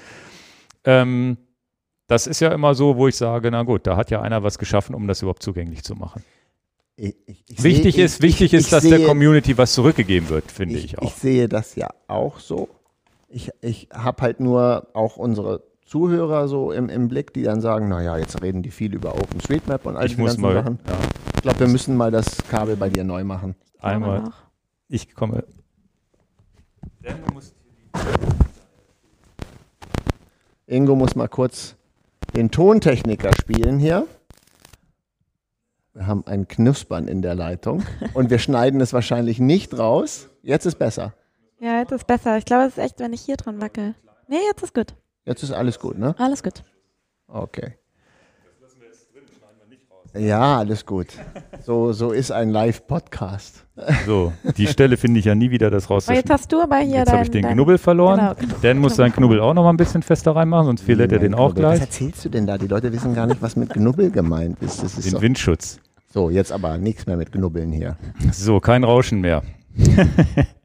Ähm, 0.83 1.37
das 2.07 2.27
ist 2.27 2.41
ja 2.41 2.51
immer 2.51 2.75
so, 2.75 2.97
wo 2.97 3.07
ich 3.07 3.15
sage, 3.15 3.49
na 3.49 3.63
gut, 3.63 3.87
da 3.87 3.95
hat 3.95 4.11
ja 4.11 4.21
einer 4.21 4.43
was 4.43 4.57
geschaffen, 4.57 4.93
um 4.93 5.07
das 5.07 5.21
überhaupt 5.21 5.41
zugänglich 5.41 5.85
zu 5.85 5.95
machen. 5.95 6.21
Ich, 6.97 7.15
ich, 7.27 7.43
ich 7.47 7.63
Wichtig 7.63 7.95
sehe- 7.95 8.03
ist, 8.03 8.15
ich, 8.17 8.21
wichtig 8.23 8.53
ich, 8.53 8.59
ist, 8.59 8.73
dass 8.73 8.83
ich 8.83 8.89
der 8.89 8.99
sehe, 8.99 9.07
Community 9.07 9.57
was 9.57 9.71
zurückgegeben 9.71 10.27
wird, 10.27 10.51
finde 10.51 10.75
ich, 10.75 10.83
ich, 10.83 10.99
auch. 10.99 11.03
ich 11.03 11.13
sehe 11.13 11.47
das 11.47 11.75
ja 11.77 11.87
auch 12.09 12.39
so. 12.39 12.67
Ich, 13.29 13.51
ich 13.61 13.87
habe 13.93 14.21
halt 14.21 14.41
nur 14.41 14.87
auch 14.93 15.15
unsere 15.15 15.63
Zuhörer 15.87 16.47
so 16.47 16.71
im, 16.71 16.89
im 16.89 17.07
Blick, 17.07 17.33
die 17.33 17.43
dann 17.43 17.61
sagen, 17.61 17.87
naja, 17.87 18.17
jetzt 18.17 18.41
reden 18.43 18.61
die 18.61 18.71
viel 18.71 18.93
über 18.93 19.15
OpenStreetMap 19.15 19.85
und 19.85 19.95
all 19.97 20.05
ich 20.05 20.11
diese 20.11 20.21
muss 20.21 20.31
ganzen 20.31 20.41
mal, 20.41 20.53
Sachen. 20.53 20.79
ja, 20.85 20.97
Ich 21.35 21.41
glaube, 21.41 21.59
wir 21.61 21.67
müssen 21.67 21.95
mal 21.95 22.11
das 22.11 22.37
Kabel 22.49 22.75
bei 22.75 22.89
dir 22.89 23.03
neu 23.03 23.23
machen. 23.23 23.55
einmal, 23.79 24.23
ich 24.89 25.15
komme. 25.15 25.43
Ingo 30.65 30.95
muss 30.95 31.15
mal 31.15 31.27
kurz 31.29 31.75
den 32.35 32.51
Tontechniker 32.51 33.31
spielen 33.39 33.79
hier. 33.79 34.05
Wir 35.93 36.05
haben 36.05 36.27
ein 36.27 36.47
Knuspern 36.47 37.07
in 37.07 37.21
der 37.21 37.33
Leitung 37.33 37.83
und 38.13 38.29
wir 38.29 38.39
schneiden 38.39 38.81
es 38.81 38.93
wahrscheinlich 38.93 39.39
nicht 39.39 39.77
raus. 39.77 40.27
Jetzt 40.43 40.65
ist 40.65 40.77
besser. 40.77 41.13
Ja, 41.59 41.79
jetzt 41.79 41.91
ist 41.91 42.05
besser. 42.05 42.37
Ich 42.37 42.45
glaube, 42.45 42.65
es 42.65 42.77
ist 42.77 42.83
echt, 42.83 42.99
wenn 42.99 43.13
ich 43.13 43.21
hier 43.21 43.37
dran 43.37 43.61
wackel. 43.61 43.95
Nee, 44.27 44.37
jetzt 44.51 44.61
ist 44.61 44.73
gut. 44.75 44.93
Jetzt 45.27 45.43
ist 45.43 45.51
alles 45.51 45.77
gut, 45.77 45.97
ne? 45.97 46.15
Alles 46.17 46.41
gut. 46.41 46.63
Okay. 47.27 47.73
Ja, 50.17 50.59
alles 50.59 50.85
gut. 50.85 51.07
So, 51.65 51.91
so 51.91 52.11
ist 52.13 52.31
ein 52.31 52.49
Live-Podcast. 52.49 53.65
So, 54.05 54.31
die 54.55 54.67
Stelle 54.67 54.95
finde 54.95 55.19
ich 55.19 55.25
ja 55.25 55.35
nie 55.35 55.51
wieder 55.51 55.69
das 55.69 55.91
Aber 55.91 56.13
jetzt 56.13 56.29
hast 56.29 56.51
du 56.51 56.61
aber 56.61 56.77
hier 56.77 56.99
Jetzt 56.99 57.11
habe 57.11 57.23
ich 57.23 57.29
den 57.29 57.43
dein, 57.43 57.53
Knubbel 57.55 57.77
verloren. 57.77 58.35
Genau. 58.39 58.55
Dan 58.61 58.77
muss 58.77 58.95
seinen 58.95 59.11
Knubbel 59.11 59.41
auch 59.41 59.53
noch 59.53 59.63
mal 59.63 59.69
ein 59.69 59.77
bisschen 59.77 60.01
fester 60.01 60.33
reinmachen, 60.33 60.67
sonst 60.67 60.83
verliert 60.83 61.11
er 61.11 61.19
den 61.19 61.35
auch 61.35 61.49
Was 61.49 61.55
gleich. 61.55 61.81
erzählst 61.81 62.23
du 62.23 62.29
denn 62.29 62.47
da? 62.47 62.57
Die 62.57 62.67
Leute 62.67 62.93
wissen 62.93 63.13
gar 63.13 63.27
nicht, 63.27 63.41
was 63.41 63.57
mit 63.57 63.69
Knubbel 63.69 64.09
gemeint 64.09 64.57
ist. 64.63 64.81
Das 64.81 64.97
ist 64.97 65.05
Den 65.05 65.11
so. 65.11 65.21
Windschutz. 65.21 65.79
so, 66.09 66.29
jetzt 66.29 66.53
aber 66.53 66.77
nichts 66.77 67.05
mehr 67.05 67.17
mit 67.17 67.33
Knubbeln 67.33 67.73
hier. 67.73 67.97
So, 68.31 68.61
kein 68.61 68.85
Rauschen 68.85 69.19
mehr. 69.19 69.43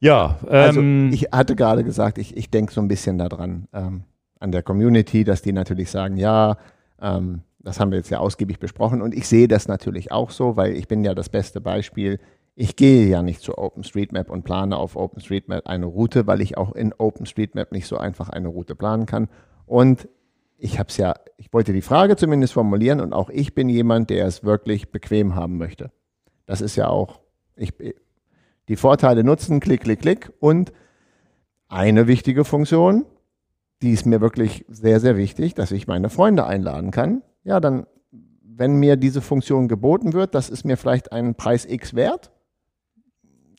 ja, 0.00 0.38
Also, 0.48 0.80
ähm, 0.80 1.10
ich 1.12 1.28
hatte 1.32 1.54
gerade 1.56 1.84
gesagt, 1.84 2.18
ich, 2.18 2.36
ich 2.36 2.50
denke 2.50 2.72
so 2.72 2.80
ein 2.80 2.88
bisschen 2.88 3.18
daran. 3.18 3.68
Ähm, 3.72 4.04
an 4.40 4.52
der 4.52 4.62
Community, 4.62 5.22
dass 5.22 5.42
die 5.42 5.52
natürlich 5.52 5.90
sagen, 5.90 6.16
ja, 6.16 6.56
ähm, 7.00 7.42
das 7.58 7.78
haben 7.78 7.90
wir 7.90 7.98
jetzt 7.98 8.10
ja 8.10 8.18
ausgiebig 8.18 8.58
besprochen 8.58 9.02
und 9.02 9.14
ich 9.14 9.28
sehe 9.28 9.46
das 9.46 9.68
natürlich 9.68 10.10
auch 10.10 10.30
so, 10.30 10.56
weil 10.56 10.72
ich 10.72 10.88
bin 10.88 11.04
ja 11.04 11.14
das 11.14 11.28
beste 11.28 11.60
Beispiel. 11.60 12.18
Ich 12.56 12.74
gehe 12.74 13.06
ja 13.06 13.22
nicht 13.22 13.42
zu 13.42 13.56
OpenStreetMap 13.58 14.30
und 14.30 14.42
plane 14.42 14.76
auf 14.76 14.96
OpenStreetMap 14.96 15.66
eine 15.66 15.86
Route, 15.86 16.26
weil 16.26 16.40
ich 16.40 16.56
auch 16.56 16.74
in 16.74 16.94
OpenStreetMap 16.96 17.70
nicht 17.70 17.86
so 17.86 17.98
einfach 17.98 18.30
eine 18.30 18.48
Route 18.48 18.74
planen 18.74 19.06
kann. 19.06 19.28
Und 19.66 20.08
ich 20.56 20.78
habe 20.78 20.88
es 20.88 20.96
ja, 20.96 21.14
ich 21.36 21.52
wollte 21.52 21.72
die 21.72 21.82
Frage 21.82 22.16
zumindest 22.16 22.54
formulieren 22.54 23.00
und 23.00 23.12
auch 23.12 23.30
ich 23.30 23.54
bin 23.54 23.68
jemand, 23.68 24.10
der 24.10 24.26
es 24.26 24.42
wirklich 24.42 24.90
bequem 24.90 25.34
haben 25.34 25.58
möchte. 25.58 25.90
Das 26.46 26.60
ist 26.60 26.76
ja 26.76 26.88
auch, 26.88 27.20
ich, 27.56 27.74
die 28.70 28.76
Vorteile 28.76 29.24
nutzen, 29.24 29.58
klick, 29.58 29.80
klick, 29.82 30.00
klick 30.00 30.32
und 30.38 30.72
eine 31.66 32.06
wichtige 32.06 32.44
Funktion, 32.44 33.04
die 33.82 33.90
ist 33.90 34.06
mir 34.06 34.20
wirklich 34.20 34.64
sehr, 34.68 35.00
sehr 35.00 35.16
wichtig, 35.16 35.54
dass 35.54 35.72
ich 35.72 35.88
meine 35.88 36.08
Freunde 36.08 36.46
einladen 36.46 36.92
kann. 36.92 37.22
Ja, 37.42 37.58
dann, 37.58 37.86
wenn 38.12 38.76
mir 38.76 38.94
diese 38.94 39.22
Funktion 39.22 39.66
geboten 39.66 40.12
wird, 40.12 40.36
das 40.36 40.48
ist 40.48 40.64
mir 40.64 40.76
vielleicht 40.76 41.10
einen 41.10 41.34
Preis 41.34 41.64
X 41.64 41.94
wert, 41.94 42.30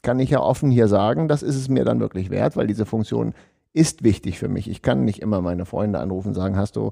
kann 0.01 0.17
ich 0.21 0.29
ja 0.29 0.39
offen 0.39 0.71
hier 0.71 0.88
sagen, 0.88 1.27
das 1.27 1.43
ist 1.43 1.57
es 1.57 1.67
mir 1.67 1.83
dann 1.83 1.99
wirklich 1.99 2.29
wert, 2.29 2.55
weil 2.55 2.67
diese 2.67 2.85
Funktion 2.85 3.33
ist 3.73 4.05
wichtig 4.05 4.39
für 4.39 4.47
mich. 4.47 4.69
Ich 4.69 4.81
kann 4.81 5.03
nicht 5.03 5.21
immer 5.21 5.41
meine 5.41 5.65
Freunde 5.65 5.99
anrufen 5.99 6.29
und 6.29 6.35
sagen, 6.35 6.55
hast 6.55 6.77
du 6.77 6.91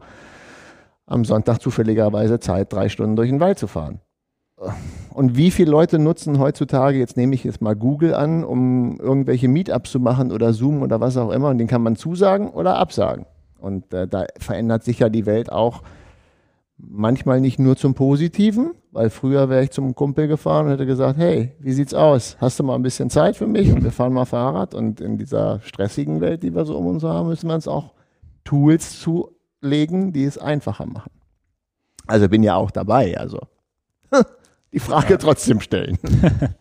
am 1.06 1.24
Sonntag 1.24 1.60
zufälligerweise 1.60 2.42
Zeit, 2.42 2.74
drei 2.74 2.90
Stunden 2.90 3.16
durch 3.16 3.30
den 3.30 3.40
Wald 3.40 3.60
zu 3.60 3.68
fahren? 3.68 4.02
Und 5.14 5.38
wie 5.38 5.52
viele 5.52 5.72
Leute 5.72 6.00
nutzen 6.00 6.40
heutzutage, 6.40 6.98
jetzt 6.98 7.18
nehme 7.18 7.36
ich 7.36 7.44
jetzt 7.44 7.62
mal 7.62 7.76
Google 7.76 8.14
an, 8.14 8.44
um 8.44 9.00
irgendwelche 9.00 9.48
Meetups 9.48 9.92
zu 9.92 10.00
machen 10.00 10.32
oder 10.32 10.54
Zoom 10.54 10.82
oder 10.82 11.00
was 11.00 11.18
auch 11.18 11.32
immer, 11.32 11.50
und 11.50 11.58
den 11.58 11.68
kann 11.68 11.82
man 11.82 11.96
zusagen 11.96 12.50
oder 12.50 12.78
absagen. 12.78 13.26
Und 13.60 13.94
äh, 13.94 14.08
da 14.08 14.26
verändert 14.38 14.84
sich 14.84 15.00
ja 15.00 15.10
die 15.10 15.26
Welt 15.26 15.52
auch 15.52 15.82
manchmal 16.78 17.42
nicht 17.42 17.60
nur 17.60 17.76
zum 17.76 17.94
Positiven, 17.94 18.72
weil 18.92 19.10
früher 19.10 19.50
wäre 19.50 19.64
ich 19.64 19.72
zum 19.72 19.96
Kumpel 19.96 20.28
gefahren 20.28 20.66
und 20.66 20.72
hätte 20.72 20.86
gesagt, 20.86 21.18
hey, 21.18 21.54
wie 21.60 21.74
sieht's 21.74 21.94
aus? 21.94 22.38
Hast 22.40 22.60
du 22.60 22.64
mal 22.64 22.76
ein 22.76 22.82
bisschen 22.82 23.10
Zeit 23.10 23.36
für 23.36 23.48
mich? 23.48 23.72
Und 23.72 23.84
wir 23.84 23.92
fahren 23.92 24.14
mal 24.14 24.26
Fahrrad. 24.26 24.74
Und 24.74 25.02
in 25.02 25.18
dieser 25.18 25.60
stressigen 25.62 26.22
Welt, 26.22 26.44
die 26.44 26.56
wir 26.56 26.66
so 26.66 26.78
um 26.78 26.88
uns 26.88 27.04
haben, 27.04 27.28
müssen 27.28 27.48
wir 27.48 27.56
uns 27.56 27.68
auch 27.68 27.94
Tools 28.46 29.00
zulegen, 29.00 30.14
die 30.14 30.24
es 30.24 30.38
einfacher 30.38 30.86
machen. 30.86 31.12
Also 32.08 32.30
bin 32.30 32.44
ja 32.44 32.56
auch 32.56 32.72
dabei. 32.72 33.18
Also 33.18 33.40
die 34.74 34.80
Frage 34.80 35.12
ja. 35.12 35.18
trotzdem 35.18 35.62
stellen. 35.62 35.98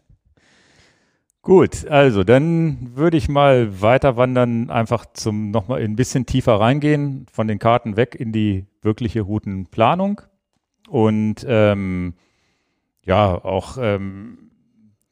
Gut, 1.43 1.86
also 1.86 2.24
dann 2.24 2.94
würde 2.94 3.16
ich 3.16 3.28
mal 3.28 3.80
weiter 3.80 4.16
wandern, 4.16 4.68
einfach 4.70 5.06
zum 5.14 5.51
nochmal 5.51 5.80
ein 5.82 5.97
bisschen 5.97 6.26
tiefer 6.26 6.60
reingehen, 6.60 7.26
von 7.32 7.48
den 7.48 7.59
Karten 7.59 7.97
weg 7.97 8.14
in 8.14 8.32
die 8.32 8.66
wirkliche 8.82 9.22
Routenplanung. 9.22 10.20
Und 10.89 11.47
ähm, 11.48 12.14
ja, 13.02 13.32
auch 13.43 13.78
ähm, 13.80 14.51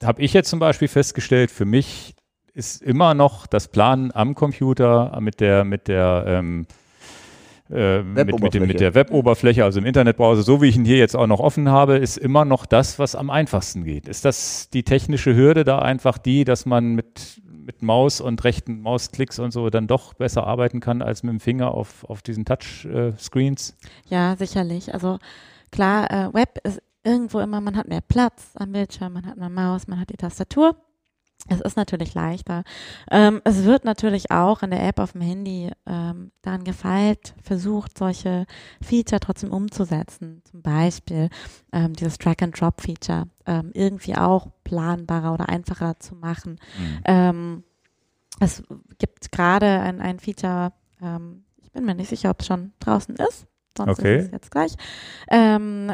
habe 0.03 0.21
ich 0.21 0.35
jetzt 0.35 0.51
zum 0.51 0.59
Beispiel 0.59 0.89
festgestellt, 0.89 1.51
für 1.51 1.65
mich 1.65 2.15
ist 2.53 2.83
immer 2.83 3.15
noch 3.15 3.47
das 3.47 3.69
Planen 3.69 4.13
am 4.13 4.35
Computer 4.35 5.19
mit 5.21 5.41
der, 5.41 5.65
mit 5.65 5.89
der 5.89 6.25
ähm, 6.27 6.67
äh, 7.71 8.03
mit, 8.03 8.41
mit, 8.41 8.55
dem, 8.55 8.67
mit, 8.67 8.81
der 8.81 8.95
Weboberfläche, 8.95 9.65
also 9.65 9.81
im 9.81 9.87
Internetbrowser, 9.87 10.43
so 10.43 10.63
wie 10.63 10.67
ich 10.67 10.77
ihn 10.77 10.85
hier 10.85 10.99
jetzt 10.99 11.17
auch 11.17 11.27
noch 11.27 11.41
offen 11.41 11.69
habe, 11.69 11.97
ist 11.97 12.17
immer 12.17 12.45
noch 12.45 12.67
das, 12.67 12.99
was 12.99 13.15
am 13.15 13.31
einfachsten 13.31 13.85
geht. 13.85 14.07
Ist 14.07 14.25
das 14.25 14.71
die 14.71 14.85
technische 14.85 15.35
Hürde 15.35 15.65
da 15.65 15.81
einfach 15.81 16.19
die, 16.19 16.45
dass 16.45 16.67
man 16.67 16.95
mit, 16.95 17.43
mit 17.45 17.83
Maus 17.83 18.21
und 18.21 18.45
rechten 18.45 18.81
Mausklicks 18.81 19.39
und 19.39 19.53
so 19.53 19.69
dann 19.71 19.87
doch 19.87 20.15
besser 20.15 20.47
arbeiten 20.47 20.81
kann 20.81 21.03
als 21.03 21.23
mit 21.23 21.33
dem 21.33 21.41
Finger 21.41 21.73
auf, 21.73 22.05
auf 22.05 22.23
diesen 22.23 22.45
Touchscreens? 22.45 23.77
ja, 24.09 24.37
sicherlich. 24.37 24.95
Also 24.95 25.19
klar, 25.73 26.11
äh, 26.11 26.33
Web 26.35 26.59
ist 26.63 26.81
irgendwo 27.03 27.41
immer, 27.41 27.61
man 27.61 27.77
hat 27.77 27.89
mehr 27.89 28.01
Platz 28.01 28.51
am 28.55 28.73
Bildschirm, 28.73 29.15
man 29.15 29.27
hat 29.27 29.39
eine 29.39 29.51
Maus, 29.51 29.87
man 29.89 29.99
hat 30.01 30.11
die 30.11 30.17
Tastatur. 30.17 30.77
Es 31.49 31.61
ist 31.61 31.77
natürlich 31.77 32.15
leichter. 32.15 32.65
Ähm, 33.11 33.41
es 33.45 33.65
wird 33.65 33.85
natürlich 33.85 34.31
auch 34.31 34.63
in 34.63 34.71
der 34.71 34.87
App 34.87 34.99
auf 34.99 35.13
dem 35.13 35.21
Handy 35.21 35.71
ähm, 35.87 36.33
daran 36.43 36.65
gefeilt, 36.65 37.35
versucht, 37.43 37.97
solche 37.97 38.47
Feature 38.83 39.21
trotzdem 39.21 39.53
umzusetzen. 39.53 40.43
Zum 40.45 40.63
Beispiel 40.63 41.29
ähm, 41.73 41.93
dieses 41.93 42.19
Track-and-Drop-Feature 42.19 43.29
ähm, 43.47 43.71
irgendwie 43.75 44.17
auch 44.17 44.49
planbarer 44.65 45.35
oder 45.35 45.49
einfacher 45.49 45.99
zu 46.01 46.15
machen. 46.15 46.59
Mhm. 46.79 47.01
Ähm, 47.05 47.65
es 48.41 48.63
gibt 48.99 49.33
gerade 49.33 49.81
ein, 49.81 50.01
ein 50.01 50.19
Feature, 50.19 50.73
ähm, 51.01 51.45
ich 51.63 51.71
bin 51.73 51.85
mir 51.85 51.95
nicht 51.95 52.09
sicher, 52.09 52.31
ob 52.31 52.41
es 52.41 52.47
schon 52.47 52.73
draußen 52.81 53.17
ist 53.17 53.47
sonst 53.77 53.99
okay. 53.99 54.19
ist 54.19 54.27
es 54.27 54.33
jetzt 54.33 54.51
gleich, 54.51 54.75
ähm, 55.31 55.93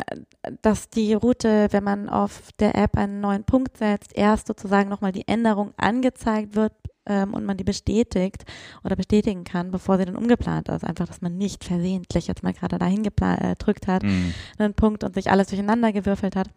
dass 0.63 0.91
die 0.91 1.15
Route, 1.15 1.69
wenn 1.71 1.85
man 1.85 2.09
auf 2.09 2.51
der 2.59 2.75
App 2.75 2.97
einen 2.97 3.21
neuen 3.21 3.45
Punkt 3.45 3.77
setzt, 3.77 4.17
erst 4.17 4.47
sozusagen 4.47 4.89
nochmal 4.89 5.13
die 5.13 5.27
Änderung 5.29 5.73
angezeigt 5.77 6.55
wird 6.55 6.73
ähm, 7.07 7.35
und 7.35 7.45
man 7.45 7.57
die 7.57 7.65
bestätigt 7.65 8.45
oder 8.85 8.97
bestätigen 8.97 9.45
kann, 9.45 9.71
bevor 9.71 9.99
sie 9.99 10.05
dann 10.05 10.17
umgeplant 10.17 10.69
ist. 10.69 10.85
Einfach, 10.85 11.07
dass 11.07 11.21
man 11.21 11.37
nicht 11.37 11.65
versehentlich 11.65 12.27
jetzt 12.27 12.43
mal 12.43 12.53
gerade 12.53 12.79
dahin 12.79 13.03
gedrückt 13.03 13.89
äh, 13.89 13.93
hat, 13.93 14.03
mhm. 14.03 14.35
einen 14.59 14.75
Punkt 14.75 15.05
und 15.05 15.15
sich 15.15 15.31
alles 15.31 15.49
durcheinander 15.49 15.93
gewürfelt 15.93 16.37
hat. 16.37 16.49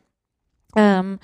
Ähm, 0.76 1.19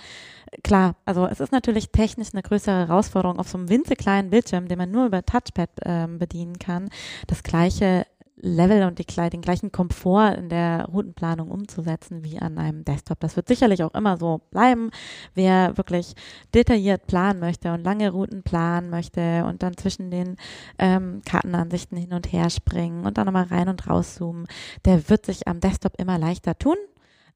klar, 0.64 0.96
also 1.06 1.28
es 1.28 1.40
ist 1.40 1.52
natürlich 1.52 1.92
technisch 1.92 2.30
eine 2.34 2.42
größere 2.42 2.88
Herausforderung, 2.88 3.38
auf 3.38 3.50
so 3.50 3.58
einem 3.58 3.70
winzig 3.70 3.98
kleinen 3.98 4.30
Bildschirm, 4.30 4.68
den 4.68 4.78
man 4.78 4.92
nur 4.92 5.06
über 5.06 5.24
Touchpad 5.26 5.70
ähm, 5.84 6.20
bedienen 6.20 6.58
kann, 6.58 6.90
das 7.28 7.44
gleiche 7.44 8.06
Level 8.42 8.84
und 8.84 9.00
die, 9.00 9.06
den 9.06 9.42
gleichen 9.42 9.72
Komfort 9.72 10.34
in 10.38 10.50
der 10.50 10.86
Routenplanung 10.86 11.52
umzusetzen 11.52 12.24
wie 12.24 12.40
an 12.40 12.58
einem 12.58 12.84
Desktop. 12.84 13.20
Das 13.20 13.36
wird 13.36 13.48
sicherlich 13.48 13.84
auch 13.84 13.94
immer 13.94 14.18
so 14.18 14.42
bleiben. 14.52 14.90
Wer 15.36 15.78
wirklich 15.78 16.16
detailliert 16.54 17.08
planen 17.08 17.40
möchte 17.40 17.72
und 17.72 17.84
lange 17.84 18.12
Routen 18.12 18.44
planen 18.44 18.90
möchte 18.90 19.46
und 19.46 19.64
dann 19.64 19.78
zwischen 19.78 20.12
den 20.12 20.38
ähm, 20.80 21.22
Kartenansichten 21.26 21.98
hin 21.98 22.14
und 22.14 22.32
her 22.32 22.50
springen 22.50 23.06
und 23.06 23.18
dann 23.18 23.26
nochmal 23.26 23.46
rein 23.46 23.70
und 23.70 23.88
rauszoomen, 23.88 24.48
der 24.86 25.10
wird 25.10 25.26
sich 25.26 25.48
am 25.48 25.60
Desktop 25.60 25.94
immer 26.00 26.18
leichter 26.18 26.58
tun. 26.58 26.78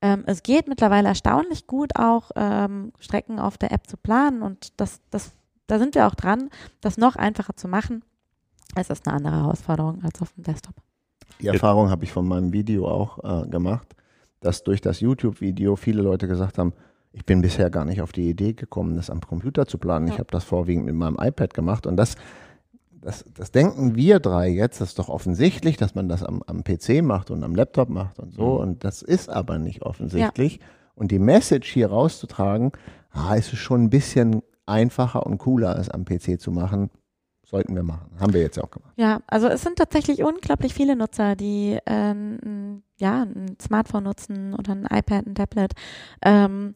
Ähm, 0.02 0.24
es 0.26 0.44
geht 0.44 0.68
mittlerweile 0.68 1.10
erstaunlich 1.10 1.68
gut 1.68 1.96
auch 1.96 2.32
ähm, 2.36 2.92
Strecken 3.00 3.40
auf 3.40 3.58
der 3.58 3.72
App 3.72 3.88
zu 3.88 3.98
planen 3.98 4.42
und 4.42 4.80
das, 4.80 5.02
das, 5.12 5.32
da 5.68 5.80
sind 5.80 5.96
wir 5.96 6.08
auch 6.08 6.16
dran, 6.16 6.50
das 6.82 6.98
noch 6.98 7.16
einfacher 7.16 7.56
zu 7.56 7.68
machen. 7.68 8.04
Es 8.76 8.90
ist 8.90 9.08
eine 9.08 9.16
andere 9.16 9.36
Herausforderung 9.36 10.04
als 10.04 10.22
auf 10.22 10.34
dem 10.34 10.44
Desktop. 10.44 10.85
Die 11.42 11.48
Erfahrung 11.48 11.90
habe 11.90 12.04
ich 12.04 12.12
von 12.12 12.28
meinem 12.28 12.54
Video 12.54 12.88
auch 12.88 13.44
äh, 13.44 13.48
gemacht, 13.48 13.96
dass 14.40 14.64
durch 14.64 14.82
das 14.82 15.00
YouTube-Video 15.00 15.76
viele 15.76 16.02
Leute 16.02 16.28
gesagt 16.28 16.58
haben, 16.58 16.74
ich 17.12 17.26
bin 17.26 17.42
bisher 17.42 17.70
gar 17.70 17.86
nicht 17.86 18.02
auf 18.02 18.12
die 18.12 18.30
Idee 18.30 18.54
gekommen, 18.54 18.96
das 18.96 19.10
am 19.10 19.22
Computer 19.22 19.66
zu 19.66 19.78
planen. 19.78 20.08
Ja. 20.08 20.14
Ich 20.14 20.20
habe 20.20 20.30
das 20.32 20.44
vorwiegend 20.44 20.86
mit 20.86 20.96
meinem 20.96 21.18
iPad 21.20 21.54
gemacht 21.54 21.88
und 21.88 21.96
das, 21.98 22.16
das, 22.92 23.24
das 23.34 23.52
denken 23.52 23.96
wir 23.96 24.20
drei 24.20 24.50
jetzt, 24.50 24.82
das 24.82 24.90
ist 24.90 25.00
doch 25.00 25.10
offensichtlich, 25.10 25.78
dass 25.78 25.96
man 25.96 26.10
das 26.10 26.24
am, 26.24 26.44
am 26.46 26.64
PC 26.64 27.02
macht 27.02 27.32
und 27.32 27.44
am 27.44 27.56
Laptop 27.56 27.90
macht 27.90 28.20
und 28.20 28.34
so. 28.34 28.56
Mhm. 28.56 28.60
Und 28.60 28.84
das 28.84 29.02
ist 29.02 29.30
aber 29.30 29.60
nicht 29.60 29.82
offensichtlich. 29.82 30.58
Ja. 30.58 30.66
Und 30.96 31.12
die 31.12 31.20
Message 31.20 31.72
hier 31.72 31.88
rauszutragen, 31.88 32.72
ah, 33.12 33.36
ist 33.36 33.54
es 33.54 33.60
schon 33.60 33.84
ein 33.84 33.90
bisschen 33.90 34.42
einfacher 34.66 35.26
und 35.26 35.38
cooler, 35.38 35.78
es 35.78 35.90
am 35.90 36.06
PC 36.06 36.40
zu 36.40 36.52
machen. 36.52 36.90
Sollten 37.46 37.76
wir 37.76 37.84
machen. 37.84 38.10
Haben 38.20 38.34
wir 38.34 38.42
jetzt 38.42 38.60
auch 38.60 38.72
gemacht. 38.72 38.94
Ja, 38.98 39.22
also 39.28 39.48
es 39.48 39.62
sind 39.62 39.78
tatsächlich 39.78 40.24
unglaublich 40.24 40.74
viele 40.74 40.96
Nutzer, 40.96 41.36
die 41.36 41.78
ähm, 41.86 42.82
ja, 42.98 43.24
ein 43.24 43.58
Smartphone 43.62 44.04
nutzen 44.04 44.54
oder 44.56 44.72
ein 44.72 44.88
iPad, 44.90 45.28
ein 45.28 45.36
Tablet. 45.36 45.74
Ähm, 46.24 46.74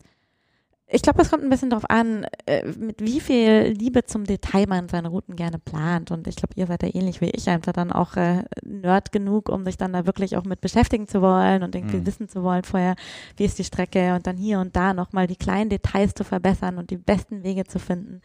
ich 0.92 1.04
glaube, 1.04 1.22
es 1.22 1.30
kommt 1.30 1.44
ein 1.44 1.50
bisschen 1.52 1.70
darauf 1.70 1.88
an, 1.90 2.26
äh, 2.48 2.66
mit 2.66 3.00
wie 3.00 3.20
viel 3.20 3.76
Liebe 3.78 4.06
zum 4.06 4.24
Detail 4.24 4.66
man 4.68 4.90
seine 4.90 5.10
Routen 5.10 5.36
gerne 5.36 5.60
plant. 5.60 6.10
Und 6.10 6.28
ich 6.28 6.36
glaube, 6.36 6.56
ihr 6.56 6.66
seid 6.66 6.82
da 6.82 6.88
ähnlich 6.88 7.22
wie 7.22 7.30
ich, 7.30 7.48
einfach 7.48 7.74
dann 7.74 7.92
auch 7.92 8.16
äh, 8.16 8.44
Nerd 8.64 9.12
genug, 9.12 9.50
um 9.50 9.66
sich 9.66 9.78
dann 9.78 9.94
da 9.94 10.08
wirklich 10.08 10.36
auch 10.36 10.46
mit 10.46 10.62
beschäftigen 10.62 11.08
zu 11.08 11.22
wollen 11.22 11.62
und 11.62 11.76
irgendwie 11.76 11.98
mhm. 11.98 12.08
wissen 12.08 12.28
zu 12.28 12.44
wollen 12.44 12.64
vorher, 12.64 12.96
wie 13.38 13.46
ist 13.46 13.60
die 13.60 13.64
Strecke 13.64 14.16
und 14.16 14.26
dann 14.26 14.38
hier 14.38 14.60
und 14.60 14.76
da 14.76 14.96
nochmal 14.96 15.28
die 15.28 15.36
kleinen 15.36 15.70
Details 15.70 16.16
zu 16.16 16.24
verbessern 16.24 16.80
und 16.80 16.90
die 16.90 16.98
besten 16.98 17.44
Wege 17.44 17.66
zu 17.66 17.78
finden. 17.78 18.22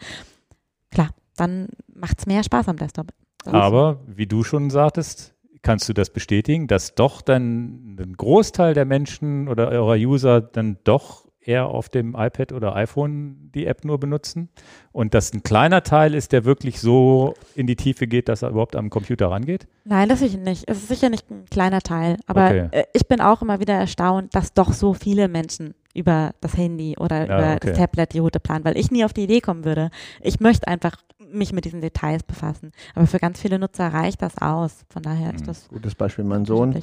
Klar, 0.90 1.10
dann 1.36 1.68
macht 1.94 2.18
es 2.18 2.26
mehr 2.26 2.42
Spaß 2.42 2.68
am 2.68 2.76
Desktop. 2.76 3.08
Aber 3.44 4.00
wie 4.06 4.26
du 4.26 4.42
schon 4.42 4.70
sagtest, 4.70 5.34
kannst 5.62 5.88
du 5.88 5.92
das 5.92 6.10
bestätigen, 6.10 6.66
dass 6.66 6.94
doch 6.94 7.22
dann 7.22 7.96
ein 7.98 8.14
Großteil 8.16 8.74
der 8.74 8.84
Menschen 8.84 9.48
oder 9.48 9.68
eurer 9.68 9.96
User 9.96 10.40
dann 10.40 10.78
doch 10.84 11.24
eher 11.46 11.66
auf 11.66 11.88
dem 11.88 12.14
iPad 12.16 12.52
oder 12.52 12.74
iPhone 12.74 13.50
die 13.54 13.66
App 13.66 13.84
nur 13.84 13.98
benutzen 14.00 14.48
und 14.92 15.14
dass 15.14 15.32
ein 15.32 15.42
kleiner 15.42 15.82
Teil 15.82 16.14
ist, 16.14 16.32
der 16.32 16.44
wirklich 16.44 16.80
so 16.80 17.34
in 17.54 17.66
die 17.66 17.76
Tiefe 17.76 18.06
geht, 18.06 18.28
dass 18.28 18.42
er 18.42 18.50
überhaupt 18.50 18.76
am 18.76 18.90
Computer 18.90 19.30
rangeht? 19.30 19.66
Nein, 19.84 20.08
das 20.08 20.20
sicher 20.20 20.38
nicht. 20.38 20.64
Es 20.66 20.78
ist 20.78 20.88
sicher 20.88 21.10
nicht 21.10 21.30
ein 21.30 21.44
kleiner 21.50 21.80
Teil, 21.80 22.16
aber 22.26 22.46
okay. 22.46 22.68
Äh, 22.70 22.84
ich 22.94 23.06
bin 23.06 23.20
auch 23.20 23.42
immer 23.42 23.60
wieder 23.60 23.74
erstaunt, 23.74 24.34
dass 24.34 24.54
doch 24.54 24.72
so 24.72 24.94
viele 24.94 25.28
Menschen 25.28 25.74
über 25.94 26.32
das 26.40 26.56
Handy 26.56 26.96
oder 26.98 27.26
ja, 27.26 27.38
über 27.38 27.56
okay. 27.56 27.68
das 27.68 27.78
Tablet 27.78 28.14
die 28.14 28.18
Route 28.18 28.40
planen, 28.40 28.64
weil 28.64 28.76
ich 28.76 28.90
nie 28.90 29.04
auf 29.04 29.12
die 29.12 29.24
Idee 29.24 29.40
kommen 29.40 29.64
würde. 29.64 29.90
Ich 30.20 30.40
möchte 30.40 30.66
einfach 30.66 30.96
mich 31.34 31.52
mit 31.52 31.64
diesen 31.64 31.80
Details 31.80 32.22
befassen. 32.22 32.72
Aber 32.94 33.06
für 33.06 33.18
ganz 33.18 33.40
viele 33.40 33.58
Nutzer 33.58 33.88
reicht 33.88 34.22
das 34.22 34.38
aus. 34.38 34.84
Von 34.90 35.02
daher 35.02 35.34
ist 35.34 35.42
Mhm. 35.42 35.46
das 35.46 35.68
Gutes 35.68 35.94
Beispiel, 35.94 36.24
mein 36.24 36.44
Sohn 36.44 36.74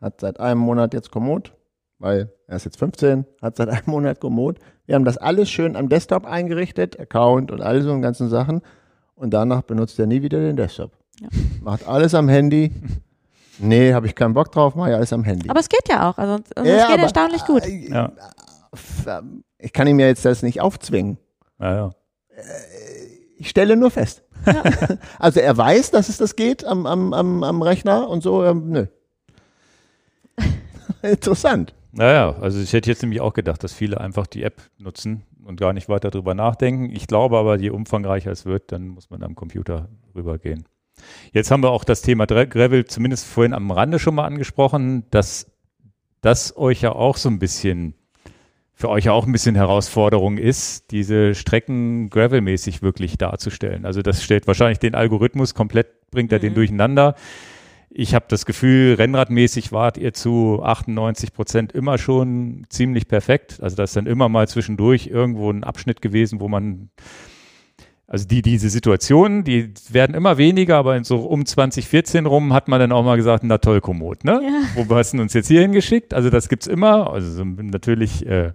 hat 0.00 0.20
seit 0.20 0.38
einem 0.40 0.60
Monat 0.60 0.92
jetzt 0.94 1.10
Komoot, 1.10 1.54
weil 1.98 2.30
er 2.46 2.56
ist 2.56 2.64
jetzt 2.64 2.78
15, 2.78 3.24
hat 3.42 3.56
seit 3.56 3.68
einem 3.68 3.82
Monat 3.86 4.20
Komoot. 4.20 4.58
Wir 4.86 4.94
haben 4.94 5.04
das 5.04 5.16
alles 5.16 5.50
schön 5.50 5.74
am 5.76 5.88
Desktop 5.88 6.26
eingerichtet, 6.26 6.98
Account 7.00 7.50
und 7.50 7.60
all 7.62 7.82
so 7.82 7.90
und 7.92 8.02
ganzen 8.02 8.28
Sachen. 8.28 8.60
Und 9.14 9.30
danach 9.32 9.62
benutzt 9.62 9.98
er 9.98 10.06
nie 10.06 10.22
wieder 10.22 10.38
den 10.40 10.56
Desktop. 10.56 10.92
Ja. 11.20 11.28
Macht 11.62 11.88
alles 11.88 12.14
am 12.14 12.28
Handy. 12.28 12.70
Nee, 13.58 13.94
habe 13.94 14.06
ich 14.06 14.14
keinen 14.14 14.34
Bock 14.34 14.52
drauf, 14.52 14.74
mache 14.74 14.90
ich 14.90 14.94
alles 14.96 15.12
am 15.14 15.24
Handy. 15.24 15.48
Aber 15.48 15.60
es 15.60 15.70
geht 15.70 15.88
ja 15.88 16.10
auch. 16.10 16.18
Also, 16.18 16.34
also 16.54 16.70
Ja, 16.70 16.76
es 16.76 16.82
geht 16.86 16.92
aber- 16.94 17.02
erstaunlich 17.04 17.44
gut. 17.46 17.64
Äh, 17.64 17.88
Ja. 17.88 18.12
f- 18.72 19.08
Ich 19.58 19.72
kann 19.72 19.86
ihm 19.88 19.98
ja 19.98 20.06
jetzt 20.08 20.26
das 20.26 20.42
nicht 20.42 20.60
aufzwingen. 20.60 21.16
Ja, 21.58 21.74
ja. 21.74 21.90
Ich 23.46 23.50
stelle 23.50 23.76
nur 23.76 23.92
fest. 23.92 24.24
also 25.20 25.38
er 25.38 25.56
weiß, 25.56 25.92
dass 25.92 26.08
es 26.08 26.18
das 26.18 26.34
geht 26.34 26.64
am, 26.64 26.84
am, 26.84 27.12
am, 27.12 27.44
am 27.44 27.62
Rechner 27.62 28.08
und 28.08 28.20
so. 28.20 28.44
Ähm, 28.44 28.70
nö. 28.70 28.86
Interessant. 31.02 31.72
Naja, 31.92 32.34
also 32.40 32.58
ich 32.58 32.72
hätte 32.72 32.90
jetzt 32.90 33.02
nämlich 33.02 33.20
auch 33.20 33.34
gedacht, 33.34 33.62
dass 33.62 33.72
viele 33.72 34.00
einfach 34.00 34.26
die 34.26 34.42
App 34.42 34.62
nutzen 34.78 35.22
und 35.44 35.60
gar 35.60 35.72
nicht 35.72 35.88
weiter 35.88 36.10
drüber 36.10 36.34
nachdenken. 36.34 36.90
Ich 36.90 37.06
glaube 37.06 37.38
aber, 37.38 37.56
je 37.56 37.70
umfangreicher 37.70 38.32
es 38.32 38.46
wird, 38.46 38.72
dann 38.72 38.88
muss 38.88 39.10
man 39.10 39.22
am 39.22 39.36
Computer 39.36 39.90
rübergehen. 40.16 40.64
Jetzt 41.32 41.52
haben 41.52 41.62
wir 41.62 41.70
auch 41.70 41.84
das 41.84 42.02
Thema 42.02 42.26
Gravel 42.26 42.86
zumindest 42.86 43.26
vorhin 43.26 43.54
am 43.54 43.70
Rande 43.70 44.00
schon 44.00 44.16
mal 44.16 44.24
angesprochen, 44.24 45.04
dass 45.12 45.52
das 46.20 46.56
euch 46.56 46.82
ja 46.82 46.90
auch 46.90 47.16
so 47.16 47.28
ein 47.28 47.38
bisschen, 47.38 47.94
für 48.78 48.90
euch 48.90 49.06
ja 49.06 49.12
auch 49.12 49.26
ein 49.26 49.32
bisschen 49.32 49.54
Herausforderung 49.54 50.36
ist, 50.36 50.90
diese 50.90 51.34
Strecken 51.34 52.10
Gravel-mäßig 52.10 52.82
wirklich 52.82 53.16
darzustellen. 53.16 53.86
Also 53.86 54.02
das 54.02 54.22
stellt 54.22 54.46
wahrscheinlich 54.46 54.78
den 54.78 54.94
Algorithmus 54.94 55.54
komplett, 55.54 56.10
bringt 56.10 56.30
er 56.30 56.38
den 56.38 56.50
Mhm. 56.52 56.56
durcheinander. 56.56 57.14
Ich 57.88 58.14
habe 58.14 58.26
das 58.28 58.44
Gefühl, 58.44 58.94
rennradmäßig 58.96 59.72
wart 59.72 59.96
ihr 59.96 60.12
zu 60.12 60.60
98 60.62 61.32
Prozent 61.32 61.72
immer 61.72 61.96
schon 61.96 62.66
ziemlich 62.68 63.08
perfekt. 63.08 63.58
Also 63.62 63.76
da 63.76 63.84
ist 63.84 63.96
dann 63.96 64.06
immer 64.06 64.28
mal 64.28 64.46
zwischendurch 64.46 65.06
irgendwo 65.06 65.50
ein 65.50 65.64
Abschnitt 65.64 66.02
gewesen, 66.02 66.40
wo 66.40 66.48
man, 66.48 66.90
also 68.08 68.26
die, 68.26 68.40
diese 68.40 68.68
Situationen, 68.68 69.42
die 69.42 69.72
werden 69.90 70.14
immer 70.14 70.38
weniger, 70.38 70.76
aber 70.76 70.96
in 70.96 71.02
so 71.02 71.18
um 71.22 71.44
2014 71.44 72.26
rum 72.26 72.52
hat 72.52 72.68
man 72.68 72.78
dann 72.78 72.92
auch 72.92 73.02
mal 73.02 73.16
gesagt, 73.16 73.42
na 73.42 73.58
toll, 73.58 73.80
Komoot, 73.80 74.22
ne? 74.24 74.40
Ja. 74.42 74.84
Wo 74.86 74.94
hast 74.94 75.12
du 75.12 75.20
uns 75.20 75.34
jetzt 75.34 75.48
hier 75.48 75.60
hingeschickt? 75.62 76.14
Also 76.14 76.30
das 76.30 76.48
gibt's 76.48 76.68
immer, 76.68 77.12
also 77.12 77.28
so 77.32 77.44
natürlich 77.44 78.24
äh, 78.24 78.52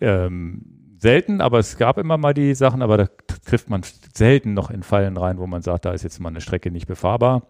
ähm, 0.00 0.96
selten, 0.98 1.40
aber 1.40 1.60
es 1.60 1.76
gab 1.76 1.98
immer 1.98 2.18
mal 2.18 2.34
die 2.34 2.54
Sachen, 2.54 2.82
aber 2.82 2.96
da 2.96 3.08
trifft 3.44 3.70
man 3.70 3.82
selten 4.12 4.54
noch 4.54 4.70
in 4.70 4.82
Fallen 4.82 5.16
rein, 5.16 5.38
wo 5.38 5.46
man 5.46 5.62
sagt, 5.62 5.84
da 5.84 5.92
ist 5.92 6.02
jetzt 6.02 6.18
mal 6.18 6.30
eine 6.30 6.40
Strecke 6.40 6.72
nicht 6.72 6.88
befahrbar. 6.88 7.46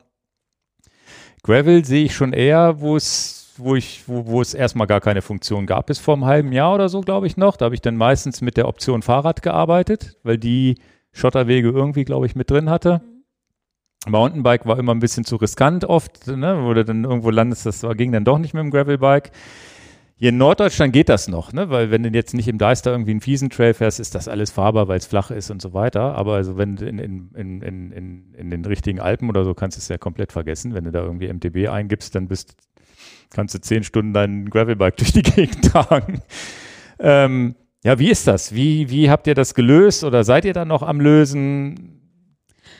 Gravel 1.42 1.86
sehe 1.86 2.04
ich 2.04 2.14
schon 2.14 2.34
eher, 2.34 2.80
wo 2.80 2.96
es, 2.96 3.54
wo 3.56 3.76
ich, 3.76 4.06
wo, 4.08 4.26
wo 4.26 4.42
es 4.42 4.52
erstmal 4.52 4.86
gar 4.86 5.00
keine 5.00 5.22
Funktion 5.22 5.64
gab, 5.64 5.86
bis 5.86 5.98
vor 5.98 6.14
einem 6.14 6.26
halben 6.26 6.52
Jahr 6.52 6.74
oder 6.74 6.90
so, 6.90 7.00
glaube 7.00 7.26
ich 7.26 7.38
noch. 7.38 7.56
Da 7.56 7.66
habe 7.66 7.74
ich 7.74 7.82
dann 7.82 7.96
meistens 7.96 8.42
mit 8.42 8.58
der 8.58 8.68
Option 8.68 9.00
Fahrrad 9.00 9.40
gearbeitet, 9.40 10.16
weil 10.22 10.36
die 10.36 10.76
Schotterwege 11.14 11.70
irgendwie, 11.70 12.04
glaube 12.04 12.26
ich, 12.26 12.36
mit 12.36 12.50
drin 12.50 12.68
hatte. 12.68 13.00
Mountainbike 14.06 14.66
war 14.66 14.78
immer 14.78 14.94
ein 14.94 15.00
bisschen 15.00 15.24
zu 15.24 15.36
riskant 15.36 15.86
oft, 15.86 16.26
ne, 16.26 16.58
wo 16.62 16.74
du 16.74 16.84
dann 16.84 17.04
irgendwo 17.04 17.30
landest, 17.30 17.64
das 17.64 17.86
ging 17.96 18.12
dann 18.12 18.24
doch 18.24 18.38
nicht 18.38 18.52
mit 18.52 18.62
dem 18.62 18.70
Gravelbike. 18.70 19.30
Hier 20.16 20.28
in 20.28 20.38
Norddeutschland 20.38 20.92
geht 20.92 21.08
das 21.08 21.26
noch, 21.26 21.52
ne? 21.52 21.70
weil 21.70 21.90
wenn 21.90 22.04
du 22.04 22.08
jetzt 22.10 22.34
nicht 22.34 22.46
im 22.46 22.56
Deister 22.56 22.92
irgendwie 22.92 23.10
einen 23.10 23.20
fiesen 23.20 23.50
Trail 23.50 23.74
fährst, 23.74 23.98
ist 23.98 24.14
das 24.14 24.28
alles 24.28 24.52
fahrbar, 24.52 24.86
weil 24.86 24.98
es 24.98 25.06
flach 25.06 25.32
ist 25.32 25.50
und 25.50 25.60
so 25.60 25.74
weiter. 25.74 26.14
Aber 26.14 26.34
also 26.34 26.56
wenn 26.56 26.76
du 26.76 26.86
in, 26.86 26.98
in, 26.98 27.30
in, 27.34 27.62
in, 27.62 27.90
in, 27.90 28.34
in 28.34 28.50
den 28.50 28.64
richtigen 28.64 29.00
Alpen 29.00 29.28
oder 29.28 29.44
so 29.44 29.54
kannst 29.54 29.76
du 29.76 29.80
es 29.80 29.88
ja 29.88 29.98
komplett 29.98 30.30
vergessen. 30.30 30.72
Wenn 30.72 30.84
du 30.84 30.92
da 30.92 31.02
irgendwie 31.02 31.32
MTB 31.32 31.68
eingibst, 31.68 32.14
dann 32.14 32.28
bist, 32.28 32.54
kannst 33.30 33.56
du 33.56 33.60
zehn 33.60 33.82
Stunden 33.82 34.12
dein 34.12 34.48
Gravelbike 34.50 34.96
durch 34.98 35.12
die 35.12 35.22
Gegend 35.22 35.64
tragen. 35.72 36.22
Ähm, 37.00 37.56
ja, 37.84 37.98
wie 37.98 38.10
ist 38.10 38.26
das? 38.26 38.54
Wie, 38.54 38.90
wie 38.90 39.10
habt 39.10 39.26
ihr 39.26 39.34
das 39.34 39.54
gelöst 39.54 40.04
oder 40.04 40.24
seid 40.24 40.46
ihr 40.46 40.54
da 40.54 40.64
noch 40.64 40.82
am 40.82 41.00
Lösen, 41.00 42.00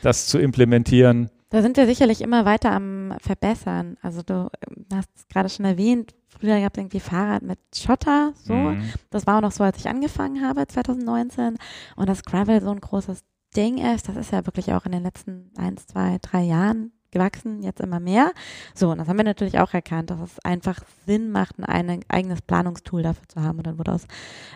das 0.01 0.25
zu 0.25 0.39
implementieren? 0.39 1.29
Da 1.49 1.61
sind 1.61 1.77
wir 1.77 1.85
sicherlich 1.85 2.21
immer 2.21 2.43
weiter 2.43 2.71
am 2.71 3.13
Verbessern. 3.21 3.97
Also 4.01 4.23
du 4.23 4.49
ähm, 4.67 4.85
hast 4.91 5.09
es 5.15 5.27
gerade 5.27 5.47
schon 5.47 5.63
erwähnt, 5.63 6.15
früher 6.27 6.59
gab 6.59 6.73
es 6.73 6.79
irgendwie 6.79 6.99
Fahrrad 6.99 7.43
mit 7.43 7.59
Schotter, 7.73 8.33
so. 8.43 8.53
Mhm. 8.53 8.89
Das 9.11 9.27
war 9.27 9.37
auch 9.37 9.41
noch 9.41 9.51
so, 9.51 9.63
als 9.63 9.77
ich 9.77 9.87
angefangen 9.87 10.45
habe, 10.45 10.65
2019. 10.65 11.57
Und 11.95 12.09
das 12.09 12.23
Gravel 12.23 12.61
so 12.61 12.71
ein 12.71 12.81
großes 12.81 13.23
Ding 13.55 13.77
ist, 13.77 14.09
das 14.09 14.15
ist 14.15 14.31
ja 14.31 14.45
wirklich 14.47 14.73
auch 14.73 14.85
in 14.85 14.91
den 14.91 15.03
letzten 15.03 15.51
eins, 15.55 15.85
zwei, 15.85 16.17
drei 16.21 16.41
Jahren 16.41 16.91
gewachsen, 17.15 17.63
jetzt 17.63 17.79
immer 17.79 17.99
mehr. 17.99 18.31
So, 18.73 18.91
und 18.91 18.99
das 18.99 19.07
haben 19.07 19.17
wir 19.17 19.23
natürlich 19.23 19.59
auch 19.59 19.73
erkannt, 19.73 20.09
dass 20.09 20.19
es 20.19 20.39
einfach 20.45 20.79
Sinn 21.05 21.31
macht, 21.31 21.55
ein 21.59 22.03
eigenes 22.07 22.41
Planungstool 22.41 23.01
dafür 23.01 23.27
zu 23.27 23.41
haben. 23.41 23.57
Und 23.57 23.67
dann 23.67 23.79
wurde 23.79 23.93
aus 23.93 24.05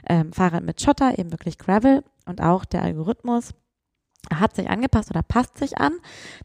ähm, 0.08 0.34
Fahrrad 0.34 0.64
mit 0.64 0.82
Schotter 0.82 1.18
eben 1.18 1.32
wirklich 1.32 1.58
Gravel 1.58 2.04
und 2.26 2.42
auch 2.42 2.66
der 2.66 2.84
Algorithmus 2.84 3.54
hat 4.34 4.56
sich 4.56 4.70
angepasst 4.70 5.10
oder 5.10 5.24
passt 5.24 5.58
sich 5.58 5.78
an. 5.78 5.94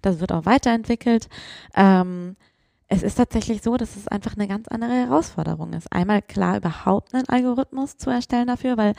Das 0.01 0.21
wird 0.21 0.33
auch 0.33 0.47
weiterentwickelt. 0.47 1.29
Ähm, 1.75 2.37
es 2.87 3.03
ist 3.03 3.17
tatsächlich 3.17 3.63
so, 3.63 3.77
dass 3.77 3.97
es 3.97 4.09
einfach 4.09 4.37
eine 4.37 4.47
ganz 4.47 4.69
andere 4.69 4.93
Herausforderung 4.93 5.73
ist. 5.73 5.93
Einmal 5.93 6.23
klar 6.23 6.59
überhaupt 6.59 7.15
einen 7.15 7.29
Algorithmus 7.29 7.97
zu 7.97 8.11
erstellen 8.11 8.47
dafür, 8.47 8.77
weil 8.77 8.95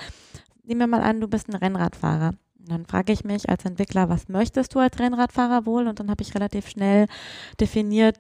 nehmen 0.63 0.81
wir 0.81 0.87
mal 0.87 1.01
an, 1.01 1.21
du 1.21 1.27
bist 1.27 1.47
ein 1.47 1.55
Rennradfahrer. 1.55 2.33
Und 2.65 2.71
dann 2.71 2.85
frage 2.87 3.13
ich 3.13 3.23
mich 3.23 3.47
als 3.47 3.63
Entwickler, 3.63 4.09
was 4.09 4.27
möchtest 4.27 4.73
du 4.73 4.79
als 4.79 4.97
Rennradfahrer 4.97 5.67
wohl? 5.67 5.87
Und 5.87 5.99
dann 5.99 6.09
habe 6.09 6.23
ich 6.23 6.33
relativ 6.33 6.67
schnell 6.67 7.05
definiert, 7.59 8.17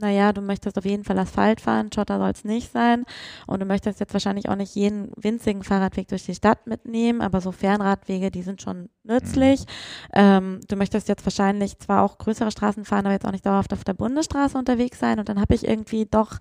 naja, 0.00 0.34
du 0.34 0.42
möchtest 0.42 0.76
auf 0.76 0.84
jeden 0.84 1.04
Fall 1.04 1.18
Asphalt 1.18 1.62
fahren, 1.62 1.90
Schotter 1.90 2.18
soll 2.18 2.30
es 2.30 2.44
nicht 2.44 2.70
sein. 2.70 3.06
Und 3.46 3.60
du 3.60 3.64
möchtest 3.64 3.98
jetzt 3.98 4.12
wahrscheinlich 4.12 4.50
auch 4.50 4.56
nicht 4.56 4.74
jeden 4.74 5.10
winzigen 5.16 5.62
Fahrradweg 5.62 6.08
durch 6.08 6.26
die 6.26 6.34
Stadt 6.34 6.66
mitnehmen, 6.66 7.22
aber 7.22 7.40
so 7.40 7.52
Fernradwege, 7.52 8.30
die 8.30 8.42
sind 8.42 8.60
schon 8.60 8.90
nützlich. 9.02 9.64
Ähm, 10.12 10.60
du 10.68 10.76
möchtest 10.76 11.08
jetzt 11.08 11.24
wahrscheinlich 11.24 11.78
zwar 11.78 12.02
auch 12.02 12.18
größere 12.18 12.50
Straßen 12.50 12.84
fahren, 12.84 13.06
aber 13.06 13.14
jetzt 13.14 13.24
auch 13.24 13.32
nicht 13.32 13.46
dauerhaft 13.46 13.72
auf 13.72 13.84
der 13.84 13.94
Bundesstraße 13.94 14.58
unterwegs 14.58 14.98
sein. 14.98 15.18
Und 15.18 15.30
dann 15.30 15.40
habe 15.40 15.54
ich 15.54 15.66
irgendwie 15.66 16.04
doch 16.04 16.36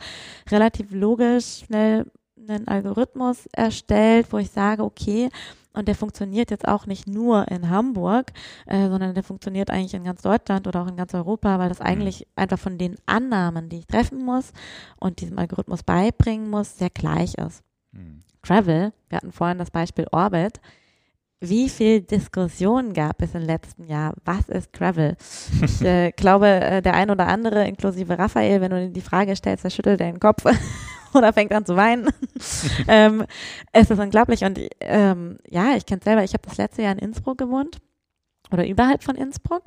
relativ 0.51 0.91
logisch 0.91 1.63
schnell 1.65 2.11
einen 2.49 2.67
Algorithmus 2.67 3.47
erstellt, 3.53 4.27
wo 4.31 4.37
ich 4.37 4.51
sage, 4.51 4.83
okay, 4.83 5.29
und 5.75 5.87
der 5.87 5.95
funktioniert 5.95 6.51
jetzt 6.51 6.67
auch 6.67 6.85
nicht 6.85 7.07
nur 7.07 7.47
in 7.49 7.69
Hamburg, 7.69 8.31
äh, 8.65 8.87
sondern 8.87 9.13
der 9.13 9.23
funktioniert 9.23 9.69
eigentlich 9.69 9.93
in 9.93 10.03
ganz 10.03 10.21
Deutschland 10.21 10.67
oder 10.67 10.81
auch 10.81 10.87
in 10.87 10.95
ganz 10.95 11.13
Europa, 11.13 11.59
weil 11.59 11.69
das 11.69 11.81
eigentlich 11.81 12.27
einfach 12.35 12.59
von 12.59 12.77
den 12.77 12.95
Annahmen, 13.05 13.69
die 13.69 13.79
ich 13.79 13.87
treffen 13.87 14.23
muss 14.23 14.51
und 14.97 15.21
diesem 15.21 15.37
Algorithmus 15.37 15.83
beibringen 15.83 16.49
muss, 16.49 16.77
sehr 16.77 16.89
gleich 16.89 17.35
ist. 17.35 17.63
Mhm. 17.91 18.23
Travel, 18.41 18.93
wir 19.09 19.17
hatten 19.17 19.31
vorhin 19.31 19.57
das 19.57 19.71
Beispiel 19.71 20.07
Orbit. 20.11 20.59
Wie 21.41 21.69
viel 21.69 22.01
Diskussion 22.01 22.93
gab 22.93 23.21
es 23.21 23.35
im 23.35 23.41
letzten 23.41 23.85
Jahr? 23.85 24.13
Was 24.23 24.47
ist 24.47 24.71
Gravel? 24.71 25.17
Ich 25.61 25.81
äh, 25.85 26.11
glaube, 26.11 26.47
äh, 26.47 26.81
der 26.81 26.93
ein 26.93 27.09
oder 27.09 27.27
andere, 27.27 27.67
inklusive 27.67 28.17
Raphael, 28.17 28.61
wenn 28.61 28.71
du 28.71 28.89
die 28.89 29.01
Frage 29.01 29.35
stellst, 29.35 29.65
der 29.65 29.69
schüttelt 29.69 29.99
den 29.99 30.19
Kopf 30.19 30.45
oder 31.17 31.33
fängt 31.33 31.53
an 31.53 31.65
zu 31.65 31.75
weinen. 31.75 32.09
ähm, 32.87 33.25
es 33.71 33.89
ist 33.89 33.99
unglaublich. 33.99 34.43
Und 34.43 34.59
ähm, 34.81 35.37
ja, 35.49 35.75
ich 35.75 35.85
kenne 35.85 35.99
es 35.99 36.05
selber. 36.05 36.23
Ich 36.23 36.33
habe 36.33 36.43
das 36.47 36.57
letzte 36.57 36.83
Jahr 36.83 36.93
in 36.93 36.99
Innsbruck 36.99 37.37
gewohnt 37.37 37.77
oder 38.51 38.67
überhalb 38.67 39.03
von 39.03 39.15
Innsbruck. 39.15 39.63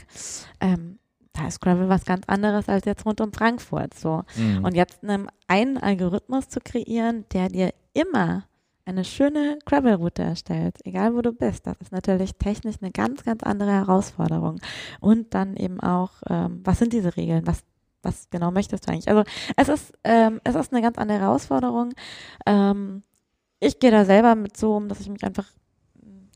Ähm, 0.60 0.98
da 1.32 1.46
ist 1.46 1.60
Gravel 1.60 1.88
was 1.88 2.04
ganz 2.04 2.24
anderes 2.26 2.68
als 2.68 2.84
jetzt 2.84 3.06
rund 3.06 3.20
um 3.20 3.32
Frankfurt. 3.32 3.94
So. 3.94 4.24
Mhm. 4.36 4.64
Und 4.64 4.74
jetzt 4.74 5.02
einem, 5.02 5.28
einen 5.46 5.78
Algorithmus 5.78 6.48
zu 6.48 6.60
kreieren, 6.60 7.24
der 7.32 7.48
dir 7.48 7.72
immer 7.94 8.44
eine 8.84 9.04
schöne 9.04 9.58
Gravel-Route 9.66 10.22
erstellt, 10.22 10.78
egal 10.84 11.14
wo 11.14 11.20
du 11.20 11.32
bist, 11.32 11.66
das 11.66 11.76
ist 11.78 11.92
natürlich 11.92 12.36
technisch 12.36 12.76
eine 12.80 12.90
ganz, 12.90 13.22
ganz 13.22 13.42
andere 13.42 13.70
Herausforderung. 13.70 14.60
Und 15.00 15.34
dann 15.34 15.56
eben 15.56 15.78
auch, 15.80 16.12
ähm, 16.28 16.62
was 16.64 16.78
sind 16.78 16.94
diese 16.94 17.16
Regeln? 17.16 17.46
Was, 17.46 17.64
was 18.02 18.28
genau 18.30 18.50
möchtest 18.50 18.86
du 18.86 18.92
eigentlich? 18.92 19.08
Also 19.08 19.24
es 19.56 19.68
ist, 19.68 19.92
ähm, 20.04 20.40
es 20.44 20.54
ist 20.54 20.72
eine 20.72 20.82
ganz 20.82 20.98
andere 20.98 21.20
Herausforderung. 21.20 21.92
Ähm, 22.46 23.02
ich 23.60 23.78
gehe 23.80 23.90
da 23.90 24.04
selber 24.04 24.34
mit 24.34 24.56
so 24.56 24.76
um, 24.76 24.88
dass 24.88 25.00
ich 25.00 25.08
mich 25.08 25.24
einfach 25.24 25.46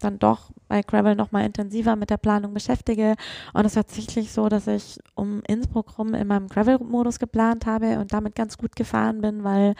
dann 0.01 0.18
doch 0.18 0.51
bei 0.73 0.81
Gravel 0.81 1.15
nochmal 1.15 1.44
intensiver 1.44 1.97
mit 1.97 2.09
der 2.09 2.16
Planung 2.16 2.55
beschäftige. 2.55 3.16
Und 3.53 3.66
es 3.66 3.77
war 3.77 3.85
tatsächlich 3.85 4.32
so, 4.32 4.49
dass 4.49 4.66
ich 4.66 4.99
um 5.15 5.43
Innsbruck 5.47 5.99
rum 5.99 6.15
in 6.15 6.27
meinem 6.27 6.49
Gravel-Modus 6.49 7.19
geplant 7.19 7.66
habe 7.66 7.99
und 7.99 8.15
damit 8.15 8.35
ganz 8.35 8.57
gut 8.57 8.74
gefahren 8.74 9.20
bin, 9.20 9.44
weil 9.44 9.74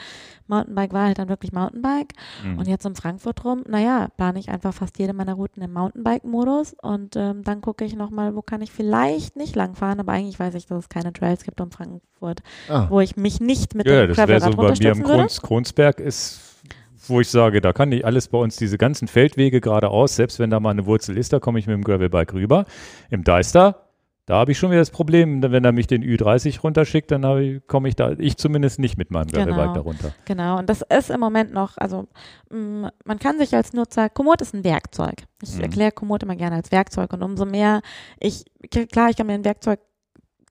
Mountainbike 0.49 0.93
war 0.93 1.07
halt 1.07 1.19
dann 1.19 1.31
wirklich 1.31 1.51
Mountainbike. 1.51 2.13
Mhm. 2.45 2.59
Und 2.59 2.69
jetzt 2.69 2.85
um 2.85 2.95
Frankfurt 2.95 3.43
rum, 3.43 3.65
naja, 3.67 4.09
plane 4.19 4.39
ich 4.39 4.51
einfach 4.51 4.75
fast 4.75 4.99
jede 4.99 5.15
meiner 5.15 5.33
Routen 5.33 5.63
im 5.63 5.73
Mountainbike-Modus 5.73 6.77
und 6.83 7.17
ähm, 7.17 7.43
dann 7.43 7.63
gucke 7.63 7.87
ich 7.87 7.97
nochmal, 7.97 8.37
wo 8.37 8.43
kann 8.43 8.61
ich 8.61 8.71
vielleicht 8.71 9.37
nicht 9.37 9.57
lang 9.57 9.75
fahren, 9.75 9.99
aber 9.99 10.13
eigentlich 10.13 10.39
weiß 10.39 10.55
ich, 10.57 10.67
dass 10.67 10.79
es 10.79 10.89
keine 10.91 11.15
Trails 11.15 11.45
gibt 11.45 11.63
um 11.63 11.71
Frankfurt, 11.71 12.43
Ah, 12.69 12.89
wo 12.91 13.01
ich 13.01 13.17
mich 13.17 13.41
nicht 13.41 13.75
mit 13.75 13.87
ja, 13.87 14.07
dem 14.07 14.15
Gravelrad 14.15 14.53
so 14.53 14.57
bei 14.59 14.75
mir 14.79 14.93
im. 14.93 15.03
Krons, 15.03 15.41
Kronsberg 15.41 16.01
ist 16.01 16.52
wo 17.09 17.21
ich 17.21 17.29
sage, 17.31 17.61
da 17.61 17.73
kann 17.73 17.89
nicht 17.91 18.05
alles 18.05 18.29
bei 18.29 18.39
uns, 18.39 18.57
diese 18.57 18.79
ganzen 18.79 19.09
Feldwege 19.09 19.61
geradeaus, 19.61 20.17
selbst 20.17 20.39
wenn 20.39 20.51
da 20.51 20.61
mal 20.61 20.71
eine 20.71 20.87
Wurzel 20.87 21.17
ist, 21.17 21.33
da 21.33 21.41
komme 21.41 21.59
ich 21.59 21.67
mit 21.67 21.75
dem 21.75 21.85
Gravelbike 21.85 22.35
rüber. 22.35 22.65
Im 23.11 23.25
Deister, 23.25 23.87
da 24.27 24.37
habe 24.37 24.53
ich 24.53 24.59
schon 24.59 24.71
wieder 24.71 24.81
das 24.81 24.91
Problem, 24.93 25.43
wenn 25.43 25.65
er 25.65 25.73
mich 25.73 25.89
den 25.89 26.05
Ü30 26.05 26.61
runterschickt, 26.61 27.11
dann 27.11 27.61
komme 27.67 27.89
ich 27.89 27.97
da, 27.97 28.13
ich 28.13 28.37
zumindest 28.37 28.79
nicht 28.79 28.97
mit 28.97 29.11
meinem 29.11 29.27
Gravelbike 29.29 29.57
Genau. 29.57 29.75
darunter. 29.75 30.13
Genau, 30.27 30.59
und 30.59 30.71
das 30.71 30.83
ist 30.97 31.11
im 31.11 31.19
Moment 31.19 31.53
noch, 31.53 31.77
also 31.77 32.07
mh, 32.51 32.93
man 33.05 33.19
kann 33.19 33.39
sich 33.39 33.53
als 33.55 33.73
Nutzer, 33.73 34.09
Komoot 34.09 34.41
ist 34.41 34.55
ein 34.55 34.63
Werkzeug. 34.63 35.25
Ich 35.43 35.57
Mhm. 35.57 35.63
erkläre 35.63 35.91
Komoot 35.93 36.23
immer 36.23 36.37
gerne 36.37 36.55
als 36.57 36.71
Werkzeug 36.71 37.13
und 37.13 37.23
umso 37.23 37.45
mehr 37.47 37.83
ich, 38.21 38.45
klar, 38.93 39.11
ich 39.11 39.17
kann 39.17 39.27
mir 39.27 39.35
ein 39.35 39.45
Werkzeug 39.45 39.81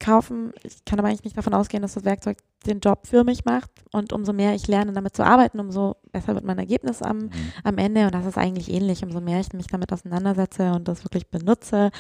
kaufen, 0.02 0.52
ich 0.64 0.84
kann 0.84 1.00
aber 1.00 1.08
eigentlich 1.08 1.24
nicht 1.24 1.38
davon 1.38 1.54
ausgehen, 1.54 1.82
dass 1.82 1.94
das 1.94 2.04
Werkzeug 2.04 2.38
den 2.66 2.82
Job 2.82 3.08
für 3.08 3.24
mich 3.24 3.46
macht. 3.46 3.72
Und 3.94 4.12
umso 4.12 4.34
mehr 4.34 4.54
ich 4.54 4.68
lerne, 4.68 4.92
damit 4.92 5.16
zu 5.16 5.24
arbeiten, 5.26 5.60
umso 5.60 5.96
besser 6.12 6.36
wird 6.36 6.44
mein 6.44 6.58
Ergebnis 6.60 7.02
am, 7.02 7.18
Mhm. 7.18 7.32
am 7.64 7.78
Ende. 7.78 8.06
Und 8.06 8.14
das 8.14 8.26
ist 8.26 8.38
eigentlich 8.38 8.70
ähnlich, 8.70 9.04
umso 9.04 9.22
mehr 9.22 9.40
ich 9.40 9.54
mich 9.54 9.68
damit 9.68 9.94
auseinandersetze 9.94 10.74
und 10.74 10.88
das 10.88 11.06
wirklich 11.06 11.30
benutze 11.30 11.92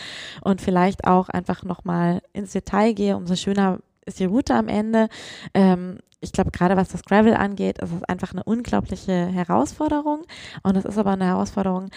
und 0.41 0.59
vielleicht 0.61 1.05
auch 1.07 1.29
einfach 1.29 1.63
nochmal 1.63 2.21
ins 2.33 2.51
Detail 2.51 2.93
gehe, 2.93 3.15
umso 3.15 3.35
schöner 3.35 3.79
ist 4.05 4.19
die 4.19 4.25
Route 4.25 4.55
am 4.55 4.67
Ende. 4.67 5.07
Ähm, 5.53 5.99
ich 6.19 6.31
glaube, 6.31 6.51
gerade 6.51 6.75
was 6.75 6.89
das 6.89 7.03
Gravel 7.03 7.33
angeht, 7.33 7.79
ist 7.79 7.91
es 7.93 8.03
einfach 8.03 8.31
eine 8.33 8.43
unglaubliche 8.43 9.27
Herausforderung. 9.27 10.23
Und 10.63 10.75
es 10.75 10.85
ist 10.85 10.97
aber 10.97 11.11
eine 11.11 11.25
Herausforderung, 11.25 11.89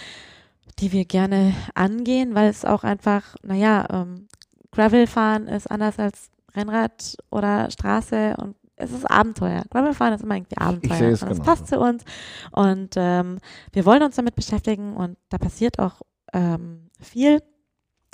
die 0.78 0.92
wir 0.92 1.04
gerne 1.04 1.54
angehen, 1.74 2.34
weil 2.34 2.48
es 2.48 2.64
auch 2.64 2.84
einfach, 2.84 3.36
naja, 3.42 3.86
ähm, 3.90 4.28
Gravel 4.74 5.06
fahren 5.06 5.46
ist 5.48 5.70
anders 5.70 5.98
als 5.98 6.30
Rennrad 6.54 7.16
oder 7.30 7.70
Straße 7.70 8.34
und 8.38 8.56
es 8.76 8.90
ist 8.90 9.08
Abenteuer. 9.08 9.62
Gravel 9.70 9.94
fahren 9.94 10.12
ist 10.14 10.22
immer 10.24 10.34
irgendwie 10.36 10.56
Abenteuer. 10.58 10.96
sehe 10.98 11.10
es 11.10 11.22
und 11.22 11.30
es 11.30 11.38
genauso. 11.38 11.50
passt 11.50 11.68
zu 11.68 11.78
uns 11.78 12.04
und 12.52 12.90
ähm, 12.96 13.38
wir 13.72 13.84
wollen 13.86 14.02
uns 14.02 14.16
damit 14.16 14.34
beschäftigen 14.34 14.94
und 14.96 15.16
da 15.30 15.38
passiert 15.38 15.78
auch 15.78 16.02
ähm, 16.32 16.90
viel. 17.00 17.40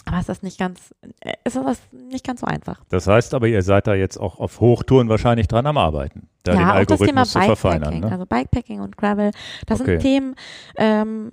Aber 0.07 0.19
es 0.19 0.29
ist 0.31 0.43
nicht 0.43 0.59
ganz, 0.59 0.95
äh, 1.21 1.35
es 1.45 1.57
ist 1.57 1.93
nicht 1.93 2.27
ganz 2.27 2.41
so 2.41 2.47
einfach. 2.47 2.83
Das 2.89 3.07
heißt 3.07 3.35
aber, 3.35 3.49
ihr 3.49 3.63
seid 3.63 3.87
da 3.87 3.95
jetzt 3.95 4.19
auch 4.19 4.39
auf 4.39 4.61
Hochtouren 4.61 5.09
wahrscheinlich 5.11 5.47
dran 5.47 5.67
am 5.67 5.77
Arbeiten, 5.77 6.29
da 6.43 6.53
den 6.53 6.61
ja, 6.61 6.69
auch 6.81 6.85
das 6.85 6.99
Thema 7.01 7.21
Algorithmus 7.21 7.31
zu 7.33 7.41
verfeinern. 7.41 8.01
Ne? 8.01 8.11
also 8.11 8.25
Bikepacking 8.27 8.81
und 8.81 8.97
Gravel, 8.97 9.31
das 9.67 9.81
Okay. 9.81 9.93
sind 9.93 10.01
Themen, 10.03 10.35
ähm, 10.77 11.31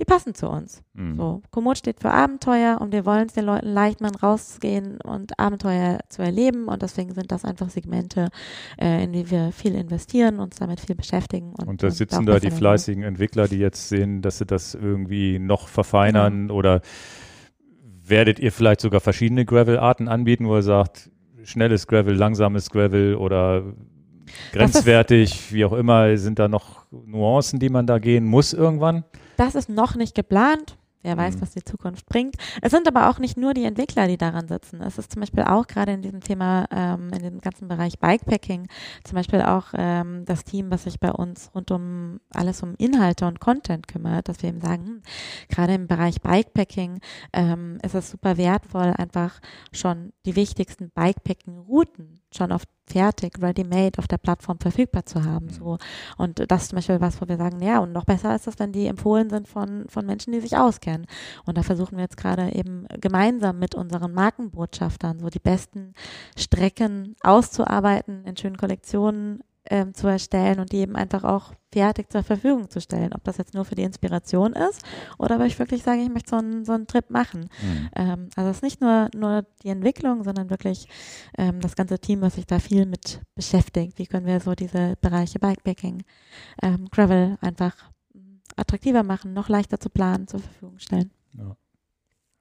die 0.00 0.06
passen 0.06 0.34
zu 0.34 0.48
uns. 0.48 0.82
Mhm. 0.94 1.16
So, 1.16 1.42
Komoot 1.50 1.76
steht 1.76 2.00
für 2.00 2.10
Abenteuer 2.10 2.80
und 2.80 2.92
wir 2.92 3.04
wollen 3.04 3.26
es 3.26 3.34
den 3.34 3.44
Leuten 3.44 3.68
leicht 3.68 4.00
machen, 4.00 4.16
rauszugehen 4.16 4.98
und 5.02 5.38
Abenteuer 5.38 5.98
zu 6.08 6.22
erleben 6.22 6.68
und 6.68 6.80
deswegen 6.80 7.12
sind 7.12 7.30
das 7.30 7.44
einfach 7.44 7.68
Segmente, 7.68 8.30
äh, 8.80 9.04
in 9.04 9.12
die 9.12 9.30
wir 9.30 9.52
viel 9.52 9.74
investieren, 9.74 10.40
uns 10.40 10.56
damit 10.56 10.80
viel 10.80 10.96
beschäftigen. 10.96 11.50
Und, 11.50 11.68
Und 11.68 11.82
da 11.82 11.88
und 11.88 11.92
sitzen 11.92 12.24
da 12.24 12.40
die 12.40 12.50
fleißigen 12.50 13.02
Entwickler, 13.02 13.46
die 13.46 13.58
jetzt 13.58 13.90
sehen, 13.90 14.22
dass 14.22 14.38
sie 14.38 14.46
das 14.46 14.74
irgendwie 14.74 15.38
noch 15.38 15.68
verfeinern 15.68 16.48
Genau. 16.48 16.54
oder 16.54 16.80
werdet 18.02 18.38
ihr 18.38 18.52
vielleicht 18.52 18.80
sogar 18.80 19.00
verschiedene 19.00 19.44
Gravel-Arten 19.44 20.08
anbieten, 20.08 20.48
wo 20.48 20.56
ihr 20.56 20.62
sagt, 20.62 21.10
schnelles 21.44 21.86
Gravel, 21.86 22.14
langsames 22.14 22.70
Gravel 22.70 23.16
oder 23.16 23.64
grenzwertig, 24.52 25.52
wie 25.52 25.64
auch 25.64 25.72
immer, 25.74 26.16
sind 26.16 26.38
da 26.38 26.48
noch 26.48 26.86
Nuancen, 26.90 27.58
die 27.58 27.68
man 27.68 27.86
da 27.86 27.98
gehen 27.98 28.24
muss 28.24 28.52
irgendwann? 28.54 29.04
Das 29.40 29.54
ist 29.54 29.70
noch 29.70 29.94
nicht 29.94 30.14
geplant. 30.14 30.76
Wer 31.02 31.16
weiß, 31.16 31.36
Mhm. 31.36 31.40
was 31.40 31.52
die 31.52 31.64
Zukunft 31.64 32.04
bringt. 32.04 32.34
Es 32.60 32.72
sind 32.72 32.86
aber 32.86 33.08
auch 33.08 33.18
nicht 33.18 33.38
nur 33.38 33.54
die 33.54 33.64
Entwickler, 33.64 34.06
die 34.06 34.18
daran 34.18 34.48
sitzen. 34.48 34.82
Es 34.82 34.98
ist 34.98 35.10
zum 35.10 35.20
Beispiel 35.20 35.44
auch 35.44 35.66
gerade 35.66 35.92
in 35.92 36.02
diesem 36.02 36.20
Thema, 36.20 36.66
ähm, 36.70 37.08
in 37.14 37.22
dem 37.22 37.40
ganzen 37.40 37.66
Bereich 37.68 37.98
Bikepacking, 37.98 38.68
zum 39.02 39.16
Beispiel 39.16 39.40
auch 39.40 39.68
ähm, 39.72 40.26
das 40.26 40.44
Team, 40.44 40.70
was 40.70 40.84
sich 40.84 41.00
bei 41.00 41.10
uns 41.10 41.50
rund 41.54 41.70
um 41.70 42.20
alles 42.34 42.62
um 42.62 42.74
Inhalte 42.76 43.26
und 43.26 43.40
Content 43.40 43.88
kümmert, 43.88 44.28
dass 44.28 44.42
wir 44.42 44.50
eben 44.50 44.60
sagen, 44.60 44.84
hm, 44.84 45.02
gerade 45.48 45.72
im 45.72 45.86
Bereich 45.86 46.20
Bikepacking 46.20 47.00
ähm, 47.32 47.78
ist 47.82 47.94
es 47.94 48.10
super 48.10 48.36
wertvoll, 48.36 48.92
einfach 48.94 49.40
schon 49.72 50.12
die 50.26 50.36
wichtigsten 50.36 50.90
Bikepacking-Routen 50.90 52.20
schon 52.30 52.52
auf 52.52 52.64
fertig, 52.90 53.40
ready-made 53.40 53.98
auf 53.98 54.08
der 54.08 54.18
Plattform 54.18 54.58
verfügbar 54.58 55.06
zu 55.06 55.24
haben. 55.24 55.48
So. 55.50 55.78
Und 56.16 56.50
das 56.50 56.62
ist 56.62 56.68
zum 56.70 56.76
Beispiel 56.76 57.00
was, 57.00 57.20
wo 57.20 57.28
wir 57.28 57.36
sagen, 57.36 57.62
ja, 57.62 57.78
und 57.78 57.92
noch 57.92 58.04
besser 58.04 58.34
ist 58.34 58.46
es, 58.46 58.58
wenn 58.58 58.72
die 58.72 58.86
empfohlen 58.86 59.30
sind 59.30 59.48
von, 59.48 59.84
von 59.88 60.06
Menschen, 60.06 60.32
die 60.32 60.40
sich 60.40 60.56
auskennen. 60.56 61.06
Und 61.46 61.56
da 61.56 61.62
versuchen 61.62 61.96
wir 61.96 62.04
jetzt 62.04 62.16
gerade 62.16 62.52
eben 62.54 62.86
gemeinsam 63.00 63.58
mit 63.58 63.74
unseren 63.74 64.12
Markenbotschaftern 64.12 65.18
so 65.20 65.28
die 65.28 65.38
besten 65.38 65.94
Strecken 66.36 67.16
auszuarbeiten, 67.22 68.24
in 68.24 68.36
schönen 68.36 68.56
Kollektionen 68.56 69.42
ähm, 69.70 69.94
zu 69.94 70.06
erstellen 70.06 70.60
und 70.60 70.72
die 70.72 70.78
eben 70.78 70.96
einfach 70.96 71.24
auch 71.24 71.54
fertig 71.72 72.10
zur 72.10 72.22
Verfügung 72.22 72.68
zu 72.68 72.80
stellen. 72.80 73.12
Ob 73.14 73.24
das 73.24 73.38
jetzt 73.38 73.54
nur 73.54 73.64
für 73.64 73.76
die 73.76 73.84
Inspiration 73.84 74.52
ist 74.52 74.82
oder 75.18 75.36
ob 75.36 75.42
ich 75.42 75.58
wirklich 75.58 75.82
sage, 75.82 76.02
ich 76.02 76.10
möchte 76.10 76.30
so 76.30 76.36
einen, 76.36 76.64
so 76.64 76.72
einen 76.72 76.86
Trip 76.86 77.08
machen. 77.08 77.48
Ähm, 77.96 78.28
also 78.36 78.50
es 78.50 78.56
ist 78.56 78.62
nicht 78.62 78.80
nur, 78.80 79.08
nur 79.14 79.46
die 79.62 79.68
Entwicklung, 79.68 80.24
sondern 80.24 80.50
wirklich 80.50 80.88
ähm, 81.38 81.60
das 81.60 81.76
ganze 81.76 81.98
Team, 81.98 82.20
was 82.20 82.34
sich 82.34 82.46
da 82.46 82.58
viel 82.58 82.84
mit 82.84 83.22
beschäftigt. 83.34 83.98
Wie 83.98 84.06
können 84.06 84.26
wir 84.26 84.40
so 84.40 84.54
diese 84.54 84.96
Bereiche 85.00 85.38
Bikepacking, 85.38 86.02
ähm, 86.62 86.88
Gravel 86.90 87.38
einfach 87.40 87.74
attraktiver 88.56 89.02
machen, 89.02 89.32
noch 89.32 89.48
leichter 89.48 89.80
zu 89.80 89.90
planen, 89.90 90.26
zur 90.26 90.40
Verfügung 90.40 90.78
stellen. 90.78 91.10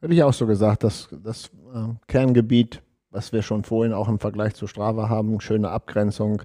Hätte 0.01 0.13
ich 0.13 0.23
auch 0.23 0.33
so 0.33 0.47
gesagt, 0.47 0.83
dass 0.83 1.09
das 1.23 1.51
äh, 1.73 1.93
Kerngebiet, 2.07 2.81
was 3.11 3.33
wir 3.33 3.41
schon 3.41 3.63
vorhin 3.63 3.93
auch 3.93 4.07
im 4.07 4.19
Vergleich 4.19 4.55
zu 4.55 4.67
Strava 4.67 5.09
haben, 5.09 5.39
schöne 5.41 5.69
Abgrenzung, 5.69 6.43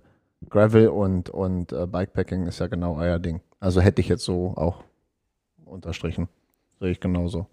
Gravel 0.50 0.88
und, 0.88 1.30
und 1.30 1.72
äh, 1.72 1.86
Bikepacking 1.86 2.46
ist 2.46 2.58
ja 2.58 2.66
genau 2.66 2.96
euer 2.96 3.18
Ding. 3.18 3.40
Also 3.60 3.80
hätte 3.80 4.00
ich 4.00 4.08
jetzt 4.08 4.24
so 4.24 4.54
auch 4.56 4.84
unterstrichen. 5.64 6.28
Sehe 6.80 6.90
ich 6.90 7.00
genauso. 7.00 7.46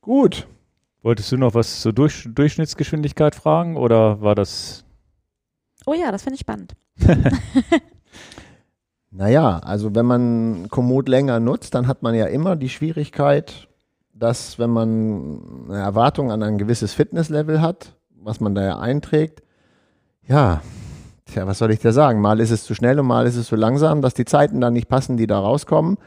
Gut. 0.00 0.46
Wolltest 1.02 1.32
du 1.32 1.36
noch 1.36 1.54
was 1.54 1.80
zur 1.80 1.92
Durch 1.92 2.28
Durchschnittsgeschwindigkeit 2.28 3.34
fragen 3.34 3.76
oder 3.76 4.20
war 4.20 4.34
das 4.34 4.84
Oh 5.86 5.94
ja, 5.94 6.12
das 6.12 6.22
finde 6.22 6.34
ich 6.34 6.40
spannend. 6.40 6.74
Naja, 9.12 9.58
also 9.58 9.94
wenn 9.94 10.06
man 10.06 10.68
Komoot 10.70 11.08
länger 11.08 11.40
nutzt, 11.40 11.74
dann 11.74 11.88
hat 11.88 12.02
man 12.02 12.14
ja 12.14 12.26
immer 12.26 12.54
die 12.54 12.68
Schwierigkeit, 12.68 13.68
dass 14.14 14.58
wenn 14.58 14.70
man 14.70 15.66
eine 15.68 15.78
Erwartung 15.78 16.30
an 16.30 16.44
ein 16.44 16.58
gewisses 16.58 16.94
Fitnesslevel 16.94 17.60
hat, 17.60 17.96
was 18.10 18.38
man 18.38 18.54
da 18.54 18.62
ja 18.62 18.78
einträgt, 18.78 19.42
ja, 20.30 20.62
tja, 21.26 21.46
was 21.46 21.58
soll 21.58 21.72
ich 21.72 21.80
dir 21.80 21.92
sagen? 21.92 22.20
Mal 22.20 22.38
ist 22.38 22.52
es 22.52 22.64
zu 22.64 22.74
schnell 22.74 23.00
und 23.00 23.06
mal 23.06 23.26
ist 23.26 23.36
es 23.36 23.48
zu 23.48 23.56
langsam, 23.56 24.00
dass 24.00 24.14
die 24.14 24.24
Zeiten 24.24 24.60
dann 24.60 24.72
nicht 24.72 24.88
passen, 24.88 25.16
die 25.16 25.26
da 25.26 25.40
rauskommen. 25.40 25.98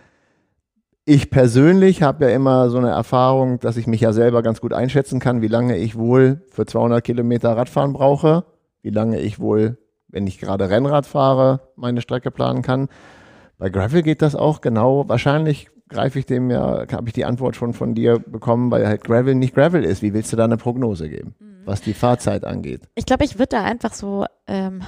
Ich 1.03 1.29
persönlich 1.29 2.01
habe 2.01 2.25
ja 2.25 2.31
immer 2.31 2.69
so 2.69 2.77
eine 2.77 2.91
Erfahrung, 2.91 3.59
dass 3.59 3.75
ich 3.75 3.85
mich 3.85 3.99
ja 3.99 4.13
selber 4.13 4.41
ganz 4.41 4.61
gut 4.61 4.71
einschätzen 4.71 5.19
kann, 5.19 5.41
wie 5.41 5.49
lange 5.49 5.77
ich 5.77 5.97
wohl 5.97 6.41
für 6.49 6.65
200 6.65 7.03
Kilometer 7.03 7.57
Radfahren 7.57 7.91
brauche, 7.91 8.45
wie 8.81 8.91
lange 8.91 9.19
ich 9.19 9.41
wohl, 9.41 9.77
wenn 10.07 10.25
ich 10.25 10.39
gerade 10.39 10.69
Rennrad 10.69 11.05
fahre, 11.05 11.59
meine 11.75 11.99
Strecke 11.99 12.31
planen 12.31 12.61
kann. 12.61 12.87
Bei 13.57 13.69
Gravel 13.69 14.03
geht 14.03 14.21
das 14.21 14.35
auch 14.35 14.61
genau. 14.61 15.09
Wahrscheinlich 15.09 15.69
greife 15.93 16.19
ich 16.19 16.25
dem 16.25 16.49
ja, 16.51 16.85
habe 16.91 17.07
ich 17.07 17.13
die 17.13 17.25
Antwort 17.25 17.55
schon 17.55 17.73
von 17.73 17.95
dir 17.95 18.19
bekommen, 18.19 18.71
weil 18.71 18.87
halt 18.87 19.03
Gravel 19.03 19.35
nicht 19.35 19.55
Gravel 19.55 19.83
ist. 19.83 20.01
Wie 20.01 20.13
willst 20.13 20.31
du 20.31 20.37
da 20.37 20.45
eine 20.45 20.57
Prognose 20.57 21.09
geben, 21.09 21.35
was 21.65 21.81
die 21.81 21.93
Fahrzeit 21.93 22.43
angeht? 22.43 22.81
Ich 22.95 23.05
glaube, 23.05 23.23
ich 23.23 23.39
würde 23.39 23.49
da 23.57 23.63
einfach 23.63 23.93
so, 23.93 24.25
ähm, 24.47 24.81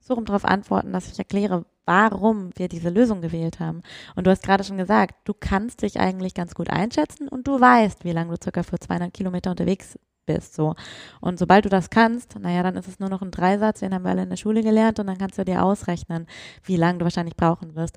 so 0.00 0.14
rum 0.14 0.24
drauf 0.24 0.44
antworten, 0.44 0.92
dass 0.92 1.10
ich 1.10 1.18
erkläre, 1.18 1.64
warum 1.84 2.50
wir 2.56 2.68
diese 2.68 2.90
Lösung 2.90 3.20
gewählt 3.20 3.60
haben. 3.60 3.82
Und 4.14 4.26
du 4.26 4.30
hast 4.30 4.42
gerade 4.42 4.64
schon 4.64 4.76
gesagt, 4.76 5.14
du 5.24 5.34
kannst 5.38 5.82
dich 5.82 6.00
eigentlich 6.00 6.34
ganz 6.34 6.54
gut 6.54 6.68
einschätzen 6.70 7.28
und 7.28 7.46
du 7.46 7.60
weißt, 7.60 8.04
wie 8.04 8.12
lange 8.12 8.34
du 8.34 8.42
circa 8.42 8.62
für 8.62 8.78
200 8.78 9.14
Kilometer 9.14 9.50
unterwegs 9.50 9.98
bist. 10.26 10.54
So. 10.54 10.74
Und 11.20 11.38
sobald 11.38 11.64
du 11.64 11.68
das 11.68 11.90
kannst, 11.90 12.38
naja, 12.38 12.62
dann 12.62 12.76
ist 12.76 12.88
es 12.88 12.98
nur 12.98 13.08
noch 13.08 13.22
ein 13.22 13.30
Dreisatz, 13.30 13.80
den 13.80 13.94
haben 13.94 14.04
wir 14.04 14.10
alle 14.10 14.24
in 14.24 14.30
der 14.30 14.36
Schule 14.36 14.62
gelernt 14.62 14.98
und 14.98 15.06
dann 15.06 15.18
kannst 15.18 15.38
du 15.38 15.44
dir 15.44 15.62
ausrechnen, 15.62 16.26
wie 16.64 16.76
lange 16.76 16.98
du 16.98 17.04
wahrscheinlich 17.04 17.36
brauchen 17.36 17.74
wirst. 17.74 17.96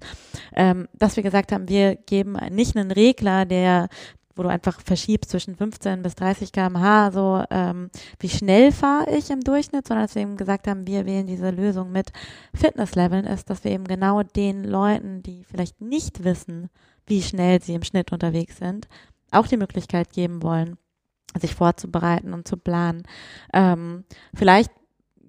Ähm, 0.56 0.88
dass 0.94 1.16
wir 1.16 1.24
gesagt 1.24 1.52
haben, 1.52 1.68
wir 1.68 1.96
geben 1.96 2.38
nicht 2.52 2.78
einen 2.78 2.92
Regler, 2.92 3.46
der 3.46 3.90
wo 4.40 4.44
du 4.44 4.50
einfach 4.50 4.80
verschiebst 4.80 5.30
zwischen 5.32 5.58
15 5.58 6.02
bis 6.02 6.16
30 6.16 6.54
km/h, 6.54 7.12
so 7.12 7.44
ähm, 7.52 7.90
wie 8.20 8.30
schnell 8.30 8.72
fahre 8.72 9.14
ich 9.14 9.30
im 9.30 9.42
Durchschnitt, 9.42 9.86
sondern 9.86 10.06
dass 10.06 10.16
wir 10.16 10.22
eben 10.22 10.38
gesagt 10.38 10.66
haben, 10.66 10.88
wir 10.88 11.06
wählen 11.06 11.28
diese 11.28 11.50
Lösung 11.50 11.92
mit 11.92 12.14
Fitnessleveln, 12.54 13.26
ist, 13.26 13.50
dass 13.50 13.66
wir 13.66 13.72
eben 13.72 13.84
genau 13.84 14.24
den 14.24 14.64
Leuten, 14.64 15.22
die 15.22 15.44
vielleicht 15.44 15.82
nicht 15.82 16.24
wissen, 16.24 16.70
wie 17.06 17.22
schnell 17.22 17.62
sie 17.62 17.74
im 17.74 17.84
Schnitt 17.84 18.14
unterwegs 18.14 18.58
sind, 18.58 18.88
auch 19.32 19.46
die 19.46 19.58
Möglichkeit 19.58 20.14
geben 20.14 20.42
wollen, 20.42 20.78
sich 21.40 21.56
vorzubereiten 21.56 22.34
und 22.34 22.48
zu 22.48 22.58
planen. 22.58 23.04
Ähm, 23.54 24.06
vielleicht 24.34 24.72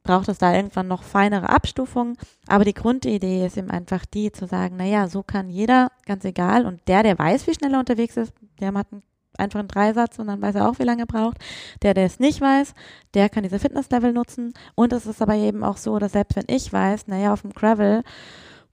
braucht 0.02 0.28
es 0.28 0.39
da 0.39 0.55
irgendwann 0.55 0.89
noch 0.89 1.02
feinere 1.02 1.51
Abstufungen, 1.51 2.16
aber 2.47 2.64
die 2.64 2.74
Grundidee 2.74 3.47
ist 3.47 3.59
eben 3.59 3.70
einfach 3.70 4.06
die, 4.06 4.32
zu 4.32 4.47
sagen, 4.47 4.77
naja, 4.77 5.09
so 5.09 5.22
kann 5.22 5.51
jeder, 5.51 5.89
ganz 6.06 6.24
egal, 6.24 6.64
und 6.64 6.81
der, 6.89 7.02
der 7.02 7.18
weiß, 7.18 7.47
wie 7.47 7.55
schnell 7.55 7.74
er 7.74 7.81
unterwegs 7.81 8.16
ist, 8.16 8.32
der 8.60 8.72
hat 8.72 8.93
einen 8.93 9.02
einfach 9.39 9.60
einen 9.60 9.68
Dreisatz 9.68 10.18
und 10.18 10.27
dann 10.27 10.43
weiß 10.43 10.56
er 10.56 10.68
auch, 10.68 10.78
wie 10.81 10.85
lange 10.85 11.05
er 11.05 11.06
braucht. 11.06 11.39
Der, 11.82 11.94
der 11.94 12.05
es 12.05 12.18
nicht 12.18 12.40
weiß, 12.40 12.74
der 13.14 13.31
kann 13.31 13.43
diese 13.43 13.59
Fitnesslevel 13.59 14.12
nutzen. 14.12 14.52
Und 14.74 14.93
es 14.93 15.06
ist 15.06 15.22
aber 15.22 15.35
eben 15.35 15.64
auch 15.64 15.78
so, 15.78 15.98
dass 15.98 16.12
selbst 16.12 16.36
wenn 16.36 16.44
ich 16.48 16.70
weiß, 16.70 17.06
naja, 17.06 17.32
auf 17.32 17.40
dem 17.43 17.52
Gravel 17.52 18.02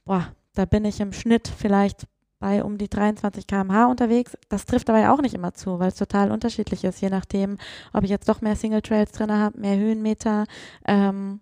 boah, 0.07 0.33
da 0.55 0.65
bin 0.65 0.85
ich 0.85 0.99
im 0.99 1.13
Schnitt 1.13 1.47
vielleicht 1.47 2.07
bei 2.39 2.63
um 2.63 2.77
die 2.77 2.89
23 2.89 3.47
km/h 3.47 3.87
unterwegs. 3.87 4.37
Das 4.49 4.65
trifft 4.65 4.89
ja 4.89 5.13
auch 5.13 5.21
nicht 5.21 5.33
immer 5.33 5.53
zu, 5.53 5.79
weil 5.79 5.89
es 5.89 5.95
total 5.95 6.31
unterschiedlich 6.31 6.83
ist, 6.83 7.01
je 7.01 7.09
nachdem, 7.09 7.57
ob 7.93 8.03
ich 8.03 8.09
jetzt 8.09 8.29
doch 8.29 8.41
mehr 8.41 8.55
Single 8.55 8.81
Trails 8.81 9.11
drin 9.11 9.31
habe, 9.31 9.59
mehr 9.59 9.77
Höhenmeter. 9.77 10.45
Ähm, 10.85 11.39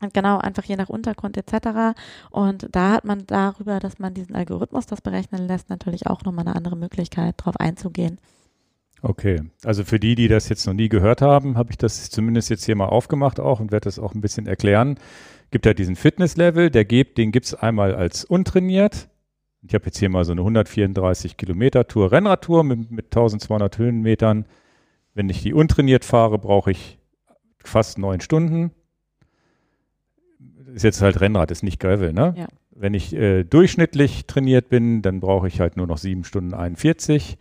und 0.00 0.14
genau, 0.14 0.38
einfach 0.38 0.64
je 0.64 0.76
nach 0.76 0.88
Untergrund 0.88 1.36
etc. 1.36 1.98
Und 2.30 2.68
da 2.72 2.92
hat 2.92 3.04
man 3.04 3.26
darüber, 3.26 3.80
dass 3.80 3.98
man 3.98 4.14
diesen 4.14 4.34
Algorithmus 4.34 4.86
das 4.86 5.02
berechnen 5.02 5.46
lässt, 5.46 5.68
natürlich 5.68 6.06
auch 6.06 6.24
nochmal 6.24 6.46
eine 6.46 6.56
andere 6.56 6.76
Möglichkeit, 6.76 7.34
darauf 7.38 7.58
einzugehen. 7.58 8.18
Okay, 9.02 9.40
also 9.64 9.84
für 9.84 9.98
die, 9.98 10.14
die 10.14 10.28
das 10.28 10.48
jetzt 10.48 10.66
noch 10.66 10.74
nie 10.74 10.90
gehört 10.90 11.22
haben, 11.22 11.56
habe 11.56 11.70
ich 11.70 11.78
das 11.78 12.10
zumindest 12.10 12.50
jetzt 12.50 12.64
hier 12.64 12.76
mal 12.76 12.86
aufgemacht 12.86 13.40
auch 13.40 13.60
und 13.60 13.72
werde 13.72 13.84
das 13.84 13.98
auch 13.98 14.14
ein 14.14 14.20
bisschen 14.20 14.46
erklären. 14.46 14.98
Gibt 15.50 15.66
ja 15.66 15.74
diesen 15.74 15.96
Fitnesslevel, 15.96 16.70
den 16.70 17.32
gibt 17.32 17.46
es 17.46 17.54
einmal 17.54 17.94
als 17.94 18.24
untrainiert. 18.24 19.08
Ich 19.62 19.74
habe 19.74 19.86
jetzt 19.86 19.98
hier 19.98 20.08
mal 20.08 20.24
so 20.24 20.32
eine 20.32 20.40
134 20.40 21.36
Kilometer 21.36 21.86
Tour, 21.86 22.12
Rennradtour 22.12 22.64
mit, 22.64 22.90
mit 22.90 23.06
1200 23.06 23.76
Höhenmetern. 23.78 24.46
Wenn 25.14 25.28
ich 25.28 25.42
die 25.42 25.52
untrainiert 25.52 26.04
fahre, 26.04 26.38
brauche 26.38 26.70
ich 26.70 26.98
fast 27.62 27.98
neun 27.98 28.20
Stunden. 28.20 28.70
Ist 30.74 30.84
jetzt 30.84 31.02
halt 31.02 31.20
Rennrad, 31.20 31.50
ist 31.50 31.62
nicht 31.62 31.80
Gravel, 31.80 32.12
ne? 32.12 32.34
Ja. 32.36 32.46
Wenn 32.70 32.94
ich 32.94 33.12
äh, 33.12 33.44
durchschnittlich 33.44 34.26
trainiert 34.26 34.68
bin, 34.70 35.02
dann 35.02 35.20
brauche 35.20 35.48
ich 35.48 35.60
halt 35.60 35.76
nur 35.76 35.86
noch 35.86 35.98
sieben 35.98 36.24
Stunden 36.24 36.54
41. 36.54 37.36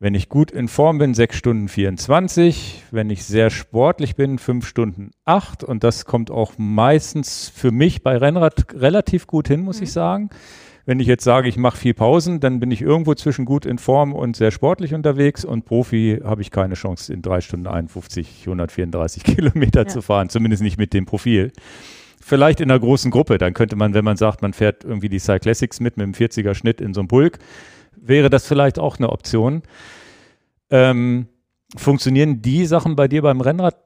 Wenn 0.00 0.14
ich 0.14 0.30
gut 0.30 0.50
in 0.50 0.66
Form 0.66 0.98
bin, 0.98 1.12
6 1.14 1.36
Stunden 1.36 1.68
24. 1.68 2.84
Wenn 2.90 3.10
ich 3.10 3.24
sehr 3.24 3.50
sportlich 3.50 4.16
bin, 4.16 4.38
5 4.38 4.66
Stunden 4.66 5.10
8. 5.26 5.62
Und 5.62 5.84
das 5.84 6.06
kommt 6.06 6.30
auch 6.30 6.54
meistens 6.56 7.50
für 7.54 7.70
mich 7.70 8.02
bei 8.02 8.16
Rennrad 8.16 8.72
relativ 8.74 9.26
gut 9.28 9.46
hin, 9.46 9.60
muss 9.60 9.76
Mhm. 9.76 9.82
ich 9.84 9.92
sagen. 9.92 10.30
Wenn 10.90 10.98
ich 10.98 11.06
jetzt 11.06 11.22
sage, 11.22 11.48
ich 11.48 11.56
mache 11.56 11.76
viel 11.76 11.94
Pausen, 11.94 12.40
dann 12.40 12.58
bin 12.58 12.72
ich 12.72 12.82
irgendwo 12.82 13.14
zwischen 13.14 13.44
gut 13.44 13.64
in 13.64 13.78
Form 13.78 14.12
und 14.12 14.34
sehr 14.34 14.50
sportlich 14.50 14.92
unterwegs. 14.92 15.44
Und 15.44 15.64
Profi 15.64 16.18
habe 16.24 16.42
ich 16.42 16.50
keine 16.50 16.74
Chance, 16.74 17.12
in 17.12 17.22
3 17.22 17.42
Stunden 17.42 17.68
51, 17.68 18.40
134 18.40 19.22
Kilometer 19.36 19.82
Ja. 19.82 19.86
zu 19.86 20.02
fahren. 20.02 20.30
Zumindest 20.30 20.64
nicht 20.64 20.78
mit 20.78 20.92
dem 20.92 21.06
Profil. 21.06 21.52
Vielleicht 22.20 22.60
in 22.60 22.72
einer 22.72 22.80
großen 22.80 23.12
Gruppe. 23.12 23.38
Dann 23.38 23.54
könnte 23.54 23.76
man, 23.76 23.94
wenn 23.94 24.04
man 24.04 24.16
sagt, 24.16 24.42
man 24.42 24.52
fährt 24.52 24.82
irgendwie 24.82 25.08
die 25.08 25.20
Cyclassics 25.20 25.78
mit, 25.78 25.96
mit 25.96 26.02
einem 26.02 26.12
40er 26.12 26.54
Schnitt 26.54 26.80
in 26.80 26.92
so 26.92 27.02
einem 27.02 27.06
Bulk, 27.06 27.38
wäre 27.94 28.28
das 28.28 28.48
vielleicht 28.48 28.80
auch 28.80 28.98
eine 28.98 29.10
Option. 29.10 29.62
Ähm, 30.70 31.28
funktionieren 31.76 32.42
die 32.42 32.66
Sachen 32.66 32.96
bei 32.96 33.06
dir 33.06 33.22
beim 33.22 33.40
Rennrad 33.40 33.76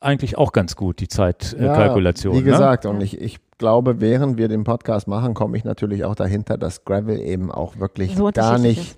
eigentlich 0.00 0.38
auch 0.38 0.52
ganz 0.52 0.76
gut, 0.76 1.00
die 1.00 1.08
Zeitkalkulation? 1.08 2.34
Wie 2.34 2.42
ne? 2.42 2.44
gesagt, 2.44 2.86
und 2.86 3.00
ich, 3.00 3.20
ich 3.20 3.40
glaube, 3.58 4.00
während 4.00 4.38
wir 4.38 4.48
den 4.48 4.64
Podcast 4.64 5.08
machen, 5.08 5.34
komme 5.34 5.56
ich 5.56 5.64
natürlich 5.64 6.04
auch 6.04 6.14
dahinter, 6.14 6.56
dass 6.56 6.84
Gravel 6.84 7.20
eben 7.20 7.50
auch 7.50 7.78
wirklich 7.78 8.16
So 8.16 8.30
gar 8.32 8.58
nicht. 8.58 8.96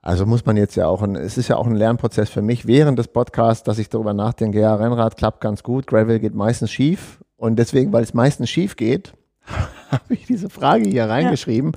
Also 0.00 0.24
muss 0.24 0.46
man 0.46 0.56
jetzt 0.56 0.76
ja 0.76 0.86
auch, 0.86 1.02
ein, 1.02 1.16
es 1.16 1.36
ist 1.36 1.48
ja 1.48 1.56
auch 1.56 1.66
ein 1.66 1.74
Lernprozess 1.74 2.30
für 2.30 2.40
mich 2.40 2.66
während 2.68 2.96
des 2.96 3.08
Podcasts, 3.08 3.64
dass 3.64 3.78
ich 3.78 3.88
darüber 3.88 4.14
nachdenke, 4.14 4.60
ja, 4.60 4.72
Rennrad 4.76 5.16
klappt 5.16 5.40
ganz 5.40 5.64
gut, 5.64 5.88
Gravel 5.88 6.20
geht 6.20 6.34
meistens 6.34 6.70
schief. 6.70 7.24
Und 7.36 7.58
deswegen, 7.58 7.92
weil 7.92 8.04
es 8.04 8.14
meistens 8.14 8.48
schief 8.48 8.76
geht, 8.76 9.14
habe 9.90 10.14
ich 10.14 10.26
diese 10.26 10.48
Frage 10.48 10.88
hier 10.88 11.08
reingeschrieben. 11.08 11.72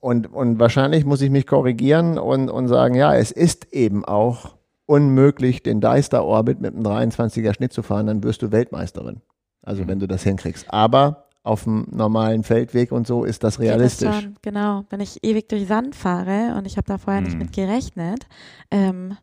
Und, 0.00 0.32
und 0.32 0.58
wahrscheinlich 0.58 1.04
muss 1.04 1.20
ich 1.20 1.30
mich 1.30 1.46
korrigieren 1.46 2.18
und, 2.18 2.48
und 2.48 2.66
sagen, 2.66 2.94
ja, 2.94 3.14
es 3.14 3.30
ist 3.30 3.72
eben 3.72 4.04
auch 4.04 4.56
unmöglich, 4.86 5.62
den 5.62 5.80
Deister 5.80 6.24
Orbit 6.24 6.60
mit 6.60 6.74
einem 6.74 6.84
23er 6.84 7.54
Schnitt 7.54 7.72
zu 7.72 7.82
fahren, 7.82 8.08
dann 8.08 8.24
wirst 8.24 8.42
du 8.42 8.50
Weltmeisterin. 8.50 9.20
Also 9.62 9.82
Mhm. 9.84 9.88
wenn 9.88 9.98
du 10.00 10.06
das 10.08 10.22
hinkriegst. 10.22 10.66
Aber 10.72 11.24
auf 11.42 11.64
dem 11.64 11.86
normalen 11.90 12.42
Feldweg 12.44 12.92
und 12.92 13.06
so 13.06 13.24
ist 13.24 13.42
das 13.44 13.58
Geht 13.58 13.68
das 13.68 13.74
realistisch. 13.76 14.14
schon, 14.20 14.36
genau. 14.42 14.84
Wenn 14.90 15.00
ich 15.00 15.18
ewig 15.24 15.48
durch 15.48 15.66
Sand 15.66 15.94
fahre 15.94 16.54
und 16.56 16.66
ich 16.66 16.76
habe 16.76 16.86
da 16.86 16.98
vorher 16.98 17.22
nicht 17.22 17.32
Mhm. 17.34 17.38
mit 17.40 17.52
gerechnet 17.52 18.26
ähm, 18.70 19.16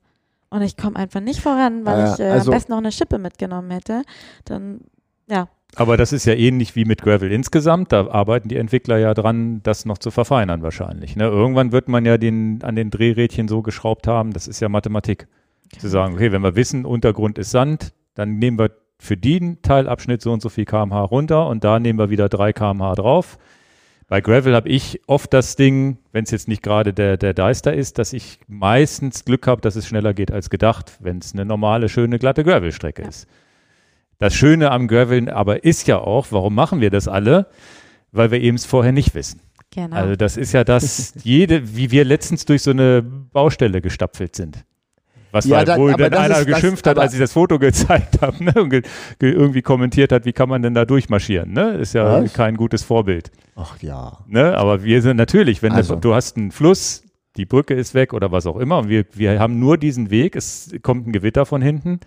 und 0.49 0.61
ich 0.63 0.77
komme 0.77 0.95
einfach 0.95 1.19
nicht 1.21 1.41
voran, 1.41 1.85
weil 1.85 1.99
Äh, 1.99 2.13
ich 2.13 2.19
äh, 2.19 2.23
also- 2.29 2.51
am 2.51 2.55
besten 2.57 2.71
noch 2.71 2.79
eine 2.79 2.91
Schippe 2.91 3.19
mitgenommen 3.19 3.69
hätte, 3.71 4.01
dann 4.45 4.81
ja, 5.29 5.47
Aber 5.75 5.97
das 5.97 6.13
ist 6.13 6.25
ja 6.25 6.33
ähnlich 6.33 6.75
wie 6.77 6.85
mit 6.85 7.01
Gravel 7.01 7.29
insgesamt. 7.31 7.91
Da 7.91 8.07
arbeiten 8.07 8.47
die 8.47 8.55
Entwickler 8.55 8.97
ja 8.97 9.13
dran, 9.13 9.59
das 9.63 9.85
noch 9.85 9.97
zu 9.97 10.09
verfeinern 10.11 10.63
wahrscheinlich. 10.63 11.17
Ne? 11.17 11.25
Irgendwann 11.25 11.73
wird 11.73 11.89
man 11.89 12.05
ja 12.05 12.17
den, 12.17 12.63
an 12.63 12.75
den 12.77 12.89
Drehrädchen 12.89 13.47
so 13.49 13.61
geschraubt 13.61 14.07
haben, 14.07 14.31
das 14.31 14.47
ist 14.47 14.59
ja 14.61 14.69
Mathematik. 14.69 15.27
Zu 15.77 15.89
sagen, 15.89 16.13
okay, 16.15 16.31
wenn 16.31 16.41
wir 16.41 16.55
wissen, 16.55 16.85
Untergrund 16.85 17.37
ist 17.37 17.51
Sand, 17.51 17.91
dann 18.15 18.39
nehmen 18.39 18.57
wir 18.57 18.71
für 18.99 19.17
den 19.17 19.61
Teilabschnitt 19.61 20.21
so 20.21 20.31
und 20.33 20.41
so 20.41 20.49
viel 20.49 20.65
kmh 20.65 21.01
runter 21.03 21.47
und 21.47 21.63
da 21.63 21.79
nehmen 21.79 21.99
wir 21.99 22.09
wieder 22.09 22.29
3 22.29 22.53
kmh 22.53 22.95
drauf. 22.95 23.37
Bei 24.07 24.21
Gravel 24.21 24.55
habe 24.55 24.69
ich 24.69 25.01
oft 25.07 25.33
das 25.33 25.57
Ding, 25.57 25.97
wenn 26.13 26.23
es 26.23 26.31
jetzt 26.31 26.47
nicht 26.47 26.63
gerade 26.63 26.93
der, 26.93 27.17
der 27.17 27.33
Deister 27.33 27.73
ist, 27.73 27.97
dass 27.99 28.13
ich 28.13 28.39
meistens 28.47 29.25
Glück 29.25 29.47
habe, 29.47 29.59
dass 29.61 29.75
es 29.75 29.85
schneller 29.87 30.13
geht 30.13 30.31
als 30.31 30.49
gedacht, 30.49 30.93
wenn 31.01 31.17
es 31.17 31.33
eine 31.33 31.43
normale, 31.43 31.89
schöne, 31.89 32.17
glatte 32.17 32.43
Gravelstrecke 32.45 33.01
Ja. 33.01 33.09
ist. 33.09 33.27
Das 34.17 34.33
Schöne 34.33 34.71
am 34.71 34.87
Graveln 34.87 35.29
aber 35.29 35.63
ist 35.63 35.87
ja 35.87 35.99
auch, 35.99 36.27
warum 36.31 36.55
machen 36.55 36.81
wir 36.81 36.89
das 36.89 37.07
alle? 37.07 37.47
Weil 38.11 38.31
wir 38.31 38.39
eben 38.41 38.55
es 38.55 38.65
vorher 38.65 38.93
nicht 38.93 39.13
wissen. 39.13 39.41
genau. 39.71 39.95
Also 39.95 40.15
das 40.15 40.37
ist 40.37 40.53
ja 40.53 40.63
das, 40.63 41.13
jede, 41.23 41.75
wie 41.75 41.91
wir 41.91 42.03
letztens 42.05 42.45
durch 42.45 42.63
so 42.63 42.71
eine 42.71 43.01
Baustelle 43.03 43.81
gestapfelt 43.81 44.35
sind. 44.35 44.63
Was 45.31 45.45
Ja, 45.45 45.57
war, 45.57 45.65
da- 45.65 45.77
wo 45.77 45.89
aber 45.89 45.97
dann 45.97 46.11
das 46.11 46.19
einer 46.21 46.39
ist 46.39 46.49
das- 46.49 46.55
geschimpft 46.61 46.87
hat, 46.87 46.97
aber- 46.97 47.01
als 47.03 47.13
ich 47.13 47.19
das 47.19 47.33
Foto 47.33 47.59
gezeigt 47.59 48.19
habe 48.21 48.43
ne, 48.43 48.53
und 48.55 48.69
ge, 48.69 48.81
ge, 49.19 49.31
irgendwie 49.31 49.61
kommentiert 49.61 50.11
hat, 50.11 50.25
wie 50.25 50.33
kann 50.33 50.49
man 50.49 50.61
denn 50.61 50.73
da 50.73 50.85
durchmarschieren? 50.85 51.51
Ne? 51.51 51.73
Ist 51.75 51.93
ja 51.93 52.21
Was? 52.23 52.33
kein 52.33 52.55
gutes 52.57 52.83
Vorbild. 52.83 53.31
Ach 53.55 53.77
ja. 53.81 54.19
Ne? 54.27 54.55
Aber 54.57 54.83
wir 54.83 55.01
sind 55.01 55.17
natürlich, 55.17 55.61
wenn 55.61 55.71
Also. 55.73 55.93
der, 55.95 56.01
du 56.01 56.13
hast 56.15 56.37
einen 56.37 56.51
Fluss, 56.51 57.03
die 57.35 57.45
Brücke 57.45 57.73
ist 57.73 57.93
weg 57.93 58.13
oder 58.13 58.31
was 58.31 58.45
auch 58.47 58.57
immer 58.57 58.79
und 58.79 58.89
wir, 58.89 59.05
wir 59.13 59.39
haben 59.39 59.59
nur 59.59 59.77
diesen 59.77 60.09
Weg, 60.09 60.35
es 60.35 60.71
kommt 60.81 61.07
ein 61.07 61.11
Gewitter 61.13 61.45
von 61.45 61.61
hinten. 61.61 61.99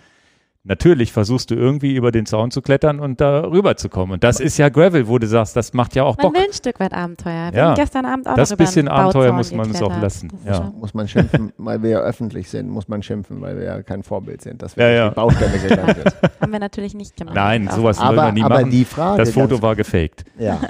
Natürlich 0.62 1.11
versuchst 1.11 1.51
du 1.51 1.55
irgendwie 1.55 1.95
über 1.97 2.12
den 2.12 2.27
Zaun 2.27 2.51
zu 2.51 2.61
klettern 2.61 3.01
und 3.01 3.19
da 3.19 3.45
rüber 3.45 3.77
zu 3.78 3.89
kommen. 3.89 4.12
Und 4.12 4.24
das 4.24 4.41
ist 4.41 4.59
ja 4.59 4.69
Gravel, 4.69 5.09
wo 5.09 5.19
du 5.19 5.27
sagst, 5.27 5.57
das 5.57 5.73
macht 5.73 5.95
ja 5.95 6.03
auch 6.05 6.19
man 6.19 6.27
Bock. 6.27 6.35
will 6.35 6.43
ein 6.49 6.53
Stück 6.53 6.78
weit 6.81 6.93
Abenteuer. 6.93 7.51
Wir 7.53 7.59
Ja. 7.59 7.74
gestern 7.74 8.05
Abend 8.05 8.28
auch 8.28 8.35
Das 8.35 8.55
bisschen 8.55 8.87
Abenteuer 8.87 9.32
muss 9.32 9.53
man 9.55 9.70
es 9.70 9.81
auch 9.81 9.99
lassen, 10.03 10.31
ja. 10.45 10.70
Muss 10.78 10.93
man 10.93 11.09
schimpfen, 11.09 11.55
weil 11.57 11.82
wir 11.82 11.89
ja 11.91 12.01
öffentlich 12.01 12.51
sind, 12.51 12.69
muss 12.69 12.89
man 12.89 13.03
schimpfen, 13.03 13.41
weil 13.41 13.57
wir 13.57 13.65
ja 13.65 13.82
kein 13.82 14.03
Vorbild 14.03 14.43
sind, 14.43 14.61
dass 14.61 14.77
wir 14.77 14.85
Ja, 14.87 14.91
ja. 14.91 15.09
die 15.09 15.15
Baustelle 15.15 15.59
gegangen 15.59 15.95
sind. 15.95 16.15
Haben 16.43 16.53
wir 16.53 16.61
natürlich 16.61 16.93
nicht 16.95 17.16
gemacht. 17.16 17.35
Nein, 17.37 17.66
sowas 17.74 17.97
nicht. 17.99 18.07
wollen 18.07 18.16
wir 18.16 18.23
aber 18.24 18.32
nie 18.32 18.43
aber 18.43 18.55
machen. 18.57 18.70
die 18.70 18.85
Frage. 18.85 19.16
Das 19.19 19.31
Foto 19.31 19.62
war 19.62 19.74
gefaked. 19.74 20.24
Ja. 20.39 20.61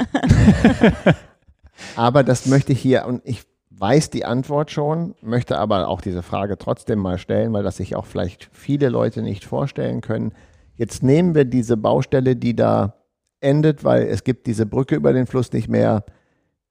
aber 1.97 2.23
das 2.23 2.47
möchte 2.47 2.73
ich 2.73 2.81
hier, 2.81 3.07
und 3.07 3.23
ich 3.25 3.43
weiß 3.81 4.11
die 4.11 4.27
Antwort 4.27 4.71
schon, 4.71 5.15
möchte 5.23 5.59
aber 5.59 5.89
auch 5.89 6.03
diese 6.03 6.23
Frage 6.23 6.59
trotzdem 6.59 6.99
mal 6.99 7.17
stellen, 7.17 7.53
weil 7.55 7.63
das 7.63 7.79
sich 7.79 7.97
auch 7.97 8.05
vielleicht 8.05 8.51
viele 8.53 8.91
Leute 8.91 9.23
nicht 9.23 9.45
vorstellen 9.45 10.03
können. 10.03 10.33
Jetzt 10.77 11.03
nehmen 11.03 11.35
wir 11.35 11.47
diese 11.47 11.77
Baustelle, 11.79 12.37
die 12.37 12.55
da 12.55 12.95
endet, 13.41 13.83
weil 13.83 14.03
es 14.03 14.23
gibt 14.23 14.47
diese 14.47 14.67
Brücke 14.67 14.97
über 14.97 15.15
den 15.15 15.27
Fluss 15.27 15.53
nicht 15.53 15.69
mehr. 15.69 16.05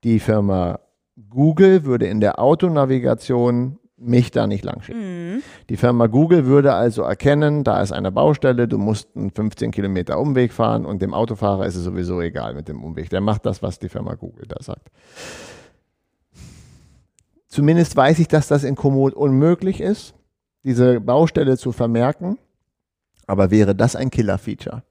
Die 0.04 0.20
Firma 0.20 0.80
Google 1.30 1.84
würde 1.84 2.06
in 2.06 2.22
der 2.22 2.40
Autonavigation 2.40 3.80
mich 3.98 4.32
da 4.32 4.48
nicht 4.48 4.64
lang 4.64 4.82
schicken. 4.82 5.34
Mhm. 5.34 5.44
Die 5.70 5.78
Firma 5.78 6.08
Google 6.08 6.46
würde 6.46 6.74
also 6.74 7.02
erkennen, 7.02 7.64
da 7.64 7.82
ist 7.82 7.92
eine 7.92 8.12
Baustelle, 8.12 8.68
du 8.68 8.78
musst 8.78 9.10
einen 9.16 9.32
15 9.32 9.72
Kilometer 9.72 10.20
Umweg 10.20 10.54
fahren 10.54 10.86
und 10.86 11.02
dem 11.02 11.14
Autofahrer 11.14 11.66
ist 11.66 11.76
es 11.76 11.84
sowieso 11.84 12.22
egal 12.22 12.54
mit 12.54 12.68
dem 12.68 12.84
Umweg. 12.84 13.10
Der 13.10 13.20
macht 13.20 13.46
das, 13.46 13.62
was 13.62 13.80
die 13.80 13.90
Firma 13.90 14.14
Google 14.14 14.46
da 14.48 14.62
sagt. 14.62 14.90
Zumindest 17.50 17.98
weiß 17.98 18.20
ich, 18.20 18.28
dass 18.28 18.48
das 18.48 18.64
in 18.64 18.76
Komoot 18.76 19.14
unmöglich 19.14 19.82
ist, 19.82 20.14
diese 20.64 21.02
Baustelle 21.02 21.58
zu 21.58 21.72
vermerken. 21.72 22.38
Aber 23.26 23.52
wäre 23.52 23.76
das 23.76 23.96
ein 23.96 24.12
Killer-Feature? 24.12 24.84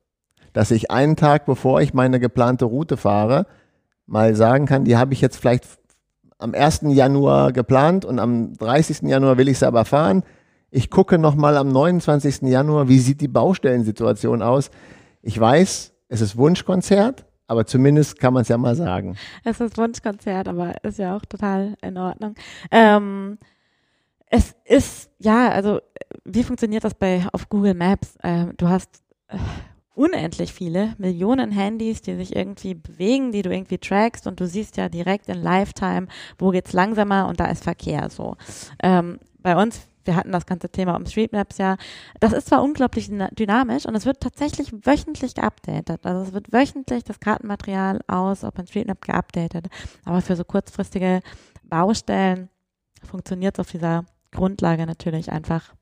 Dass 0.53 0.73
ich 0.73 0.91
einen 0.91 1.17
Tag, 1.17 1.47
bevor 1.47 1.81
ich 1.81 1.95
meine 1.95 2.19
geplante 2.19 2.65
Route 2.65 2.97
fahre, 2.97 3.47
mal 4.07 4.35
sagen 4.35 4.67
kann, 4.67 4.85
die 4.85 4.97
habe 4.97 5.13
ich 5.13 5.21
jetzt 5.21 5.37
vielleicht 5.37 5.65
am 6.39 6.55
1. 6.55 6.81
Januar 6.89 7.53
geplant 7.53 8.05
und 8.05 8.19
am 8.19 8.55
30. 8.55 9.03
Januar 9.03 9.39
will 9.39 9.49
ich 9.49 9.59
sie 9.59 9.67
aber 9.67 9.85
fahren. 9.85 10.25
Ich 10.71 10.91
gucke 10.91 11.19
nochmal 11.19 11.57
am 11.57 11.69
29. 11.69 12.43
Januar, 12.43 12.89
wie 12.89 12.99
sieht 12.99 13.21
die 13.21 13.29
Baustellensituation 13.29 14.43
aus. 14.43 14.71
Ich 15.23 15.39
weiß, 15.39 15.93
es 16.09 16.21
ist 16.21 16.37
Wunschkonzert, 16.37 17.25
aber 17.49 17.67
zumindest 17.67 18.21
kann 18.21 18.35
man 18.35 18.43
es 18.43 18.49
ja 18.49 18.59
mal 18.59 18.77
sagen. 18.77 19.17
Es 19.43 19.61
ist 19.61 19.77
Wunschkonzert, 19.77 20.47
aber 20.47 20.85
ist 20.85 20.99
ja 20.99 21.17
auch 21.17 21.25
total 21.25 21.77
in 21.83 21.97
Ordnung. 21.97 22.35
Ähm, 22.71 23.39
es 24.31 24.55
ist, 24.65 25.11
ja, 25.19 25.49
also 25.49 25.81
wie 26.25 26.45
funktioniert 26.45 26.85
das 26.85 26.95
bei 26.95 27.27
auf 27.33 27.49
Google 27.49 27.75
Maps? 27.75 28.19
Ähm, 28.23 28.53
du 28.59 28.69
hast 28.69 29.03
äh, 29.29 29.39
unendlich 29.95 30.53
viele, 30.53 30.95
Millionen 30.99 31.51
Handys, 31.51 32.03
die 32.03 32.15
sich 32.17 32.37
irgendwie 32.37 32.75
bewegen, 32.75 33.33
die 33.33 33.43
du 33.43 33.51
irgendwie 33.51 33.79
trackst 33.79 34.27
und 34.27 34.39
du 34.39 34.47
siehst 34.47 34.77
ja 34.77 34.91
direkt 34.91 35.29
in 35.29 35.43
Lifetime, 35.43 36.07
wo 36.39 36.51
geht's 36.51 36.75
langsamer 36.75 37.27
und 37.27 37.41
da 37.41 37.47
ist 37.47 37.65
Verkehr 37.65 38.11
so. 38.11 38.37
Ähm, 38.83 39.19
bei 39.41 39.57
uns 39.61 39.88
wir 40.09 40.17
hatten 40.17 40.33
das 40.33 40.47
ganze 40.47 40.71
Thema 40.71 40.97
um 40.97 41.05
Streetmaps 41.05 41.59
ja. 41.59 41.77
Das 42.19 42.33
ist 42.33 42.49
zwar 42.49 42.63
unglaublich 42.63 43.09
dynamisch 43.09 43.85
und 43.85 43.95
es 43.95 44.07
wird 44.07 44.21
tatsächlich 44.21 44.73
wöchentlich 44.73 45.35
geupdatet. 45.35 46.05
Also 46.07 46.23
es 46.23 46.33
wird 46.33 46.51
wöchentlich 46.51 47.05
das 47.05 47.21
Kartenmaterial 47.21 48.01
aus 48.07 48.43
OpenStreetMap 48.43 49.03
geupdatet. 49.03 49.67
Aber 50.07 50.23
für 50.23 50.35
so 50.35 50.45
kurzfristige 50.45 51.21
Baustellen 51.63 52.49
funktioniert 53.05 53.57
es 53.59 53.61
auf 53.61 53.71
dieser 53.71 54.07
Grundlage 54.33 54.87
natürlich 54.87 55.31
einfach, 55.31 55.75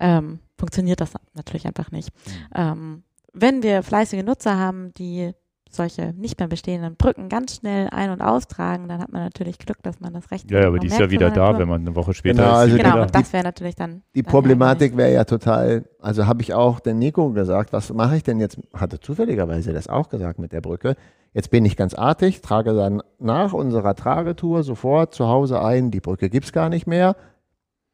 ähm, 0.00 0.40
funktioniert 0.58 1.00
das 1.00 1.12
natürlich 1.34 1.66
einfach 1.66 1.92
nicht. 1.92 2.10
Mhm. 2.26 2.32
Ähm, 2.54 3.02
wenn 3.32 3.62
wir 3.62 3.84
fleißige 3.84 4.24
Nutzer 4.24 4.58
haben, 4.58 4.92
die 4.94 5.32
solche 5.74 6.12
nicht 6.16 6.38
mehr 6.38 6.48
bestehenden 6.48 6.96
Brücken 6.96 7.28
ganz 7.28 7.56
schnell 7.56 7.88
ein- 7.90 8.10
und 8.10 8.20
austragen, 8.20 8.88
dann 8.88 9.00
hat 9.00 9.12
man 9.12 9.22
natürlich 9.22 9.58
Glück, 9.58 9.82
dass 9.82 10.00
man 10.00 10.12
das 10.12 10.30
Recht 10.30 10.50
Ja, 10.50 10.66
aber 10.66 10.78
die 10.78 10.88
ist 10.88 10.98
ja 10.98 11.10
wieder 11.10 11.30
da, 11.30 11.58
wenn 11.58 11.68
man 11.68 11.82
eine 11.82 11.94
Woche 11.96 12.14
später 12.14 12.42
genau, 12.42 12.54
ist. 12.54 12.58
Also 12.58 12.76
genau, 12.76 12.94
die, 12.94 13.00
und 13.00 13.14
das 13.14 13.32
wäre 13.32 13.44
natürlich 13.44 13.74
dann. 13.74 14.02
Die 14.14 14.22
dann 14.22 14.30
Problematik 14.30 14.96
wäre 14.96 15.12
ja 15.12 15.24
total, 15.24 15.84
also 16.00 16.26
habe 16.26 16.42
ich 16.42 16.54
auch 16.54 16.80
den 16.80 16.98
Nico 16.98 17.30
gesagt, 17.30 17.72
was 17.72 17.92
mache 17.92 18.16
ich 18.16 18.22
denn 18.22 18.40
jetzt? 18.40 18.58
Hatte 18.74 19.00
zufälligerweise 19.00 19.72
das 19.72 19.88
auch 19.88 20.08
gesagt 20.08 20.38
mit 20.38 20.52
der 20.52 20.60
Brücke. 20.60 20.96
Jetzt 21.34 21.50
bin 21.50 21.64
ich 21.64 21.76
ganz 21.76 21.94
artig, 21.94 22.42
trage 22.42 22.74
dann 22.74 23.02
nach 23.18 23.52
unserer 23.52 23.94
Tragetour 23.94 24.62
sofort 24.64 25.14
zu 25.14 25.28
Hause 25.28 25.62
ein, 25.62 25.90
die 25.90 26.00
Brücke 26.00 26.28
gibt's 26.28 26.52
gar 26.52 26.68
nicht 26.68 26.86
mehr, 26.86 27.16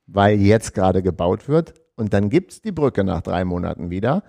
weil 0.07 0.41
jetzt 0.41 0.75
gerade 0.75 1.03
gebaut 1.03 1.49
wird. 1.49 1.75
Und 1.97 2.13
dann 2.13 2.31
gibt's 2.31 2.61
die 2.61 2.73
Brücke 2.73 3.05
nach 3.05 3.23
drei 3.23 3.45
Monaten 3.45 3.91
wieder 3.91 4.23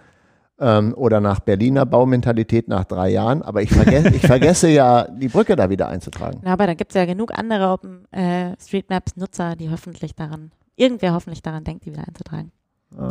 ähm, 0.59 0.93
oder 0.95 1.21
nach 1.21 1.39
Berliner 1.39 1.85
Baumentalität 1.85 2.67
nach 2.67 2.85
drei 2.85 3.09
Jahren. 3.09 3.41
Aber 3.41 3.61
ich, 3.61 3.71
vergesse, 3.71 4.09
ich 4.09 4.21
vergesse 4.21 4.69
ja, 4.69 5.07
die 5.07 5.27
Brücke 5.27 5.55
da 5.55 5.69
wieder 5.69 5.87
einzutragen. 5.89 6.41
Ja, 6.45 6.53
aber 6.53 6.67
da 6.67 6.73
gibt 6.73 6.91
es 6.91 6.95
ja 6.95 7.05
genug 7.05 7.37
andere 7.37 7.69
Open 7.69 8.05
äh, 8.11 8.55
Streetmaps-Nutzer, 8.61 9.55
die 9.55 9.69
hoffentlich 9.69 10.15
daran, 10.15 10.51
irgendwer 10.75 11.13
hoffentlich 11.13 11.41
daran 11.41 11.63
denkt, 11.63 11.85
die 11.85 11.91
wieder 11.91 12.07
einzutragen. 12.07 12.51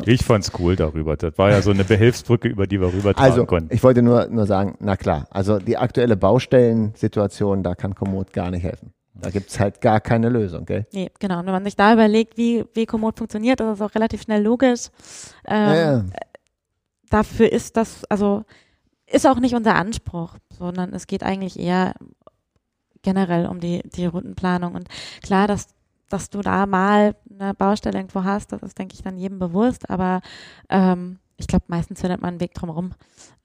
Ich 0.07 0.25
fand's 0.25 0.51
cool 0.59 0.75
darüber. 0.75 1.17
Das 1.17 1.39
war 1.39 1.51
ja 1.51 1.63
so 1.63 1.71
eine 1.71 1.85
Behelfsbrücke, 1.85 2.49
über 2.49 2.67
die 2.67 2.81
wir 2.81 2.89
rübertragen 2.89 3.31
also, 3.31 3.47
konnten. 3.47 3.73
Ich 3.73 3.85
wollte 3.85 4.03
nur, 4.03 4.27
nur 4.27 4.45
sagen, 4.45 4.75
na 4.81 4.97
klar, 4.97 5.29
also 5.31 5.61
die 5.61 5.77
aktuelle 5.77 6.17
Baustellensituation, 6.17 7.63
da 7.63 7.77
kann 7.77 7.95
Komoot 7.95 8.33
gar 8.33 8.51
nicht 8.51 8.65
helfen. 8.65 8.93
Da 9.15 9.31
gibt's 9.31 9.59
halt 9.61 9.81
gar 9.81 10.01
keine 10.01 10.29
Lösung, 10.31 10.65
gell? 10.65 10.87
Nee, 10.93 11.11
genau. 11.21 11.39
Und 11.39 11.47
wenn 11.47 11.53
man 11.53 11.65
sich 11.65 11.77
da 11.77 11.93
überlegt, 11.93 12.37
wie, 12.37 12.65
wie 12.75 12.87
Komoot 12.87 13.19
funktioniert, 13.19 13.61
ist 13.61 13.67
das 13.67 13.81
auch 13.81 13.95
relativ 13.95 14.23
schnell 14.23 14.43
logisch. 14.43 14.89
Ähm, 15.47 15.69
Ja, 15.69 15.75
ja. 15.75 16.05
Dafür 17.11 17.53
ist 17.53 17.77
das, 17.77 18.05
also 18.07 18.45
ist 19.07 19.27
auch 19.27 19.39
nicht 19.39 19.55
unser 19.55 19.75
Anspruch, 19.75 20.35
sondern 20.51 20.93
es 20.93 21.07
geht 21.07 21.23
eigentlich 21.23 21.59
eher 21.59 21.95
generell 23.03 23.47
um 23.47 23.61
die, 23.61 23.83
die 23.85 24.07
Routenplanung. 24.07 24.75
Und 24.75 24.89
klar, 25.23 25.47
dass, 25.47 25.69
dass 26.09 26.31
du 26.31 26.41
da 26.41 26.67
mal 26.67 27.15
eine 27.31 27.55
Baustelle 27.55 27.99
irgendwo 27.99 28.25
hast, 28.25 28.53
das 28.53 28.63
ist, 28.63 28.79
denke 28.79 28.95
ich, 28.95 29.03
dann 29.03 29.17
jedem 29.17 29.39
bewusst, 29.39 29.89
aber 29.89 30.21
ähm, 30.69 31.19
ich 31.41 31.47
glaube, 31.47 31.65
meistens 31.69 32.01
findet 32.01 32.21
man 32.21 32.31
einen 32.31 32.41
Weg 32.41 32.53
drumherum. 32.53 32.91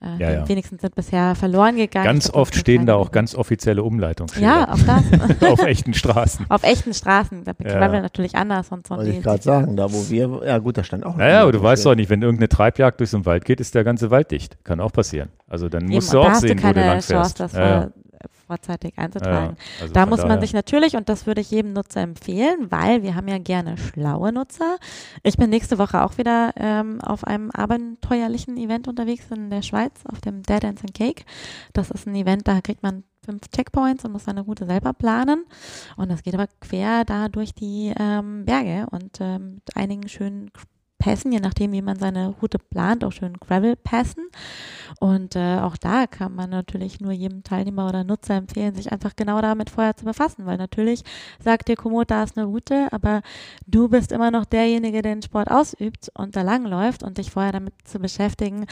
Äh, 0.02 0.18
Ja, 0.20 0.32
ja. 0.32 0.50
wenigsten 0.50 0.80
sind 0.80 0.96
bisher 0.96 1.36
verloren 1.36 1.78
gegangen. 1.78 2.06
Ganz 2.06 2.26
glaub, 2.26 2.42
oft 2.42 2.56
stehen 2.56 2.88
da 2.88 2.96
auch 2.96 3.12
ganz 3.12 3.36
offizielle 3.36 3.84
Umleitungsschilder. 3.84 4.48
Ja, 4.48 4.74
auch 4.74 4.80
das. 4.80 5.42
auf 5.52 5.64
echten 5.64 5.94
Straßen. 5.94 6.48
Auf 6.50 6.64
echten 6.64 6.94
Straßen. 6.94 7.44
Da 7.44 7.54
Ja. 7.64 7.78
Gravel 7.78 8.02
natürlich 8.02 8.36
anders 8.36 8.70
und 8.72 8.88
so. 8.88 8.98
Wollte 8.98 9.12
ich 9.12 9.22
gerade 9.22 9.44
sagen, 9.44 9.78
da 9.78 9.94
wo 9.94 10.10
wir, 10.10 10.42
ja 10.44 10.58
gut, 10.58 10.78
da 10.78 10.84
stand 10.84 11.06
auch. 11.06 11.14
ein 11.14 11.20
Naja, 11.20 11.44
aber 11.44 11.52
du 11.52 11.62
weißt 11.62 11.86
doch 11.86 11.94
nicht, 11.96 12.10
wenn 12.10 12.24
irgendeine 12.24 12.50
Treibjagd 12.50 13.00
durch 13.00 13.12
so 13.12 13.18
einen 13.18 13.26
Wald 13.28 13.46
geht, 13.46 13.60
ist 13.62 13.76
der 13.76 13.84
ganze 13.84 14.10
Wald 14.10 14.32
dicht. 14.32 14.58
Kann 14.66 14.80
auch 14.80 14.92
passieren. 14.92 15.30
Also 15.48 15.70
dann 15.70 15.84
Eben, 15.84 15.94
musst 15.94 16.12
du 16.14 16.20
auch 16.20 16.34
sehen, 16.34 16.58
du 16.58 16.64
wo 16.64 16.68
du 16.68 16.74
keine 16.74 16.86
lang 16.88 17.00
Chance, 17.00 17.14
fährst. 17.14 17.40
das 17.40 17.54
Ja, 17.54 17.70
ja. 17.84 17.92
Vor, 18.48 18.54
vorzeitig 18.58 18.98
einzutragen. 18.98 19.56
ja. 19.58 19.82
Also 19.82 19.94
Da 19.94 20.06
muss 20.06 20.20
man 20.20 20.30
daher- 20.30 20.42
sich 20.42 20.54
natürlich, 20.54 20.96
und 20.96 21.10
das 21.10 21.26
würde 21.26 21.42
ich 21.42 21.52
jedem 21.52 21.74
Nutzer 21.74 22.02
empfehlen, 22.02 22.72
weil 22.72 23.04
wir 23.04 23.16
haben 23.16 23.28
ja 23.28 23.38
gerne 23.40 23.78
schlaue 23.78 24.32
Nutzer. 24.32 24.78
Ich 25.24 25.38
bin 25.38 25.50
nächste 25.50 25.78
Woche 25.78 26.04
auch 26.04 26.18
wieder 26.18 26.54
ähm, 26.58 27.02
auf 27.02 27.24
einem 27.26 27.52
abenteuerlichen 27.52 28.58
Event 28.58 28.88
unterwegs 28.88 29.26
in 29.32 29.50
der 29.50 29.62
Schweiz, 29.62 29.92
auf 30.12 30.22
dem 30.22 30.44
Dead 30.44 30.64
Dance 30.64 30.84
and 30.84 30.94
Cake. 30.94 31.24
Das 31.74 31.90
ist 31.92 32.08
ein 32.08 32.16
Event, 32.16 32.48
da 32.48 32.62
kriegt 32.62 32.84
man 32.84 33.04
fünf 33.26 33.48
Checkpoints 33.50 34.04
und 34.06 34.12
muss 34.12 34.26
seine 34.26 34.42
Route 34.42 34.66
selber 34.66 34.94
planen. 34.94 35.46
Und 35.96 36.10
das 36.12 36.24
geht 36.24 36.34
aber 36.34 36.48
quer 36.60 37.06
da 37.06 37.30
durch 37.30 37.54
die 37.54 37.94
ähm, 37.98 38.44
Berge 38.46 38.86
und 38.92 39.20
ähm, 39.22 39.56
mit 39.56 39.76
einigen 39.78 40.10
schönen 40.10 40.52
Pässen, 41.04 41.34
je 41.34 41.42
nachdem, 41.42 41.74
wie 41.74 41.82
man 41.82 42.00
seine 42.00 42.30
Route 42.42 42.58
plant, 42.60 43.04
auch 43.04 43.12
schön 43.12 43.34
Gravel-Pässen. 43.38 44.24
Und 45.02 45.36
äh, 45.36 45.60
auch 45.60 45.76
da 45.76 46.08
kann 46.08 46.34
man 46.34 46.50
natürlich 46.50 47.02
nur 47.02 47.12
jedem 47.12 47.44
Teilnehmer 47.44 47.90
oder 47.90 48.06
Nutzer 48.06 48.36
empfehlen, 48.36 48.74
sich 48.74 48.90
einfach 48.94 49.14
genau 49.18 49.42
damit 49.42 49.70
vorher 49.70 49.98
zu 49.98 50.06
befassen, 50.06 50.46
weil 50.46 50.56
natürlich 50.58 51.04
sagt 51.44 51.68
dir 51.68 51.76
Komoot, 51.76 52.10
da 52.10 52.24
ist 52.24 52.38
eine 52.38 52.46
Route, 52.46 52.88
aber 52.94 53.22
du 53.68 53.90
bist 53.90 54.14
immer 54.14 54.32
noch 54.32 54.46
derjenige, 54.46 55.02
der 55.02 55.16
den 55.16 55.22
Sport 55.22 55.52
ausübt 55.52 56.10
und 56.18 56.38
da 56.38 56.42
langläuft 56.42 57.04
und 57.04 57.18
dich 57.18 57.32
vorher 57.32 57.52
damit 57.52 57.74
zu 57.84 58.00
beschäftigen, 58.00 58.66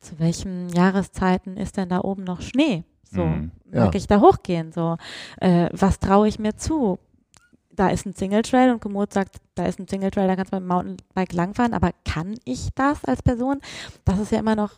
zu 0.00 0.18
welchen 0.18 0.68
Jahreszeiten 0.70 1.56
ist 1.56 1.76
denn 1.76 1.88
da 1.88 2.00
oben 2.00 2.24
noch 2.24 2.40
Schnee? 2.40 2.82
So, 3.08 3.26
Mhm. 3.26 3.52
mag 3.72 3.94
Ja. 3.94 3.98
ich 3.98 4.08
da 4.08 4.20
hochgehen? 4.20 4.72
So, 4.72 4.96
äh, 5.40 5.68
was 5.72 6.00
traue 6.00 6.26
ich 6.26 6.40
mir 6.40 6.56
zu? 6.56 6.98
Da 7.76 7.88
ist 7.88 8.06
ein 8.06 8.14
Single 8.14 8.42
Trail 8.42 8.72
und 8.72 8.80
Komoot 8.80 9.12
sagt, 9.12 9.36
da 9.54 9.66
ist 9.66 9.78
ein 9.78 9.86
Single 9.86 10.10
Trail, 10.10 10.26
da 10.26 10.36
kannst 10.36 10.52
du 10.52 10.56
mit 10.56 10.64
dem 10.64 10.68
Mountainbike 10.68 11.32
langfahren, 11.32 11.74
aber 11.74 11.90
kann 12.04 12.34
ich 12.44 12.70
das 12.74 13.04
als 13.04 13.22
Person? 13.22 13.60
Das 14.04 14.18
ist 14.18 14.32
ja 14.32 14.38
immer 14.38 14.56
noch 14.56 14.72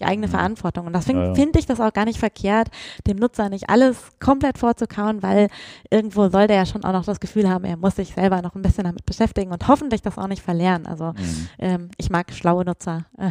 die 0.00 0.04
eigene 0.04 0.26
Mhm. 0.26 0.32
Verantwortung. 0.32 0.86
Und 0.86 0.92
deswegen 0.94 1.18
Ja, 1.20 1.26
ja. 1.28 1.34
finde 1.34 1.58
ich 1.58 1.66
das 1.66 1.80
auch 1.80 1.92
gar 1.92 2.04
nicht 2.04 2.18
verkehrt, 2.18 2.68
dem 3.06 3.16
Nutzer 3.16 3.48
nicht 3.48 3.70
alles 3.70 3.96
komplett 4.18 4.58
vorzukauen, 4.58 5.22
weil 5.22 5.48
irgendwo 5.90 6.28
soll 6.28 6.46
der 6.48 6.56
ja 6.56 6.66
schon 6.66 6.84
auch 6.84 6.92
noch 6.92 7.04
das 7.04 7.20
Gefühl 7.20 7.48
haben, 7.48 7.64
er 7.64 7.76
muss 7.76 7.96
sich 7.96 8.12
selber 8.14 8.42
noch 8.42 8.54
ein 8.56 8.62
bisschen 8.62 8.84
damit 8.84 9.06
beschäftigen 9.06 9.52
und 9.52 9.68
hoffentlich 9.68 10.02
das 10.02 10.18
auch 10.18 10.26
nicht 10.26 10.42
verlernen. 10.42 10.86
Also 10.86 11.12
Mhm. 11.12 11.48
ähm, 11.58 11.88
ich 11.96 12.10
mag 12.10 12.32
schlaue 12.32 12.64
Nutzer. 12.64 13.04
äh, 13.18 13.30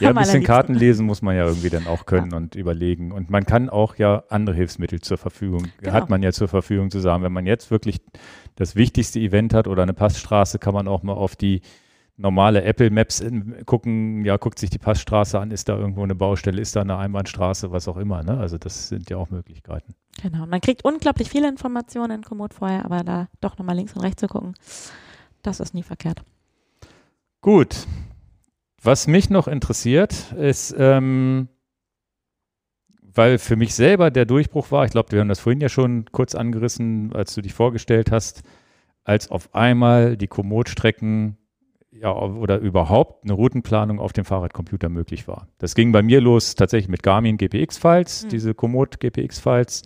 Ja, 0.00 0.08
ein 0.10 0.14
bisschen. 0.40 0.42
Karten 0.42 0.74
lesen 0.74 1.06
muss 1.06 1.22
man 1.22 1.36
ja 1.36 1.44
irgendwie 1.46 1.70
dann 1.70 1.86
auch 1.86 2.06
können 2.06 2.34
und 2.34 2.54
überlegen. 2.56 3.12
Und 3.12 3.30
man 3.30 3.44
kann 3.46 3.68
auch 3.68 3.96
ja 3.96 4.24
andere 4.30 4.56
Hilfsmittel 4.56 5.00
zur 5.00 5.18
Verfügung, 5.18 5.68
Genau. 5.78 5.92
hat 5.92 6.10
man 6.10 6.22
ja 6.22 6.32
zur 6.32 6.48
Verfügung 6.48 6.90
zu 6.90 6.98
sagen. 7.00 7.22
Wenn 7.22 7.32
man 7.32 7.46
jetzt 7.46 7.70
wirklich 7.70 8.00
das 8.56 8.74
wichtigste 8.74 9.20
Event 9.20 9.54
hat 9.54 9.68
oder 9.68 9.82
eine 9.84 9.92
Passstraße, 9.94 10.58
kann 10.58 10.74
man 10.74 10.88
auch 10.88 11.02
mal 11.04 11.12
auf 11.12 11.36
die 11.36 11.60
normale 12.20 12.62
Apple 12.62 12.90
Maps 12.90 13.24
gucken, 13.64 14.24
ja, 14.24 14.36
guckt 14.36 14.58
sich 14.58 14.70
die 14.70 14.78
Passstraße 14.78 15.38
an, 15.38 15.50
ist 15.50 15.68
da 15.68 15.76
irgendwo 15.76 16.02
eine 16.02 16.14
Baustelle, 16.14 16.60
ist 16.60 16.76
da 16.76 16.82
eine 16.82 16.98
Einbahnstraße, 16.98 17.72
was 17.72 17.88
auch 17.88 17.96
immer. 17.96 18.22
Ne? 18.22 18.38
Also 18.38 18.58
das 18.58 18.88
sind 18.88 19.08
ja 19.10 19.16
auch 19.16 19.30
Möglichkeiten. 19.30 19.94
Genau. 20.22 20.46
Man 20.46 20.60
kriegt 20.60 20.84
unglaublich 20.84 21.30
viele 21.30 21.48
Informationen 21.48 22.18
in 22.18 22.22
Komoot 22.22 22.54
vorher, 22.54 22.84
aber 22.84 23.02
da 23.02 23.28
doch 23.40 23.58
nochmal 23.58 23.76
links 23.76 23.94
und 23.94 24.02
rechts 24.02 24.20
zu 24.20 24.28
gucken, 24.28 24.54
das 25.42 25.60
ist 25.60 25.74
nie 25.74 25.82
verkehrt. 25.82 26.22
Gut. 27.40 27.86
Was 28.82 29.06
mich 29.06 29.30
noch 29.30 29.48
interessiert, 29.48 30.32
ist, 30.32 30.74
ähm, 30.78 31.48
weil 33.02 33.38
für 33.38 33.56
mich 33.56 33.74
selber 33.74 34.10
der 34.10 34.26
Durchbruch 34.26 34.70
war, 34.70 34.84
ich 34.84 34.90
glaube, 34.90 35.12
wir 35.12 35.20
haben 35.20 35.28
das 35.28 35.40
vorhin 35.40 35.60
ja 35.60 35.68
schon 35.68 36.06
kurz 36.12 36.34
angerissen, 36.34 37.12
als 37.14 37.34
du 37.34 37.40
dich 37.40 37.54
vorgestellt 37.54 38.10
hast, 38.10 38.42
als 39.04 39.30
auf 39.30 39.54
einmal 39.54 40.16
die 40.16 40.28
Komoot-Strecken 40.28 41.36
ja, 41.92 42.12
oder 42.14 42.58
überhaupt 42.58 43.24
eine 43.24 43.32
Routenplanung 43.32 43.98
auf 43.98 44.12
dem 44.12 44.24
Fahrradcomputer 44.24 44.88
möglich 44.88 45.26
war. 45.26 45.48
Das 45.58 45.74
ging 45.74 45.92
bei 45.92 46.02
mir 46.02 46.20
los 46.20 46.54
tatsächlich 46.54 46.88
mit 46.88 47.02
Garmin 47.02 47.36
GPX-Files, 47.36 48.24
Mhm. 48.24 48.28
diese 48.28 48.54
Komoot 48.54 49.00
GPX-Files. 49.00 49.82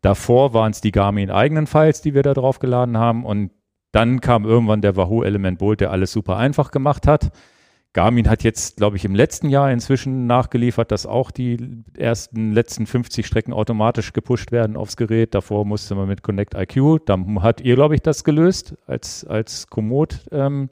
Davor 0.00 0.54
waren 0.54 0.70
es 0.72 0.80
die 0.80 0.92
Garmin 0.92 1.30
eigenen 1.30 1.66
Files, 1.66 2.00
die 2.02 2.14
wir 2.14 2.22
da 2.22 2.34
drauf 2.34 2.58
geladen 2.58 2.98
haben 2.98 3.24
und 3.24 3.50
dann 3.92 4.20
kam 4.20 4.44
irgendwann 4.44 4.80
der 4.80 4.96
Wahoo 4.96 5.22
Element 5.22 5.58
Bolt, 5.58 5.80
der 5.80 5.90
alles 5.92 6.12
super 6.12 6.36
einfach 6.36 6.70
gemacht 6.72 7.06
hat. 7.06 7.30
Garmin 7.92 8.28
hat 8.28 8.42
jetzt, 8.42 8.78
glaube 8.78 8.96
ich, 8.96 9.04
im 9.04 9.14
letzten 9.14 9.48
Jahr 9.48 9.70
inzwischen 9.70 10.26
nachgeliefert, 10.26 10.90
dass 10.90 11.06
auch 11.06 11.30
die 11.30 11.84
ersten 11.96 12.50
letzten 12.50 12.86
50 12.86 13.24
Strecken 13.24 13.52
automatisch 13.52 14.12
gepusht 14.12 14.50
werden 14.50 14.76
aufs 14.76 14.96
Gerät. 14.96 15.32
Davor 15.32 15.64
musste 15.64 15.94
man 15.94 16.08
mit 16.08 16.22
Connect 16.22 16.54
IQ, 16.54 17.06
da 17.06 17.16
hat 17.40 17.60
ihr, 17.60 17.76
glaube 17.76 17.94
ich, 17.94 18.02
das 18.02 18.24
gelöst 18.24 18.74
als, 18.88 19.24
als 19.24 19.68
Komoot. 19.68 20.26
Ähm, 20.32 20.70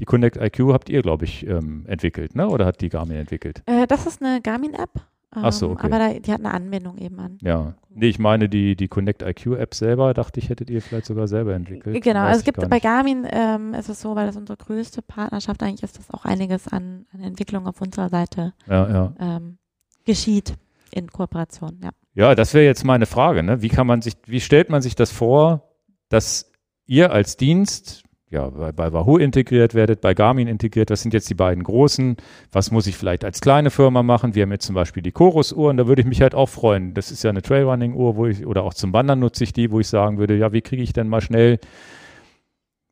die 0.00 0.06
Connect 0.06 0.36
IQ 0.36 0.72
habt 0.72 0.88
ihr, 0.88 1.02
glaube 1.02 1.26
ich, 1.26 1.46
ähm, 1.46 1.84
entwickelt, 1.86 2.34
ne? 2.34 2.48
oder 2.48 2.64
hat 2.66 2.80
die 2.80 2.88
Garmin 2.88 3.16
entwickelt? 3.18 3.62
Äh, 3.66 3.86
das 3.86 4.06
ist 4.06 4.22
eine 4.22 4.40
Garmin-App. 4.40 4.90
Ähm, 5.36 5.42
Ach 5.44 5.52
so, 5.52 5.70
okay. 5.70 5.86
Aber 5.86 5.98
da, 5.98 6.12
die 6.14 6.32
hat 6.32 6.40
eine 6.40 6.52
Anbindung 6.52 6.98
eben 6.98 7.20
an. 7.20 7.38
Ja, 7.42 7.74
nee, 7.90 8.08
ich 8.08 8.18
meine 8.18 8.48
die, 8.48 8.74
die 8.74 8.88
Connect 8.88 9.22
IQ 9.22 9.58
App 9.58 9.74
selber, 9.74 10.12
dachte 10.14 10.40
ich, 10.40 10.48
hättet 10.48 10.70
ihr 10.70 10.82
vielleicht 10.82 11.06
sogar 11.06 11.28
selber 11.28 11.54
entwickelt. 11.54 12.02
Genau, 12.02 12.20
also 12.20 12.38
es 12.38 12.44
gibt 12.44 12.68
bei. 12.68 12.80
Garmin 12.80 13.26
ähm, 13.30 13.74
ist 13.74 13.90
es 13.90 14.00
so, 14.00 14.16
weil 14.16 14.26
das 14.26 14.36
unsere 14.36 14.56
größte 14.56 15.02
Partnerschaft 15.02 15.62
eigentlich 15.62 15.82
ist, 15.82 15.98
dass 15.98 16.10
auch 16.10 16.24
einiges 16.24 16.66
an, 16.66 17.06
an 17.12 17.20
Entwicklung 17.20 17.66
auf 17.68 17.80
unserer 17.80 18.08
Seite 18.08 18.54
Ja, 18.66 18.88
ja. 18.88 19.14
ähm, 19.20 19.58
geschieht 20.04 20.54
in 20.92 21.08
Kooperation. 21.08 21.78
Ja. 21.84 21.90
Ja, 22.14 22.34
das 22.34 22.54
wäre 22.54 22.64
jetzt 22.64 22.84
meine 22.84 23.06
Frage. 23.06 23.42
Ne? 23.42 23.62
Wie 23.62 23.68
kann 23.68 23.86
man 23.86 24.02
sich, 24.02 24.14
wie 24.26 24.40
stellt 24.40 24.70
man 24.70 24.82
sich 24.82 24.96
das 24.96 25.12
vor, 25.12 25.68
dass 26.08 26.50
ihr 26.86 27.12
als 27.12 27.36
Dienst 27.36 28.02
ja, 28.30 28.48
bei, 28.48 28.72
bei 28.72 28.92
Wahoo 28.92 29.18
integriert 29.18 29.74
werdet, 29.74 30.00
bei 30.00 30.14
Garmin 30.14 30.48
integriert, 30.48 30.90
das 30.90 31.02
sind 31.02 31.12
jetzt 31.12 31.28
die 31.28 31.34
beiden 31.34 31.64
großen. 31.64 32.16
Was 32.52 32.70
muss 32.70 32.86
ich 32.86 32.96
vielleicht 32.96 33.24
als 33.24 33.40
kleine 33.40 33.70
Firma 33.70 34.02
machen? 34.02 34.34
Wir 34.34 34.44
haben 34.44 34.52
jetzt 34.52 34.66
zum 34.66 34.74
Beispiel 34.74 35.02
die 35.02 35.12
Chorus-Uhren, 35.12 35.76
da 35.76 35.86
würde 35.86 36.02
ich 36.02 36.08
mich 36.08 36.22
halt 36.22 36.34
auch 36.34 36.48
freuen. 36.48 36.94
Das 36.94 37.10
ist 37.10 37.24
ja 37.24 37.30
eine 37.30 37.42
Trailrunning-Uhr, 37.42 38.16
wo 38.16 38.26
ich, 38.26 38.46
oder 38.46 38.62
auch 38.62 38.74
zum 38.74 38.92
Wandern 38.92 39.18
nutze 39.18 39.44
ich 39.44 39.52
die, 39.52 39.70
wo 39.70 39.80
ich 39.80 39.88
sagen 39.88 40.18
würde, 40.18 40.36
ja, 40.36 40.52
wie 40.52 40.62
kriege 40.62 40.82
ich 40.82 40.92
denn 40.92 41.08
mal 41.08 41.20
schnell 41.20 41.58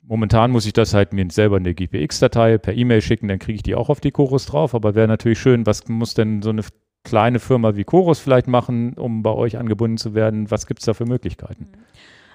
Momentan 0.08 0.50
muss 0.50 0.64
ich 0.64 0.72
das 0.72 0.94
halt 0.94 1.12
mir 1.12 1.26
selber 1.30 1.56
eine 1.56 1.74
GPX-Datei 1.74 2.56
per 2.56 2.74
E-Mail 2.74 3.02
schicken, 3.02 3.28
dann 3.28 3.38
kriege 3.38 3.56
ich 3.56 3.62
die 3.62 3.74
auch 3.74 3.90
auf 3.90 4.00
die 4.00 4.10
Chorus 4.10 4.46
drauf. 4.46 4.74
Aber 4.74 4.94
wäre 4.94 5.06
natürlich 5.06 5.38
schön, 5.38 5.66
was 5.66 5.86
muss 5.86 6.14
denn 6.14 6.40
so 6.40 6.48
eine 6.48 6.62
kleine 7.04 7.38
Firma 7.38 7.76
wie 7.76 7.84
Chorus 7.84 8.18
vielleicht 8.18 8.48
machen, 8.48 8.94
um 8.94 9.22
bei 9.22 9.32
euch 9.32 9.58
angebunden 9.58 9.98
zu 9.98 10.14
werden? 10.14 10.50
Was 10.50 10.66
gibt 10.66 10.80
es 10.80 10.86
da 10.86 10.94
für 10.94 11.04
Möglichkeiten? 11.04 11.68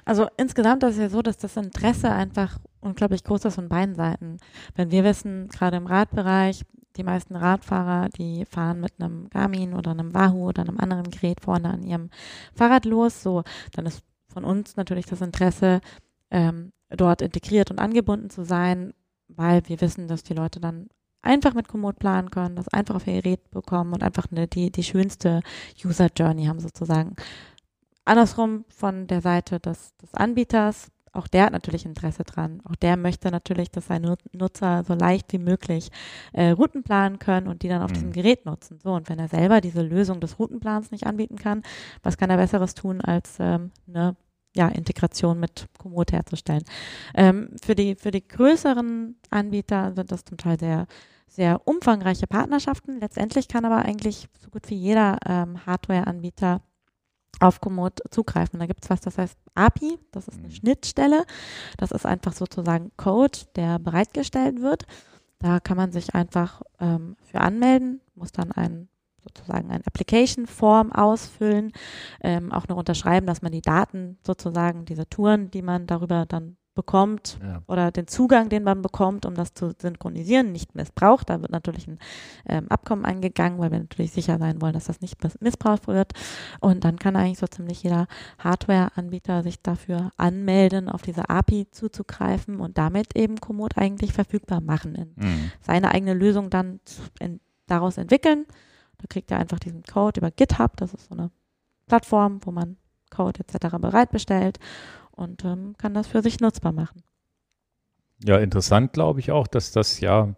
Also 0.05 0.27
insgesamt 0.37 0.83
ist 0.83 0.93
es 0.93 0.97
ja 0.97 1.09
so, 1.09 1.21
dass 1.21 1.37
das 1.37 1.57
Interesse 1.57 2.11
einfach 2.11 2.59
unglaublich 2.81 3.23
groß 3.23 3.45
ist 3.45 3.55
von 3.55 3.69
beiden 3.69 3.95
Seiten. 3.95 4.37
Wenn 4.75 4.91
wir 4.91 5.03
wissen, 5.03 5.47
gerade 5.47 5.77
im 5.77 5.87
Radbereich, 5.87 6.63
die 6.95 7.03
meisten 7.03 7.35
Radfahrer, 7.35 8.09
die 8.09 8.45
fahren 8.45 8.79
mit 8.79 8.93
einem 8.99 9.29
Garmin 9.29 9.73
oder 9.73 9.91
einem 9.91 10.13
Wahoo 10.13 10.49
oder 10.49 10.61
einem 10.63 10.79
anderen 10.79 11.09
Gerät 11.09 11.41
vorne 11.41 11.69
an 11.69 11.83
ihrem 11.83 12.09
Fahrrad 12.53 12.85
los, 12.85 13.23
so, 13.23 13.43
dann 13.71 13.85
ist 13.85 14.03
von 14.27 14.43
uns 14.43 14.75
natürlich 14.75 15.05
das 15.05 15.21
Interesse, 15.21 15.81
ähm, 16.31 16.71
dort 16.89 17.21
integriert 17.21 17.71
und 17.71 17.79
angebunden 17.79 18.29
zu 18.29 18.43
sein, 18.43 18.93
weil 19.27 19.67
wir 19.67 19.81
wissen, 19.81 20.07
dass 20.07 20.23
die 20.23 20.33
Leute 20.33 20.59
dann 20.59 20.87
einfach 21.21 21.53
mit 21.53 21.67
Komoot 21.67 21.97
planen 21.97 22.29
können, 22.29 22.55
das 22.55 22.67
einfach 22.67 22.95
auf 22.95 23.07
ihr 23.07 23.21
Gerät 23.21 23.49
bekommen 23.49 23.93
und 23.93 24.03
einfach 24.03 24.27
eine, 24.31 24.47
die, 24.47 24.71
die 24.71 24.83
schönste 24.83 25.41
User 25.83 26.09
Journey 26.15 26.45
haben 26.45 26.59
sozusagen. 26.59 27.15
Andersrum 28.05 28.65
von 28.69 29.07
der 29.07 29.21
Seite 29.21 29.59
des, 29.59 29.95
des 29.97 30.13
Anbieters, 30.13 30.91
auch 31.13 31.27
der 31.27 31.45
hat 31.45 31.53
natürlich 31.53 31.85
Interesse 31.85 32.23
dran. 32.23 32.61
Auch 32.65 32.75
der 32.75 32.97
möchte 32.97 33.29
natürlich, 33.29 33.69
dass 33.69 33.87
seine 33.87 34.15
Nutzer 34.33 34.83
so 34.83 34.95
leicht 34.95 35.31
wie 35.31 35.37
möglich 35.37 35.89
äh, 36.33 36.49
Routen 36.49 36.83
planen 36.83 37.19
können 37.19 37.47
und 37.47 37.61
die 37.61 37.69
dann 37.69 37.83
auf 37.83 37.91
mhm. 37.91 37.93
diesem 37.93 38.11
Gerät 38.11 38.45
nutzen. 38.45 38.79
So, 38.81 38.93
und 38.93 39.09
wenn 39.09 39.19
er 39.19 39.27
selber 39.27 39.61
diese 39.61 39.83
Lösung 39.83 40.19
des 40.19 40.39
Routenplans 40.39 40.91
nicht 40.91 41.05
anbieten 41.05 41.37
kann, 41.37 41.61
was 42.01 42.17
kann 42.17 42.31
er 42.31 42.37
Besseres 42.37 42.73
tun, 42.73 42.99
als 42.99 43.37
ähm, 43.39 43.71
eine 43.87 44.15
ja, 44.55 44.67
Integration 44.69 45.39
mit 45.39 45.67
Komoot 45.77 46.11
herzustellen. 46.11 46.63
Ähm, 47.13 47.49
für, 47.63 47.75
die, 47.75 47.95
für 47.95 48.11
die 48.11 48.27
größeren 48.27 49.15
Anbieter 49.29 49.93
sind 49.95 50.11
das 50.11 50.25
zum 50.25 50.37
Teil 50.37 50.59
sehr, 50.59 50.87
sehr 51.27 51.67
umfangreiche 51.67 52.27
Partnerschaften. 52.27 52.99
Letztendlich 52.99 53.47
kann 53.47 53.65
aber 53.65 53.85
eigentlich 53.85 54.27
so 54.39 54.49
gut 54.49 54.69
wie 54.69 54.75
jeder 54.75 55.17
ähm, 55.27 55.65
Hardware-Anbieter 55.65 56.61
auf 57.39 57.61
Komoot 57.61 57.99
zugreifen. 58.09 58.59
Da 58.59 58.65
gibt 58.65 58.83
es 58.83 58.89
was, 58.89 59.01
das 59.01 59.17
heißt 59.17 59.37
API, 59.55 59.99
das 60.11 60.27
ist 60.27 60.37
eine 60.37 60.47
mhm. 60.47 60.53
Schnittstelle. 60.53 61.25
Das 61.77 61.91
ist 61.91 62.05
einfach 62.05 62.33
sozusagen 62.33 62.91
Code, 62.97 63.39
der 63.55 63.79
bereitgestellt 63.79 64.61
wird. 64.61 64.85
Da 65.39 65.59
kann 65.59 65.77
man 65.77 65.91
sich 65.91 66.15
einfach 66.15 66.61
ähm, 66.79 67.17
für 67.23 67.41
anmelden, 67.41 68.01
muss 68.15 68.31
dann 68.31 68.51
ein 68.51 68.87
sozusagen 69.23 69.71
ein 69.71 69.85
Application 69.85 70.47
Form 70.47 70.91
ausfüllen, 70.91 71.71
ähm, 72.21 72.51
auch 72.51 72.67
noch 72.67 72.77
unterschreiben, 72.77 73.25
dass 73.25 73.41
man 73.41 73.53
die 73.53 73.61
Daten 73.61 74.17
sozusagen, 74.25 74.85
diese 74.85 75.07
Touren, 75.07 75.49
die 75.49 75.61
man 75.61 75.87
darüber 75.87 76.25
dann 76.25 76.57
bekommt 76.75 77.37
ja. 77.41 77.61
oder 77.67 77.91
den 77.91 78.07
Zugang, 78.07 78.49
den 78.49 78.63
man 78.63 78.81
bekommt, 78.81 79.25
um 79.25 79.35
das 79.35 79.53
zu 79.53 79.73
synchronisieren, 79.79 80.51
nicht 80.51 80.75
missbraucht. 80.75 81.29
Da 81.29 81.41
wird 81.41 81.51
natürlich 81.51 81.87
ein 81.87 81.99
ähm, 82.47 82.67
Abkommen 82.69 83.05
eingegangen, 83.05 83.59
weil 83.59 83.71
wir 83.71 83.79
natürlich 83.79 84.11
sicher 84.11 84.37
sein 84.39 84.61
wollen, 84.61 84.73
dass 84.73 84.85
das 84.85 85.01
nicht 85.01 85.17
missbraucht 85.41 85.87
wird. 85.87 86.13
Und 86.59 86.83
dann 86.83 86.97
kann 86.97 87.15
eigentlich 87.15 87.39
so 87.39 87.47
ziemlich 87.47 87.83
jeder 87.83 88.07
Hardware-Anbieter 88.39 89.43
sich 89.43 89.61
dafür 89.61 90.11
anmelden, 90.17 90.89
auf 90.89 91.01
diese 91.01 91.29
API 91.29 91.67
zuzugreifen 91.71 92.59
und 92.59 92.77
damit 92.77 93.15
eben 93.15 93.39
Komoot 93.39 93.77
eigentlich 93.77 94.13
verfügbar 94.13 94.61
machen, 94.61 95.13
mhm. 95.15 95.51
seine 95.61 95.91
eigene 95.91 96.13
Lösung 96.13 96.49
dann 96.49 96.79
in, 97.19 97.39
daraus 97.67 97.97
entwickeln 97.97 98.45
da 99.03 99.07
kriegt 99.07 99.31
er 99.31 99.39
einfach 99.39 99.59
diesen 99.59 99.83
Code 99.83 100.21
über 100.21 100.31
GitHub, 100.31 100.77
das 100.77 100.93
ist 100.93 101.07
so 101.07 101.13
eine 101.13 101.29
Plattform, 101.87 102.39
wo 102.43 102.51
man 102.51 102.77
Code 103.09 103.41
etc. 103.41 103.75
bereitbestellt 103.77 104.59
und 105.15 105.45
ähm, 105.45 105.75
kann 105.77 105.93
das 105.93 106.07
für 106.07 106.21
sich 106.21 106.39
nutzbar 106.39 106.71
machen. 106.71 107.03
Ja, 108.23 108.37
interessant 108.37 108.93
glaube 108.93 109.19
ich 109.19 109.31
auch, 109.31 109.47
dass 109.47 109.71
das 109.71 109.99
ja 109.99 110.35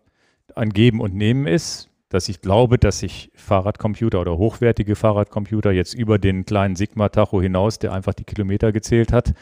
ein 0.55 0.69
Geben 0.69 1.01
und 1.01 1.13
Nehmen 1.13 1.47
ist, 1.47 1.89
dass 2.09 2.29
ich 2.29 2.41
glaube, 2.41 2.77
dass 2.77 2.99
sich 2.99 3.31
Fahrradcomputer 3.35 4.21
oder 4.21 4.37
hochwertige 4.37 4.95
Fahrradcomputer 4.95 5.71
jetzt 5.71 5.93
über 5.93 6.17
den 6.17 6.45
kleinen 6.45 6.75
Sigma-Tacho 6.75 7.41
hinaus, 7.41 7.79
der 7.79 7.93
einfach 7.93 8.13
die 8.13 8.23
Kilometer 8.23 8.71
gezählt 8.71 9.11
hat, 9.11 9.33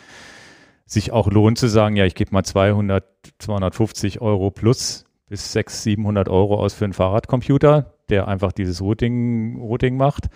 sich 0.85 1.11
auch 1.11 1.29
lohnt 1.29 1.57
zu 1.57 1.67
sagen, 1.67 1.95
ja, 1.95 2.05
ich 2.05 2.15
gebe 2.15 2.33
mal 2.33 2.43
200, 2.43 3.05
250 3.39 4.21
Euro 4.21 4.51
plus 4.51 5.05
bis 5.27 5.51
600, 5.53 5.83
700 5.83 6.29
Euro 6.29 6.59
aus 6.59 6.73
für 6.73 6.85
einen 6.85 6.93
Fahrradcomputer 6.93 7.92
der 8.09 8.27
einfach 8.27 8.51
dieses 8.51 8.81
Routing, 8.81 9.57
Routing 9.59 9.97
macht. 9.97 10.29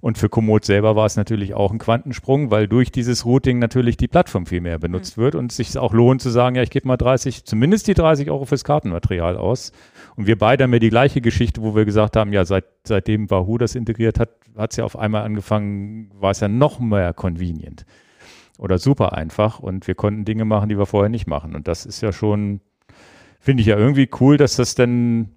Und 0.00 0.18
für 0.18 0.28
Komoot 0.28 0.64
selber 0.64 0.96
war 0.96 1.06
es 1.06 1.16
natürlich 1.16 1.54
auch 1.54 1.72
ein 1.72 1.78
Quantensprung, 1.78 2.50
weil 2.50 2.66
durch 2.68 2.90
dieses 2.90 3.24
Routing 3.24 3.58
natürlich 3.58 3.96
die 3.96 4.08
Plattform 4.08 4.46
viel 4.46 4.60
mehr 4.60 4.78
benutzt 4.78 5.16
mhm. 5.16 5.22
wird 5.22 5.34
und 5.34 5.52
es 5.52 5.56
sich 5.56 5.78
auch 5.78 5.92
lohnt 5.92 6.20
zu 6.20 6.30
sagen, 6.30 6.56
ja, 6.56 6.62
ich 6.62 6.70
gebe 6.70 6.88
mal 6.88 6.96
30, 6.96 7.44
zumindest 7.44 7.86
die 7.86 7.94
30 7.94 8.30
Euro 8.30 8.44
fürs 8.44 8.64
Kartenmaterial 8.64 9.36
aus. 9.36 9.72
Und 10.16 10.26
wir 10.26 10.36
beide 10.36 10.64
haben 10.64 10.72
ja 10.72 10.78
die 10.78 10.90
gleiche 10.90 11.20
Geschichte, 11.20 11.62
wo 11.62 11.74
wir 11.74 11.84
gesagt 11.84 12.16
haben, 12.16 12.32
ja, 12.32 12.44
seit, 12.44 12.64
seitdem 12.84 13.30
Wahoo 13.30 13.58
das 13.58 13.74
integriert 13.74 14.18
hat, 14.18 14.30
hat 14.56 14.72
es 14.72 14.76
ja 14.76 14.84
auf 14.84 14.98
einmal 14.98 15.22
angefangen, 15.22 16.10
war 16.18 16.32
es 16.32 16.40
ja 16.40 16.48
noch 16.48 16.80
mehr 16.80 17.12
convenient 17.12 17.86
oder 18.58 18.78
super 18.78 19.12
einfach 19.12 19.58
und 19.58 19.86
wir 19.86 19.94
konnten 19.94 20.24
Dinge 20.24 20.44
machen, 20.44 20.68
die 20.68 20.78
wir 20.78 20.86
vorher 20.86 21.08
nicht 21.08 21.26
machen. 21.26 21.54
Und 21.54 21.68
das 21.68 21.86
ist 21.86 22.00
ja 22.00 22.12
schon, 22.12 22.60
finde 23.40 23.60
ich 23.62 23.66
ja 23.66 23.76
irgendwie 23.76 24.08
cool, 24.20 24.36
dass 24.36 24.56
das 24.56 24.74
dann 24.74 25.30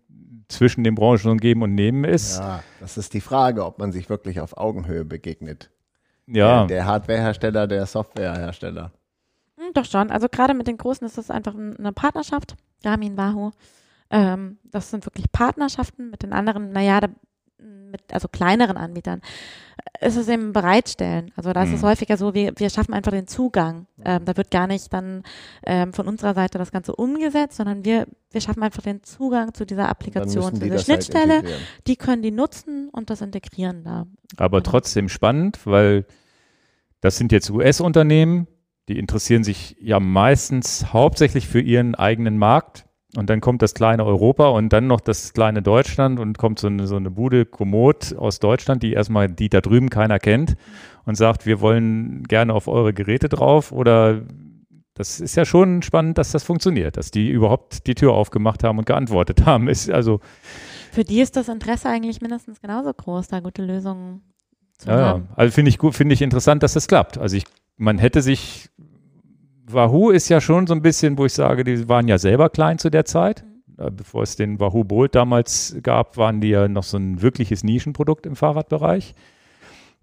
zwischen 0.48 0.84
den 0.84 0.96
Branchen 0.96 1.38
Geben 1.38 1.62
und 1.62 1.76
Nehmen 1.76 2.04
ist. 2.04 2.38
Ja, 2.40 2.64
das 2.80 2.98
ist 2.98 3.14
die 3.14 3.22
Frage, 3.22 3.66
ob 3.66 3.80
man 3.80 3.92
sich 3.92 4.10
wirklich 4.10 4.40
auf 4.40 4.58
Augenhöhe 4.58 5.06
begegnet. 5.06 5.72
Ja. 6.28 6.66
Der, 6.66 6.68
der 6.68 6.86
Hardwarehersteller, 6.86 7.68
der 7.68 7.86
Softwarehersteller. 7.86 8.92
Hm, 9.58 9.74
doch 9.74 9.86
schon. 9.86 10.12
Also 10.12 10.28
gerade 10.30 10.54
mit 10.54 10.68
den 10.68 10.78
Großen 10.78 11.06
ist 11.06 11.18
das 11.18 11.32
einfach 11.32 11.56
eine 11.56 11.92
Partnerschaft. 11.94 12.56
Garmin, 12.84 13.18
Wahoo. 13.18 13.52
Ähm, 14.10 14.58
das 14.64 14.92
sind 14.92 15.06
wirklich 15.06 15.32
Partnerschaften. 15.32 16.10
Mit 16.10 16.24
den 16.24 16.34
anderen, 16.34 16.72
naja, 16.72 17.00
da 17.00 17.08
mit 17.58 18.14
also 18.14 18.28
kleineren 18.28 18.78
Anbietern, 18.78 19.22
ist 20.02 20.18
es 20.18 20.28
eben 20.28 20.54
bereitstellen. 20.54 21.32
Also 21.36 21.54
da 21.54 21.64
ist 21.64 21.70
mhm. 21.70 21.76
es 21.76 21.84
häufiger 21.84 22.18
so, 22.18 22.34
wir, 22.34 22.54
wir 22.58 22.70
schaffen 22.70 22.94
einfach 22.94 23.12
den 23.12 23.28
Zugang. 23.28 23.88
Ähm, 24.04 24.26
da 24.26 24.36
wird 24.36 24.52
gar 24.52 24.68
nicht 24.68 24.92
dann 24.94 25.24
ähm, 25.66 25.94
von 25.94 26.08
unserer 26.08 26.34
Seite 26.34 26.58
das 26.58 26.72
Ganze 26.72 26.96
umgesetzt, 26.96 27.58
sondern 27.58 27.86
wir, 27.86 28.08
wir 28.32 28.42
schaffen 28.42 28.64
einfach 28.64 28.82
den 28.82 29.04
Zugang 29.04 29.54
zu 29.54 29.66
dieser 29.66 29.90
Applikation, 29.90 30.56
zu 30.56 30.62
dieser 30.62 30.76
halt 30.76 30.86
Schnittstelle. 30.86 31.36
Halt 31.36 31.62
die 31.88 31.96
können 31.96 32.22
die 32.22 32.32
nutzen 32.32 32.90
und 32.90 33.10
das 33.10 33.22
integrieren 33.22 33.84
da. 33.84 34.06
Aber 34.38 34.64
trotzdem 34.64 35.10
spannend, 35.10 35.66
weil 35.66 36.06
das 37.02 37.18
sind 37.18 37.32
jetzt 37.32 37.50
US-Unternehmen, 37.50 38.48
die 38.88 39.00
interessieren 39.00 39.44
sich 39.44 39.76
ja 39.80 40.00
meistens 40.00 40.94
hauptsächlich 40.94 41.48
für 41.48 41.62
ihren 41.62 41.96
eigenen 41.96 42.38
Markt 42.38 42.85
und 43.16 43.30
dann 43.30 43.42
kommt 43.42 43.62
das 43.62 43.74
kleine 43.74 44.06
Europa 44.06 44.50
und 44.50 44.74
dann 44.74 44.88
noch 44.88 45.00
das 45.00 45.34
kleine 45.34 45.62
Deutschland 45.62 46.20
und 46.20 46.38
kommt 46.38 46.60
so 46.60 46.68
eine, 46.68 46.88
so 46.88 46.96
eine 46.96 47.12
Bude 47.12 47.46
Komoot 47.46 48.16
aus 48.18 48.40
Deutschland, 48.40 48.84
die 48.84 48.94
erstmal, 48.94 49.30
die 49.30 49.50
da 49.50 49.62
drüben 49.62 49.90
keiner 49.90 50.20
kennt 50.20 50.56
und 51.06 51.16
sagt, 51.16 51.46
wir 51.46 51.62
wollen 51.62 52.24
gerne 52.24 52.54
auf 52.54 52.68
eure 52.68 52.94
Geräte 52.94 53.30
drauf 53.30 53.72
oder 53.72 54.22
das 54.94 55.20
ist 55.20 55.36
ja 55.36 55.46
schon 55.46 55.82
spannend, 55.82 56.18
dass 56.18 56.32
das 56.32 56.44
funktioniert, 56.44 56.98
dass 56.98 57.12
die 57.12 57.30
überhaupt 57.30 57.86
die 57.86 57.96
Tür 57.96 58.14
aufgemacht 58.14 58.64
haben 58.64 58.80
und 58.80 58.86
geantwortet 58.86 59.46
haben. 59.46 59.68
Ist 59.68 59.90
also 59.90 60.20
für 60.92 61.04
die 61.04 61.20
ist 61.20 61.36
das 61.36 61.50
Interesse 61.50 61.90
eigentlich 61.90 62.22
mindestens 62.22 62.62
genauso 62.62 62.94
groß, 62.94 63.28
da 63.28 63.42
gute 63.42 63.62
Lösungen 63.62 64.22
zu 64.78 64.90
ja, 64.90 64.98
haben. 64.98 65.28
Ja. 65.30 65.36
Also 65.36 65.54
finde 65.54 65.70
ich 65.70 65.78
gut, 65.78 65.94
finde 65.94 66.14
ich 66.14 66.22
interessant, 66.22 66.64
dass 66.64 66.74
das 66.74 66.88
klappt. 66.88 67.18
Also 67.18 67.36
ich, 67.36 67.44
man 67.76 67.98
hätte 67.98 68.22
sich 68.22 68.70
Wahoo 69.68 70.12
ist 70.12 70.30
ja 70.30 70.42
schon 70.42 70.68
so 70.68 70.74
ein 70.74 70.82
bisschen, 70.82 71.18
wo 71.18 71.26
ich 71.26 71.34
sage, 71.34 71.64
die 71.64 71.88
waren 71.90 72.08
ja 72.08 72.18
selber 72.18 72.50
klein 72.50 72.78
zu 72.78 72.90
der 72.90 73.06
Zeit. 73.06 73.44
Mhm. 73.44 73.86
Äh, 73.86 73.92
bevor 73.92 74.24
es 74.24 74.36
den 74.36 74.60
Wahoo 74.60 74.84
Bolt 74.84 75.16
damals 75.16 75.76
gab, 75.82 76.18
waren 76.18 76.42
die 76.42 76.50
ja 76.50 76.68
noch 76.68 76.84
so 76.84 76.98
ein 76.98 77.22
wirkliches 77.22 77.64
Nischenprodukt 77.64 78.26
im 78.26 78.36
Fahrradbereich. 78.36 79.14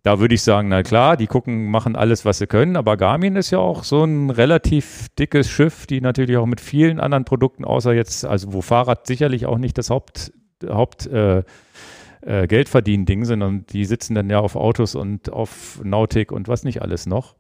Da 0.05 0.19
würde 0.19 0.35
ich 0.35 0.43
sagen, 0.43 0.69
na 0.69 0.83
klar, 0.83 1.17
die 1.17 1.29
gucken, 1.29 1.71
machen 1.71 1.95
alles, 1.95 2.25
was 2.25 2.39
sie 2.39 2.49
können, 2.49 2.77
aber 2.77 2.97
Garmin 2.97 3.37
ist 3.37 3.53
ja 3.53 3.59
auch 3.59 3.85
so 3.85 4.03
ein 4.03 4.31
relativ 4.31 5.07
dickes 5.17 5.49
Schiff, 5.49 5.87
die 5.87 6.01
natürlich 6.01 6.37
auch 6.39 6.47
mit 6.47 6.61
vielen 6.61 6.99
anderen 6.99 7.25
Produkten, 7.25 7.65
außer 7.65 7.93
jetzt, 7.93 8.25
also 8.25 8.53
wo 8.53 8.63
Fahrrad 8.63 9.07
sicherlich 9.07 9.47
auch 9.47 9.59
nicht 9.59 9.79
das 9.79 9.91
Haupt, 9.91 10.33
Haupt 10.69 11.07
äh, 11.07 11.45
äh, 12.23 12.49
Geldverdienen-Ding, 12.49 13.25
sondern 13.25 13.65
die 13.67 13.85
sitzen 13.85 14.17
dann 14.17 14.29
ja 14.29 14.41
auf 14.41 14.57
Autos 14.57 14.97
und 14.97 15.33
auf 15.33 15.81
Nautik 15.85 16.33
und 16.33 16.49
was 16.49 16.65
nicht 16.65 16.83
alles 16.83 17.07
noch 17.07 17.37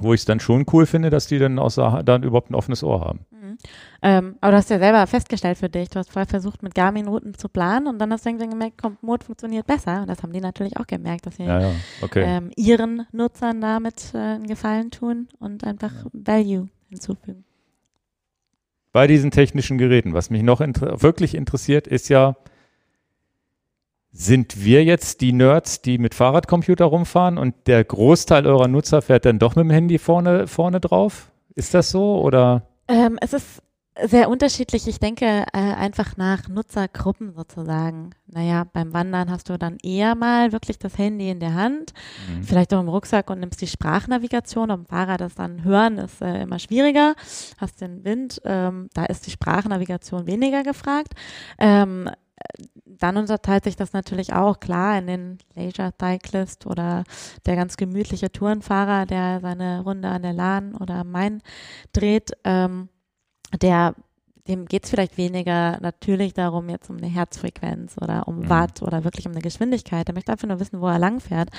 wo 0.00 0.14
ich 0.14 0.20
es 0.20 0.24
dann 0.24 0.40
schon 0.40 0.66
cool 0.72 0.86
finde, 0.86 1.10
dass 1.10 1.26
die 1.26 1.38
dann, 1.38 1.58
außer, 1.58 2.02
dann 2.04 2.22
überhaupt 2.22 2.50
ein 2.50 2.54
offenes 2.54 2.82
Ohr 2.82 3.00
haben. 3.00 3.20
Mhm. 3.30 3.58
Ähm, 4.02 4.36
aber 4.40 4.52
du 4.52 4.56
hast 4.58 4.70
ja 4.70 4.78
selber 4.78 5.06
festgestellt 5.06 5.58
für 5.58 5.68
dich, 5.68 5.90
du 5.90 5.98
hast 5.98 6.10
vorher 6.10 6.26
versucht, 6.26 6.62
mit 6.62 6.74
Garmin-Routen 6.74 7.34
zu 7.34 7.48
planen 7.48 7.86
und 7.86 7.98
dann 7.98 8.12
hast 8.12 8.24
du 8.24 8.30
irgendwann 8.30 8.50
gemerkt, 8.50 8.80
kommt, 8.80 9.02
Mode 9.02 9.24
funktioniert 9.24 9.66
besser. 9.66 10.02
Und 10.02 10.08
das 10.08 10.22
haben 10.22 10.32
die 10.32 10.40
natürlich 10.40 10.76
auch 10.78 10.86
gemerkt, 10.86 11.26
dass 11.26 11.36
sie 11.36 11.44
ja, 11.44 11.60
ja. 11.60 11.72
Okay. 12.02 12.24
Ähm, 12.26 12.50
ihren 12.56 13.06
Nutzern 13.12 13.60
damit 13.60 14.12
äh, 14.14 14.18
einen 14.18 14.46
Gefallen 14.46 14.90
tun 14.90 15.28
und 15.38 15.64
einfach 15.64 15.92
ja. 15.92 16.10
Value 16.12 16.68
hinzufügen. 16.88 17.44
Bei 18.92 19.06
diesen 19.06 19.30
technischen 19.30 19.78
Geräten, 19.78 20.14
was 20.14 20.30
mich 20.30 20.42
noch 20.42 20.60
inter 20.60 21.00
wirklich 21.00 21.34
interessiert, 21.34 21.86
ist 21.86 22.08
ja, 22.08 22.36
sind 24.12 24.64
wir 24.64 24.84
jetzt 24.84 25.20
die 25.20 25.32
Nerds, 25.32 25.82
die 25.82 25.98
mit 25.98 26.14
Fahrradcomputer 26.14 26.84
rumfahren 26.84 27.38
und 27.38 27.54
der 27.66 27.84
Großteil 27.84 28.46
eurer 28.46 28.68
Nutzer 28.68 29.02
fährt 29.02 29.24
dann 29.24 29.38
doch 29.38 29.54
mit 29.54 29.64
dem 29.64 29.70
Handy 29.70 29.98
vorne, 29.98 30.46
vorne 30.46 30.80
drauf? 30.80 31.30
Ist 31.54 31.74
das 31.74 31.90
so 31.90 32.20
oder? 32.20 32.62
Ähm, 32.88 33.18
es 33.20 33.32
ist 33.32 33.62
sehr 34.02 34.30
unterschiedlich. 34.30 34.86
Ich 34.88 34.98
denke 34.98 35.26
äh, 35.26 35.44
einfach 35.52 36.16
nach 36.16 36.48
Nutzergruppen 36.48 37.34
sozusagen. 37.34 38.10
Naja, 38.26 38.64
beim 38.72 38.92
Wandern 38.94 39.30
hast 39.30 39.48
du 39.48 39.58
dann 39.58 39.76
eher 39.82 40.14
mal 40.14 40.52
wirklich 40.52 40.78
das 40.78 40.96
Handy 40.96 41.28
in 41.28 41.38
der 41.40 41.54
Hand, 41.54 41.92
Mhm. 42.28 42.42
vielleicht 42.44 42.72
auch 42.72 42.80
im 42.80 42.88
Rucksack 42.88 43.28
und 43.30 43.40
nimmst 43.40 43.60
die 43.60 43.66
Sprachnavigation. 43.66 44.70
Am 44.70 44.86
Fahrrad 44.86 45.20
das 45.20 45.34
dann 45.34 45.64
hören 45.64 45.98
ist 45.98 46.22
äh, 46.22 46.42
immer 46.42 46.58
schwieriger. 46.58 47.14
Hast 47.58 47.80
den 47.80 48.04
Wind, 48.04 48.40
ähm, 48.44 48.88
da 48.94 49.04
ist 49.04 49.26
die 49.26 49.30
Sprachnavigation 49.32 50.26
weniger 50.26 50.62
gefragt. 50.62 51.12
Ähm, 51.58 52.08
dann 52.84 53.16
unterteilt 53.16 53.64
sich 53.64 53.76
das 53.76 53.92
natürlich 53.92 54.32
auch 54.32 54.60
klar 54.60 54.98
in 54.98 55.06
den 55.06 55.38
Leisure 55.54 55.92
Cyclist 56.00 56.66
oder 56.66 57.04
der 57.46 57.56
ganz 57.56 57.76
gemütliche 57.76 58.32
Tourenfahrer, 58.32 59.06
der 59.06 59.40
seine 59.40 59.82
Runde 59.82 60.08
an 60.08 60.22
der 60.22 60.32
Lahn 60.32 60.74
oder 60.74 60.96
am 60.96 61.10
Main 61.10 61.42
dreht. 61.92 62.32
Ähm, 62.44 62.88
der 63.60 63.94
dem 64.50 64.66
geht 64.66 64.84
es 64.84 64.90
vielleicht 64.90 65.16
weniger 65.16 65.78
natürlich 65.80 66.34
darum, 66.34 66.68
jetzt 66.68 66.90
um 66.90 66.96
eine 66.96 67.06
Herzfrequenz 67.06 67.96
oder 68.00 68.26
um 68.28 68.40
Mhm. 68.40 68.48
Watt 68.50 68.82
oder 68.82 69.04
wirklich 69.04 69.26
um 69.26 69.32
eine 69.32 69.42
Geschwindigkeit. 69.42 70.08
Der 70.08 70.14
möchte 70.14 70.32
einfach 70.32 70.48
nur 70.48 70.60
wissen, 70.60 70.80
wo 70.80 70.88
er 70.88 70.98
langfährt. 70.98 71.50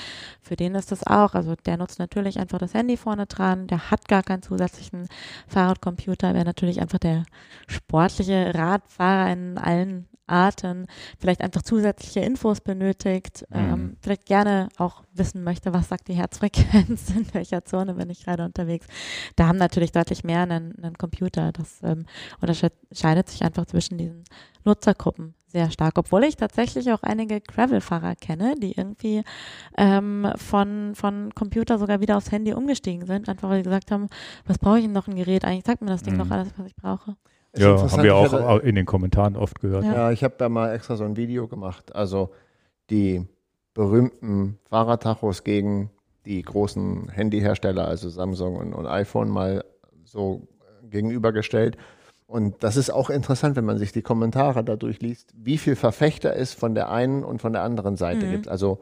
Für 0.41 0.55
den 0.55 0.75
ist 0.75 0.91
das 0.91 1.05
auch. 1.05 1.33
Also 1.33 1.55
der 1.55 1.77
nutzt 1.77 1.99
natürlich 1.99 2.39
einfach 2.39 2.59
das 2.59 2.73
Handy 2.73 2.97
vorne 2.97 3.25
dran. 3.25 3.67
Der 3.67 3.91
hat 3.91 4.07
gar 4.07 4.23
keinen 4.23 4.41
zusätzlichen 4.41 5.07
Fahrradcomputer. 5.47 6.33
Wäre 6.33 6.45
natürlich 6.45 6.81
einfach 6.81 6.99
der 6.99 7.23
sportliche 7.67 8.53
Radfahrer 8.53 9.31
in 9.31 9.57
allen 9.57 10.07
Arten. 10.31 10.87
Vielleicht 11.19 11.41
einfach 11.41 11.61
zusätzliche 11.61 12.21
Infos 12.21 12.61
benötigt. 12.61 13.45
Mhm. 13.49 13.57
Ähm, 13.57 13.97
vielleicht 14.01 14.25
gerne 14.25 14.69
auch 14.77 15.03
wissen 15.13 15.43
möchte, 15.43 15.73
was 15.73 15.89
sagt 15.89 16.07
die 16.07 16.13
Herzfrequenz, 16.13 17.09
in 17.15 17.33
welcher 17.33 17.65
Zone 17.65 17.93
bin 17.95 18.09
ich 18.09 18.23
gerade 18.23 18.45
unterwegs. 18.45 18.87
Da 19.35 19.47
haben 19.47 19.57
natürlich 19.57 19.91
deutlich 19.91 20.23
mehr 20.23 20.41
einen, 20.41 20.75
einen 20.81 20.97
Computer. 20.97 21.51
Das 21.51 21.79
ähm, 21.83 22.05
unterscheidet 22.39 23.29
sich 23.29 23.43
einfach 23.43 23.65
zwischen 23.65 23.97
diesen 23.97 24.23
Nutzergruppen 24.63 25.35
sehr 25.51 25.69
stark, 25.69 25.97
obwohl 25.97 26.23
ich 26.23 26.37
tatsächlich 26.37 26.91
auch 26.91 27.03
einige 27.03 27.41
Gravel-Fahrer 27.41 28.15
kenne, 28.15 28.55
die 28.57 28.71
irgendwie 28.71 29.23
ähm, 29.77 30.31
von, 30.37 30.93
von 30.95 31.35
Computer 31.35 31.77
sogar 31.77 31.99
wieder 31.99 32.17
aufs 32.17 32.31
Handy 32.31 32.53
umgestiegen 32.53 33.05
sind, 33.05 33.27
einfach 33.27 33.49
weil 33.49 33.57
sie 33.57 33.63
gesagt 33.63 33.91
haben, 33.91 34.07
was 34.45 34.57
brauche 34.57 34.77
ich 34.77 34.85
denn 34.85 34.93
noch 34.93 35.07
ein 35.07 35.15
Gerät? 35.15 35.43
Eigentlich 35.45 35.65
sagt 35.65 35.81
mir 35.81 35.87
das 35.89 36.03
Ding 36.03 36.13
Mhm. 36.15 36.19
doch 36.19 36.31
alles, 36.31 36.53
was 36.57 36.67
ich 36.67 36.75
brauche. 36.75 37.15
Ist 37.53 37.61
Ja, 37.63 37.91
haben 37.91 38.03
wir 38.03 38.15
auch 38.15 38.59
in 38.59 38.75
den 38.75 38.85
Kommentaren 38.85 39.35
oft 39.35 39.59
gehört. 39.59 39.83
Ja. 39.83 39.93
Ja, 39.93 40.11
ich 40.11 40.23
habe 40.23 40.35
da 40.37 40.47
mal 40.49 40.73
extra 40.73 40.95
so 40.95 41.03
ein 41.03 41.17
Video 41.17 41.47
gemacht. 41.47 41.93
Also 41.95 42.31
die 42.89 43.25
berühmten 43.73 44.57
Fahrradtachos 44.69 45.43
gegen 45.43 45.89
die 46.25 46.41
großen 46.41 47.09
Handyhersteller, 47.09 47.87
also 47.87 48.09
Samsung 48.09 48.55
und, 48.55 48.73
und 48.73 48.85
iPhone, 48.85 49.29
mal 49.29 49.63
so 50.03 50.47
gegenübergestellt. 50.89 51.77
Und 52.27 52.63
das 52.63 52.77
ist 52.77 52.89
auch 52.89 53.09
interessant, 53.09 53.55
wenn 53.57 53.65
man 53.65 53.77
sich 53.77 53.91
die 53.91 54.01
Kommentare 54.01 54.63
da 54.63 54.75
durchliest, 54.77 55.33
wie 55.35 55.57
viel 55.57 55.75
Verfechter 55.75 56.35
es 56.35 56.53
von 56.53 56.75
der 56.75 56.89
einen 56.89 57.23
und 57.25 57.41
von 57.41 57.51
der 57.53 57.63
anderen 57.63 57.97
Seite 57.97 58.25
Mhm. 58.27 58.31
gibt. 58.31 58.47
Also 58.47 58.79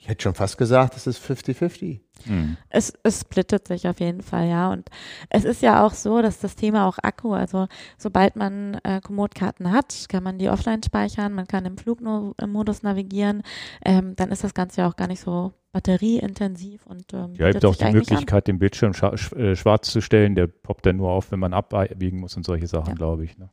ich 0.00 0.08
hätte 0.08 0.22
schon 0.22 0.34
fast 0.34 0.58
gesagt, 0.58 0.96
es 0.96 1.06
ist 1.08 1.20
50-50. 1.22 2.00
Mhm. 2.26 2.56
Es, 2.68 2.92
es 3.02 3.20
splittet 3.20 3.66
sich 3.68 3.88
auf 3.88 3.98
jeden 4.00 4.22
Fall, 4.22 4.48
ja. 4.48 4.70
Und 4.70 4.88
es 5.28 5.44
ist 5.44 5.60
ja 5.60 5.84
auch 5.84 5.92
so, 5.92 6.22
dass 6.22 6.38
das 6.38 6.54
Thema 6.56 6.86
auch 6.86 6.98
Akku, 7.02 7.32
also 7.34 7.66
sobald 7.96 8.36
man 8.36 8.78
äh, 8.84 9.00
Komoot-Karten 9.00 9.72
hat, 9.72 10.06
kann 10.08 10.22
man 10.22 10.38
die 10.38 10.48
offline 10.48 10.82
speichern, 10.82 11.32
man 11.34 11.46
kann 11.48 11.64
im 11.66 11.76
Flugmodus 11.76 12.82
navigieren, 12.82 13.42
ähm, 13.84 14.14
dann 14.16 14.30
ist 14.30 14.44
das 14.44 14.54
Ganze 14.54 14.82
ja 14.82 14.88
auch 14.88 14.96
gar 14.96 15.08
nicht 15.08 15.20
so 15.20 15.52
batterieintensiv 15.72 16.86
und 16.86 17.12
ähm, 17.12 17.34
Ja, 17.34 17.40
ihr 17.40 17.46
habt 17.46 17.54
bietet 17.54 17.64
auch 17.66 17.76
die 17.76 17.92
Möglichkeit, 17.92 18.46
den 18.46 18.58
Bildschirm 18.58 18.94
scha 18.94 19.16
sch 19.16 19.32
äh, 19.32 19.54
schwarz 19.56 19.90
zu 19.90 20.00
stellen. 20.00 20.34
Der 20.34 20.46
poppt 20.46 20.86
dann 20.86 20.96
nur 20.96 21.10
auf, 21.10 21.30
wenn 21.30 21.40
man 21.40 21.52
abbiegen 21.52 22.20
muss 22.20 22.36
und 22.36 22.44
solche 22.46 22.66
Sachen, 22.66 22.90
Ja. 22.90 22.94
glaube 22.94 23.24
ich. 23.24 23.36
Ne? 23.38 23.50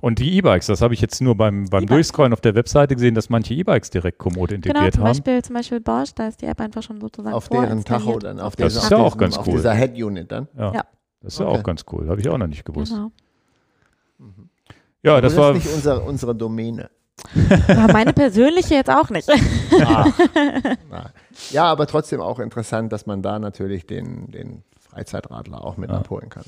Und 0.00 0.18
die 0.18 0.36
E-Bikes, 0.36 0.66
das 0.66 0.80
habe 0.80 0.94
ich 0.94 1.00
jetzt 1.00 1.20
nur 1.20 1.36
beim, 1.36 1.66
beim. 1.68 1.86
Durchscrollen 1.86 2.32
auf 2.32 2.40
der 2.40 2.54
Webseite 2.54 2.94
gesehen, 2.94 3.14
dass 3.14 3.28
manche 3.28 3.54
E-Bikes 3.54 3.90
direkt 3.90 4.18
Komoot 4.18 4.48
Genau, 4.50 4.56
integriert 4.56 4.94
zum 4.94 5.02
haben. 5.04 5.10
Beispiel, 5.10 5.42
zum 5.44 5.54
Beispiel 5.54 5.80
Bosch, 5.80 6.14
da 6.14 6.26
ist 6.28 6.40
die 6.42 6.46
App 6.46 6.60
einfach 6.60 6.82
schon 6.82 7.00
sozusagen 7.00 7.34
Auf 7.34 7.48
deren 7.48 7.84
Tacho 7.84 8.18
dann, 8.18 8.40
auf, 8.40 8.56
Das 8.56 8.72
dieser, 8.72 8.84
ist 8.84 8.90
ja 8.90 8.96
auf 8.96 9.12
auch 9.12 9.16
ganz 9.18 9.36
auf 9.36 9.46
cool. 9.46 9.54
dieser 9.54 9.74
Head-Unit 9.74 10.32
dann. 10.32 10.48
Ja, 10.56 10.72
Ja. 10.72 10.84
das 11.20 11.34
ist 11.34 11.38
ja 11.40 11.46
Okay. 11.46 11.58
auch 11.58 11.62
ganz 11.62 11.84
cool. 11.92 12.08
Habe 12.08 12.20
ich 12.20 12.28
auch 12.28 12.38
noch 12.38 12.46
nicht 12.48 12.64
gewusst. 12.64 12.92
Genau. 12.92 13.12
Ja, 15.02 15.12
Aber 15.12 15.20
das 15.20 15.36
war. 15.36 15.54
ist 15.54 15.64
nicht 15.64 15.74
unsere, 15.74 16.00
unsere 16.00 16.34
Domäne. 16.34 16.90
Aber 17.68 17.92
meine 17.92 18.12
persönliche 18.12 18.74
jetzt 18.74 18.90
auch 18.90 19.10
nicht. 19.10 19.28
Na. 20.90 21.10
Ja, 21.50 21.64
aber 21.64 21.86
trotzdem 21.86 22.20
auch 22.20 22.38
interessant, 22.38 22.92
dass 22.92 23.06
man 23.06 23.22
da 23.22 23.38
natürlich 23.38 23.86
den, 23.86 24.30
den 24.30 24.62
Freizeitradler 24.80 25.64
auch 25.64 25.76
mit 25.76 25.90
Ja. 25.90 25.96
abholen 25.98 26.28
kann. 26.30 26.44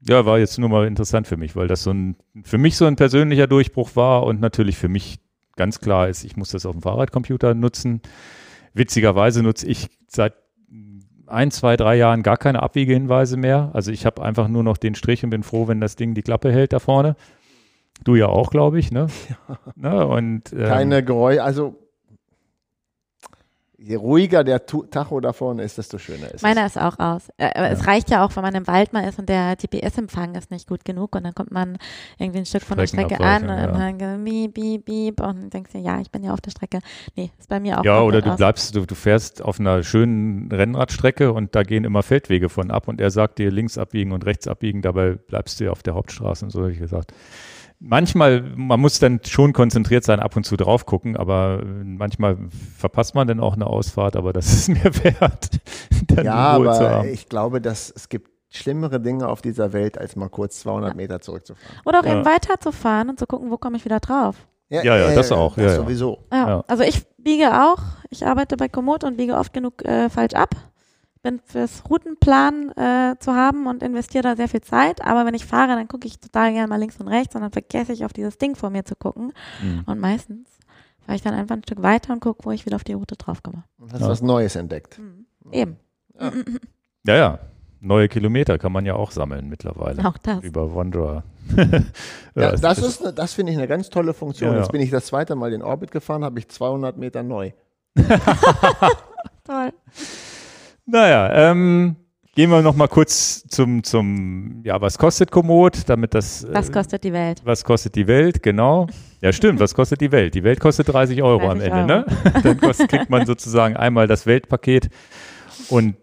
Ja, 0.00 0.24
war 0.26 0.38
jetzt 0.38 0.58
nur 0.58 0.68
mal 0.68 0.86
interessant 0.86 1.26
für 1.26 1.36
mich, 1.36 1.56
weil 1.56 1.66
das 1.66 1.82
so 1.82 1.90
ein, 1.90 2.16
für 2.44 2.58
mich 2.58 2.76
so 2.76 2.86
ein 2.86 2.96
persönlicher 2.96 3.46
Durchbruch 3.46 3.96
war 3.96 4.24
und 4.24 4.40
natürlich 4.40 4.76
für 4.76 4.88
mich 4.88 5.18
ganz 5.56 5.80
klar 5.80 6.08
ist, 6.08 6.24
ich 6.24 6.36
muss 6.36 6.50
das 6.50 6.66
auf 6.66 6.72
dem 6.72 6.82
Fahrradcomputer 6.82 7.54
nutzen. 7.54 8.00
Witzigerweise 8.74 9.42
nutze 9.42 9.66
ich 9.66 9.88
seit 10.06 10.34
ein, 11.26 11.50
zwei, 11.50 11.76
drei 11.76 11.96
Jahren 11.96 12.22
gar 12.22 12.36
keine 12.36 12.62
Abwiegehinweise 12.62 13.36
mehr. 13.36 13.70
Also 13.74 13.90
ich 13.92 14.06
habe 14.06 14.22
einfach 14.22 14.48
nur 14.48 14.62
noch 14.62 14.76
den 14.76 14.94
Strich 14.94 15.24
und 15.24 15.30
bin 15.30 15.42
froh, 15.42 15.68
wenn 15.68 15.80
das 15.80 15.96
Ding 15.96 16.14
die 16.14 16.22
Klappe 16.22 16.52
hält 16.52 16.72
da 16.72 16.78
vorne. 16.78 17.16
Du 18.04 18.14
ja 18.14 18.26
auch, 18.26 18.50
glaube 18.50 18.78
ich, 18.78 18.92
ne? 18.92 19.08
ne? 19.76 20.06
Und, 20.06 20.52
ähm, 20.52 20.66
Keine 20.66 21.04
Geräusche, 21.04 21.42
also 21.42 21.76
je 23.88 23.96
ruhiger 23.96 24.44
der 24.44 24.66
Tu- 24.66 24.84
Tacho 24.84 25.18
da 25.20 25.32
vorne 25.32 25.62
ist, 25.62 25.78
desto 25.78 25.96
schöner 25.98 26.30
ist 26.32 26.42
Meiner 26.42 26.66
ist 26.66 26.78
auch 26.78 26.98
aus. 26.98 27.28
Äh, 27.38 27.50
aber 27.54 27.70
Es 27.70 27.80
Ja. 27.80 27.86
reicht 27.86 28.10
ja 28.10 28.24
auch, 28.24 28.36
wenn 28.36 28.42
man 28.42 28.54
im 28.54 28.66
Wald 28.66 28.92
mal 28.92 29.00
ist 29.08 29.18
und 29.18 29.28
der 29.28 29.56
GPS-Empfang 29.56 30.34
ist 30.34 30.50
nicht 30.50 30.68
gut 30.68 30.84
genug 30.84 31.16
und 31.16 31.24
dann 31.24 31.34
kommt 31.34 31.50
man 31.50 31.78
irgendwie 32.18 32.40
ein 32.40 32.46
Stück 32.46 32.62
von 32.62 32.76
der 32.76 32.86
Strecke 32.86 33.18
an 33.18 33.42
und 33.44 33.48
Streckenabweichung, 33.48 33.98
dann 33.98 34.24
beep, 34.24 34.54
beep, 34.54 34.84
beep 34.84 35.20
und 35.20 35.52
denkst 35.54 35.72
dir, 35.72 35.80
ja, 35.80 36.00
ich 36.00 36.10
bin 36.10 36.22
ja 36.22 36.32
auf 36.34 36.40
der 36.42 36.50
Strecke. 36.50 36.80
Nee, 37.16 37.30
ist 37.38 37.48
bei 37.48 37.60
mir 37.60 37.80
auch 37.80 37.84
Ja, 37.84 38.02
oder 38.02 38.20
du 38.20 38.30
aus. 38.30 38.36
bleibst, 38.36 38.74
du, 38.74 38.84
du 38.84 38.94
fährst 38.94 39.42
auf 39.42 39.58
einer 39.58 39.82
schönen 39.82 40.52
Rennradstrecke 40.52 41.32
und 41.32 41.54
da 41.56 41.62
gehen 41.62 41.84
immer 41.84 42.02
Feldwege 42.02 42.50
von 42.50 42.70
ab 42.70 42.88
und 42.88 43.00
er 43.00 43.10
sagt 43.10 43.38
dir 43.38 43.50
links 43.50 43.78
abbiegen 43.78 44.12
und 44.12 44.26
rechts 44.26 44.46
abbiegen, 44.46 44.82
dabei 44.82 45.12
bleibst 45.12 45.60
du 45.60 45.64
ja 45.64 45.70
auf 45.70 45.82
der 45.82 45.94
Hauptstraße 45.94 46.44
und 46.44 46.50
so, 46.50 46.60
habe 46.60 46.72
ich 46.72 46.78
gesagt. 46.78 47.12
Manchmal, 47.80 48.42
man 48.56 48.80
muss 48.80 48.98
dann 48.98 49.20
schon 49.24 49.52
konzentriert 49.52 50.02
sein, 50.02 50.18
ab 50.18 50.34
und 50.34 50.44
zu 50.44 50.56
drauf 50.56 50.84
gucken, 50.84 51.16
aber 51.16 51.60
äh, 51.62 51.64
manchmal 51.84 52.36
verpasst 52.76 53.14
man 53.14 53.28
dann 53.28 53.38
auch 53.38 53.54
eine 53.54 53.66
Ausfahrt, 53.68 54.16
aber 54.16 54.32
das 54.32 54.46
ist 54.52 54.68
mir 54.68 54.84
wert, 55.04 55.50
dann 56.08 56.24
Ja, 56.24 56.56
die 56.58 56.62
Ruhe 56.64 56.72
zu 56.74 56.80
aber 56.80 56.90
haben. 56.90 57.08
ich 57.08 57.28
glaube, 57.28 57.60
dass 57.60 57.92
es 57.94 58.08
gibt 58.08 58.30
schlimmere 58.50 58.98
Dinge 59.00 59.28
auf 59.28 59.42
dieser 59.42 59.72
Welt, 59.72 59.96
als 59.98 60.16
mal 60.16 60.28
kurz 60.28 60.58
200 60.60 60.96
Meter 60.96 61.20
zurückzufahren. 61.20 61.76
Oder 61.84 62.00
auch 62.00 62.04
Ja. 62.04 62.14
eben 62.16 62.24
weiterzufahren 62.24 63.10
und 63.10 63.18
zu 63.18 63.26
gucken, 63.26 63.50
wo 63.50 63.58
komme 63.58 63.76
ich 63.76 63.84
wieder 63.84 64.00
drauf. 64.00 64.34
Ja, 64.70 64.82
ja, 64.82 65.14
das 65.14 65.30
auch, 65.32 65.54
Das 65.54 65.64
ja, 65.64 65.70
ja. 65.70 65.76
sowieso. 65.76 66.18
Ja, 66.32 66.48
Ja. 66.48 66.64
also 66.66 66.82
ich 66.82 67.02
biege 67.18 67.50
auch. 67.64 67.78
Ich 68.10 68.26
arbeite 68.26 68.56
bei 68.56 68.68
Komoot 68.68 69.04
und 69.04 69.16
biege 69.16 69.34
oft 69.36 69.52
genug 69.52 69.84
äh, 69.84 70.08
falsch 70.10 70.34
ab. 70.34 70.50
Bin 71.22 71.40
fürs 71.44 71.82
Routenplan 71.90 72.70
äh, 72.76 73.16
zu 73.18 73.34
haben 73.34 73.66
und 73.66 73.82
investiere 73.82 74.22
da 74.22 74.36
sehr 74.36 74.48
viel 74.48 74.60
Zeit. 74.60 75.04
Aber 75.04 75.26
wenn 75.26 75.34
ich 75.34 75.46
fahre, 75.46 75.68
dann 75.74 75.88
gucke 75.88 76.06
ich 76.06 76.20
total 76.20 76.52
gerne 76.52 76.68
mal 76.68 76.76
links 76.78 76.96
und 77.00 77.08
rechts 77.08 77.34
und 77.34 77.42
dann 77.42 77.50
vergesse 77.50 77.92
ich 77.92 78.04
auf 78.04 78.12
dieses 78.12 78.38
Ding 78.38 78.54
vor 78.54 78.70
mir 78.70 78.84
zu 78.84 78.94
gucken. 78.94 79.32
Mhm. 79.62 79.82
Und 79.86 79.98
meistens 79.98 80.48
fahre 81.00 81.16
ich 81.16 81.22
dann 81.22 81.34
einfach 81.34 81.56
ein 81.56 81.62
Stück 81.62 81.82
weiter 81.82 82.12
und 82.12 82.20
gucke, 82.20 82.44
wo 82.44 82.50
ich 82.52 82.66
wieder 82.66 82.76
auf 82.76 82.84
die 82.84 82.92
Route 82.92 83.16
draufkomme. 83.16 83.64
Und 83.78 83.92
hast 83.92 84.00
Ja. 84.02 84.08
was 84.08 84.22
Neues 84.22 84.54
entdeckt. 84.56 85.00
Eben. 85.50 85.76
Ja. 86.20 86.32
Ja, 87.06 87.14
ja. 87.16 87.38
Neue 87.80 88.08
Kilometer 88.08 88.58
kann 88.58 88.72
man 88.72 88.84
ja 88.86 88.94
auch 88.94 89.12
sammeln 89.12 89.48
mittlerweile. 89.48 90.04
Auch 90.04 90.18
das. 90.18 90.42
Über 90.42 90.74
Wanderer. 90.74 91.22
Ja, 92.34 92.52
das 92.54 92.78
ist, 92.78 93.02
das 93.16 93.32
finde 93.34 93.50
ich 93.52 93.58
eine 93.58 93.66
ganz 93.66 93.88
tolle 93.90 94.14
Funktion. 94.14 94.50
Ja, 94.50 94.56
ja. 94.56 94.60
Jetzt 94.62 94.70
bin 94.70 94.80
ich 94.80 94.90
das 94.90 95.06
zweite 95.06 95.34
Mal 95.34 95.50
den 95.50 95.62
Orbit 95.62 95.90
gefahren, 95.90 96.22
habe 96.22 96.38
ich 96.38 96.48
200 96.48 96.96
Meter 96.96 97.22
neu. 97.24 97.50
Toll. 99.44 99.72
Naja, 100.90 101.50
ähm, 101.50 101.96
gehen 102.34 102.50
wir 102.50 102.62
noch 102.62 102.74
mal 102.74 102.88
kurz 102.88 103.46
zum, 103.48 103.84
zum, 103.84 104.62
ja, 104.64 104.80
was 104.80 104.96
kostet 104.96 105.30
Komoot, 105.30 105.88
damit 105.88 106.14
das, 106.14 106.44
äh, 106.44 106.54
Was 106.54 106.72
kostet 106.72 107.04
die 107.04 107.12
Welt? 107.12 107.42
was 107.44 107.62
kostet 107.62 107.94
die 107.94 108.06
Welt, 108.06 108.42
genau. 108.42 108.86
Ja, 109.20 109.32
stimmt, 109.32 109.60
was 109.60 109.74
kostet 109.74 110.00
die 110.00 110.12
Welt? 110.12 110.34
Die 110.34 110.44
Welt 110.44 110.60
kostet 110.60 110.88
30 110.88 111.22
Euro 111.22 111.50
am 111.50 111.58
30 111.58 111.72
Ende, 111.72 111.86
ne? 111.86 112.06
Dann 112.42 112.58
kostet, 112.58 112.88
kriegt 112.88 113.10
man 113.10 113.26
sozusagen 113.26 113.76
einmal 113.76 114.06
das 114.06 114.24
Weltpaket 114.24 114.88
und 115.68 115.96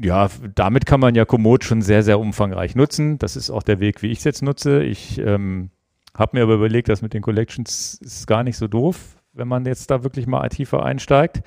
ja, 0.00 0.28
damit 0.54 0.86
kann 0.86 1.00
man 1.00 1.14
ja 1.14 1.24
Komoot 1.24 1.64
schon 1.64 1.82
sehr, 1.82 2.02
sehr 2.02 2.18
umfangreich 2.18 2.74
nutzen. 2.76 3.18
Das 3.18 3.36
ist 3.36 3.50
auch 3.50 3.62
der 3.62 3.78
Weg, 3.80 4.02
wie 4.02 4.10
ich 4.10 4.18
es 4.18 4.24
jetzt 4.24 4.42
nutze. 4.42 4.82
Ich 4.82 5.18
ähm, 5.18 5.70
habe 6.16 6.36
mir 6.36 6.44
aber 6.44 6.54
überlegt, 6.54 6.88
das 6.88 7.02
mit 7.02 7.12
den 7.12 7.22
Collections 7.22 7.98
ist 8.00 8.26
gar 8.26 8.42
nicht 8.42 8.56
so 8.56 8.68
doof, 8.68 9.16
wenn 9.32 9.48
man 9.48 9.66
jetzt 9.66 9.90
da 9.90 10.02
wirklich 10.02 10.26
mal 10.26 10.48
tiefer 10.48 10.82
einsteigt. 10.82 11.42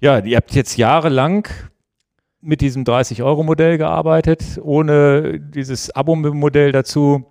Ja, 0.00 0.18
ihr 0.20 0.36
habt 0.36 0.54
jetzt 0.54 0.76
jahrelang 0.76 1.48
mit 2.40 2.60
diesem 2.60 2.84
30-Euro-Modell 2.84 3.78
gearbeitet, 3.78 4.60
ohne 4.62 5.40
dieses 5.40 5.90
Abo-Modell 5.90 6.70
dazu. 6.70 7.24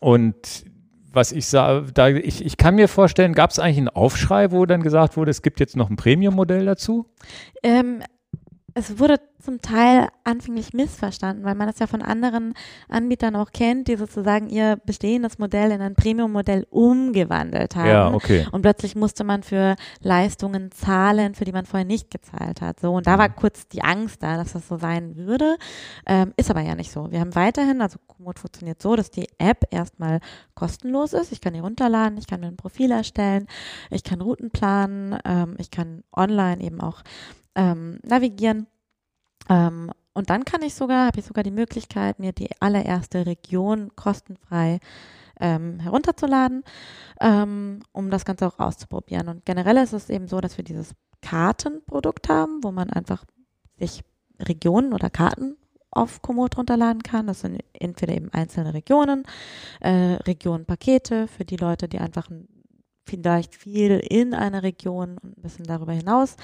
Und 0.00 0.64
was 1.12 1.32
ich 1.32 1.46
sah, 1.46 1.82
da 1.92 2.08
ich, 2.08 2.44
ich 2.44 2.56
kann 2.56 2.76
mir 2.76 2.88
vorstellen, 2.88 3.34
gab 3.34 3.50
es 3.50 3.58
eigentlich 3.58 3.78
einen 3.78 3.88
Aufschrei, 3.88 4.52
wo 4.52 4.64
dann 4.64 4.82
gesagt 4.82 5.16
wurde, 5.16 5.30
es 5.30 5.42
gibt 5.42 5.60
jetzt 5.60 5.76
noch 5.76 5.90
ein 5.90 5.96
Premium-Modell 5.96 6.64
dazu? 6.64 7.06
Ähm, 7.62 8.02
es 8.80 8.98
wurde 8.98 9.20
zum 9.40 9.62
Teil 9.62 10.08
anfänglich 10.24 10.74
missverstanden, 10.74 11.44
weil 11.44 11.54
man 11.54 11.66
das 11.66 11.78
ja 11.78 11.86
von 11.86 12.02
anderen 12.02 12.52
Anbietern 12.88 13.36
auch 13.36 13.52
kennt, 13.52 13.88
die 13.88 13.96
sozusagen 13.96 14.48
ihr 14.48 14.76
bestehendes 14.84 15.38
Modell 15.38 15.70
in 15.70 15.80
ein 15.80 15.94
Premium-Modell 15.94 16.66
umgewandelt 16.68 17.74
haben. 17.74 17.88
Ja, 17.88 18.12
okay. 18.12 18.46
Und 18.52 18.62
plötzlich 18.62 18.96
musste 18.96 19.24
man 19.24 19.42
für 19.42 19.76
Leistungen 20.02 20.70
zahlen, 20.72 21.34
für 21.34 21.44
die 21.44 21.52
man 21.52 21.64
vorher 21.64 21.86
nicht 21.86 22.10
gezahlt 22.10 22.60
hat. 22.60 22.80
So, 22.80 22.92
und 22.92 23.06
da 23.06 23.18
war 23.18 23.28
Mhm. 23.28 23.36
kurz 23.36 23.66
die 23.68 23.82
Angst 23.82 24.22
da, 24.22 24.36
dass 24.36 24.52
das 24.52 24.68
so 24.68 24.76
sein 24.76 25.16
würde. 25.16 25.56
Ähm, 26.06 26.32
ist 26.36 26.50
aber 26.50 26.60
ja 26.60 26.74
nicht 26.74 26.92
so. 26.92 27.10
Wir 27.10 27.20
haben 27.20 27.34
weiterhin, 27.34 27.80
also 27.80 27.98
Komoot 28.06 28.38
funktioniert 28.38 28.82
so, 28.82 28.94
dass 28.96 29.10
die 29.10 29.28
App 29.38 29.64
erstmal 29.70 30.20
kostenlos 30.54 31.12
ist. 31.14 31.32
Ich 31.32 31.40
kann 31.40 31.54
die 31.54 31.60
runterladen, 31.60 32.18
ich 32.18 32.26
kann 32.26 32.40
mir 32.40 32.48
ein 32.48 32.56
Profil 32.56 32.90
erstellen, 32.90 33.46
ich 33.90 34.04
kann 34.04 34.20
Routen 34.20 34.50
planen, 34.50 35.18
ähm, 35.24 35.54
ich 35.58 35.70
kann 35.70 36.02
online 36.14 36.62
eben 36.62 36.80
auch 36.80 37.02
ähm, 37.60 37.98
navigieren. 38.02 38.66
Ähm, 39.48 39.92
und 40.14 40.30
dann 40.30 40.44
kann 40.44 40.62
ich 40.62 40.74
sogar, 40.74 41.06
habe 41.06 41.20
ich 41.20 41.26
sogar 41.26 41.44
die 41.44 41.50
Möglichkeit, 41.50 42.18
mir 42.18 42.32
die 42.32 42.50
allererste 42.60 43.26
Region 43.26 43.90
kostenfrei 43.94 44.80
ähm, 45.38 45.78
herunterzuladen, 45.78 46.64
ähm, 47.20 47.80
um 47.92 48.10
das 48.10 48.24
Ganze 48.24 48.46
auch 48.46 48.58
auszuprobieren. 48.58 49.28
Und 49.28 49.44
generell 49.44 49.76
ist 49.76 49.92
es 49.92 50.10
eben 50.10 50.26
so, 50.26 50.40
dass 50.40 50.56
wir 50.56 50.64
dieses 50.64 50.94
Kartenprodukt 51.22 52.28
haben, 52.28 52.62
wo 52.62 52.72
man 52.72 52.90
einfach 52.90 53.24
sich 53.78 54.02
Regionen 54.38 54.92
oder 54.92 55.10
Karten 55.10 55.56
auf 55.90 56.22
Komoot 56.22 56.56
runterladen 56.56 57.02
kann. 57.02 57.26
Das 57.26 57.40
sind 57.40 57.62
entweder 57.72 58.14
eben 58.14 58.32
einzelne 58.32 58.74
Regionen, 58.74 59.24
äh, 59.80 60.14
Regionenpakete 60.14 61.28
für 61.28 61.44
die 61.44 61.56
Leute, 61.56 61.88
die 61.88 61.98
einfach 61.98 62.30
ein, 62.30 62.48
vielleicht 63.10 63.54
viel 63.54 63.98
in 63.98 64.34
einer 64.34 64.62
Region 64.62 65.18
und 65.22 65.36
ein 65.38 65.42
bisschen 65.42 65.66
darüber 65.66 65.92
hinaus 65.92 66.36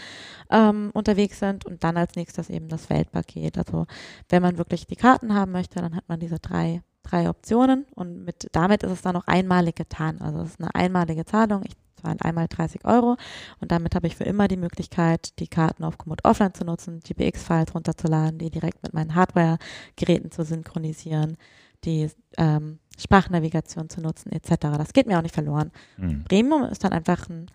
ähm, 0.51 0.91
unterwegs 0.93 1.39
sind 1.39 1.65
und 1.65 1.85
dann 1.85 1.97
als 1.97 2.17
nächstes 2.17 2.51
eben 2.51 2.69
das 2.69 2.91
Weltpaket. 2.91 3.57
Also 3.57 3.87
wenn 4.29 4.43
man 4.43 4.59
wirklich 4.59 4.87
die 4.87 4.97
Karten 4.97 5.35
haben 5.35 5.53
möchte, 5.53 5.81
dann 5.81 5.95
hat 5.95 6.09
man 6.09 6.21
diese 6.21 6.39
drei, 6.41 6.83
drei 7.03 7.31
Optionen 7.31 7.87
und 7.95 8.25
mit 8.25 8.49
damit 8.53 8.83
ist 8.83 8.93
es 8.93 9.03
dann 9.03 9.17
auch 9.17 9.27
einmalig 9.27 9.77
getan. 9.77 10.21
Also 10.21 10.41
es 10.41 10.51
ist 10.51 10.61
eine 10.61 10.75
einmalige 10.75 11.25
Zahlung. 11.25 11.63
Ich 11.65 11.75
zahle 12.03 12.21
einmal 12.21 12.49
30 12.49 12.85
Euro 12.85 13.17
und 13.61 13.73
damit 13.73 13.95
habe 13.95 14.07
ich 14.07 14.17
für 14.17 14.25
immer 14.25 14.49
die 14.49 14.57
Möglichkeit, 14.57 15.39
die 15.39 15.49
Karten 15.49 15.85
auf 15.85 15.99
Komoot 15.99 16.25
Offline 16.25 16.53
zu 16.53 16.65
nutzen, 16.65 17.01
GPX-Files 17.01 17.75
runterzuladen, 17.75 18.39
die 18.39 18.51
direkt 18.51 18.83
mit 18.83 18.93
meinen 18.93 19.15
Hardware-Geräten 19.15 20.31
zu 20.31 20.45
synchronisieren, 20.45 21.37
die 21.85 22.09
ähm, 22.37 22.79
Sprachnavigation 22.99 23.89
zu 23.89 24.01
nutzen 24.01 24.33
etc. 24.33 24.55
Das 24.77 24.93
geht 24.93 25.07
mir 25.07 25.19
auch 25.19 25.23
nicht 25.23 25.35
verloren. 25.35 25.71
Hm. 25.97 26.25
Premium 26.25 26.65
ist 26.65 26.85
dann 26.85 26.93
einfach 26.93 27.29
ein 27.29 27.47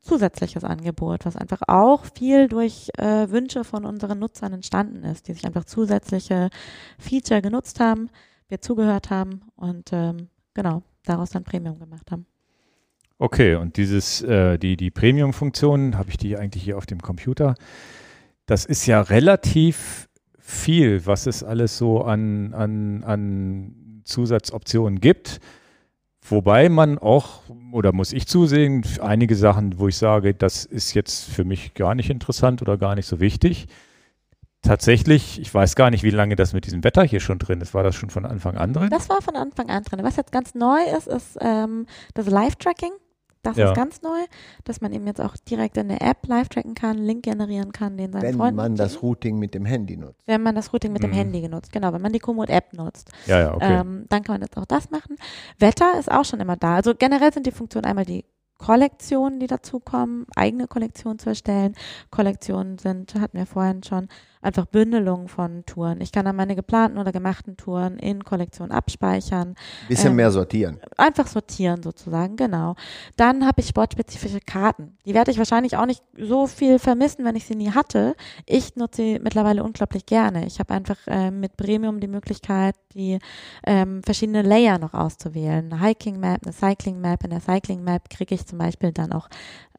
zusätzliches 0.00 0.64
Angebot, 0.64 1.24
was 1.24 1.36
einfach 1.36 1.62
auch 1.68 2.04
viel 2.14 2.48
durch 2.48 2.90
äh, 2.98 3.30
Wünsche 3.30 3.64
von 3.64 3.84
unseren 3.84 4.18
Nutzern 4.18 4.52
entstanden 4.52 5.04
ist, 5.04 5.28
die 5.28 5.32
sich 5.32 5.46
einfach 5.46 5.64
zusätzliche 5.64 6.50
Feature 6.98 7.40
genutzt 7.40 7.80
haben, 7.80 8.10
wir 8.48 8.60
zugehört 8.60 9.10
haben 9.10 9.42
und 9.54 9.90
ähm, 9.92 10.28
genau 10.54 10.82
daraus 11.04 11.30
dann 11.30 11.44
Premium 11.44 11.78
gemacht 11.78 12.10
haben. 12.10 12.26
Okay, 13.18 13.54
und 13.54 13.76
dieses, 13.76 14.20
äh, 14.22 14.58
die, 14.58 14.76
die 14.76 14.90
Premium-Funktion, 14.90 15.96
habe 15.96 16.10
ich 16.10 16.16
die 16.16 16.36
eigentlich 16.36 16.64
hier 16.64 16.76
auf 16.76 16.86
dem 16.86 17.00
Computer? 17.00 17.54
Das 18.46 18.64
ist 18.64 18.86
ja 18.86 19.00
relativ 19.00 20.08
viel, 20.52 21.06
was 21.06 21.26
es 21.26 21.42
alles 21.42 21.78
so 21.78 22.02
an, 22.02 22.54
an, 22.54 23.04
an 23.04 24.02
Zusatzoptionen 24.04 25.00
gibt. 25.00 25.40
Wobei 26.24 26.68
man 26.68 26.98
auch, 26.98 27.40
oder 27.72 27.92
muss 27.92 28.12
ich 28.12 28.28
zusehen, 28.28 28.84
einige 29.00 29.34
Sachen, 29.34 29.78
wo 29.78 29.88
ich 29.88 29.96
sage, 29.96 30.34
das 30.34 30.64
ist 30.64 30.94
jetzt 30.94 31.24
für 31.24 31.44
mich 31.44 31.74
gar 31.74 31.96
nicht 31.96 32.10
interessant 32.10 32.62
oder 32.62 32.78
gar 32.78 32.94
nicht 32.94 33.06
so 33.06 33.18
wichtig. 33.18 33.66
Tatsächlich, 34.62 35.40
ich 35.40 35.52
weiß 35.52 35.74
gar 35.74 35.90
nicht, 35.90 36.04
wie 36.04 36.10
lange 36.10 36.36
das 36.36 36.52
mit 36.52 36.66
diesem 36.66 36.84
Wetter 36.84 37.02
hier 37.02 37.18
schon 37.18 37.40
drin 37.40 37.60
ist. 37.60 37.74
War 37.74 37.82
das 37.82 37.96
schon 37.96 38.10
von 38.10 38.24
Anfang 38.24 38.56
an 38.56 38.72
drin? 38.72 38.90
Das 38.90 39.08
war 39.08 39.20
von 39.20 39.34
Anfang 39.34 39.68
an 39.70 39.82
drin. 39.82 40.04
Was 40.04 40.14
jetzt 40.14 40.30
ganz 40.30 40.54
neu 40.54 40.78
ist, 40.96 41.08
ist 41.08 41.36
ähm, 41.40 41.86
das 42.14 42.26
Live-Tracking. 42.28 42.92
Das 43.42 43.56
Ja. 43.56 43.70
ist 43.70 43.76
ganz 43.76 44.02
neu, 44.02 44.18
dass 44.64 44.80
man 44.80 44.92
eben 44.92 45.06
jetzt 45.06 45.20
auch 45.20 45.36
direkt 45.36 45.76
in 45.76 45.88
der 45.88 46.00
App 46.00 46.26
live 46.28 46.48
tracken 46.48 46.74
kann, 46.74 46.98
Link 46.98 47.24
generieren 47.24 47.72
kann, 47.72 47.96
den 47.96 48.12
seinen 48.12 48.22
Wenn 48.22 48.36
Freunden 48.36 48.56
man 48.56 48.76
das. 48.76 49.02
Routing 49.02 49.38
mit 49.38 49.54
dem 49.54 49.64
Handy 49.64 49.96
nutzt. 49.96 50.22
wenn 50.26 50.42
man 50.42 50.54
das 50.54 50.72
Routing 50.72 50.92
mit 50.92 51.02
dem 51.02 51.10
Mhm. 51.10 51.14
Handy 51.14 51.40
genutzt, 51.40 51.72
genau, 51.72 51.92
wenn 51.92 52.02
man 52.02 52.12
die 52.12 52.20
Komoot-App 52.20 52.72
nutzt. 52.74 53.10
Ja, 53.26 53.40
ja, 53.40 53.54
okay. 53.54 53.80
Ähm, 53.80 54.06
dann 54.08 54.22
kann 54.22 54.34
man 54.34 54.42
jetzt 54.42 54.56
auch 54.56 54.64
das 54.66 54.90
machen. 54.90 55.16
Wetter 55.58 55.98
ist 55.98 56.10
auch 56.10 56.24
schon 56.24 56.38
immer 56.40 56.56
da. 56.56 56.76
Also 56.76 56.94
generell 56.94 57.32
sind 57.32 57.46
die 57.46 57.50
Funktionen 57.52 57.84
einmal 57.86 58.04
die 58.04 58.24
Kollektionen, 58.58 59.40
die 59.40 59.48
dazukommen, 59.48 60.24
eigene 60.36 60.68
Kollektionen 60.68 61.18
zu 61.18 61.30
erstellen. 61.30 61.74
Kollektionen 62.10 62.78
sind, 62.78 63.14
hatten 63.16 63.36
wir 63.36 63.46
vorhin 63.46 63.82
schon, 63.82 64.06
einfach 64.42 64.66
Bündelungen 64.66 65.28
von 65.28 65.64
Touren. 65.64 66.00
Ich 66.00 66.12
kann 66.12 66.24
dann 66.24 66.36
meine 66.36 66.54
geplanten 66.56 66.98
oder 66.98 67.12
gemachten 67.12 67.56
Touren 67.56 67.98
in 67.98 68.24
Kollektionen 68.24 68.72
abspeichern, 68.72 69.54
Bisschen 69.88 70.10
Ähm, 70.10 70.16
mehr 70.16 70.30
sortieren. 70.30 70.80
einfach 70.96 71.26
sortieren 71.26 71.82
sozusagen, 71.82 72.36
genau. 72.36 72.74
Dann 73.16 73.46
habe 73.46 73.60
ich 73.60 73.68
sportspezifische 73.68 74.40
Karten. 74.40 74.98
Die 75.06 75.14
werde 75.14 75.30
ich 75.30 75.38
wahrscheinlich 75.38 75.76
auch 75.76 75.86
nicht 75.86 76.02
so 76.18 76.46
viel 76.46 76.78
vermissen, 76.78 77.24
wenn 77.24 77.36
ich 77.36 77.46
sie 77.46 77.54
nie 77.56 77.70
hatte. 77.70 78.14
Ich 78.46 78.76
nutze 78.76 79.02
sie 79.02 79.18
mittlerweile 79.22 79.62
unglaublich 79.64 80.06
gerne. 80.06 80.44
Ich 80.46 80.58
habe 80.58 80.74
einfach 80.74 80.98
ähm, 81.06 81.40
mit 81.40 81.56
Premium 81.56 82.00
die 82.00 82.08
Möglichkeit, 82.08 82.74
die 82.94 83.18
ähm, 83.66 84.02
verschiedene 84.02 84.42
Layer 84.42 84.78
noch 84.78 84.92
auszuwählen. 84.94 85.72
Eine 85.72 85.80
Hiking 85.80 86.18
Map, 86.20 86.40
eine 86.44 86.52
Cycling 86.52 87.00
Map. 87.00 87.24
In 87.24 87.30
der 87.30 87.40
Cycling 87.40 87.82
Map 87.84 88.10
kriege 88.10 88.34
ich 88.34 88.44
zum 88.46 88.58
Beispiel 88.58 88.92
dann 88.92 89.12
auch 89.12 89.28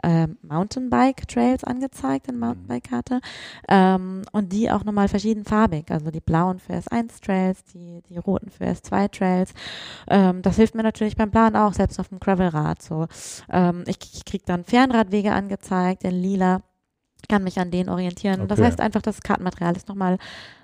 ähm, 0.04 0.38
Mountainbike 0.42 1.28
Trails 1.28 1.64
angezeigt 1.64 2.28
in 2.28 2.38
Mountainbike-Karte. 2.40 3.22
Ähm, 3.70 4.24
und 4.32 4.52
die 4.52 4.70
auch 4.70 4.84
nochmal 4.84 5.08
verschiedenfarbig. 5.08 5.90
Also 5.90 6.12
die 6.12 6.20
blauen 6.20 6.60
für 6.60 6.74
S1 6.74 7.22
Trails, 7.24 7.64
die, 7.74 8.02
die 8.10 8.18
roten 8.18 8.50
für 8.50 8.66
S2 8.66 9.10
Trails. 9.12 9.54
Ähm, 10.10 10.42
das 10.42 10.58
hilft 10.58 10.76
mir 10.76 10.84
natürlich 10.84 11.16
beim 11.16 11.32
Planen 11.32 11.56
auch, 11.56 11.74
selbst 11.74 12.00
auf 12.00 12.10
dem 12.10 12.20
Gravelrad. 12.20 12.82
So, 12.82 13.08
ähm, 13.50 13.84
ich, 13.88 13.98
ich 14.14 14.26
kriege 14.26 14.44
dann 14.46 14.64
Fernradwege 14.64 15.32
angezeigt 15.32 16.04
in 16.04 16.12
lila, 16.12 16.62
kann 17.30 17.44
mich 17.44 17.60
an 17.60 17.72
denen 17.72 17.90
orientieren. 17.90 18.48
Das 18.48 18.60
Okay. 18.60 18.68
heißt 18.68 18.82
einfach, 18.82 19.02
das 19.02 19.22
Kartenmaterial 19.22 19.76
ist 19.76 19.88
nochmal 19.88 20.18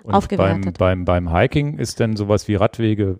aufgewertet. 0.04 0.78
Beim, 0.78 1.04
beim, 1.04 1.24
beim 1.26 1.34
Hiking 1.34 1.78
ist 1.78 2.00
dann 2.00 2.16
sowas 2.16 2.48
wie 2.48 2.56
Radwege 2.56 3.18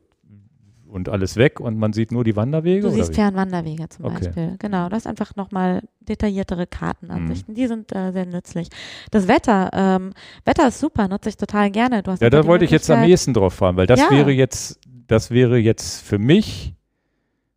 und 0.90 1.08
alles 1.08 1.36
weg 1.36 1.60
und 1.60 1.78
man 1.78 1.92
sieht 1.92 2.12
nur 2.12 2.24
die 2.24 2.36
Wanderwege? 2.36 2.82
Du 2.82 2.90
siehst? 2.90 3.14
Fernwanderwege 3.14 3.88
zum 3.88 4.06
Okay. 4.06 4.24
Beispiel. 4.24 4.56
Genau, 4.58 4.88
das 4.88 5.00
ist 5.00 5.06
einfach 5.06 5.36
nochmal 5.36 5.82
detailliertere 6.00 6.66
Kartenansichten. 6.66 7.54
Die 7.54 7.66
sind 7.66 7.94
äh, 7.94 8.12
sehr 8.12 8.26
nützlich. 8.26 8.68
Das 9.10 9.28
Wetter, 9.28 9.70
ähm, 9.72 10.12
Wetter 10.44 10.68
ist 10.68 10.80
super, 10.80 11.08
nutze 11.08 11.28
ich 11.28 11.36
total 11.36 11.70
gerne. 11.70 12.02
Ja, 12.20 12.30
da 12.30 12.46
wollte 12.46 12.64
ich 12.64 12.70
jetzt 12.70 12.90
am 12.90 13.04
ehesten 13.04 13.34
drauf 13.34 13.54
fahren, 13.54 13.76
weil 13.76 13.86
das 13.86 14.00
Ja. 14.00 14.10
wäre 14.10 14.30
jetzt, 14.32 14.80
das 15.06 15.30
wäre 15.30 15.58
jetzt 15.58 16.02
für 16.02 16.18
mich, 16.18 16.74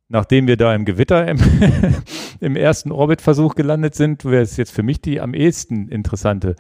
nachdem 0.10 0.48
wir 0.48 0.58
da 0.58 0.74
im 0.76 0.86
Gewitter 0.86 1.28
im, 1.28 1.40
im 2.40 2.56
ersten 2.56 2.92
Orbitversuch 2.92 3.56
gelandet 3.56 3.96
sind, 3.96 4.26
wäre 4.26 4.44
es 4.44 4.58
jetzt 4.58 4.72
für 4.72 4.84
mich 4.84 5.02
die 5.02 5.20
am 5.20 5.34
ehesten 5.34 5.88
interessante 5.88 6.56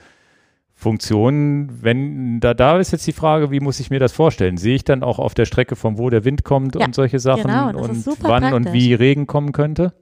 Funktion. 0.84 1.70
Wenn 1.82 2.40
da, 2.40 2.54
da 2.54 2.78
ist 2.78 2.92
jetzt 2.92 3.08
die 3.08 3.14
Frage, 3.14 3.50
wie 3.50 3.60
muss 3.60 3.80
ich 3.80 3.90
mir 3.90 4.00
das 4.00 4.12
vorstellen? 4.12 4.58
Sehe 4.58 4.76
ich 4.76 4.84
dann 4.84 5.02
auch 5.02 5.18
auf 5.18 5.34
der 5.34 5.46
Strecke, 5.46 5.76
von 5.76 5.98
wo 5.98 6.10
der 6.10 6.26
Wind 6.26 6.44
kommt 6.44 6.76
Ja, 6.76 6.86
und 6.86 6.94
solche 6.94 7.20
Sachen 7.20 7.44
genau, 7.44 7.70
und 7.70 8.06
wann 8.22 8.54
und 8.54 8.64
praktisch. 8.64 8.74
wie 8.74 8.94
Regen 8.94 9.26
kommen 9.26 9.54
könnte? 9.54 9.94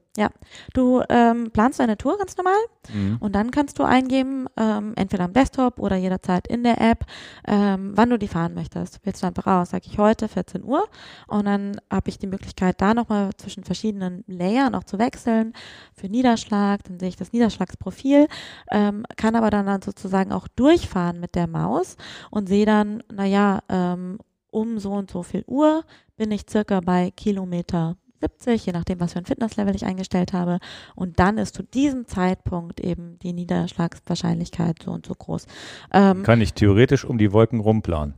Du 0.74 1.02
ähm, 1.10 1.52
planst 1.52 1.80
deine 1.80 1.98
Tour 1.98 2.18
ganz 2.18 2.36
normal 2.38 2.54
Mhm. 2.92 3.18
und 3.20 3.34
dann 3.36 3.52
kannst 3.52 3.78
du 3.80 3.84
eingeben, 3.84 4.48
ähm, 4.58 4.94
entweder 4.96 5.26
am 5.26 5.34
Desktop 5.34 5.80
oder 5.80 5.96
jederzeit 5.96 6.48
in 6.48 6.64
der 6.64 6.82
App, 6.82 7.06
ähm, 7.48 7.92
wann 7.96 8.10
du 8.10 8.18
die 8.18 8.28
fahren 8.28 8.54
möchtest. 8.56 9.06
Wählst 9.06 9.22
du 9.22 9.28
einfach 9.28 9.46
aus, 9.48 9.70
sage 9.70 9.86
ich 9.86 9.98
heute 10.00 10.28
14 10.28 10.64
Uhr 10.64 10.84
und 11.28 11.46
dann 11.46 11.80
habe 11.92 12.10
ich 12.10 12.18
die 12.18 12.28
Möglichkeit, 12.28 12.82
da 12.82 12.94
nochmal 12.94 13.30
zwischen 13.38 13.64
verschiedenen 13.64 14.24
Layern 14.28 14.74
auch 14.76 14.84
zu 14.84 14.98
wechseln. 15.00 15.54
Für 15.94 16.08
Niederschlag, 16.08 16.84
dann 16.84 17.00
sehe 17.00 17.10
ich 17.10 17.16
das 17.16 17.34
Niederschlagsprofil, 17.34 18.28
ähm, 18.72 19.06
kann 19.16 19.36
aber 19.36 19.50
dann, 19.52 19.68
dann 19.68 19.82
sozusagen 19.82 20.32
auch 20.32 20.48
durchfahren 20.48 21.20
mit 21.20 21.36
der 21.36 21.48
Maus 21.48 21.98
und 22.32 22.50
sehe 22.50 22.66
dann, 22.66 23.04
naja, 23.14 23.60
ähm, 23.70 24.18
um 24.50 24.80
so 24.80 24.92
und 24.92 25.10
so 25.10 25.24
viel 25.24 25.44
Uhr 25.48 25.84
bin 26.18 26.32
ich 26.32 26.44
circa 26.50 26.82
bei 26.82 27.12
Kilometer 27.12 27.96
70, 28.22 28.66
je 28.66 28.72
nachdem, 28.72 29.00
was 29.00 29.14
für 29.14 29.20
ein 29.20 29.26
Fitnesslevel 29.26 29.76
ich 29.76 29.86
eingestellt 29.86 30.34
habe. 30.34 30.60
Und 30.96 31.20
dann 31.20 31.38
ist 31.38 31.56
zu 31.56 31.64
diesem 31.64 32.08
Zeitpunkt 32.08 32.80
eben 32.80 33.20
die 33.20 33.34
Niederschlagswahrscheinlichkeit 33.34 34.84
so 34.84 34.92
und 34.92 35.06
so 35.06 35.14
groß. 35.14 35.46
Ähm, 35.92 36.24
Kann 36.24 36.42
ich 36.42 36.54
theoretisch 36.54 37.04
um 37.04 37.18
die 37.18 37.34
Wolken 37.34 37.60
rumplanen? 37.60 38.16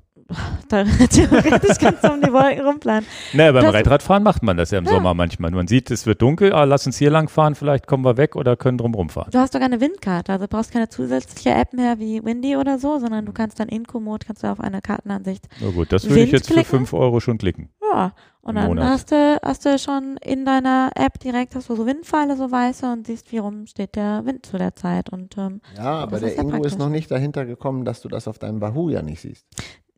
Da, 0.69 0.83
theoretisch 0.85 1.77
kannst 1.79 2.03
du 2.03 2.11
um 2.13 2.21
die 2.21 2.31
Wolken 2.31 2.65
rumplanen. 2.65 3.05
Naja, 3.33 3.51
beim 3.51 3.63
Das- 3.65 3.73
Rennradfahren 3.73 4.23
macht 4.23 4.41
man 4.43 4.57
das 4.57 4.71
ja 4.71 4.79
im 4.79 4.85
Ja. 4.85 4.91
Sommer 4.91 5.13
manchmal. 5.13 5.51
Man 5.51 5.67
sieht, 5.67 5.91
es 5.91 6.05
wird 6.05 6.21
dunkel, 6.21 6.53
ah, 6.53 6.63
lass 6.63 6.85
uns 6.87 6.97
hier 6.97 7.11
lang 7.11 7.27
fahren, 7.29 7.55
vielleicht 7.55 7.85
kommen 7.87 8.03
wir 8.05 8.17
weg 8.17 8.35
oder 8.35 8.55
können 8.55 8.77
drum 8.77 8.93
rumfahren. 8.95 9.31
Du 9.31 9.39
hast 9.39 9.53
sogar 9.53 9.67
eine 9.67 9.81
Windkarte, 9.81 10.31
also 10.31 10.47
brauchst 10.49 10.71
keine 10.71 10.89
zusätzliche 10.89 11.51
App 11.51 11.73
mehr 11.73 11.99
wie 11.99 12.23
Windy 12.23 12.55
oder 12.57 12.79
so, 12.79 12.97
sondern 12.99 13.25
du 13.25 13.33
kannst 13.33 13.59
dann 13.59 13.67
in 13.69 13.85
Komoot, 13.85 14.25
kannst 14.25 14.43
du 14.43 14.47
auf 14.51 14.59
eine 14.59 14.81
Kartenansicht, 14.81 15.47
Na 15.61 15.69
gut, 15.71 15.91
das 15.91 16.07
würde 16.09 16.21
ich 16.23 16.31
jetzt 16.31 16.47
für 16.47 16.53
klicken? 16.53 16.69
5 16.69 16.93
Euro 16.93 17.19
schon 17.19 17.37
klicken. 17.37 17.69
ja, 17.93 18.13
und 18.41 18.55
dann 18.55 18.67
Monat. 18.67 18.85
hast 18.89 19.11
du, 19.11 19.37
hast 19.43 19.65
du 19.65 19.77
schon 19.77 20.17
in 20.23 20.43
deiner 20.45 20.91
App 20.95 21.19
direkt, 21.19 21.55
hast 21.55 21.69
du 21.69 21.75
so 21.75 21.85
Windpfeile, 21.85 22.35
so 22.35 22.51
weiße 22.51 22.91
und 22.91 23.07
siehst, 23.07 23.31
wie 23.31 23.37
rum 23.37 23.67
steht 23.67 23.95
der 23.95 24.25
Wind 24.25 24.45
zu 24.45 24.57
der 24.57 24.75
Zeit 24.75 25.09
und 25.09 25.37
ähm, 25.37 25.61
Ja, 25.77 25.99
aber 25.99 26.19
der 26.19 26.37
Ingo 26.37 26.63
ist 26.63 26.77
noch 26.79 26.89
nicht 26.89 27.09
dahinter 27.11 27.45
gekommen, 27.45 27.85
dass 27.85 28.01
du 28.01 28.09
das 28.09 28.27
auf 28.27 28.39
deinem 28.39 28.59
Wahoo 28.61 28.89
ja 28.89 29.01
nicht 29.01 29.21
siehst. 29.21 29.45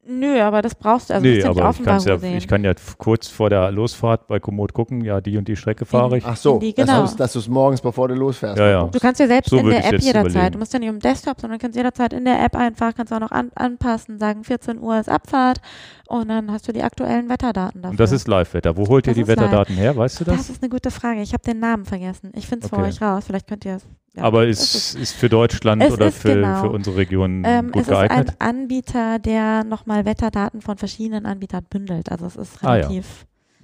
Nö, 0.08 0.42
aber 0.42 0.62
das 0.62 0.76
brauchst 0.76 1.10
du, 1.10 1.14
also 1.16 1.26
nee, 1.26 1.38
das 1.40 1.46
aber 1.58 1.70
ich, 1.72 1.84
kann's 1.84 2.06
ja, 2.06 2.18
sehen. 2.18 2.38
ich 2.38 2.48
kann 2.48 2.64
ja 2.64 2.74
kurz 2.98 3.28
vor 3.28 3.50
der 3.50 3.72
Losfahrt 3.72 4.28
bei 4.28 4.40
Komoot 4.40 4.74
gucken, 4.74 5.02
ja, 5.04 5.22
die 5.22 5.38
und 5.38 5.48
die 5.48 5.56
Strecke 5.56 5.86
fahre 5.86 6.18
ich. 6.18 6.26
Ach 6.26 6.36
so, 6.38 6.60
Die- 6.60 6.74
das 6.74 6.86
genau. 6.86 7.04
heißt, 7.04 7.20
dass 7.20 7.34
du 7.34 7.40
es 7.40 7.48
morgens, 7.48 7.82
bevor 7.82 8.08
du 8.08 8.16
losfährst. 8.16 8.58
Ja, 8.60 8.68
ja. 8.70 8.84
Du 8.86 9.00
kannst 9.00 9.20
ja 9.20 9.28
selbst 9.28 9.50
So 9.50 9.58
in 9.58 9.68
der 9.70 9.86
App 9.86 10.00
jederzeit, 10.00 10.54
du 10.54 10.60
musst 10.60 10.74
ja 10.74 10.80
nicht 10.80 10.90
um 10.90 11.00
Desktop, 11.00 11.40
sondern 11.42 11.60
kannst 11.60 11.76
jederzeit 11.76 12.14
in 12.14 12.26
der 12.26 12.44
App 12.44 12.56
einfach, 12.56 12.94
kannst 12.96 13.12
auch 13.14 13.20
noch 13.20 13.32
an, 13.32 13.52
anpassen, 13.56 14.20
sagen 14.20 14.44
14 14.44 14.80
Uhr 14.80 15.00
ist 15.00 15.10
Abfahrt 15.10 15.60
und 16.08 16.30
dann 16.30 16.52
hast 16.52 16.68
du 16.68 16.72
die 16.74 16.84
aktuellen 16.84 17.30
Wetterdaten 17.30 17.82
dafür. 17.82 17.92
Und 17.92 18.00
das 18.00 18.12
ist 18.12 18.28
Live-Wetter. 18.28 18.78
Wo 18.78 18.88
holt 18.88 19.08
ihr 19.08 19.12
Das 19.12 19.16
die 19.16 19.22
ist 19.22 19.28
live. 19.28 19.38
Wetterdaten 19.38 19.76
her? 19.76 19.96
Weißt 19.98 20.20
du 20.20 20.24
das 20.24 20.38
das? 20.38 20.50
ist 20.52 20.62
eine 20.64 20.70
gute 20.70 20.92
Frage. 20.92 21.22
Ich 21.22 21.34
habe 21.34 21.44
den 21.44 21.60
Namen 21.60 21.86
vergessen. 21.86 22.32
Ich 22.36 22.48
finde 22.48 22.66
es 22.66 22.70
für 22.70 22.78
Okay. 22.78 22.90
euch 22.90 23.02
raus. 23.02 23.24
Vielleicht 23.28 23.48
könnt 23.48 23.66
ihr 23.66 23.78
es. 23.78 23.88
Ja, 24.16 24.24
Aber 24.24 24.46
das 24.46 24.76
ist, 24.76 24.96
ist 24.96 25.14
für 25.14 25.28
Deutschland 25.30 25.84
Es 25.84 25.92
oder 25.92 26.12
für, 26.12 26.36
genau. 26.36 26.62
für 26.62 26.70
unsere 26.70 26.96
Region 26.98 27.44
Ähm, 27.46 27.72
gut 27.72 27.82
es 27.84 27.90
ist 27.90 27.94
ein 27.94 28.08
geeignet? 28.10 28.36
Anbieter, 28.40 29.20
der 29.20 29.64
nochmal 29.66 30.06
Wetterdaten 30.06 30.62
von 30.62 30.78
verschiedenen 30.78 31.26
Anbietern 31.26 31.66
bündelt. 31.70 32.12
Also 32.12 32.26
es 32.26 32.36
ist 32.38 32.64
Ah, 32.64 32.78
ja. 32.78 32.88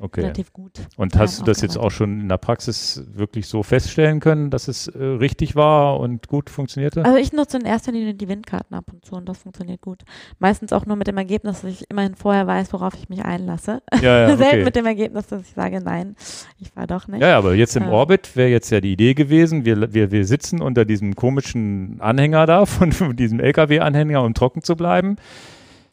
Relativ, 0.01 0.11
Okay. 0.11 0.21
relativ 0.21 0.53
gut. 0.53 0.71
Und 0.97 1.17
hast 1.17 1.39
du 1.39 1.43
das 1.43 1.61
jetzt 1.61 1.77
auch 1.77 1.91
schon 1.91 2.21
in 2.21 2.29
der 2.29 2.37
Praxis 2.37 3.03
wirklich 3.13 3.47
so 3.47 3.63
feststellen 3.63 4.19
können, 4.19 4.49
dass 4.49 4.67
es 4.67 4.87
äh, 4.87 5.03
richtig 5.03 5.55
war 5.55 5.99
und 5.99 6.27
gut 6.27 6.49
funktionierte? 6.49 7.05
Also 7.05 7.17
ich 7.17 7.33
nutze 7.33 7.57
in 7.57 7.65
erster 7.65 7.91
Linie 7.91 8.13
die 8.13 8.27
Windkarten 8.27 8.75
ab 8.75 8.85
und 8.91 9.05
zu 9.05 9.15
und 9.15 9.27
das 9.29 9.39
funktioniert 9.39 9.81
gut. 9.81 10.01
Meistens 10.39 10.73
auch 10.73 10.85
nur 10.85 10.95
mit 10.95 11.07
dem 11.07 11.17
Ergebnis, 11.17 11.61
dass 11.61 11.69
ich 11.71 11.89
immerhin 11.89 12.15
vorher 12.15 12.47
weiß, 12.47 12.73
worauf 12.73 12.93
ich 12.95 13.09
mich 13.09 13.23
einlasse. 13.23 13.81
ja, 14.01 14.27
ja, 14.27 14.27
Selten 14.37 14.45
okay. 14.55 14.63
mit 14.63 14.75
dem 14.75 14.85
Ergebnis, 14.85 15.27
dass 15.27 15.41
ich 15.43 15.53
sage, 15.53 15.81
nein, 15.81 16.15
ich 16.59 16.69
fahre 16.71 16.87
doch 16.87 17.07
nicht. 17.07 17.21
Ja, 17.21 17.37
aber 17.37 17.53
jetzt 17.55 17.75
im 17.75 17.83
Ja. 17.83 17.91
Orbit 17.91 18.35
wäre 18.35 18.49
jetzt 18.49 18.69
ja 18.71 18.81
die 18.81 18.93
Idee 18.93 19.13
gewesen, 19.13 19.65
wir, 19.65 19.93
wir, 19.93 20.11
wir 20.11 20.25
sitzen 20.25 20.61
unter 20.61 20.85
diesem 20.85 21.15
komischen 21.15 21.97
Anhänger 22.01 22.45
da, 22.45 22.65
von, 22.65 22.91
von 22.91 23.15
diesem 23.15 23.39
LKW-Anhänger, 23.39 24.23
um 24.23 24.33
trocken 24.33 24.61
zu 24.63 24.75
bleiben. 24.75 25.17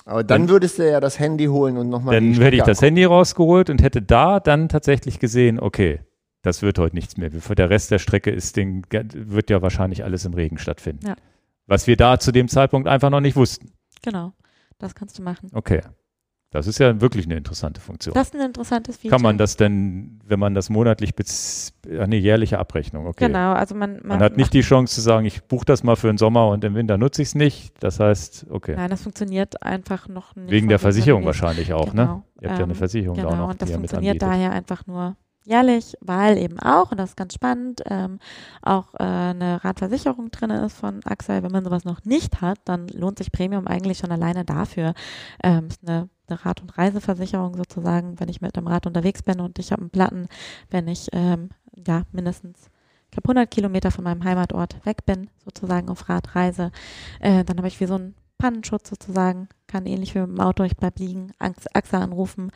Aber 0.09 0.25
dann 0.25 0.49
würdest 0.49 0.79
du 0.79 0.91
ja 0.91 1.01
das 1.01 1.19
Handy 1.19 1.47
holen 1.47 1.77
und 1.77 1.91
nochmal. 1.91 2.15
Dann 2.15 2.33
hätte 2.33 2.57
ich 2.57 2.63
das 2.63 2.81
Handy 2.81 3.05
rausgeholt 3.05 3.69
und 3.69 3.83
hätte 3.83 4.01
da 4.01 4.41
dann 4.41 4.71
tatsächlich 4.71 5.19
gesehen, 5.19 5.61
okay, 5.61 6.01
das 6.41 6.63
wird 6.63 6.79
heute 6.79 6.97
nichts 6.97 7.19
mehr. 7.19 7.31
Für 7.31 7.55
der 7.55 7.69
Rest 7.69 7.91
der 7.91 7.99
Strecke 7.99 8.31
ist 8.31 8.57
den, 8.57 8.87
wird 8.91 9.51
ja 9.51 9.61
wahrscheinlich 9.61 10.05
alles 10.05 10.25
im 10.25 10.33
Regen 10.33 10.57
stattfinden. 10.57 11.09
Ja. 11.09 11.17
Was 11.67 11.87
wir 11.87 11.99
da 11.99 12.19
zu 12.19 12.33
dem 12.33 12.49
Zeitpunkt 12.49 12.89
einfach 12.89 13.11
noch 13.11 13.21
nicht 13.21 13.37
wussten. 13.37 13.73
Genau, 14.03 14.33
das 14.79 14.95
kannst 14.95 15.19
du 15.19 15.23
machen. 15.23 15.51
Okay. 15.53 15.83
Das 16.51 16.67
ist 16.67 16.79
ja 16.79 16.99
wirklich 17.01 17.27
eine 17.27 17.37
interessante 17.37 17.81
Funktion. 17.81 18.15
Das 18.15 18.29
ist 18.29 18.35
ein 18.35 18.41
interessantes 18.41 18.97
Feature. 18.97 19.11
Kann 19.11 19.23
man 19.23 19.37
das 19.37 19.57
denn, 19.57 20.19
wenn 20.25 20.41
man 20.41 20.55
das 20.55 20.71
monatlich, 20.71 21.13
eine 21.87 22.17
jährliche 22.17 22.59
Abrechnung, 22.59 23.07
okay. 23.07 23.27
Genau, 23.27 23.53
also 23.53 23.75
man, 23.75 23.95
man, 23.97 24.07
Man 24.07 24.21
hat 24.21 24.39
nicht 24.39 24.55
die 24.55 24.63
Chance 24.63 24.95
zu 24.95 25.01
sagen, 25.03 25.27
ich 25.27 25.45
buche 25.45 25.67
das 25.67 25.83
mal 25.83 25.97
für 25.97 26.07
den 26.07 26.17
Sommer 26.17 26.49
und 26.49 26.65
im 26.65 26.75
Winter 26.75 26.97
nutze 26.97 27.21
ich 27.21 27.29
es 27.29 27.35
nicht. 27.35 27.75
Das 27.81 28.01
heißt, 28.01 28.47
okay. 28.49 28.75
Nein, 28.77 28.89
das 28.89 29.03
funktioniert 29.03 29.63
einfach 29.63 30.09
noch 30.09 30.37
nicht. 30.37 30.51
Wegen 30.51 30.69
der 30.69 30.79
Versicherung 30.79 31.27
wahrscheinlich 31.27 31.75
auch, 31.75 31.93
ne? 31.93 32.03
Genau. 32.03 32.23
Ihr 32.41 32.49
habt 32.49 32.59
ja 32.59 32.65
eine 32.65 32.73
Ähm, 32.73 32.79
Versicherung 32.79 33.17
da 33.19 33.27
auch 33.27 33.31
Genau, 33.31 33.43
noch, 33.43 33.51
und 33.51 33.61
das 33.63 33.71
funktioniert 33.71 34.23
daher 34.23 34.53
einfach 34.53 34.87
nur 34.87 35.17
jährlich, 35.45 35.95
weil 36.01 36.37
eben 36.39 36.59
auch, 36.61 36.93
und 36.93 36.99
das 36.99 37.11
ist 37.11 37.17
ganz 37.17 37.35
spannend, 37.35 37.83
ähm, 37.87 38.19
auch 38.63 38.95
äh, 38.95 39.03
eine 39.03 39.65
Radversicherung 39.65 40.31
drin 40.31 40.51
ist 40.51 40.77
von 40.79 41.01
AXA. 41.05 41.43
Wenn 41.43 41.53
man 41.53 41.65
sowas 41.65 41.85
noch 41.85 42.05
nicht 42.05 42.41
hat, 42.41 42.59
dann 42.65 42.87
lohnt 42.89 43.19
sich 43.19 43.33
Premium 43.33 43.67
eigentlich 43.67 43.99
schon 43.99 44.13
alleine 44.13 44.45
dafür. 44.45 44.95
Ähm, 45.43 45.69
ist 45.69 45.87
eine, 45.87 46.09
eine 46.29 46.45
Rad- 46.45 46.63
und 46.63 46.77
Reiseversicherung 46.77 47.57
sozusagen, 47.57 48.19
wenn 48.21 48.29
ich 48.29 48.41
mit 48.41 48.57
dem 48.57 48.67
Rad 48.67 48.87
unterwegs 48.87 49.23
bin 49.23 49.41
und 49.41 49.59
ich 49.59 49.73
habe 49.73 49.83
einen 49.83 49.91
Platten, 49.91 50.29
wenn 50.71 50.89
ich 50.89 51.09
ähm, 51.13 51.51
ja 51.87 52.03
mindestens 52.13 52.71
ich 53.07 53.13
glaube 53.13 53.29
100 53.31 53.51
Kilometer 53.51 53.91
von 53.91 54.05
meinem 54.05 54.23
Heimatort 54.23 54.85
weg 54.85 55.07
bin, 55.07 55.31
sozusagen 55.43 55.89
auf 55.89 56.11
Radreise, 56.11 56.71
äh, 57.21 57.43
dann 57.43 57.57
habe 57.57 57.69
ich 57.69 57.81
wie 57.81 57.87
so 57.87 57.95
einen 57.95 58.15
Pannenschutz 58.37 58.91
sozusagen, 58.91 59.49
kann 59.67 59.87
ähnlich 59.87 60.15
wie 60.15 60.21
mit 60.21 60.29
dem 60.29 60.41
Auto, 60.41 60.63
ich 60.63 60.77
bleib 60.77 60.99
liegen, 60.99 61.33
Ax- 61.39 61.67
AXA 61.75 62.01
anrufen, 62.03 62.53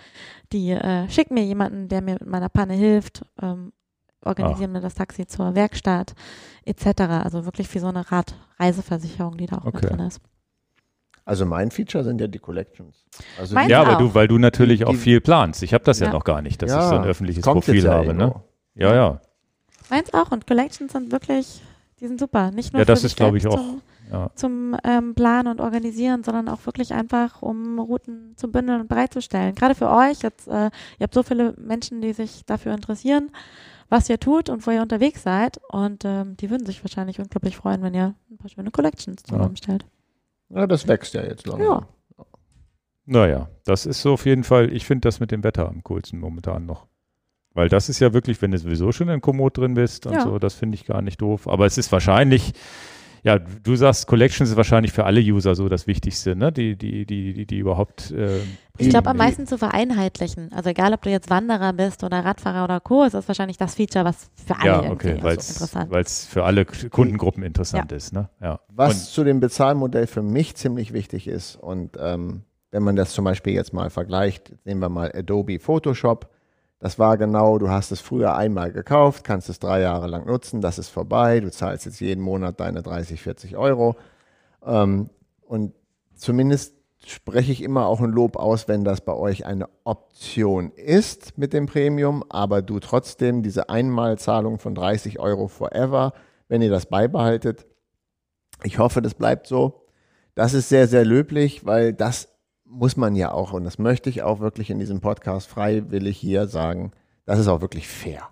die 0.53 0.71
äh, 0.73 1.09
schicken 1.09 1.35
mir 1.35 1.45
jemanden, 1.45 1.89
der 1.89 2.03
mir 2.03 2.15
mit 2.21 2.27
meiner 2.27 2.51
Panne 2.51 2.75
hilft, 2.75 3.25
ähm, 3.41 3.73
organisieren 4.25 4.73
mir 4.73 4.81
das 4.83 4.95
Taxi 4.95 5.27
zur 5.27 5.55
Werkstatt 5.55 6.15
etc. 6.67 7.01
Also 7.25 7.45
wirklich 7.47 7.73
wie 7.75 7.79
so 7.81 7.89
eine 7.89 8.05
Radreiseversicherung, 8.13 9.37
die 9.39 9.47
da 9.47 9.57
auch 9.59 9.65
Okay. 9.65 9.79
mit 9.81 9.91
drin 9.91 10.01
ist. 10.07 10.21
Also 11.25 11.47
mein 11.47 11.71
Feature 11.71 12.03
sind 12.05 12.21
ja 12.21 12.27
die 12.27 12.39
Collections. 12.41 13.05
Also 13.39 13.57
die, 13.57 13.69
Ja, 13.69 13.83
aber 13.83 13.97
du, 13.97 14.15
weil 14.15 14.27
du 14.29 14.39
natürlich 14.39 14.81
Die- 14.81 14.87
auch 14.87 14.95
viel 14.95 15.21
planst. 15.21 15.63
Ich 15.63 15.73
habe 15.73 15.85
das 15.85 16.01
ja. 16.01 16.07
Ja. 16.07 16.13
noch 16.13 16.25
gar 16.25 16.43
nicht, 16.43 16.61
dass 16.63 16.71
ja, 16.71 16.83
ich 16.83 16.89
so 16.89 16.95
ein 16.97 17.05
öffentliches 17.05 17.43
Profil 17.45 17.77
jetzt 17.77 17.85
ja, 17.85 17.93
habe, 17.95 18.13
ne? 18.15 18.35
Ja, 18.75 18.95
ja. 18.95 19.21
Meins 19.91 20.13
auch 20.15 20.31
und 20.33 20.47
Collections 20.47 20.93
sind 20.93 21.13
wirklich, 21.13 21.61
die 22.01 22.07
sind 22.09 22.19
super. 22.19 22.51
Nicht 22.51 22.73
nur 22.73 22.81
Ja, 22.81 22.85
das 22.87 23.01
für 23.03 23.07
ist, 23.07 23.17
glaube 23.17 23.39
ich, 23.39 23.47
auch. 23.47 23.55
Zum, 23.57 23.83
Ja. 24.11 24.31
zum 24.35 24.77
ähm, 24.85 25.15
Planen 25.15 25.49
und 25.49 25.61
Organisieren, 25.61 26.25
sondern 26.25 26.49
auch 26.49 26.67
wirklich 26.67 26.93
einfach, 26.93 27.41
um 27.41 27.79
Routen 27.79 28.35
zu 28.37 28.51
bündeln 28.51 28.81
und 28.81 28.89
bereitzustellen. 28.89 29.55
Gerade 29.55 29.75
für 29.75 29.91
euch, 29.91 30.23
jetzt, 30.23 30.49
äh, 30.49 30.67
ihr 30.99 31.03
habt 31.03 31.15
so 31.15 31.23
viele 31.23 31.55
Menschen, 31.59 32.01
die 32.03 32.13
sich 32.13 32.45
dafür 32.47 32.75
interessieren, 32.75 33.31
was 33.89 34.09
ihr 34.11 34.19
tut 34.19 34.49
und 34.49 34.67
wo 34.67 34.71
ihr 34.71 34.83
unterwegs 34.83 35.23
seid. 35.23 35.61
Und 35.71 36.05
ähm, 36.05 36.37
die 36.39 36.51
würden 36.51 36.67
sich 36.67 36.83
wahrscheinlich 36.83 37.21
unglaublich 37.21 37.57
freuen, 37.57 37.83
wenn 37.83 37.95
ihr 37.95 38.15
ein 38.31 38.39
paar 38.39 38.49
schöne 38.51 38.71
Collections 38.71 39.23
zusammenstellt. 39.23 39.83
ja, 39.83 39.89
das 40.53 40.87
wächst 40.89 41.15
ja 41.15 41.23
jetzt 41.23 41.47
langsam. 41.47 41.87
Ja. 42.19 42.25
Naja, 43.05 43.49
das 43.65 43.85
ist 43.87 44.01
so 44.03 44.13
auf 44.13 44.27
jeden 44.27 44.45
Fall, 44.45 44.73
ich 44.73 44.87
finde 44.87 45.09
das 45.09 45.19
mit 45.19 45.33
dem 45.33 45.43
Wetter 45.43 45.69
am 45.69 45.83
coolsten 45.83 46.19
momentan 46.21 46.67
noch. 46.67 46.87
Weil 47.55 47.69
das 47.69 47.89
ist 47.89 47.99
ja 48.01 48.13
wirklich, 48.15 48.41
wenn 48.41 48.53
du 48.53 48.59
sowieso 48.59 48.93
schon 48.93 49.09
in 49.09 49.21
Komoot 49.21 49.59
drin 49.59 49.75
bist 49.75 50.07
und 50.07 50.15
Ja. 50.15 50.23
so, 50.23 50.39
das 50.39 50.55
finde 50.55 50.77
ich 50.77 50.87
gar 50.87 51.03
nicht 51.03 51.21
doof. 51.21 51.49
Aber 51.49 51.67
es 51.67 51.77
ist 51.79 51.91
wahrscheinlich, 51.93 52.53
ja, 53.25 53.39
du 53.39 53.77
sagst, 53.77 54.07
Collections 54.09 54.51
ist 54.51 54.57
wahrscheinlich 54.57 54.93
für 54.93 55.05
alle 55.05 55.21
User 55.21 55.55
so 55.55 55.69
das 55.69 55.87
Wichtigste, 55.87 56.35
ne? 56.35 56.51
Die, 56.51 56.77
die, 56.77 57.07
die, 57.07 57.33
die, 57.33 57.47
die 57.47 57.59
überhaupt. 57.59 58.11
Äh, 58.11 58.41
Ich 58.79 58.91
glaube, 58.91 59.11
am 59.11 59.17
meisten 59.17 59.47
zu 59.47 59.59
vereinheitlichen. 59.59 60.53
Also 60.53 60.71
egal, 60.71 60.93
ob 60.93 61.03
du 61.03 61.11
jetzt 61.11 61.31
Wanderer 61.31 61.73
bist 61.73 62.03
oder 62.03 62.25
Radfahrer 62.25 62.65
oder 62.65 62.81
Co., 62.81 63.05
ist 63.05 63.13
das 63.13 63.29
wahrscheinlich 63.29 63.59
das 63.59 63.77
Feature, 63.77 64.05
was 64.05 64.31
für 64.45 64.57
alle 64.57 64.67
Ja, 64.67 64.83
irgendwie 64.83 65.11
okay, 65.13 65.37
so 65.37 65.69
weil 65.91 66.03
es 66.03 66.27
für 66.27 66.45
alle 66.45 66.65
Kundengruppen 66.65 67.45
interessant 67.45 67.93
ist, 67.93 68.13
ne? 68.13 68.29
Ja. 68.41 68.59
Was 68.69 69.13
zu 69.13 69.23
dem 69.23 69.39
Bezahlmodell 69.39 70.09
für 70.09 70.23
mich 70.23 70.57
ziemlich 70.57 70.93
wichtig 70.93 71.29
ist 71.29 71.57
und 71.57 71.97
ähm, 72.01 72.43
wenn 72.73 72.83
man 72.83 72.97
das 72.97 73.13
zum 73.13 73.25
Beispiel 73.25 73.53
jetzt 73.53 73.73
mal 73.73 73.91
vergleicht, 73.91 74.53
nehmen 74.65 74.81
wir 74.81 74.89
mal 74.89 75.13
Adobe 75.15 75.59
Photoshop, 75.61 76.29
das 76.83 76.99
war 76.99 77.17
genau, 77.17 77.59
du 77.59 77.71
hast 77.71 77.93
es 77.93 78.01
früher 78.01 78.35
einmal 78.35 78.73
gekauft, 78.73 79.23
kannst 79.23 79.49
es 79.49 79.61
drei 79.61 79.81
Jahre 79.81 80.09
lang 80.09 80.27
nutzen, 80.27 80.61
das 80.61 80.81
ist 80.81 80.89
vorbei, 80.89 81.39
du 81.39 81.49
zahlst 81.49 81.87
jetzt 81.87 82.01
jeden 82.01 82.21
Monat 82.21 82.59
deine 82.59 82.83
30, 82.83 83.23
40 83.23 83.57
Euro 83.57 83.95
ähm, 84.67 85.09
und 85.43 85.75
zumindest 86.17 86.75
spreche 87.07 87.53
ich 87.53 87.63
immer 87.63 87.87
auch 87.87 88.01
ein 88.01 88.11
Lob 88.11 88.37
aus, 88.37 88.67
wenn 88.67 88.83
das 88.83 89.01
bei 89.01 89.13
euch 89.13 89.47
eine 89.47 89.69
Option 89.85 90.73
ist 90.73 91.39
mit 91.39 91.53
dem 91.53 91.67
Premium, 91.67 92.25
aber 92.29 92.63
du 92.63 92.81
trotzdem 92.81 93.45
diese 93.45 93.69
Einmalzahlung 93.69 94.59
von 94.59 94.75
30 94.75 95.21
Euro 95.21 95.47
forever, 95.47 96.13
wenn 96.49 96.63
ihr 96.63 96.71
das 96.71 96.87
beibehaltet, 96.87 97.65
ich 98.65 98.79
hoffe, 98.79 99.03
das 99.03 99.15
bleibt 99.15 99.47
so. 99.47 99.87
Das 100.35 100.53
ist 100.53 100.69
sehr, 100.69 100.89
sehr 100.89 101.05
löblich, 101.05 101.65
weil 101.65 101.93
das 101.93 102.32
muss 102.73 102.97
man 102.97 103.15
ja 103.15 103.33
auch, 103.33 103.53
und 103.53 103.65
das 103.65 103.79
möchte 103.79 104.09
ich 104.11 104.23
auch 104.23 104.41
wirklich 104.41 104.71
in 104.71 104.79
diesem 104.79 105.01
Podcast 105.01 105.49
freiwillig 105.49 106.17
hier 106.19 106.47
sagen, 106.47 106.93
das 107.27 107.39
ist 107.39 107.49
auch 107.49 107.61
wirklich 107.61 107.87
fair. 107.87 108.29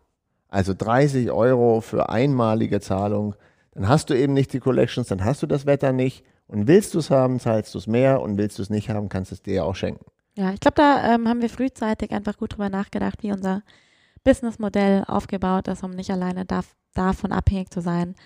Also 0.49 0.75
30 0.77 1.31
Euro 1.31 1.81
für 1.81 2.09
einmalige 2.09 2.81
Zahlung, 2.81 3.37
dann 3.73 3.89
hast 3.89 4.11
du 4.11 4.15
eben 4.15 4.33
nicht 4.33 4.53
die 4.53 4.61
Collections, 4.61 5.09
dann 5.09 5.25
hast 5.25 5.43
du 5.43 5.47
das 5.47 5.67
Wetter 5.67 5.93
nicht. 5.93 6.25
Und 6.49 6.67
willst 6.67 6.95
du 6.95 6.99
es 6.99 7.11
haben, 7.11 7.39
zahlst 7.39 7.75
du 7.75 7.79
es 7.79 7.87
mehr 7.87 8.21
und 8.21 8.37
willst 8.37 8.59
du 8.59 8.63
es 8.63 8.71
nicht 8.71 8.91
haben, 8.91 9.09
kannst 9.09 9.31
du 9.31 9.37
es 9.37 9.43
dir 9.43 9.55
ja 9.55 9.63
auch 9.63 9.77
schenken. 9.77 10.05
Ja, 10.37 10.53
ich 10.53 10.59
glaube, 10.59 10.75
da 10.75 11.15
ähm, 11.15 11.29
haben 11.29 11.43
wir 11.43 11.51
frühzeitig 11.51 12.11
einfach 12.11 12.37
gut 12.37 12.55
drüber 12.55 12.69
nachgedacht, 12.69 13.23
wie 13.23 13.31
unser 13.31 13.63
Businessmodell 14.25 15.05
aufgebaut 15.07 15.69
ist, 15.69 15.85
um 15.85 15.93
nicht 15.93 16.11
alleine 16.11 16.45
darf, 16.45 16.75
davon 16.95 17.31
abhängig 17.31 17.71
zu 17.71 17.81
sein. 17.81 18.17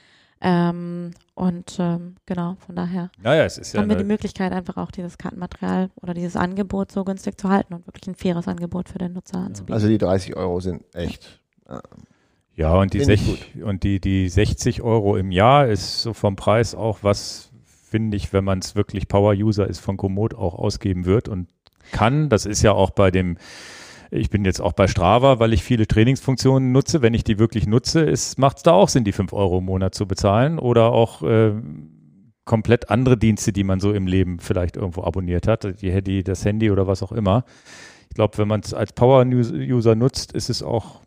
Ähm, 0.47 1.13
und 1.35 1.79
ähm, 1.79 2.17
genau, 2.27 2.57
von 2.67 2.77
daher 2.77 3.11
Naja, 3.23 3.45
es 3.45 3.57
ist 3.57 3.73
ja 3.73 3.81
haben 3.81 3.89
wir 3.89 3.97
die 3.97 4.05
Möglichkeit, 4.05 4.53
einfach 4.53 4.77
auch 4.77 4.91
dieses 4.91 5.17
Kartenmaterial 5.17 5.89
oder 5.97 6.13
dieses 6.13 6.37
Angebot 6.37 6.93
so 6.93 7.03
günstig 7.03 7.41
zu 7.41 7.49
halten 7.49 7.73
und 7.73 7.87
wirklich 7.87 8.07
ein 8.07 8.15
faires 8.15 8.47
Angebot 8.47 8.91
für 8.91 8.99
den 8.99 9.15
Nutzer 9.15 9.39
anzubieten. 9.39 9.73
Also 9.73 9.89
die 9.89 9.97
30 9.97 10.37
Euro 10.37 10.61
sind 10.61 10.85
echt. 10.95 11.41
äh, 11.67 11.79
ja, 12.57 12.75
und 12.75 12.93
die, 12.93 13.03
sech, 13.03 13.55
und 13.65 13.83
die, 13.83 14.01
die 14.01 14.29
60 14.29 14.83
Euro 14.83 15.17
im 15.17 15.33
Jahr 15.33 15.67
ist 15.67 16.03
so 16.03 16.13
vom 16.13 16.37
Preis 16.37 16.75
auch 16.75 16.99
was 17.03 17.51
finde 17.95 18.17
ich, 18.17 18.33
wenn 18.33 18.45
man 18.45 18.59
es 18.59 18.75
wirklich 18.75 19.07
Power-User 19.07 19.69
ist, 19.69 19.79
von 19.79 19.97
Komoot 19.97 20.35
auch 20.35 20.55
ausgeben 20.55 21.05
wird 21.05 21.29
und 21.29 21.49
kann. 21.93 22.29
Das 22.29 22.45
ist 22.45 22.61
ja 22.61 22.73
auch 22.73 22.91
bei 22.91 23.13
dem, 23.13 23.39
ich 24.11 24.31
bin 24.31 24.45
jetzt 24.45 24.61
auch 24.61 24.73
bei 24.73 24.87
Strava, 24.87 25.39
weil 25.39 25.53
ich 25.53 25.63
viele 25.63 25.87
Trainingsfunktionen 25.87 26.73
nutze. 26.73 27.03
Wenn 27.03 27.15
ich 27.15 27.25
die 27.25 27.39
wirklich 27.39 27.67
nutze, 27.67 28.13
macht 28.37 28.59
es 28.59 28.63
da 28.63 28.73
auch 28.73 28.89
Sinn, 28.89 29.05
die 29.05 29.13
5 29.13 29.33
Euro 29.33 29.59
im 29.59 29.65
Monat 29.65 29.95
zu 29.95 30.07
bezahlen 30.07 30.59
oder 30.59 30.93
auch 30.93 31.23
äh, 31.23 31.53
komplett 32.45 32.91
andere 32.91 33.17
Dienste, 33.17 33.53
die 33.53 33.65
man 33.65 33.81
so 33.81 33.93
im 33.93 34.07
Leben 34.07 34.39
vielleicht 34.39 34.77
irgendwo 34.77 35.03
abonniert 35.03 35.49
hat, 35.49 35.81
die 35.81 35.91
Handy, 35.91 36.23
das 36.23 36.45
Handy 36.45 36.71
oder 36.71 36.87
was 36.87 37.03
auch 37.03 37.13
immer. 37.13 37.45
Ich 38.09 38.15
glaube, 38.15 38.39
wenn 38.39 38.49
man 38.49 38.61
es 38.61 38.75
als 38.75 38.93
Power-User 38.93 39.95
nutzt, 39.95 40.33
ist 40.33 40.51
es 40.51 40.63
auch 40.63 41.01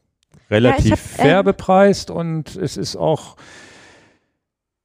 relativ 0.50 0.90
ja, 0.90 0.92
hab, 0.92 1.00
fair 1.00 1.40
ähm, 1.40 1.46
bepreist 1.46 2.10
und 2.10 2.56
es 2.56 2.78
ist 2.78 2.96
auch, 2.96 3.36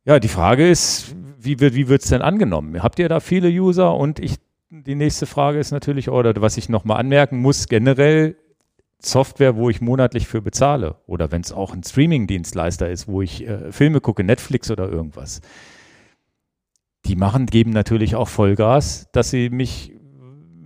ja, 0.04 0.18
die 0.18 0.28
Frage 0.28 0.68
ist, 0.68 1.14
wie 1.38 1.60
wird 1.60 1.74
wie 1.74 1.92
es 1.92 2.08
denn 2.08 2.22
angenommen? 2.22 2.82
Habt 2.82 2.98
ihr 2.98 3.08
da 3.08 3.20
viele 3.20 3.48
User? 3.48 3.94
Und 3.94 4.18
ich, 4.18 4.36
die 4.72 4.94
nächste 4.94 5.26
Frage 5.26 5.58
ist 5.58 5.70
natürlich, 5.70 6.08
oder 6.08 6.32
was 6.40 6.56
ich 6.56 6.70
nochmal 6.70 6.98
anmerken 6.98 7.38
muss, 7.38 7.68
generell 7.68 8.36
Software, 9.00 9.56
wo 9.56 9.68
ich 9.68 9.80
monatlich 9.80 10.26
für 10.26 10.40
bezahle 10.40 10.96
oder 11.06 11.30
wenn 11.30 11.42
es 11.42 11.52
auch 11.52 11.74
ein 11.74 11.82
Streaming-Dienstleister 11.82 12.88
ist, 12.88 13.06
wo 13.06 13.20
ich 13.20 13.46
äh, 13.46 13.70
Filme 13.70 14.00
gucke, 14.00 14.24
Netflix 14.24 14.70
oder 14.70 14.88
irgendwas 14.88 15.40
die 17.04 17.16
machen, 17.16 17.46
geben 17.46 17.70
natürlich 17.72 18.14
auch 18.14 18.28
Vollgas, 18.28 19.08
dass 19.12 19.30
sie 19.30 19.50
mich 19.50 19.92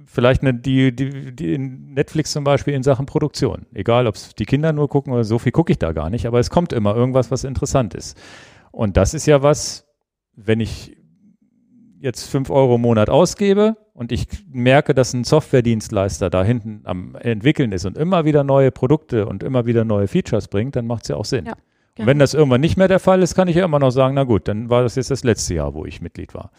vielleicht 0.05 0.43
eine, 0.43 0.53
die, 0.53 0.95
die, 0.95 1.35
die 1.35 1.55
in 1.55 1.95
Netflix 1.95 2.33
zum 2.33 2.45
Beispiel 2.45 2.75
in 2.75 2.83
Sachen 2.83 3.07
Produktion, 3.07 3.67
egal 3.73 4.07
ob 4.07 4.17
es 4.17 4.35
die 4.35 4.45
Kinder 4.45 4.75
nur 4.75 4.89
gucken 4.89 5.15
oder 5.15 5.25
so 5.25 5.39
viel 5.39 5.53
gucke 5.53 5.73
ich 5.73 5.79
da 5.79 5.93
gar 5.93 6.11
nicht, 6.11 6.27
aber 6.27 6.39
es 6.39 6.51
kommt 6.51 6.75
immer 6.75 6.95
irgendwas, 6.95 7.31
was 7.31 7.45
interessant 7.45 7.95
ist. 7.95 8.19
Und 8.71 8.99
das 8.99 9.15
ist 9.15 9.25
ja 9.25 9.43
was, 9.43 9.87
wenn 10.35 10.61
ich 10.61 10.96
jetzt 12.01 12.29
fünf 12.29 12.51
Euro 12.51 12.77
im 12.77 12.83
Monat 12.83 13.11
ausgebe 13.11 13.77
und 13.95 14.13
ich 14.13 14.27
merke, 14.51 14.95
dass 14.95 15.13
ein 15.15 15.25
Softwaredienstleister 15.25 16.31
da 16.31 16.45
hinten 16.45 16.83
am 16.85 17.15
entwickeln 17.17 17.73
ist 17.73 17.87
und 17.87 17.97
immer 17.97 18.25
wieder 18.25 18.45
neue 18.45 18.71
Produkte 18.71 19.27
und 19.27 19.43
immer 19.43 19.67
wieder 19.67 19.85
neue 19.85 20.09
Features 20.09 20.49
bringt, 20.49 20.77
dann 20.77 20.87
macht 20.87 21.03
es 21.03 21.09
ja 21.09 21.17
auch 21.17 21.25
Sinn. 21.25 21.47
Ja. 21.47 21.55
Genau. 21.97 22.09
Wenn 22.09 22.19
das 22.19 22.35
irgendwann 22.35 22.61
nicht 22.61 22.77
mehr 22.77 22.89
der 22.89 23.01
Fall 23.01 23.23
ist, 23.23 23.35
kann 23.35 23.49
ich 23.49 23.57
ja 23.57 23.65
immer 23.65 23.79
noch 23.79 23.91
sagen, 23.91 24.15
na 24.15 24.25
gut, 24.25 24.49
dann 24.49 24.69
war 24.69 24.83
das 24.83 24.97
jetzt 24.97 25.11
das 25.11 25.25
letzte 25.25 25.55
Jahr, 25.55 25.73
wo 25.73 25.87
ich 25.87 26.03
Mitglied 26.03 26.35
war. 26.35 26.51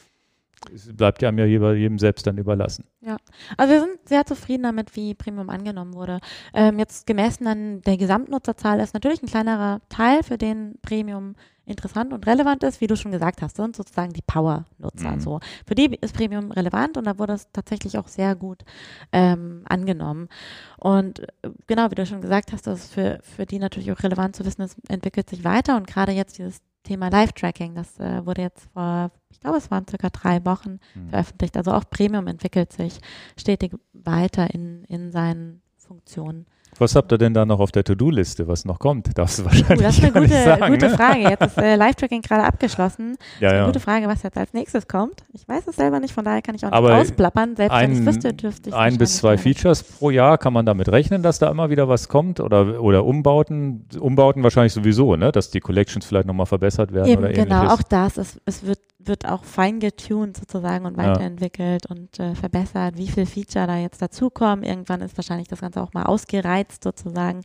Es 0.74 0.91
bleibt 0.91 1.22
ja 1.22 1.32
mir 1.32 1.48
jedem 1.48 1.99
selbst 1.99 2.25
dann 2.25 2.40
überlassen. 2.40 2.85
Ja, 3.01 3.17
also 3.56 3.74
wir 3.74 3.82
sind 3.82 3.99
sehr 4.06 4.25
zufrieden 4.25 4.64
damit, 4.64 4.95
wie 4.95 5.14
Premium 5.14 5.49
angenommen 5.49 5.93
wurde. 5.93 6.19
Ähm, 6.56 6.80
jetzt 6.80 7.06
gemessen 7.06 7.45
an 7.45 7.82
der 7.82 7.98
Gesamtnutzerzahl 7.98 8.80
ist 8.80 8.95
natürlich 8.95 9.22
ein 9.22 9.27
kleinerer 9.27 9.82
Teil, 9.90 10.24
für 10.24 10.40
den 10.40 10.80
Premium 10.82 11.35
interessant 11.67 12.13
und 12.13 12.25
relevant 12.25 12.63
ist, 12.63 12.81
wie 12.81 12.87
du 12.87 12.95
schon 12.95 13.11
gesagt 13.11 13.41
hast, 13.41 13.57
sind 13.57 13.75
sozusagen 13.75 14.13
die 14.13 14.21
Power-Nutzer. 14.21 15.11
Mhm. 15.11 15.19
So. 15.19 15.39
Für 15.65 15.75
die 15.75 15.95
ist 16.01 16.15
Premium 16.15 16.51
relevant 16.51 16.97
und 16.97 17.05
da 17.05 17.19
wurde 17.19 17.33
es 17.33 17.51
tatsächlich 17.51 17.97
auch 17.97 18.07
sehr 18.07 18.35
gut 18.35 18.63
ähm, 19.11 19.63
angenommen. 19.65 20.29
Und 20.77 21.19
äh, 21.19 21.49
genau, 21.67 21.91
wie 21.91 21.95
du 21.95 22.05
schon 22.05 22.21
gesagt 22.21 22.53
hast, 22.53 22.67
das 22.67 22.85
ist 22.85 22.93
für, 22.93 23.19
für 23.21 23.45
die 23.45 23.59
natürlich 23.59 23.91
auch 23.91 24.01
relevant 24.01 24.35
zu 24.35 24.45
wissen, 24.45 24.61
es 24.61 24.75
entwickelt 24.87 25.29
sich 25.29 25.43
weiter 25.43 25.75
und 25.75 25.87
gerade 25.87 26.13
jetzt 26.13 26.37
dieses 26.37 26.61
Thema 26.83 27.09
Live-Tracking, 27.09 27.75
das 27.75 27.99
äh, 27.99 28.25
wurde 28.25 28.43
jetzt 28.43 28.69
vor, 28.71 29.11
ich 29.29 29.41
glaube, 29.41 29.57
es 29.57 29.69
waren 29.69 29.85
circa 29.87 30.09
drei 30.09 30.43
Wochen 30.45 30.79
mhm. 30.95 31.09
veröffentlicht. 31.09 31.57
Also 31.57 31.73
auch 31.73 31.83
Premium 31.89 32.27
entwickelt 32.27 32.71
sich 32.71 32.99
stetig 33.37 33.73
weiter 33.91 34.53
in, 34.53 34.85
in 34.85 35.11
seinen 35.11 35.61
Funktionen. 35.75 36.45
Was 36.80 36.95
habt 36.95 37.11
ihr 37.11 37.17
denn 37.17 37.33
da 37.33 37.45
noch 37.45 37.59
auf 37.59 37.72
der 37.72 37.83
To-Do-Liste, 37.83 38.47
was 38.47 38.65
noch 38.65 38.80
kommt? 38.80 39.09
Darfst 39.17 39.39
du 39.39 39.45
wahrscheinlich 39.45 39.80
uh, 39.80 39.83
Das 39.83 39.97
ist 39.97 40.03
eine 40.03 40.14
gute, 40.14 40.43
sagen, 40.43 40.73
gute 40.73 40.89
ne? 40.89 40.95
Frage. 40.95 41.19
Jetzt 41.22 41.41
ist 41.45 41.57
äh, 41.57 41.75
Live-Tracking 41.75 42.22
gerade 42.22 42.43
abgeschlossen. 42.43 43.17
Ja, 43.39 43.51
ja. 43.51 43.57
Eine 43.57 43.67
gute 43.67 43.80
Frage, 43.80 44.07
was 44.07 44.23
jetzt 44.23 44.38
als 44.38 44.53
nächstes 44.53 44.88
kommt. 44.88 45.23
Ich 45.33 45.47
weiß 45.47 45.67
es 45.67 45.75
selber 45.75 45.99
nicht, 45.99 46.14
von 46.14 46.25
daher 46.25 46.41
kann 46.41 46.56
ich 46.56 46.65
auch 46.65 46.69
nicht 46.69 46.77
Aber 46.77 46.95
ausplappern. 46.95 47.56
Selbst 47.56 47.73
ein, 47.73 47.91
wenn 47.91 47.99
ich 47.99 48.06
wüsste, 48.06 48.33
dürfte 48.33 48.69
ich 48.69 48.75
Ein 48.75 48.97
bis 48.97 49.17
zwei 49.17 49.38
Features 49.38 49.83
pro 49.83 50.09
Jahr, 50.09 50.38
kann 50.38 50.53
man 50.53 50.65
damit 50.65 50.89
rechnen, 50.89 51.23
dass 51.23 51.39
da 51.39 51.49
immer 51.49 51.69
wieder 51.69 51.89
was 51.89 52.09
kommt? 52.09 52.39
Oder, 52.39 52.81
oder 52.81 53.06
Umbauten? 53.06 53.85
Umbauten 53.99 54.43
wahrscheinlich 54.43 54.73
sowieso, 54.73 55.15
ne? 55.15 55.31
dass 55.31 55.49
die 55.49 55.59
Collections 55.59 56.06
vielleicht 56.06 56.27
nochmal 56.27 56.45
verbessert 56.45 56.93
werden 56.93 57.07
Eben, 57.07 57.23
oder 57.23 57.33
genau, 57.33 57.41
ähnliches. 57.41 57.61
Genau, 57.61 57.73
auch 57.73 57.83
das. 57.83 58.17
Es, 58.17 58.41
es 58.45 58.65
wird 58.65 58.80
wird 59.08 59.27
auch 59.27 59.44
fein 59.44 59.80
getuned 59.80 60.38
sozusagen 60.38 60.86
und 60.86 60.98
weiterentwickelt 60.98 61.86
ja. 61.90 61.95
und 61.95 62.19
äh, 62.19 62.36
verbessert, 62.36 62.98
wie 62.98 63.08
viel 63.08 63.26
Feature 63.26 63.68
da 63.68 63.77
jetzt 63.77 64.02
dazukommen. 64.02 64.64
Irgendwann 64.64 65.02
ist 65.02 65.18
wahrscheinlich 65.18 65.48
das 65.48 65.61
Ganze 65.61 65.82
auch 65.82 65.94
mal 65.94 66.03
ausgereizt 66.03 66.84
sozusagen. 66.84 67.42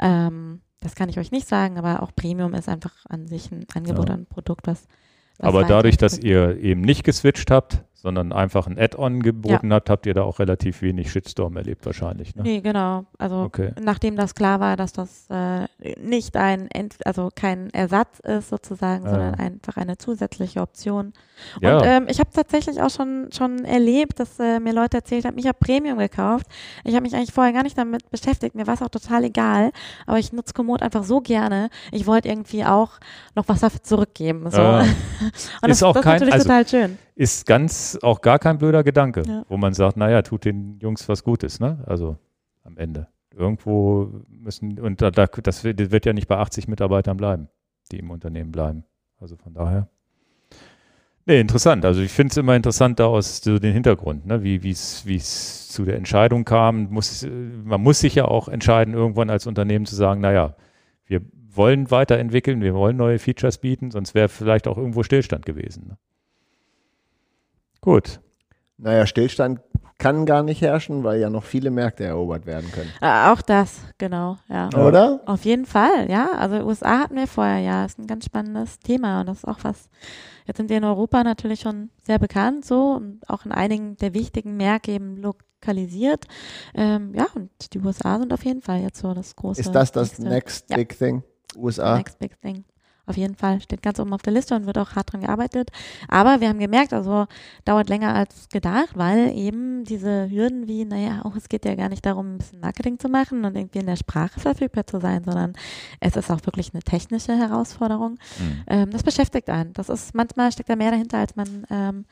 Ähm, 0.00 0.60
das 0.80 0.94
kann 0.94 1.08
ich 1.08 1.18
euch 1.18 1.30
nicht 1.30 1.48
sagen, 1.48 1.78
aber 1.78 2.02
auch 2.02 2.12
Premium 2.14 2.54
ist 2.54 2.68
einfach 2.68 2.92
an 3.08 3.26
sich 3.26 3.50
ein 3.50 3.66
Angebot, 3.74 4.08
ja. 4.08 4.16
ein 4.16 4.26
Produkt, 4.26 4.66
was. 4.66 4.86
was 5.38 5.48
aber 5.48 5.64
dadurch, 5.64 5.96
dass 5.96 6.18
ihr 6.18 6.58
eben 6.58 6.82
nicht 6.82 7.04
geswitcht 7.04 7.50
habt, 7.50 7.82
sondern 8.04 8.34
einfach 8.34 8.66
ein 8.66 8.78
Add-on 8.78 9.22
geboten 9.22 9.70
ja. 9.70 9.76
habt, 9.76 9.88
habt 9.88 10.04
ihr 10.04 10.12
da 10.12 10.24
auch 10.24 10.38
relativ 10.38 10.82
wenig 10.82 11.10
Shitstorm 11.10 11.56
erlebt 11.56 11.86
wahrscheinlich. 11.86 12.36
Ne? 12.36 12.42
Nee, 12.42 12.60
genau. 12.60 13.06
Also 13.16 13.36
okay. 13.36 13.72
nachdem 13.82 14.14
das 14.14 14.34
klar 14.34 14.60
war, 14.60 14.76
dass 14.76 14.92
das 14.92 15.26
äh, 15.30 15.66
nicht 15.98 16.36
ein, 16.36 16.70
Ent 16.70 16.96
also 17.06 17.30
kein 17.34 17.70
Ersatz 17.70 18.20
ist 18.20 18.50
sozusagen, 18.50 19.04
ja. 19.06 19.10
sondern 19.10 19.34
einfach 19.36 19.78
eine 19.78 19.96
zusätzliche 19.96 20.60
Option. 20.60 21.14
Ja. 21.62 21.78
Und 21.78 21.86
ähm, 21.86 22.06
ich 22.10 22.20
habe 22.20 22.28
tatsächlich 22.30 22.82
auch 22.82 22.90
schon, 22.90 23.30
schon 23.32 23.64
erlebt, 23.64 24.20
dass 24.20 24.38
äh, 24.38 24.60
mir 24.60 24.74
Leute 24.74 24.98
erzählt 24.98 25.24
haben, 25.24 25.38
ich 25.38 25.46
habe 25.46 25.56
Premium 25.58 25.96
gekauft. 25.96 26.46
Ich 26.84 26.94
habe 26.94 27.04
mich 27.04 27.14
eigentlich 27.14 27.32
vorher 27.32 27.54
gar 27.54 27.62
nicht 27.62 27.78
damit 27.78 28.10
beschäftigt. 28.10 28.54
Mir 28.54 28.66
war 28.66 28.74
es 28.74 28.82
auch 28.82 28.90
total 28.90 29.24
egal. 29.24 29.72
Aber 30.06 30.18
ich 30.18 30.30
nutze 30.30 30.52
Komoot 30.52 30.82
einfach 30.82 31.04
so 31.04 31.22
gerne. 31.22 31.70
Ich 31.90 32.06
wollte 32.06 32.28
irgendwie 32.28 32.66
auch 32.66 33.00
noch 33.34 33.48
was 33.48 33.60
dafür 33.60 33.82
zurückgeben. 33.82 34.50
So. 34.50 34.60
Ja. 34.60 34.80
Und 35.62 35.70
ist 35.70 35.80
das, 35.80 35.82
auch 35.82 35.94
das 35.94 36.04
kein, 36.04 36.16
ist 36.16 36.20
natürlich 36.20 36.34
also, 36.34 36.48
total 36.48 36.68
schön 36.68 36.98
ist 37.14 37.46
ganz 37.46 37.98
auch 38.02 38.20
gar 38.20 38.38
kein 38.38 38.58
blöder 38.58 38.82
Gedanke, 38.82 39.22
ja. 39.26 39.44
wo 39.48 39.56
man 39.56 39.74
sagt, 39.74 39.96
naja, 39.96 40.22
tut 40.22 40.44
den 40.44 40.78
Jungs 40.80 41.08
was 41.08 41.22
Gutes, 41.24 41.60
ne? 41.60 41.82
Also 41.86 42.16
am 42.64 42.76
Ende. 42.76 43.08
Irgendwo 43.36 44.10
müssen, 44.28 44.78
und 44.78 45.02
da, 45.02 45.10
das 45.10 45.64
wird 45.64 46.06
ja 46.06 46.12
nicht 46.12 46.28
bei 46.28 46.36
80 46.36 46.68
Mitarbeitern 46.68 47.16
bleiben, 47.16 47.48
die 47.90 47.98
im 47.98 48.10
Unternehmen 48.10 48.52
bleiben. 48.52 48.84
Also 49.20 49.36
von 49.36 49.54
daher. 49.54 49.88
Nee, 51.26 51.40
interessant. 51.40 51.84
Also 51.84 52.02
ich 52.02 52.12
finde 52.12 52.32
es 52.32 52.36
immer 52.36 52.54
interessant 52.54 53.00
da 53.00 53.06
aus 53.06 53.38
so 53.38 53.58
den 53.58 53.72
Hintergrund, 53.72 54.26
ne? 54.26 54.42
wie 54.42 54.68
es 54.68 55.68
zu 55.68 55.84
der 55.84 55.96
Entscheidung 55.96 56.44
kam. 56.44 56.90
Muss, 56.90 57.26
man 57.64 57.80
muss 57.80 58.00
sich 58.00 58.14
ja 58.14 58.26
auch 58.26 58.48
entscheiden, 58.48 58.94
irgendwann 58.94 59.30
als 59.30 59.46
Unternehmen 59.46 59.86
zu 59.86 59.94
sagen, 59.94 60.20
naja, 60.20 60.54
wir 61.06 61.22
wollen 61.50 61.90
weiterentwickeln, 61.90 62.60
wir 62.60 62.74
wollen 62.74 62.96
neue 62.96 63.18
Features 63.18 63.58
bieten, 63.58 63.90
sonst 63.90 64.14
wäre 64.14 64.28
vielleicht 64.28 64.68
auch 64.68 64.76
irgendwo 64.76 65.02
Stillstand 65.02 65.46
gewesen. 65.46 65.88
Ne? 65.88 65.98
Gut. 67.84 68.18
Naja, 68.78 69.06
Stillstand 69.06 69.60
kann 69.98 70.24
gar 70.24 70.42
nicht 70.42 70.62
herrschen, 70.62 71.04
weil 71.04 71.20
ja 71.20 71.28
noch 71.28 71.44
viele 71.44 71.70
Märkte 71.70 72.02
erobert 72.04 72.46
werden 72.46 72.72
können. 72.72 72.90
Äh, 73.02 73.28
auch 73.30 73.42
das, 73.42 73.82
genau, 73.98 74.38
ja. 74.48 74.70
Oder? 74.74 75.20
Auf 75.26 75.44
jeden 75.44 75.66
Fall, 75.66 76.10
ja. 76.10 76.30
Also 76.32 76.64
USA 76.64 77.00
hatten 77.00 77.14
wir 77.14 77.26
vorher, 77.26 77.58
ja, 77.58 77.84
ist 77.84 77.98
ein 77.98 78.06
ganz 78.06 78.24
spannendes 78.24 78.78
Thema 78.78 79.20
und 79.20 79.26
das 79.26 79.38
ist 79.38 79.44
auch 79.44 79.58
was, 79.62 79.90
jetzt 80.46 80.56
sind 80.56 80.70
wir 80.70 80.78
in 80.78 80.84
Europa 80.84 81.22
natürlich 81.24 81.60
schon 81.60 81.90
sehr 82.06 82.18
bekannt 82.18 82.64
so 82.64 82.92
und 82.92 83.20
auch 83.28 83.44
in 83.44 83.52
einigen 83.52 83.98
der 83.98 84.14
wichtigen 84.14 84.56
Märkte 84.56 84.92
eben 84.92 85.18
lokalisiert. 85.18 86.24
Ähm, 86.74 87.12
ja, 87.14 87.26
und 87.34 87.50
die 87.74 87.80
USA 87.80 88.18
sind 88.18 88.32
auf 88.32 88.46
jeden 88.46 88.62
Fall 88.62 88.80
jetzt 88.80 89.00
so 89.00 89.12
das 89.12 89.36
große. 89.36 89.60
Ist 89.60 89.74
das 89.74 89.92
das 89.92 90.18
nächste, 90.18 90.30
Next 90.30 90.70
ja. 90.70 90.76
Big 90.76 90.98
Thing? 90.98 91.22
USA? 91.54 91.98
Next 91.98 92.18
Big 92.18 92.40
Thing. 92.40 92.64
Auf 93.06 93.16
jeden 93.16 93.34
Fall 93.34 93.60
steht 93.60 93.82
ganz 93.82 94.00
oben 94.00 94.12
auf 94.12 94.22
der 94.22 94.32
Liste 94.32 94.54
und 94.54 94.66
wird 94.66 94.78
auch 94.78 94.92
hart 94.92 95.12
dran 95.12 95.20
gearbeitet. 95.20 95.70
Aber 96.08 96.40
wir 96.40 96.48
haben 96.48 96.58
gemerkt, 96.58 96.92
also 96.92 97.26
dauert 97.64 97.88
länger 97.88 98.14
als 98.14 98.48
gedacht, 98.48 98.90
weil 98.94 99.36
eben 99.36 99.84
diese 99.84 100.30
Hürden 100.30 100.66
wie, 100.66 100.84
naja, 100.84 101.22
auch 101.24 101.36
es 101.36 101.48
geht 101.48 101.64
ja 101.64 101.74
gar 101.74 101.88
nicht 101.88 102.06
darum, 102.06 102.34
ein 102.34 102.38
bisschen 102.38 102.60
Marketing 102.60 102.98
zu 102.98 103.08
machen 103.08 103.44
und 103.44 103.56
irgendwie 103.56 103.80
in 103.80 103.86
der 103.86 103.96
Sprache 103.96 104.40
verfügbar 104.40 104.86
zu 104.86 105.00
sein, 105.00 105.24
sondern 105.24 105.52
es 106.00 106.16
ist 106.16 106.30
auch 106.30 106.44
wirklich 106.44 106.72
eine 106.72 106.82
technische 106.82 107.36
Herausforderung. 107.36 108.12
Mhm. 108.38 108.62
Ähm, 108.66 108.90
das 108.90 109.02
beschäftigt 109.02 109.50
einen. 109.50 109.72
Das 109.74 109.88
ist 109.88 110.14
manchmal 110.14 110.52
steckt 110.52 110.70
da 110.70 110.76
mehr 110.76 110.90
dahinter, 110.90 111.18
als 111.18 111.36
man 111.36 111.66
ähm, 111.70 112.04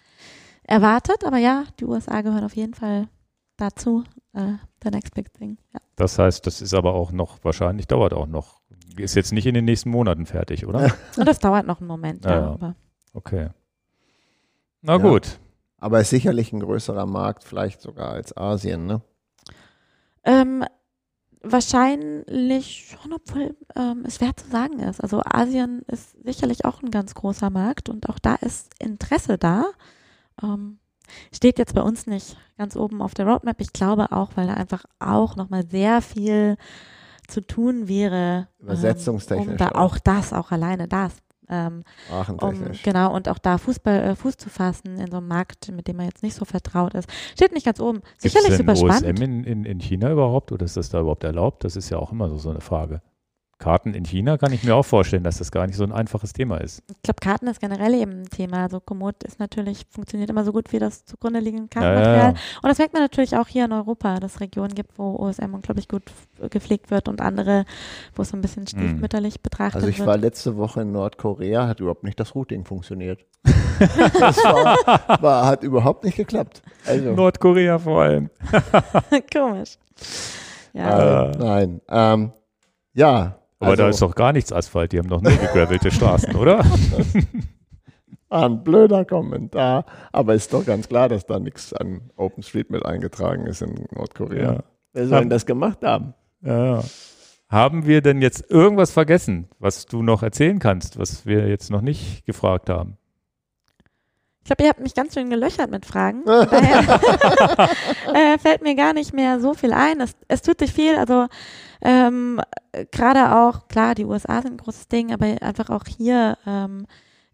erwartet. 0.65 1.25
Aber 1.25 1.39
ja, 1.39 1.65
die 1.81 1.85
USA 1.85 2.21
gehören 2.21 2.45
auf 2.45 2.57
jeden 2.57 2.75
Fall 2.75 3.09
dazu. 3.57 4.05
Äh, 4.35 4.55
the 4.83 4.91
next 4.91 5.15
big 5.15 5.33
thing. 5.33 5.59
Ja. 5.73 5.81
Das 5.97 6.19
heißt, 6.19 6.47
das 6.47 6.61
ist 6.61 6.75
aber 6.75 6.95
auch 6.95 7.13
noch 7.13 7.39
wahrscheinlich 7.45 7.87
dauert 7.87 8.13
auch 8.13 8.27
noch 8.27 8.62
ist 8.97 9.15
jetzt 9.15 9.33
nicht 9.33 9.47
in 9.47 9.55
den 9.55 9.65
nächsten 9.65 9.91
Monaten 9.91 10.27
fertig, 10.27 10.67
oder? 10.67 10.93
das 11.17 11.39
dauert 11.39 11.67
noch 11.67 11.81
einen 11.81 11.89
Moment, 11.89 12.25
ja. 12.25 12.57
ja. 12.61 12.75
okay. 13.13 13.49
Na 14.83 14.95
ja. 14.95 14.99
gut. 14.99 15.39
Aber 15.79 16.01
ist 16.01 16.11
sicherlich 16.11 16.53
ein 16.53 16.61
größerer 16.61 17.07
Markt, 17.07 17.43
vielleicht 17.43 17.81
sogar 17.81 18.11
als 18.13 18.37
Asien, 18.37 18.87
ne? 18.87 19.03
Ähm, 20.25 20.65
wahrscheinlich 21.43 22.89
schon, 22.89 23.13
obwohl 23.13 23.57
ähm, 23.75 24.05
es 24.07 24.17
schwer 24.17 24.37
zu 24.37 24.49
sagen 24.49 24.79
ist. 24.79 25.01
Also 25.01 25.23
Asien 25.25 25.83
ist 25.89 26.17
sicherlich 26.25 26.65
auch 26.65 26.83
ein 26.83 26.91
ganz 26.91 27.15
großer 27.15 27.51
Markt 27.51 27.89
und 27.89 28.09
auch 28.09 28.19
da 28.19 28.37
ist 28.37 28.73
Interesse 28.79 29.39
da. 29.39 29.65
Ähm, 30.43 30.79
steht 31.35 31.59
jetzt 31.59 31.75
bei 31.75 31.83
uns 31.83 32.07
nicht 32.07 32.37
ganz 32.57 32.77
oben 32.77 33.03
auf 33.03 33.15
der 33.15 33.27
Roadmap. 33.27 33.61
Ich 33.61 33.73
glaube 33.73 34.13
auch, 34.13 34.31
weil 34.37 34.47
da 34.47 34.55
einfach 34.55 34.85
auch 34.99 35.37
nochmal 35.37 35.67
sehr 35.69 36.01
viel 36.01 36.57
zu 37.29 37.41
tun 37.41 37.89
wäre. 37.89 38.49
Übersetzungstechnisch. 38.61 39.47
Ähm, 39.47 39.53
um 39.53 39.57
da 39.59 39.69
auch 39.71 39.99
das, 39.99 40.33
auch 40.33 40.51
alleine 40.53 40.89
das 40.89 41.13
Ähm, 41.49 41.79
um, 41.79 41.85
Sprachentechnisch. 42.07 42.83
genau, 42.83 43.15
und 43.15 43.29
auch 43.29 43.39
da 43.39 43.59
Fußball, 43.59 44.01
äh, 44.03 44.17
Fuß 44.17 44.37
zu 44.39 44.49
fassen 44.49 44.99
in 44.99 45.11
so 45.11 45.19
einem 45.19 45.29
Markt, 45.29 45.71
mit 45.73 45.87
dem 45.87 45.97
man 45.97 46.07
jetzt 46.07 46.23
nicht 46.23 46.35
so 46.35 46.45
vertraut 46.47 46.95
ist. 46.95 47.11
Steht 47.35 47.53
nicht 47.53 47.67
ganz 47.67 47.79
oben. 47.81 48.01
Gibt's 48.01 48.23
Sicherlich 48.23 48.57
denn 48.57 48.59
super 48.59 48.73
OSM 48.73 49.01
spannend. 49.01 49.21
in, 49.21 49.45
in, 49.45 49.65
in 49.67 49.79
China 49.81 50.11
überhaupt 50.13 50.51
oder 50.53 50.65
ist 50.65 50.77
das 50.77 50.89
da 50.89 51.01
überhaupt 51.01 51.25
erlaubt? 51.25 51.65
Das 51.65 51.77
ist 51.77 51.91
ja 51.91 51.99
auch 51.99 52.13
immer 52.13 52.29
so, 52.31 52.39
so 52.39 52.49
eine 52.51 52.61
Frage. 52.63 53.03
Karten 53.63 53.95
in 53.95 54.05
China 54.05 54.39
kann 54.39 54.53
ich 54.53 54.65
mir 54.65 54.75
auch 54.75 54.83
vorstellen, 54.85 55.23
dass 55.23 55.39
das 55.39 55.53
gar 55.53 55.69
nicht 55.69 55.77
so 55.77 55.85
ein 55.85 55.93
einfaches 55.93 56.33
Thema 56.33 56.57
ist. 56.57 56.83
Ich 56.91 57.03
glaube, 57.03 57.21
Karten 57.21 57.47
ist 57.47 57.61
generell 57.61 57.95
eben 57.95 58.23
ein 58.23 58.29
Thema. 58.29 58.65
Also 58.65 58.81
Komoot 58.81 59.23
ist 59.23 59.39
natürlich, 59.39 59.87
funktioniert 59.89 60.29
immer 60.31 60.43
so 60.43 60.51
gut 60.51 60.73
wie 60.73 60.81
das 60.81 61.05
zugrunde 61.05 61.39
liegende 61.39 61.69
Ja, 61.73 61.81
ja, 61.81 61.89
Kartenmaterial. 61.95 62.33
ja. 62.35 62.41
Und 62.63 62.69
das 62.69 62.79
merkt 62.79 62.93
man 62.93 63.03
natürlich 63.03 63.37
auch 63.37 63.47
hier 63.47 63.67
in 63.67 63.73
Europa, 63.73 64.19
dass 64.19 64.35
es 64.35 64.41
Regionen 64.41 64.75
gibt, 64.75 64.99
wo 64.99 65.15
OSM 65.15 65.55
unglaublich 65.55 65.87
gut 65.87 66.03
gepflegt 66.51 66.91
wird 66.91 67.07
und 67.09 67.21
andere, 67.21 67.65
wo 68.17 68.23
es 68.23 68.31
so 68.31 68.37
ein 68.37 68.41
bisschen 68.41 68.67
stiefmütterlich 68.67 69.41
betrachtet 69.43 69.77
Also 69.77 69.87
ich 69.87 69.99
wird. 70.01 70.09
war 70.09 70.17
letzte 70.17 70.57
Woche 70.57 70.81
in 70.83 70.91
Nordkorea, 70.91 71.69
hat 71.69 71.79
überhaupt 71.79 72.03
nicht 72.03 72.19
das 72.19 72.35
Routing 72.35 72.65
funktioniert. 72.65 73.25
das 73.79 74.39
war, 74.39 75.23
war, 75.23 75.47
hat 75.47 75.63
überhaupt 75.63 76.03
nicht 76.03 76.17
geklappt. 76.17 76.63
Also, 76.85 77.13
Nordkorea 77.13 77.79
vor 77.79 78.03
allem. 78.03 78.29
Komisch. 79.33 79.79
Ja, 80.73 81.27
äh, 81.31 81.37
nein. 81.39 81.81
Ähm, 81.89 82.33
ja. 82.95 83.37
Aber 83.63 83.71
also, 83.71 83.83
da 83.83 83.89
ist 83.89 84.03
doch 84.03 84.15
gar 84.15 84.33
nichts 84.33 84.53
Asphalt, 84.53 84.93
die 84.93 84.99
haben 84.99 85.09
doch 85.09 85.23
nur 85.23 85.33
gegravelte 85.33 85.91
Straßen, 85.91 86.35
oder? 86.37 86.65
ein 88.33 88.65
blöder 88.65 89.05
Kommentar. 89.05 89.85
Aber 90.11 90.35
ist 90.35 90.53
doch 90.53 90.65
ganz 90.65 90.89
klar, 90.89 91.09
dass 91.09 91.27
da 91.27 91.39
nichts 91.39 91.73
an 91.73 92.11
OpenStreetMap 92.17 92.85
eingetragen 92.85 93.47
ist 93.47 93.63
in 93.63 93.87
Nordkorea. 93.95 94.53
Ja. 94.55 94.65
Wer 94.93 95.07
soll 95.07 95.21
denn 95.21 95.31
das 95.31 95.47
gemacht 95.47 95.85
haben? 95.85 96.15
Ja, 96.43 96.77
ja. 96.77 96.85
Haben 97.49 97.87
wir 97.87 98.01
denn 98.01 98.23
jetzt 98.23 98.51
irgendwas 98.51 98.91
vergessen, 98.91 99.49
was 99.59 99.85
du 99.85 100.03
noch 100.03 100.23
erzählen 100.23 100.59
kannst, 100.59 100.99
was 100.99 101.27
wir 101.27 101.49
jetzt 101.49 101.71
noch 101.71 101.83
nicht 101.83 102.25
gefragt 102.25 102.71
haben? 102.71 102.97
Ich 104.43 104.47
glaube, 104.47 104.65
ihr 104.65 104.69
habt 104.71 104.81
mich 104.81 104.95
ganz 104.95 105.15
schön 105.15 105.31
gelöchert 105.31 105.71
mit 105.71 105.87
Fragen. 105.87 106.25
Daher 106.25 107.01
äh, 108.13 108.39
fällt 108.39 108.63
mir 108.63 108.75
gar 108.75 108.93
nicht 108.93 109.15
mehr 109.15 109.39
so 109.39 109.55
viel 109.55 109.73
ein. 109.73 110.01
Es, 110.01 110.17
es 110.27 110.43
tut 110.43 110.59
sich 110.59 110.73
viel. 110.73 110.97
Also 110.97 111.29
ähm, 111.81 112.41
gerade 112.91 113.37
auch, 113.37 113.69
klar, 113.69 113.95
die 113.95 114.05
USA 114.05 114.43
sind 114.43 114.55
ein 114.55 114.65
großes 114.65 114.89
Ding, 114.89 115.13
aber 115.13 115.27
einfach 115.43 115.71
auch 115.71 115.85
hier 115.87 116.39
ähm, 116.45 116.87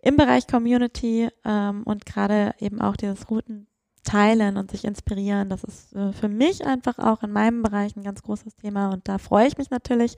im 0.02 0.16
Bereich 0.16 0.46
Community 0.46 1.28
ähm, 1.46 1.82
und 1.84 2.04
gerade 2.04 2.54
eben 2.58 2.80
auch 2.80 2.96
dieses 2.96 3.30
Routen 3.30 3.66
teilen 4.08 4.56
und 4.56 4.70
sich 4.70 4.84
inspirieren. 4.84 5.48
Das 5.50 5.64
ist 5.64 5.94
äh, 5.94 6.12
für 6.12 6.28
mich 6.28 6.64
einfach 6.66 6.98
auch 6.98 7.22
in 7.22 7.30
meinem 7.30 7.62
Bereich 7.62 7.94
ein 7.96 8.02
ganz 8.02 8.22
großes 8.22 8.56
Thema 8.56 8.90
und 8.90 9.06
da 9.06 9.18
freue 9.18 9.46
ich 9.46 9.58
mich 9.58 9.70
natürlich, 9.70 10.16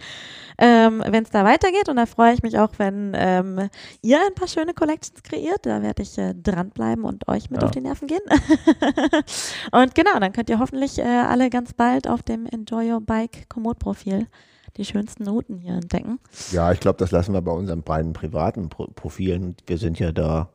ähm, 0.59 1.03
wenn 1.07 1.25
es 1.25 1.31
da 1.31 1.45
weitergeht 1.45 1.89
und 1.89 1.97
da 1.97 2.07
freue 2.07 2.33
ich 2.35 2.43
mich 2.43 2.59
auch, 2.59 2.71
wenn 2.79 3.13
ähm, 3.17 3.69
ihr 4.03 4.19
ein 4.25 4.35
paar 4.35 4.49
schöne 4.49 4.75
Collections 4.75 5.23
kreiert. 5.23 5.67
Da 5.67 5.83
werde 5.83 6.03
ich 6.03 6.17
äh, 6.19 6.35
dranbleiben 6.35 7.05
und 7.05 7.27
euch 7.29 7.51
mit 7.51 7.61
Ja. 7.61 7.67
auf 7.67 7.73
die 7.73 7.81
Nerven 7.81 8.07
gehen. 8.07 8.21
und 9.73 9.95
genau, 9.95 10.19
dann 10.21 10.33
könnt 10.33 10.51
ihr 10.51 10.59
hoffentlich 10.59 10.99
äh, 10.99 11.03
alle 11.03 11.51
ganz 11.51 11.73
bald 11.73 12.07
auf 12.09 12.23
dem 12.23 12.47
Enjoy 12.47 12.93
Your 12.93 13.01
Bike 13.01 13.49
Komoot-Profil 13.49 14.27
die 14.77 14.85
schönsten 14.85 15.27
Routen 15.29 15.59
hier 15.59 15.75
entdecken. 15.75 16.21
Ja, 16.53 16.71
ich 16.71 16.79
glaube, 16.79 16.99
das 16.99 17.11
lassen 17.11 17.33
wir 17.35 17.43
bei 17.43 17.51
unseren 17.51 17.83
beiden 17.83 18.13
privaten 18.13 18.69
Pro 18.69 18.87
Profilen. 18.87 19.57
Wir 19.67 19.79
sind 19.79 19.99
ja 19.99 20.13
da. 20.13 20.49